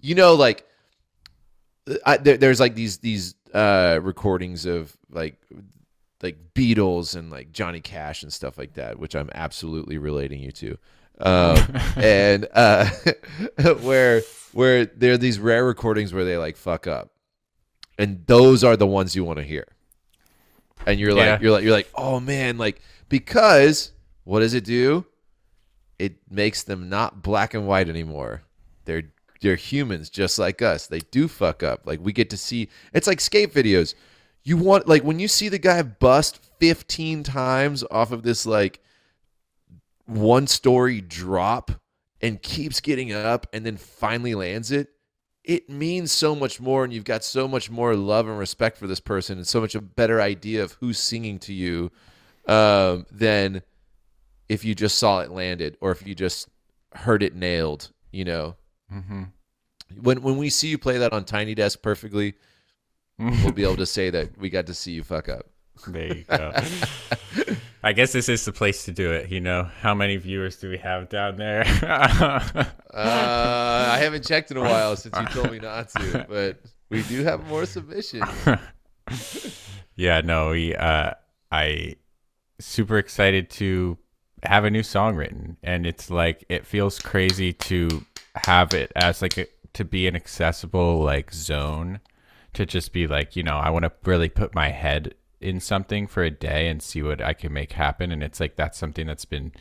you 0.00 0.14
know, 0.14 0.34
like 0.34 0.66
I, 2.06 2.16
there, 2.16 2.36
there's 2.36 2.60
like 2.60 2.74
these 2.74 2.98
these 2.98 3.34
uh 3.52 3.98
recordings 4.02 4.64
of 4.64 4.96
like 5.10 5.36
like 6.22 6.54
Beatles 6.54 7.16
and 7.16 7.30
like 7.30 7.52
Johnny 7.52 7.80
Cash 7.80 8.22
and 8.22 8.32
stuff 8.32 8.56
like 8.56 8.74
that, 8.74 8.98
which 8.98 9.16
I'm 9.16 9.30
absolutely 9.34 9.98
relating 9.98 10.40
you 10.40 10.52
to. 10.52 10.78
Um, 11.20 11.58
and 11.96 12.48
uh, 12.52 12.88
where 13.80 14.22
where 14.52 14.86
there 14.86 15.12
are 15.12 15.18
these 15.18 15.38
rare 15.38 15.64
recordings 15.64 16.12
where 16.12 16.24
they 16.24 16.36
like 16.36 16.56
fuck 16.56 16.86
up, 16.86 17.10
and 17.98 18.26
those 18.26 18.64
are 18.64 18.76
the 18.76 18.86
ones 18.86 19.14
you 19.16 19.24
want 19.24 19.38
to 19.38 19.44
hear. 19.44 19.66
And 20.86 20.98
you're 20.98 21.14
like 21.14 21.24
Yeah. 21.26 21.38
you're 21.40 21.52
like 21.52 21.62
you're 21.64 21.72
like 21.72 21.88
oh 21.94 22.18
man 22.18 22.58
like 22.58 22.80
because 23.08 23.92
what 24.24 24.40
does 24.40 24.54
it 24.54 24.64
do? 24.64 25.06
It 25.98 26.16
makes 26.28 26.64
them 26.64 26.88
not 26.88 27.22
black 27.22 27.54
and 27.54 27.66
white 27.68 27.88
anymore. 27.88 28.42
They're 28.84 29.04
they're 29.40 29.54
humans 29.56 30.10
just 30.10 30.38
like 30.38 30.60
us. 30.60 30.88
They 30.88 30.98
do 30.98 31.28
fuck 31.28 31.62
up. 31.62 31.86
Like 31.86 32.00
we 32.02 32.12
get 32.12 32.30
to 32.30 32.36
see 32.36 32.68
it's 32.92 33.06
like 33.06 33.20
skate 33.20 33.54
videos. 33.54 33.94
You 34.42 34.56
want 34.56 34.88
like 34.88 35.04
when 35.04 35.20
you 35.20 35.28
see 35.28 35.48
the 35.48 35.58
guy 35.58 35.82
bust 35.82 36.40
15 36.58 37.22
times 37.22 37.84
off 37.90 38.10
of 38.10 38.24
this 38.24 38.44
like 38.44 38.80
one 40.06 40.46
story 40.46 41.00
drop 41.00 41.70
and 42.20 42.40
keeps 42.42 42.80
getting 42.80 43.12
up 43.12 43.46
and 43.52 43.66
then 43.66 43.76
finally 43.76 44.34
lands 44.34 44.70
it, 44.70 44.88
it 45.44 45.68
means 45.68 46.12
so 46.12 46.34
much 46.34 46.60
more 46.60 46.84
and 46.84 46.92
you've 46.92 47.04
got 47.04 47.24
so 47.24 47.48
much 47.48 47.70
more 47.70 47.96
love 47.96 48.28
and 48.28 48.38
respect 48.38 48.78
for 48.78 48.86
this 48.86 49.00
person 49.00 49.38
and 49.38 49.46
so 49.46 49.60
much 49.60 49.74
a 49.74 49.80
better 49.80 50.20
idea 50.20 50.62
of 50.62 50.72
who's 50.72 50.98
singing 50.98 51.38
to 51.38 51.52
you 51.52 51.90
um, 52.46 53.06
than 53.10 53.62
if 54.48 54.64
you 54.64 54.74
just 54.74 54.98
saw 54.98 55.20
it 55.20 55.30
landed 55.30 55.76
or 55.80 55.90
if 55.90 56.06
you 56.06 56.14
just 56.14 56.48
heard 56.94 57.22
it 57.22 57.34
nailed, 57.34 57.90
you 58.12 58.24
know. 58.24 58.56
mm-hmm. 58.92 59.24
When 60.00 60.22
when 60.22 60.38
we 60.38 60.48
see 60.48 60.68
you 60.68 60.78
play 60.78 60.98
that 60.98 61.12
on 61.12 61.24
Tiny 61.24 61.54
Desk 61.54 61.82
perfectly, 61.82 62.34
we'll 63.18 63.52
be 63.52 63.62
able 63.64 63.76
to 63.76 63.86
say 63.86 64.10
that 64.10 64.38
we 64.38 64.48
got 64.48 64.66
to 64.66 64.74
see 64.74 64.92
you 64.92 65.02
fuck 65.02 65.28
up. 65.28 65.46
There 65.86 66.16
you 66.16 66.24
go. 66.24 66.52
I 67.84 67.92
guess 67.92 68.12
this 68.12 68.28
is 68.28 68.44
the 68.44 68.52
place 68.52 68.84
to 68.84 68.92
do 68.92 69.10
it. 69.10 69.30
You 69.30 69.40
know, 69.40 69.64
how 69.80 69.94
many 69.94 70.16
viewers 70.16 70.56
do 70.56 70.70
we 70.70 70.78
have 70.78 71.08
down 71.08 71.36
there? 71.36 71.64
Uh, 72.92 73.88
I 73.90 73.98
haven't 74.00 74.22
checked 74.26 74.50
in 74.50 74.58
a 74.58 74.60
while 74.60 74.96
since 74.96 75.18
you 75.18 75.24
told 75.28 75.50
me 75.50 75.58
not 75.58 75.88
to, 75.88 76.26
but 76.28 76.60
we 76.90 77.02
do 77.04 77.24
have 77.24 77.46
more 77.48 77.64
submissions. 77.64 78.28
yeah, 79.96 80.20
no, 80.20 80.50
we. 80.50 80.74
Uh, 80.74 81.12
I 81.50 81.96
super 82.60 82.98
excited 82.98 83.48
to 83.50 83.96
have 84.42 84.66
a 84.66 84.70
new 84.70 84.82
song 84.82 85.16
written, 85.16 85.56
and 85.62 85.86
it's 85.86 86.10
like 86.10 86.44
it 86.50 86.66
feels 86.66 86.98
crazy 86.98 87.54
to 87.54 88.04
have 88.44 88.74
it 88.74 88.92
as 88.94 89.22
like 89.22 89.38
a, 89.38 89.46
to 89.72 89.86
be 89.86 90.06
an 90.06 90.14
accessible 90.14 91.02
like 91.02 91.32
zone 91.32 92.00
to 92.52 92.66
just 92.66 92.92
be 92.92 93.06
like 93.06 93.36
you 93.36 93.42
know 93.42 93.56
I 93.56 93.70
want 93.70 93.84
to 93.84 93.92
really 94.04 94.28
put 94.28 94.54
my 94.54 94.68
head 94.68 95.14
in 95.42 95.60
something 95.60 96.06
for 96.06 96.22
a 96.22 96.30
day 96.30 96.68
and 96.68 96.82
see 96.82 97.02
what 97.02 97.20
I 97.20 97.32
can 97.34 97.52
make 97.52 97.72
happen, 97.72 98.12
and 98.12 98.22
it's 98.22 98.40
like 98.40 98.56
that's 98.56 98.78
something 98.78 99.06
that's 99.06 99.24
been 99.24 99.52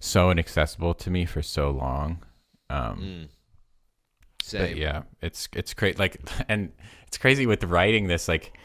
so 0.00 0.30
inaccessible 0.30 0.94
to 0.94 1.10
me 1.10 1.24
for 1.24 1.42
so 1.42 1.70
long. 1.70 2.22
Um, 2.70 3.28
But 4.38 4.44
Same. 4.46 4.76
yeah, 4.76 5.02
it's 5.22 5.48
it's 5.54 5.72
great. 5.74 5.98
Like, 5.98 6.20
and 6.48 6.72
it's 7.06 7.18
crazy 7.18 7.46
with 7.46 7.64
writing 7.64 8.08
this. 8.08 8.28
Like, 8.28 8.56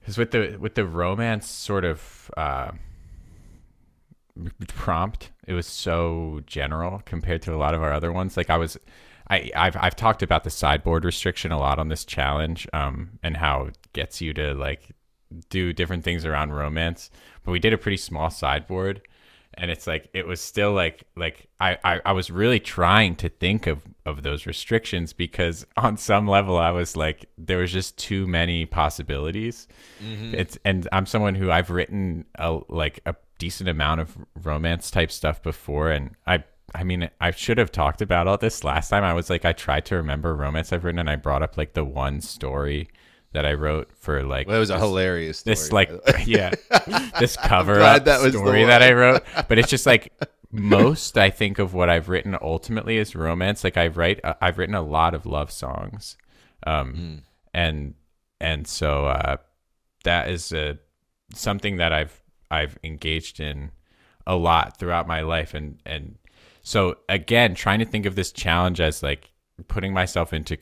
because 0.00 0.18
with 0.18 0.30
the 0.32 0.56
with 0.60 0.74
the 0.74 0.86
romance 0.86 1.48
sort 1.48 1.84
of 1.84 2.30
uh, 2.36 2.72
prompt, 4.68 5.30
it 5.46 5.54
was 5.54 5.66
so 5.66 6.40
general 6.46 7.02
compared 7.04 7.42
to 7.42 7.54
a 7.54 7.56
lot 7.56 7.74
of 7.74 7.82
our 7.82 7.92
other 7.92 8.12
ones. 8.12 8.36
Like, 8.36 8.50
I 8.50 8.56
was, 8.58 8.76
I 9.30 9.50
I've 9.56 9.76
I've 9.76 9.96
talked 9.96 10.22
about 10.22 10.44
the 10.44 10.50
sideboard 10.50 11.04
restriction 11.04 11.52
a 11.52 11.58
lot 11.58 11.78
on 11.78 11.88
this 11.88 12.04
challenge, 12.04 12.68
um, 12.72 13.18
and 13.22 13.36
how 13.36 13.66
it 13.66 13.78
gets 13.92 14.20
you 14.20 14.34
to 14.34 14.54
like 14.54 14.90
do 15.50 15.72
different 15.72 16.04
things 16.04 16.24
around 16.24 16.52
romance. 16.52 17.10
But 17.44 17.52
we 17.52 17.58
did 17.58 17.72
a 17.72 17.78
pretty 17.78 17.96
small 17.96 18.30
sideboard 18.30 19.02
and 19.58 19.70
it's 19.70 19.86
like 19.86 20.08
it 20.12 20.26
was 20.26 20.40
still 20.40 20.72
like 20.72 21.04
like 21.16 21.48
I, 21.60 21.78
I 21.82 22.00
I 22.06 22.12
was 22.12 22.30
really 22.30 22.60
trying 22.60 23.16
to 23.16 23.28
think 23.28 23.66
of 23.66 23.80
of 24.04 24.22
those 24.22 24.46
restrictions 24.46 25.12
because 25.12 25.66
on 25.76 25.96
some 25.96 26.26
level 26.26 26.58
I 26.58 26.70
was 26.70 26.96
like 26.96 27.28
there 27.38 27.58
was 27.58 27.72
just 27.72 27.96
too 27.96 28.26
many 28.26 28.66
possibilities. 28.66 29.66
Mm-hmm. 30.02 30.34
It's 30.34 30.58
and 30.64 30.88
I'm 30.92 31.06
someone 31.06 31.34
who 31.34 31.50
I've 31.50 31.70
written 31.70 32.26
a 32.36 32.60
like 32.68 33.00
a 33.06 33.14
decent 33.38 33.68
amount 33.68 34.00
of 34.00 34.16
romance 34.42 34.90
type 34.90 35.10
stuff 35.10 35.42
before, 35.42 35.90
and 35.90 36.10
I 36.26 36.44
I 36.74 36.84
mean 36.84 37.08
I 37.20 37.30
should 37.30 37.58
have 37.58 37.72
talked 37.72 38.02
about 38.02 38.26
all 38.26 38.38
this 38.38 38.62
last 38.62 38.90
time. 38.90 39.04
I 39.04 39.14
was 39.14 39.30
like 39.30 39.44
I 39.44 39.52
tried 39.52 39.86
to 39.86 39.96
remember 39.96 40.34
romance 40.34 40.72
I've 40.72 40.84
written, 40.84 40.98
and 40.98 41.10
I 41.10 41.16
brought 41.16 41.42
up 41.42 41.56
like 41.56 41.72
the 41.72 41.84
one 41.84 42.20
story 42.20 42.88
that 43.32 43.44
I 43.46 43.52
wrote 43.54 43.90
for 43.96 44.22
like 44.22 44.46
Well, 44.46 44.56
it 44.56 44.60
was 44.60 44.70
a 44.70 44.78
hilarious. 44.78 45.38
Story, 45.40 45.52
this 45.54 45.72
like 45.72 45.88
by 45.90 46.12
the 46.12 46.18
way. 46.18 46.24
yeah 46.26 47.10
this 47.20 47.36
cover 47.36 47.80
up 47.80 48.04
that 48.04 48.20
story 48.32 48.64
that 48.64 48.82
I 48.82 48.92
wrote 48.92 49.22
but 49.48 49.58
it's 49.58 49.68
just 49.68 49.86
like 49.86 50.12
most 50.52 51.18
I 51.18 51.30
think 51.30 51.58
of 51.58 51.74
what 51.74 51.90
I've 51.90 52.08
written 52.08 52.36
ultimately 52.40 52.96
is 52.98 53.14
romance 53.14 53.62
like 53.64 53.76
I 53.76 53.88
write 53.88 54.20
uh, 54.24 54.34
I've 54.40 54.58
written 54.58 54.74
a 54.74 54.82
lot 54.82 55.14
of 55.14 55.26
love 55.26 55.50
songs 55.50 56.16
um 56.66 56.94
Mm. 56.94 57.22
and 57.52 57.94
and 58.40 58.66
so 58.66 59.06
uh 59.06 59.36
that 60.04 60.28
is 60.30 60.52
uh, 60.52 60.74
something 61.34 61.76
that 61.78 61.92
I've 61.92 62.22
I've 62.50 62.78
engaged 62.84 63.40
in 63.40 63.72
a 64.26 64.36
lot 64.36 64.78
throughout 64.78 65.06
my 65.08 65.20
life 65.20 65.52
and 65.52 65.80
and 65.84 66.16
so 66.62 66.96
again 67.08 67.54
trying 67.54 67.80
to 67.80 67.84
think 67.84 68.06
of 68.06 68.14
this 68.14 68.30
challenge 68.32 68.80
as 68.80 69.02
like 69.02 69.32
putting 69.68 69.92
myself 69.92 70.32
into 70.32 70.56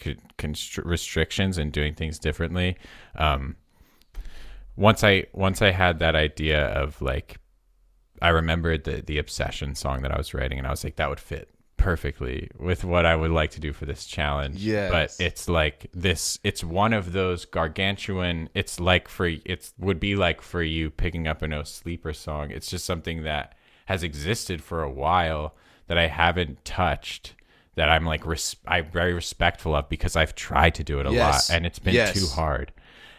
restrictions 0.84 1.58
and 1.58 1.72
doing 1.72 1.94
things 1.94 2.18
differently 2.18 2.76
um 3.16 3.56
once 4.76 5.02
i 5.02 5.24
once 5.32 5.60
i 5.62 5.70
had 5.70 5.98
that 5.98 6.14
idea 6.14 6.66
of 6.66 7.00
like 7.02 7.38
i 8.22 8.28
remembered 8.28 8.84
the 8.84 9.02
the 9.02 9.18
obsession 9.18 9.74
song 9.74 10.02
that 10.02 10.12
i 10.12 10.16
was 10.16 10.32
writing 10.32 10.58
and 10.58 10.66
i 10.66 10.70
was 10.70 10.84
like 10.84 10.96
that 10.96 11.08
would 11.08 11.20
fit 11.20 11.48
perfectly 11.76 12.48
with 12.58 12.84
what 12.84 13.04
i 13.04 13.14
would 13.14 13.30
like 13.30 13.50
to 13.50 13.60
do 13.60 13.72
for 13.72 13.84
this 13.84 14.06
challenge. 14.06 14.56
Yeah, 14.56 14.88
but 14.90 15.14
it's 15.18 15.48
like 15.48 15.90
this 15.92 16.38
it's 16.42 16.64
one 16.64 16.92
of 16.92 17.12
those 17.12 17.44
gargantuan 17.44 18.48
it's 18.54 18.80
like 18.80 19.08
for 19.08 19.26
it's 19.44 19.74
would 19.78 20.00
be 20.00 20.16
like 20.16 20.40
for 20.40 20.62
you 20.62 20.88
picking 20.88 21.26
up 21.26 21.42
an 21.42 21.52
O'Sleeper 21.52 22.12
song. 22.12 22.50
It's 22.50 22.70
just 22.70 22.86
something 22.86 23.24
that 23.24 23.54
has 23.86 24.02
existed 24.02 24.62
for 24.62 24.82
a 24.82 24.90
while 24.90 25.54
that 25.88 25.98
i 25.98 26.06
haven't 26.06 26.64
touched 26.64 27.34
that 27.76 27.88
i'm 27.88 28.04
like 28.04 28.24
res- 28.26 28.56
i'm 28.66 28.90
very 28.90 29.12
respectful 29.14 29.74
of 29.74 29.88
because 29.88 30.16
i've 30.16 30.34
tried 30.34 30.74
to 30.74 30.84
do 30.84 31.00
it 31.00 31.06
a 31.06 31.12
Yes. 31.12 31.48
lot 31.50 31.56
and 31.56 31.66
it's 31.66 31.78
been 31.78 31.94
Yes. 31.94 32.12
too 32.12 32.26
hard 32.26 32.72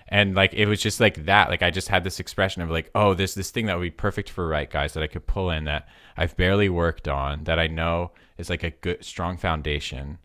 and 0.08 0.35
like 0.35 0.53
it 0.53 0.67
was 0.67 0.82
just 0.82 1.00
like 1.00 1.25
that 1.25 1.50
like 1.50 1.61
i 1.64 1.72
just 1.72 1.88
had 1.88 2.03
this 2.03 2.19
expression 2.19 2.61
of 2.61 2.69
like 2.69 2.92
oh 2.95 3.14
there's 3.14 3.35
this 3.35 3.51
thing 3.51 3.66
that 3.66 3.75
would 3.77 3.84
be 3.84 3.92
perfect 3.92 4.30
for 4.30 4.48
Write 4.48 4.69
Guys 4.69 4.93
that 4.93 5.03
i 5.03 5.08
could 5.08 5.25
pull 5.27 5.50
in 5.50 5.66
that 5.66 5.88
i've 6.17 6.38
barely 6.38 6.69
worked 6.69 7.08
on 7.08 7.43
that 7.45 7.58
i 7.59 7.67
know 7.67 8.11
is 8.38 8.50
like 8.50 8.64
a 8.64 8.69
good 8.72 9.03
strong 9.03 9.38
foundation 9.38 10.19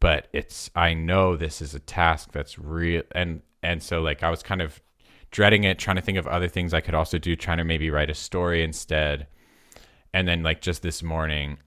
but 0.00 0.28
it's 0.32 0.70
i 0.74 0.94
know 0.94 1.36
this 1.36 1.60
is 1.60 1.74
a 1.74 1.80
task 1.80 2.32
that's 2.32 2.58
real 2.58 3.02
and 3.12 3.42
and 3.62 3.82
so 3.82 4.00
like 4.00 4.22
i 4.22 4.30
was 4.30 4.42
kind 4.42 4.62
of 4.62 4.80
dreading 5.30 5.64
it 5.64 5.78
trying 5.78 5.96
to 5.96 6.02
think 6.02 6.16
of 6.18 6.26
other 6.26 6.48
things 6.48 6.72
i 6.72 6.80
could 6.80 6.94
also 6.94 7.18
do 7.18 7.36
trying 7.36 7.58
to 7.58 7.64
maybe 7.64 7.90
write 7.90 8.08
a 8.10 8.14
story 8.14 8.62
instead 8.62 9.26
and 10.14 10.26
then 10.26 10.42
like 10.42 10.60
just 10.62 10.82
this 10.82 11.02
morning 11.02 11.58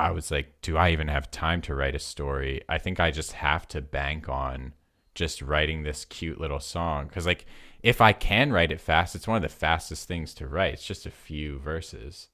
i 0.00 0.10
was 0.10 0.30
like 0.30 0.60
do 0.62 0.76
i 0.76 0.90
even 0.90 1.08
have 1.08 1.30
time 1.30 1.60
to 1.60 1.74
write 1.74 1.94
a 1.94 1.98
story 1.98 2.60
i 2.68 2.78
think 2.78 2.98
i 3.00 3.10
just 3.10 3.32
have 3.32 3.66
to 3.68 3.80
bank 3.80 4.28
on 4.28 4.72
just 5.14 5.42
writing 5.42 5.82
this 5.82 6.04
cute 6.04 6.40
little 6.40 6.60
song 6.60 7.06
because 7.06 7.26
like 7.26 7.46
if 7.82 8.00
i 8.00 8.12
can 8.12 8.52
write 8.52 8.72
it 8.72 8.80
fast 8.80 9.14
it's 9.14 9.28
one 9.28 9.36
of 9.36 9.42
the 9.42 9.48
fastest 9.48 10.06
things 10.08 10.34
to 10.34 10.46
write 10.46 10.74
it's 10.74 10.86
just 10.86 11.06
a 11.06 11.10
few 11.10 11.58
verses 11.58 12.28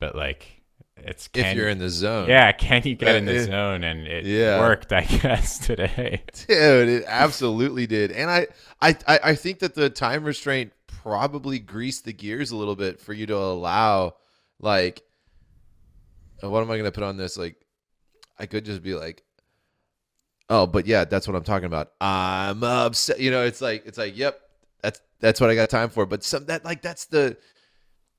but 0.00 0.14
like 0.14 0.62
it's 0.96 1.28
if 1.34 1.56
you're 1.56 1.68
in 1.68 1.78
the 1.78 1.88
zone, 1.90 2.28
yeah, 2.28 2.52
can 2.52 2.82
you 2.84 2.94
get 2.94 3.14
Uh, 3.14 3.18
in 3.18 3.24
the 3.24 3.40
uh, 3.40 3.44
zone? 3.44 3.84
And 3.84 4.06
it 4.06 4.24
yeah. 4.24 4.60
worked, 4.60 4.92
I 4.92 5.02
guess, 5.22 5.58
today. 5.58 6.22
dude, 6.46 6.88
it 6.88 7.04
absolutely 7.06 7.86
did. 7.86 8.12
And 8.12 8.30
I, 8.30 8.46
I, 8.80 8.96
I 9.08 9.34
think 9.34 9.58
that 9.58 9.74
the 9.74 9.90
time 9.90 10.24
restraint 10.24 10.72
probably 10.86 11.58
greased 11.58 12.04
the 12.04 12.12
gears 12.12 12.52
a 12.52 12.56
little 12.56 12.76
bit 12.76 13.00
for 13.00 13.12
you 13.12 13.26
to 13.26 13.36
allow, 13.36 14.14
like, 14.60 15.02
what 16.50 16.62
am 16.62 16.70
I 16.70 16.74
going 16.74 16.84
to 16.84 16.92
put 16.92 17.04
on 17.04 17.16
this? 17.16 17.36
Like, 17.36 17.56
I 18.38 18.46
could 18.46 18.64
just 18.64 18.82
be 18.82 18.94
like, 18.94 19.22
oh, 20.50 20.66
but 20.66 20.86
yeah, 20.86 21.04
that's 21.04 21.26
what 21.26 21.36
I'm 21.36 21.44
talking 21.44 21.66
about. 21.66 21.92
I'm 22.00 22.62
upset. 22.62 23.20
You 23.20 23.30
know, 23.30 23.44
it's 23.44 23.60
like, 23.60 23.86
it's 23.86 23.98
like, 23.98 24.16
yep, 24.16 24.40
that's 24.82 25.00
that's 25.20 25.40
what 25.40 25.50
I 25.50 25.54
got 25.54 25.70
time 25.70 25.88
for. 25.88 26.06
But 26.06 26.22
some 26.22 26.46
that 26.46 26.64
like 26.64 26.82
that's 26.82 27.06
the 27.06 27.36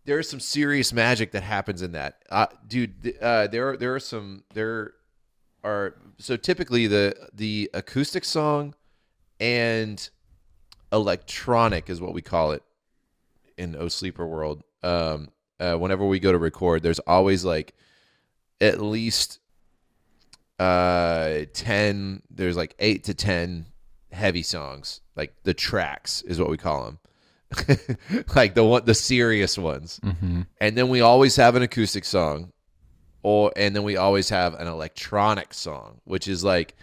there 0.05 0.19
is 0.19 0.29
some 0.29 0.39
serious 0.39 0.93
magic 0.93 1.31
that 1.31 1.43
happens 1.43 1.81
in 1.81 1.93
that, 1.93 2.23
uh, 2.29 2.47
dude. 2.67 3.17
Uh, 3.21 3.47
there 3.47 3.69
are 3.69 3.77
there 3.77 3.95
are 3.95 3.99
some 3.99 4.43
there 4.53 4.93
are 5.63 5.95
so 6.17 6.37
typically 6.37 6.87
the 6.87 7.15
the 7.33 7.69
acoustic 7.73 8.23
song 8.23 8.75
and 9.39 10.09
electronic 10.91 11.89
is 11.89 11.99
what 11.99 12.13
we 12.13 12.21
call 12.21 12.51
it 12.51 12.63
in 13.57 13.75
O'Sleeper 13.75 14.25
world. 14.25 14.63
Um, 14.83 15.29
uh, 15.59 15.75
whenever 15.75 16.05
we 16.05 16.19
go 16.19 16.31
to 16.31 16.37
record, 16.37 16.83
there's 16.83 16.99
always 16.99 17.43
like 17.43 17.75
at 18.61 18.81
least 18.81 19.39
uh 20.59 21.41
10 21.53 22.21
there's 22.29 22.55
like 22.55 22.75
8 22.79 23.03
to 23.05 23.13
10 23.13 23.65
heavy 24.11 24.43
songs. 24.43 25.01
Like 25.15 25.35
the 25.43 25.53
tracks 25.53 26.21
is 26.21 26.39
what 26.39 26.49
we 26.49 26.57
call 26.57 26.85
them 26.85 26.99
like 28.35 28.55
the 28.55 28.63
one 28.63 28.85
the 28.85 28.93
serious 28.93 29.57
ones. 29.57 29.99
Mm-hmm. 30.03 30.41
and 30.59 30.77
then 30.77 30.89
we 30.89 31.01
always 31.01 31.35
have 31.35 31.55
an 31.55 31.61
acoustic 31.61 32.05
song 32.05 32.51
or 33.23 33.51
and 33.55 33.75
then 33.75 33.83
we 33.83 33.97
always 33.97 34.29
have 34.29 34.53
an 34.55 34.67
electronic 34.67 35.53
song 35.53 35.99
which 36.05 36.27
is 36.27 36.43
like 36.43 36.75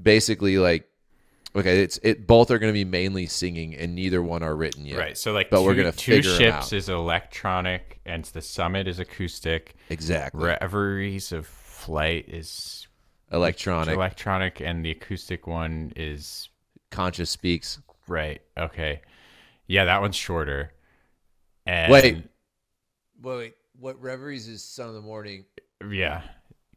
basically 0.00 0.58
like 0.58 0.87
okay 1.58 1.82
it's 1.82 1.98
it 2.02 2.26
both 2.26 2.50
are 2.50 2.58
going 2.58 2.70
to 2.72 2.74
be 2.74 2.84
mainly 2.84 3.26
singing 3.26 3.74
and 3.74 3.94
neither 3.94 4.22
one 4.22 4.42
are 4.42 4.54
written 4.56 4.84
yet 4.86 4.98
Right. 4.98 5.18
So 5.18 5.32
like, 5.32 5.50
But 5.50 5.60
two, 5.60 5.64
we're 5.66 5.74
gonna 5.74 5.92
two 5.92 6.12
figure 6.16 6.30
'em 6.32 6.38
ships 6.38 6.72
is 6.72 6.88
electronic, 6.88 8.00
and 8.06 8.24
the 8.24 8.40
summit 8.42 8.86
is 8.88 8.98
acoustic. 8.98 9.74
exactly 9.90 10.44
Reveries 10.44 11.32
of 11.32 11.46
flight 11.46 12.28
is 12.28 12.86
electronic 13.32 13.94
electronic, 13.94 14.60
and 14.60 14.84
the 14.84 14.90
acoustic 14.90 15.46
one 15.46 15.92
is 15.96 16.48
conscious 16.90 17.30
speaks 17.30 17.78
right. 18.06 18.40
Okay. 18.56 19.02
Yeah, 19.66 19.84
that 19.84 20.00
one's 20.00 20.16
shorter. 20.16 20.72
And 21.66 21.92
wait 21.92 22.24
wait 23.20 23.54
what 23.78 24.00
reveries 24.00 24.48
is 24.48 24.64
son 24.64 24.88
of 24.88 24.94
the 24.94 25.00
morning 25.02 25.44
Yeah. 25.88 26.22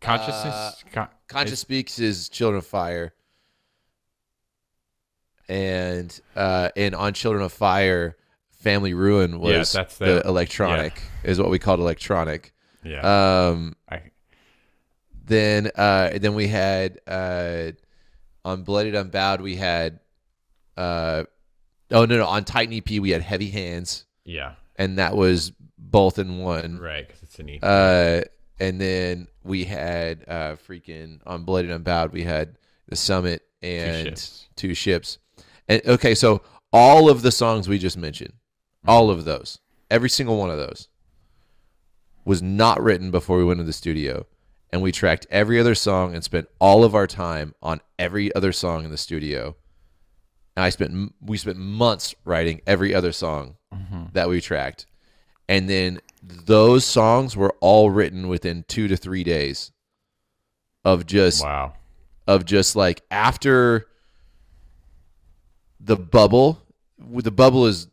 Consciousness. 0.02 0.54
Uh, 0.54 0.74
con- 0.92 1.10
conscious 1.28 1.60
speaks 1.60 2.00
is 2.00 2.28
children 2.28 2.58
of 2.58 2.66
fire 2.66 3.14
and 5.50 6.20
uh 6.36 6.70
and 6.76 6.96
on 6.96 7.14
children 7.14 7.44
of 7.44 7.52
fire 7.52 8.16
family 8.52 8.94
ruin 8.94 9.40
was 9.40 9.74
Yeah, 9.74 9.82
that's 9.82 9.98
the, 9.98 10.06
the- 10.06 10.28
electronic 10.28 11.02
is 11.24 11.40
what 11.40 11.50
we 11.50 11.60
called 11.60 11.80
electronic 11.80 12.54
yeah. 12.84 13.50
um 13.50 13.76
I, 13.90 14.02
then 15.26 15.70
uh 15.76 16.10
then 16.20 16.34
we 16.36 16.48
had 16.48 17.00
uh 17.08 17.72
on 18.44 18.64
Bloodied, 18.64 18.96
Unbowed 18.96 19.42
we 19.42 19.56
had 19.56 20.00
uh 20.78 21.24
oh 21.92 22.06
no 22.06 22.18
no 22.18 22.26
on 22.26 22.44
titan 22.44 22.74
ep 22.74 22.90
we 22.90 23.12
had 23.12 23.22
heavy 23.22 23.50
hands 23.50 24.06
yeah. 24.24 24.54
and 24.78 24.98
that 25.00 25.16
was 25.16 25.52
both 25.78 26.18
in 26.20 26.38
one 26.40 26.78
Right. 26.80 27.08
Because 27.08 27.24
it's 27.24 27.40
an 27.40 27.50
E. 27.50 27.60
uh 27.62 28.22
and 28.60 28.80
then 28.80 29.28
we 29.44 29.66
had 29.66 30.24
uh 30.28 30.56
freaking 30.68 31.20
on 31.26 31.44
Bloodied, 31.44 31.72
Unbowed 31.72 32.12
we 32.14 32.24
had 32.24 32.58
the 32.88 32.96
summit 32.96 33.42
and 33.62 34.08
ships. 34.08 34.48
two 34.56 34.74
ships 34.74 35.18
okay 35.86 36.16
so 36.16 36.42
all 36.74 37.10
of 37.10 37.22
the 37.22 37.32
songs 37.32 37.68
we 37.68 37.78
just 37.78 37.98
mentioned 37.98 38.34
all 38.88 39.10
of 39.10 39.26
those 39.26 39.60
every 39.90 40.10
single 40.10 40.38
one 40.38 40.50
of 40.50 40.58
those 40.58 40.88
was 42.26 42.42
not 42.42 42.82
written 42.82 43.12
before 43.12 43.38
we 43.38 43.44
went 43.44 43.60
to 43.60 43.64
the 43.64 43.74
studio 43.74 44.26
and 44.72 44.82
we 44.82 44.92
tracked 44.92 45.28
every 45.30 45.60
other 45.60 45.76
song 45.76 46.14
and 46.16 46.24
spent 46.24 46.48
all 46.60 46.84
of 46.84 46.96
our 46.96 47.08
time 47.08 47.54
on 47.62 47.82
every 48.00 48.34
other 48.36 48.52
song 48.52 48.86
in 48.86 48.92
the 48.92 48.98
studio 48.98 49.56
and 50.56 50.64
i 50.64 50.70
spent 50.70 51.14
we 51.22 51.38
spent 51.38 51.58
months 51.58 52.16
writing 52.26 52.62
every 52.68 52.94
other 52.94 53.12
song 53.12 53.56
that 54.14 54.30
we 54.30 54.42
tracked 54.42 54.86
and 55.48 55.70
then 55.70 56.00
those 56.22 56.86
songs 56.86 57.36
were 57.36 57.54
all 57.62 57.90
written 57.90 58.28
within 58.28 58.64
two 58.68 58.88
to 58.88 58.96
three 58.96 59.24
days 59.24 59.72
of 60.86 61.06
just 61.06 61.44
wow. 61.44 61.74
of 62.28 62.46
just 62.46 62.76
like 62.76 63.02
after 63.12 63.88
the 65.84 65.98
bubble 65.98 66.62
the 67.00 67.32
bubble 67.32 67.66
is 67.66 67.88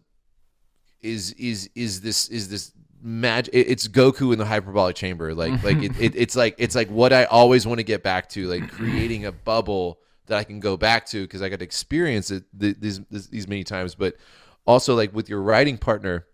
is 1.01 1.33
is 1.33 1.71
is 1.75 2.01
this 2.01 2.29
is 2.29 2.49
this 2.49 2.73
magic 3.01 3.55
it's 3.55 3.87
goku 3.87 4.33
in 4.33 4.39
the 4.39 4.45
hyperbolic 4.45 4.97
chamber. 4.97 5.35
Like 5.35 5.63
like 5.65 5.83
it, 5.83 6.01
it, 6.01 6.17
it's 6.17 6.37
like 6.37 6.57
it's 6.59 6.75
like 6.75 6.89
what 6.89 7.13
i 7.13 7.25
always 7.25 7.67
want 7.67 7.79
to 7.79 7.85
get 7.85 8.03
back 8.03 8.29
to 8.31 8.49
like 8.49 8.71
creating 8.71 9.25
a 9.25 9.33
bubble 9.33 10.01
that 10.27 10.37
i 10.37 10.45
can 10.45 10.61
go 10.61 10.77
back 10.77 11.07
to 11.07 11.23
because 11.23 11.41
i 11.41 11.49
got 11.49 11.61
to 11.61 11.65
experience 11.65 12.31
it 12.31 12.45
th- 12.59 12.77
these 12.79 13.01
these 13.11 13.29
these 13.29 13.49
many 13.49 13.65
times. 13.65 13.95
But 13.95 14.17
also 14.67 14.95
like 14.95 15.15
with 15.15 15.29
your 15.29 15.41
writing 15.41 15.79
partner 15.79 16.27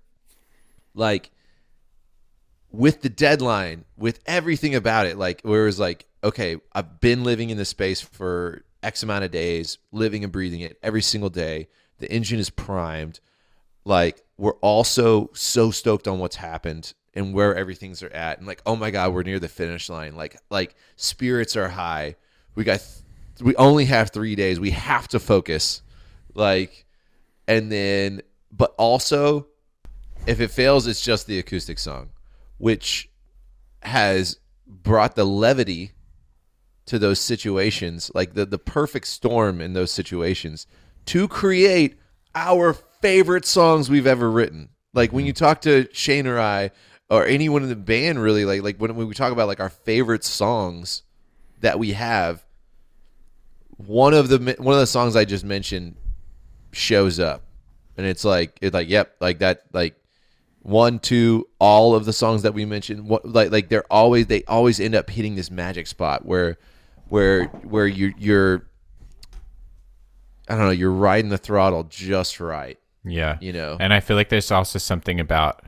like 0.95 1.31
with 2.71 3.03
the 3.03 3.09
deadline, 3.09 3.85
with 3.97 4.21
everything 4.27 4.75
about 4.75 5.07
it, 5.07 5.17
like 5.17 5.41
where 5.43 5.63
it 5.63 5.67
was 5.67 5.79
like, 5.79 6.07
okay, 6.23 6.57
I've 6.73 7.01
been 7.01 7.23
living 7.25 7.51
in 7.51 7.57
this 7.57 7.69
space 7.69 8.01
for 8.01 8.65
X 8.85 9.03
amount 9.03 9.25
of 9.25 9.31
days, 9.31 9.79
living 9.93 10.23
and 10.25 10.33
breathing 10.33 10.61
it 10.61 10.79
every 10.83 11.03
single 11.03 11.31
day. 11.31 11.69
The 11.99 12.11
engine 12.13 12.39
is 12.39 12.51
primed. 12.51 13.21
like 13.85 14.23
we're 14.37 14.55
also 14.55 15.31
so 15.35 15.71
stoked 15.71 16.09
on 16.09 16.19
what's 16.19 16.37
happened 16.37 16.93
and 17.15 17.33
where 17.35 17.55
everything's 17.55 18.03
are 18.03 18.13
at. 18.13 18.39
And 18.39 18.47
like 18.47 18.63
oh 18.67 18.77
my 18.77 18.91
god 18.91 19.15
we're 19.15 19.23
near 19.23 19.39
the 19.39 19.49
finish 19.49 19.89
line. 19.89 20.17
Like 20.17 20.37
like 20.51 20.75
spirits 20.97 21.57
are 21.57 21.69
high. 21.69 22.17
We 22.55 22.65
got 22.65 22.81
th- 22.81 23.45
we 23.45 23.55
only 23.57 23.85
have 23.87 24.11
3 24.11 24.35
days. 24.37 24.59
We 24.61 24.71
have 24.71 25.09
to 25.09 25.21
focus. 25.21 25.83
Like 26.35 26.85
and 27.47 27.71
then 27.71 28.23
but 28.51 28.75
also 28.79 29.47
if 30.27 30.41
it 30.41 30.51
fails 30.51 30.87
it's 30.87 31.01
just 31.03 31.27
the 31.27 31.39
acoustic 31.39 31.79
song 31.79 32.11
which 32.59 33.11
has 33.83 34.39
brought 34.67 35.15
the 35.15 35.25
levity 35.25 35.93
to 36.87 36.99
those 36.99 37.19
situations 37.19 38.11
like 38.15 38.35
the 38.35 38.45
the 38.45 38.59
perfect 38.59 39.07
storm 39.07 39.61
in 39.61 39.73
those 39.73 39.91
situations 39.91 40.67
to 41.07 41.27
create 41.29 41.99
our 42.35 42.75
favorite 42.75 43.47
songs 43.47 43.91
we've 43.91 44.07
ever 44.07 44.31
written. 44.31 44.69
Like 44.93 45.13
when 45.13 45.27
you 45.27 45.33
mm-hmm. 45.33 45.45
talk 45.45 45.61
to 45.63 45.89
Shane 45.93 46.27
or 46.27 46.39
I 46.39 46.71
or 47.11 47.27
anyone 47.27 47.63
in 47.63 47.69
the 47.69 47.77
band 47.77 48.21
really 48.21 48.45
like 48.45 48.63
like 48.63 48.77
when, 48.79 48.95
when 48.97 49.09
we 49.09 49.15
talk 49.15 49.33
about 49.33 49.49
like 49.49 49.61
our 49.61 49.71
favorite 49.71 50.25
songs 50.25 51.03
that 51.61 51.79
we 51.79 51.93
have 51.93 52.45
one 53.77 54.15
of 54.15 54.29
the 54.29 54.57
one 54.59 54.75
of 54.75 54.81
the 54.81 54.87
songs 54.87 55.17
I 55.17 55.25
just 55.25 55.45
mentioned 55.45 55.97
shows 56.73 57.19
up. 57.21 57.43
And 57.97 58.07
it's 58.07 58.25
like 58.25 58.59
it's 58.61 58.75
like 58.75 58.89
yep 58.89 59.15
like 59.21 59.39
that 59.39 59.65
like 59.73 59.97
one 60.63 60.99
two 60.99 61.47
all 61.59 61.95
of 61.95 62.07
the 62.07 62.13
songs 62.13 62.43
that 62.43 62.55
we 62.55 62.65
mentioned 62.65 63.07
what 63.07 63.29
like 63.29 63.53
like 63.53 63.69
they're 63.69 63.93
always 63.93 64.27
they 64.27 64.43
always 64.45 64.81
end 64.81 64.95
up 64.95 65.11
hitting 65.11 65.35
this 65.35 65.51
magic 65.51 65.87
spot 65.87 66.25
where 66.25 66.57
where 67.09 67.45
where 67.47 67.87
you 67.87 68.13
you're 68.19 68.67
I 70.49 70.57
don't 70.57 70.65
know 70.67 70.71
you're 70.71 70.91
riding 70.93 71.31
the 71.31 71.39
throttle 71.39 71.85
just 71.85 72.41
right 72.41 72.79
Yeah. 73.05 73.39
you 73.41 73.53
know 73.53 73.77
And 73.81 73.93
I 73.95 74.01
feel 74.01 74.17
like 74.17 74.29
there's 74.29 74.51
also 74.51 74.79
something 74.79 75.21
about 75.21 75.65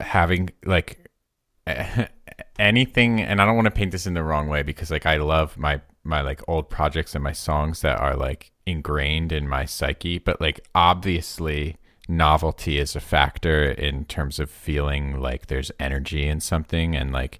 having 0.00 0.50
like 0.64 1.08
anything 2.58 3.20
and 3.20 3.40
I 3.40 3.46
don't 3.46 3.54
want 3.56 3.66
to 3.66 3.70
paint 3.70 3.92
this 3.92 4.06
in 4.06 4.14
the 4.14 4.22
wrong 4.24 4.48
way 4.48 4.62
because 4.62 4.90
like 4.90 5.06
I 5.06 5.16
love 5.18 5.56
my 5.56 5.80
my 6.02 6.20
like 6.22 6.40
old 6.48 6.68
projects 6.70 7.14
and 7.14 7.22
my 7.22 7.32
songs 7.32 7.80
that 7.82 7.98
are 7.98 8.16
like 8.16 8.52
ingrained 8.66 9.32
in 9.32 9.48
my 9.48 9.64
psyche 9.64 10.18
but 10.18 10.40
like 10.40 10.60
obviously 10.74 11.76
novelty 12.10 12.78
is 12.78 12.94
a 12.96 13.00
factor 13.00 13.70
in 13.70 14.04
terms 14.04 14.38
of 14.38 14.50
feeling 14.50 15.20
like 15.20 15.46
there's 15.46 15.70
energy 15.78 16.26
in 16.26 16.40
something. 16.40 16.96
And 16.96 17.12
like 17.12 17.38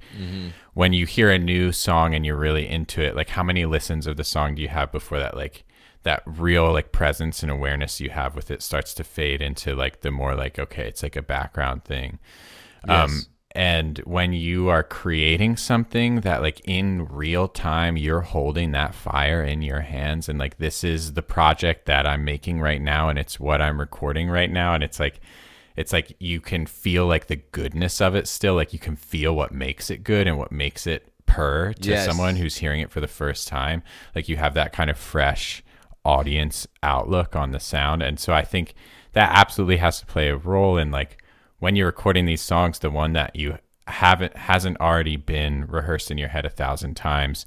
when 0.74 0.92
you 0.92 1.04
hear 1.06 1.30
a 1.30 1.38
new 1.38 1.72
song 1.72 2.14
and 2.14 2.24
you're 2.24 2.36
really 2.36 2.66
into 2.68 3.02
it 3.02 3.14
like 3.16 3.30
how 3.30 3.42
many 3.42 3.66
listens 3.66 4.06
of 4.06 4.16
the 4.16 4.24
song 4.24 4.54
do 4.54 4.62
you 4.62 4.68
have 4.68 4.90
before 4.92 5.18
that 5.18 5.36
like 5.36 5.64
that 6.04 6.22
real 6.24 6.72
like 6.72 6.92
presence 6.92 7.42
and 7.42 7.50
awareness 7.50 8.00
you 8.00 8.08
have 8.10 8.34
with 8.34 8.50
it 8.50 8.62
starts 8.62 8.94
to 8.94 9.04
fade 9.04 9.42
into 9.42 9.74
like 9.74 10.00
the 10.00 10.10
more 10.10 10.34
like 10.34 10.58
okay 10.58 10.86
it's 10.86 11.02
like 11.02 11.16
a 11.16 11.22
background 11.22 11.84
thing? 11.84 12.18
Um 12.88 13.10
Yes. 13.10 13.28
And 13.52 13.98
when 14.00 14.32
you 14.32 14.68
are 14.68 14.82
creating 14.82 15.56
something 15.56 16.20
that 16.20 16.40
like 16.40 16.60
in 16.64 17.04
real 17.06 17.48
time 17.48 17.96
you're 17.96 18.20
holding 18.20 18.70
that 18.72 18.94
fire 18.94 19.42
in 19.42 19.60
your 19.62 19.80
hands 19.80 20.28
and 20.28 20.38
like 20.38 20.58
this 20.58 20.84
is 20.84 21.14
the 21.14 21.22
project 21.22 21.86
that 21.86 22.06
I'm 22.06 22.24
making 22.24 22.60
right 22.60 22.80
now 22.80 23.08
and 23.08 23.18
it's 23.18 23.40
what 23.40 23.60
I'm 23.60 23.80
recording 23.80 24.28
right 24.30 24.50
now 24.50 24.74
and 24.74 24.84
it's 24.84 25.00
like 25.00 25.20
it's 25.76 25.92
like 25.92 26.14
you 26.20 26.40
can 26.40 26.66
feel 26.66 27.06
like 27.06 27.26
the 27.26 27.36
goodness 27.36 28.00
of 28.00 28.14
it 28.14 28.28
still 28.28 28.54
like 28.54 28.72
you 28.72 28.78
can 28.78 28.94
feel 28.96 29.34
what 29.34 29.52
makes 29.52 29.90
it 29.90 30.04
good 30.04 30.26
and 30.28 30.38
what 30.38 30.52
makes 30.52 30.86
it 30.86 31.12
purr 31.26 31.72
to 31.74 31.90
Yes. 31.90 32.04
someone 32.06 32.36
who's 32.36 32.58
hearing 32.58 32.80
it 32.80 32.90
for 32.90 33.00
the 33.00 33.08
first 33.08 33.48
time 33.48 33.82
like 34.14 34.28
you 34.28 34.36
have 34.36 34.54
that 34.54 34.72
kind 34.72 34.90
of 34.90 34.98
fresh 34.98 35.62
audience 36.04 36.66
outlook 36.82 37.34
on 37.36 37.50
the 37.52 37.60
sound 37.60 38.02
and 38.02 38.18
so 38.18 38.32
i 38.32 38.42
think 38.42 38.74
that 39.12 39.30
absolutely 39.32 39.76
has 39.76 40.00
to 40.00 40.06
play 40.06 40.28
a 40.28 40.36
role 40.36 40.76
in 40.78 40.90
like 40.90 41.19
when 41.60 41.76
you're 41.76 41.86
recording 41.86 42.26
these 42.26 42.42
songs 42.42 42.80
the 42.80 42.90
one 42.90 43.12
that 43.14 43.36
you 43.36 43.56
haven't 43.86 44.36
hasn't 44.36 44.80
already 44.80 45.16
been 45.16 45.66
rehearsed 45.66 46.10
in 46.10 46.18
your 46.18 46.28
head 46.28 46.44
a 46.44 46.50
thousand 46.50 46.94
times 46.96 47.46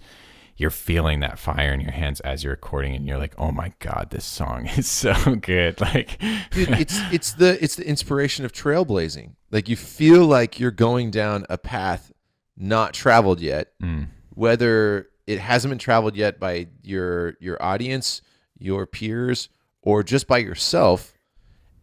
you're 0.56 0.69
feeling 0.69 1.19
that 1.19 1.40
fire 1.40 1.74
in 1.74 1.80
your 1.82 1.92
hands 1.92 2.19
as 2.22 2.43
you're 2.43 2.51
recording 2.53 2.95
and 2.95 3.08
you're 3.08 3.17
like 3.17 3.33
oh 3.38 3.51
my 3.51 3.72
god 3.80 4.08
this 4.11 4.24
song 4.25 4.66
is 4.77 4.90
so 4.90 5.14
good 5.35 5.80
like 5.82 6.19
Dude, 6.51 6.69
it's 6.69 6.98
it's 7.11 7.33
the 7.33 7.61
it's 7.64 7.75
the 7.75 7.88
inspiration 7.88 8.45
of 8.45 8.51
trailblazing. 8.53 9.32
Like 9.51 9.67
you 9.69 9.75
feel 9.75 10.25
like 10.25 10.59
you're 10.59 10.72
going 10.72 11.09
down 11.11 11.45
a 11.50 11.58
path 11.58 12.11
not 12.56 12.93
traveled 12.93 13.40
yet, 13.40 13.72
Mm. 13.82 14.08
whether 14.35 15.08
it 15.25 15.40
hasn't 15.40 15.72
been 15.72 15.80
traveled 15.80 16.16
yet 16.16 16.40
by 16.40 16.67
your 16.83 17.35
your 17.40 17.61
audience, 17.64 18.22
your 18.59 18.85
peers, 18.85 19.50
or 19.82 20.03
just 20.03 20.27
by 20.27 20.38
yourself, 20.38 21.12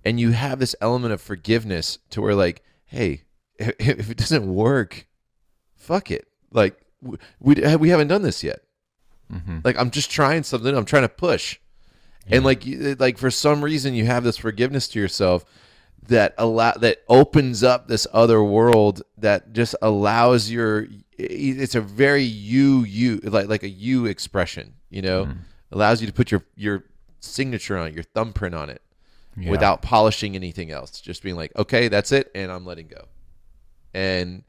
and 0.05 0.19
you 0.19 0.33
have 0.33 0.59
this 0.59 0.75
element 0.81 1.13
of 1.13 1.21
forgiveness 1.21 1.99
to 2.11 2.21
where 2.21 2.35
like, 2.35 2.63
hey, 2.87 3.23
if, 3.59 4.11
it 4.11 4.17
doesn't 4.17 4.53
work, 4.53 5.07
fuck 5.77 6.11
it. 6.11 6.27
Like 6.53 6.81
we 7.41 7.55
we 7.77 7.89
haven't 7.89 8.09
done 8.09 8.23
this 8.23 8.43
yet. 8.43 8.61
Mm-hmm. 9.33 9.59
Like 9.65 9.79
I'm 9.79 9.91
just 9.91 10.11
trying 10.11 10.43
something. 10.43 10.75
I'm 10.77 10.85
trying 10.85 11.03
to 11.03 11.09
push. 11.09 11.59
And 12.27 12.45
like 12.45 12.65
like 12.99 13.19
for 13.19 13.31
some 13.31 13.63
reason 13.63 13.95
you 13.95 14.07
have 14.07 14.25
this 14.25 14.37
forgiveness 14.37 14.87
to 14.89 15.01
yourself 15.01 15.45
that 16.09 16.35
allow 16.39 16.73
that 16.73 16.99
opens 17.09 17.63
up 17.63 17.89
this 17.89 18.07
other 18.13 18.43
world 18.43 19.03
that 19.19 19.53
just 19.53 19.75
allows 19.83 20.51
your 20.51 20.87
it's 21.19 21.75
a 21.75 21.81
very 21.81 22.23
you 22.23 22.85
you 22.85 23.19
like 23.25 23.49
like 23.49 23.63
a 23.63 23.69
you 23.69 24.07
expression, 24.07 24.75
you 24.91 25.03
know? 25.03 25.25
Mm-hmm. 25.27 25.39
Allows 25.73 26.01
you 26.01 26.07
to 26.07 26.13
put 26.13 26.31
your 26.31 26.45
your 26.57 26.85
signature 27.21 27.77
on 27.77 27.89
it, 27.89 27.95
your 27.95 28.03
thumbprint 28.03 28.55
on 28.55 28.71
it 28.71 28.83
Yeah. 29.43 29.51
without 29.51 29.83
polishing 29.83 30.35
anything 30.37 30.71
else. 30.71 31.01
Just 31.01 31.23
being 31.23 31.37
like, 31.37 31.53
"Okay, 31.57 31.89
that's 31.89 32.13
it 32.13 32.31
and 32.35 32.51
I'm 32.53 32.65
letting 32.67 32.89
go." 32.89 33.07
And 33.95 34.45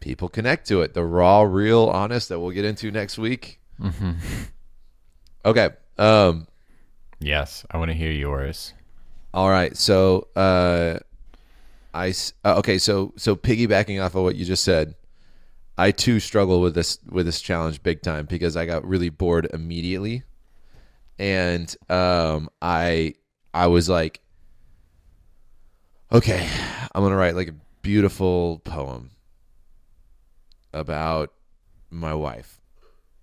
people 0.00 0.28
connect 0.28 0.68
to 0.68 0.82
it. 0.82 0.94
The 0.94 1.04
raw, 1.04 1.42
real, 1.42 1.86
honest 1.88 2.28
that 2.28 2.38
we'll 2.40 2.50
get 2.52 2.64
into 2.64 2.90
next 2.90 3.18
week. 3.18 3.60
Okay. 5.44 5.70
Um 5.96 6.46
yes 7.20 7.64
i 7.70 7.78
want 7.78 7.88
to 7.90 7.94
hear 7.96 8.12
yours 8.12 8.74
all 9.34 9.50
right. 9.50 9.76
So, 9.76 10.28
uh, 10.36 10.98
I 11.92 12.08
s- 12.08 12.32
uh, 12.44 12.56
okay. 12.58 12.78
So, 12.78 13.12
so 13.16 13.36
piggybacking 13.36 14.02
off 14.02 14.14
of 14.14 14.22
what 14.22 14.36
you 14.36 14.44
just 14.44 14.64
said, 14.64 14.94
I 15.76 15.90
too 15.90 16.18
struggle 16.18 16.60
with 16.62 16.74
this 16.74 16.98
with 17.10 17.26
this 17.26 17.40
challenge 17.40 17.82
big 17.82 18.00
time 18.02 18.24
because 18.26 18.56
I 18.56 18.64
got 18.66 18.86
really 18.86 19.10
bored 19.10 19.46
immediately, 19.52 20.22
and 21.18 21.74
um, 21.90 22.48
I 22.62 23.14
I 23.52 23.66
was 23.66 23.88
like, 23.88 24.20
okay, 26.12 26.48
I'm 26.94 27.02
gonna 27.02 27.16
write 27.16 27.36
like 27.36 27.48
a 27.48 27.54
beautiful 27.82 28.60
poem 28.64 29.10
about 30.72 31.32
my 31.90 32.14
wife, 32.14 32.60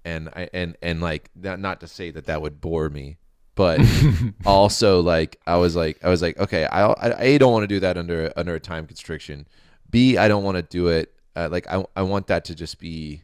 and 0.03 0.29
I 0.29 0.49
and 0.53 0.77
and 0.81 1.01
like 1.01 1.29
not 1.35 1.59
not 1.59 1.81
to 1.81 1.87
say 1.87 2.11
that 2.11 2.25
that 2.25 2.41
would 2.41 2.61
bore 2.61 2.89
me, 2.89 3.17
but 3.55 3.79
also 4.45 5.01
like 5.01 5.39
I 5.45 5.57
was 5.57 5.75
like 5.75 6.03
I 6.03 6.09
was 6.09 6.21
like 6.21 6.37
okay 6.39 6.65
I 6.65 6.85
I 6.85 7.15
a 7.19 7.37
don't 7.37 7.53
want 7.53 7.63
to 7.63 7.67
do 7.67 7.79
that 7.81 7.97
under 7.97 8.31
under 8.35 8.55
a 8.55 8.59
time 8.59 8.87
constriction. 8.87 9.47
B 9.89 10.17
I 10.17 10.27
don't 10.27 10.43
want 10.43 10.57
to 10.57 10.63
do 10.63 10.87
it 10.87 11.15
uh, 11.35 11.49
like 11.51 11.67
I 11.67 11.83
I 11.95 12.01
want 12.03 12.27
that 12.27 12.45
to 12.45 12.55
just 12.55 12.79
be. 12.79 13.21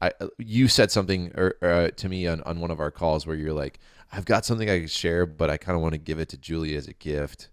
I 0.00 0.12
you 0.38 0.68
said 0.68 0.92
something 0.92 1.32
or, 1.34 1.56
uh, 1.60 1.88
to 1.88 2.08
me 2.08 2.26
on 2.28 2.40
on 2.42 2.60
one 2.60 2.70
of 2.70 2.78
our 2.78 2.90
calls 2.90 3.26
where 3.26 3.34
you're 3.34 3.52
like 3.52 3.80
I've 4.12 4.24
got 4.24 4.44
something 4.44 4.68
I 4.70 4.78
can 4.78 4.88
share 4.88 5.26
but 5.26 5.50
I 5.50 5.56
kind 5.56 5.76
of 5.76 5.82
want 5.82 5.92
to 5.92 5.98
give 5.98 6.18
it 6.18 6.28
to 6.30 6.36
Julie 6.36 6.76
as 6.76 6.88
a 6.88 6.94
gift, 6.94 7.48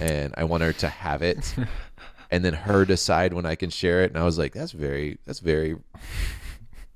and 0.00 0.32
I 0.36 0.44
want 0.44 0.62
her 0.62 0.72
to 0.74 0.88
have 0.88 1.22
it. 1.22 1.54
And 2.28 2.44
then 2.44 2.54
her 2.54 2.84
decide 2.84 3.32
when 3.32 3.46
I 3.46 3.54
can 3.54 3.70
share 3.70 4.02
it, 4.02 4.10
and 4.10 4.18
I 4.18 4.24
was 4.24 4.36
like, 4.36 4.52
"That's 4.52 4.72
very, 4.72 5.18
that's 5.26 5.38
very 5.38 5.76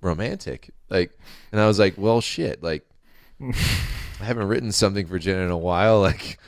romantic." 0.00 0.70
Like, 0.88 1.16
and 1.52 1.60
I 1.60 1.68
was 1.68 1.78
like, 1.78 1.94
"Well, 1.96 2.20
shit." 2.20 2.64
Like, 2.64 2.84
I 3.40 4.24
haven't 4.24 4.48
written 4.48 4.72
something 4.72 5.06
for 5.06 5.20
Jen 5.20 5.38
in 5.38 5.50
a 5.50 5.56
while. 5.56 6.00
Like, 6.00 6.38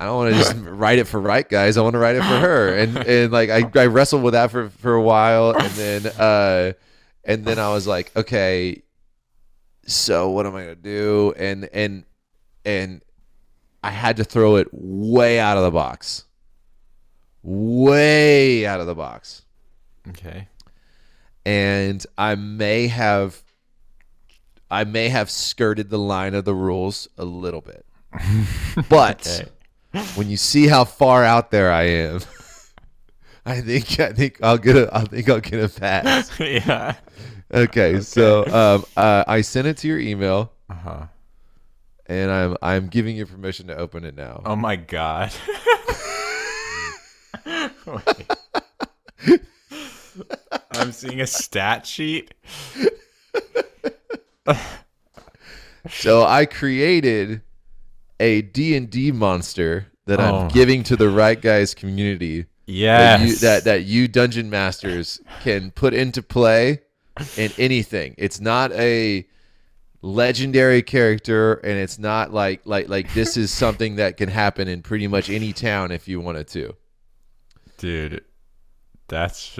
I 0.00 0.06
don't 0.06 0.16
want 0.16 0.34
to 0.34 0.38
just 0.38 0.56
write 0.60 0.98
it 0.98 1.04
for 1.06 1.20
Write 1.20 1.48
Guys. 1.48 1.76
I 1.76 1.82
want 1.82 1.94
to 1.94 1.98
write 1.98 2.16
it 2.16 2.22
for 2.22 2.38
her. 2.38 2.74
And 2.74 2.96
and 2.96 3.32
like 3.32 3.50
I, 3.50 3.70
I 3.80 3.86
wrestled 3.86 4.22
with 4.22 4.34
that 4.34 4.50
for 4.50 4.68
for 4.68 4.94
a 4.94 5.02
while, 5.02 5.56
and 5.56 5.70
then 5.72 6.06
uh, 6.06 6.72
and 7.24 7.44
then 7.44 7.58
I 7.58 7.72
was 7.72 7.86
like, 7.86 8.10
okay, 8.16 8.82
so 9.88 10.30
what 10.30 10.46
am 10.46 10.54
I 10.54 10.62
gonna 10.62 10.74
do? 10.76 11.34
And 11.36 11.68
and 11.72 12.04
and 12.64 13.02
I 13.82 13.90
had 13.90 14.16
to 14.18 14.24
throw 14.24 14.56
it 14.56 14.68
way 14.72 15.40
out 15.40 15.56
of 15.56 15.64
the 15.64 15.70
box, 15.70 16.24
way 17.42 18.66
out 18.66 18.80
of 18.80 18.86
the 18.86 18.94
box 18.94 19.42
okay 20.10 20.48
and 21.48 22.04
I 22.18 22.34
may 22.34 22.88
have 22.88 23.42
I 24.70 24.84
may 24.84 25.08
have 25.08 25.30
skirted 25.30 25.88
the 25.88 25.98
line 25.98 26.34
of 26.34 26.44
the 26.44 26.54
rules 26.54 27.08
a 27.16 27.24
little 27.24 27.62
bit. 27.62 27.86
But 28.90 29.48
when 30.14 30.28
you 30.28 30.36
see 30.36 30.68
how 30.68 30.84
far 30.84 31.24
out 31.24 31.50
there 31.50 31.72
I 31.72 31.84
am, 31.84 32.20
I 33.46 33.62
think 33.62 33.98
I 33.98 34.12
think 34.12 34.38
I'll 34.42 34.58
get 34.58 34.76
a 34.76 34.94
I 34.94 35.04
think 35.04 35.28
I'll 35.30 35.40
get 35.40 35.64
a 35.64 35.68
pass. 35.68 36.38
yeah 36.40 36.96
Okay, 37.54 38.00
so 38.00 38.44
um, 38.46 38.84
uh, 38.94 39.24
I 39.26 39.40
sent 39.40 39.66
it 39.66 39.78
to 39.78 39.88
your 39.88 39.98
email, 39.98 40.52
uh-huh 40.68 41.06
and 42.08 42.30
I'm 42.30 42.56
I'm 42.62 42.88
giving 42.88 43.16
you 43.16 43.26
permission 43.26 43.66
to 43.68 43.76
open 43.76 44.04
it 44.04 44.16
now. 44.16 44.42
Oh 44.44 44.56
my 44.56 44.76
god. 44.76 45.32
I'm 50.72 50.92
seeing 50.92 51.20
a 51.20 51.26
stat 51.26 51.86
sheet. 51.86 52.32
So 55.90 56.24
I 56.24 56.44
created 56.46 57.42
a 58.20 58.42
D&D 58.42 59.12
monster 59.12 59.86
that 60.06 60.20
I'm 60.20 60.34
Oh. 60.34 60.48
giving 60.50 60.82
to 60.84 60.96
the 60.96 61.08
Write 61.08 61.40
Guys 61.40 61.74
community. 61.74 62.46
Yes. 62.66 63.20
That 63.20 63.26
you, 63.28 63.34
that 63.36 63.64
that 63.64 63.84
you 63.84 64.08
dungeon 64.08 64.50
masters 64.50 65.20
can 65.42 65.70
put 65.70 65.94
into 65.94 66.22
play 66.22 66.82
in 67.36 67.52
anything. 67.58 68.14
It's 68.18 68.40
not 68.40 68.72
a 68.72 69.26
legendary 70.00 70.80
character 70.82 71.54
and 71.54 71.76
it's 71.76 71.98
not 71.98 72.32
like 72.32 72.60
like 72.64 72.88
like 72.88 73.12
this 73.14 73.36
is 73.36 73.50
something 73.50 73.96
that 73.96 74.16
can 74.16 74.28
happen 74.28 74.68
in 74.68 74.80
pretty 74.80 75.08
much 75.08 75.28
any 75.28 75.52
town 75.52 75.90
if 75.90 76.06
you 76.06 76.20
wanted 76.20 76.46
to. 76.48 76.74
Dude, 77.78 78.24
that's 79.08 79.58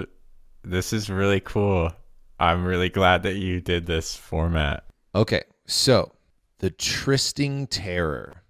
this 0.63 0.93
is 0.93 1.09
really 1.09 1.39
cool. 1.39 1.91
I'm 2.39 2.65
really 2.65 2.89
glad 2.89 3.23
that 3.23 3.35
you 3.35 3.59
did 3.59 3.85
this 3.85 4.15
format. 4.15 4.85
Okay, 5.13 5.43
so 5.65 6.13
the 6.59 6.69
Tristing 6.69 7.67
Terror, 7.67 8.43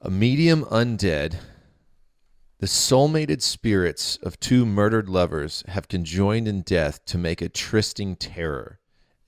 a 0.00 0.10
medium 0.10 0.64
undead. 0.66 1.36
The 2.64 2.68
soulmated 2.68 3.42
spirits 3.42 4.16
of 4.22 4.40
two 4.40 4.64
murdered 4.64 5.06
lovers 5.06 5.64
have 5.68 5.86
conjoined 5.86 6.48
in 6.48 6.62
death 6.62 7.04
to 7.04 7.18
make 7.18 7.42
a 7.42 7.50
trysting 7.50 8.16
terror. 8.16 8.78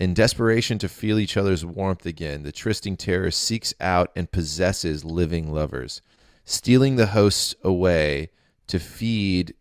In 0.01 0.15
desperation 0.15 0.79
to 0.79 0.89
feel 0.89 1.19
each 1.19 1.37
other's 1.37 1.63
warmth 1.63 2.07
again, 2.07 2.45
the 2.45 2.51
trysting 2.51 2.97
terror 2.97 3.31
seeks 3.31 3.75
out 3.79 4.11
and 4.17 4.33
possesses 4.33 5.05
living 5.05 5.53
lovers, 5.53 6.01
stealing 6.47 6.97
the 6.97 7.09
hosts 7.09 7.55
away 7.63 8.31
to 8.69 8.79
feed 8.79 9.53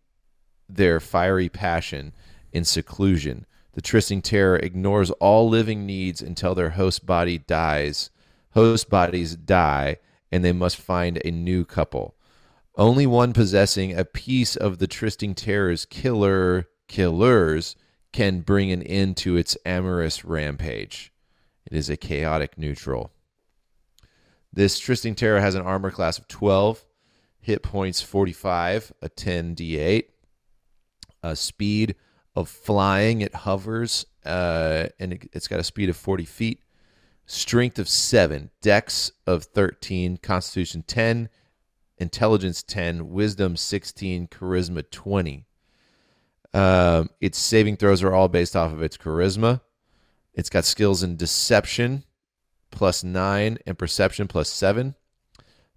their 0.66 0.98
fiery 0.98 1.50
passion 1.50 2.14
in 2.54 2.64
seclusion. 2.64 3.44
The 3.74 3.82
trysting 3.82 4.22
terror 4.22 4.56
ignores 4.56 5.10
all 5.10 5.50
living 5.50 5.84
needs 5.84 6.22
until 6.22 6.54
their 6.54 6.70
host 6.70 7.04
body 7.04 7.36
dies. 7.36 8.08
Host 8.52 8.88
bodies 8.88 9.36
die, 9.36 9.98
and 10.32 10.42
they 10.42 10.52
must 10.52 10.78
find 10.78 11.20
a 11.22 11.30
new 11.30 11.66
couple. 11.66 12.15
Only 12.76 13.06
one 13.06 13.32
possessing 13.32 13.96
a 13.96 14.04
piece 14.04 14.54
of 14.54 14.78
the 14.78 14.86
trysting 14.86 15.34
terror's 15.34 15.86
killer 15.86 16.68
killers 16.88 17.74
can 18.12 18.40
bring 18.40 18.70
an 18.70 18.82
end 18.82 19.16
to 19.18 19.36
its 19.36 19.56
amorous 19.64 20.24
rampage. 20.24 21.12
It 21.64 21.76
is 21.76 21.88
a 21.88 21.96
chaotic 21.96 22.58
neutral. 22.58 23.12
This 24.52 24.78
trysting 24.78 25.14
terror 25.14 25.40
has 25.40 25.54
an 25.54 25.62
armor 25.62 25.90
class 25.90 26.18
of 26.18 26.28
12, 26.28 26.84
hit 27.40 27.62
points 27.62 28.02
45, 28.02 28.92
a 29.00 29.08
10 29.08 29.54
d8, 29.54 30.04
a 31.22 31.34
speed 31.34 31.94
of 32.34 32.48
flying. 32.48 33.22
It 33.22 33.34
hovers, 33.34 34.04
uh, 34.24 34.86
and 35.00 35.14
it, 35.14 35.30
it's 35.32 35.48
got 35.48 35.60
a 35.60 35.64
speed 35.64 35.88
of 35.88 35.96
40 35.96 36.24
feet. 36.26 36.60
Strength 37.24 37.78
of 37.78 37.88
7, 37.88 38.50
dex 38.60 39.10
of 39.26 39.44
13, 39.44 40.18
constitution 40.18 40.84
10, 40.86 41.28
intelligence 41.98 42.62
10, 42.62 43.10
wisdom 43.10 43.56
16, 43.56 44.28
charisma 44.28 44.88
20. 44.90 45.44
Um, 46.52 47.10
its 47.20 47.38
saving 47.38 47.76
throws 47.76 48.02
are 48.02 48.14
all 48.14 48.28
based 48.28 48.56
off 48.56 48.72
of 48.72 48.82
its 48.82 48.96
charisma. 48.96 49.60
It's 50.34 50.50
got 50.50 50.64
skills 50.64 51.02
in 51.02 51.16
deception 51.16 52.04
plus 52.70 53.02
9 53.02 53.58
and 53.66 53.78
perception 53.78 54.28
plus 54.28 54.48
7. 54.50 54.94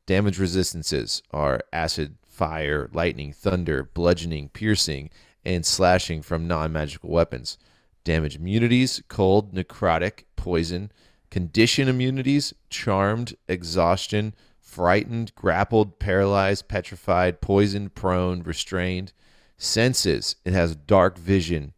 Damage 0.05 0.39
resistances 0.39 1.21
are 1.31 1.61
acid, 1.71 2.17
fire, 2.27 2.89
lightning, 2.93 3.31
thunder, 3.31 3.83
bludgeoning, 3.83 4.49
piercing, 4.49 5.09
and 5.45 5.65
slashing 5.65 6.21
from 6.21 6.47
non 6.47 6.71
magical 6.71 7.09
weapons. 7.09 7.57
Damage 8.03 8.37
immunities, 8.37 9.03
cold, 9.07 9.53
necrotic, 9.53 10.23
poison. 10.35 10.91
Condition 11.29 11.87
immunities, 11.87 12.53
charmed, 12.69 13.35
exhaustion, 13.47 14.33
frightened, 14.69 15.33
grappled, 15.33 15.99
paralyzed, 15.99 16.67
petrified, 16.67 17.41
poisoned, 17.41 17.95
prone, 17.95 18.43
restrained. 18.43 19.11
Senses, 19.57 20.35
it 20.45 20.53
has 20.53 20.75
dark 20.75 21.17
vision 21.17 21.73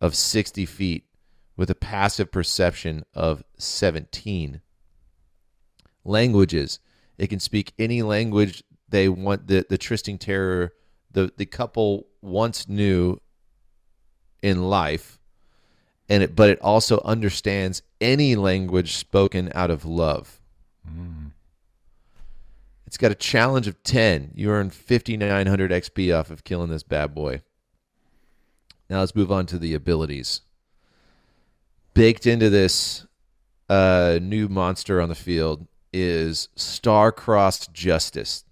of 0.00 0.14
60 0.14 0.66
feet 0.66 1.04
with 1.56 1.70
a 1.70 1.74
passive 1.74 2.32
perception 2.32 3.04
of 3.14 3.44
17. 3.58 4.60
Languages, 6.04 6.80
it 7.16 7.28
can 7.28 7.40
speak 7.40 7.72
any 7.78 8.02
language 8.02 8.64
they 8.88 9.08
want 9.08 9.46
the, 9.46 9.64
the 9.68 9.78
Tristing 9.78 10.18
Terror, 10.18 10.72
the, 11.12 11.32
the 11.36 11.46
couple 11.46 12.08
once 12.20 12.68
knew 12.68 13.20
in 14.42 14.64
life. 14.64 15.18
And 16.08 16.22
it, 16.22 16.36
but 16.36 16.50
it 16.50 16.60
also 16.60 17.00
understands 17.04 17.80
any 18.00 18.34
language 18.34 18.96
spoken 18.96 19.50
out 19.54 19.70
of 19.70 19.84
love. 19.84 20.40
Mm. 20.86 21.23
It's 22.94 23.00
got 23.00 23.10
a 23.10 23.16
challenge 23.16 23.66
of 23.66 23.82
10. 23.82 24.34
You 24.36 24.52
earn 24.52 24.70
5,900 24.70 25.72
XP 25.72 26.16
off 26.16 26.30
of 26.30 26.44
killing 26.44 26.70
this 26.70 26.84
bad 26.84 27.12
boy. 27.12 27.42
Now 28.88 29.00
let's 29.00 29.16
move 29.16 29.32
on 29.32 29.46
to 29.46 29.58
the 29.58 29.74
abilities. 29.74 30.42
Baked 31.94 32.24
into 32.24 32.50
this 32.50 33.04
uh, 33.68 34.20
new 34.22 34.46
monster 34.46 35.00
on 35.00 35.08
the 35.08 35.16
field 35.16 35.66
is 35.92 36.50
Star-Crossed 36.54 37.74
Justice. 37.74 38.44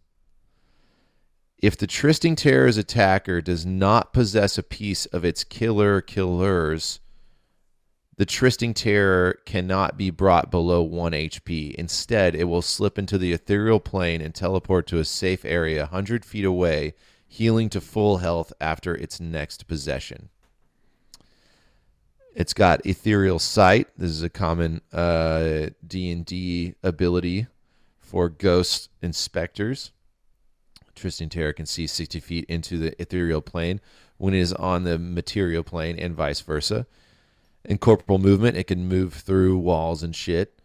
If 1.58 1.76
the 1.76 1.86
Tristing 1.86 2.34
Terror's 2.34 2.76
attacker 2.76 3.40
does 3.40 3.64
not 3.64 4.12
possess 4.12 4.58
a 4.58 4.64
piece 4.64 5.06
of 5.06 5.24
its 5.24 5.44
killer 5.44 6.00
killers, 6.00 6.98
the 8.16 8.26
Tristing 8.26 8.74
Terror 8.74 9.38
cannot 9.46 9.96
be 9.96 10.10
brought 10.10 10.50
below 10.50 10.82
1 10.82 11.12
HP. 11.12 11.74
Instead, 11.74 12.34
it 12.34 12.44
will 12.44 12.62
slip 12.62 12.98
into 12.98 13.16
the 13.16 13.32
ethereal 13.32 13.80
plane 13.80 14.20
and 14.20 14.34
teleport 14.34 14.86
to 14.88 14.98
a 14.98 15.04
safe 15.04 15.44
area 15.44 15.82
100 15.82 16.24
feet 16.24 16.44
away, 16.44 16.94
healing 17.26 17.70
to 17.70 17.80
full 17.80 18.18
health 18.18 18.52
after 18.60 18.94
its 18.94 19.18
next 19.18 19.66
possession. 19.66 20.28
It's 22.34 22.54
got 22.54 22.84
ethereal 22.86 23.38
sight. 23.38 23.88
This 23.96 24.10
is 24.10 24.22
a 24.22 24.30
common 24.30 24.82
uh, 24.92 25.68
D&D 25.86 26.74
ability 26.82 27.46
for 27.98 28.28
ghost 28.28 28.90
inspectors. 29.00 29.90
Tristan 30.94 31.30
Terror 31.30 31.54
can 31.54 31.66
see 31.66 31.86
60 31.86 32.20
feet 32.20 32.44
into 32.48 32.78
the 32.78 33.00
ethereal 33.00 33.40
plane 33.40 33.80
when 34.18 34.34
it 34.34 34.40
is 34.40 34.52
on 34.52 34.84
the 34.84 34.98
material 34.98 35.62
plane 35.62 35.98
and 35.98 36.14
vice 36.14 36.40
versa. 36.40 36.86
Incorporeal 37.64 38.18
movement, 38.18 38.56
it 38.56 38.64
can 38.64 38.88
move 38.88 39.14
through 39.14 39.58
walls 39.58 40.02
and 40.02 40.14
shit. 40.14 40.58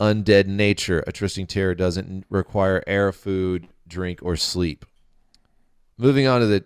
Undead 0.00 0.46
nature. 0.46 1.04
A 1.06 1.12
Tristing 1.12 1.46
Terror 1.46 1.74
doesn't 1.74 2.24
require 2.28 2.82
air, 2.86 3.12
food, 3.12 3.68
drink, 3.86 4.20
or 4.22 4.36
sleep. 4.36 4.84
Moving 5.98 6.26
on 6.26 6.40
to 6.40 6.46
the 6.46 6.64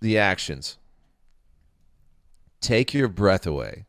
the 0.00 0.18
actions. 0.18 0.78
Take 2.60 2.92
your 2.92 3.08
breath 3.08 3.46
away. 3.46 3.86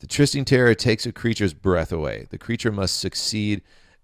The 0.00 0.06
Tristing 0.06 0.44
Terror 0.44 0.74
takes 0.74 1.06
a 1.06 1.12
creature's 1.12 1.54
breath 1.54 1.92
away. 1.92 2.26
The 2.30 2.38
creature 2.38 2.72
must 2.72 3.00
succeed 3.00 3.62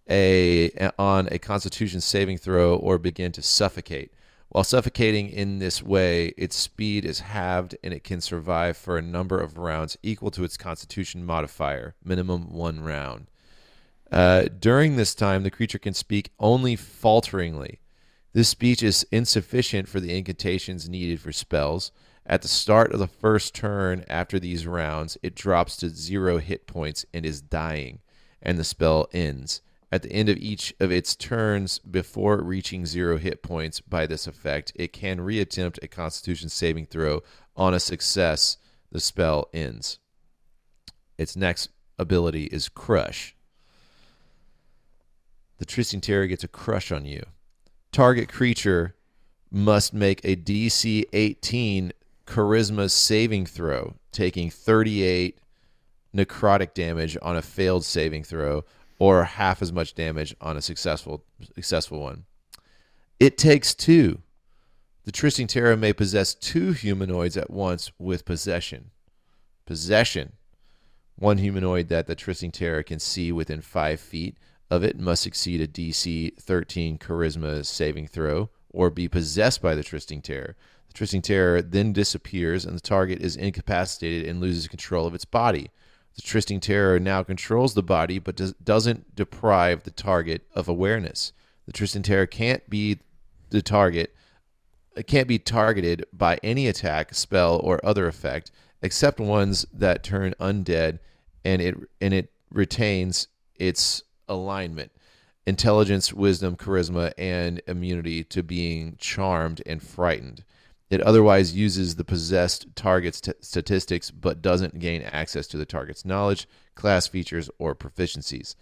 a 0.09 0.91
on 0.99 1.29
a 1.31 1.39
Constitution 1.39 2.01
saving 2.01 2.39
throw 2.39 2.77
or 2.77 2.99
begin 2.99 3.33
to 3.33 3.43
suffocate. 3.43 4.13
While 4.51 4.65
suffocating 4.65 5.29
in 5.29 5.61
this 5.61 5.81
way, 5.81 6.35
its 6.37 6.57
speed 6.57 7.05
is 7.05 7.21
halved 7.21 7.77
and 7.85 7.95
it 7.95 8.03
can 8.03 8.21
survive 8.21 8.77
for 8.77 8.99
a 8.99 9.03
number 9.03 9.41
of 9.41 9.59
rounds 9.59 9.97
equal 10.03 10.33
to 10.33 10.43
its 10.43 10.57
Constitution 10.57 11.25
modifier, 11.25 11.95
minimum 12.05 12.53
one 12.53 12.81
round. 12.81 13.29
Uh, 14.11 14.47
during 14.59 14.97
this 14.97 15.15
time, 15.15 15.45
the 15.45 15.53
creature 15.53 15.79
can 15.79 15.95
speak 15.95 16.33
only 16.41 16.75
falteringly. 16.75 17.79
This 18.33 18.49
speech 18.49 18.83
is 18.83 19.07
insufficient 19.13 19.89
for 19.89 20.01
the 20.01 20.17
incantations 20.17 20.89
needed 20.89 21.21
for 21.21 21.31
spells. 21.31 21.93
At 22.27 22.43
the 22.43 22.49
start 22.49 22.93
of 22.93 22.99
the 22.99 23.07
first 23.07 23.55
turn 23.55 24.05
after 24.09 24.41
these 24.41 24.67
rounds, 24.67 25.17
it 25.23 25.37
drops 25.37 25.77
to 25.77 25.89
zero 25.89 26.39
hit 26.39 26.67
points 26.67 27.07
and 27.15 27.25
is 27.25 27.41
dying, 27.41 28.01
and 28.43 28.59
the 28.59 28.65
spell 28.65 29.09
ends. 29.13 29.63
At 29.93 30.03
the 30.03 30.13
end 30.13 30.29
of 30.29 30.37
each 30.37 30.73
of 30.79 30.93
its 30.93 31.17
turns 31.17 31.81
before 31.81 32.43
reaching 32.43 32.87
zero 32.87 33.19
hit 33.19 33.43
points 33.43 33.81
by 33.81 34.07
this 34.07 34.27
effect, 34.27 34.73
it 34.77 34.93
can 34.93 35.19
reattempt 35.19 35.83
a 35.83 35.89
constitution 35.89 36.49
saving 36.49 36.87
throw. 36.87 37.23
On 37.57 37.75
a 37.75 37.81
success, 37.81 38.57
the 38.93 39.01
spell 39.01 39.49
ends. 39.53 39.99
Its 41.19 41.35
next 41.37 41.71
ability 41.99 42.45
is 42.45 42.69
Crush. 42.69 43.35
The 45.59 45.67
Tristing 45.67 46.01
Terror 46.01 46.27
gets 46.27 46.45
a 46.45 46.49
crush 46.49 46.91
on 46.91 47.05
you. 47.05 47.23
Target 47.93 48.31
creature 48.31 48.95
must 49.51 49.93
make 49.93 50.21
a 50.25 50.37
DC 50.37 51.05
18 51.13 51.93
Charisma 52.27 52.91
saving 52.91 53.45
throw, 53.45 53.97
taking 54.13 54.49
38 54.49 55.39
necrotic 56.15 56.75
damage 56.75 57.19
on 57.21 57.37
a 57.37 57.43
failed 57.43 57.85
saving 57.85 58.25
throw, 58.25 58.65
or 59.01 59.25
half 59.25 59.63
as 59.63 59.73
much 59.73 59.95
damage 59.95 60.37
on 60.41 60.57
a 60.57 60.63
successful 60.63 61.25
successful 61.55 62.01
one. 62.01 62.25
It 63.19 63.37
takes 63.37 63.75
two. 63.75 64.21
The 65.05 65.13
Tristing 65.13 65.47
Terror 65.47 65.77
may 65.77 65.93
possess 65.93 66.35
two 66.35 66.73
humanoids 66.73 67.37
at 67.37 67.51
once 67.51 67.91
with 67.99 68.27
possession. 68.27 68.91
Possession. 69.65 70.35
One 71.17 71.39
humanoid 71.39 71.89
that 71.89 72.07
the 72.07 72.15
Tristing 72.15 72.53
Terror 72.53 72.83
can 72.83 72.99
see 72.99 73.33
within 73.33 73.63
five 73.63 74.01
feet 74.01 74.37
of 74.71 74.85
it 74.85 75.01
must 75.01 75.23
succeed 75.23 75.61
a 75.61 75.67
DC 75.67 76.39
13 76.39 76.99
Charisma 76.99 77.65
saving 77.65 78.07
throw 78.07 78.51
or 78.69 78.91
be 78.91 79.09
possessed 79.09 79.63
by 79.63 79.75
the 79.75 79.83
Tristing 79.83 80.21
Terror. 80.21 80.57
The 80.89 80.93
Tristing 80.93 81.23
Terror 81.23 81.63
then 81.63 81.95
disappears 81.95 82.67
and 82.67 82.77
the 82.77 82.81
target 82.81 83.21
is 83.21 83.35
incapacitated 83.35 84.29
and 84.29 84.41
loses 84.41 84.69
control 84.69 85.07
of 85.07 85.15
its 85.15 85.25
body. 85.25 85.71
The 86.17 86.23
Tristing 86.23 86.61
Terror 86.61 86.99
now 86.99 87.23
controls 87.23 87.75
the 87.75 87.83
body 87.83 88.19
but 88.19 88.37
does, 88.37 88.53
doesn't 88.55 89.15
deprive 89.15 89.85
the 89.85 89.91
target 89.91 90.43
of 90.55 90.69
awareness. 90.69 91.33
The 91.67 91.73
Tristing 91.73 92.03
Terror 92.03 92.27
can't 92.27 92.69
be 92.69 92.99
the 93.51 93.63
target 93.63 94.15
it 94.97 95.07
can't 95.07 95.29
be 95.29 95.39
targeted 95.39 96.05
by 96.13 96.39
any 96.43 96.67
attack, 96.67 97.15
spell, 97.15 97.61
or 97.63 97.85
other 97.85 98.07
effect 98.07 98.51
except 98.83 99.21
ones 99.21 99.67
that 99.73 100.03
turn 100.03 100.35
undead 100.41 100.99
and 101.45 101.63
it 101.63 101.77
and 102.01 102.13
it 102.15 102.33
retains 102.51 103.29
its 103.57 104.03
alignment, 104.29 104.91
intelligence, 105.47 106.13
wisdom, 106.13 106.57
charisma, 106.57 107.13
and 107.17 107.61
immunity 107.67 108.25
to 108.25 108.43
being 108.43 108.97
charmed 108.99 109.63
and 109.67 109.83
frightened. 109.83 110.45
It 110.91 111.01
otherwise 111.01 111.55
uses 111.55 111.95
the 111.95 112.05
possessed 112.05 112.67
target's 112.75 113.21
t- 113.21 113.33
statistics 113.41 114.11
but 114.11 114.43
doesn't 114.43 114.81
gain 114.81 115.03
access 115.03 115.47
to 115.49 115.57
the 115.57 115.65
target's 115.65 116.05
knowledge, 116.05 116.49
class 116.75 117.07
features, 117.07 117.49
or 117.59 117.77
proficiencies. 117.77 118.57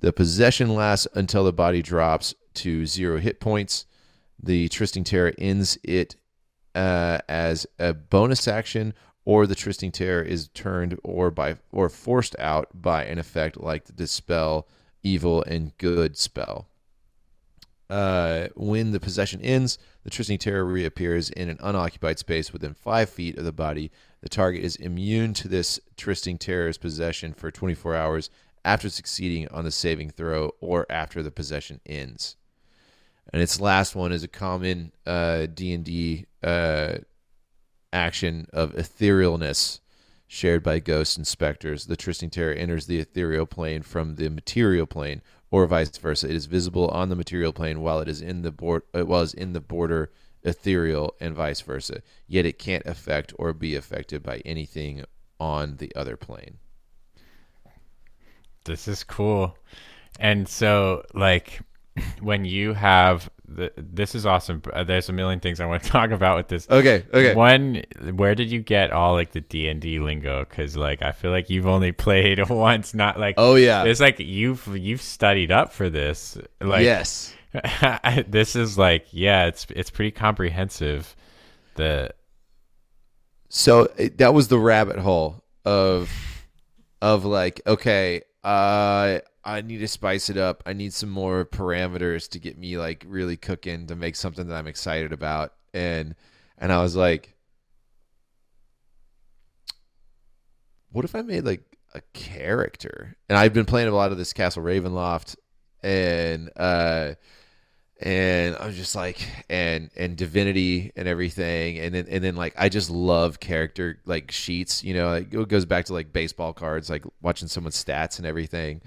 The 0.00 0.12
possession 0.12 0.74
lasts 0.74 1.06
until 1.14 1.44
the 1.44 1.52
body 1.52 1.80
drops 1.80 2.34
to 2.54 2.86
zero 2.86 3.18
hit 3.20 3.38
points. 3.38 3.86
The 4.42 4.68
Tristing 4.68 5.04
Terror 5.04 5.32
ends 5.38 5.78
it 5.84 6.16
uh, 6.74 7.18
as 7.28 7.66
a 7.78 7.94
bonus 7.94 8.48
action, 8.48 8.92
or 9.24 9.46
the 9.46 9.54
Tristing 9.54 9.92
Terror 9.92 10.22
is 10.22 10.48
turned 10.48 10.98
or 11.04 11.30
by 11.30 11.56
or 11.70 11.88
forced 11.88 12.34
out 12.40 12.68
by 12.74 13.04
an 13.04 13.18
effect 13.18 13.58
like 13.58 13.84
the 13.84 13.92
Dispel 13.92 14.66
Evil 15.04 15.42
and 15.44 15.76
Good 15.78 16.16
spell. 16.16 16.68
Uh, 17.90 18.48
when 18.56 18.92
the 18.92 19.00
possession 19.00 19.40
ends, 19.42 19.78
the 20.04 20.10
Tristing 20.10 20.38
Terror 20.38 20.64
reappears 20.64 21.30
in 21.30 21.48
an 21.48 21.58
unoccupied 21.60 22.18
space 22.18 22.52
within 22.52 22.74
five 22.74 23.10
feet 23.10 23.36
of 23.36 23.44
the 23.44 23.52
body. 23.52 23.90
The 24.22 24.28
target 24.28 24.64
is 24.64 24.76
immune 24.76 25.34
to 25.34 25.48
this 25.48 25.78
Tristing 25.96 26.38
Terror's 26.38 26.78
possession 26.78 27.34
for 27.34 27.50
24 27.50 27.94
hours 27.94 28.30
after 28.64 28.88
succeeding 28.88 29.48
on 29.48 29.64
the 29.64 29.70
saving 29.70 30.10
throw 30.10 30.52
or 30.60 30.86
after 30.88 31.22
the 31.22 31.30
possession 31.30 31.80
ends. 31.84 32.36
And 33.32 33.42
its 33.42 33.60
last 33.60 33.94
one 33.94 34.12
is 34.12 34.22
a 34.22 34.28
common 34.28 34.92
uh, 35.06 35.46
D&D 35.52 36.26
uh, 36.42 36.94
action 37.92 38.46
of 38.52 38.72
etherealness 38.74 39.80
shared 40.26 40.62
by 40.62 40.78
ghosts 40.78 41.16
and 41.16 41.26
specters. 41.26 41.86
The 41.86 41.96
Tristing 41.96 42.30
Terror 42.30 42.52
enters 42.52 42.86
the 42.86 42.98
ethereal 42.98 43.46
plane 43.46 43.82
from 43.82 44.16
the 44.16 44.28
material 44.28 44.86
plane, 44.86 45.22
or 45.54 45.66
vice 45.68 45.96
versa. 45.98 46.28
It 46.28 46.34
is 46.34 46.46
visible 46.46 46.88
on 46.88 47.10
the 47.10 47.14
material 47.14 47.52
plane 47.52 47.80
while 47.80 48.00
it 48.00 48.08
is 48.08 48.20
in 48.20 48.42
the 48.42 48.50
board, 48.50 48.82
it 48.92 49.06
was 49.06 49.32
in 49.32 49.52
the 49.52 49.60
border 49.60 50.10
ethereal, 50.42 51.14
and 51.20 51.32
vice 51.32 51.60
versa. 51.60 52.02
Yet 52.26 52.44
it 52.44 52.58
can't 52.58 52.84
affect 52.86 53.32
or 53.38 53.52
be 53.52 53.76
affected 53.76 54.24
by 54.24 54.38
anything 54.38 55.04
on 55.38 55.76
the 55.76 55.94
other 55.94 56.16
plane. 56.16 56.58
This 58.64 58.88
is 58.88 59.04
cool. 59.04 59.56
And 60.18 60.48
so, 60.48 61.04
like, 61.14 61.60
when 62.20 62.44
you 62.44 62.72
have 62.72 63.30
the, 63.46 63.72
this 63.76 64.14
is 64.14 64.24
awesome. 64.26 64.62
Uh, 64.72 64.84
There's 64.84 65.08
a 65.08 65.12
million 65.12 65.38
things 65.40 65.60
I 65.60 65.66
want 65.66 65.82
to 65.84 65.90
talk 65.98 66.10
about 66.10 66.36
with 66.36 66.48
this. 66.48 66.66
Okay, 66.70 67.04
okay. 67.12 67.34
One, 67.34 67.82
where 68.14 68.34
did 68.34 68.50
you 68.50 68.60
get 68.60 68.90
all 68.90 69.12
like 69.12 69.32
the 69.32 69.40
D 69.42 69.68
and 69.68 69.80
D 69.80 69.98
lingo? 70.00 70.44
Because 70.48 70.76
like 70.76 71.02
I 71.02 71.12
feel 71.12 71.30
like 71.30 71.50
you've 71.50 71.66
only 71.66 71.92
played 72.06 72.48
once, 72.48 72.94
not 72.94 73.18
like 73.20 73.34
Oh 73.38 73.54
yeah. 73.56 73.84
it's 73.84 74.00
like 74.00 74.18
you've 74.18 74.66
you've 74.76 75.02
studied 75.02 75.50
up 75.52 75.72
for 75.72 75.90
this. 75.90 76.38
Like 76.60 76.84
yes. 76.84 77.34
this 78.26 78.56
is 78.56 78.76
like 78.78 79.06
yeah, 79.12 79.46
it's 79.46 79.66
it's 79.70 79.90
pretty 79.90 80.10
comprehensive. 80.10 81.14
The 81.76 82.10
So 83.48 83.88
it- 83.96 84.18
that 84.18 84.34
was 84.34 84.48
the 84.48 84.58
rabbit 84.58 84.98
hole 84.98 85.44
of 85.64 86.10
of 87.02 87.24
like, 87.24 87.60
okay, 87.66 88.22
uh 88.42 89.18
I 89.44 89.60
need 89.60 89.78
to 89.78 89.88
spice 89.88 90.30
it 90.30 90.36
up. 90.36 90.62
I 90.64 90.72
need 90.72 90.94
some 90.94 91.10
more 91.10 91.44
parameters 91.44 92.28
to 92.30 92.38
get 92.38 92.58
me 92.58 92.78
like 92.78 93.04
really 93.06 93.36
cooking 93.36 93.86
to 93.88 93.96
make 93.96 94.16
something 94.16 94.48
that 94.48 94.56
I'm 94.56 94.66
excited 94.66 95.12
about. 95.12 95.52
And 95.74 96.14
and 96.58 96.72
I 96.72 96.82
was 96.82 96.96
like 96.96 97.34
what 100.92 101.04
if 101.04 101.14
I 101.16 101.22
made 101.22 101.44
like 101.44 101.62
a 101.92 102.00
character? 102.12 103.16
And 103.28 103.36
I've 103.36 103.52
been 103.52 103.64
playing 103.64 103.88
a 103.88 103.94
lot 103.94 104.12
of 104.12 104.18
this 104.18 104.32
Castle 104.32 104.62
Ravenloft 104.62 105.36
and 105.82 106.50
uh 106.56 107.14
and 108.04 108.54
I 108.56 108.66
was 108.66 108.76
just 108.76 108.94
like 108.94 109.26
and 109.48 109.90
and 109.96 110.14
divinity 110.14 110.92
and 110.94 111.08
everything 111.08 111.78
and 111.78 111.94
then 111.94 112.06
and 112.08 112.22
then 112.22 112.36
like 112.36 112.52
I 112.56 112.68
just 112.68 112.90
love 112.90 113.40
character 113.40 113.98
like 114.04 114.30
sheets 114.30 114.84
you 114.84 114.92
know 114.92 115.08
like, 115.08 115.32
it 115.32 115.48
goes 115.48 115.64
back 115.64 115.86
to 115.86 115.94
like 115.94 116.12
baseball 116.12 116.52
cards 116.52 116.90
like 116.90 117.02
watching 117.22 117.48
someone's 117.48 117.82
stats 117.82 118.18
and 118.18 118.26
everything 118.26 118.82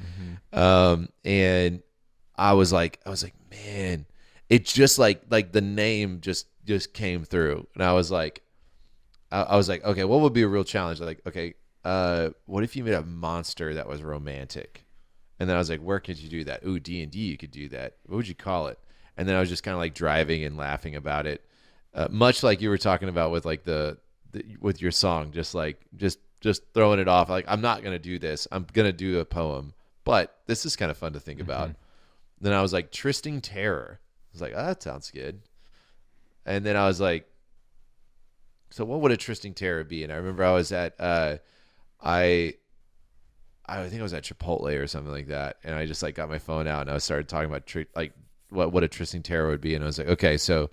um 0.54 1.10
and 1.26 1.82
I 2.36 2.54
was 2.54 2.72
like 2.72 3.00
I 3.08 3.10
was 3.10 3.24
like 3.24 3.34
man 3.50 4.06
it 4.50 4.66
just 4.66 5.00
like 5.00 5.24
like 5.32 5.52
the 5.52 5.62
name 5.62 6.22
just 6.22 6.46
just 6.64 6.94
came 6.94 7.26
through 7.26 7.68
and 7.74 7.84
I 7.84 7.94
was 7.94 8.12
like 8.12 8.44
I, 9.32 9.42
I 9.42 9.58
was 9.58 9.68
like 9.68 9.84
okay 9.84 10.04
what 10.04 10.22
would 10.22 10.34
be 10.34 10.44
a 10.44 10.48
real 10.48 10.64
challenge 10.64 11.02
like 11.02 11.22
okay 11.26 11.56
uh 11.84 12.30
what 12.46 12.64
if 12.64 12.76
you 12.76 12.84
made 12.84 12.94
a 12.94 13.02
monster 13.02 13.74
that 13.74 13.90
was 13.90 14.04
romantic 14.04 14.84
and 15.40 15.48
then 15.48 15.56
I 15.56 15.60
was 15.60 15.70
like, 15.70 15.82
where 15.82 16.00
could 16.00 16.18
you 16.18 16.30
do 16.30 16.44
that? 16.46 16.66
Ooh, 16.66 16.80
D 16.80 17.04
and 17.04 17.12
D, 17.12 17.20
you 17.20 17.38
could 17.38 17.52
do 17.52 17.70
that. 17.70 17.98
What 18.08 18.16
would 18.16 18.28
you 18.28 18.34
call 18.34 18.68
it? 18.68 18.80
And 19.18 19.28
then 19.28 19.36
I 19.36 19.40
was 19.40 19.50
just 19.50 19.64
kind 19.64 19.74
of 19.74 19.80
like 19.80 19.94
driving 19.96 20.44
and 20.44 20.58
laughing 20.58 20.96
about 20.96 21.26
it, 21.26 21.44
uh, 21.94 22.08
much 22.12 22.44
like 22.44 22.62
you 22.62 22.70
were 22.70 22.78
talking 22.78 23.10
about 23.10 23.32
with 23.32 23.46
like 23.46 23.64
the, 23.64 23.98
the 24.32 24.44
with 24.62 24.82
your 24.82 24.92
song, 24.92 25.32
just 25.32 25.56
like 25.56 25.82
just 25.96 26.20
just 26.40 26.62
throwing 26.74 27.00
it 27.00 27.08
off. 27.08 27.30
Like 27.30 27.46
I'm 27.48 27.62
not 27.62 27.84
gonna 27.84 27.98
do 28.00 28.20
this. 28.20 28.48
I'm 28.52 28.68
gonna 28.72 28.94
do 28.94 29.20
a 29.20 29.26
poem, 29.26 29.74
but 30.04 30.38
this 30.46 30.66
is 30.66 30.76
kind 30.76 30.92
of 30.92 30.98
fun 30.98 31.14
to 31.14 31.20
think 31.20 31.40
about. 31.40 31.72
Then 32.40 32.54
I 32.54 32.62
was 32.62 32.72
like, 32.72 32.92
Tristing 32.92 33.42
Terror. 33.42 34.00
I 34.00 34.30
was 34.32 34.42
like, 34.42 34.54
oh, 34.56 34.66
that 34.68 34.84
sounds 34.84 35.10
good. 35.10 35.42
And 36.46 36.64
then 36.64 36.76
I 36.76 36.86
was 36.86 37.02
like, 37.02 37.28
so 38.70 38.86
what 38.86 39.02
would 39.02 39.12
a 39.12 39.18
Tristing 39.18 39.56
Terror 39.56 39.84
be? 39.84 40.04
And 40.04 40.14
I 40.14 40.18
remember 40.18 40.44
I 40.44 40.54
was 40.54 40.72
at 40.72 40.94
uh, 41.00 41.38
I 42.00 42.54
I 43.66 43.88
think 43.88 44.00
I 44.00 44.04
was 44.04 44.14
at 44.14 44.24
Chipotle 44.24 44.80
or 44.80 44.86
something 44.86 45.12
like 45.12 45.28
that, 45.28 45.58
and 45.64 45.76
I 45.76 45.88
just 45.88 46.04
like 46.04 46.14
got 46.16 46.30
my 46.30 46.38
phone 46.38 46.68
out 46.68 46.82
and 46.82 46.92
I 46.92 47.00
started 47.00 47.28
talking 47.28 47.50
about 47.50 47.66
tri- 47.66 47.88
like 47.96 48.14
what 48.50 48.72
what 48.72 48.84
a 48.84 48.88
Tristing 48.88 49.24
Terror 49.24 49.50
would 49.50 49.62
be, 49.62 49.76
and 49.76 49.84
I 49.84 49.88
was 49.88 49.98
like, 49.98 50.08
okay, 50.08 50.38
so 50.38 50.70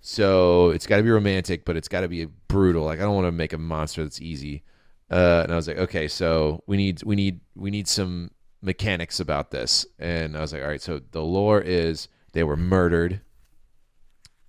so 0.00 0.70
it's 0.70 0.86
got 0.86 0.96
to 0.98 1.02
be 1.02 1.10
romantic, 1.10 1.64
but 1.64 1.76
it's 1.76 1.88
got 1.88 2.00
to 2.00 2.08
be 2.08 2.26
brutal. 2.48 2.84
Like 2.84 2.98
I 3.00 3.02
don't 3.02 3.14
want 3.14 3.26
to 3.26 3.32
make 3.32 3.52
a 3.52 3.58
monster 3.58 4.02
that's 4.02 4.20
easy. 4.20 4.62
Uh, 5.10 5.40
and 5.42 5.52
I 5.52 5.56
was 5.56 5.66
like, 5.66 5.78
okay, 5.78 6.08
so 6.08 6.62
we 6.66 6.76
need 6.76 7.02
we 7.02 7.16
need 7.16 7.40
we 7.54 7.70
need 7.70 7.88
some 7.88 8.30
mechanics 8.62 9.20
about 9.20 9.50
this, 9.50 9.86
and 9.98 10.36
I 10.36 10.40
was 10.40 10.52
like, 10.52 10.62
all 10.62 10.68
right, 10.68 10.82
so 10.82 11.00
the 11.10 11.22
lore 11.22 11.60
is 11.60 12.08
they 12.32 12.44
were 12.44 12.56
murdered, 12.56 13.20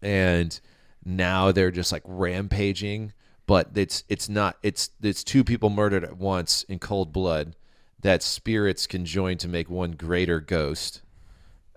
and 0.01 0.59
now 1.03 1.51
they're 1.51 1.71
just 1.71 1.91
like 1.91 2.03
rampaging 2.05 3.13
but 3.51 3.71
it's 3.75 4.05
it's 4.07 4.29
not 4.29 4.57
it's 4.63 4.91
it's 5.01 5.25
two 5.25 5.43
people 5.43 5.69
murdered 5.69 6.05
at 6.05 6.15
once 6.15 6.63
in 6.69 6.79
cold 6.79 7.11
blood 7.11 7.53
that 8.01 8.23
spirits 8.23 8.87
can 8.87 9.05
join 9.05 9.37
to 9.37 9.45
make 9.45 9.69
one 9.69 9.91
greater 9.91 10.39
ghost 10.39 11.01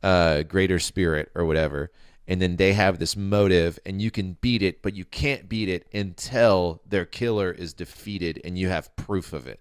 uh 0.05 0.43
greater 0.43 0.79
spirit 0.79 1.33
or 1.35 1.47
whatever. 1.47 1.91
And 2.29 2.41
then 2.41 2.57
they 2.57 2.73
have 2.75 2.99
this 2.99 3.17
motive 3.17 3.79
and 3.85 4.01
you 4.01 4.11
can 4.11 4.37
beat 4.41 4.63
it 4.63 4.83
but 4.83 4.95
you 4.95 5.05
can't 5.05 5.49
beat 5.49 5.69
it 5.69 5.87
until 5.93 6.83
their 6.87 7.07
killer 7.07 7.51
is 7.51 7.73
defeated 7.73 8.41
and 8.45 8.57
you 8.59 8.69
have 8.69 8.95
proof 8.97 9.33
of 9.33 9.49
it. 9.49 9.61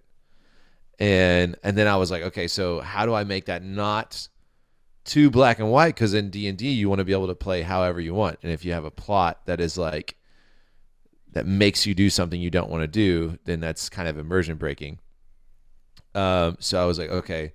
And 0.98 1.56
and 1.64 1.76
then 1.76 1.88
i 1.88 1.96
was 1.96 2.10
like 2.10 2.22
okay 2.22 2.46
so 2.46 2.80
how 2.80 3.04
do 3.04 3.14
i 3.14 3.24
make 3.24 3.46
that 3.46 3.64
not 3.64 4.28
too 5.04 5.28
black 5.28 5.58
and 5.58 5.70
white? 5.70 5.94
Because 5.94 6.14
in 6.14 6.30
d&d 6.30 6.68
you 6.68 6.88
want 6.88 6.98
to 6.98 7.04
be 7.04 7.12
able 7.12 7.26
to 7.26 7.34
play 7.34 7.62
however 7.62 8.00
you 8.00 8.14
want. 8.14 8.38
And 8.42 8.52
if 8.52 8.64
you 8.64 8.72
have 8.74 8.84
a 8.84 8.90
plot 8.90 9.40
that 9.46 9.60
is 9.60 9.78
like 9.78 10.16
that 11.32 11.46
makes 11.46 11.84
you 11.84 11.94
do 11.94 12.10
something 12.10 12.40
you 12.40 12.50
don't 12.50 12.70
want 12.70 12.82
to 12.82 12.88
do 12.88 13.38
then 13.44 13.60
that's 13.60 13.88
kind 13.88 14.08
of 14.08 14.18
immersion 14.18 14.56
breaking. 14.56 14.98
Um, 16.14 16.58
so 16.60 16.80
i 16.80 16.84
was 16.84 16.98
like 16.98 17.10
okay 17.10 17.54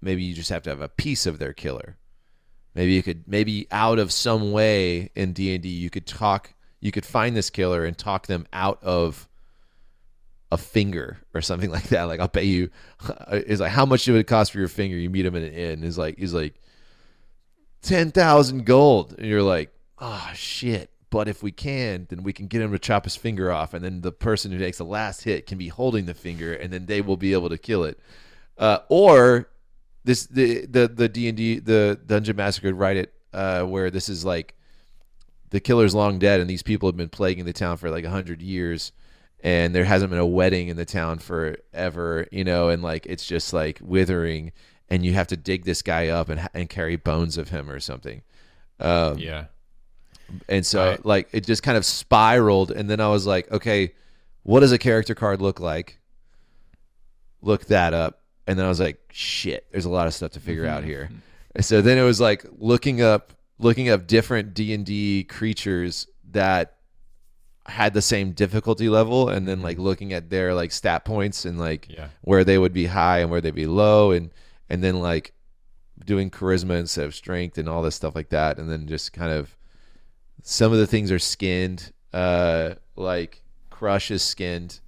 maybe 0.00 0.22
you 0.22 0.34
just 0.34 0.50
have 0.50 0.62
to 0.64 0.70
have 0.70 0.80
a 0.80 0.88
piece 0.88 1.26
of 1.26 1.38
their 1.38 1.52
killer 1.52 1.96
maybe 2.76 2.92
you 2.92 3.02
could 3.02 3.26
maybe 3.26 3.66
out 3.72 3.98
of 3.98 4.12
some 4.12 4.52
way 4.52 5.10
in 5.16 5.32
d&d 5.32 5.68
you 5.68 5.90
could 5.90 6.06
talk 6.06 6.54
you 6.80 6.92
could 6.92 7.04
find 7.04 7.36
this 7.36 7.50
killer 7.50 7.84
and 7.84 7.98
talk 7.98 8.28
them 8.28 8.46
out 8.52 8.78
of 8.82 9.28
a 10.52 10.56
finger 10.56 11.18
or 11.34 11.40
something 11.40 11.70
like 11.76 11.88
that. 11.88 12.04
Like 12.04 12.20
I'll 12.20 12.28
pay 12.28 12.44
you. 12.44 12.70
Is 13.30 13.60
like 13.60 13.72
how 13.72 13.86
much 13.86 14.06
would 14.06 14.16
it 14.16 14.24
cost 14.24 14.52
for 14.52 14.58
your 14.58 14.68
finger? 14.68 14.96
You 14.96 15.10
meet 15.10 15.26
him 15.26 15.34
in 15.34 15.44
an 15.44 15.52
inn. 15.52 15.84
Is 15.84 15.98
like 15.98 16.18
he's 16.18 16.34
like 16.34 16.54
ten 17.82 18.10
thousand 18.10 18.66
gold, 18.66 19.14
and 19.18 19.26
you're 19.26 19.42
like, 19.42 19.72
oh 19.98 20.30
shit. 20.34 20.90
But 21.08 21.28
if 21.28 21.42
we 21.42 21.52
can, 21.52 22.06
then 22.10 22.24
we 22.24 22.32
can 22.32 22.48
get 22.48 22.60
him 22.60 22.72
to 22.72 22.78
chop 22.80 23.04
his 23.04 23.16
finger 23.16 23.52
off, 23.52 23.74
and 23.74 23.84
then 23.84 24.00
the 24.00 24.12
person 24.12 24.50
who 24.50 24.58
takes 24.58 24.78
the 24.78 24.84
last 24.84 25.22
hit 25.22 25.46
can 25.46 25.56
be 25.56 25.68
holding 25.68 26.04
the 26.04 26.14
finger, 26.14 26.52
and 26.52 26.72
then 26.72 26.86
they 26.86 27.00
will 27.00 27.16
be 27.16 27.32
able 27.32 27.48
to 27.48 27.56
kill 27.56 27.84
it. 27.84 27.98
Uh, 28.58 28.78
or 28.88 29.48
this 30.06 30.26
the 30.26 30.64
the 30.66 30.88
the 30.88 31.08
D 31.08 31.28
and 31.28 31.36
D 31.36 31.58
the 31.58 31.98
Dungeon 32.06 32.36
Master 32.36 32.62
could 32.62 32.78
write 32.78 32.96
it 32.96 33.12
uh, 33.34 33.64
where 33.64 33.90
this 33.90 34.08
is 34.08 34.24
like 34.24 34.54
the 35.50 35.60
killer's 35.60 35.94
long 35.94 36.18
dead, 36.18 36.40
and 36.40 36.48
these 36.48 36.62
people 36.62 36.88
have 36.88 36.96
been 36.96 37.08
plaguing 37.08 37.44
the 37.44 37.52
town 37.52 37.76
for 37.76 37.90
like 37.90 38.04
a 38.04 38.10
hundred 38.10 38.40
years, 38.40 38.92
and 39.40 39.74
there 39.74 39.84
hasn't 39.84 40.10
been 40.10 40.18
a 40.18 40.26
wedding 40.26 40.68
in 40.68 40.76
the 40.76 40.84
town 40.84 41.18
forever, 41.18 42.26
you 42.32 42.44
know, 42.44 42.68
and 42.68 42.82
like 42.82 43.04
it's 43.06 43.26
just 43.26 43.52
like 43.52 43.78
withering, 43.82 44.52
and 44.88 45.04
you 45.04 45.12
have 45.12 45.26
to 45.28 45.36
dig 45.36 45.64
this 45.64 45.82
guy 45.82 46.08
up 46.08 46.28
and 46.28 46.48
and 46.54 46.68
carry 46.68 46.96
bones 46.96 47.36
of 47.36 47.48
him 47.50 47.68
or 47.68 47.80
something. 47.80 48.22
Um, 48.80 49.18
Yeah. 49.18 49.46
and 50.48 50.64
so 50.66 50.98
like 51.04 51.28
it 51.32 51.46
just 51.46 51.62
kind 51.62 51.76
of 51.78 51.84
spiraled 51.84 52.70
and 52.70 52.88
then 52.90 53.00
I 53.00 53.08
was 53.08 53.26
like, 53.26 53.50
okay, 53.50 53.92
what 54.42 54.60
does 54.60 54.72
a 54.72 54.78
character 54.78 55.14
card 55.14 55.40
look 55.42 55.58
like? 55.60 55.98
Look 57.42 57.66
that 57.66 57.94
up. 57.94 58.20
And 58.46 58.58
then 58.58 58.64
I 58.66 58.68
was 58.68 58.80
like, 58.80 59.00
shit, 59.12 59.66
there's 59.72 59.84
a 59.86 59.90
lot 59.90 60.06
of 60.06 60.14
stuff 60.14 60.32
to 60.32 60.40
figure 60.40 60.66
out 60.66 60.84
here. 60.84 61.10
And 61.54 61.64
so 61.64 61.80
then 61.82 61.98
it 61.98 62.02
was 62.02 62.20
like 62.20 62.44
looking 62.58 63.02
up 63.02 63.32
looking 63.58 63.88
up 63.88 64.06
different 64.06 64.52
D&D 64.52 65.24
creatures 65.24 66.06
that 66.32 66.74
had 67.64 67.94
the 67.94 68.02
same 68.02 68.32
difficulty 68.32 68.88
level 68.88 69.28
and 69.30 69.48
then 69.48 69.62
like 69.62 69.78
looking 69.78 70.12
at 70.12 70.28
their 70.30 70.52
like 70.54 70.70
stat 70.70 71.04
points 71.04 71.44
and 71.46 71.58
like 71.58 71.88
Yeah. 71.88 72.08
where 72.20 72.44
they 72.44 72.58
would 72.58 72.72
be 72.74 72.86
high 72.86 73.20
and 73.20 73.30
where 73.30 73.40
they'd 73.40 73.54
be 73.54 73.66
low 73.66 74.10
and 74.12 74.30
and 74.68 74.84
then 74.84 75.00
like 75.00 75.32
doing 76.04 76.30
charisma 76.30 76.78
instead 76.78 77.06
of 77.06 77.14
strength 77.14 77.56
and 77.58 77.68
all 77.68 77.80
this 77.82 77.94
stuff 77.96 78.14
like 78.14 78.28
that 78.28 78.58
and 78.58 78.70
then 78.70 78.86
just 78.86 79.12
kind 79.14 79.32
of 79.32 79.56
some 80.42 80.70
of 80.72 80.78
the 80.78 80.86
things 80.86 81.10
are 81.10 81.18
skinned 81.18 81.90
uh 82.12 82.74
like 82.94 83.42
crush 83.70 84.10
is 84.10 84.22
skinned 84.22 84.78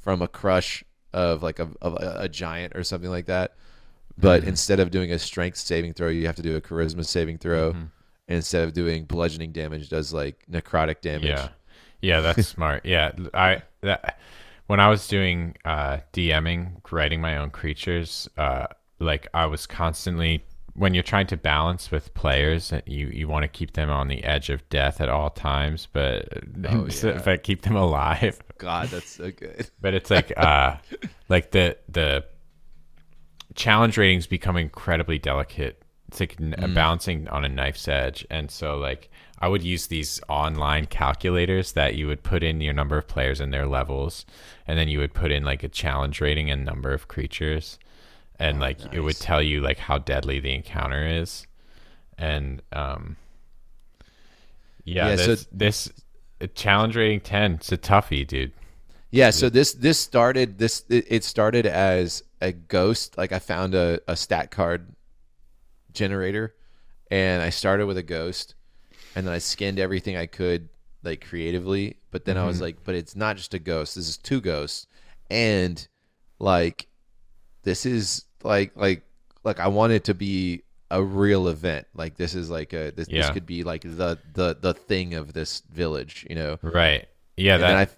from 0.00 0.22
a 0.22 0.26
crush 0.28 0.82
of 1.14 1.42
like 1.42 1.58
a, 1.58 1.68
of 1.80 1.94
a, 1.94 2.16
a 2.20 2.28
giant 2.28 2.74
or 2.76 2.82
something 2.84 3.10
like 3.10 3.26
that 3.26 3.54
but 4.18 4.40
Mm-hmm. 4.40 4.50
instead 4.50 4.78
of 4.80 4.90
doing 4.90 5.10
a 5.12 5.18
strength 5.18 5.56
saving 5.58 5.92
throw 5.94 6.08
you 6.08 6.26
have 6.26 6.36
to 6.36 6.42
do 6.42 6.56
a 6.56 6.60
charisma 6.60 7.04
saving 7.06 7.38
throw 7.38 7.72
Mm-hmm. 7.72 7.84
instead 8.28 8.62
of 8.64 8.72
doing 8.74 9.04
bludgeoning 9.04 9.52
damage 9.52 9.88
does 9.88 10.12
like 10.12 10.44
necrotic 10.50 11.00
damage 11.00 11.28
Yeah, 11.30 11.48
yeah, 12.00 12.20
that's 12.20 12.46
smart. 12.56 12.84
Yeah, 12.84 13.12
I 13.32 13.62
that 13.80 14.18
when 14.66 14.80
I 14.80 14.88
was 14.88 15.06
doing 15.08 15.56
uh, 15.64 15.98
DMing, 16.12 16.80
writing 16.90 17.20
my 17.20 17.36
own 17.36 17.50
creatures, 17.50 18.28
uh, 18.38 18.66
like 18.98 19.26
I 19.34 19.46
was 19.46 19.66
constantly 19.66 20.42
when 20.76 20.92
you're 20.94 21.02
trying 21.04 21.26
to 21.28 21.36
balance 21.36 21.90
with 21.90 22.12
players, 22.14 22.72
you 22.86 23.06
you 23.08 23.28
want 23.28 23.42
to 23.44 23.48
keep 23.48 23.74
them 23.74 23.90
on 23.90 24.08
the 24.08 24.24
edge 24.24 24.50
of 24.50 24.68
death 24.68 25.00
at 25.00 25.08
all 25.08 25.30
times, 25.30 25.86
but 25.92 26.28
Oh, 26.68 26.88
so- 27.00 27.10
yeah. 27.12 27.22
but 27.24 27.42
keep 27.42 27.62
them 27.62 27.76
alive. 27.76 28.40
god 28.58 28.88
that's 28.88 29.10
so 29.10 29.30
good 29.30 29.68
But 29.80 29.94
it's 29.94 30.10
like 30.10 30.32
uh, 30.36 30.76
like 31.28 31.50
the 31.52 31.76
the 31.88 32.24
challenge 33.54 33.96
ratings 33.98 34.26
become 34.26 34.56
incredibly 34.56 35.18
delicate. 35.18 35.80
It's 36.08 36.20
like 36.20 36.36
Mm. 36.36 36.74
bouncing 36.74 37.28
on 37.28 37.44
a 37.44 37.48
knife's 37.48 37.88
edge, 37.88 38.26
and 38.30 38.50
so 38.50 38.76
like 38.76 39.10
I 39.40 39.48
would 39.48 39.62
use 39.62 39.88
these 39.88 40.20
online 40.28 40.86
calculators 40.86 41.72
that 41.72 41.96
you 41.96 42.06
would 42.06 42.22
put 42.22 42.42
in 42.42 42.60
your 42.60 42.72
number 42.72 42.96
of 42.96 43.08
players 43.08 43.40
and 43.40 43.52
their 43.52 43.66
levels, 43.66 44.24
and 44.66 44.78
then 44.78 44.88
you 44.88 44.98
would 45.00 45.12
put 45.14 45.30
in 45.32 45.44
like 45.44 45.62
a 45.64 45.68
challenge 45.68 46.20
rating 46.20 46.50
and 46.50 46.64
number 46.64 46.92
of 46.92 47.08
creatures, 47.08 47.78
and 48.38 48.60
like 48.60 48.78
it 48.92 49.00
would 49.00 49.16
tell 49.16 49.42
you 49.42 49.60
like 49.60 49.78
how 49.78 49.98
deadly 49.98 50.40
the 50.40 50.54
encounter 50.54 51.06
is, 51.06 51.46
and 52.18 52.62
um, 52.72 53.16
yeah, 54.84 55.10
Yeah, 55.10 55.16
so- 55.16 55.26
this, 55.26 55.46
this 55.52 55.92
uh, 56.40 56.46
challenge 56.54 56.96
rating 56.96 57.20
ten, 57.20 57.54
it's 57.54 57.72
a 57.72 57.78
toughie, 57.78 58.26
dude. 58.26 58.52
Yeah, 59.10 59.30
so 59.30 59.48
this 59.48 59.74
this 59.74 59.98
started 60.00 60.58
this 60.58 60.84
it 60.88 61.22
started 61.22 61.66
as 61.66 62.24
a 62.40 62.50
ghost. 62.50 63.16
Like 63.16 63.30
I 63.30 63.38
found 63.38 63.76
a, 63.76 64.00
a 64.08 64.16
stat 64.16 64.50
card 64.50 64.88
generator 65.92 66.52
and 67.12 67.40
I 67.40 67.50
started 67.50 67.86
with 67.86 67.96
a 67.96 68.02
ghost 68.02 68.56
and 69.14 69.24
then 69.24 69.32
I 69.32 69.38
skinned 69.38 69.78
everything 69.78 70.16
I 70.16 70.26
could 70.26 70.68
like 71.04 71.24
creatively, 71.24 71.98
but 72.10 72.24
then 72.24 72.36
I 72.36 72.44
was 72.44 72.60
like, 72.60 72.82
but 72.82 72.96
it's 72.96 73.14
not 73.14 73.36
just 73.36 73.54
a 73.54 73.60
ghost. 73.60 73.94
This 73.94 74.08
is 74.08 74.16
two 74.16 74.40
ghosts. 74.40 74.88
And 75.30 75.86
like 76.40 76.88
this 77.64 77.84
is 77.86 78.24
like 78.42 78.72
like 78.76 79.02
like 79.42 79.60
I 79.60 79.68
want 79.68 79.92
it 79.92 80.04
to 80.04 80.14
be 80.14 80.62
a 80.90 81.02
real 81.02 81.48
event. 81.48 81.86
Like 81.94 82.16
this 82.16 82.34
is 82.34 82.50
like 82.50 82.72
a 82.72 82.92
this, 82.92 83.08
this 83.08 83.30
could 83.30 83.46
be 83.46 83.64
like 83.64 83.82
the 83.82 84.18
the 84.32 84.56
the 84.60 84.74
thing 84.74 85.14
of 85.14 85.32
this 85.32 85.62
village, 85.72 86.26
you 86.28 86.36
know. 86.36 86.58
Right. 86.62 87.06
Yeah, 87.36 87.54
And 87.54 87.62
that 87.64 87.76
I, 87.76 87.88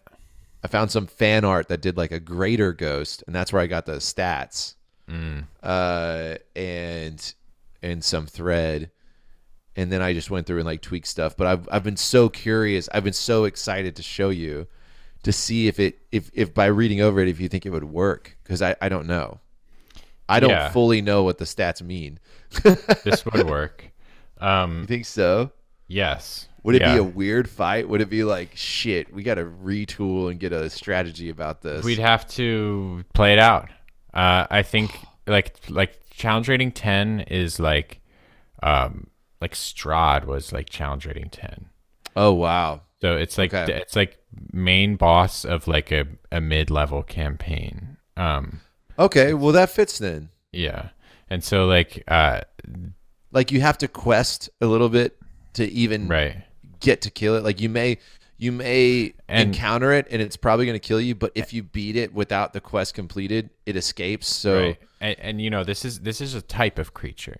I 0.65 0.69
found 0.69 0.91
some 0.91 1.07
fan 1.07 1.45
art 1.45 1.69
that 1.69 1.83
did 1.83 1.97
like 1.97 2.11
a 2.11 2.20
greater 2.20 2.73
ghost, 2.73 3.23
and 3.27 3.36
that's 3.36 3.53
where 3.53 3.61
I 3.61 3.67
got 3.67 3.85
the 3.86 3.97
stats. 3.97 4.75
Mm. 5.11 5.45
Uh, 5.62 6.36
and 6.57 7.35
and 7.83 8.03
some 8.03 8.27
thread, 8.27 8.91
and 9.77 9.93
then 9.93 10.01
I 10.01 10.15
just 10.15 10.31
went 10.31 10.47
through 10.47 10.59
and 10.59 10.67
like 10.67 10.81
tweaked 10.81 11.07
stuff. 11.07 11.36
But 11.36 11.47
I've 11.47 11.69
I've 11.70 11.85
been 11.85 11.99
so 11.99 12.28
curious. 12.28 12.89
I've 12.93 13.05
been 13.05 13.12
so 13.12 13.45
excited 13.45 13.97
to 13.97 14.03
show 14.03 14.31
you, 14.31 14.67
to 15.23 15.33
see 15.33 15.69
if 15.69 15.78
it 15.78 15.99
if 16.11 16.31
if 16.33 16.55
by 16.55 16.67
reading 16.67 17.01
over 17.01 17.20
it 17.20 17.28
if 17.28 17.41
you 17.41 17.49
think 17.49 17.67
it 17.67 17.70
would 17.70 17.85
work 17.85 18.36
because 18.43 18.62
I 18.62 18.75
I 18.81 18.89
don't 18.89 19.07
know. 19.07 19.41
I 20.29 20.41
don't 20.41 20.51
Yeah. 20.51 20.71
fully 20.71 21.03
know 21.03 21.23
what 21.23 21.39
the 21.39 21.45
stats 21.45 21.81
mean. 21.83 22.19
this 23.05 23.25
would 23.25 23.49
work. 23.49 23.91
Um, 24.41 24.81
You 24.81 24.87
think 24.87 25.07
so? 25.07 25.51
yes. 25.89 26.49
Would 26.63 26.75
it 26.75 26.83
Yeah. 26.83 26.95
be 26.95 26.99
a 26.99 27.05
weird 27.05 27.49
fight? 27.49 27.89
Would 27.89 28.01
it 28.01 28.11
be 28.11 28.25
like 28.25 28.51
shit? 28.57 29.13
We 29.15 29.23
got 29.23 29.37
to 29.37 29.45
retool 29.45 30.31
and 30.31 30.41
get 30.41 30.53
a 30.53 30.69
strategy 30.69 31.29
about 31.31 31.63
this. 31.63 31.85
We'd 31.85 32.01
have 32.01 32.27
to 32.31 33.05
play 33.15 33.33
it 33.33 33.39
out. 33.39 33.69
Uh, 34.13 34.47
I 34.51 34.63
think 34.63 34.99
like 35.29 35.55
like 35.69 36.01
challenge 36.11 36.49
rating 36.49 36.73
ten 36.73 37.21
is 37.21 37.61
like, 37.61 38.01
um, 38.65 39.09
like 39.41 39.53
Strahd 39.55 40.25
was 40.25 40.53
like 40.53 40.69
challenge 40.69 41.07
rating 41.07 41.31
ten. 41.31 41.67
oh 42.17 42.33
wow. 42.33 42.81
So 43.01 43.17
it's 43.17 43.39
like 43.39 43.55
Okay. 43.55 43.73
it's 43.75 43.95
like 43.95 44.19
main 44.53 44.97
boss 44.97 45.45
of 45.45 45.69
like 45.69 45.93
a, 45.93 46.07
a 46.33 46.41
mid 46.41 46.71
level 46.71 47.03
campaign. 47.05 47.99
Um, 48.17 48.61
Okay, 48.99 49.34
well 49.34 49.52
that 49.52 49.70
fits 49.70 49.99
then. 49.99 50.31
yeah, 50.52 50.89
and 51.31 51.42
so 51.44 51.66
like 51.66 52.02
uh, 52.08 52.41
Like 53.33 53.50
you 53.52 53.60
have 53.60 53.78
to 53.78 53.89
quest 53.89 54.49
a 54.60 54.66
little 54.66 54.89
bit 54.89 55.18
to 55.55 55.65
even 55.70 56.08
right. 56.08 56.42
get 56.81 57.00
to 57.02 57.10
kill 57.10 57.36
it. 57.36 57.44
Like 57.44 57.60
you 57.60 57.68
may 57.68 57.99
you 58.39 58.52
may 58.52 59.15
And- 59.28 59.49
encounter 59.55 59.92
it 59.92 60.07
and 60.10 60.20
it's 60.20 60.36
probably 60.36 60.66
going 60.66 60.78
to 60.78 60.86
kill 60.86 61.00
you, 61.00 61.15
but 61.15 61.33
if 61.34 61.52
you 61.55 61.62
beat 61.62 61.97
it 61.97 62.12
without 62.15 62.52
the 62.52 62.60
quest 62.60 62.92
completed, 62.94 63.49
it 63.65 63.76
escapes. 63.76 64.28
So 64.28 64.60
Right. 64.60 64.78
And, 65.00 65.16
and 65.20 65.41
you 65.42 65.50
know 65.50 65.65
this 65.65 65.84
is 65.84 66.00
this 66.00 66.20
is 66.20 66.34
a 66.34 66.42
type 66.42 66.78
of 66.78 66.92
creature. 66.94 67.39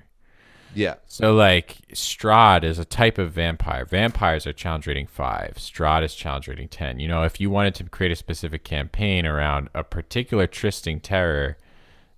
Yeah. 0.77 0.95
So 1.07 1.35
like 1.35 1.79
Strahd 1.93 2.63
is 2.63 2.79
a 2.79 2.85
type 2.85 3.19
of 3.19 3.33
vampire. 3.33 3.85
Vampires 3.85 4.47
are 4.47 4.53
challenge 4.53 4.87
rating 4.87 5.07
five. 5.07 5.55
Strahd 5.57 6.05
is 6.05 6.15
challenge 6.15 6.49
rating 6.49 6.69
ten. 6.69 7.01
You 7.01 7.09
know, 7.09 7.23
if 7.23 7.41
you 7.41 7.51
wanted 7.51 7.75
to 7.77 7.85
create 7.85 8.13
a 8.13 8.17
specific 8.17 8.63
campaign 8.63 9.27
around 9.27 9.71
a 9.75 9.83
particular 9.83 10.47
trysting 10.47 11.01
terror 11.01 11.57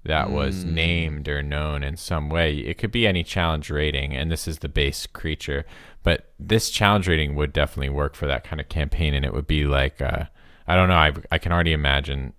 that 0.04 0.30
was 0.30 0.64
named 0.64 1.28
or 1.28 1.42
known 1.42 1.82
in 1.82 1.96
some 1.96 2.30
way, 2.30 2.56
it 2.58 2.78
could 2.78 2.90
be 2.90 3.06
any 3.06 3.22
challenge 3.22 3.68
rating, 3.70 4.14
and 4.14 4.30
this 4.30 4.48
is 4.48 4.60
the 4.60 4.68
base 4.68 5.06
creature. 5.06 5.64
But 6.02 6.32
this 6.38 6.70
challenge 6.70 7.06
rating 7.08 7.34
would 7.34 7.52
definitely 7.52 7.90
work 7.90 8.14
for 8.14 8.26
that 8.26 8.44
kind 8.44 8.60
of 8.60 8.68
campaign, 8.68 9.14
and 9.14 9.24
it 9.24 9.32
would 9.32 9.46
be 9.46 9.66
like 9.66 10.00
uh, 10.00 10.24
I 10.66 10.74
don't 10.74 10.88
know. 10.88 10.96
I 10.96 11.12
I 11.30 11.38
can 11.38 11.52
already 11.52 11.72
imagine 11.72 12.32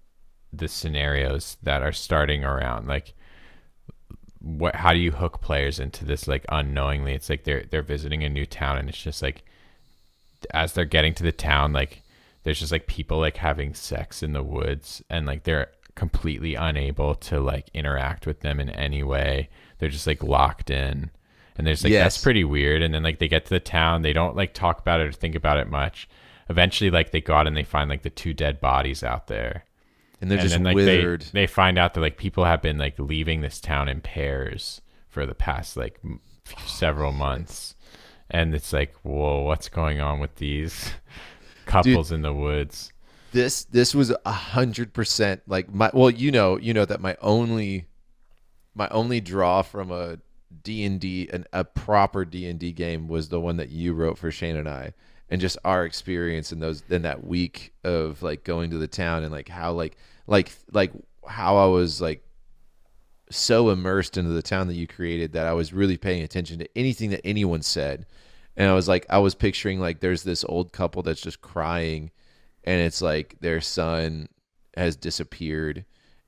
the 0.51 0.67
scenarios 0.67 1.57
that 1.64 1.81
are 1.81 1.91
starting 1.91 2.43
around 2.43 2.88
like 2.88 3.14
what 4.41 4.75
how 4.75 4.93
do 4.93 4.99
you 4.99 5.11
hook 5.11 5.41
players 5.41 5.79
into 5.79 6.05
this 6.05 6.27
like 6.27 6.45
unknowingly? 6.49 7.13
It's 7.13 7.29
like 7.29 7.43
they're 7.43 7.65
they're 7.69 7.81
visiting 7.81 8.23
a 8.23 8.29
new 8.29 8.45
town 8.45 8.77
and 8.77 8.89
it's 8.89 9.01
just 9.01 9.21
like 9.21 9.43
as 10.51 10.73
they're 10.73 10.85
getting 10.85 11.13
to 11.13 11.23
the 11.23 11.33
town 11.33 11.73
like 11.73 12.01
there's 12.43 12.59
just 12.59 12.71
like 12.71 12.87
people 12.87 13.19
like 13.19 13.37
having 13.37 13.73
sex 13.73 14.23
in 14.23 14.31
the 14.31 14.43
woods 14.43 15.03
and 15.09 15.25
like 15.25 15.43
they're 15.43 15.71
completely 15.95 16.55
unable 16.55 17.13
to 17.15 17.39
like 17.41 17.69
interact 17.73 18.25
with 18.25 18.39
them 18.39 18.59
in 18.59 18.69
any 18.69 19.03
way. 19.03 19.49
They're 19.77 19.89
just 19.89 20.07
like 20.07 20.23
locked 20.23 20.69
in. 20.69 21.11
And 21.57 21.67
there's 21.67 21.83
like 21.83 21.91
that's 21.91 22.23
pretty 22.23 22.45
weird. 22.45 22.81
And 22.81 22.93
then 22.93 23.03
like 23.03 23.19
they 23.19 23.27
get 23.27 23.43
to 23.45 23.49
the 23.49 23.59
town 23.59 24.01
they 24.01 24.13
don't 24.13 24.35
like 24.35 24.53
talk 24.53 24.79
about 24.79 25.01
it 25.01 25.07
or 25.07 25.11
think 25.11 25.35
about 25.35 25.57
it 25.57 25.69
much. 25.69 26.07
Eventually 26.49 26.89
like 26.89 27.11
they 27.11 27.19
go 27.19 27.33
out 27.33 27.47
and 27.47 27.57
they 27.57 27.63
find 27.63 27.89
like 27.89 28.03
the 28.03 28.09
two 28.09 28.33
dead 28.33 28.61
bodies 28.61 29.03
out 29.03 29.27
there 29.27 29.65
And 30.22 30.30
they're 30.30 30.38
and 30.39 30.43
just 30.43 30.56
then, 30.56 30.64
like, 30.64 30.75
withered. 30.75 31.22
They, 31.22 31.41
they 31.41 31.48
find 31.48 31.77
out 31.77 31.93
that 31.93 32.01
like 32.01 32.17
people 32.17 32.45
have 32.45 32.61
been 32.61 32.77
like 32.77 32.99
leaving 32.99 33.41
this 33.41 33.59
town 33.59 33.88
in 33.88 34.01
pairs 34.01 34.81
for 35.07 35.25
the 35.25 35.35
past 35.35 35.77
like 35.77 35.99
several 36.65 37.11
months, 37.11 37.75
and 38.30 38.53
it's 38.53 38.73
like, 38.73 38.93
whoa, 39.03 39.41
what's 39.41 39.69
going 39.69 40.01
on 40.01 40.19
with 40.19 40.35
these 40.35 40.91
couples 41.65 42.11
in 42.11 42.22
the 42.22 42.33
woods? 42.33 42.91
this 43.31 43.64
this 43.65 43.93
was 43.93 44.14
a 44.25 44.31
hundred 44.31 44.93
percent 44.93 45.41
like 45.48 45.73
my 45.73 45.89
well 45.93 46.09
you 46.09 46.31
know 46.31 46.57
you 46.57 46.73
know 46.73 46.85
that 46.85 47.01
my 47.01 47.15
only 47.22 47.85
my 48.73 48.88
only 48.89 49.22
draw 49.22 49.61
from 49.61 49.91
a 49.91 50.17
d&d 50.64 51.30
an, 51.31 51.45
a 51.53 51.64
proper 51.64 52.25
d&d 52.25 52.72
game 52.72 53.07
was 53.07 53.30
the 53.30 53.39
one 53.39 53.57
that 53.57 53.69
you 53.69 53.93
wrote 53.93 54.17
for 54.17 54.31
shane 54.31 54.56
and 54.56 54.67
i 54.67 54.93
and 55.30 55.40
just 55.41 55.58
our 55.64 55.85
experience 55.85 56.51
in 56.51 56.59
those 56.59 56.83
in 56.90 57.03
that 57.03 57.25
week 57.25 57.74
of 57.83 58.22
like 58.22 58.43
going 58.43 58.72
to 58.72 58.77
the 58.77 58.88
town 58.88 59.24
and 59.24 59.32
like 59.32 59.49
how 59.49 59.72
like 59.72 59.98
like 60.27 60.51
like 60.72 60.91
how 61.27 61.58
i 61.58 61.66
was 61.66 62.01
like 62.01 62.24
so 63.32 63.69
immersed 63.69 64.17
into 64.17 64.32
the 64.32 64.41
town 64.41 64.67
that 64.67 64.74
you 64.74 64.88
created 64.88 65.33
that 65.33 65.45
i 65.45 65.53
was 65.53 65.74
really 65.74 65.98
paying 65.98 66.24
attention 66.24 66.59
to 66.59 66.67
anything 66.77 67.11
that 67.11 67.25
anyone 67.25 67.61
said. 67.61 68.06
And 68.58 68.69
i 68.69 68.74
was 68.74 68.88
like 68.88 69.06
i 69.09 69.19
was 69.19 69.35
picturing 69.35 69.80
like 69.80 69.99
there's 69.99 70.24
this 70.24 70.43
old 70.43 70.74
couple 70.74 71.01
that's 71.03 71.22
just 71.22 71.41
crying 71.41 72.11
and 72.64 72.82
it's 72.82 73.01
like 73.01 73.38
their 73.40 73.61
son 73.61 74.27
has 74.75 74.95
disappeared 74.95 75.85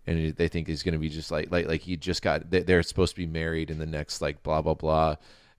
and 0.07 0.35
they 0.35 0.47
think 0.47 0.67
he's 0.67 0.83
going 0.83 0.93
to 0.93 0.99
be 0.99 1.09
just 1.09 1.31
like 1.31 1.51
like 1.51 1.67
like 1.67 1.81
he 1.81 1.95
just 1.95 2.21
got 2.21 2.49
they- 2.49 2.63
they're 2.63 2.83
supposed 2.83 3.15
to 3.15 3.21
be 3.21 3.27
married 3.27 3.69
in 3.69 3.77
the 3.79 3.85
next 3.85 4.21
like 4.21 4.41
blah 4.43 4.61
blah 4.61 4.73
blah. 4.73 5.15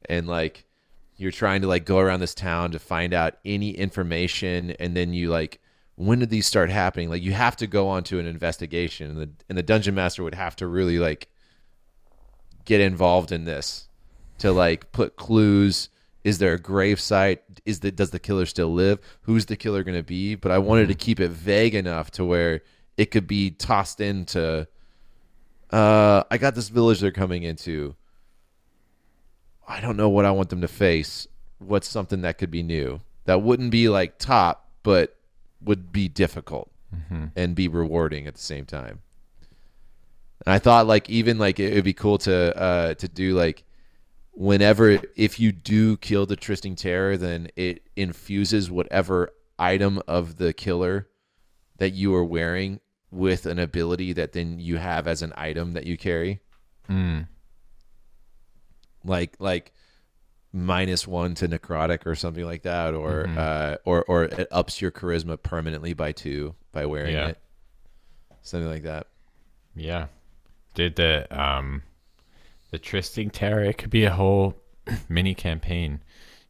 And 0.08 0.26
like 0.26 0.64
you're 1.16 1.30
trying 1.30 1.62
to 1.62 1.68
like 1.68 1.84
go 1.84 1.98
around 1.98 2.20
this 2.20 2.34
town 2.34 2.72
to 2.72 2.78
find 2.78 3.12
out 3.14 3.34
any 3.44 3.70
information 3.70 4.72
and 4.72 4.96
then 4.96 5.12
you 5.12 5.30
like 5.30 5.60
when 5.96 6.18
did 6.18 6.30
these 6.30 6.46
start 6.46 6.70
happening? 6.70 7.10
Like 7.10 7.22
you 7.22 7.32
have 7.32 7.56
to 7.56 7.66
go 7.66 7.88
on 7.88 8.02
to 8.04 8.18
an 8.18 8.26
investigation 8.26 9.10
and 9.10 9.20
the 9.20 9.30
and 9.48 9.58
the 9.58 9.62
dungeon 9.62 9.94
master 9.94 10.22
would 10.22 10.34
have 10.34 10.56
to 10.56 10.66
really 10.66 10.98
like 10.98 11.28
get 12.64 12.80
involved 12.80 13.32
in 13.32 13.44
this 13.44 13.88
to 14.38 14.52
like 14.52 14.92
put 14.92 15.16
clues. 15.16 15.88
Is 16.24 16.38
there 16.38 16.54
a 16.54 16.58
grave 16.58 17.00
site? 17.00 17.42
Is 17.64 17.80
the 17.80 17.90
does 17.90 18.10
the 18.10 18.18
killer 18.18 18.46
still 18.46 18.72
live? 18.72 18.98
Who's 19.22 19.46
the 19.46 19.56
killer 19.56 19.82
going 19.82 19.96
to 19.96 20.02
be? 20.02 20.34
But 20.34 20.52
i 20.52 20.58
wanted 20.58 20.88
to 20.88 20.94
keep 20.94 21.20
it 21.20 21.30
vague 21.30 21.74
enough 21.74 22.10
to 22.12 22.24
where 22.24 22.62
it 22.96 23.10
could 23.10 23.26
be 23.26 23.50
tossed 23.50 24.00
into 24.00 24.66
uh 25.72 26.22
i 26.30 26.36
got 26.36 26.54
this 26.54 26.68
village 26.68 27.00
they're 27.00 27.10
coming 27.10 27.42
into 27.42 27.94
i 29.72 29.80
don't 29.80 29.96
know 29.96 30.08
what 30.08 30.24
i 30.24 30.30
want 30.30 30.48
them 30.50 30.60
to 30.60 30.68
face 30.68 31.26
what's 31.58 31.88
something 31.88 32.22
that 32.22 32.38
could 32.38 32.50
be 32.50 32.62
new 32.62 33.00
that 33.24 33.42
wouldn't 33.42 33.70
be 33.70 33.88
like 33.88 34.18
top 34.18 34.68
but 34.82 35.16
would 35.62 35.92
be 35.92 36.08
difficult 36.08 36.70
and 37.36 37.54
be 37.54 37.68
rewarding 37.68 38.26
at 38.26 38.34
the 38.34 38.40
same 38.40 38.64
time 38.64 39.00
and 40.44 40.52
I 40.52 40.58
thought 40.58 40.86
like 40.86 41.08
even 41.08 41.38
like 41.38 41.60
it 41.60 41.74
would 41.74 41.84
be 41.84 41.92
cool 41.92 42.18
to 42.18 42.56
uh 42.56 42.94
to 42.94 43.08
do 43.08 43.34
like 43.34 43.64
whenever 44.32 44.98
if 45.16 45.38
you 45.38 45.52
do 45.52 45.96
kill 45.98 46.26
the 46.26 46.36
Tristing 46.36 46.74
Terror, 46.74 47.16
then 47.16 47.48
it 47.56 47.82
infuses 47.96 48.70
whatever 48.70 49.32
item 49.58 50.00
of 50.08 50.36
the 50.36 50.52
killer 50.52 51.08
that 51.78 51.90
you 51.90 52.14
are 52.14 52.24
wearing 52.24 52.80
with 53.10 53.46
an 53.46 53.58
ability 53.58 54.12
that 54.14 54.32
then 54.32 54.58
you 54.58 54.78
have 54.78 55.06
as 55.06 55.22
an 55.22 55.32
item 55.36 55.72
that 55.72 55.86
you 55.86 55.96
carry. 55.96 56.40
Mm. 56.88 57.28
Like 59.04 59.34
like 59.38 59.72
minus 60.52 61.06
one 61.06 61.34
to 61.36 61.48
necrotic 61.48 62.04
or 62.06 62.14
something 62.14 62.44
like 62.44 62.62
that, 62.62 62.94
or 62.94 63.26
uh 63.28 63.76
or 63.84 64.04
or 64.08 64.24
it 64.24 64.48
ups 64.50 64.80
your 64.80 64.90
charisma 64.90 65.42
permanently 65.42 65.92
by 65.94 66.12
two 66.12 66.54
by 66.72 66.86
wearing 66.86 67.14
Yeah. 67.14 67.28
it. 67.28 67.38
Something 68.42 68.68
like 68.70 68.82
that. 68.82 69.06
Yeah. 69.74 70.06
Did 70.74 70.96
the 70.96 71.26
um 71.30 71.82
the 72.70 72.78
Tristing 72.78 73.30
Terror 73.30 73.64
it 73.64 73.78
could 73.78 73.90
be 73.90 74.04
a 74.04 74.10
whole 74.12 74.54
mini 75.08 75.34
campaign 75.34 76.00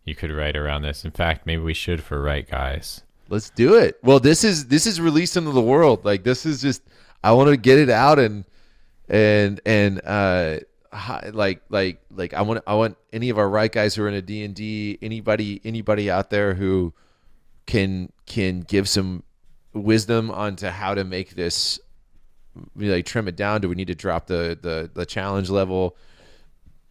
you 0.04 0.14
could 0.16 0.32
write 0.32 0.56
around 0.56 0.82
this. 0.82 1.04
In 1.04 1.12
fact, 1.12 1.46
maybe 1.46 1.62
we 1.62 1.74
should 1.74 2.02
for 2.02 2.20
Write 2.20 2.50
Guys. 2.50 3.02
Let's 3.28 3.50
do 3.50 3.74
it. 3.76 3.98
Well, 4.02 4.18
this 4.18 4.42
is 4.42 4.66
this 4.66 4.84
is 4.86 5.00
released 5.00 5.36
into 5.36 5.52
the 5.52 5.60
world. 5.60 6.04
Like 6.04 6.24
this 6.24 6.44
is 6.44 6.60
just 6.60 6.82
I 7.22 7.32
want 7.32 7.50
to 7.50 7.56
get 7.56 7.78
it 7.78 7.88
out 7.88 8.18
and 8.18 8.44
and 9.08 9.60
and 9.64 10.00
uh 10.04 10.58
like 11.32 11.62
like 11.68 12.00
like 12.10 12.34
I 12.34 12.42
want 12.42 12.62
I 12.66 12.74
want 12.74 12.96
any 13.12 13.30
of 13.30 13.38
our 13.38 13.48
Write 13.48 13.72
Guys 13.72 13.94
who 13.94 14.04
are 14.04 14.08
in 14.08 14.14
a 14.14 14.22
D&D 14.22 14.98
anybody 15.00 15.60
anybody 15.64 16.10
out 16.10 16.30
there 16.30 16.54
who 16.54 16.92
can 17.66 18.12
can 18.26 18.60
give 18.60 18.88
some 18.88 19.22
wisdom 19.72 20.30
onto 20.30 20.68
how 20.68 20.94
to 20.94 21.04
make 21.04 21.34
this 21.34 21.80
like 22.76 23.06
trim 23.06 23.28
it 23.28 23.36
down. 23.36 23.60
Do 23.60 23.68
we 23.68 23.74
need 23.74 23.86
to 23.86 23.94
drop 23.94 24.26
the 24.26 24.58
the 24.60 24.90
the 24.92 25.06
challenge 25.06 25.50
level? 25.50 25.96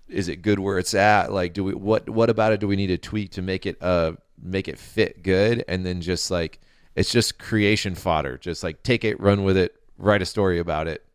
Is 0.08 0.28
it 0.28 0.38
good 0.38 0.60
where 0.60 0.80
it's 0.80 0.94
at? 0.94 1.32
Like 1.32 1.54
do 1.54 1.64
we 1.64 1.74
what 1.74 2.10
what 2.10 2.30
about 2.30 2.54
it 2.54 2.60
do 2.60 2.68
we 2.68 2.76
need 2.76 2.88
to 2.88 2.98
tweak 2.98 3.32
to 3.32 3.42
make 3.42 3.66
it 3.66 3.82
uh 3.82 4.14
make 4.42 4.68
it 4.68 4.80
fit 4.80 5.24
good? 5.24 5.64
And 5.68 5.86
then 5.86 6.02
just 6.02 6.32
like 6.32 6.60
it's 6.96 7.12
just 7.12 7.38
creation 7.38 7.96
fodder. 7.96 8.38
Just 8.38 8.64
like 8.64 8.84
take 8.84 9.04
it 9.04 9.20
run 9.20 9.44
with 9.44 9.58
it 9.58 9.76
write 9.98 10.22
a 10.22 10.26
story 10.26 10.60
about 10.60 10.88
it. 10.88 11.06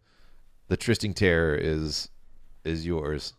The 0.69 0.77
tristing 0.77 1.15
terror 1.15 1.55
is 1.55 2.09
is 2.67 2.85
yours. 2.87 3.33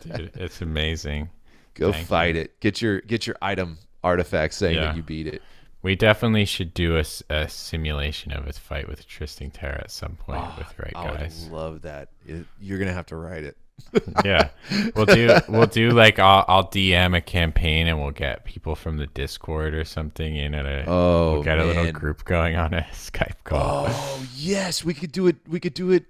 Dude, 0.00 0.32
it's 0.34 0.60
amazing. 0.62 1.30
go 1.74 1.92
Thank 1.92 2.06
fight 2.08 2.36
it. 2.36 2.58
Get 2.60 2.82
your 2.82 3.00
get 3.02 3.26
your 3.26 3.36
item 3.40 3.78
artifact 4.02 4.54
saying 4.54 4.76
Yeah. 4.76 4.86
that 4.86 4.96
you 4.96 5.02
beat 5.02 5.26
it. 5.26 5.42
We 5.82 5.94
definitely 5.94 6.46
should 6.46 6.74
do 6.74 6.96
a, 6.96 7.04
a 7.30 7.48
simulation 7.48 8.32
of 8.32 8.48
a 8.48 8.52
fight 8.52 8.88
with 8.88 9.06
Tristing 9.06 9.52
Terror 9.52 9.78
at 9.82 9.90
some 9.92 10.16
point 10.16 10.40
ah, 10.42 10.54
with 10.58 10.76
right 10.80 10.92
I 10.96 11.14
guys. 11.18 11.48
love 11.48 11.82
that. 11.82 12.08
It- 12.26 12.46
you're 12.60 12.78
gonna 12.78 12.92
have 12.92 13.06
to 13.06 13.16
write 13.16 13.44
it. 13.44 13.56
Yeah, 14.24 14.48
we'll 14.96 15.04
do 15.04 15.36
we'll 15.50 15.66
do 15.66 15.90
like 15.90 16.18
I'll, 16.18 16.44
I'll 16.48 16.64
DM 16.66 17.14
a 17.14 17.20
campaign 17.20 17.86
and 17.86 18.00
we'll 18.00 18.10
get 18.10 18.44
people 18.46 18.74
from 18.74 18.96
the 18.96 19.06
Discord 19.06 19.74
or 19.74 19.84
something 19.84 20.34
in 20.34 20.54
at 20.54 20.64
a 20.64 20.84
Oh, 20.88 21.34
we'll 21.34 21.42
get 21.42 21.58
a 21.58 21.64
little 21.64 21.92
group 21.92 22.24
going 22.24 22.56
on 22.56 22.72
a 22.72 22.80
Skype 22.92 23.44
call. 23.44 23.86
oh 23.90 24.26
yes. 24.34 24.82
We 24.82 24.94
could 24.94 25.12
do 25.12 25.26
it 25.26 25.36
we 25.46 25.60
could 25.60 25.74
do 25.74 25.90
it 25.90 26.06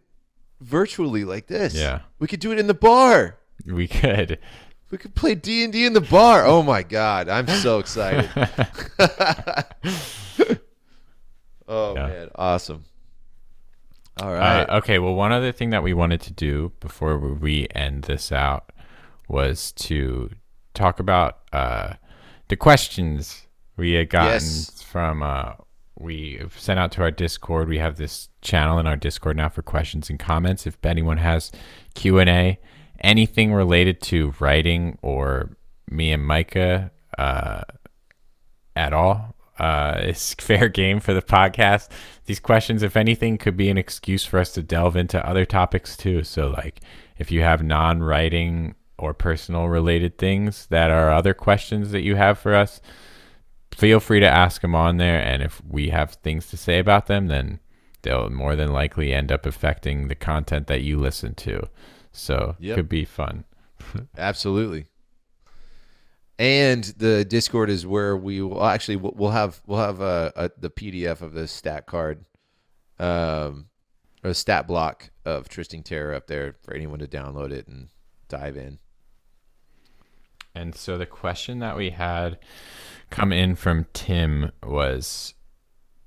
virtually 0.60 1.25
like 1.25 1.47
this 1.47 1.75
Yeah. 1.75 2.01
we 2.18 2.26
could 2.26 2.41
do 2.41 2.52
it 2.52 2.59
in 2.59 2.67
the 2.67 2.75
bar 2.75 3.39
We 3.67 3.86
could. 3.89 4.39
We 4.91 4.99
could 4.99 5.15
play 5.17 5.35
D 5.35 5.65
and 5.65 5.73
D 5.73 5.85
in 5.85 5.93
the 5.94 6.01
bar. 6.01 6.44
Oh 6.47 6.62
my 6.62 6.83
god, 6.85 7.28
I'm 7.28 7.49
so 7.49 7.81
excited. 7.81 8.31
oh 11.68 11.94
Yeah. 11.94 12.07
man, 12.07 12.28
awesome. 12.36 12.85
All 14.23 14.33
right. 14.33 14.62
Uh, 14.62 14.76
okay, 14.78 14.99
well, 14.99 15.15
one 15.15 15.33
other 15.33 15.52
thing 15.52 15.70
that 15.70 15.83
we 15.83 15.93
wanted 15.93 16.20
to 16.23 16.33
do 16.33 16.73
before 16.81 17.18
we 17.18 17.67
end 17.75 18.05
this 18.05 18.33
out 18.33 18.73
was 19.28 19.73
to 19.73 20.31
talk 20.73 21.01
about 21.01 21.41
uh, 21.52 21.94
the 22.49 22.57
questions 22.57 23.47
we 23.76 23.93
had 23.93 24.09
gotten 24.09 24.33
Yes. 24.33 24.83
from. 24.83 25.23
Uh, 25.23 25.52
we 25.99 26.41
sent 26.57 26.78
out 26.78 26.92
to 26.92 27.02
our 27.02 27.10
Discord. 27.10 27.68
We 27.68 27.78
have 27.78 27.97
this 27.97 28.28
channel 28.42 28.78
in 28.78 28.86
our 28.86 28.97
Discord 28.97 29.36
now 29.36 29.49
for 29.49 29.62
questions 29.62 30.10
and 30.10 30.18
comments. 30.18 30.66
If 30.66 30.76
anyone 30.84 31.18
has 31.18 31.50
Q 31.94 32.18
and 32.18 32.31
A, 32.31 32.58
anything 33.00 33.52
related 33.52 34.00
to 34.02 34.34
writing 34.39 34.99
or 35.02 35.57
me 35.91 36.12
and 36.12 36.25
Micah 36.25 36.91
uh, 37.18 37.62
at 38.75 38.92
all. 38.92 39.34
Uh, 39.58 39.97
it's 40.00 40.34
fair 40.39 40.68
game 40.68 41.00
for 41.00 41.15
the 41.15 41.23
podcast. 41.23 41.89
These 42.26 42.41
questions, 42.41 42.83
if 42.83 42.97
anything, 42.97 43.39
could 43.39 43.57
be 43.57 43.70
an 43.70 43.78
excuse 43.78 44.25
for 44.25 44.39
us 44.39 44.52
to 44.52 44.62
delve 44.62 44.97
into 44.97 45.26
other 45.26 45.44
topics 45.44 45.97
too. 45.97 46.23
So, 46.25 46.49
like, 46.49 46.81
if 47.18 47.31
you 47.31 47.41
have 47.42 47.62
non 47.62 48.02
writing 48.02 48.75
or 48.99 49.15
personal 49.15 49.68
related 49.68 50.18
things 50.18 50.66
that 50.66 50.91
are 50.91 51.10
other 51.10 51.34
questions 51.34 51.91
that 51.91 52.02
you 52.02 52.16
have 52.16 52.39
for 52.39 52.55
us, 52.55 52.81
feel 53.73 54.01
free 54.01 54.20
to 54.20 54.28
ask 54.28 54.62
them 54.62 54.75
on 54.75 54.97
there. 54.97 55.20
And 55.20 55.43
if 55.43 55.62
we 55.65 55.89
have 55.91 56.15
things 56.15 56.49
to 56.49 56.57
say 56.57 56.78
about 56.78 57.07
them, 57.07 57.27
then 57.28 57.61
they'll 58.03 58.31
more 58.31 58.57
than 58.57 58.73
likely 58.73 59.12
end 59.12 59.31
up 59.33 59.47
affecting 59.47 60.09
the 60.09 60.15
content 60.15 60.67
that 60.67 60.83
you 60.83 60.99
listen 60.99 61.35
to. 61.35 61.69
So, 62.12 62.57
Yep. 62.59 62.77
could 62.77 62.89
be 62.89 63.05
fun. 63.05 63.45
Absolutely. 64.19 64.86
And 66.39 66.85
the 66.85 67.25
Discord 67.25 67.70
is 67.70 67.86
where 67.86 68.17
we 68.17 68.43
will 68.43 68.65
actually 68.65 68.97
we'll 68.97 69.15
we'll 69.17 69.31
have 69.31 69.62
we'll 69.67 69.78
have 69.81 70.01
a, 70.01 70.33
a 70.36 70.51
the 70.59 70.69
PDF 70.70 71.23
of 71.23 71.33
the 71.33 71.49
stat 71.49 71.86
card, 71.86 72.27
um, 72.99 73.69
a 74.23 74.35
stat 74.35 74.67
block 74.67 75.11
of 75.25 75.49
Tristing 75.49 75.83
Terror 75.83 76.12
up 76.15 76.27
there 76.27 76.57
for 76.62 76.75
anyone 76.75 76.99
to 76.99 77.07
download 77.07 77.53
it 77.53 77.67
and 77.69 77.89
dive 78.28 78.57
in. 78.59 78.78
And 80.55 80.75
so 80.75 80.99
the 80.99 81.07
question 81.07 81.59
that 81.61 81.77
we 81.77 81.91
had 81.91 82.39
come 83.10 83.33
in 83.33 83.55
from 83.57 83.86
Tim 83.93 84.52
was 84.62 85.35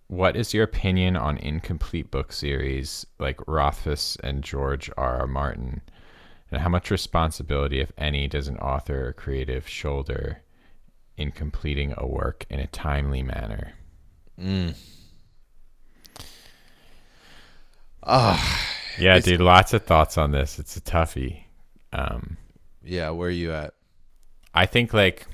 what 0.08 0.36
is 0.36 0.54
your 0.54 0.64
opinion 0.64 1.16
on 1.16 1.38
incomplete 1.38 2.10
book 2.10 2.32
series 2.32 3.06
like 3.20 3.40
Rothfuss 3.48 4.18
and 4.24 4.44
George 4.44 4.90
R. 4.98 5.22
R. 5.22 5.28
Martin? 5.28 5.82
And 6.52 6.62
how 6.62 6.70
much 6.70 6.90
responsibility, 6.90 7.80
if 7.80 7.92
any, 7.96 8.28
does 8.28 8.48
an 8.48 8.58
author 8.58 9.10
or 9.10 9.14
creative 9.14 9.68
shoulder 9.68 10.42
in 11.16 11.32
completing 11.32 11.94
a 11.96 12.08
work 12.08 12.48
in 12.50 12.60
a 12.60 12.66
timely 12.68 13.22
manner? 13.22 13.74
Ah, 18.02 18.66
Yeah, 19.00 19.20
dude, 19.20 19.40
lots 19.40 19.74
of 19.74 19.84
thoughts 19.84 20.18
on 20.18 20.32
this. 20.32 20.60
It's 20.60 20.76
a 20.76 20.82
toughie. 20.82 21.44
Um, 21.94 22.38
yeah. 22.84 23.12
Where 23.12 23.30
are 23.30 23.32
you 23.32 23.54
at? 23.54 23.74
I 24.54 24.66
think 24.66 24.94
like 24.94 25.26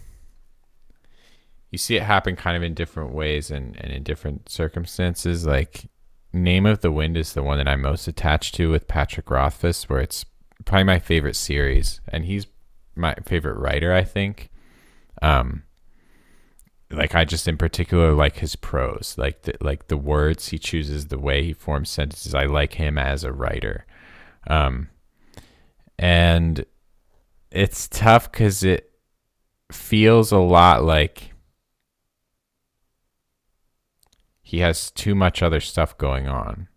you 1.75 1.77
see 1.77 1.97
it 1.97 2.03
happen 2.03 2.37
kind 2.37 2.55
of 2.55 2.63
in 2.63 2.73
different 2.73 3.11
ways 3.11 3.51
and, 3.51 3.75
and 3.81 3.91
in 3.91 4.01
different 4.01 4.47
circumstances. 4.47 5.45
Like 5.45 5.89
Name 6.31 6.65
of 6.65 6.79
the 6.79 6.89
Wind 6.89 7.17
is 7.17 7.33
the 7.33 7.43
one 7.43 7.57
that 7.57 7.67
I'm 7.67 7.81
most 7.81 8.07
attached 8.07 8.55
to 8.55 8.71
with 8.71 8.87
Patrick 8.87 9.29
Rothfuss, 9.29 9.89
where 9.89 9.99
it's 9.99 10.23
probably 10.63 10.85
my 10.85 10.99
favorite 10.99 11.35
series, 11.35 11.99
and 12.07 12.23
he's 12.23 12.47
my 12.95 13.13
favorite 13.25 13.59
writer, 13.59 13.91
I 13.91 14.05
think. 14.05 14.49
Um, 15.21 15.63
like 16.89 17.13
I 17.13 17.25
just 17.25 17.45
in 17.45 17.57
particular 17.57 18.13
like 18.13 18.37
his 18.37 18.55
prose, 18.55 19.15
like 19.17 19.41
the 19.41 19.55
like 19.59 19.87
the 19.87 19.97
words 19.97 20.47
he 20.47 20.57
chooses, 20.57 21.07
the 21.07 21.19
way 21.19 21.43
he 21.43 21.51
forms 21.51 21.89
sentences. 21.89 22.33
I 22.33 22.45
like 22.45 22.75
him 22.75 22.97
as 22.97 23.25
a 23.25 23.33
writer, 23.33 23.85
um, 24.47 24.87
and 25.99 26.65
it's 27.51 27.89
tough 27.89 28.31
because 28.31 28.63
it 28.63 28.91
feels 29.73 30.31
a 30.31 30.37
lot 30.37 30.85
like 30.85 31.34
he 34.55 34.61
has 34.61 34.89
too 34.91 35.13
much 35.13 35.43
other 35.43 35.59
stuff 35.59 35.97
going 35.97 36.29
on. 36.29 36.69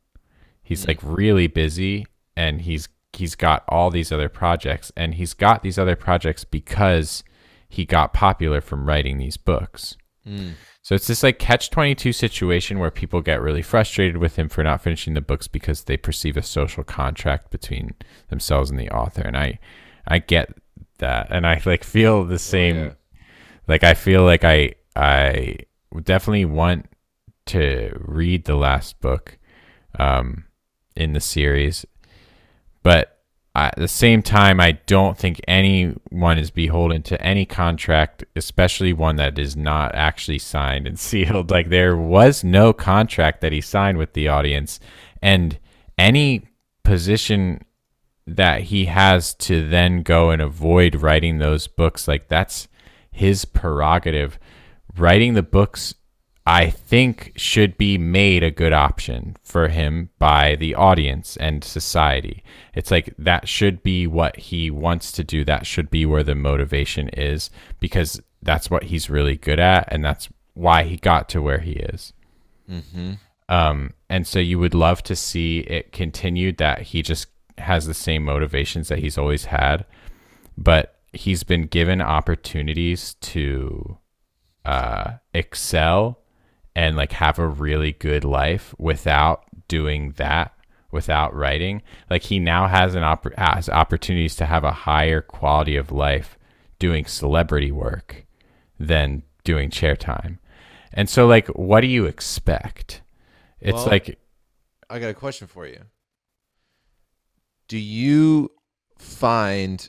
He's 0.65 0.89
like 0.89 1.00
mm. 1.00 1.16
really 1.16 1.47
busy 1.47 2.07
and 2.36 2.62
he's 2.62 2.89
he's 3.12 3.36
got 3.36 3.62
all 3.68 3.89
these 3.89 4.10
other 4.10 4.28
projects 4.28 4.90
and 4.97 5.15
he's 5.15 5.32
got 5.32 5.62
these 5.62 5.78
other 5.78 5.94
projects 5.94 6.42
because 6.42 7.23
he 7.68 7.84
got 7.84 8.12
popular 8.12 8.60
from 8.60 8.89
writing 8.89 9.18
these 9.18 9.36
books. 9.36 9.97
Mm. 10.26 10.55
So 10.82 10.97
it's 10.97 11.07
this 11.07 11.23
like 11.23 11.39
catch 11.39 11.70
22 11.70 12.12
situation 12.12 12.81
where 12.81 12.90
people 12.90 13.23
get 13.23 13.40
really 13.40 13.62
frustrated 13.62 14.16
with 14.16 14.34
him 14.34 14.48
for 14.48 14.65
not 14.65 14.82
finishing 14.82 15.15
the 15.15 15.20
books 15.20 15.47
because 15.47 15.84
they 15.84 15.97
perceive 15.97 16.36
a 16.36 16.42
social 16.42 16.82
contract 16.82 17.52
between 17.52 17.94
themselves 18.28 18.70
and 18.70 18.81
the 18.81 18.90
author 18.90 19.23
and 19.23 19.36
I 19.36 19.60
I 20.08 20.18
get 20.18 20.52
that 20.98 21.28
and 21.31 21.47
I 21.47 21.62
like 21.65 21.84
feel 21.84 22.24
the 22.24 22.34
oh, 22.34 22.39
same 22.39 22.76
yeah. 22.76 22.92
like 23.68 23.84
I 23.84 23.94
feel 23.94 24.24
like 24.24 24.42
I 24.42 24.74
I 24.97 25.58
definitely 26.02 26.44
want 26.44 26.88
to 27.49 27.93
read 28.01 28.44
the 28.44 28.57
last 28.57 29.01
book 29.01 29.39
um 29.99 30.44
in 30.97 31.12
the 31.12 31.20
series. 31.20 31.86
But 32.83 33.18
at 33.55 33.75
the 33.77 33.89
same 33.89 34.23
time 34.23 34.60
I 34.60 34.73
don't 34.86 35.18
think 35.18 35.41
anyone 35.49 36.39
is 36.39 36.51
beholden 36.51 37.02
to 37.05 37.20
any 37.20 37.44
contract 37.44 38.25
especially 38.36 38.93
one 38.93 39.17
that 39.17 39.39
is 39.39 39.57
not 39.57 39.94
actually 39.94 40.39
signed 40.39 40.86
and 40.86 40.99
sealed. 41.09 41.51
Like 41.51 41.68
there 41.68 41.97
was 41.97 42.44
no 42.44 42.73
contract 42.73 43.41
that 43.41 43.52
he 43.52 43.60
signed 43.60 43.99
with 43.99 44.12
the 44.12 44.28
audience. 44.28 44.81
And 45.23 45.59
any 45.97 46.47
position 46.85 47.65
that 48.27 48.62
he 48.62 48.85
has 48.86 49.35
to 49.35 49.68
then 49.68 50.02
go 50.02 50.31
and 50.31 50.41
avoid 50.43 50.97
writing 50.97 51.39
those 51.39 51.67
books 51.67 52.07
like 52.07 52.28
that's 52.28 52.68
his 53.10 53.44
prerogative. 53.44 54.39
Writing 54.97 55.35
the 55.35 55.43
books 55.43 55.94
i 56.49 56.70
think 56.70 57.33
should 57.36 57.77
be 57.77 57.99
made 57.99 58.43
a 58.43 58.51
good 58.51 58.73
option 58.73 59.36
for 59.44 59.68
him 59.68 60.09
by 60.18 60.57
the 60.57 60.75
audience 60.75 61.36
and 61.36 61.62
society. 61.65 62.43
It's 62.75 62.91
like 62.91 63.15
that 63.18 63.49
should 63.49 63.83
be 63.83 64.07
what 64.07 64.36
he 64.36 64.70
wants 64.70 65.12
to 65.12 65.25
do. 65.25 65.44
That 65.44 65.67
should 65.67 65.91
be 65.91 66.07
where 66.07 66.23
the 66.23 66.35
motivation 66.35 67.09
is 67.10 67.51
because 67.81 68.20
that's 68.43 68.70
what 68.70 68.85
he's 68.85 69.10
really 69.10 69.36
good 69.36 69.59
at 69.59 69.89
and 69.93 70.05
that's 70.05 70.28
why 70.55 70.85
he 70.85 70.97
got 70.97 71.28
to 71.31 71.43
where 71.43 71.59
he 71.60 71.73
is. 71.73 72.12
Um, 73.49 73.94
and 74.09 74.27
so 74.27 74.39
you 74.39 74.59
would 74.59 74.75
love 74.75 75.02
to 75.05 75.17
see 75.17 75.60
it 75.60 75.93
continued 75.93 76.59
that 76.59 76.83
he 76.83 77.02
just 77.02 77.28
has 77.59 77.86
the 77.86 77.94
same 77.94 78.25
motivations 78.25 78.89
that 78.89 78.99
he's 78.99 79.18
always 79.18 79.47
had, 79.47 79.86
but 80.57 80.99
he's 81.12 81.43
been 81.43 81.62
given 81.62 82.01
opportunities 82.01 83.15
to 83.20 83.99
uh, 84.65 85.12
excel 85.33 86.20
and 86.78 86.97
like 86.97 87.12
have 87.12 87.39
a 87.39 87.48
really 87.48 87.92
good 87.92 88.24
life 88.24 88.74
without 88.78 89.44
doing 89.66 90.12
that 90.16 90.52
without 90.90 91.34
writing 91.34 91.82
like 92.08 92.23
he 92.23 92.39
now 92.39 92.66
has 92.66 92.94
an 92.94 93.02
opp- 93.02 93.34
has 93.36 93.68
opportunities 93.68 94.36
to 94.36 94.47
have 94.47 94.65
a 94.65 94.70
higher 94.70 95.20
quality 95.20 95.76
of 95.76 95.90
life 95.90 96.39
doing 96.78 97.05
celebrity 97.05 97.73
work 97.73 98.24
than 98.78 99.23
doing 99.44 99.68
chair 99.70 99.97
time 99.97 100.39
and 100.92 101.10
so 101.10 101.26
like 101.26 101.48
what 101.48 101.81
do 101.81 101.86
you 101.86 102.07
expect 102.07 103.02
it's 103.60 103.74
Well, 103.74 103.86
like 103.86 104.18
I 104.90 104.98
got 104.98 105.10
a 105.10 105.15
question 105.15 105.47
for 105.47 105.66
you. 105.66 105.81
Do 107.66 107.78
you 107.78 108.50
find 108.98 109.89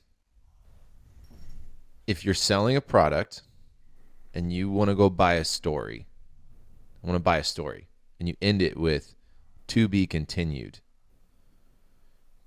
if 2.07 2.25
you're 2.25 2.33
selling 2.33 2.75
a 2.75 2.81
product 2.81 3.43
and 4.33 4.51
you 4.51 4.69
want 4.69 4.89
to 4.89 4.95
go 4.95 5.09
buy 5.09 5.35
a 5.35 5.45
story, 5.45 6.08
want 7.01 7.15
to 7.15 7.19
buy 7.19 7.37
a 7.37 7.43
story, 7.43 7.87
and 8.19 8.27
you 8.27 8.35
end 8.41 8.61
it 8.61 8.77
with 8.77 9.15
to 9.67 9.87
be 9.87 10.05
continued, 10.07 10.79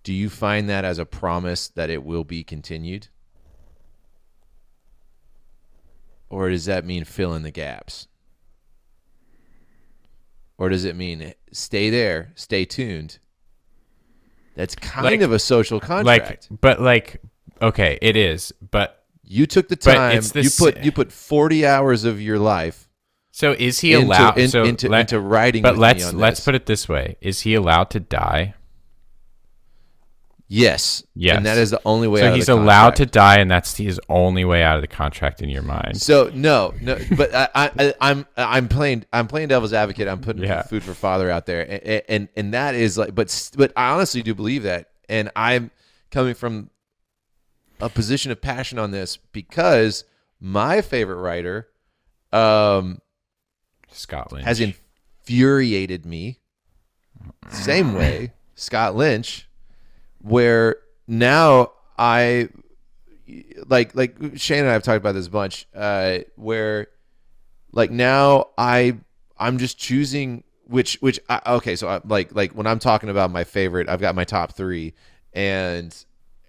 do 0.03 0.13
you 0.13 0.29
find 0.29 0.69
that 0.69 0.85
as 0.85 0.99
a 0.99 1.07
promise 1.07 1.69
that 1.69 1.89
it 1.91 2.03
will 2.05 2.25
be 2.25 2.43
continued? 2.43 3.09
Or 6.29 6.49
does 6.49 6.65
that 6.65 6.85
mean 6.85 7.05
fill 7.05 7.35
in 7.35 7.43
the 7.43 7.51
gaps? 7.51 8.09
Or 10.59 10.69
does 10.69 10.85
it 10.85 10.97
mean 10.97 11.35
stay 11.53 11.91
there, 11.91 12.33
stay 12.35 12.65
tuned? 12.65 13.19
That's 14.55 14.75
kind 14.75 15.05
Like- 15.07 15.21
of 15.21 15.33
a 15.33 15.39
social 15.39 15.81
contract. 15.81 16.49
like 16.51 16.61
but 16.61 16.81
like 16.81 17.23
okay 17.63 17.99
it 18.03 18.17
is 18.17 18.53
but 18.71 19.05
you 19.25 19.47
took 19.47 19.69
the 19.69 19.77
time. 19.77 20.21
the 20.21 20.43
You 20.43 20.51
put 20.51 20.79
you 20.85 20.93
put 20.93 21.11
forty 21.11 21.65
hours 21.65 22.05
of 22.05 22.21
your 22.21 22.39
life 22.39 22.82
so 23.35 23.53
is 23.53 23.81
he 23.81 23.95
into, 23.95 24.07
allowed 24.07 24.39
in- 24.39 24.49
so 24.49 24.63
into, 24.63 24.89
let- 24.89 25.01
into 25.01 25.19
writing. 25.19 25.63
but 25.63 25.77
let's 25.79 26.13
let's 26.13 26.39
this. 26.41 26.45
put 26.45 26.55
it 26.55 26.67
this 26.67 26.89
way 26.89 27.17
is 27.21 27.41
he 27.41 27.55
allowed 27.55 27.91
to 27.91 27.99
die 28.01 28.55
yes, 30.49 31.03
Yes. 31.15 31.37
and 31.39 31.47
that 31.47 31.57
is 31.57 31.71
the 31.71 31.81
only 31.87 32.09
way. 32.09 32.21
out 32.23 32.33
so 32.33 32.35
he's 32.35 32.49
allowed 32.51 32.97
to 32.97 33.07
die 33.07 33.39
and 33.39 33.51
that's 33.51 33.77
his 33.77 33.99
only 34.09 34.45
way 34.45 34.63
out 34.63 34.77
of 34.77 34.83
the 34.83 34.87
contract 34.89 35.41
in 35.41 35.49
your 35.49 35.63
mind 35.63 35.99
So 36.01 36.31
no, 36.35 36.75
no, 36.81 36.99
but 37.17 37.35
I, 37.35 37.49
I, 37.55 37.95
I'm 38.01 38.27
I'm 38.37 38.69
playing 38.69 39.05
I'm 39.13 39.29
playing 39.29 39.49
devil's 39.49 39.73
advocate. 39.73 40.09
I'm 40.09 40.21
putting 40.21 40.43
Yeah. 40.43 40.63
food 40.63 40.83
for 40.83 40.93
father 40.95 41.31
out 41.31 41.47
there, 41.47 41.63
and, 41.63 42.03
and 42.09 42.29
and 42.37 42.55
that 42.55 42.75
is 42.75 42.99
like, 42.99 43.15
but 43.15 43.51
but 43.57 43.73
I 43.77 43.91
honestly 43.93 44.23
do 44.23 44.35
believe 44.35 44.65
that, 44.65 44.91
and 45.09 45.31
I'm 45.35 45.71
coming 46.11 46.35
from 46.35 46.69
a 47.81 47.89
position 47.89 48.31
of 48.31 48.41
passion 48.41 48.79
on 48.79 48.91
this 48.91 49.17
because 49.17 50.05
my 50.39 50.83
favorite 50.83 51.17
writer, 51.17 51.69
um, 52.33 52.99
Scott 53.93 54.33
Lynch 54.33 54.45
has 54.45 54.61
infuriated 54.61 56.07
me. 56.07 56.39
Same 57.51 57.95
way, 57.95 58.33
Scott 58.55 58.97
Lynch, 58.97 59.49
where 60.21 60.77
now 61.07 61.73
I 61.99 62.49
like 63.67 63.95
like 63.95 64.17
Shane 64.37 64.61
and 64.61 64.69
I 64.69 64.73
have 64.73 64.83
talked 64.83 64.99
about 64.99 65.13
this 65.13 65.27
a 65.27 65.31
bunch, 65.31 65.67
uh, 65.75 66.19
where 66.37 66.89
like 67.73 67.91
now 67.91 68.49
I 68.57 68.99
I'm 69.39 69.59
just 69.59 69.79
choosing 69.79 70.45
which 70.67 70.99
which 71.01 71.21
I, 71.29 71.41
okay 71.47 71.77
so 71.77 71.89
I, 71.89 72.01
like 72.05 72.35
like 72.35 72.53
when 72.53 72.67
I'm 72.67 72.79
talking 72.79 73.09
about 73.09 73.31
my 73.31 73.45
favorite 73.45 73.89
I've 73.89 74.01
got 74.01 74.15
my 74.15 74.25
top 74.25 74.55
three 74.55 74.95
and 75.33 75.95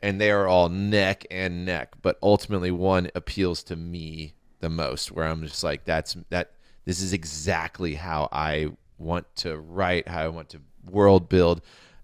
and 0.01 0.19
they 0.19 0.31
are 0.31 0.47
all 0.47 0.69
neck 0.69 1.25
and 1.31 1.65
neck 1.65 1.93
but 2.01 2.17
ultimately 2.21 2.71
one 2.71 3.09
appeals 3.15 3.63
to 3.63 3.75
me 3.75 4.33
the 4.59 4.69
most 4.69 5.11
where 5.11 5.25
I'm 5.25 5.43
just 5.43 5.63
like 5.63 5.85
that's 5.85 6.15
that 6.29 6.51
this 6.85 7.01
is 7.01 7.13
exactly 7.13 7.95
how 7.95 8.29
I 8.31 8.71
want 8.97 9.33
to 9.37 9.57
write 9.57 10.07
how 10.07 10.21
I 10.21 10.27
want 10.27 10.49
to 10.49 10.61
world 10.89 11.29
build. 11.29 11.61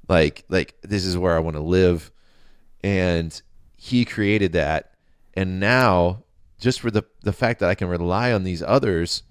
Like 0.08 0.44
like 0.50 0.76
this 0.82 1.06
is 1.06 1.18
where 1.18 1.36
I 1.36 1.40
want 1.40 1.56
to 1.56 1.62
live. 1.62 2.12
And 2.84 3.40
he 3.76 4.06
created 4.06 4.54
that. 4.54 4.94
And 5.34 5.60
now 5.60 6.24
just 6.60 6.80
for 6.80 6.92
the 6.92 7.04
the 7.24 7.34
fact 7.34 7.60
that 7.60 7.70
I 7.70 7.76
can 7.76 7.88
rely 7.88 8.32
on 8.32 8.44
these 8.44 8.64
others 8.64 9.24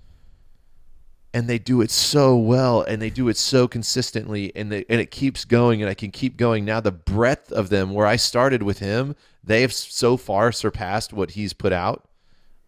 and 1.35 1.47
they 1.47 1.59
do 1.59 1.83
it 1.83 1.91
so 1.91 2.37
well 2.37 2.83
and 2.83 3.03
they 3.03 3.11
do 3.11 3.29
it 3.29 3.37
so 3.37 3.69
consistently 3.69 4.51
and 4.57 4.73
they, 4.73 4.85
and 4.89 5.01
it 5.01 5.11
keeps 5.11 5.45
going 5.45 5.83
and 5.83 5.91
I 5.91 5.95
can 5.95 6.11
keep 6.11 6.37
going. 6.37 6.65
Now 6.65 6.81
the 6.81 6.93
breadth 6.93 7.53
of 7.53 7.69
them 7.69 7.93
where 7.93 8.07
I 8.07 8.17
started 8.17 8.63
with 8.63 8.79
him 8.79 9.15
they 9.45 9.63
have 9.63 9.73
so 9.73 10.17
far 10.17 10.53
surpassed 10.53 11.13
what 11.13 11.33
he's 11.33 11.53
put 11.53 11.73
out. 11.73 12.07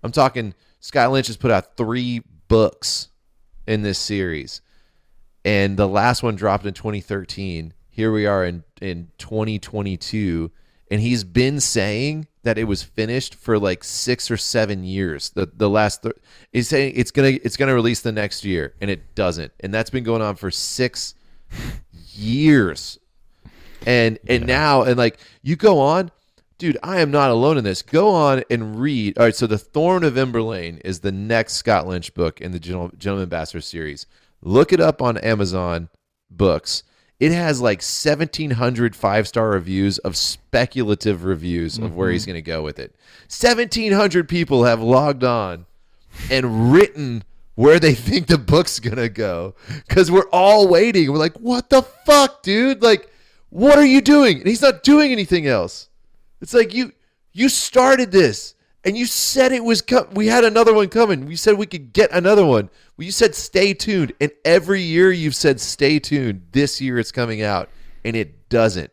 I'm 0.02 0.12
talking 0.12 0.55
Scott 0.81 1.12
Lynch 1.12 1.26
has 1.26 1.36
put 1.36 1.50
out 1.50 1.76
3 1.76 2.23
books 2.51 3.09
in 3.67 3.81
this 3.81 3.99
series. 3.99 4.61
And 5.43 5.79
the 5.79 5.89
last 5.89 6.23
one 6.23 6.37
dropped 6.37 6.67
in 6.67 6.75
2013 6.75 7.73
here 8.01 8.12
we 8.12 8.25
are 8.25 8.45
in 8.45 8.65
in 8.81 9.09
2022 9.19 10.51
and 10.91 11.01
he's 11.03 11.23
been 11.23 11.61
saying 11.61 12.27
that 12.43 12.57
it 12.57 12.65
was 12.65 12.83
finished 12.83 13.35
for 13.35 13.59
like 13.59 13.85
6 13.85 14.31
or 14.31 14.39
7 14.39 14.85
years. 14.85 15.31
The 15.31 15.51
the 15.55 15.69
last 15.69 16.03
th- 16.03 16.17
he's 16.51 16.69
saying 16.69 16.95
it's 16.97 17.11
going 17.11 17.37
to 17.37 17.45
it's 17.45 17.59
going 17.59 17.69
to 17.69 17.75
release 17.75 18.01
the 18.01 18.12
next 18.12 18.45
year 18.45 18.75
and 18.81 18.91
it 18.91 19.15
doesn't. 19.15 19.53
And 19.61 19.75
that's 19.75 19.91
been 19.91 20.05
going 20.05 20.23
on 20.23 20.37
for 20.37 20.51
6 20.51 21.15
years. 22.15 22.99
And 23.85 24.19
and 24.27 24.47
now 24.47 24.83
and 24.83 24.97
like 24.97 25.19
you 25.43 25.57
go 25.57 25.79
on 25.79 26.11
dude, 26.61 26.79
I 26.83 27.01
am 27.01 27.11
not 27.11 27.31
alone 27.31 27.59
in 27.59 27.65
this. 27.65 27.83
Go 27.83 28.11
on 28.11 28.45
and 28.51 28.79
read. 28.79 29.19
All 29.19 29.25
right, 29.25 29.35
so 29.35 29.49
The 29.49 29.59
Thorn 29.59 30.05
of 30.05 30.15
Emberlain 30.15 30.81
is 30.85 31.01
the 31.01 31.11
next 31.11 31.55
Scott 31.55 31.89
Lynch 31.89 32.15
book 32.15 32.41
in 32.41 32.53
the 32.53 32.61
Gentleman 32.61 33.29
Bastard 33.29 33.65
series. 33.65 34.07
Look 34.43 34.73
it 34.73 34.79
up 34.79 35.03
on 35.03 35.19
Amazon 35.19 35.89
Books. 36.31 36.85
It 37.19 37.33
has 37.33 37.61
like 37.61 37.79
1,700 37.79 38.95
five 38.95 39.27
star 39.27 39.51
reviews 39.51 39.99
of 39.99 40.17
speculative 40.17 41.25
reviews 41.25 41.77
of 41.79 41.95
where 41.97 42.11
he's 42.11 42.23
mm-hmm. 42.23 42.33
going 42.33 42.45
to 42.45 42.51
go 42.51 42.63
with 42.63 42.79
it. 42.79 42.95
1,700 43.29 44.29
people 44.29 44.65
have 44.65 44.81
logged 44.81 45.25
on 45.25 45.67
and 46.31 46.73
written 46.73 47.25
where 47.57 47.79
they 47.79 47.95
think 47.95 48.27
the 48.27 48.39
book's 48.39 48.81
going 48.81 48.97
to 48.97 49.09
go 49.09 49.55
because 49.87 50.11
we're 50.11 50.29
all 50.31 50.69
waiting. 50.69 51.11
We're 51.11 51.19
like, 51.19 51.39
what 51.39 51.69
the 51.69 51.83
fuck, 51.83 52.43
dude? 52.43 52.83
Like, 52.83 53.11
what 53.51 53.79
are 53.79 53.85
you 53.85 54.01
doing? 54.01 54.39
And 54.39 54.47
he's 54.47 54.63
not 54.63 54.83
doing 54.83 55.13
anything 55.13 55.47
else. 55.47 55.90
It's 56.41 56.55
like 56.55 56.73
you 56.75 56.93
you 57.33 57.49
started 57.49 58.10
this 58.12 58.55
and 58.85 58.97
you 58.97 59.07
said 59.07 59.52
it 59.52 59.62
was 59.62 59.83
co- 59.83 60.09
we 60.12 60.27
had 60.27 60.44
another 60.44 60.73
one 60.75 60.89
coming. 60.89 61.27
We 61.27 61.36
said 61.36 61.59
we 61.59 61.67
could 61.67 61.93
get 61.93 62.10
another 62.12 62.44
one. 62.47 62.70
Well, 62.97 63.05
you 63.05 63.12
said 63.12 63.35
stay 63.35 63.75
tuned, 63.75 64.12
and 64.20 64.31
every 64.44 64.81
year 64.83 65.10
you've 65.12 65.35
said 65.35 65.60
stay 65.60 65.99
tuned. 65.99 66.47
This 66.52 66.81
year 66.81 66.99
it's 66.99 67.12
coming 67.12 67.43
out, 67.43 67.69
and 68.05 68.17
it 68.17 68.49
doesn't. 68.49 68.91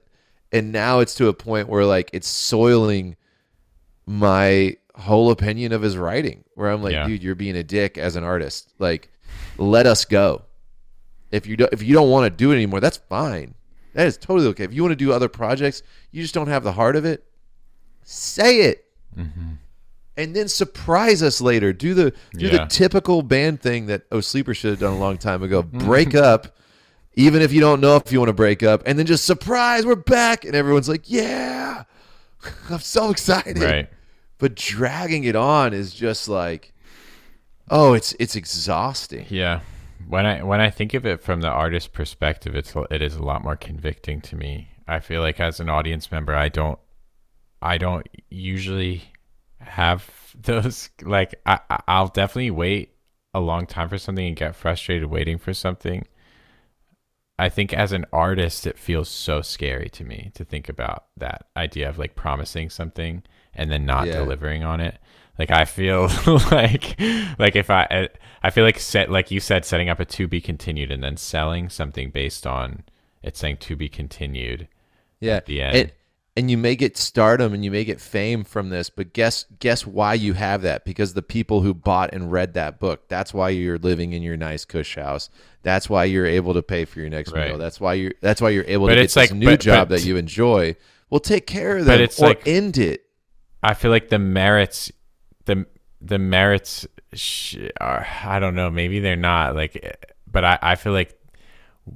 And 0.52 0.72
now 0.72 1.00
it's 1.00 1.16
to 1.16 1.28
a 1.28 1.34
point 1.34 1.68
where 1.70 1.86
like 1.86 2.10
it's 2.14 2.28
soiling 2.28 3.16
my 4.06 4.76
whole 4.96 5.32
opinion 5.32 5.72
of 5.72 5.82
his 5.82 5.98
writing. 5.98 6.44
Where 6.56 6.70
I'm 6.72 6.82
like, 6.84 6.94
Yeah. 6.94 7.08
dude, 7.08 7.24
you're 7.24 7.36
being 7.36 7.56
a 7.58 7.64
dick 7.64 7.98
as 7.98 8.16
an 8.16 8.24
artist. 8.24 8.74
Like, 8.80 9.12
let 9.58 9.86
us 9.86 10.06
go. 10.06 10.44
If 11.32 11.46
you 11.46 11.58
don't, 11.58 11.72
if 11.74 11.84
you 11.84 11.94
don't 11.94 12.10
want 12.10 12.26
to 12.26 12.30
do 12.36 12.52
it 12.52 12.56
anymore, 12.56 12.80
that's 12.80 12.98
fine. 12.98 13.54
That 13.94 14.08
is 14.08 14.18
totally 14.18 14.48
okay. 14.50 14.64
If 14.64 14.74
you 14.74 14.82
want 14.82 14.92
to 14.94 14.96
do 14.96 15.12
other 15.12 15.28
projects, 15.28 15.84
you 16.12 16.22
just 16.22 16.34
don't 16.34 16.48
have 16.48 16.64
the 16.64 16.72
heart 16.72 16.96
of 16.96 17.04
it. 17.06 17.24
Say 18.10 18.62
it, 18.62 18.86
mm-hmm. 19.18 19.56
and 20.16 20.34
then 20.34 20.48
surprise 20.48 21.22
us 21.22 21.42
later. 21.42 21.74
Do 21.74 21.94
the 21.94 22.14
do 22.32 22.50
the 22.50 22.66
typical 22.70 23.22
band 23.22 23.62
thing 23.62 23.88
that 23.88 24.04
Oh 24.14 24.22
Sleeper 24.22 24.54
should 24.54 24.70
have 24.70 24.80
done 24.80 24.94
a 24.94 24.98
long 24.98 25.18
time 25.18 25.44
ago. 25.44 25.64
Mm-hmm. 25.64 25.80
Break 25.80 26.16
up, 26.16 26.56
even 27.16 27.42
if 27.42 27.52
you 27.52 27.60
don't 27.60 27.82
know 27.82 27.98
if 27.98 28.10
you 28.10 28.20
want 28.20 28.30
to 28.30 28.34
break 28.34 28.64
up, 28.64 28.84
and 28.86 28.98
then 28.98 29.08
just 29.08 29.26
surprise, 29.26 29.86
we're 29.86 29.96
back, 29.96 30.46
and 30.46 30.56
everyone's 30.56 30.88
like, 30.88 31.10
yeah, 31.10 31.84
I'm 32.70 32.80
so 32.80 33.10
excited. 33.10 33.60
Right. 33.60 33.90
But 34.38 34.56
dragging 34.56 35.26
it 35.26 35.36
on 35.36 35.74
is 35.74 35.94
just 35.94 36.30
like, 36.30 36.74
oh, 37.70 37.92
it's 37.92 38.16
it's 38.22 38.38
exhausting. 38.38 39.26
Yeah. 39.28 39.60
When 40.08 40.26
I 40.26 40.44
when 40.44 40.62
I 40.62 40.70
think 40.70 40.94
of 40.94 41.06
it 41.06 41.20
from 41.22 41.42
the 41.42 41.50
artist 41.50 41.92
perspective, 41.92 42.56
it's 42.56 42.74
it 42.90 43.02
is 43.02 43.16
a 43.16 43.24
lot 43.24 43.44
more 43.44 43.58
convicting 43.58 44.22
to 44.22 44.38
me. 44.38 44.70
I 44.88 45.02
feel 45.02 45.20
like 45.20 45.42
as 45.42 45.60
an 45.60 45.68
audience 45.68 46.10
member, 46.10 46.34
I 46.34 46.48
don't 46.48 46.80
I 47.62 47.78
don't 47.78 48.08
usually 48.30 49.04
have 49.60 50.10
those 50.40 50.90
like 51.02 51.36
I 51.46 51.60
I'll 51.88 52.08
definitely 52.10 52.52
wait 52.52 52.94
a 53.34 53.40
long 53.40 53.66
time 53.66 53.90
for 53.90 53.98
something 53.98 54.26
and 54.28 54.36
get 54.36 54.56
frustrated 54.56 55.06
waiting 55.10 55.38
for 55.38 55.54
something. 55.54 56.06
I 57.40 57.50
think 57.50 57.72
as 57.72 57.92
an 57.92 58.06
artist, 58.12 58.66
it 58.66 58.80
feels 58.80 59.10
so 59.10 59.42
scary 59.42 59.90
to 59.90 60.04
me 60.04 60.32
to 60.34 60.44
think 60.44 60.70
about 60.70 61.06
that 61.18 61.46
idea 61.56 61.88
of 61.88 62.00
like 62.00 62.16
promising 62.16 62.70
something 62.70 63.22
and 63.54 63.70
then 63.70 63.86
not 63.86 64.08
Yeah. 64.08 64.14
delivering 64.14 64.64
on 64.64 64.80
it. 64.80 64.98
Like 65.38 65.52
I 65.52 65.66
feel 65.66 66.08
like 66.52 67.00
like 67.38 67.56
if 67.56 67.70
I 67.70 68.10
I 68.42 68.50
feel 68.50 68.64
like 68.64 68.80
set 68.80 69.12
like 69.12 69.30
you 69.30 69.40
said 69.40 69.66
setting 69.66 69.88
up 69.90 70.00
a 70.00 70.06
to 70.06 70.28
be 70.28 70.42
continued 70.42 70.90
and 70.92 71.04
then 71.04 71.16
selling 71.18 71.70
something 71.70 72.10
based 72.10 72.48
on 72.48 72.84
it 73.22 73.38
saying 73.38 73.58
to 73.58 73.76
be 73.76 73.88
continued. 73.90 74.68
Yeah. 75.20 75.36
At 75.36 75.46
the 75.46 75.62
end. 75.62 75.76
And, 75.78 75.92
and 76.38 76.50
you 76.52 76.58
may 76.58 76.76
get 76.76 76.96
stardom 76.96 77.54
and 77.54 77.66
you 77.66 77.72
may 77.72 77.84
get 77.84 78.00
fame 78.00 78.44
from 78.44 78.70
this, 78.70 78.90
but 78.90 79.12
guess 79.12 79.46
guess 79.60 79.86
why 79.86 80.14
you 80.14 80.34
have 80.34 80.62
that? 80.62 80.86
Because 80.86 81.14
the 81.16 81.22
people 81.24 81.62
who 81.62 81.74
bought 81.74 82.14
and 82.14 82.32
read 82.32 82.54
that 82.54 82.80
book. 82.80 83.08
That's 83.10 83.34
why 83.34 83.50
you're 83.50 83.80
living 83.80 84.14
in 84.14 84.22
your 84.22 84.38
nice 84.38 84.64
cush 84.64 84.96
house. 84.96 85.30
That's 85.64 85.90
why 85.90 86.06
you're 86.06 86.28
able 86.28 86.54
to 86.54 86.62
pay 86.62 86.86
for 86.86 87.00
your 87.00 87.10
next 87.10 87.32
Right. 87.34 87.50
meal. 87.50 87.58
That's 87.58 87.82
why 87.82 87.96
you're 87.96 88.14
that's 88.22 88.40
why 88.42 88.52
you're 88.52 88.64
able 88.68 88.86
But 88.86 88.92
to 88.92 88.96
get 89.02 89.06
it's 89.06 89.14
this 89.16 89.34
new 89.34 89.48
but- 89.48 89.60
job 89.60 89.90
but- 89.90 90.00
that 90.00 90.06
you 90.06 90.16
enjoy. 90.16 90.76
Well, 91.10 91.20
take 91.20 91.48
care 91.48 91.78
of 91.78 91.86
them 91.86 91.96
But 91.96 92.02
it's 92.02 92.22
or 92.22 92.28
like- 92.28 92.48
end 92.48 92.78
it. 92.78 93.04
I 93.64 93.74
feel 93.74 93.90
like 93.92 94.10
the 94.10 94.20
merits, 94.20 94.92
the 95.46 95.66
the 96.00 96.20
merits, 96.20 96.86
are, 97.82 98.06
I 98.24 98.38
don't 98.40 98.54
know. 98.54 98.70
Maybe 98.70 99.00
they're 99.00 99.16
not 99.16 99.56
like, 99.56 99.80
eh, 99.82 99.92
but 100.32 100.46
I 100.46 100.60
I 100.62 100.76
feel 100.76 100.94
like 100.94 101.16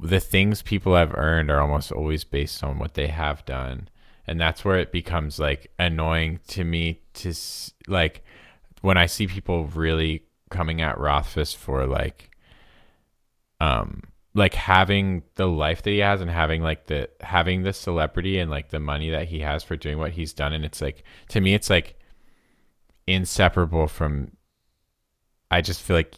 the 0.01 0.19
things 0.19 0.61
people 0.61 0.95
have 0.95 1.13
earned 1.15 1.51
are 1.51 1.59
almost 1.61 1.91
always 1.91 2.23
based 2.23 2.63
on 2.63 2.79
what 2.79 2.95
they 2.95 3.07
have 3.07 3.45
done, 3.45 3.89
and 4.27 4.39
that's 4.39 4.63
where 4.63 4.79
it 4.79 4.91
becomes 4.91 5.39
like 5.39 5.71
annoying 5.79 6.39
to 6.47 6.63
me 6.63 7.01
to 7.15 7.33
like 7.87 8.23
when 8.81 8.97
I 8.97 9.05
see 9.05 9.27
people 9.27 9.65
really 9.65 10.23
coming 10.49 10.81
at 10.81 10.97
Rothfuss 10.97 11.53
for 11.53 11.85
like, 11.85 12.31
um. 13.59 14.03
Like 14.33 14.53
having 14.53 15.23
the 15.35 15.45
life 15.45 15.81
that 15.81 15.89
he 15.89 15.97
has 15.97 16.21
and 16.21 16.31
having 16.31 16.63
like 16.63 16.85
the 16.85 17.09
having 17.19 17.63
the 17.63 17.73
celebrity 17.73 18.39
and 18.39 18.49
like 18.49 18.69
the 18.69 18.79
money 18.79 19.09
that 19.09 19.27
he 19.27 19.41
has 19.41 19.61
for 19.61 19.75
doing 19.75 19.97
what 19.97 20.13
he's 20.13 20.31
done 20.31 20.53
and 20.53 20.63
it's 20.63 20.81
like 20.81 21.03
to 21.27 21.41
me 21.41 21.53
it's 21.53 21.69
like 21.69 21.99
inseparable 23.07 23.87
from 23.89 24.31
I 25.51 25.59
just 25.59 25.81
feel 25.81 25.97
like 25.97 26.15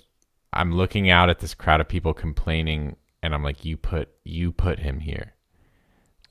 I'm 0.54 0.74
looking 0.74 1.10
out 1.10 1.32
at 1.32 1.40
this 1.40 1.56
crowd 1.56 1.82
of 1.82 1.88
people 1.88 2.14
complaining 2.14 2.98
and 3.24 3.34
I'm 3.34 3.44
like 3.44 3.66
you 3.66 3.78
put 3.78 4.10
you 4.24 4.52
put 4.52 4.78
him 4.78 5.00
here. 5.00 5.34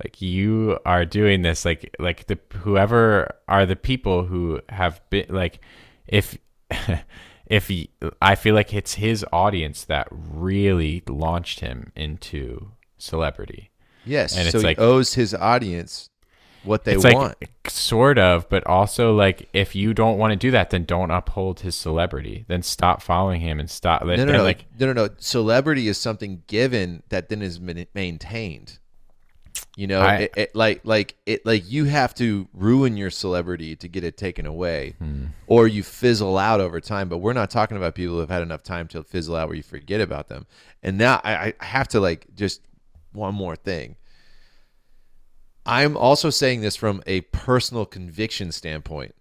Like 0.05 0.21
you 0.21 0.79
are 0.85 1.05
doing 1.05 1.43
this 1.43 1.65
like 1.65 1.95
like 1.99 2.27
the 2.27 2.39
whoever 2.59 3.35
are 3.49 3.67
the 3.67 3.77
people 3.77 4.25
who 4.25 4.61
have 4.69 5.01
been 5.11 5.27
like 5.29 5.61
if 6.07 6.37
if 7.47 7.69
he, 7.69 7.91
I 8.21 8.35
feel 8.35 8.55
like 8.55 8.73
it's 8.73 8.95
his 8.95 9.25
audience 9.33 9.85
that 9.85 10.09
really 10.11 11.03
launched 11.09 11.61
him 11.61 11.93
into 11.95 12.73
celebrity. 12.99 13.71
Yes. 14.05 14.37
And 14.37 14.45
so 14.51 14.59
it's 14.59 14.63
he 14.63 14.67
like- 14.69 14.81
owes 14.81 15.15
his 15.15 15.35
audience 15.35 16.09
what 16.65 16.85
they 16.85 16.97
want. 16.97 17.37
like 17.41 17.51
sort 17.69 18.19
of, 18.19 18.49
but 18.49 18.67
also 18.67 19.15
like 19.15 19.49
if 19.53 19.75
you 19.75 19.95
don't 19.95 20.17
want 20.19 20.31
to 20.33 20.37
do 20.37 20.51
that, 20.53 20.71
then 20.71 20.85
don't 20.85 21.11
uphold 21.11 21.61
his 21.61 21.75
celebrity. 21.75 22.45
Then 22.49 22.63
stop 22.63 23.03
following 23.03 23.41
him 23.41 23.59
and 23.61 23.69
stop. 23.69 24.03
no, 24.05 24.15
no, 24.15 24.25
no, 24.25 24.43
like 24.43 24.65
no, 24.79 24.87
no, 24.87 24.93
no. 24.93 25.09
Celebrity 25.19 25.89
is 25.89 25.99
something 25.99 26.43
given 26.47 27.03
that 27.09 27.29
then 27.29 27.43
is 27.43 27.61
maintained. 27.61 28.79
You 29.77 29.87
know, 29.87 30.01
I- 30.03 30.17
it, 30.17 30.33
it, 30.37 30.55
like 30.55 30.83
like 30.85 31.17
it 31.25 31.47
like 31.47 31.71
you 31.71 31.87
have 31.87 32.15
to 32.17 32.47
ruin 32.53 32.97
your 32.99 33.11
celebrity 33.11 33.75
to 33.77 33.89
get 33.89 34.05
it 34.05 34.17
taken 34.19 34.45
away, 34.45 34.97
Hmm. 34.99 35.27
or 35.47 35.67
you 35.67 35.83
fizzle 35.83 36.37
out 36.37 36.61
over 36.61 36.79
time. 36.81 37.09
But 37.09 37.19
we're 37.19 37.33
not 37.33 37.51
talking 37.51 37.79
about 37.79 37.95
people 37.95 38.15
who 38.17 38.21
have 38.21 38.29
had 38.29 38.43
enough 38.43 38.63
time 38.63 38.87
to 38.89 39.03
fizzle 39.03 39.35
out 39.35 39.49
where 39.49 39.57
you 39.57 39.63
forget 39.63 40.01
about 40.03 40.29
them. 40.29 40.47
And 40.83 40.99
now 40.99 41.21
I, 41.25 41.55
I 41.59 41.65
have 41.65 41.89
to 41.89 42.01
like 42.01 42.27
just 42.35 42.61
one 43.13 43.35
more 43.35 43.57
thing. 43.57 43.97
I'm 45.65 45.97
also 45.97 46.29
saying 46.31 46.61
this 46.61 46.77
from 46.77 47.03
a 47.07 47.21
personal 47.23 47.87
conviction 47.87 48.53
standpoint. 48.53 49.15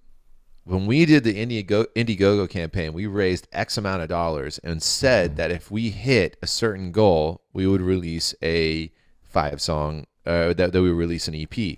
When 0.63 0.85
we 0.85 1.05
did 1.05 1.23
the 1.23 1.33
Indiegogo, 1.35 1.85
Indiegogo 1.95 2.49
campaign, 2.49 2.93
we 2.93 3.07
raised 3.07 3.47
X 3.51 3.77
amount 3.77 4.01
of 4.03 4.09
dollars 4.09 4.59
and 4.59 4.81
said 4.81 5.35
that 5.37 5.51
if 5.51 5.71
we 5.71 5.89
hit 5.91 6.37
a 6.41 6.47
certain 6.47 6.91
goal, 6.91 7.41
we 7.53 7.65
would 7.67 7.81
release 7.81 8.33
a 8.43 8.91
five 9.21 9.61
song, 9.61 10.05
uh, 10.25 10.53
that, 10.53 10.71
that 10.73 10.81
we 10.81 10.91
release 10.91 11.27
an 11.27 11.35
EP. 11.35 11.77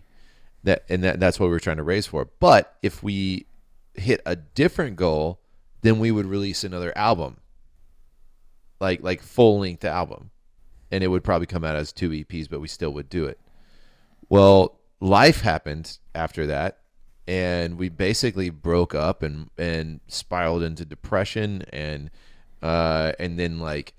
That 0.64 0.84
and 0.90 1.04
that, 1.04 1.20
that's 1.20 1.40
what 1.40 1.48
we 1.48 1.52
were 1.52 1.60
trying 1.60 1.78
to 1.78 1.84
raise 1.84 2.08
for. 2.08 2.30
But 2.40 2.78
if 2.82 3.04
we 3.04 3.48
hit 3.94 4.22
a 4.26 4.36
different 4.36 4.96
goal, 4.96 5.40
then 5.82 6.00
we 6.00 6.12
would 6.12 6.26
release 6.26 6.64
another 6.64 6.98
album, 6.98 7.38
like 8.80 9.04
like 9.04 9.22
full 9.22 9.60
length 9.60 9.84
album, 9.84 10.32
and 10.92 11.04
it 11.04 11.08
would 11.08 11.24
probably 11.24 11.48
come 11.48 11.64
out 11.64 11.76
as 11.76 11.92
two 11.92 12.10
EPs, 12.10 12.50
but 12.50 12.62
we 12.62 12.68
still 12.68 12.92
would 12.92 13.10
do 13.10 13.26
it. 13.26 13.40
Well, 14.30 14.80
life 15.02 15.42
happened 15.42 15.98
after 16.16 16.48
that, 16.48 16.80
and 17.28 17.78
we 17.78 17.90
basically 17.90 18.50
broke 18.50 18.96
up 18.96 19.22
and 19.24 19.50
and 19.58 20.00
spiraled 20.08 20.64
into 20.64 20.86
depression 20.86 21.64
and 21.72 22.10
uh 22.62 23.14
and 23.20 23.38
then 23.38 23.60
like 23.60 23.94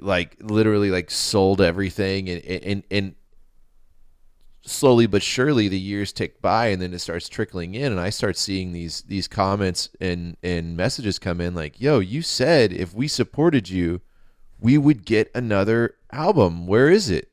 like 0.00 0.36
literally 0.40 0.90
like 0.90 1.10
sold 1.10 1.60
everything 1.60 2.28
and 2.28 2.44
and 2.44 2.82
and 2.90 3.14
slowly 4.64 5.06
but 5.06 5.22
surely 5.22 5.66
the 5.68 5.78
years 5.78 6.12
tick 6.12 6.40
by 6.40 6.68
and 6.68 6.80
then 6.80 6.94
it 6.94 7.00
starts 7.00 7.28
trickling 7.28 7.74
in. 7.74 7.90
And 7.92 8.00
I 8.00 8.10
start 8.10 8.36
seeing 8.36 8.72
these 8.72 9.02
these 9.02 9.28
comments 9.28 9.90
and 10.00 10.36
and 10.42 10.76
messages 10.76 11.18
come 11.18 11.40
in 11.40 11.54
like 11.54 11.80
yo 11.80 11.98
you 11.98 12.22
said 12.22 12.72
if 12.72 12.94
we 12.94 13.08
supported 13.08 13.68
you 13.68 14.00
we 14.60 14.78
would 14.78 15.04
get 15.04 15.30
another 15.34 15.96
album. 16.12 16.66
Where 16.66 16.88
is 16.88 17.10
it? 17.10 17.30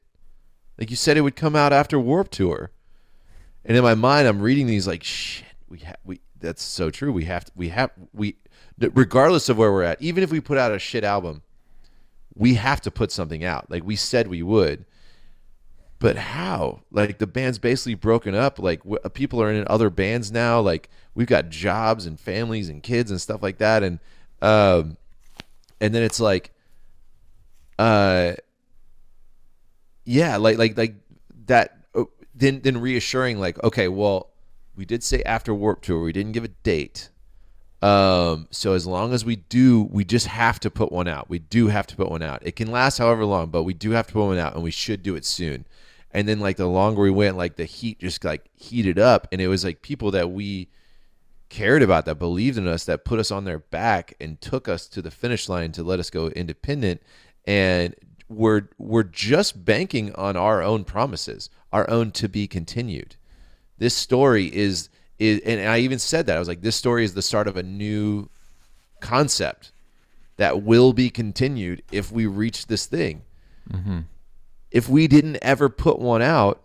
Like 0.80 0.90
you 0.90 0.96
said 0.96 1.18
it 1.18 1.22
would 1.22 1.36
come 1.36 1.56
out 1.56 1.72
after 1.72 2.00
Warped 2.00 2.32
Tour. 2.32 2.72
And 3.64 3.78
in 3.78 3.84
my 3.84 3.96
mind 3.96 4.28
I'm 4.28 4.42
reading 4.42 4.66
these 4.66 4.88
like 4.88 5.04
shit 5.04 5.46
we 5.68 5.80
have 5.80 5.98
we 6.04 6.22
that's 6.40 6.64
so 6.64 6.90
true. 6.90 7.12
We 7.12 7.26
have 7.26 7.46
to, 7.46 7.52
we 7.56 7.70
have 7.70 7.92
we 8.14 8.38
regardless 8.80 9.50
of 9.50 9.58
where 9.58 9.72
we're 9.72 9.84
at 9.84 10.02
even 10.02 10.24
if 10.24 10.32
we 10.32 10.40
put 10.40 10.58
out 10.58 10.72
a 10.72 10.80
shit 10.80 11.04
album 11.04 11.44
we 12.40 12.56
have 12.56 12.82
to 12.82 12.90
put 12.92 13.12
something 13.12 13.44
out 13.44 13.70
like 13.70 13.84
we 13.84 13.96
said 13.96 14.28
we 14.28 14.42
would 14.42 14.86
but 16.00 16.16
how? 16.16 16.80
Like 16.92 17.18
the 17.20 17.28
band's 17.28 17.60
basically 17.60 17.96
broken 17.96 18.34
up. 18.34 18.58
Like 18.58 18.84
w- 18.84 19.00
people 19.10 19.42
are 19.42 19.52
in 19.52 19.66
other 19.68 19.90
bands 19.90 20.32
now. 20.32 20.62
Like 20.62 20.90
we've 21.14 21.28
got 21.28 21.50
jobs 21.50 22.06
and 22.06 22.18
families 22.20 22.70
and 22.70 22.82
kids 22.82 23.12
and 23.12 23.20
stuff 23.20 23.44
like 23.44 23.58
that. 23.58 23.84
And 23.84 24.00
um, 24.42 24.96
and 25.82 25.94
then 25.94 26.04
it's 26.04 26.22
like, 26.22 26.54
uh, 27.78 28.34
yeah, 30.06 30.38
like 30.38 30.58
like 30.58 30.78
like 30.78 30.96
that. 31.48 31.78
uh, 31.96 32.06
Then 32.34 32.62
then 32.62 32.80
reassuring 32.80 33.40
like, 33.40 33.62
okay, 33.64 33.88
well, 33.90 34.30
we 34.76 34.86
did 34.86 35.04
say 35.04 35.22
after 35.24 35.54
Warped 35.54 35.84
Tour. 35.86 36.02
We 36.02 36.14
didn't 36.14 36.32
give 36.32 36.46
a 36.46 36.50
date. 36.50 37.10
Um, 37.82 38.48
so 38.52 38.74
as 38.74 38.86
long 38.86 39.14
as 39.14 39.24
we 39.24 39.38
do, 39.38 39.84
we 39.84 40.04
just 40.04 40.28
have 40.28 40.60
to 40.62 40.70
put 40.70 40.92
one 40.92 41.08
out. 41.08 41.30
We 41.30 41.40
do 41.40 41.68
have 41.68 41.88
to 41.88 41.96
put 41.96 42.10
one 42.10 42.22
out. 42.22 42.42
It 42.46 42.56
can 42.56 42.72
last 42.72 42.98
however 42.98 43.26
long, 43.26 43.48
but 43.48 43.64
we 43.64 43.74
do 43.74 43.92
have 43.92 44.08
to 44.08 44.14
put 44.14 44.26
one 44.26 44.38
out, 44.38 44.54
and 44.54 44.64
we 44.64 44.72
should 44.72 45.02
do 45.02 45.16
it 45.16 45.26
soon. 45.26 45.66
And 46.12 46.28
then 46.28 46.40
like 46.40 46.58
the 46.58 46.68
longer 46.68 47.02
we 47.02 47.12
went, 47.12 47.38
like 47.38 47.56
the 47.56 47.66
heat 47.66 48.00
just 48.00 48.24
like 48.26 48.50
heated 48.56 49.00
up, 49.00 49.28
and 49.32 49.40
it 49.40 49.48
was 49.48 49.64
like 49.64 49.82
people 49.82 50.12
that 50.12 50.32
we 50.32 50.70
cared 51.50 51.82
about, 51.82 52.06
that 52.06 52.16
believed 52.16 52.58
in 52.58 52.68
us, 52.68 52.86
that 52.86 53.06
put 53.06 53.20
us 53.20 53.32
on 53.32 53.46
their 53.46 53.60
back 53.60 54.14
and 54.20 54.42
took 54.42 54.68
us 54.68 54.88
to 54.88 55.02
the 55.02 55.12
finish 55.12 55.48
line 55.48 55.72
to 55.72 55.84
let 55.84 56.00
us 56.00 56.10
go 56.10 56.28
independent. 56.30 57.02
And 57.46 57.96
we're 58.28 58.70
we're 58.78 59.04
just 59.04 59.64
banking 59.66 60.14
on 60.16 60.36
our 60.36 60.62
own 60.62 60.84
promises, 60.84 61.50
our 61.72 61.90
own 61.90 62.12
to 62.12 62.28
be 62.28 62.48
continued 62.48 63.16
this 63.80 63.96
story 63.96 64.54
is 64.54 64.90
is 65.20 65.42
and 65.46 65.70
I 65.70 65.80
even 65.80 66.00
said 66.00 66.26
that 66.28 66.36
I 66.36 66.40
was 66.40 66.48
like 66.48 66.62
this 66.62 66.76
story 66.76 67.04
is 67.04 67.14
the 67.14 67.22
start 67.22 67.48
of 67.48 67.58
a 67.58 67.64
new 67.64 68.30
concept 69.02 69.72
that 70.38 70.64
will 70.64 70.94
be 70.94 71.10
continued 71.10 71.84
if 71.92 72.12
we 72.12 72.26
reach 72.26 72.68
this 72.68 72.86
thing. 72.86 73.22
Mm-hmm. 73.72 74.00
If 74.72 74.88
we 74.88 75.08
didn't 75.08 75.38
ever 75.42 75.68
put 75.68 76.00
one 76.00 76.22
out, 76.22 76.62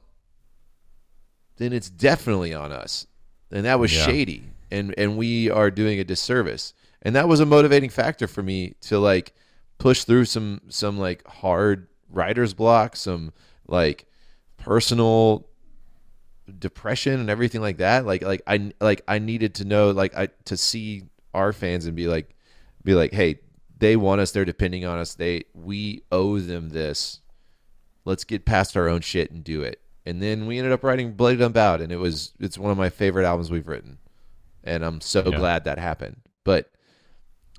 then 1.57 1.73
it's 1.73 1.91
definitely 1.91 2.52
on 2.55 2.73
us, 2.73 3.07
and 3.50 3.65
that 3.65 3.78
was 3.78 3.92
Yeah. 3.94 4.05
shady, 4.07 4.44
and 4.70 4.94
and 4.99 5.16
we 5.16 5.50
are 5.50 5.70
doing 5.70 5.99
a 5.99 6.05
disservice, 6.05 6.74
and 7.02 7.15
that 7.16 7.28
was 7.28 7.41
a 7.41 7.47
motivating 7.47 7.91
factor 7.91 8.26
for 8.26 8.42
me 8.42 8.74
to 8.83 8.99
like 8.99 9.33
push 9.78 10.05
through 10.05 10.24
some 10.26 10.60
some 10.68 10.99
like 10.99 11.26
hard 11.26 11.86
writer's 12.10 12.55
block, 12.55 12.97
some 12.97 13.33
like 13.66 14.07
personal 14.58 15.47
depression 16.58 17.20
and 17.20 17.31
everything 17.31 17.60
like 17.62 17.78
that 17.78 18.05
like 18.05 18.23
like 18.23 18.42
i 18.47 18.70
like 18.81 19.00
i 19.08 19.18
needed 19.18 19.55
to 19.55 19.64
know 19.64 19.90
like 19.90 20.14
i 20.16 20.28
to 20.44 20.56
see 20.56 21.02
our 21.32 21.52
fans 21.52 21.86
and 21.86 21.97
be 21.97 22.06
like 22.06 22.34
be 22.84 22.94
like 22.94 23.12
hey 23.12 23.39
they 23.78 23.97
want 23.97 24.20
us 24.20 24.31
they're 24.31 24.44
depending 24.44 24.84
on 24.84 24.98
us 24.98 25.14
they 25.14 25.44
we 25.55 26.02
owe 26.12 26.39
them 26.39 26.68
this. 26.70 27.20
Let's 28.05 28.24
get 28.24 28.44
past 28.44 28.76
our 28.76 28.89
own 28.89 29.00
shit 29.00 29.31
and 29.31 29.42
do 29.42 29.62
it. 29.62 29.81
And 30.06 30.23
then 30.23 30.47
we 30.47 30.58
ended 30.58 30.73
up 30.73 30.84
writing 30.84 31.12
Bloodied 31.12 31.40
Unbowed 31.40 31.81
and 31.81 31.90
it 31.90 31.97
was 31.97 32.32
it's 32.39 32.58
one 32.58 32.70
of 32.70 32.76
my 32.76 32.90
favorite 32.90 33.24
albums 33.26 33.50
we've 33.50 33.66
written. 33.66 33.98
And 34.62 34.84
i'm 34.84 35.00
so 35.00 35.23
Yeah. 35.26 35.39
glad 35.39 35.64
that 35.64 35.78
happened. 35.78 36.16
But 36.44 36.70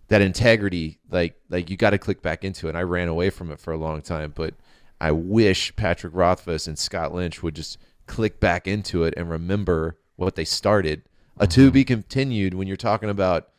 that 0.07 0.21
integrity 0.21 0.99
like 1.09 1.35
like 1.49 1.69
you 1.71 1.77
got 1.77 1.89
to 1.89 1.97
click 1.97 2.21
back 2.21 2.43
into 2.43 2.67
it. 2.67 2.71
And 2.71 2.77
i 2.77 2.83
ran 2.83 3.07
away 3.07 3.29
from 3.31 3.51
it 3.51 3.59
for 3.59 3.73
a 3.73 3.77
long 3.77 4.01
time 4.03 4.31
but 4.35 4.53
i 5.01 5.11
wish 5.11 5.75
patrick 5.75 6.13
rothfuss 6.15 6.67
and 6.67 6.77
scott 6.79 7.13
lynch 7.13 7.41
would 7.43 7.55
just 7.55 7.77
click 8.07 8.39
back 8.39 8.67
into 8.67 9.03
it 9.03 9.13
and 9.17 9.29
remember 9.29 9.97
what 10.15 10.35
they 10.35 10.45
started. 10.45 11.03
A 11.37 11.47
to 11.47 11.65
mm-hmm. 11.65 11.73
be 11.73 11.83
continued 11.83 12.53
when 12.53 12.67
you're 12.67 12.77
talking 12.77 13.09
about 13.09 13.49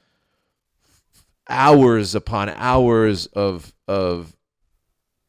hours 1.49 2.15
upon 2.15 2.49
hours 2.49 3.27
of 3.27 3.73
of 3.87 4.35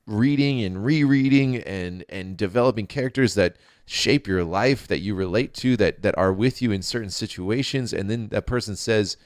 reading 0.05 0.63
and 0.63 0.83
rereading 0.85 1.57
and 1.57 2.05
and 2.09 2.37
developing 2.37 2.87
characters 2.87 3.33
that 3.35 3.57
shape 3.85 4.27
your 4.27 4.43
life 4.43 4.87
that 4.87 4.99
you 4.99 5.13
relate 5.13 5.53
to 5.53 5.77
that 5.77 6.01
that 6.01 6.17
are 6.17 6.31
with 6.31 6.61
you 6.61 6.71
in 6.71 6.81
certain 6.81 7.09
situations. 7.09 7.93
And 7.93 8.09
then 8.09 8.29
that 8.29 8.45
person 8.45 8.75
says 8.75 9.17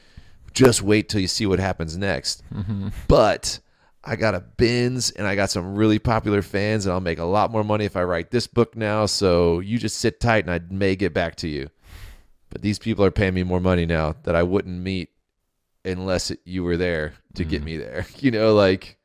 just 0.53 0.81
wait 0.81 1.07
till 1.07 1.21
you 1.21 1.27
see 1.27 1.45
what 1.45 1.59
happens 1.59 1.97
next. 1.97 2.43
Mm-hmm. 2.53 2.89
But 3.07 3.59
I 4.03 4.15
got 4.15 4.33
a 4.33 4.39
bins 4.39 5.11
and 5.11 5.27
I 5.27 5.35
got 5.35 5.49
some 5.49 5.75
really 5.75 5.99
popular 5.99 6.41
fans 6.41 6.85
and 6.85 6.93
I'll 6.93 6.99
make 7.01 7.19
a 7.19 7.23
lot 7.25 7.51
more 7.51 7.63
money 7.63 7.85
if 7.85 7.95
I 7.95 8.03
write 8.03 8.31
this 8.31 8.47
book 8.47 8.75
now 8.75 9.05
so 9.05 9.59
you 9.59 9.77
just 9.77 9.99
sit 9.99 10.19
tight 10.19 10.45
and 10.45 10.51
I 10.51 10.59
may 10.73 10.95
get 10.95 11.13
back 11.13 11.35
to 11.37 11.47
you 11.47 11.69
but 12.49 12.61
these 12.61 12.79
people 12.79 13.05
are 13.05 13.11
paying 13.11 13.33
me 13.33 13.43
more 13.43 13.59
money 13.59 13.85
now 13.85 14.15
that 14.23 14.35
I 14.35 14.43
wouldn't 14.43 14.81
meet 14.81 15.09
unless 15.85 16.31
you 16.45 16.63
were 16.63 16.77
there 16.77 17.13
to 17.35 17.43
get 17.43 17.63
me 17.63 17.77
there 17.77 18.05
you 18.17 18.31
know 18.31 18.53
like 18.55 18.97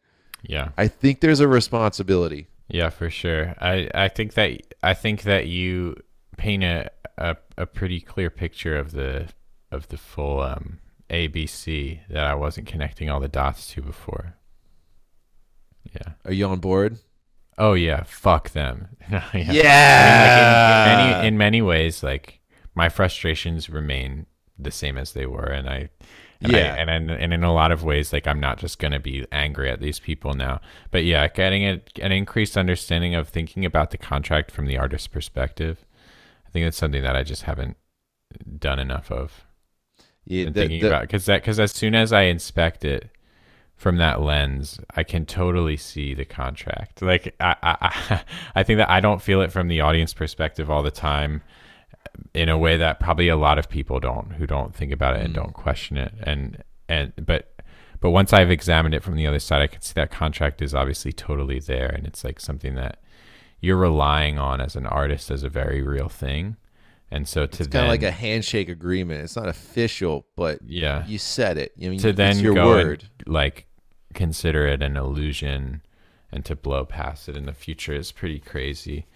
Yeah. 0.42 0.70
I 0.76 0.88
think 0.88 1.20
there's 1.20 1.40
a 1.40 1.48
responsibility. 1.48 2.48
Yeah, 2.68 2.90
for 2.90 3.10
sure. 3.10 3.54
I, 3.60 3.88
I 3.94 4.08
think 4.08 4.34
that 4.34 4.60
I 4.82 4.94
think 4.94 5.22
that 5.22 5.46
you 5.46 5.96
paint 6.36 6.64
a, 6.64 6.90
a, 7.16 7.36
a 7.56 7.66
pretty 7.66 8.00
clear 8.00 8.30
picture 8.30 8.76
of 8.76 8.92
the 8.92 9.28
of 9.70 9.88
the 9.88 9.96
full 9.96 10.40
um, 10.40 10.78
ABC 11.10 12.00
that 12.08 12.24
I 12.24 12.34
wasn't 12.34 12.66
connecting 12.66 13.10
all 13.10 13.20
the 13.20 13.28
dots 13.28 13.68
to 13.68 13.82
before. 13.82 14.34
Yeah. 15.94 16.12
Are 16.24 16.32
you 16.32 16.46
on 16.46 16.58
board? 16.60 16.98
Oh 17.58 17.72
yeah. 17.74 18.02
Fuck 18.04 18.50
them. 18.50 18.88
yeah. 19.10 19.24
I 19.32 19.36
mean, 19.38 19.46
like 19.46 21.16
in, 21.16 21.18
in 21.18 21.18
many 21.18 21.28
in 21.28 21.38
many 21.38 21.62
ways, 21.62 22.02
like 22.02 22.40
my 22.74 22.88
frustrations 22.88 23.70
remain 23.70 24.26
the 24.58 24.70
same 24.70 24.98
as 24.98 25.12
they 25.12 25.26
were, 25.26 25.44
and 25.46 25.68
I. 25.68 25.88
And 26.42 26.52
Yeah. 26.52 26.74
I, 26.74 26.76
and, 26.82 26.90
in, 26.90 27.10
and 27.10 27.32
in 27.32 27.44
a 27.44 27.52
lot 27.54 27.72
of 27.72 27.82
ways, 27.82 28.12
like 28.12 28.26
I'm 28.26 28.40
not 28.40 28.58
just 28.58 28.78
gonna 28.78 29.00
be 29.00 29.24
angry 29.32 29.70
at 29.70 29.80
these 29.80 29.98
people 29.98 30.34
now, 30.34 30.60
but 30.90 31.02
yeah, 31.04 31.28
getting 31.28 31.64
a, 31.64 31.80
an 32.02 32.12
increased 32.12 32.58
understanding 32.58 33.14
of 33.14 33.28
thinking 33.30 33.64
about 33.64 33.90
the 33.90 33.96
contract 33.98 34.50
from 34.50 34.66
the 34.66 34.76
artist's 34.76 35.06
perspective. 35.08 35.86
I 36.46 36.50
think 36.50 36.66
that's 36.66 36.76
something 36.76 37.02
that 37.02 37.16
I 37.16 37.22
just 37.22 37.42
haven't 37.44 37.78
done 38.58 38.78
enough 38.78 39.10
of. 39.10 39.44
yeah, 40.26 40.44
the- 40.46 40.50
thinking 40.52 40.80
the- 40.82 40.88
about 40.88 41.02
because 41.02 41.24
that 41.24 41.40
because 41.40 41.58
as 41.58 41.72
soon 41.72 41.94
as 41.94 42.12
I 42.12 42.22
inspect 42.24 42.84
it 42.84 43.08
from 43.76 43.98
that 43.98 44.22
lens, 44.22 44.80
I 44.94 45.02
can 45.02 45.26
totally 45.26 45.76
see 45.76 46.14
the 46.14 46.24
contract. 46.24 47.02
Like 47.02 47.34
I, 47.40 47.56
I, 47.62 48.22
I, 48.54 48.62
think 48.62 48.78
that 48.78 48.90
I 48.90 49.00
don't 49.00 49.20
feel 49.20 49.42
it 49.42 49.52
from 49.52 49.68
the 49.68 49.82
audience 49.82 50.14
perspective 50.14 50.70
all 50.70 50.82
the 50.82 50.90
time, 50.90 51.42
in 52.34 52.48
a 52.48 52.58
way 52.58 52.76
that 52.76 53.00
probably 53.00 53.28
a 53.28 53.36
lot 53.36 53.58
of 53.58 53.68
people 53.68 54.00
don't 54.00 54.32
who 54.32 54.46
don't 54.46 54.74
think 54.74 54.92
about 54.92 55.16
it 55.16 55.22
and 55.22 55.32
mm. 55.32 55.36
don't 55.36 55.52
question 55.52 55.96
it. 55.96 56.12
And 56.22 56.62
and 56.88 57.12
but 57.24 57.52
but 58.00 58.10
once 58.10 58.32
I've 58.32 58.50
examined 58.50 58.94
it 58.94 59.02
from 59.02 59.16
the 59.16 59.26
other 59.26 59.38
side, 59.38 59.62
I 59.62 59.66
can 59.66 59.82
see 59.82 59.92
that 59.94 60.10
contract 60.10 60.62
is 60.62 60.74
obviously 60.74 61.12
totally 61.12 61.60
there, 61.60 61.86
and 61.86 62.06
it's 62.06 62.24
like 62.24 62.40
something 62.40 62.74
that 62.74 62.98
you're 63.60 63.76
relying 63.76 64.38
on 64.38 64.60
as 64.60 64.76
an 64.76 64.86
artist 64.86 65.30
as 65.30 65.42
a 65.42 65.48
very 65.48 65.82
real 65.82 66.08
thing. 66.08 66.56
And 67.10 67.28
so 67.28 67.46
to 67.46 67.62
it's 67.62 67.72
kind 67.72 67.86
of 67.86 67.90
like 67.90 68.02
a 68.02 68.10
handshake 68.10 68.68
agreement. 68.68 69.22
It's 69.22 69.36
not 69.36 69.48
official, 69.48 70.26
but 70.36 70.58
yeah, 70.66 71.06
you 71.06 71.18
said 71.18 71.56
it. 71.56 71.72
I 71.80 71.88
mean, 71.88 72.00
to 72.00 72.12
then 72.12 72.38
your 72.40 72.54
go 72.54 72.66
word. 72.66 73.08
like 73.26 73.66
consider 74.14 74.66
it 74.66 74.82
an 74.82 74.96
illusion 74.96 75.82
and 76.32 76.44
to 76.44 76.56
blow 76.56 76.84
past 76.84 77.28
it 77.28 77.36
in 77.36 77.46
the 77.46 77.52
future 77.52 77.92
is 77.92 78.10
pretty 78.10 78.40
crazy. 78.40 79.06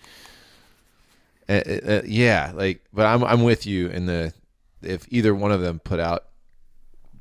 Uh, 1.49 1.63
uh, 1.67 1.81
uh, 1.87 2.03
yeah, 2.05 2.53
like, 2.55 2.85
but 2.93 3.07
I'm 3.07 3.25
I'm 3.25 3.43
with 3.43 3.67
you 3.67 3.89
in 3.89 4.07
the 4.07 4.33
if 4.83 5.07
either 5.11 5.35
one 5.35 5.51
of 5.51 5.61
them 5.61 5.81
put 5.81 5.99
out 5.99 6.27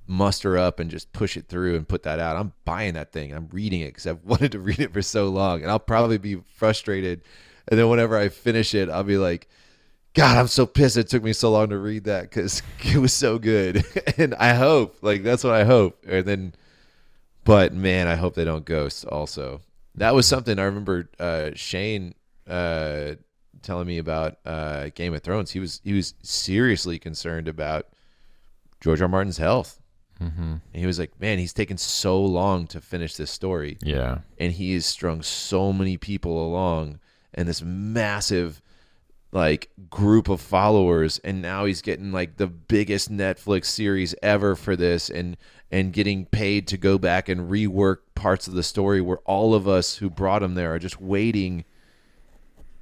muster 0.06 0.58
up 0.58 0.80
and 0.80 0.90
just 0.90 1.12
push 1.14 1.38
it 1.38 1.48
through 1.48 1.76
and 1.76 1.88
put 1.88 2.04
that 2.04 2.20
out, 2.20 2.38
I'm 2.38 2.54
buying 2.66 2.94
that 2.94 3.12
thing. 3.12 3.34
I'm 3.34 3.50
reading 3.52 3.82
it 3.82 3.88
because 3.88 4.08
I've 4.08 4.24
wanted 4.24 4.52
to 4.52 4.60
read 4.60 4.80
it 4.80 4.94
for 4.94 5.02
so 5.02 5.30
long, 5.30 5.62
and 5.62 5.72
I'll 5.72 5.80
probably 5.80 6.20
be 6.20 6.42
frustrated. 6.56 7.22
And 7.68 7.80
then 7.80 7.90
whenever 7.90 8.18
I 8.18 8.30
finish 8.30 8.74
it, 8.74 8.90
I'll 8.90 9.04
be 9.04 9.18
like, 9.18 9.48
God, 10.20 10.38
I'm 10.38 10.48
so 10.48 10.66
pissed 10.66 10.98
it 10.98 11.08
took 11.08 11.24
me 11.24 11.34
so 11.34 11.50
long 11.52 11.70
to 11.70 11.78
read 11.78 12.04
that 12.06 12.24
because 12.24 12.62
it 12.84 12.98
was 12.98 13.14
so 13.14 13.38
good. 13.40 13.84
and 14.18 14.36
I 14.36 14.54
hope, 14.54 14.98
like, 15.02 15.24
that's 15.24 15.44
what 15.44 15.54
I 15.54 15.64
hope. 15.64 16.04
And 16.08 16.26
then, 16.26 16.54
but 17.46 17.74
man, 17.74 18.08
I 18.08 18.16
hope 18.16 18.36
they 18.36 18.44
don't 18.46 18.66
ghost. 18.66 19.06
Also, 19.06 19.62
that 19.96 20.14
was 20.14 20.28
something 20.28 20.60
I 20.60 20.64
remember. 20.64 21.10
Uh, 21.20 21.52
Shane 21.56 22.14
uh, 22.48 23.16
telling 23.62 23.88
me 23.88 23.98
about 23.98 24.38
uh, 24.46 24.90
Game 24.94 25.14
of 25.14 25.22
Thrones. 25.24 25.52
He 25.52 25.60
was 25.60 25.82
he 25.84 25.94
was 25.94 26.14
seriously 26.22 27.00
concerned 27.00 27.48
about 27.48 27.88
George 28.82 29.00
R. 29.02 29.06
R. 29.06 29.10
Martin's 29.10 29.38
health. 29.38 29.80
Mm-hmm. 30.22 30.42
And 30.42 30.62
he 30.74 30.86
was 30.86 31.00
like, 31.00 31.18
"Man, 31.20 31.40
he's 31.40 31.54
taken 31.54 31.78
so 31.78 32.22
long 32.22 32.68
to 32.68 32.82
finish 32.82 33.16
this 33.16 33.32
story, 33.32 33.78
Yeah. 33.82 34.20
and 34.38 34.52
he 34.52 34.74
has 34.74 34.86
strung 34.86 35.22
so 35.22 35.72
many 35.72 35.96
people 35.98 36.46
along, 36.46 37.00
and 37.34 37.48
this 37.48 37.62
massive." 37.62 38.62
Like 39.32 39.70
group 39.90 40.28
of 40.28 40.42
followers 40.42 41.20
and 41.20 41.42
now 41.42 41.66
he's 41.66 41.82
getting 41.82 42.12
like 42.12 42.38
the 42.38 42.48
biggest 42.48 43.12
Netflix 43.12 43.66
series 43.66 44.16
ever 44.24 44.56
for 44.56 44.76
this 44.76 45.10
and 45.10 45.38
and 45.72 45.94
getting 45.94 46.26
paid 46.26 46.68
to 46.68 46.78
go 46.78 46.98
back 46.98 47.30
and 47.30 47.50
rework 47.50 47.98
parts 48.16 48.48
of 48.48 48.56
the 48.56 48.64
story 48.64 49.02
where 49.02 49.20
all 49.20 49.54
of 49.54 49.68
us 49.68 49.96
who 49.96 50.10
brought 50.10 50.42
him 50.42 50.56
there 50.56 50.74
are 50.74 50.80
just 50.80 51.00
waiting 51.00 51.64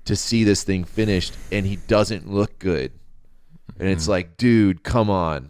to 0.06 0.16
see 0.16 0.46
this 0.46 0.64
thing 0.64 0.86
finished 0.86 1.36
and 1.52 1.66
he 1.66 1.76
doesn't 1.76 2.32
look 2.32 2.58
good. 2.60 2.94
And 3.78 3.90
it's 3.90 4.04
mm-hmm. 4.04 4.12
like, 4.12 4.38
dude, 4.38 4.84
come 4.84 5.10
on. 5.10 5.50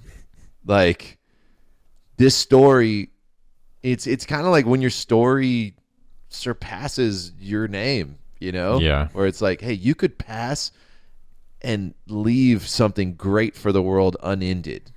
Like 0.66 1.20
this 2.18 2.36
story 2.36 3.12
it's 3.84 4.08
it's 4.08 4.26
kind 4.26 4.48
of 4.48 4.52
like 4.52 4.66
when 4.66 4.82
your 4.82 4.90
story 4.90 5.76
surpasses 6.30 7.32
your 7.40 7.68
name 7.68 8.18
you 8.40 8.52
know? 8.52 8.80
Yeah. 8.80 9.08
Where 9.14 9.28
it's 9.28 9.42
like, 9.42 9.62
hey, 9.62 9.74
you 9.74 9.96
could 9.96 10.18
pass 10.18 10.72
and 11.62 11.94
leave 12.08 12.68
something 12.68 13.16
great 13.16 13.56
for 13.56 13.72
the 13.72 13.82
world 13.82 14.18
unended. 14.22 14.92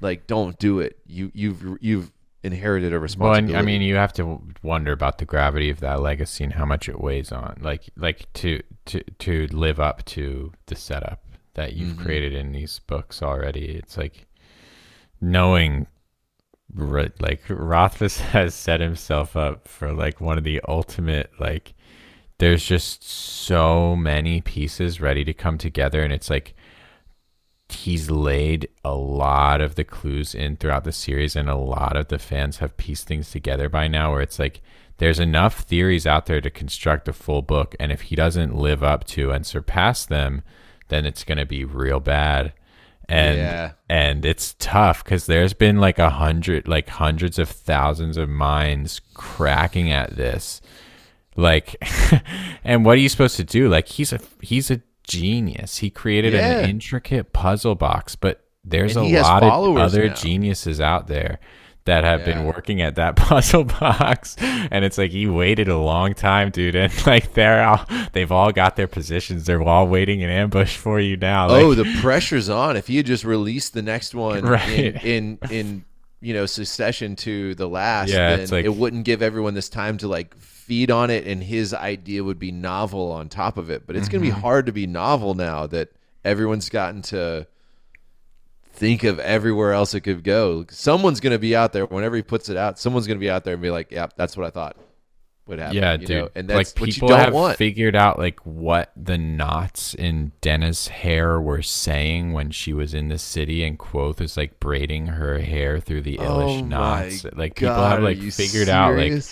Like, 0.00 0.26
don't 0.26 0.58
do 0.58 0.80
it. 0.80 0.98
You 1.06 1.30
you've 1.34 1.62
you've 1.80 2.12
inherited 2.42 2.92
a 2.92 2.96
Well, 2.96 3.02
responsibility. 3.02 3.54
and, 3.54 3.58
I 3.58 3.62
mean, 3.62 3.82
you 3.82 3.96
have 3.96 4.12
to 4.14 4.40
wonder 4.62 4.92
about 4.92 5.18
the 5.18 5.24
gravity 5.24 5.70
of 5.70 5.80
that 5.80 6.00
legacy 6.00 6.44
and 6.44 6.52
how 6.52 6.64
much 6.64 6.88
it 6.88 7.00
weighs 7.00 7.32
on, 7.32 7.58
like, 7.60 7.84
like 7.96 8.32
to 8.34 8.62
to 8.86 9.00
to 9.20 9.46
live 9.48 9.80
up 9.80 10.04
to 10.06 10.52
the 10.66 10.76
setup 10.76 11.22
that 11.54 11.72
you've 11.72 11.94
Mm-hmm. 11.94 12.02
created 12.04 12.34
in 12.34 12.52
these 12.52 12.78
books 12.80 13.22
already. 13.22 13.64
It's 13.76 13.96
like 13.96 14.26
knowing, 15.20 15.86
like 16.76 17.42
Rothfuss 17.48 18.18
has 18.32 18.54
set 18.54 18.80
himself 18.80 19.36
up 19.36 19.66
for 19.66 19.92
like 19.92 20.20
one 20.20 20.38
of 20.38 20.44
the 20.44 20.60
ultimate 20.68 21.30
like. 21.40 21.72
There's 22.38 22.64
just 22.64 23.02
so 23.08 23.96
many 23.96 24.40
pieces 24.40 25.00
ready 25.00 25.24
to 25.24 25.32
come 25.32 25.56
together, 25.58 26.02
and 26.02 26.12
it's 26.12 26.28
like 26.30 26.54
he's 27.68 28.10
laid 28.10 28.68
a 28.84 28.94
lot 28.94 29.60
of 29.60 29.74
the 29.74 29.84
clues 29.84 30.34
in 30.34 30.56
throughout 30.56 30.84
the 30.84 30.92
series 30.92 31.34
and 31.34 31.48
a 31.48 31.56
lot 31.56 31.96
of 31.96 32.08
the 32.08 32.18
fans 32.18 32.58
have 32.58 32.76
pieced 32.76 33.08
things 33.08 33.30
together 33.30 33.68
by 33.68 33.88
now 33.88 34.12
where 34.12 34.20
it's 34.20 34.38
like 34.38 34.60
there's 34.98 35.18
enough 35.18 35.60
theories 35.60 36.06
out 36.06 36.26
there 36.26 36.40
to 36.40 36.48
construct 36.48 37.08
a 37.08 37.12
full 37.12 37.42
book 37.42 37.74
and 37.80 37.90
if 37.90 38.02
he 38.02 38.14
doesn't 38.16 38.54
live 38.54 38.84
up 38.84 39.02
to 39.04 39.32
and 39.32 39.44
surpass 39.44 40.06
them 40.06 40.42
then 40.88 41.04
it's 41.04 41.24
going 41.24 41.38
to 41.38 41.44
be 41.44 41.64
real 41.64 41.98
bad 41.98 42.52
and 43.08 43.36
Yeah. 43.36 43.72
and 43.88 44.24
it's 44.24 44.54
tough 44.60 45.02
because 45.02 45.26
there's 45.26 45.52
been 45.52 45.78
like 45.78 45.98
a 45.98 46.10
hundred 46.10 46.68
like 46.68 46.88
hundreds 46.88 47.36
of 47.36 47.48
thousands 47.48 48.16
of 48.16 48.28
minds 48.28 49.00
cracking 49.12 49.90
at 49.90 50.14
this 50.16 50.60
like 51.36 51.76
and 52.64 52.84
what 52.84 52.96
are 52.96 53.00
you 53.00 53.08
supposed 53.08 53.36
to 53.36 53.44
do 53.44 53.68
like 53.68 53.88
he's 53.88 54.12
a 54.12 54.20
he's 54.40 54.70
a 54.70 54.80
genius 55.04 55.78
he 55.78 55.90
created 55.90 56.32
Yeah. 56.32 56.58
an 56.60 56.70
intricate 56.70 57.32
puzzle 57.32 57.74
box 57.74 58.16
but 58.16 58.44
there's 58.64 58.96
And 58.96 59.06
a 59.14 59.22
lot 59.22 59.42
of 59.44 59.76
other 59.76 60.08
now. 60.08 60.14
geniuses 60.14 60.80
out 60.80 61.06
there 61.06 61.38
that 61.84 62.02
have 62.02 62.24
been 62.24 62.44
working 62.44 62.82
at 62.82 62.96
that 62.96 63.14
puzzle 63.16 63.62
box 63.62 64.34
and 64.40 64.84
it's 64.84 64.98
like 64.98 65.12
he 65.12 65.28
waited 65.28 65.68
a 65.68 65.78
long 65.78 66.14
time 66.14 66.50
dude 66.50 66.74
and 66.74 66.92
like 67.06 67.34
they're 67.34 67.64
all 67.64 67.84
they've 68.12 68.32
all 68.32 68.50
got 68.50 68.74
their 68.74 68.88
positions 68.88 69.46
they're 69.46 69.62
all 69.62 69.86
waiting 69.86 70.20
in 70.22 70.28
ambush 70.28 70.76
for 70.76 70.98
you 70.98 71.16
now 71.16 71.46
like, 71.48 71.62
oh, 71.62 71.74
the 71.74 71.84
pressure's 72.00 72.48
on. 72.48 72.76
If 72.76 72.88
had 72.88 73.06
just 73.06 73.22
released 73.24 73.72
the 73.74 73.82
next 73.82 74.16
one 74.16 74.42
Right. 74.44 74.68
in, 74.68 74.96
in 74.96 75.38
in 75.52 75.84
you 76.26 76.34
know 76.34 76.44
succession 76.46 77.14
to 77.16 77.54
the 77.54 77.68
last, 77.68 78.10
Yeah, 78.10 78.36
then 78.36 78.48
like- 78.48 78.64
it 78.64 78.74
wouldn't 78.74 79.04
give 79.04 79.22
everyone 79.22 79.54
this 79.54 79.68
time 79.68 79.96
to 79.98 80.08
like 80.08 80.36
feed 80.38 80.90
on 80.90 81.08
it, 81.10 81.26
and 81.26 81.42
his 81.42 81.72
idea 81.72 82.24
would 82.24 82.38
be 82.40 82.50
novel 82.50 83.12
on 83.12 83.28
top 83.28 83.56
of 83.58 83.70
it. 83.70 83.86
But 83.86 83.94
it's 83.94 84.08
Mm-hmm. 84.08 84.12
gonna 84.24 84.34
be 84.34 84.40
hard 84.40 84.66
to 84.66 84.72
be 84.72 84.86
novel 84.88 85.34
now 85.34 85.66
that 85.68 85.90
everyone's 86.24 86.68
gotten 86.68 87.02
to 87.02 87.46
think 88.72 89.04
of 89.04 89.18
everywhere 89.20 89.72
else 89.72 89.94
it 89.94 90.00
could 90.00 90.22
go. 90.24 90.66
Someone's 90.68 91.20
gonna 91.20 91.38
be 91.38 91.54
out 91.56 91.72
there 91.72 91.86
whenever 91.86 92.16
he 92.16 92.22
puts 92.22 92.48
it 92.48 92.56
out. 92.56 92.78
Someone's 92.78 93.06
gonna 93.06 93.20
be 93.20 93.30
out 93.30 93.44
there 93.44 93.54
and 93.54 93.62
be 93.62 93.70
like, 93.70 93.90
"Yeah, 93.92 94.08
that's 94.16 94.36
what 94.36 94.46
I 94.46 94.50
thought 94.50 94.76
would 95.46 95.58
happen." 95.58 95.76
Yeah, 95.76 95.92
you 95.92 96.06
dude. 96.06 96.16
know? 96.16 96.28
and 96.34 96.48
that's 96.48 96.56
like 96.74 96.80
what 96.80 96.90
people 96.90 97.14
have 97.14 97.32
want. 97.32 97.56
figured 97.56 97.94
out 97.96 98.18
like 98.18 98.40
what 98.44 98.92
the 98.96 99.16
knots 99.18 99.94
in 99.94 100.32
Denna's 100.40 100.88
hair 100.88 101.40
were 101.40 101.62
saying 101.62 102.32
when 102.32 102.50
she 102.50 102.72
was 102.72 102.94
in 102.94 103.08
the 103.08 103.18
city, 103.18 103.62
and 103.64 103.78
Kvothe 103.78 104.20
is 104.20 104.36
like 104.36 104.58
braiding 104.60 105.06
her 105.08 105.38
hair 105.38 105.80
through 105.80 106.02
the 106.02 106.16
Yllish 106.18 106.62
Oh 106.62 106.64
knots. 106.64 107.24
Like 107.34 107.54
people 107.56 107.74
God, 107.74 107.92
have 107.92 108.02
like 108.02 108.18
figured 108.32 108.68
out 108.68 108.96
like 108.96 109.22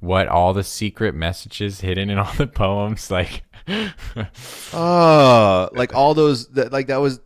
what 0.00 0.28
all 0.28 0.54
the 0.54 0.62
secret 0.64 1.14
messages 1.14 1.80
hidden 1.80 2.08
in 2.10 2.18
all 2.18 2.32
the 2.34 2.46
poems. 2.46 3.10
Like, 3.18 3.42
Oh, 4.72 5.68
like 5.74 5.94
all 5.94 6.14
those 6.14 6.48
that 6.52 6.72
like 6.72 6.86
that 6.88 6.98
was. 6.98 7.20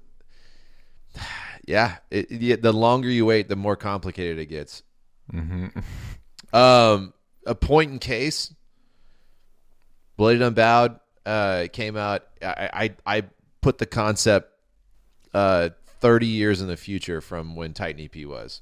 Yeah, 1.67 1.99
it, 2.11 2.31
yeah, 2.31 2.57
the 2.57 2.73
longer 2.73 3.09
you 3.09 3.25
wait, 3.25 3.49
the 3.49 3.55
more 3.57 3.77
complicated 3.77 4.39
it 4.39 4.47
gets. 4.47 4.83
mhm. 5.33 5.71
Um, 6.53 7.15
a 7.47 7.55
point 7.55 7.93
in 7.93 7.99
case. 7.99 8.55
Bloodied 10.17 10.43
Unbowed 10.43 11.01
uh, 11.27 11.67
came 11.73 11.97
out. 11.97 12.27
I, 12.43 12.91
I 13.07 13.17
I 13.19 13.23
put 13.61 13.79
the 13.79 13.87
concept 13.87 14.53
uh, 15.33 15.71
thirty 16.01 16.27
years 16.27 16.61
in 16.61 16.69
the 16.69 16.77
future 16.77 17.21
from 17.21 17.57
when 17.57 17.73
Titan 17.73 18.03
EP 18.03 18.27
was. 18.27 18.61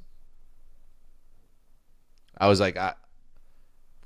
I 2.38 2.48
was 2.48 2.60
like, 2.60 2.76
I 2.76 2.94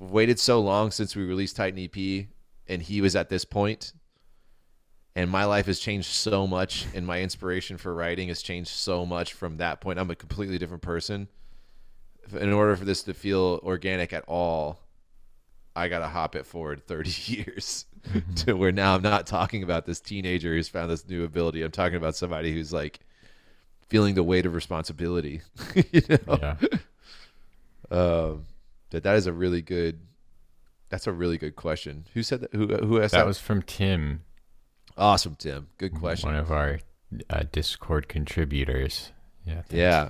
waited 0.00 0.40
so 0.40 0.60
long 0.60 0.90
since 0.90 1.14
we 1.14 1.22
released 1.22 1.56
Titan 1.56 1.78
EP, 1.78 2.26
and 2.66 2.82
he 2.82 3.00
was 3.00 3.14
at 3.14 3.28
this 3.28 3.44
point, 3.44 3.92
and 5.14 5.30
my 5.30 5.44
life 5.44 5.66
has 5.66 5.78
changed 5.78 6.08
so 6.08 6.46
much, 6.46 6.86
and 6.94 7.06
my 7.06 7.20
inspiration 7.22 7.76
for 7.76 7.94
writing 7.94 8.28
has 8.28 8.42
changed 8.42 8.70
so 8.70 9.06
much 9.06 9.34
from 9.34 9.58
that 9.58 9.80
point. 9.80 10.00
I'm 10.00 10.10
a 10.10 10.16
completely 10.16 10.58
different 10.58 10.82
person 10.82 11.28
in 12.32 12.52
order 12.52 12.76
for 12.76 12.84
this 12.84 13.02
to 13.04 13.14
feel 13.14 13.60
organic 13.62 14.12
at 14.12 14.24
all, 14.26 14.80
I 15.76 15.88
gotta 15.88 16.08
hop 16.08 16.36
it 16.36 16.46
forward 16.46 16.86
30 16.86 17.10
years 17.32 17.86
to 18.36 18.54
where 18.54 18.72
now 18.72 18.94
I'm 18.94 19.02
not 19.02 19.26
talking 19.26 19.62
about 19.62 19.86
this 19.86 20.00
teenager 20.00 20.54
who's 20.54 20.68
found 20.68 20.90
this 20.90 21.08
new 21.08 21.24
ability. 21.24 21.62
I'm 21.62 21.70
talking 21.70 21.96
about 21.96 22.16
somebody 22.16 22.52
who's 22.52 22.72
like 22.72 23.00
feeling 23.88 24.14
the 24.14 24.22
weight 24.22 24.46
of 24.46 24.54
responsibility. 24.54 25.40
you 25.92 26.02
know, 26.08 26.38
yeah, 26.40 26.56
um, 27.90 28.46
that 28.90 29.02
that 29.02 29.16
is 29.16 29.26
a 29.26 29.32
really 29.32 29.62
good. 29.62 30.00
That's 30.90 31.06
a 31.06 31.12
really 31.12 31.38
good 31.38 31.56
question. 31.56 32.06
Who 32.14 32.22
said 32.22 32.40
that? 32.42 32.52
Who 32.52 32.68
who 32.68 33.00
asked 33.00 33.12
that? 33.12 33.18
that 33.18 33.26
was 33.26 33.40
from 33.40 33.62
Tim, 33.62 34.22
awesome, 34.96 35.36
Tim. 35.36 35.68
Good 35.78 35.94
question. 35.94 36.28
one 36.28 36.38
of 36.38 36.52
our 36.52 36.80
uh, 37.30 37.44
Discord 37.50 38.08
contributors. 38.08 39.12
Yeah, 39.44 39.54
thanks. 39.54 39.72
Yeah. 39.72 40.08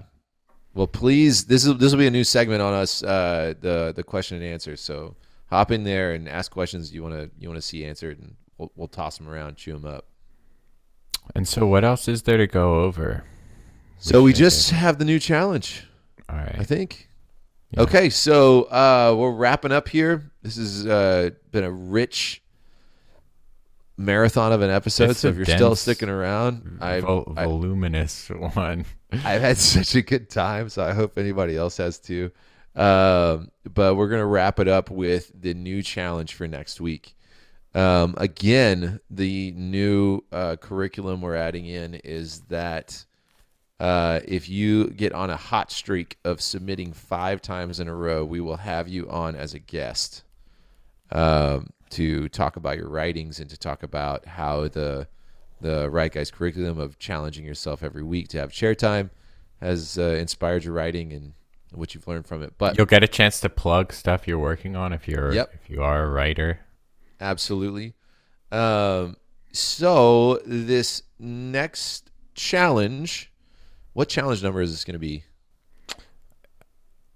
Well, 0.75 0.89
please, 0.89 1.45
this 1.45 1.65
is 1.65 1.77
this 1.79 1.93
will 1.93 2.01
be 2.01 2.07
a 2.07 2.11
new 2.11 2.25
segment 2.25 2.61
on 2.61 2.75
us, 2.75 3.03
uh, 3.03 3.55
the 3.61 3.93
the 3.95 4.03
question 4.03 4.37
and 4.37 4.47
answer. 4.47 4.77
So 4.77 5.17
hop 5.47 5.71
in 5.71 5.85
there 5.85 6.13
and 6.13 6.29
ask 6.29 6.51
questions 6.51 6.93
you 6.93 7.03
want 7.03 7.15
to 7.15 7.31
you 7.39 7.49
want 7.49 7.59
to 7.59 7.67
see 7.67 7.85
answered, 7.85 8.19
and 8.19 8.35
we'll, 8.59 8.73
we'll 8.75 8.89
toss 8.89 9.19
them 9.19 9.29
around, 9.29 9.57
chew 9.57 9.73
them 9.73 9.87
up. 9.87 10.07
And 11.35 11.49
so, 11.49 11.67
what 11.67 11.85
else 11.85 12.09
is 12.09 12.23
there 12.23 12.37
to 12.37 12.47
go 12.47 12.81
over? 12.83 13.25
So 13.99 14.23
we 14.23 14.33
should 14.33 14.39
just 14.39 14.71
have 14.71 14.99
the 14.99 15.05
new 15.05 15.19
challenge, 15.19 15.87
All 16.29 16.37
right. 16.37 16.57
I 16.59 16.65
think. 16.65 17.09
Yeah. 17.71 17.83
Okay, 17.83 18.11
so 18.11 18.65
uh, 18.65 19.15
we're 19.17 19.33
wrapping 19.33 19.73
up 19.73 19.89
here. 19.89 20.31
This 20.43 20.57
has 20.57 20.87
uh, 20.87 21.31
been 21.51 21.65
a 21.65 21.71
rich 21.71 22.43
marathon 23.97 24.53
of 24.53 24.63
an 24.63 24.71
episode. 24.71 25.11
It's 25.11 25.21
so 25.21 25.29
if 25.29 25.37
you're 25.37 25.45
still 25.45 25.77
sticking 25.77 26.09
around, 26.09 26.79
I, 26.81 27.01
Vol- 27.01 27.35
I 27.37 27.45
voluminous 27.45 28.29
one. 28.55 28.85
I've 29.13 29.41
had 29.41 29.59
such 29.59 29.95
a 29.95 30.03
good 30.03 30.31
time, 30.31 30.69
so 30.69 30.85
I 30.85 30.93
hope 30.93 31.19
anybody 31.19 31.57
else 31.57 31.77
has 31.77 31.99
too. 31.99 32.31
Um, 32.75 33.51
but 33.73 33.95
we're 33.95 34.09
gonna 34.09 34.27
wrap 34.27 34.59
it 34.59 34.67
up 34.69 34.91
with 34.91 35.31
the 35.41 35.55
new 35.55 35.83
challenge 35.83 36.35
for 36.35 36.49
next 36.49 36.81
week. 36.81 37.15
Um, 37.75 38.15
again, 38.19 39.01
the 39.11 39.53
new 39.53 40.23
uh, 40.33 40.57
curriculum 40.57 41.21
we're 41.21 41.37
adding 41.37 41.67
in 41.67 41.95
is 41.95 42.41
that 42.49 43.05
uh, 43.81 44.21
if 44.27 44.49
you 44.49 44.89
get 44.91 45.13
on 45.13 45.31
a 45.31 45.37
hot 45.37 45.71
streak 45.73 46.19
of 46.25 46.41
submitting 46.41 46.93
five 46.93 47.43
times 47.43 47.81
in 47.81 47.89
a 47.89 47.95
row, 47.95 48.25
we 48.25 48.41
will 48.41 48.57
have 48.57 48.89
you 48.89 49.09
on 49.11 49.35
as 49.35 49.55
a 49.55 49.59
guest 49.59 50.23
um, 51.11 51.71
to 51.95 52.29
talk 52.29 52.57
about 52.57 52.77
your 52.77 52.89
writings 52.89 53.41
and 53.41 53.49
to 53.51 53.57
talk 53.59 53.83
about 53.83 54.27
how 54.27 54.69
the 54.69 55.09
the 55.61 55.89
Write 55.91 56.13
Guys 56.13 56.31
curriculum 56.31 56.79
of 56.79 56.99
challenging 56.99 57.45
yourself 57.45 57.83
every 57.83 58.03
week 58.03 58.29
to 58.29 58.39
have 58.39 58.53
chair 58.53 58.75
time 58.75 59.11
has 59.61 59.97
uh, 59.99 60.03
inspired 60.19 60.65
your 60.65 60.75
writing 60.75 61.13
and 61.13 61.33
what 61.73 61.95
you've 61.95 62.07
learned 62.07 62.27
from 62.27 62.43
it. 62.43 62.55
But 62.59 62.77
You'll 62.77 62.87
get 62.87 63.03
a 63.03 63.09
chance 63.09 63.41
to 63.41 63.49
plug 63.49 63.93
stuff 63.93 64.29
you're 64.29 64.39
working 64.39 64.77
on 64.77 64.93
if 64.93 65.09
you're 65.09 65.33
Yep. 65.33 65.55
if 65.55 65.71
you 65.71 65.83
are 65.83 66.05
a 66.05 66.09
writer. 66.11 66.61
Absolutely. 67.21 67.95
Um, 68.53 69.17
so 69.53 70.41
this 70.45 71.03
next 71.19 72.11
challenge, 72.35 73.33
what 73.93 74.09
challenge 74.09 74.43
number 74.43 74.61
is 74.61 74.71
this 74.73 74.85
going 74.85 74.95
to 74.95 74.99
be? 74.99 75.25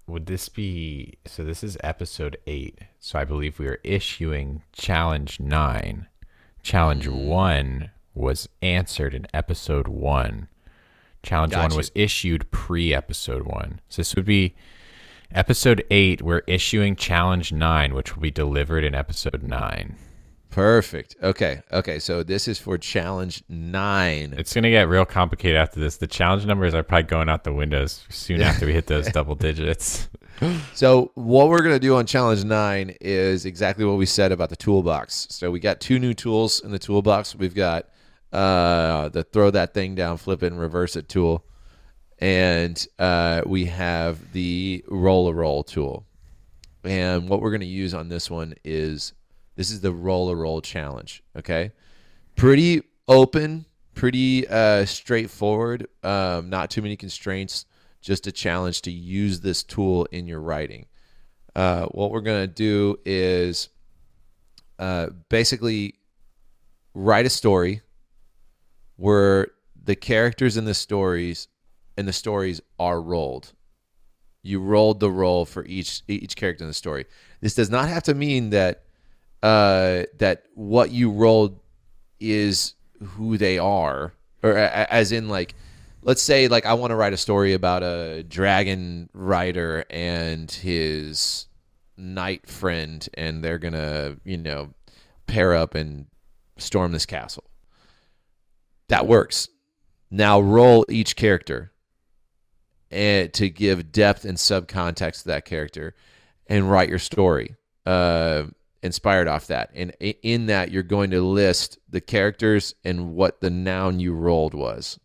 Would 0.07 0.25
this 0.25 0.49
be 0.49 1.19
so? 1.25 1.43
This 1.43 1.63
is 1.63 1.77
episode 1.83 2.37
eight. 2.47 2.79
So 2.99 3.17
I 3.17 3.23
believe 3.25 3.59
we 3.59 3.67
are 3.67 3.79
issuing 3.83 4.61
challenge 4.73 5.39
nine. 5.39 6.07
Challenge 6.63 7.07
Mm. 7.07 7.25
one 7.27 7.91
was 8.13 8.49
answered 8.61 9.13
in 9.13 9.25
episode 9.33 9.87
one. 9.87 10.47
Challenge 11.23 11.55
one 11.55 11.75
was 11.75 11.91
issued 11.95 12.49
pre 12.51 12.93
episode 12.93 13.43
one. 13.43 13.79
So 13.89 14.01
this 14.01 14.15
would 14.15 14.25
be 14.25 14.55
episode 15.31 15.83
eight. 15.89 16.21
We're 16.21 16.43
issuing 16.47 16.95
challenge 16.95 17.51
nine, 17.53 17.93
which 17.93 18.15
will 18.15 18.21
be 18.21 18.31
delivered 18.31 18.83
in 18.83 18.93
episode 18.95 19.43
nine. 19.43 19.95
Perfect. 20.49 21.15
Okay. 21.21 21.61
Okay. 21.71 21.99
So 21.99 22.23
this 22.23 22.47
is 22.47 22.57
for 22.57 22.77
challenge 22.77 23.43
nine. 23.47 24.33
It's 24.37 24.53
gonna 24.53 24.71
get 24.71 24.87
real 24.89 25.05
complicated 25.05 25.57
after 25.57 25.79
this. 25.79 25.97
The 25.97 26.07
challenge 26.07 26.45
numbers 26.45 26.73
are 26.73 26.81
probably 26.83 27.03
going 27.03 27.29
out 27.29 27.43
the 27.43 27.53
windows 27.53 28.03
soon 28.09 28.41
after 28.41 28.65
we 28.65 28.73
hit 28.73 28.87
those 28.87 29.07
double 29.11 29.35
digits. 29.35 30.09
So 30.73 31.11
what 31.15 31.49
we're 31.49 31.61
gonna 31.61 31.79
do 31.79 31.95
on 31.97 32.05
challenge 32.05 32.43
nine 32.45 32.95
is 33.01 33.45
exactly 33.45 33.85
what 33.85 33.97
we 33.97 34.05
said 34.05 34.31
about 34.31 34.49
the 34.49 34.55
toolbox. 34.55 35.27
So 35.29 35.51
we 35.51 35.59
got 35.59 35.79
two 35.81 35.99
new 35.99 36.13
tools 36.13 36.61
in 36.61 36.71
the 36.71 36.79
toolbox. 36.79 37.35
We've 37.35 37.55
got 37.55 37.89
uh, 38.31 39.09
the 39.09 39.23
throw 39.23 39.51
that 39.51 39.73
thing 39.73 39.95
down, 39.95 40.17
flip 40.17 40.41
it, 40.43 40.47
and 40.47 40.59
reverse 40.59 40.95
it 40.95 41.09
tool, 41.09 41.45
and 42.19 42.87
uh, 42.97 43.41
we 43.45 43.65
have 43.65 44.31
the 44.31 44.83
roll 44.87 45.27
a 45.27 45.33
role 45.33 45.63
tool. 45.63 46.05
And 46.83 47.27
what 47.27 47.41
we're 47.41 47.51
gonna 47.51 47.65
use 47.65 47.93
on 47.93 48.09
this 48.09 48.31
one 48.31 48.55
is 48.63 49.13
this 49.59 49.71
is 49.71 49.81
the 49.81 49.91
roll 49.91 50.29
a 50.29 50.35
role 50.37 50.61
challenge. 50.61 51.21
Okay, 51.35 51.73
pretty 52.37 52.81
open, 53.09 53.65
pretty 53.93 54.47
uh, 54.47 54.85
straightforward. 54.85 55.85
Um, 56.01 56.49
not 56.49 56.69
too 56.69 56.81
many 56.81 56.95
constraints. 56.95 57.65
Just 57.99 58.25
a 58.25 58.31
challenge 58.31 58.83
to 58.83 58.91
use 58.91 59.41
this 59.41 59.61
tool 59.63 60.05
in 60.13 60.27
your 60.27 60.39
writing. 60.39 60.85
Uh, 61.57 61.87
what 61.87 62.09
we're 62.11 62.21
gonna 62.21 62.47
do 62.47 62.99
is 63.03 63.67
uh, 64.79 65.07
basically 65.27 65.95
write 66.93 67.25
a 67.25 67.29
story 67.29 67.81
where 68.95 69.47
the 69.83 69.97
characters 69.97 70.55
in 70.55 70.63
the 70.63 70.73
stories 70.73 71.49
and 71.97 72.07
the 72.07 72.13
stories 72.13 72.61
are 72.79 73.01
rolled. 73.01 73.51
You 74.41 74.61
rolled 74.61 75.01
the 75.01 75.11
roll 75.11 75.43
for 75.43 75.65
each 75.65 76.01
each 76.07 76.37
character 76.37 76.63
in 76.63 76.69
the 76.69 76.73
story. 76.73 77.07
This 77.41 77.55
does 77.55 77.69
not 77.69 77.89
have 77.89 78.03
to 78.03 78.13
mean 78.13 78.51
that 78.51 78.85
uh, 79.43 80.03
that 80.17 80.43
what 80.53 80.91
you 80.91 81.11
rolled 81.11 81.59
is 82.19 82.73
who 83.01 83.37
they 83.37 83.57
are, 83.57 84.13
or 84.43 84.57
as 84.57 85.11
in 85.11 85.29
like, 85.29 85.55
let's 86.01 86.21
say 86.21 86.47
like 86.47 86.65
I 86.65 86.73
want 86.73 86.91
to 86.91 86.95
write 86.95 87.13
a 87.13 87.17
story 87.17 87.53
about 87.53 87.83
a 87.83 88.23
dragon 88.23 89.09
rider 89.13 89.85
and 89.89 90.51
his 90.51 91.47
knight 91.97 92.47
friend, 92.47 93.07
and 93.15 93.43
they're 93.43 93.59
gonna 93.59 94.17
you 94.23 94.37
know 94.37 94.73
pair 95.27 95.53
up 95.53 95.75
and 95.75 96.07
storm 96.57 96.91
this 96.91 97.05
castle. 97.05 97.45
That 98.89 99.07
works. 99.07 99.47
Now 100.11 100.39
roll 100.39 100.85
each 100.89 101.15
character 101.15 101.71
and 102.91 103.31
to 103.33 103.49
give 103.49 103.91
depth 103.91 104.25
and 104.25 104.37
subcontext 104.37 105.21
to 105.21 105.27
that 105.27 105.45
character 105.45 105.95
and 106.47 106.69
write 106.69 106.89
your 106.89 106.97
story 106.97 107.55
uh, 107.85 108.43
inspired 108.81 109.27
off 109.27 109.47
that. 109.47 109.71
And 109.73 109.91
in 109.99 110.47
that, 110.47 110.71
you're 110.71 110.83
going 110.83 111.11
to 111.11 111.21
list 111.21 111.79
the 111.89 112.01
characters 112.01 112.75
and 112.83 113.13
what 113.13 113.41
the 113.41 113.49
noun 113.49 113.99
you 113.99 114.13
rolled 114.13 114.53
was. 114.53 114.99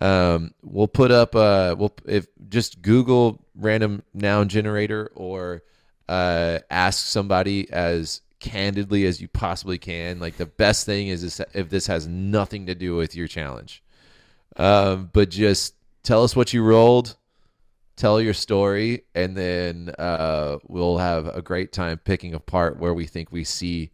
Um, 0.00 0.52
we'll 0.62 0.88
put 0.88 1.10
up 1.10 1.34
uh, 1.36 1.76
we'll 1.78 1.94
if 2.04 2.26
just 2.48 2.82
Google 2.82 3.44
random 3.54 4.02
noun 4.12 4.48
generator 4.48 5.10
or 5.14 5.62
uh, 6.08 6.58
ask 6.68 7.06
somebody 7.06 7.70
as 7.72 8.20
candidly 8.40 9.06
as 9.06 9.20
you 9.20 9.28
possibly 9.28 9.78
can. 9.78 10.18
Like 10.18 10.36
the 10.36 10.46
best 10.46 10.84
thing 10.84 11.08
is 11.08 11.22
this, 11.22 11.40
if 11.54 11.70
this 11.70 11.86
has 11.86 12.06
nothing 12.06 12.66
to 12.66 12.74
do 12.74 12.96
with 12.96 13.14
your 13.14 13.28
challenge, 13.28 13.82
um, 14.56 15.10
but 15.12 15.30
just 15.30 15.74
tell 16.02 16.24
us 16.24 16.36
what 16.36 16.52
you 16.52 16.62
rolled, 16.62 17.16
tell 17.96 18.20
your 18.20 18.34
story, 18.34 19.04
and 19.14 19.36
then 19.36 19.94
uh, 19.98 20.58
we'll 20.66 20.98
have 20.98 21.26
a 21.26 21.42
great 21.42 21.72
time 21.72 21.98
picking 21.98 22.34
apart 22.34 22.78
where 22.78 22.94
we 22.94 23.06
think 23.06 23.30
we 23.30 23.44
see 23.44 23.90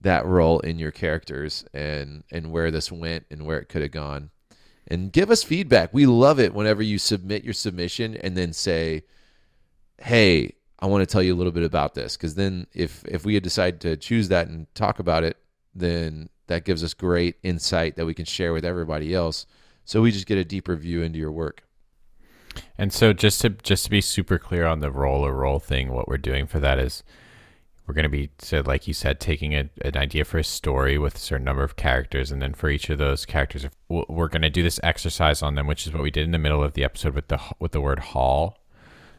that 0.00 0.26
role 0.26 0.60
in 0.60 0.78
your 0.78 0.90
characters 0.90 1.64
and 1.72 2.22
and 2.30 2.50
where 2.50 2.70
this 2.70 2.92
went 2.92 3.24
and 3.30 3.46
where 3.46 3.58
it 3.58 3.68
could 3.68 3.82
have 3.82 3.90
gone. 3.90 4.30
And 4.88 5.12
give 5.12 5.30
us 5.30 5.42
feedback. 5.42 5.92
We 5.92 6.06
love 6.06 6.38
it 6.38 6.54
whenever 6.54 6.82
you 6.82 6.98
submit 6.98 7.44
your 7.44 7.54
submission 7.54 8.16
and 8.16 8.36
then 8.36 8.52
say, 8.52 9.02
"Hey, 9.98 10.52
I 10.78 10.86
want 10.86 11.02
to 11.02 11.12
tell 11.12 11.22
you 11.22 11.34
a 11.34 11.36
little 11.36 11.52
bit 11.52 11.64
about 11.64 11.94
this." 11.94 12.16
Because 12.16 12.34
then, 12.36 12.66
if 12.72 13.04
if 13.06 13.24
we 13.24 13.38
decide 13.40 13.80
to 13.80 13.96
choose 13.96 14.28
that 14.28 14.48
and 14.48 14.72
talk 14.74 14.98
about 14.98 15.24
it, 15.24 15.38
then 15.74 16.28
that 16.46 16.64
gives 16.64 16.84
us 16.84 16.94
great 16.94 17.36
insight 17.42 17.96
that 17.96 18.06
we 18.06 18.14
can 18.14 18.24
share 18.24 18.52
with 18.52 18.64
everybody 18.64 19.14
else. 19.14 19.46
So 19.84 20.02
we 20.02 20.12
just 20.12 20.26
get 20.26 20.38
a 20.38 20.44
deeper 20.44 20.76
view 20.76 21.02
into 21.02 21.18
your 21.18 21.32
work. 21.32 21.65
And 22.78 22.92
so 22.92 23.12
just 23.12 23.40
to 23.42 23.50
just 23.50 23.84
to 23.84 23.90
be 23.90 24.00
super 24.00 24.38
clear 24.38 24.66
on 24.66 24.80
the 24.80 24.90
roll 24.90 25.24
or 25.24 25.34
roll 25.34 25.58
thing, 25.58 25.92
what 25.92 26.08
we're 26.08 26.18
doing 26.18 26.46
for 26.46 26.60
that 26.60 26.78
is 26.78 27.02
we're 27.86 27.94
going 27.94 28.04
to 28.04 28.08
be 28.08 28.30
so 28.38 28.62
like 28.64 28.88
you 28.88 28.94
said 28.94 29.20
taking 29.20 29.54
a, 29.54 29.70
an 29.82 29.96
idea 29.96 30.24
for 30.24 30.38
a 30.38 30.44
story 30.44 30.98
with 30.98 31.14
a 31.16 31.18
certain 31.18 31.44
number 31.44 31.62
of 31.62 31.76
characters. 31.76 32.30
And 32.30 32.42
then 32.42 32.54
for 32.54 32.68
each 32.68 32.90
of 32.90 32.98
those 32.98 33.24
characters 33.24 33.66
we're 33.88 34.28
going 34.28 34.42
to 34.42 34.50
do 34.50 34.62
this 34.62 34.80
exercise 34.82 35.42
on 35.42 35.54
them 35.54 35.66
which 35.66 35.86
is 35.86 35.92
what 35.92 36.02
we 36.02 36.10
did 36.10 36.24
in 36.24 36.32
the 36.32 36.38
middle 36.38 36.62
of 36.62 36.74
the 36.74 36.84
episode 36.84 37.14
with 37.14 37.28
the 37.28 37.40
with 37.58 37.72
the 37.72 37.80
word 37.80 38.00
hall. 38.00 38.58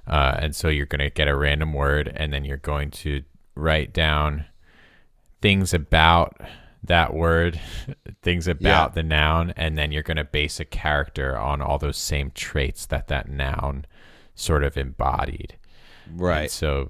Uh, 0.07 0.37
and 0.39 0.55
so 0.55 0.69
you're 0.69 0.85
going 0.85 0.99
to 0.99 1.09
get 1.09 1.27
a 1.27 1.35
random 1.35 1.73
word 1.73 2.11
and 2.15 2.31
then 2.31 2.45
you're 2.45 2.57
going 2.57 2.89
to 2.89 3.23
write 3.55 3.93
down 3.93 4.45
things 5.41 5.73
about 5.73 6.39
that 6.87 7.13
word 7.13 7.59
things 8.21 8.47
about 8.47 8.63
Yeah. 8.63 8.87
the 8.93 9.03
noun 9.03 9.51
and 9.55 9.77
then 9.77 9.91
you're 9.91 10.03
going 10.03 10.17
to 10.17 10.23
base 10.23 10.59
a 10.59 10.65
character 10.65 11.37
on 11.37 11.61
all 11.61 11.77
those 11.77 11.97
same 11.97 12.31
traits 12.31 12.85
that 12.87 13.07
that 13.07 13.29
noun 13.29 13.85
sort 14.35 14.63
of 14.63 14.77
embodied 14.77 15.57
and 16.09 16.17
so, 16.51 16.89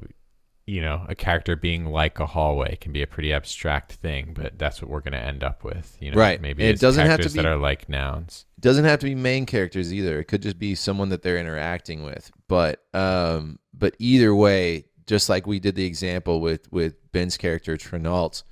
you 0.66 0.82
know, 0.82 1.06
a 1.08 1.16
character 1.16 1.56
being 1.56 1.86
like 1.86 2.20
a 2.20 2.26
hallway 2.26 2.76
can 2.76 2.92
be 2.92 3.02
a 3.02 3.08
pretty 3.08 3.32
abstract 3.34 3.94
thing, 3.94 4.34
but 4.36 4.60
that's 4.60 4.82
what 4.82 4.92
we're 4.92 5.00
going 5.00 5.14
to 5.14 5.18
end 5.18 5.44
up 5.44 5.64
with. 5.64 5.98
You 6.02 6.12
know, 6.12 6.18
Right. 6.18 6.42
Maybe 6.42 6.64
it 6.66 6.72
it's 6.72 6.82
doesn't 6.82 7.00
have 7.06 7.18
to 7.18 7.24
characters 7.24 7.34
be- 7.34 7.38
that 7.42 7.46
are 7.48 7.58
like 7.58 7.88
nouns. 7.90 8.46
It 8.58 8.62
doesn't 8.62 8.84
have 8.86 9.00
to 9.00 9.06
be 9.06 9.16
main 9.16 9.46
characters 9.46 9.94
either. 9.94 10.20
It 10.20 10.26
could 10.26 10.42
just 10.42 10.60
be 10.60 10.76
someone 10.76 11.08
that 11.10 11.22
they're 11.24 11.38
interacting 11.38 12.04
with. 12.04 12.30
But 12.50 12.84
um, 12.94 13.60
but 13.74 13.96
either 13.98 14.36
way, 14.36 14.86
just 15.08 15.30
like 15.30 15.48
we 15.48 15.60
did 15.60 15.76
the 15.76 15.86
example 15.86 16.42
with 16.42 16.70
with 16.72 16.96
Ben's 17.14 17.38
character 17.38 17.78
Trenault, 17.78 18.44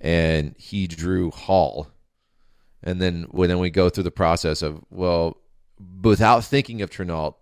and 0.00 0.54
he 0.58 0.86
drew 0.86 1.30
Hall, 1.30 1.88
and 2.82 3.00
then 3.00 3.26
when 3.30 3.48
then 3.48 3.58
we 3.58 3.70
go 3.70 3.88
through 3.88 4.04
the 4.04 4.10
process 4.10 4.62
of 4.62 4.84
well, 4.90 5.36
without 6.02 6.44
thinking 6.44 6.82
of 6.82 6.90
Trenault, 6.90 7.34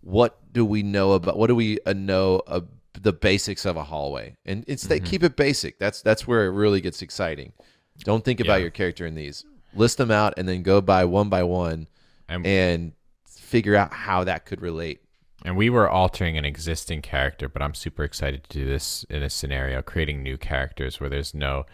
what 0.00 0.38
do 0.52 0.64
we 0.64 0.82
know 0.82 1.12
about 1.12 1.36
what 1.38 1.46
do 1.48 1.54
we 1.54 1.78
uh, 1.86 1.92
know 1.92 2.42
of 2.46 2.68
the 3.00 3.12
basics 3.12 3.64
of 3.64 3.76
a 3.76 3.84
hallway? 3.84 4.36
And 4.44 4.64
it's 4.66 4.84
that 4.88 5.04
keep 5.04 5.22
it 5.22 5.36
basic. 5.36 5.78
That's 5.78 6.02
that's 6.02 6.26
where 6.26 6.44
it 6.46 6.50
really 6.50 6.80
gets 6.80 7.02
exciting. 7.02 7.52
Don't 8.00 8.24
think 8.24 8.40
about 8.40 8.54
Yeah. 8.56 8.62
your 8.62 8.70
character 8.70 9.06
in 9.06 9.14
these. 9.14 9.44
List 9.74 9.98
them 9.98 10.10
out 10.10 10.34
and 10.36 10.48
then 10.48 10.62
go 10.62 10.80
by 10.80 11.04
one 11.04 11.28
by 11.28 11.42
one 11.42 11.86
And, 12.28 12.46
and 12.46 12.92
figure 13.26 13.76
out 13.76 13.92
how 13.92 14.24
that 14.24 14.44
could 14.44 14.60
relate. 14.60 15.01
And 15.44 15.56
we 15.56 15.70
were 15.70 15.88
altering 15.88 16.36
an 16.38 16.44
existing 16.44 17.02
character, 17.02 17.48
but 17.48 17.62
I'm 17.62 17.74
super 17.74 18.04
excited 18.04 18.44
to 18.44 18.58
do 18.58 18.64
this 18.66 19.04
in 19.10 19.22
a 19.22 19.30
scenario, 19.30 19.82
creating 19.82 20.22
new 20.22 20.36
characters 20.38 21.00
where 21.00 21.10
there's 21.10 21.34
no 21.34 21.64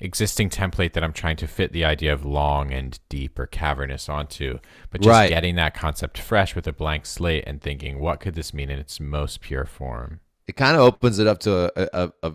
existing 0.00 0.48
template 0.48 0.92
that 0.92 1.02
I'm 1.02 1.12
trying 1.12 1.36
to 1.38 1.46
fit 1.48 1.72
the 1.72 1.84
idea 1.84 2.12
of 2.12 2.24
long 2.24 2.72
and 2.72 2.98
deep 3.08 3.38
or 3.38 3.46
cavernous 3.46 4.08
onto, 4.08 4.60
but 4.90 5.00
just 5.00 5.08
Right. 5.10 5.28
getting 5.28 5.56
that 5.56 5.74
concept 5.74 6.18
fresh 6.18 6.54
with 6.54 6.66
a 6.68 6.72
blank 6.72 7.04
slate 7.04 7.44
and 7.46 7.60
thinking, 7.60 7.98
what 7.98 8.20
could 8.20 8.34
this 8.34 8.54
mean 8.54 8.70
in 8.70 8.78
its 8.78 9.00
most 9.00 9.40
pure 9.40 9.64
form? 9.64 10.20
It 10.46 10.56
kind 10.56 10.76
of 10.76 10.82
opens 10.82 11.18
it 11.18 11.26
up 11.26 11.40
to 11.40 11.72
a, 11.76 11.88
a, 12.04 12.12
a, 12.22 12.32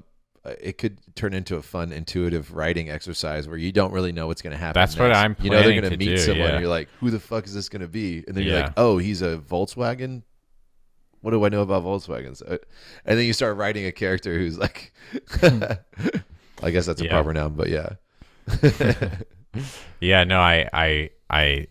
it 0.62 0.78
could 0.78 1.00
turn 1.16 1.34
into 1.34 1.56
a 1.56 1.62
fun 1.62 1.94
intuitive 1.94 2.54
writing 2.54 2.90
exercise 2.90 3.48
where 3.48 3.58
you 3.58 3.72
don't 3.72 3.94
really 3.94 4.12
know 4.12 4.28
what's 4.28 4.42
going 4.42 4.52
to 4.52 4.58
happen. 4.58 4.80
That's 4.80 4.98
what. 5.00 5.14
I'm 5.14 5.36
You 5.40 5.50
know 5.50 5.64
they're 5.64 5.80
going 5.80 5.90
to 5.90 5.98
meet 5.98 6.06
do, 6.06 6.18
someone. 6.18 6.40
yeah. 6.42 6.52
And 6.56 6.60
you're 6.60 6.70
like, 6.70 6.90
who 7.00 7.10
the 7.12 7.20
fuck 7.20 7.46
is 7.46 7.54
this 7.54 7.70
going 7.70 7.82
to 7.82 7.88
be? 7.88 8.26
And 8.28 8.36
then 8.36 8.44
you're 8.44 8.60
like, 8.60 8.74
oh, 8.76 8.98
he's 8.98 9.22
a 9.22 9.38
Volkswagen. 9.38 10.24
What 11.24 11.32
do 11.32 11.44
I 11.46 11.50
know 11.50 11.62
about 11.62 11.84
Volkswagens? 11.84 12.42
Uh, 12.46 12.58
And 13.06 13.18
then 13.18 13.26
you 13.26 13.34
start 13.34 13.58
writing 13.58 13.86
a 13.86 13.92
character 13.92 14.38
who's 14.38 14.58
like, 14.60 14.94
I 16.62 16.70
guess 16.72 16.86
that's 16.86 17.02
a 17.02 17.06
Yeah. 17.06 17.10
proper 17.12 17.34
noun, 17.34 17.56
but 17.56 17.70
yeah. 17.70 17.94
Yeah, 20.02 20.24
no, 20.24 20.40
I, 20.40 20.68
I, 20.74 21.10
I, 21.30 21.68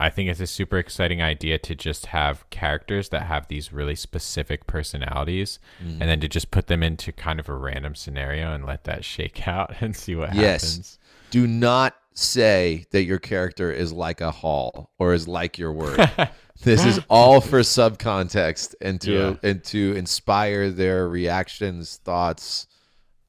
I 0.00 0.10
think 0.10 0.28
it's 0.28 0.40
a 0.40 0.46
super 0.46 0.76
exciting 0.78 1.22
idea 1.22 1.56
to 1.58 1.74
just 1.74 2.06
have 2.06 2.48
characters 2.50 3.10
that 3.10 3.22
have 3.22 3.46
these 3.48 3.72
really 3.72 3.94
specific 3.94 4.66
personalities, 4.66 5.58
Mm. 5.82 6.00
and 6.00 6.02
then 6.02 6.20
to 6.20 6.28
just 6.28 6.50
put 6.50 6.66
them 6.66 6.82
into 6.82 7.12
kind 7.12 7.38
of 7.40 7.48
a 7.48 7.54
random 7.54 7.94
scenario 7.94 8.52
and 8.52 8.66
let 8.66 8.84
that 8.84 9.04
shake 9.04 9.46
out 9.48 9.74
and 9.80 9.94
see 9.96 10.14
what 10.16 10.34
Yes. 10.34 10.62
happens. 10.72 10.98
Do 11.30 11.46
not 11.46 11.94
say 12.14 12.84
that 12.90 13.04
your 13.04 13.18
character 13.18 13.72
is 13.72 13.92
like 13.92 14.20
a 14.20 14.30
hall 14.30 14.90
or 14.98 15.14
is 15.14 15.26
like 15.28 15.58
your 15.58 15.72
word. 15.72 15.98
this 16.62 16.84
is 16.84 17.00
all 17.08 17.40
for 17.40 17.60
subcontext 17.60 18.74
and 18.80 19.00
to 19.02 19.12
Yeah. 19.12 19.34
and 19.50 19.64
to 19.64 19.94
inspire 19.96 20.70
their 20.70 21.08
reactions, 21.08 21.98
thoughts, 22.04 22.66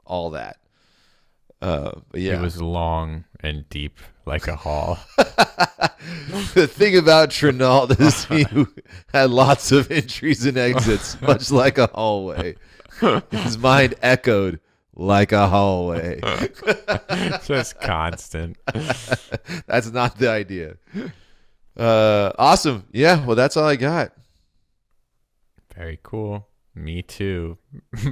all 0.06 0.32
that. 0.32 0.58
Uh, 1.62 1.92
yeah, 2.14 2.34
It 2.40 2.42
was 2.42 2.62
long 2.62 3.24
and 3.40 3.68
deep 3.70 3.98
like 4.26 4.48
a 4.48 4.56
hall. 4.56 5.00
the 6.54 6.68
thing 6.70 6.98
about 6.98 7.30
Trenault 7.30 7.98
is 8.00 8.26
he 8.26 8.46
had 9.14 9.30
lots 9.30 9.72
of 9.72 9.90
entries 9.90 10.46
and 10.46 10.58
exits, 10.58 11.20
much 11.22 11.52
like 11.52 11.78
a 11.78 11.88
hallway. 11.88 12.56
His 13.32 13.58
mind 13.58 13.96
echoed 14.02 14.60
like 14.96 15.32
a 15.32 15.48
hallway. 15.48 16.20
Just 17.46 17.80
constant. 17.82 18.58
that's 19.66 19.92
not 19.92 20.18
the 20.18 20.30
idea. 20.30 20.78
Uh, 21.78 22.32
awesome. 22.38 22.86
Yeah. 22.92 23.26
Well, 23.26 23.36
that's 23.36 23.58
all 23.58 23.68
I 23.68 23.76
got. 23.76 24.14
Very 25.76 26.00
cool. 26.04 26.48
Me 26.76 27.02
too. 27.02 27.58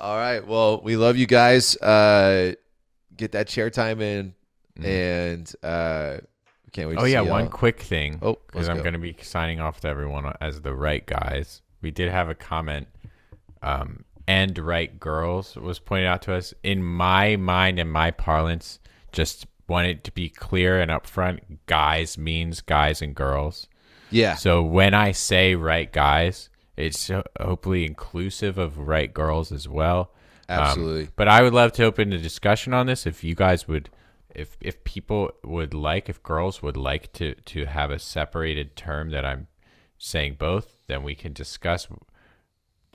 All 0.00 0.16
right. 0.16 0.44
Well, 0.46 0.80
we 0.82 0.96
love 0.96 1.16
you 1.16 1.26
guys. 1.26 1.76
Uh, 1.76 2.54
get 3.16 3.32
that 3.32 3.46
chair 3.46 3.70
time 3.70 4.00
in, 4.00 4.34
and 4.82 5.52
uh, 5.62 6.18
can't 6.72 6.88
wait. 6.88 6.98
Oh 6.98 7.04
yeah, 7.04 7.20
one 7.20 7.44
y'all. 7.44 7.50
quick 7.50 7.80
thing. 7.80 8.18
Oh, 8.20 8.38
because 8.46 8.68
I'm 8.68 8.78
go. 8.78 8.82
going 8.82 8.94
to 8.94 8.98
be 8.98 9.16
signing 9.22 9.60
off 9.60 9.80
to 9.80 9.88
everyone 9.88 10.32
as 10.40 10.60
the 10.60 10.74
Write 10.74 11.06
Guys. 11.06 11.62
We 11.80 11.92
did 11.92 12.10
have 12.10 12.28
a 12.28 12.34
comment, 12.34 12.88
um, 13.62 14.03
and 14.26 14.56
right 14.58 14.98
girls 14.98 15.56
was 15.56 15.78
pointed 15.78 16.06
out 16.06 16.22
to 16.22 16.34
us. 16.34 16.54
In 16.62 16.82
my 16.82 17.36
mind 17.36 17.78
and 17.78 17.90
my 17.90 18.10
parlance, 18.10 18.78
just 19.12 19.46
wanted 19.68 20.04
to 20.04 20.12
be 20.12 20.28
clear 20.28 20.80
and 20.80 20.90
upfront. 20.90 21.40
Guys 21.66 22.16
means 22.18 22.60
guys 22.60 23.00
and 23.02 23.14
girls. 23.14 23.68
Yeah. 24.10 24.34
So 24.36 24.62
when 24.62 24.94
I 24.94 25.12
say 25.12 25.54
Write 25.54 25.92
Guys, 25.92 26.48
it's 26.76 27.08
ho- 27.08 27.24
hopefully 27.40 27.84
inclusive 27.86 28.58
of 28.58 28.78
right 28.78 29.12
girls 29.12 29.50
as 29.52 29.68
well. 29.68 30.12
Um, 30.48 30.60
Absolutely. 30.60 31.08
but 31.16 31.26
I 31.28 31.42
would 31.42 31.54
love 31.54 31.72
to 31.72 31.84
open 31.84 32.12
a 32.12 32.18
discussion 32.18 32.74
on 32.74 32.86
this. 32.86 33.06
If 33.06 33.24
you 33.24 33.34
guys 33.34 33.66
would, 33.66 33.88
if 34.34 34.56
if 34.60 34.84
people 34.84 35.30
would 35.42 35.72
like, 35.72 36.08
if 36.08 36.22
girls 36.22 36.62
would 36.62 36.76
like 36.76 37.12
to 37.14 37.34
to 37.34 37.64
have 37.64 37.90
a 37.90 37.98
separated 37.98 38.76
term 38.76 39.10
that 39.10 39.24
I'm 39.24 39.46
saying 39.96 40.36
both, 40.38 40.86
then 40.86 41.02
we 41.02 41.14
can 41.14 41.32
discuss, 41.32 41.88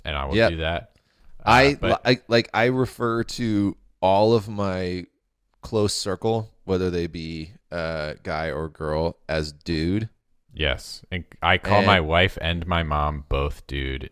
and 0.06 0.16
I 0.16 0.26
will 0.26 0.36
Yeah. 0.36 0.50
do 0.52 0.58
that. 0.58 0.92
Uh, 1.46 1.50
I, 1.50 1.76
but- 1.76 2.02
I 2.06 2.20
like 2.28 2.50
I 2.54 2.66
refer 2.66 3.24
to 3.24 3.78
all 4.02 4.34
of 4.34 4.48
my 4.50 5.06
close 5.62 5.94
circle, 5.94 6.52
whether 6.66 6.90
they 6.90 7.08
be 7.08 7.52
uh, 7.72 8.14
guy 8.24 8.52
or 8.52 8.70
girl, 8.70 9.18
as 9.28 9.52
dude. 9.52 10.10
yes, 10.54 11.04
and 11.12 11.24
I 11.42 11.58
call 11.58 11.80
And- 11.80 11.88
my 11.88 12.00
wife 12.02 12.38
and 12.42 12.66
my 12.68 12.84
mom 12.84 13.26
both 13.30 13.66
dude 13.68 14.10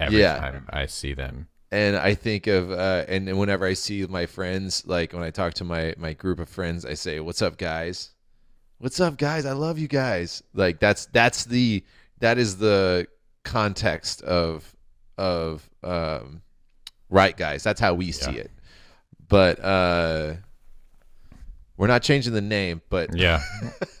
every 0.00 0.20
Yeah. 0.20 0.38
time 0.38 0.66
I 0.70 0.86
see 0.86 1.12
them. 1.14 1.48
and 1.72 1.96
I 1.96 2.14
think 2.14 2.46
of 2.46 2.70
uh, 2.70 3.04
and 3.08 3.26
then 3.26 3.36
whenever 3.38 3.66
I 3.66 3.74
see 3.74 4.06
my 4.06 4.26
friends, 4.26 4.84
like 4.86 5.12
when 5.12 5.22
I 5.22 5.30
talk 5.30 5.54
to 5.54 5.64
my 5.64 5.94
my 5.98 6.12
group 6.14 6.38
of 6.40 6.48
friends, 6.48 6.84
I 6.84 6.94
say, 6.94 7.18
"What's 7.20 7.42
up, 7.42 7.58
guys? 7.58 8.10
What's 8.78 9.00
up, 9.00 9.16
guys? 9.18 9.44
I 9.46 9.52
love 9.52 9.78
you 9.78 9.88
guys." 9.88 10.42
Like 10.54 10.78
that's 10.80 11.06
that's 11.06 11.44
the 11.44 11.84
that 12.20 12.38
is 12.38 12.58
the 12.58 13.08
context 13.44 14.22
of 14.22 14.74
of 15.18 15.68
um, 15.82 16.42
right, 17.10 17.36
guys. 17.36 17.62
That's 17.62 17.80
how 17.80 17.94
we 17.94 18.12
see 18.12 18.32
Yeah. 18.32 18.40
it. 18.40 18.50
But 19.28 19.58
uh, 19.64 20.34
we're 21.76 21.88
not 21.88 22.02
changing 22.02 22.32
the 22.32 22.40
name, 22.40 22.80
but 22.88 23.16
Yeah, 23.16 23.42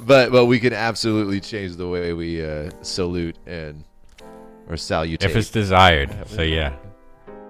but 0.00 0.32
but 0.32 0.46
we 0.46 0.58
can 0.58 0.72
absolutely 0.72 1.40
change 1.40 1.76
the 1.76 1.88
way 1.88 2.12
we 2.12 2.44
uh, 2.44 2.70
salute 2.82 3.36
and 3.46 3.84
or 4.68 4.76
salutate 4.76 5.24
if 5.24 5.36
it's 5.36 5.50
desired. 5.50 6.10
So 6.28 6.42
yeah. 6.42 6.74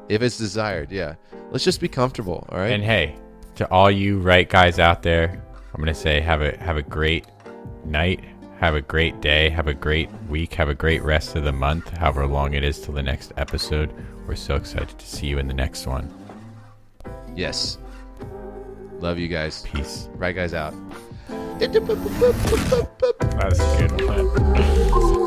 if 0.09 0.21
it's 0.23 0.37
desired 0.37 0.91
yeah 0.91 1.15
let's 1.53 1.63
just 1.65 1.81
be 1.81 1.89
comfortable 1.89 2.45
all 2.51 2.59
right 2.59 2.73
And 2.73 2.83
hey, 2.83 3.15
to 3.57 3.71
all 3.71 3.91
you 3.91 4.19
Write 4.19 4.49
Guys 4.51 4.79
out 4.79 5.03
there, 5.03 5.41
I'm 5.75 5.81
gonna 5.81 5.95
say 5.95 6.21
have 6.21 6.43
a 6.43 6.57
have 6.59 6.77
a 6.77 6.83
great 6.83 7.27
night, 7.85 8.21
have 8.63 8.77
a 8.77 8.81
great 8.81 9.21
day, 9.21 9.51
have 9.51 9.67
a 9.67 9.75
great 9.75 10.09
week, 10.29 10.55
have 10.55 10.69
a 10.69 10.75
great 10.75 11.03
rest 11.03 11.35
of 11.35 11.43
the 11.43 11.51
month, 11.51 11.91
however 11.99 12.29
long 12.29 12.55
it 12.55 12.63
is 12.63 12.81
till 12.81 12.95
the 12.95 13.03
next 13.03 13.33
episode. 13.37 13.93
We're 14.25 14.37
so 14.37 14.55
excited 14.55 14.97
to 14.97 15.05
see 15.05 15.27
you 15.27 15.39
in 15.39 15.49
the 15.49 15.55
next 15.55 15.85
one. 15.89 16.09
yes 17.35 17.79
love 19.01 19.19
you 19.19 19.27
guys 19.27 19.63
Peace. 19.63 20.09
Write 20.15 20.37
Guys 20.37 20.55
out 20.55 20.75
That 21.59 23.49
was 23.51 23.59
a 23.59 23.89
good 23.89 24.07
one. 24.07 25.22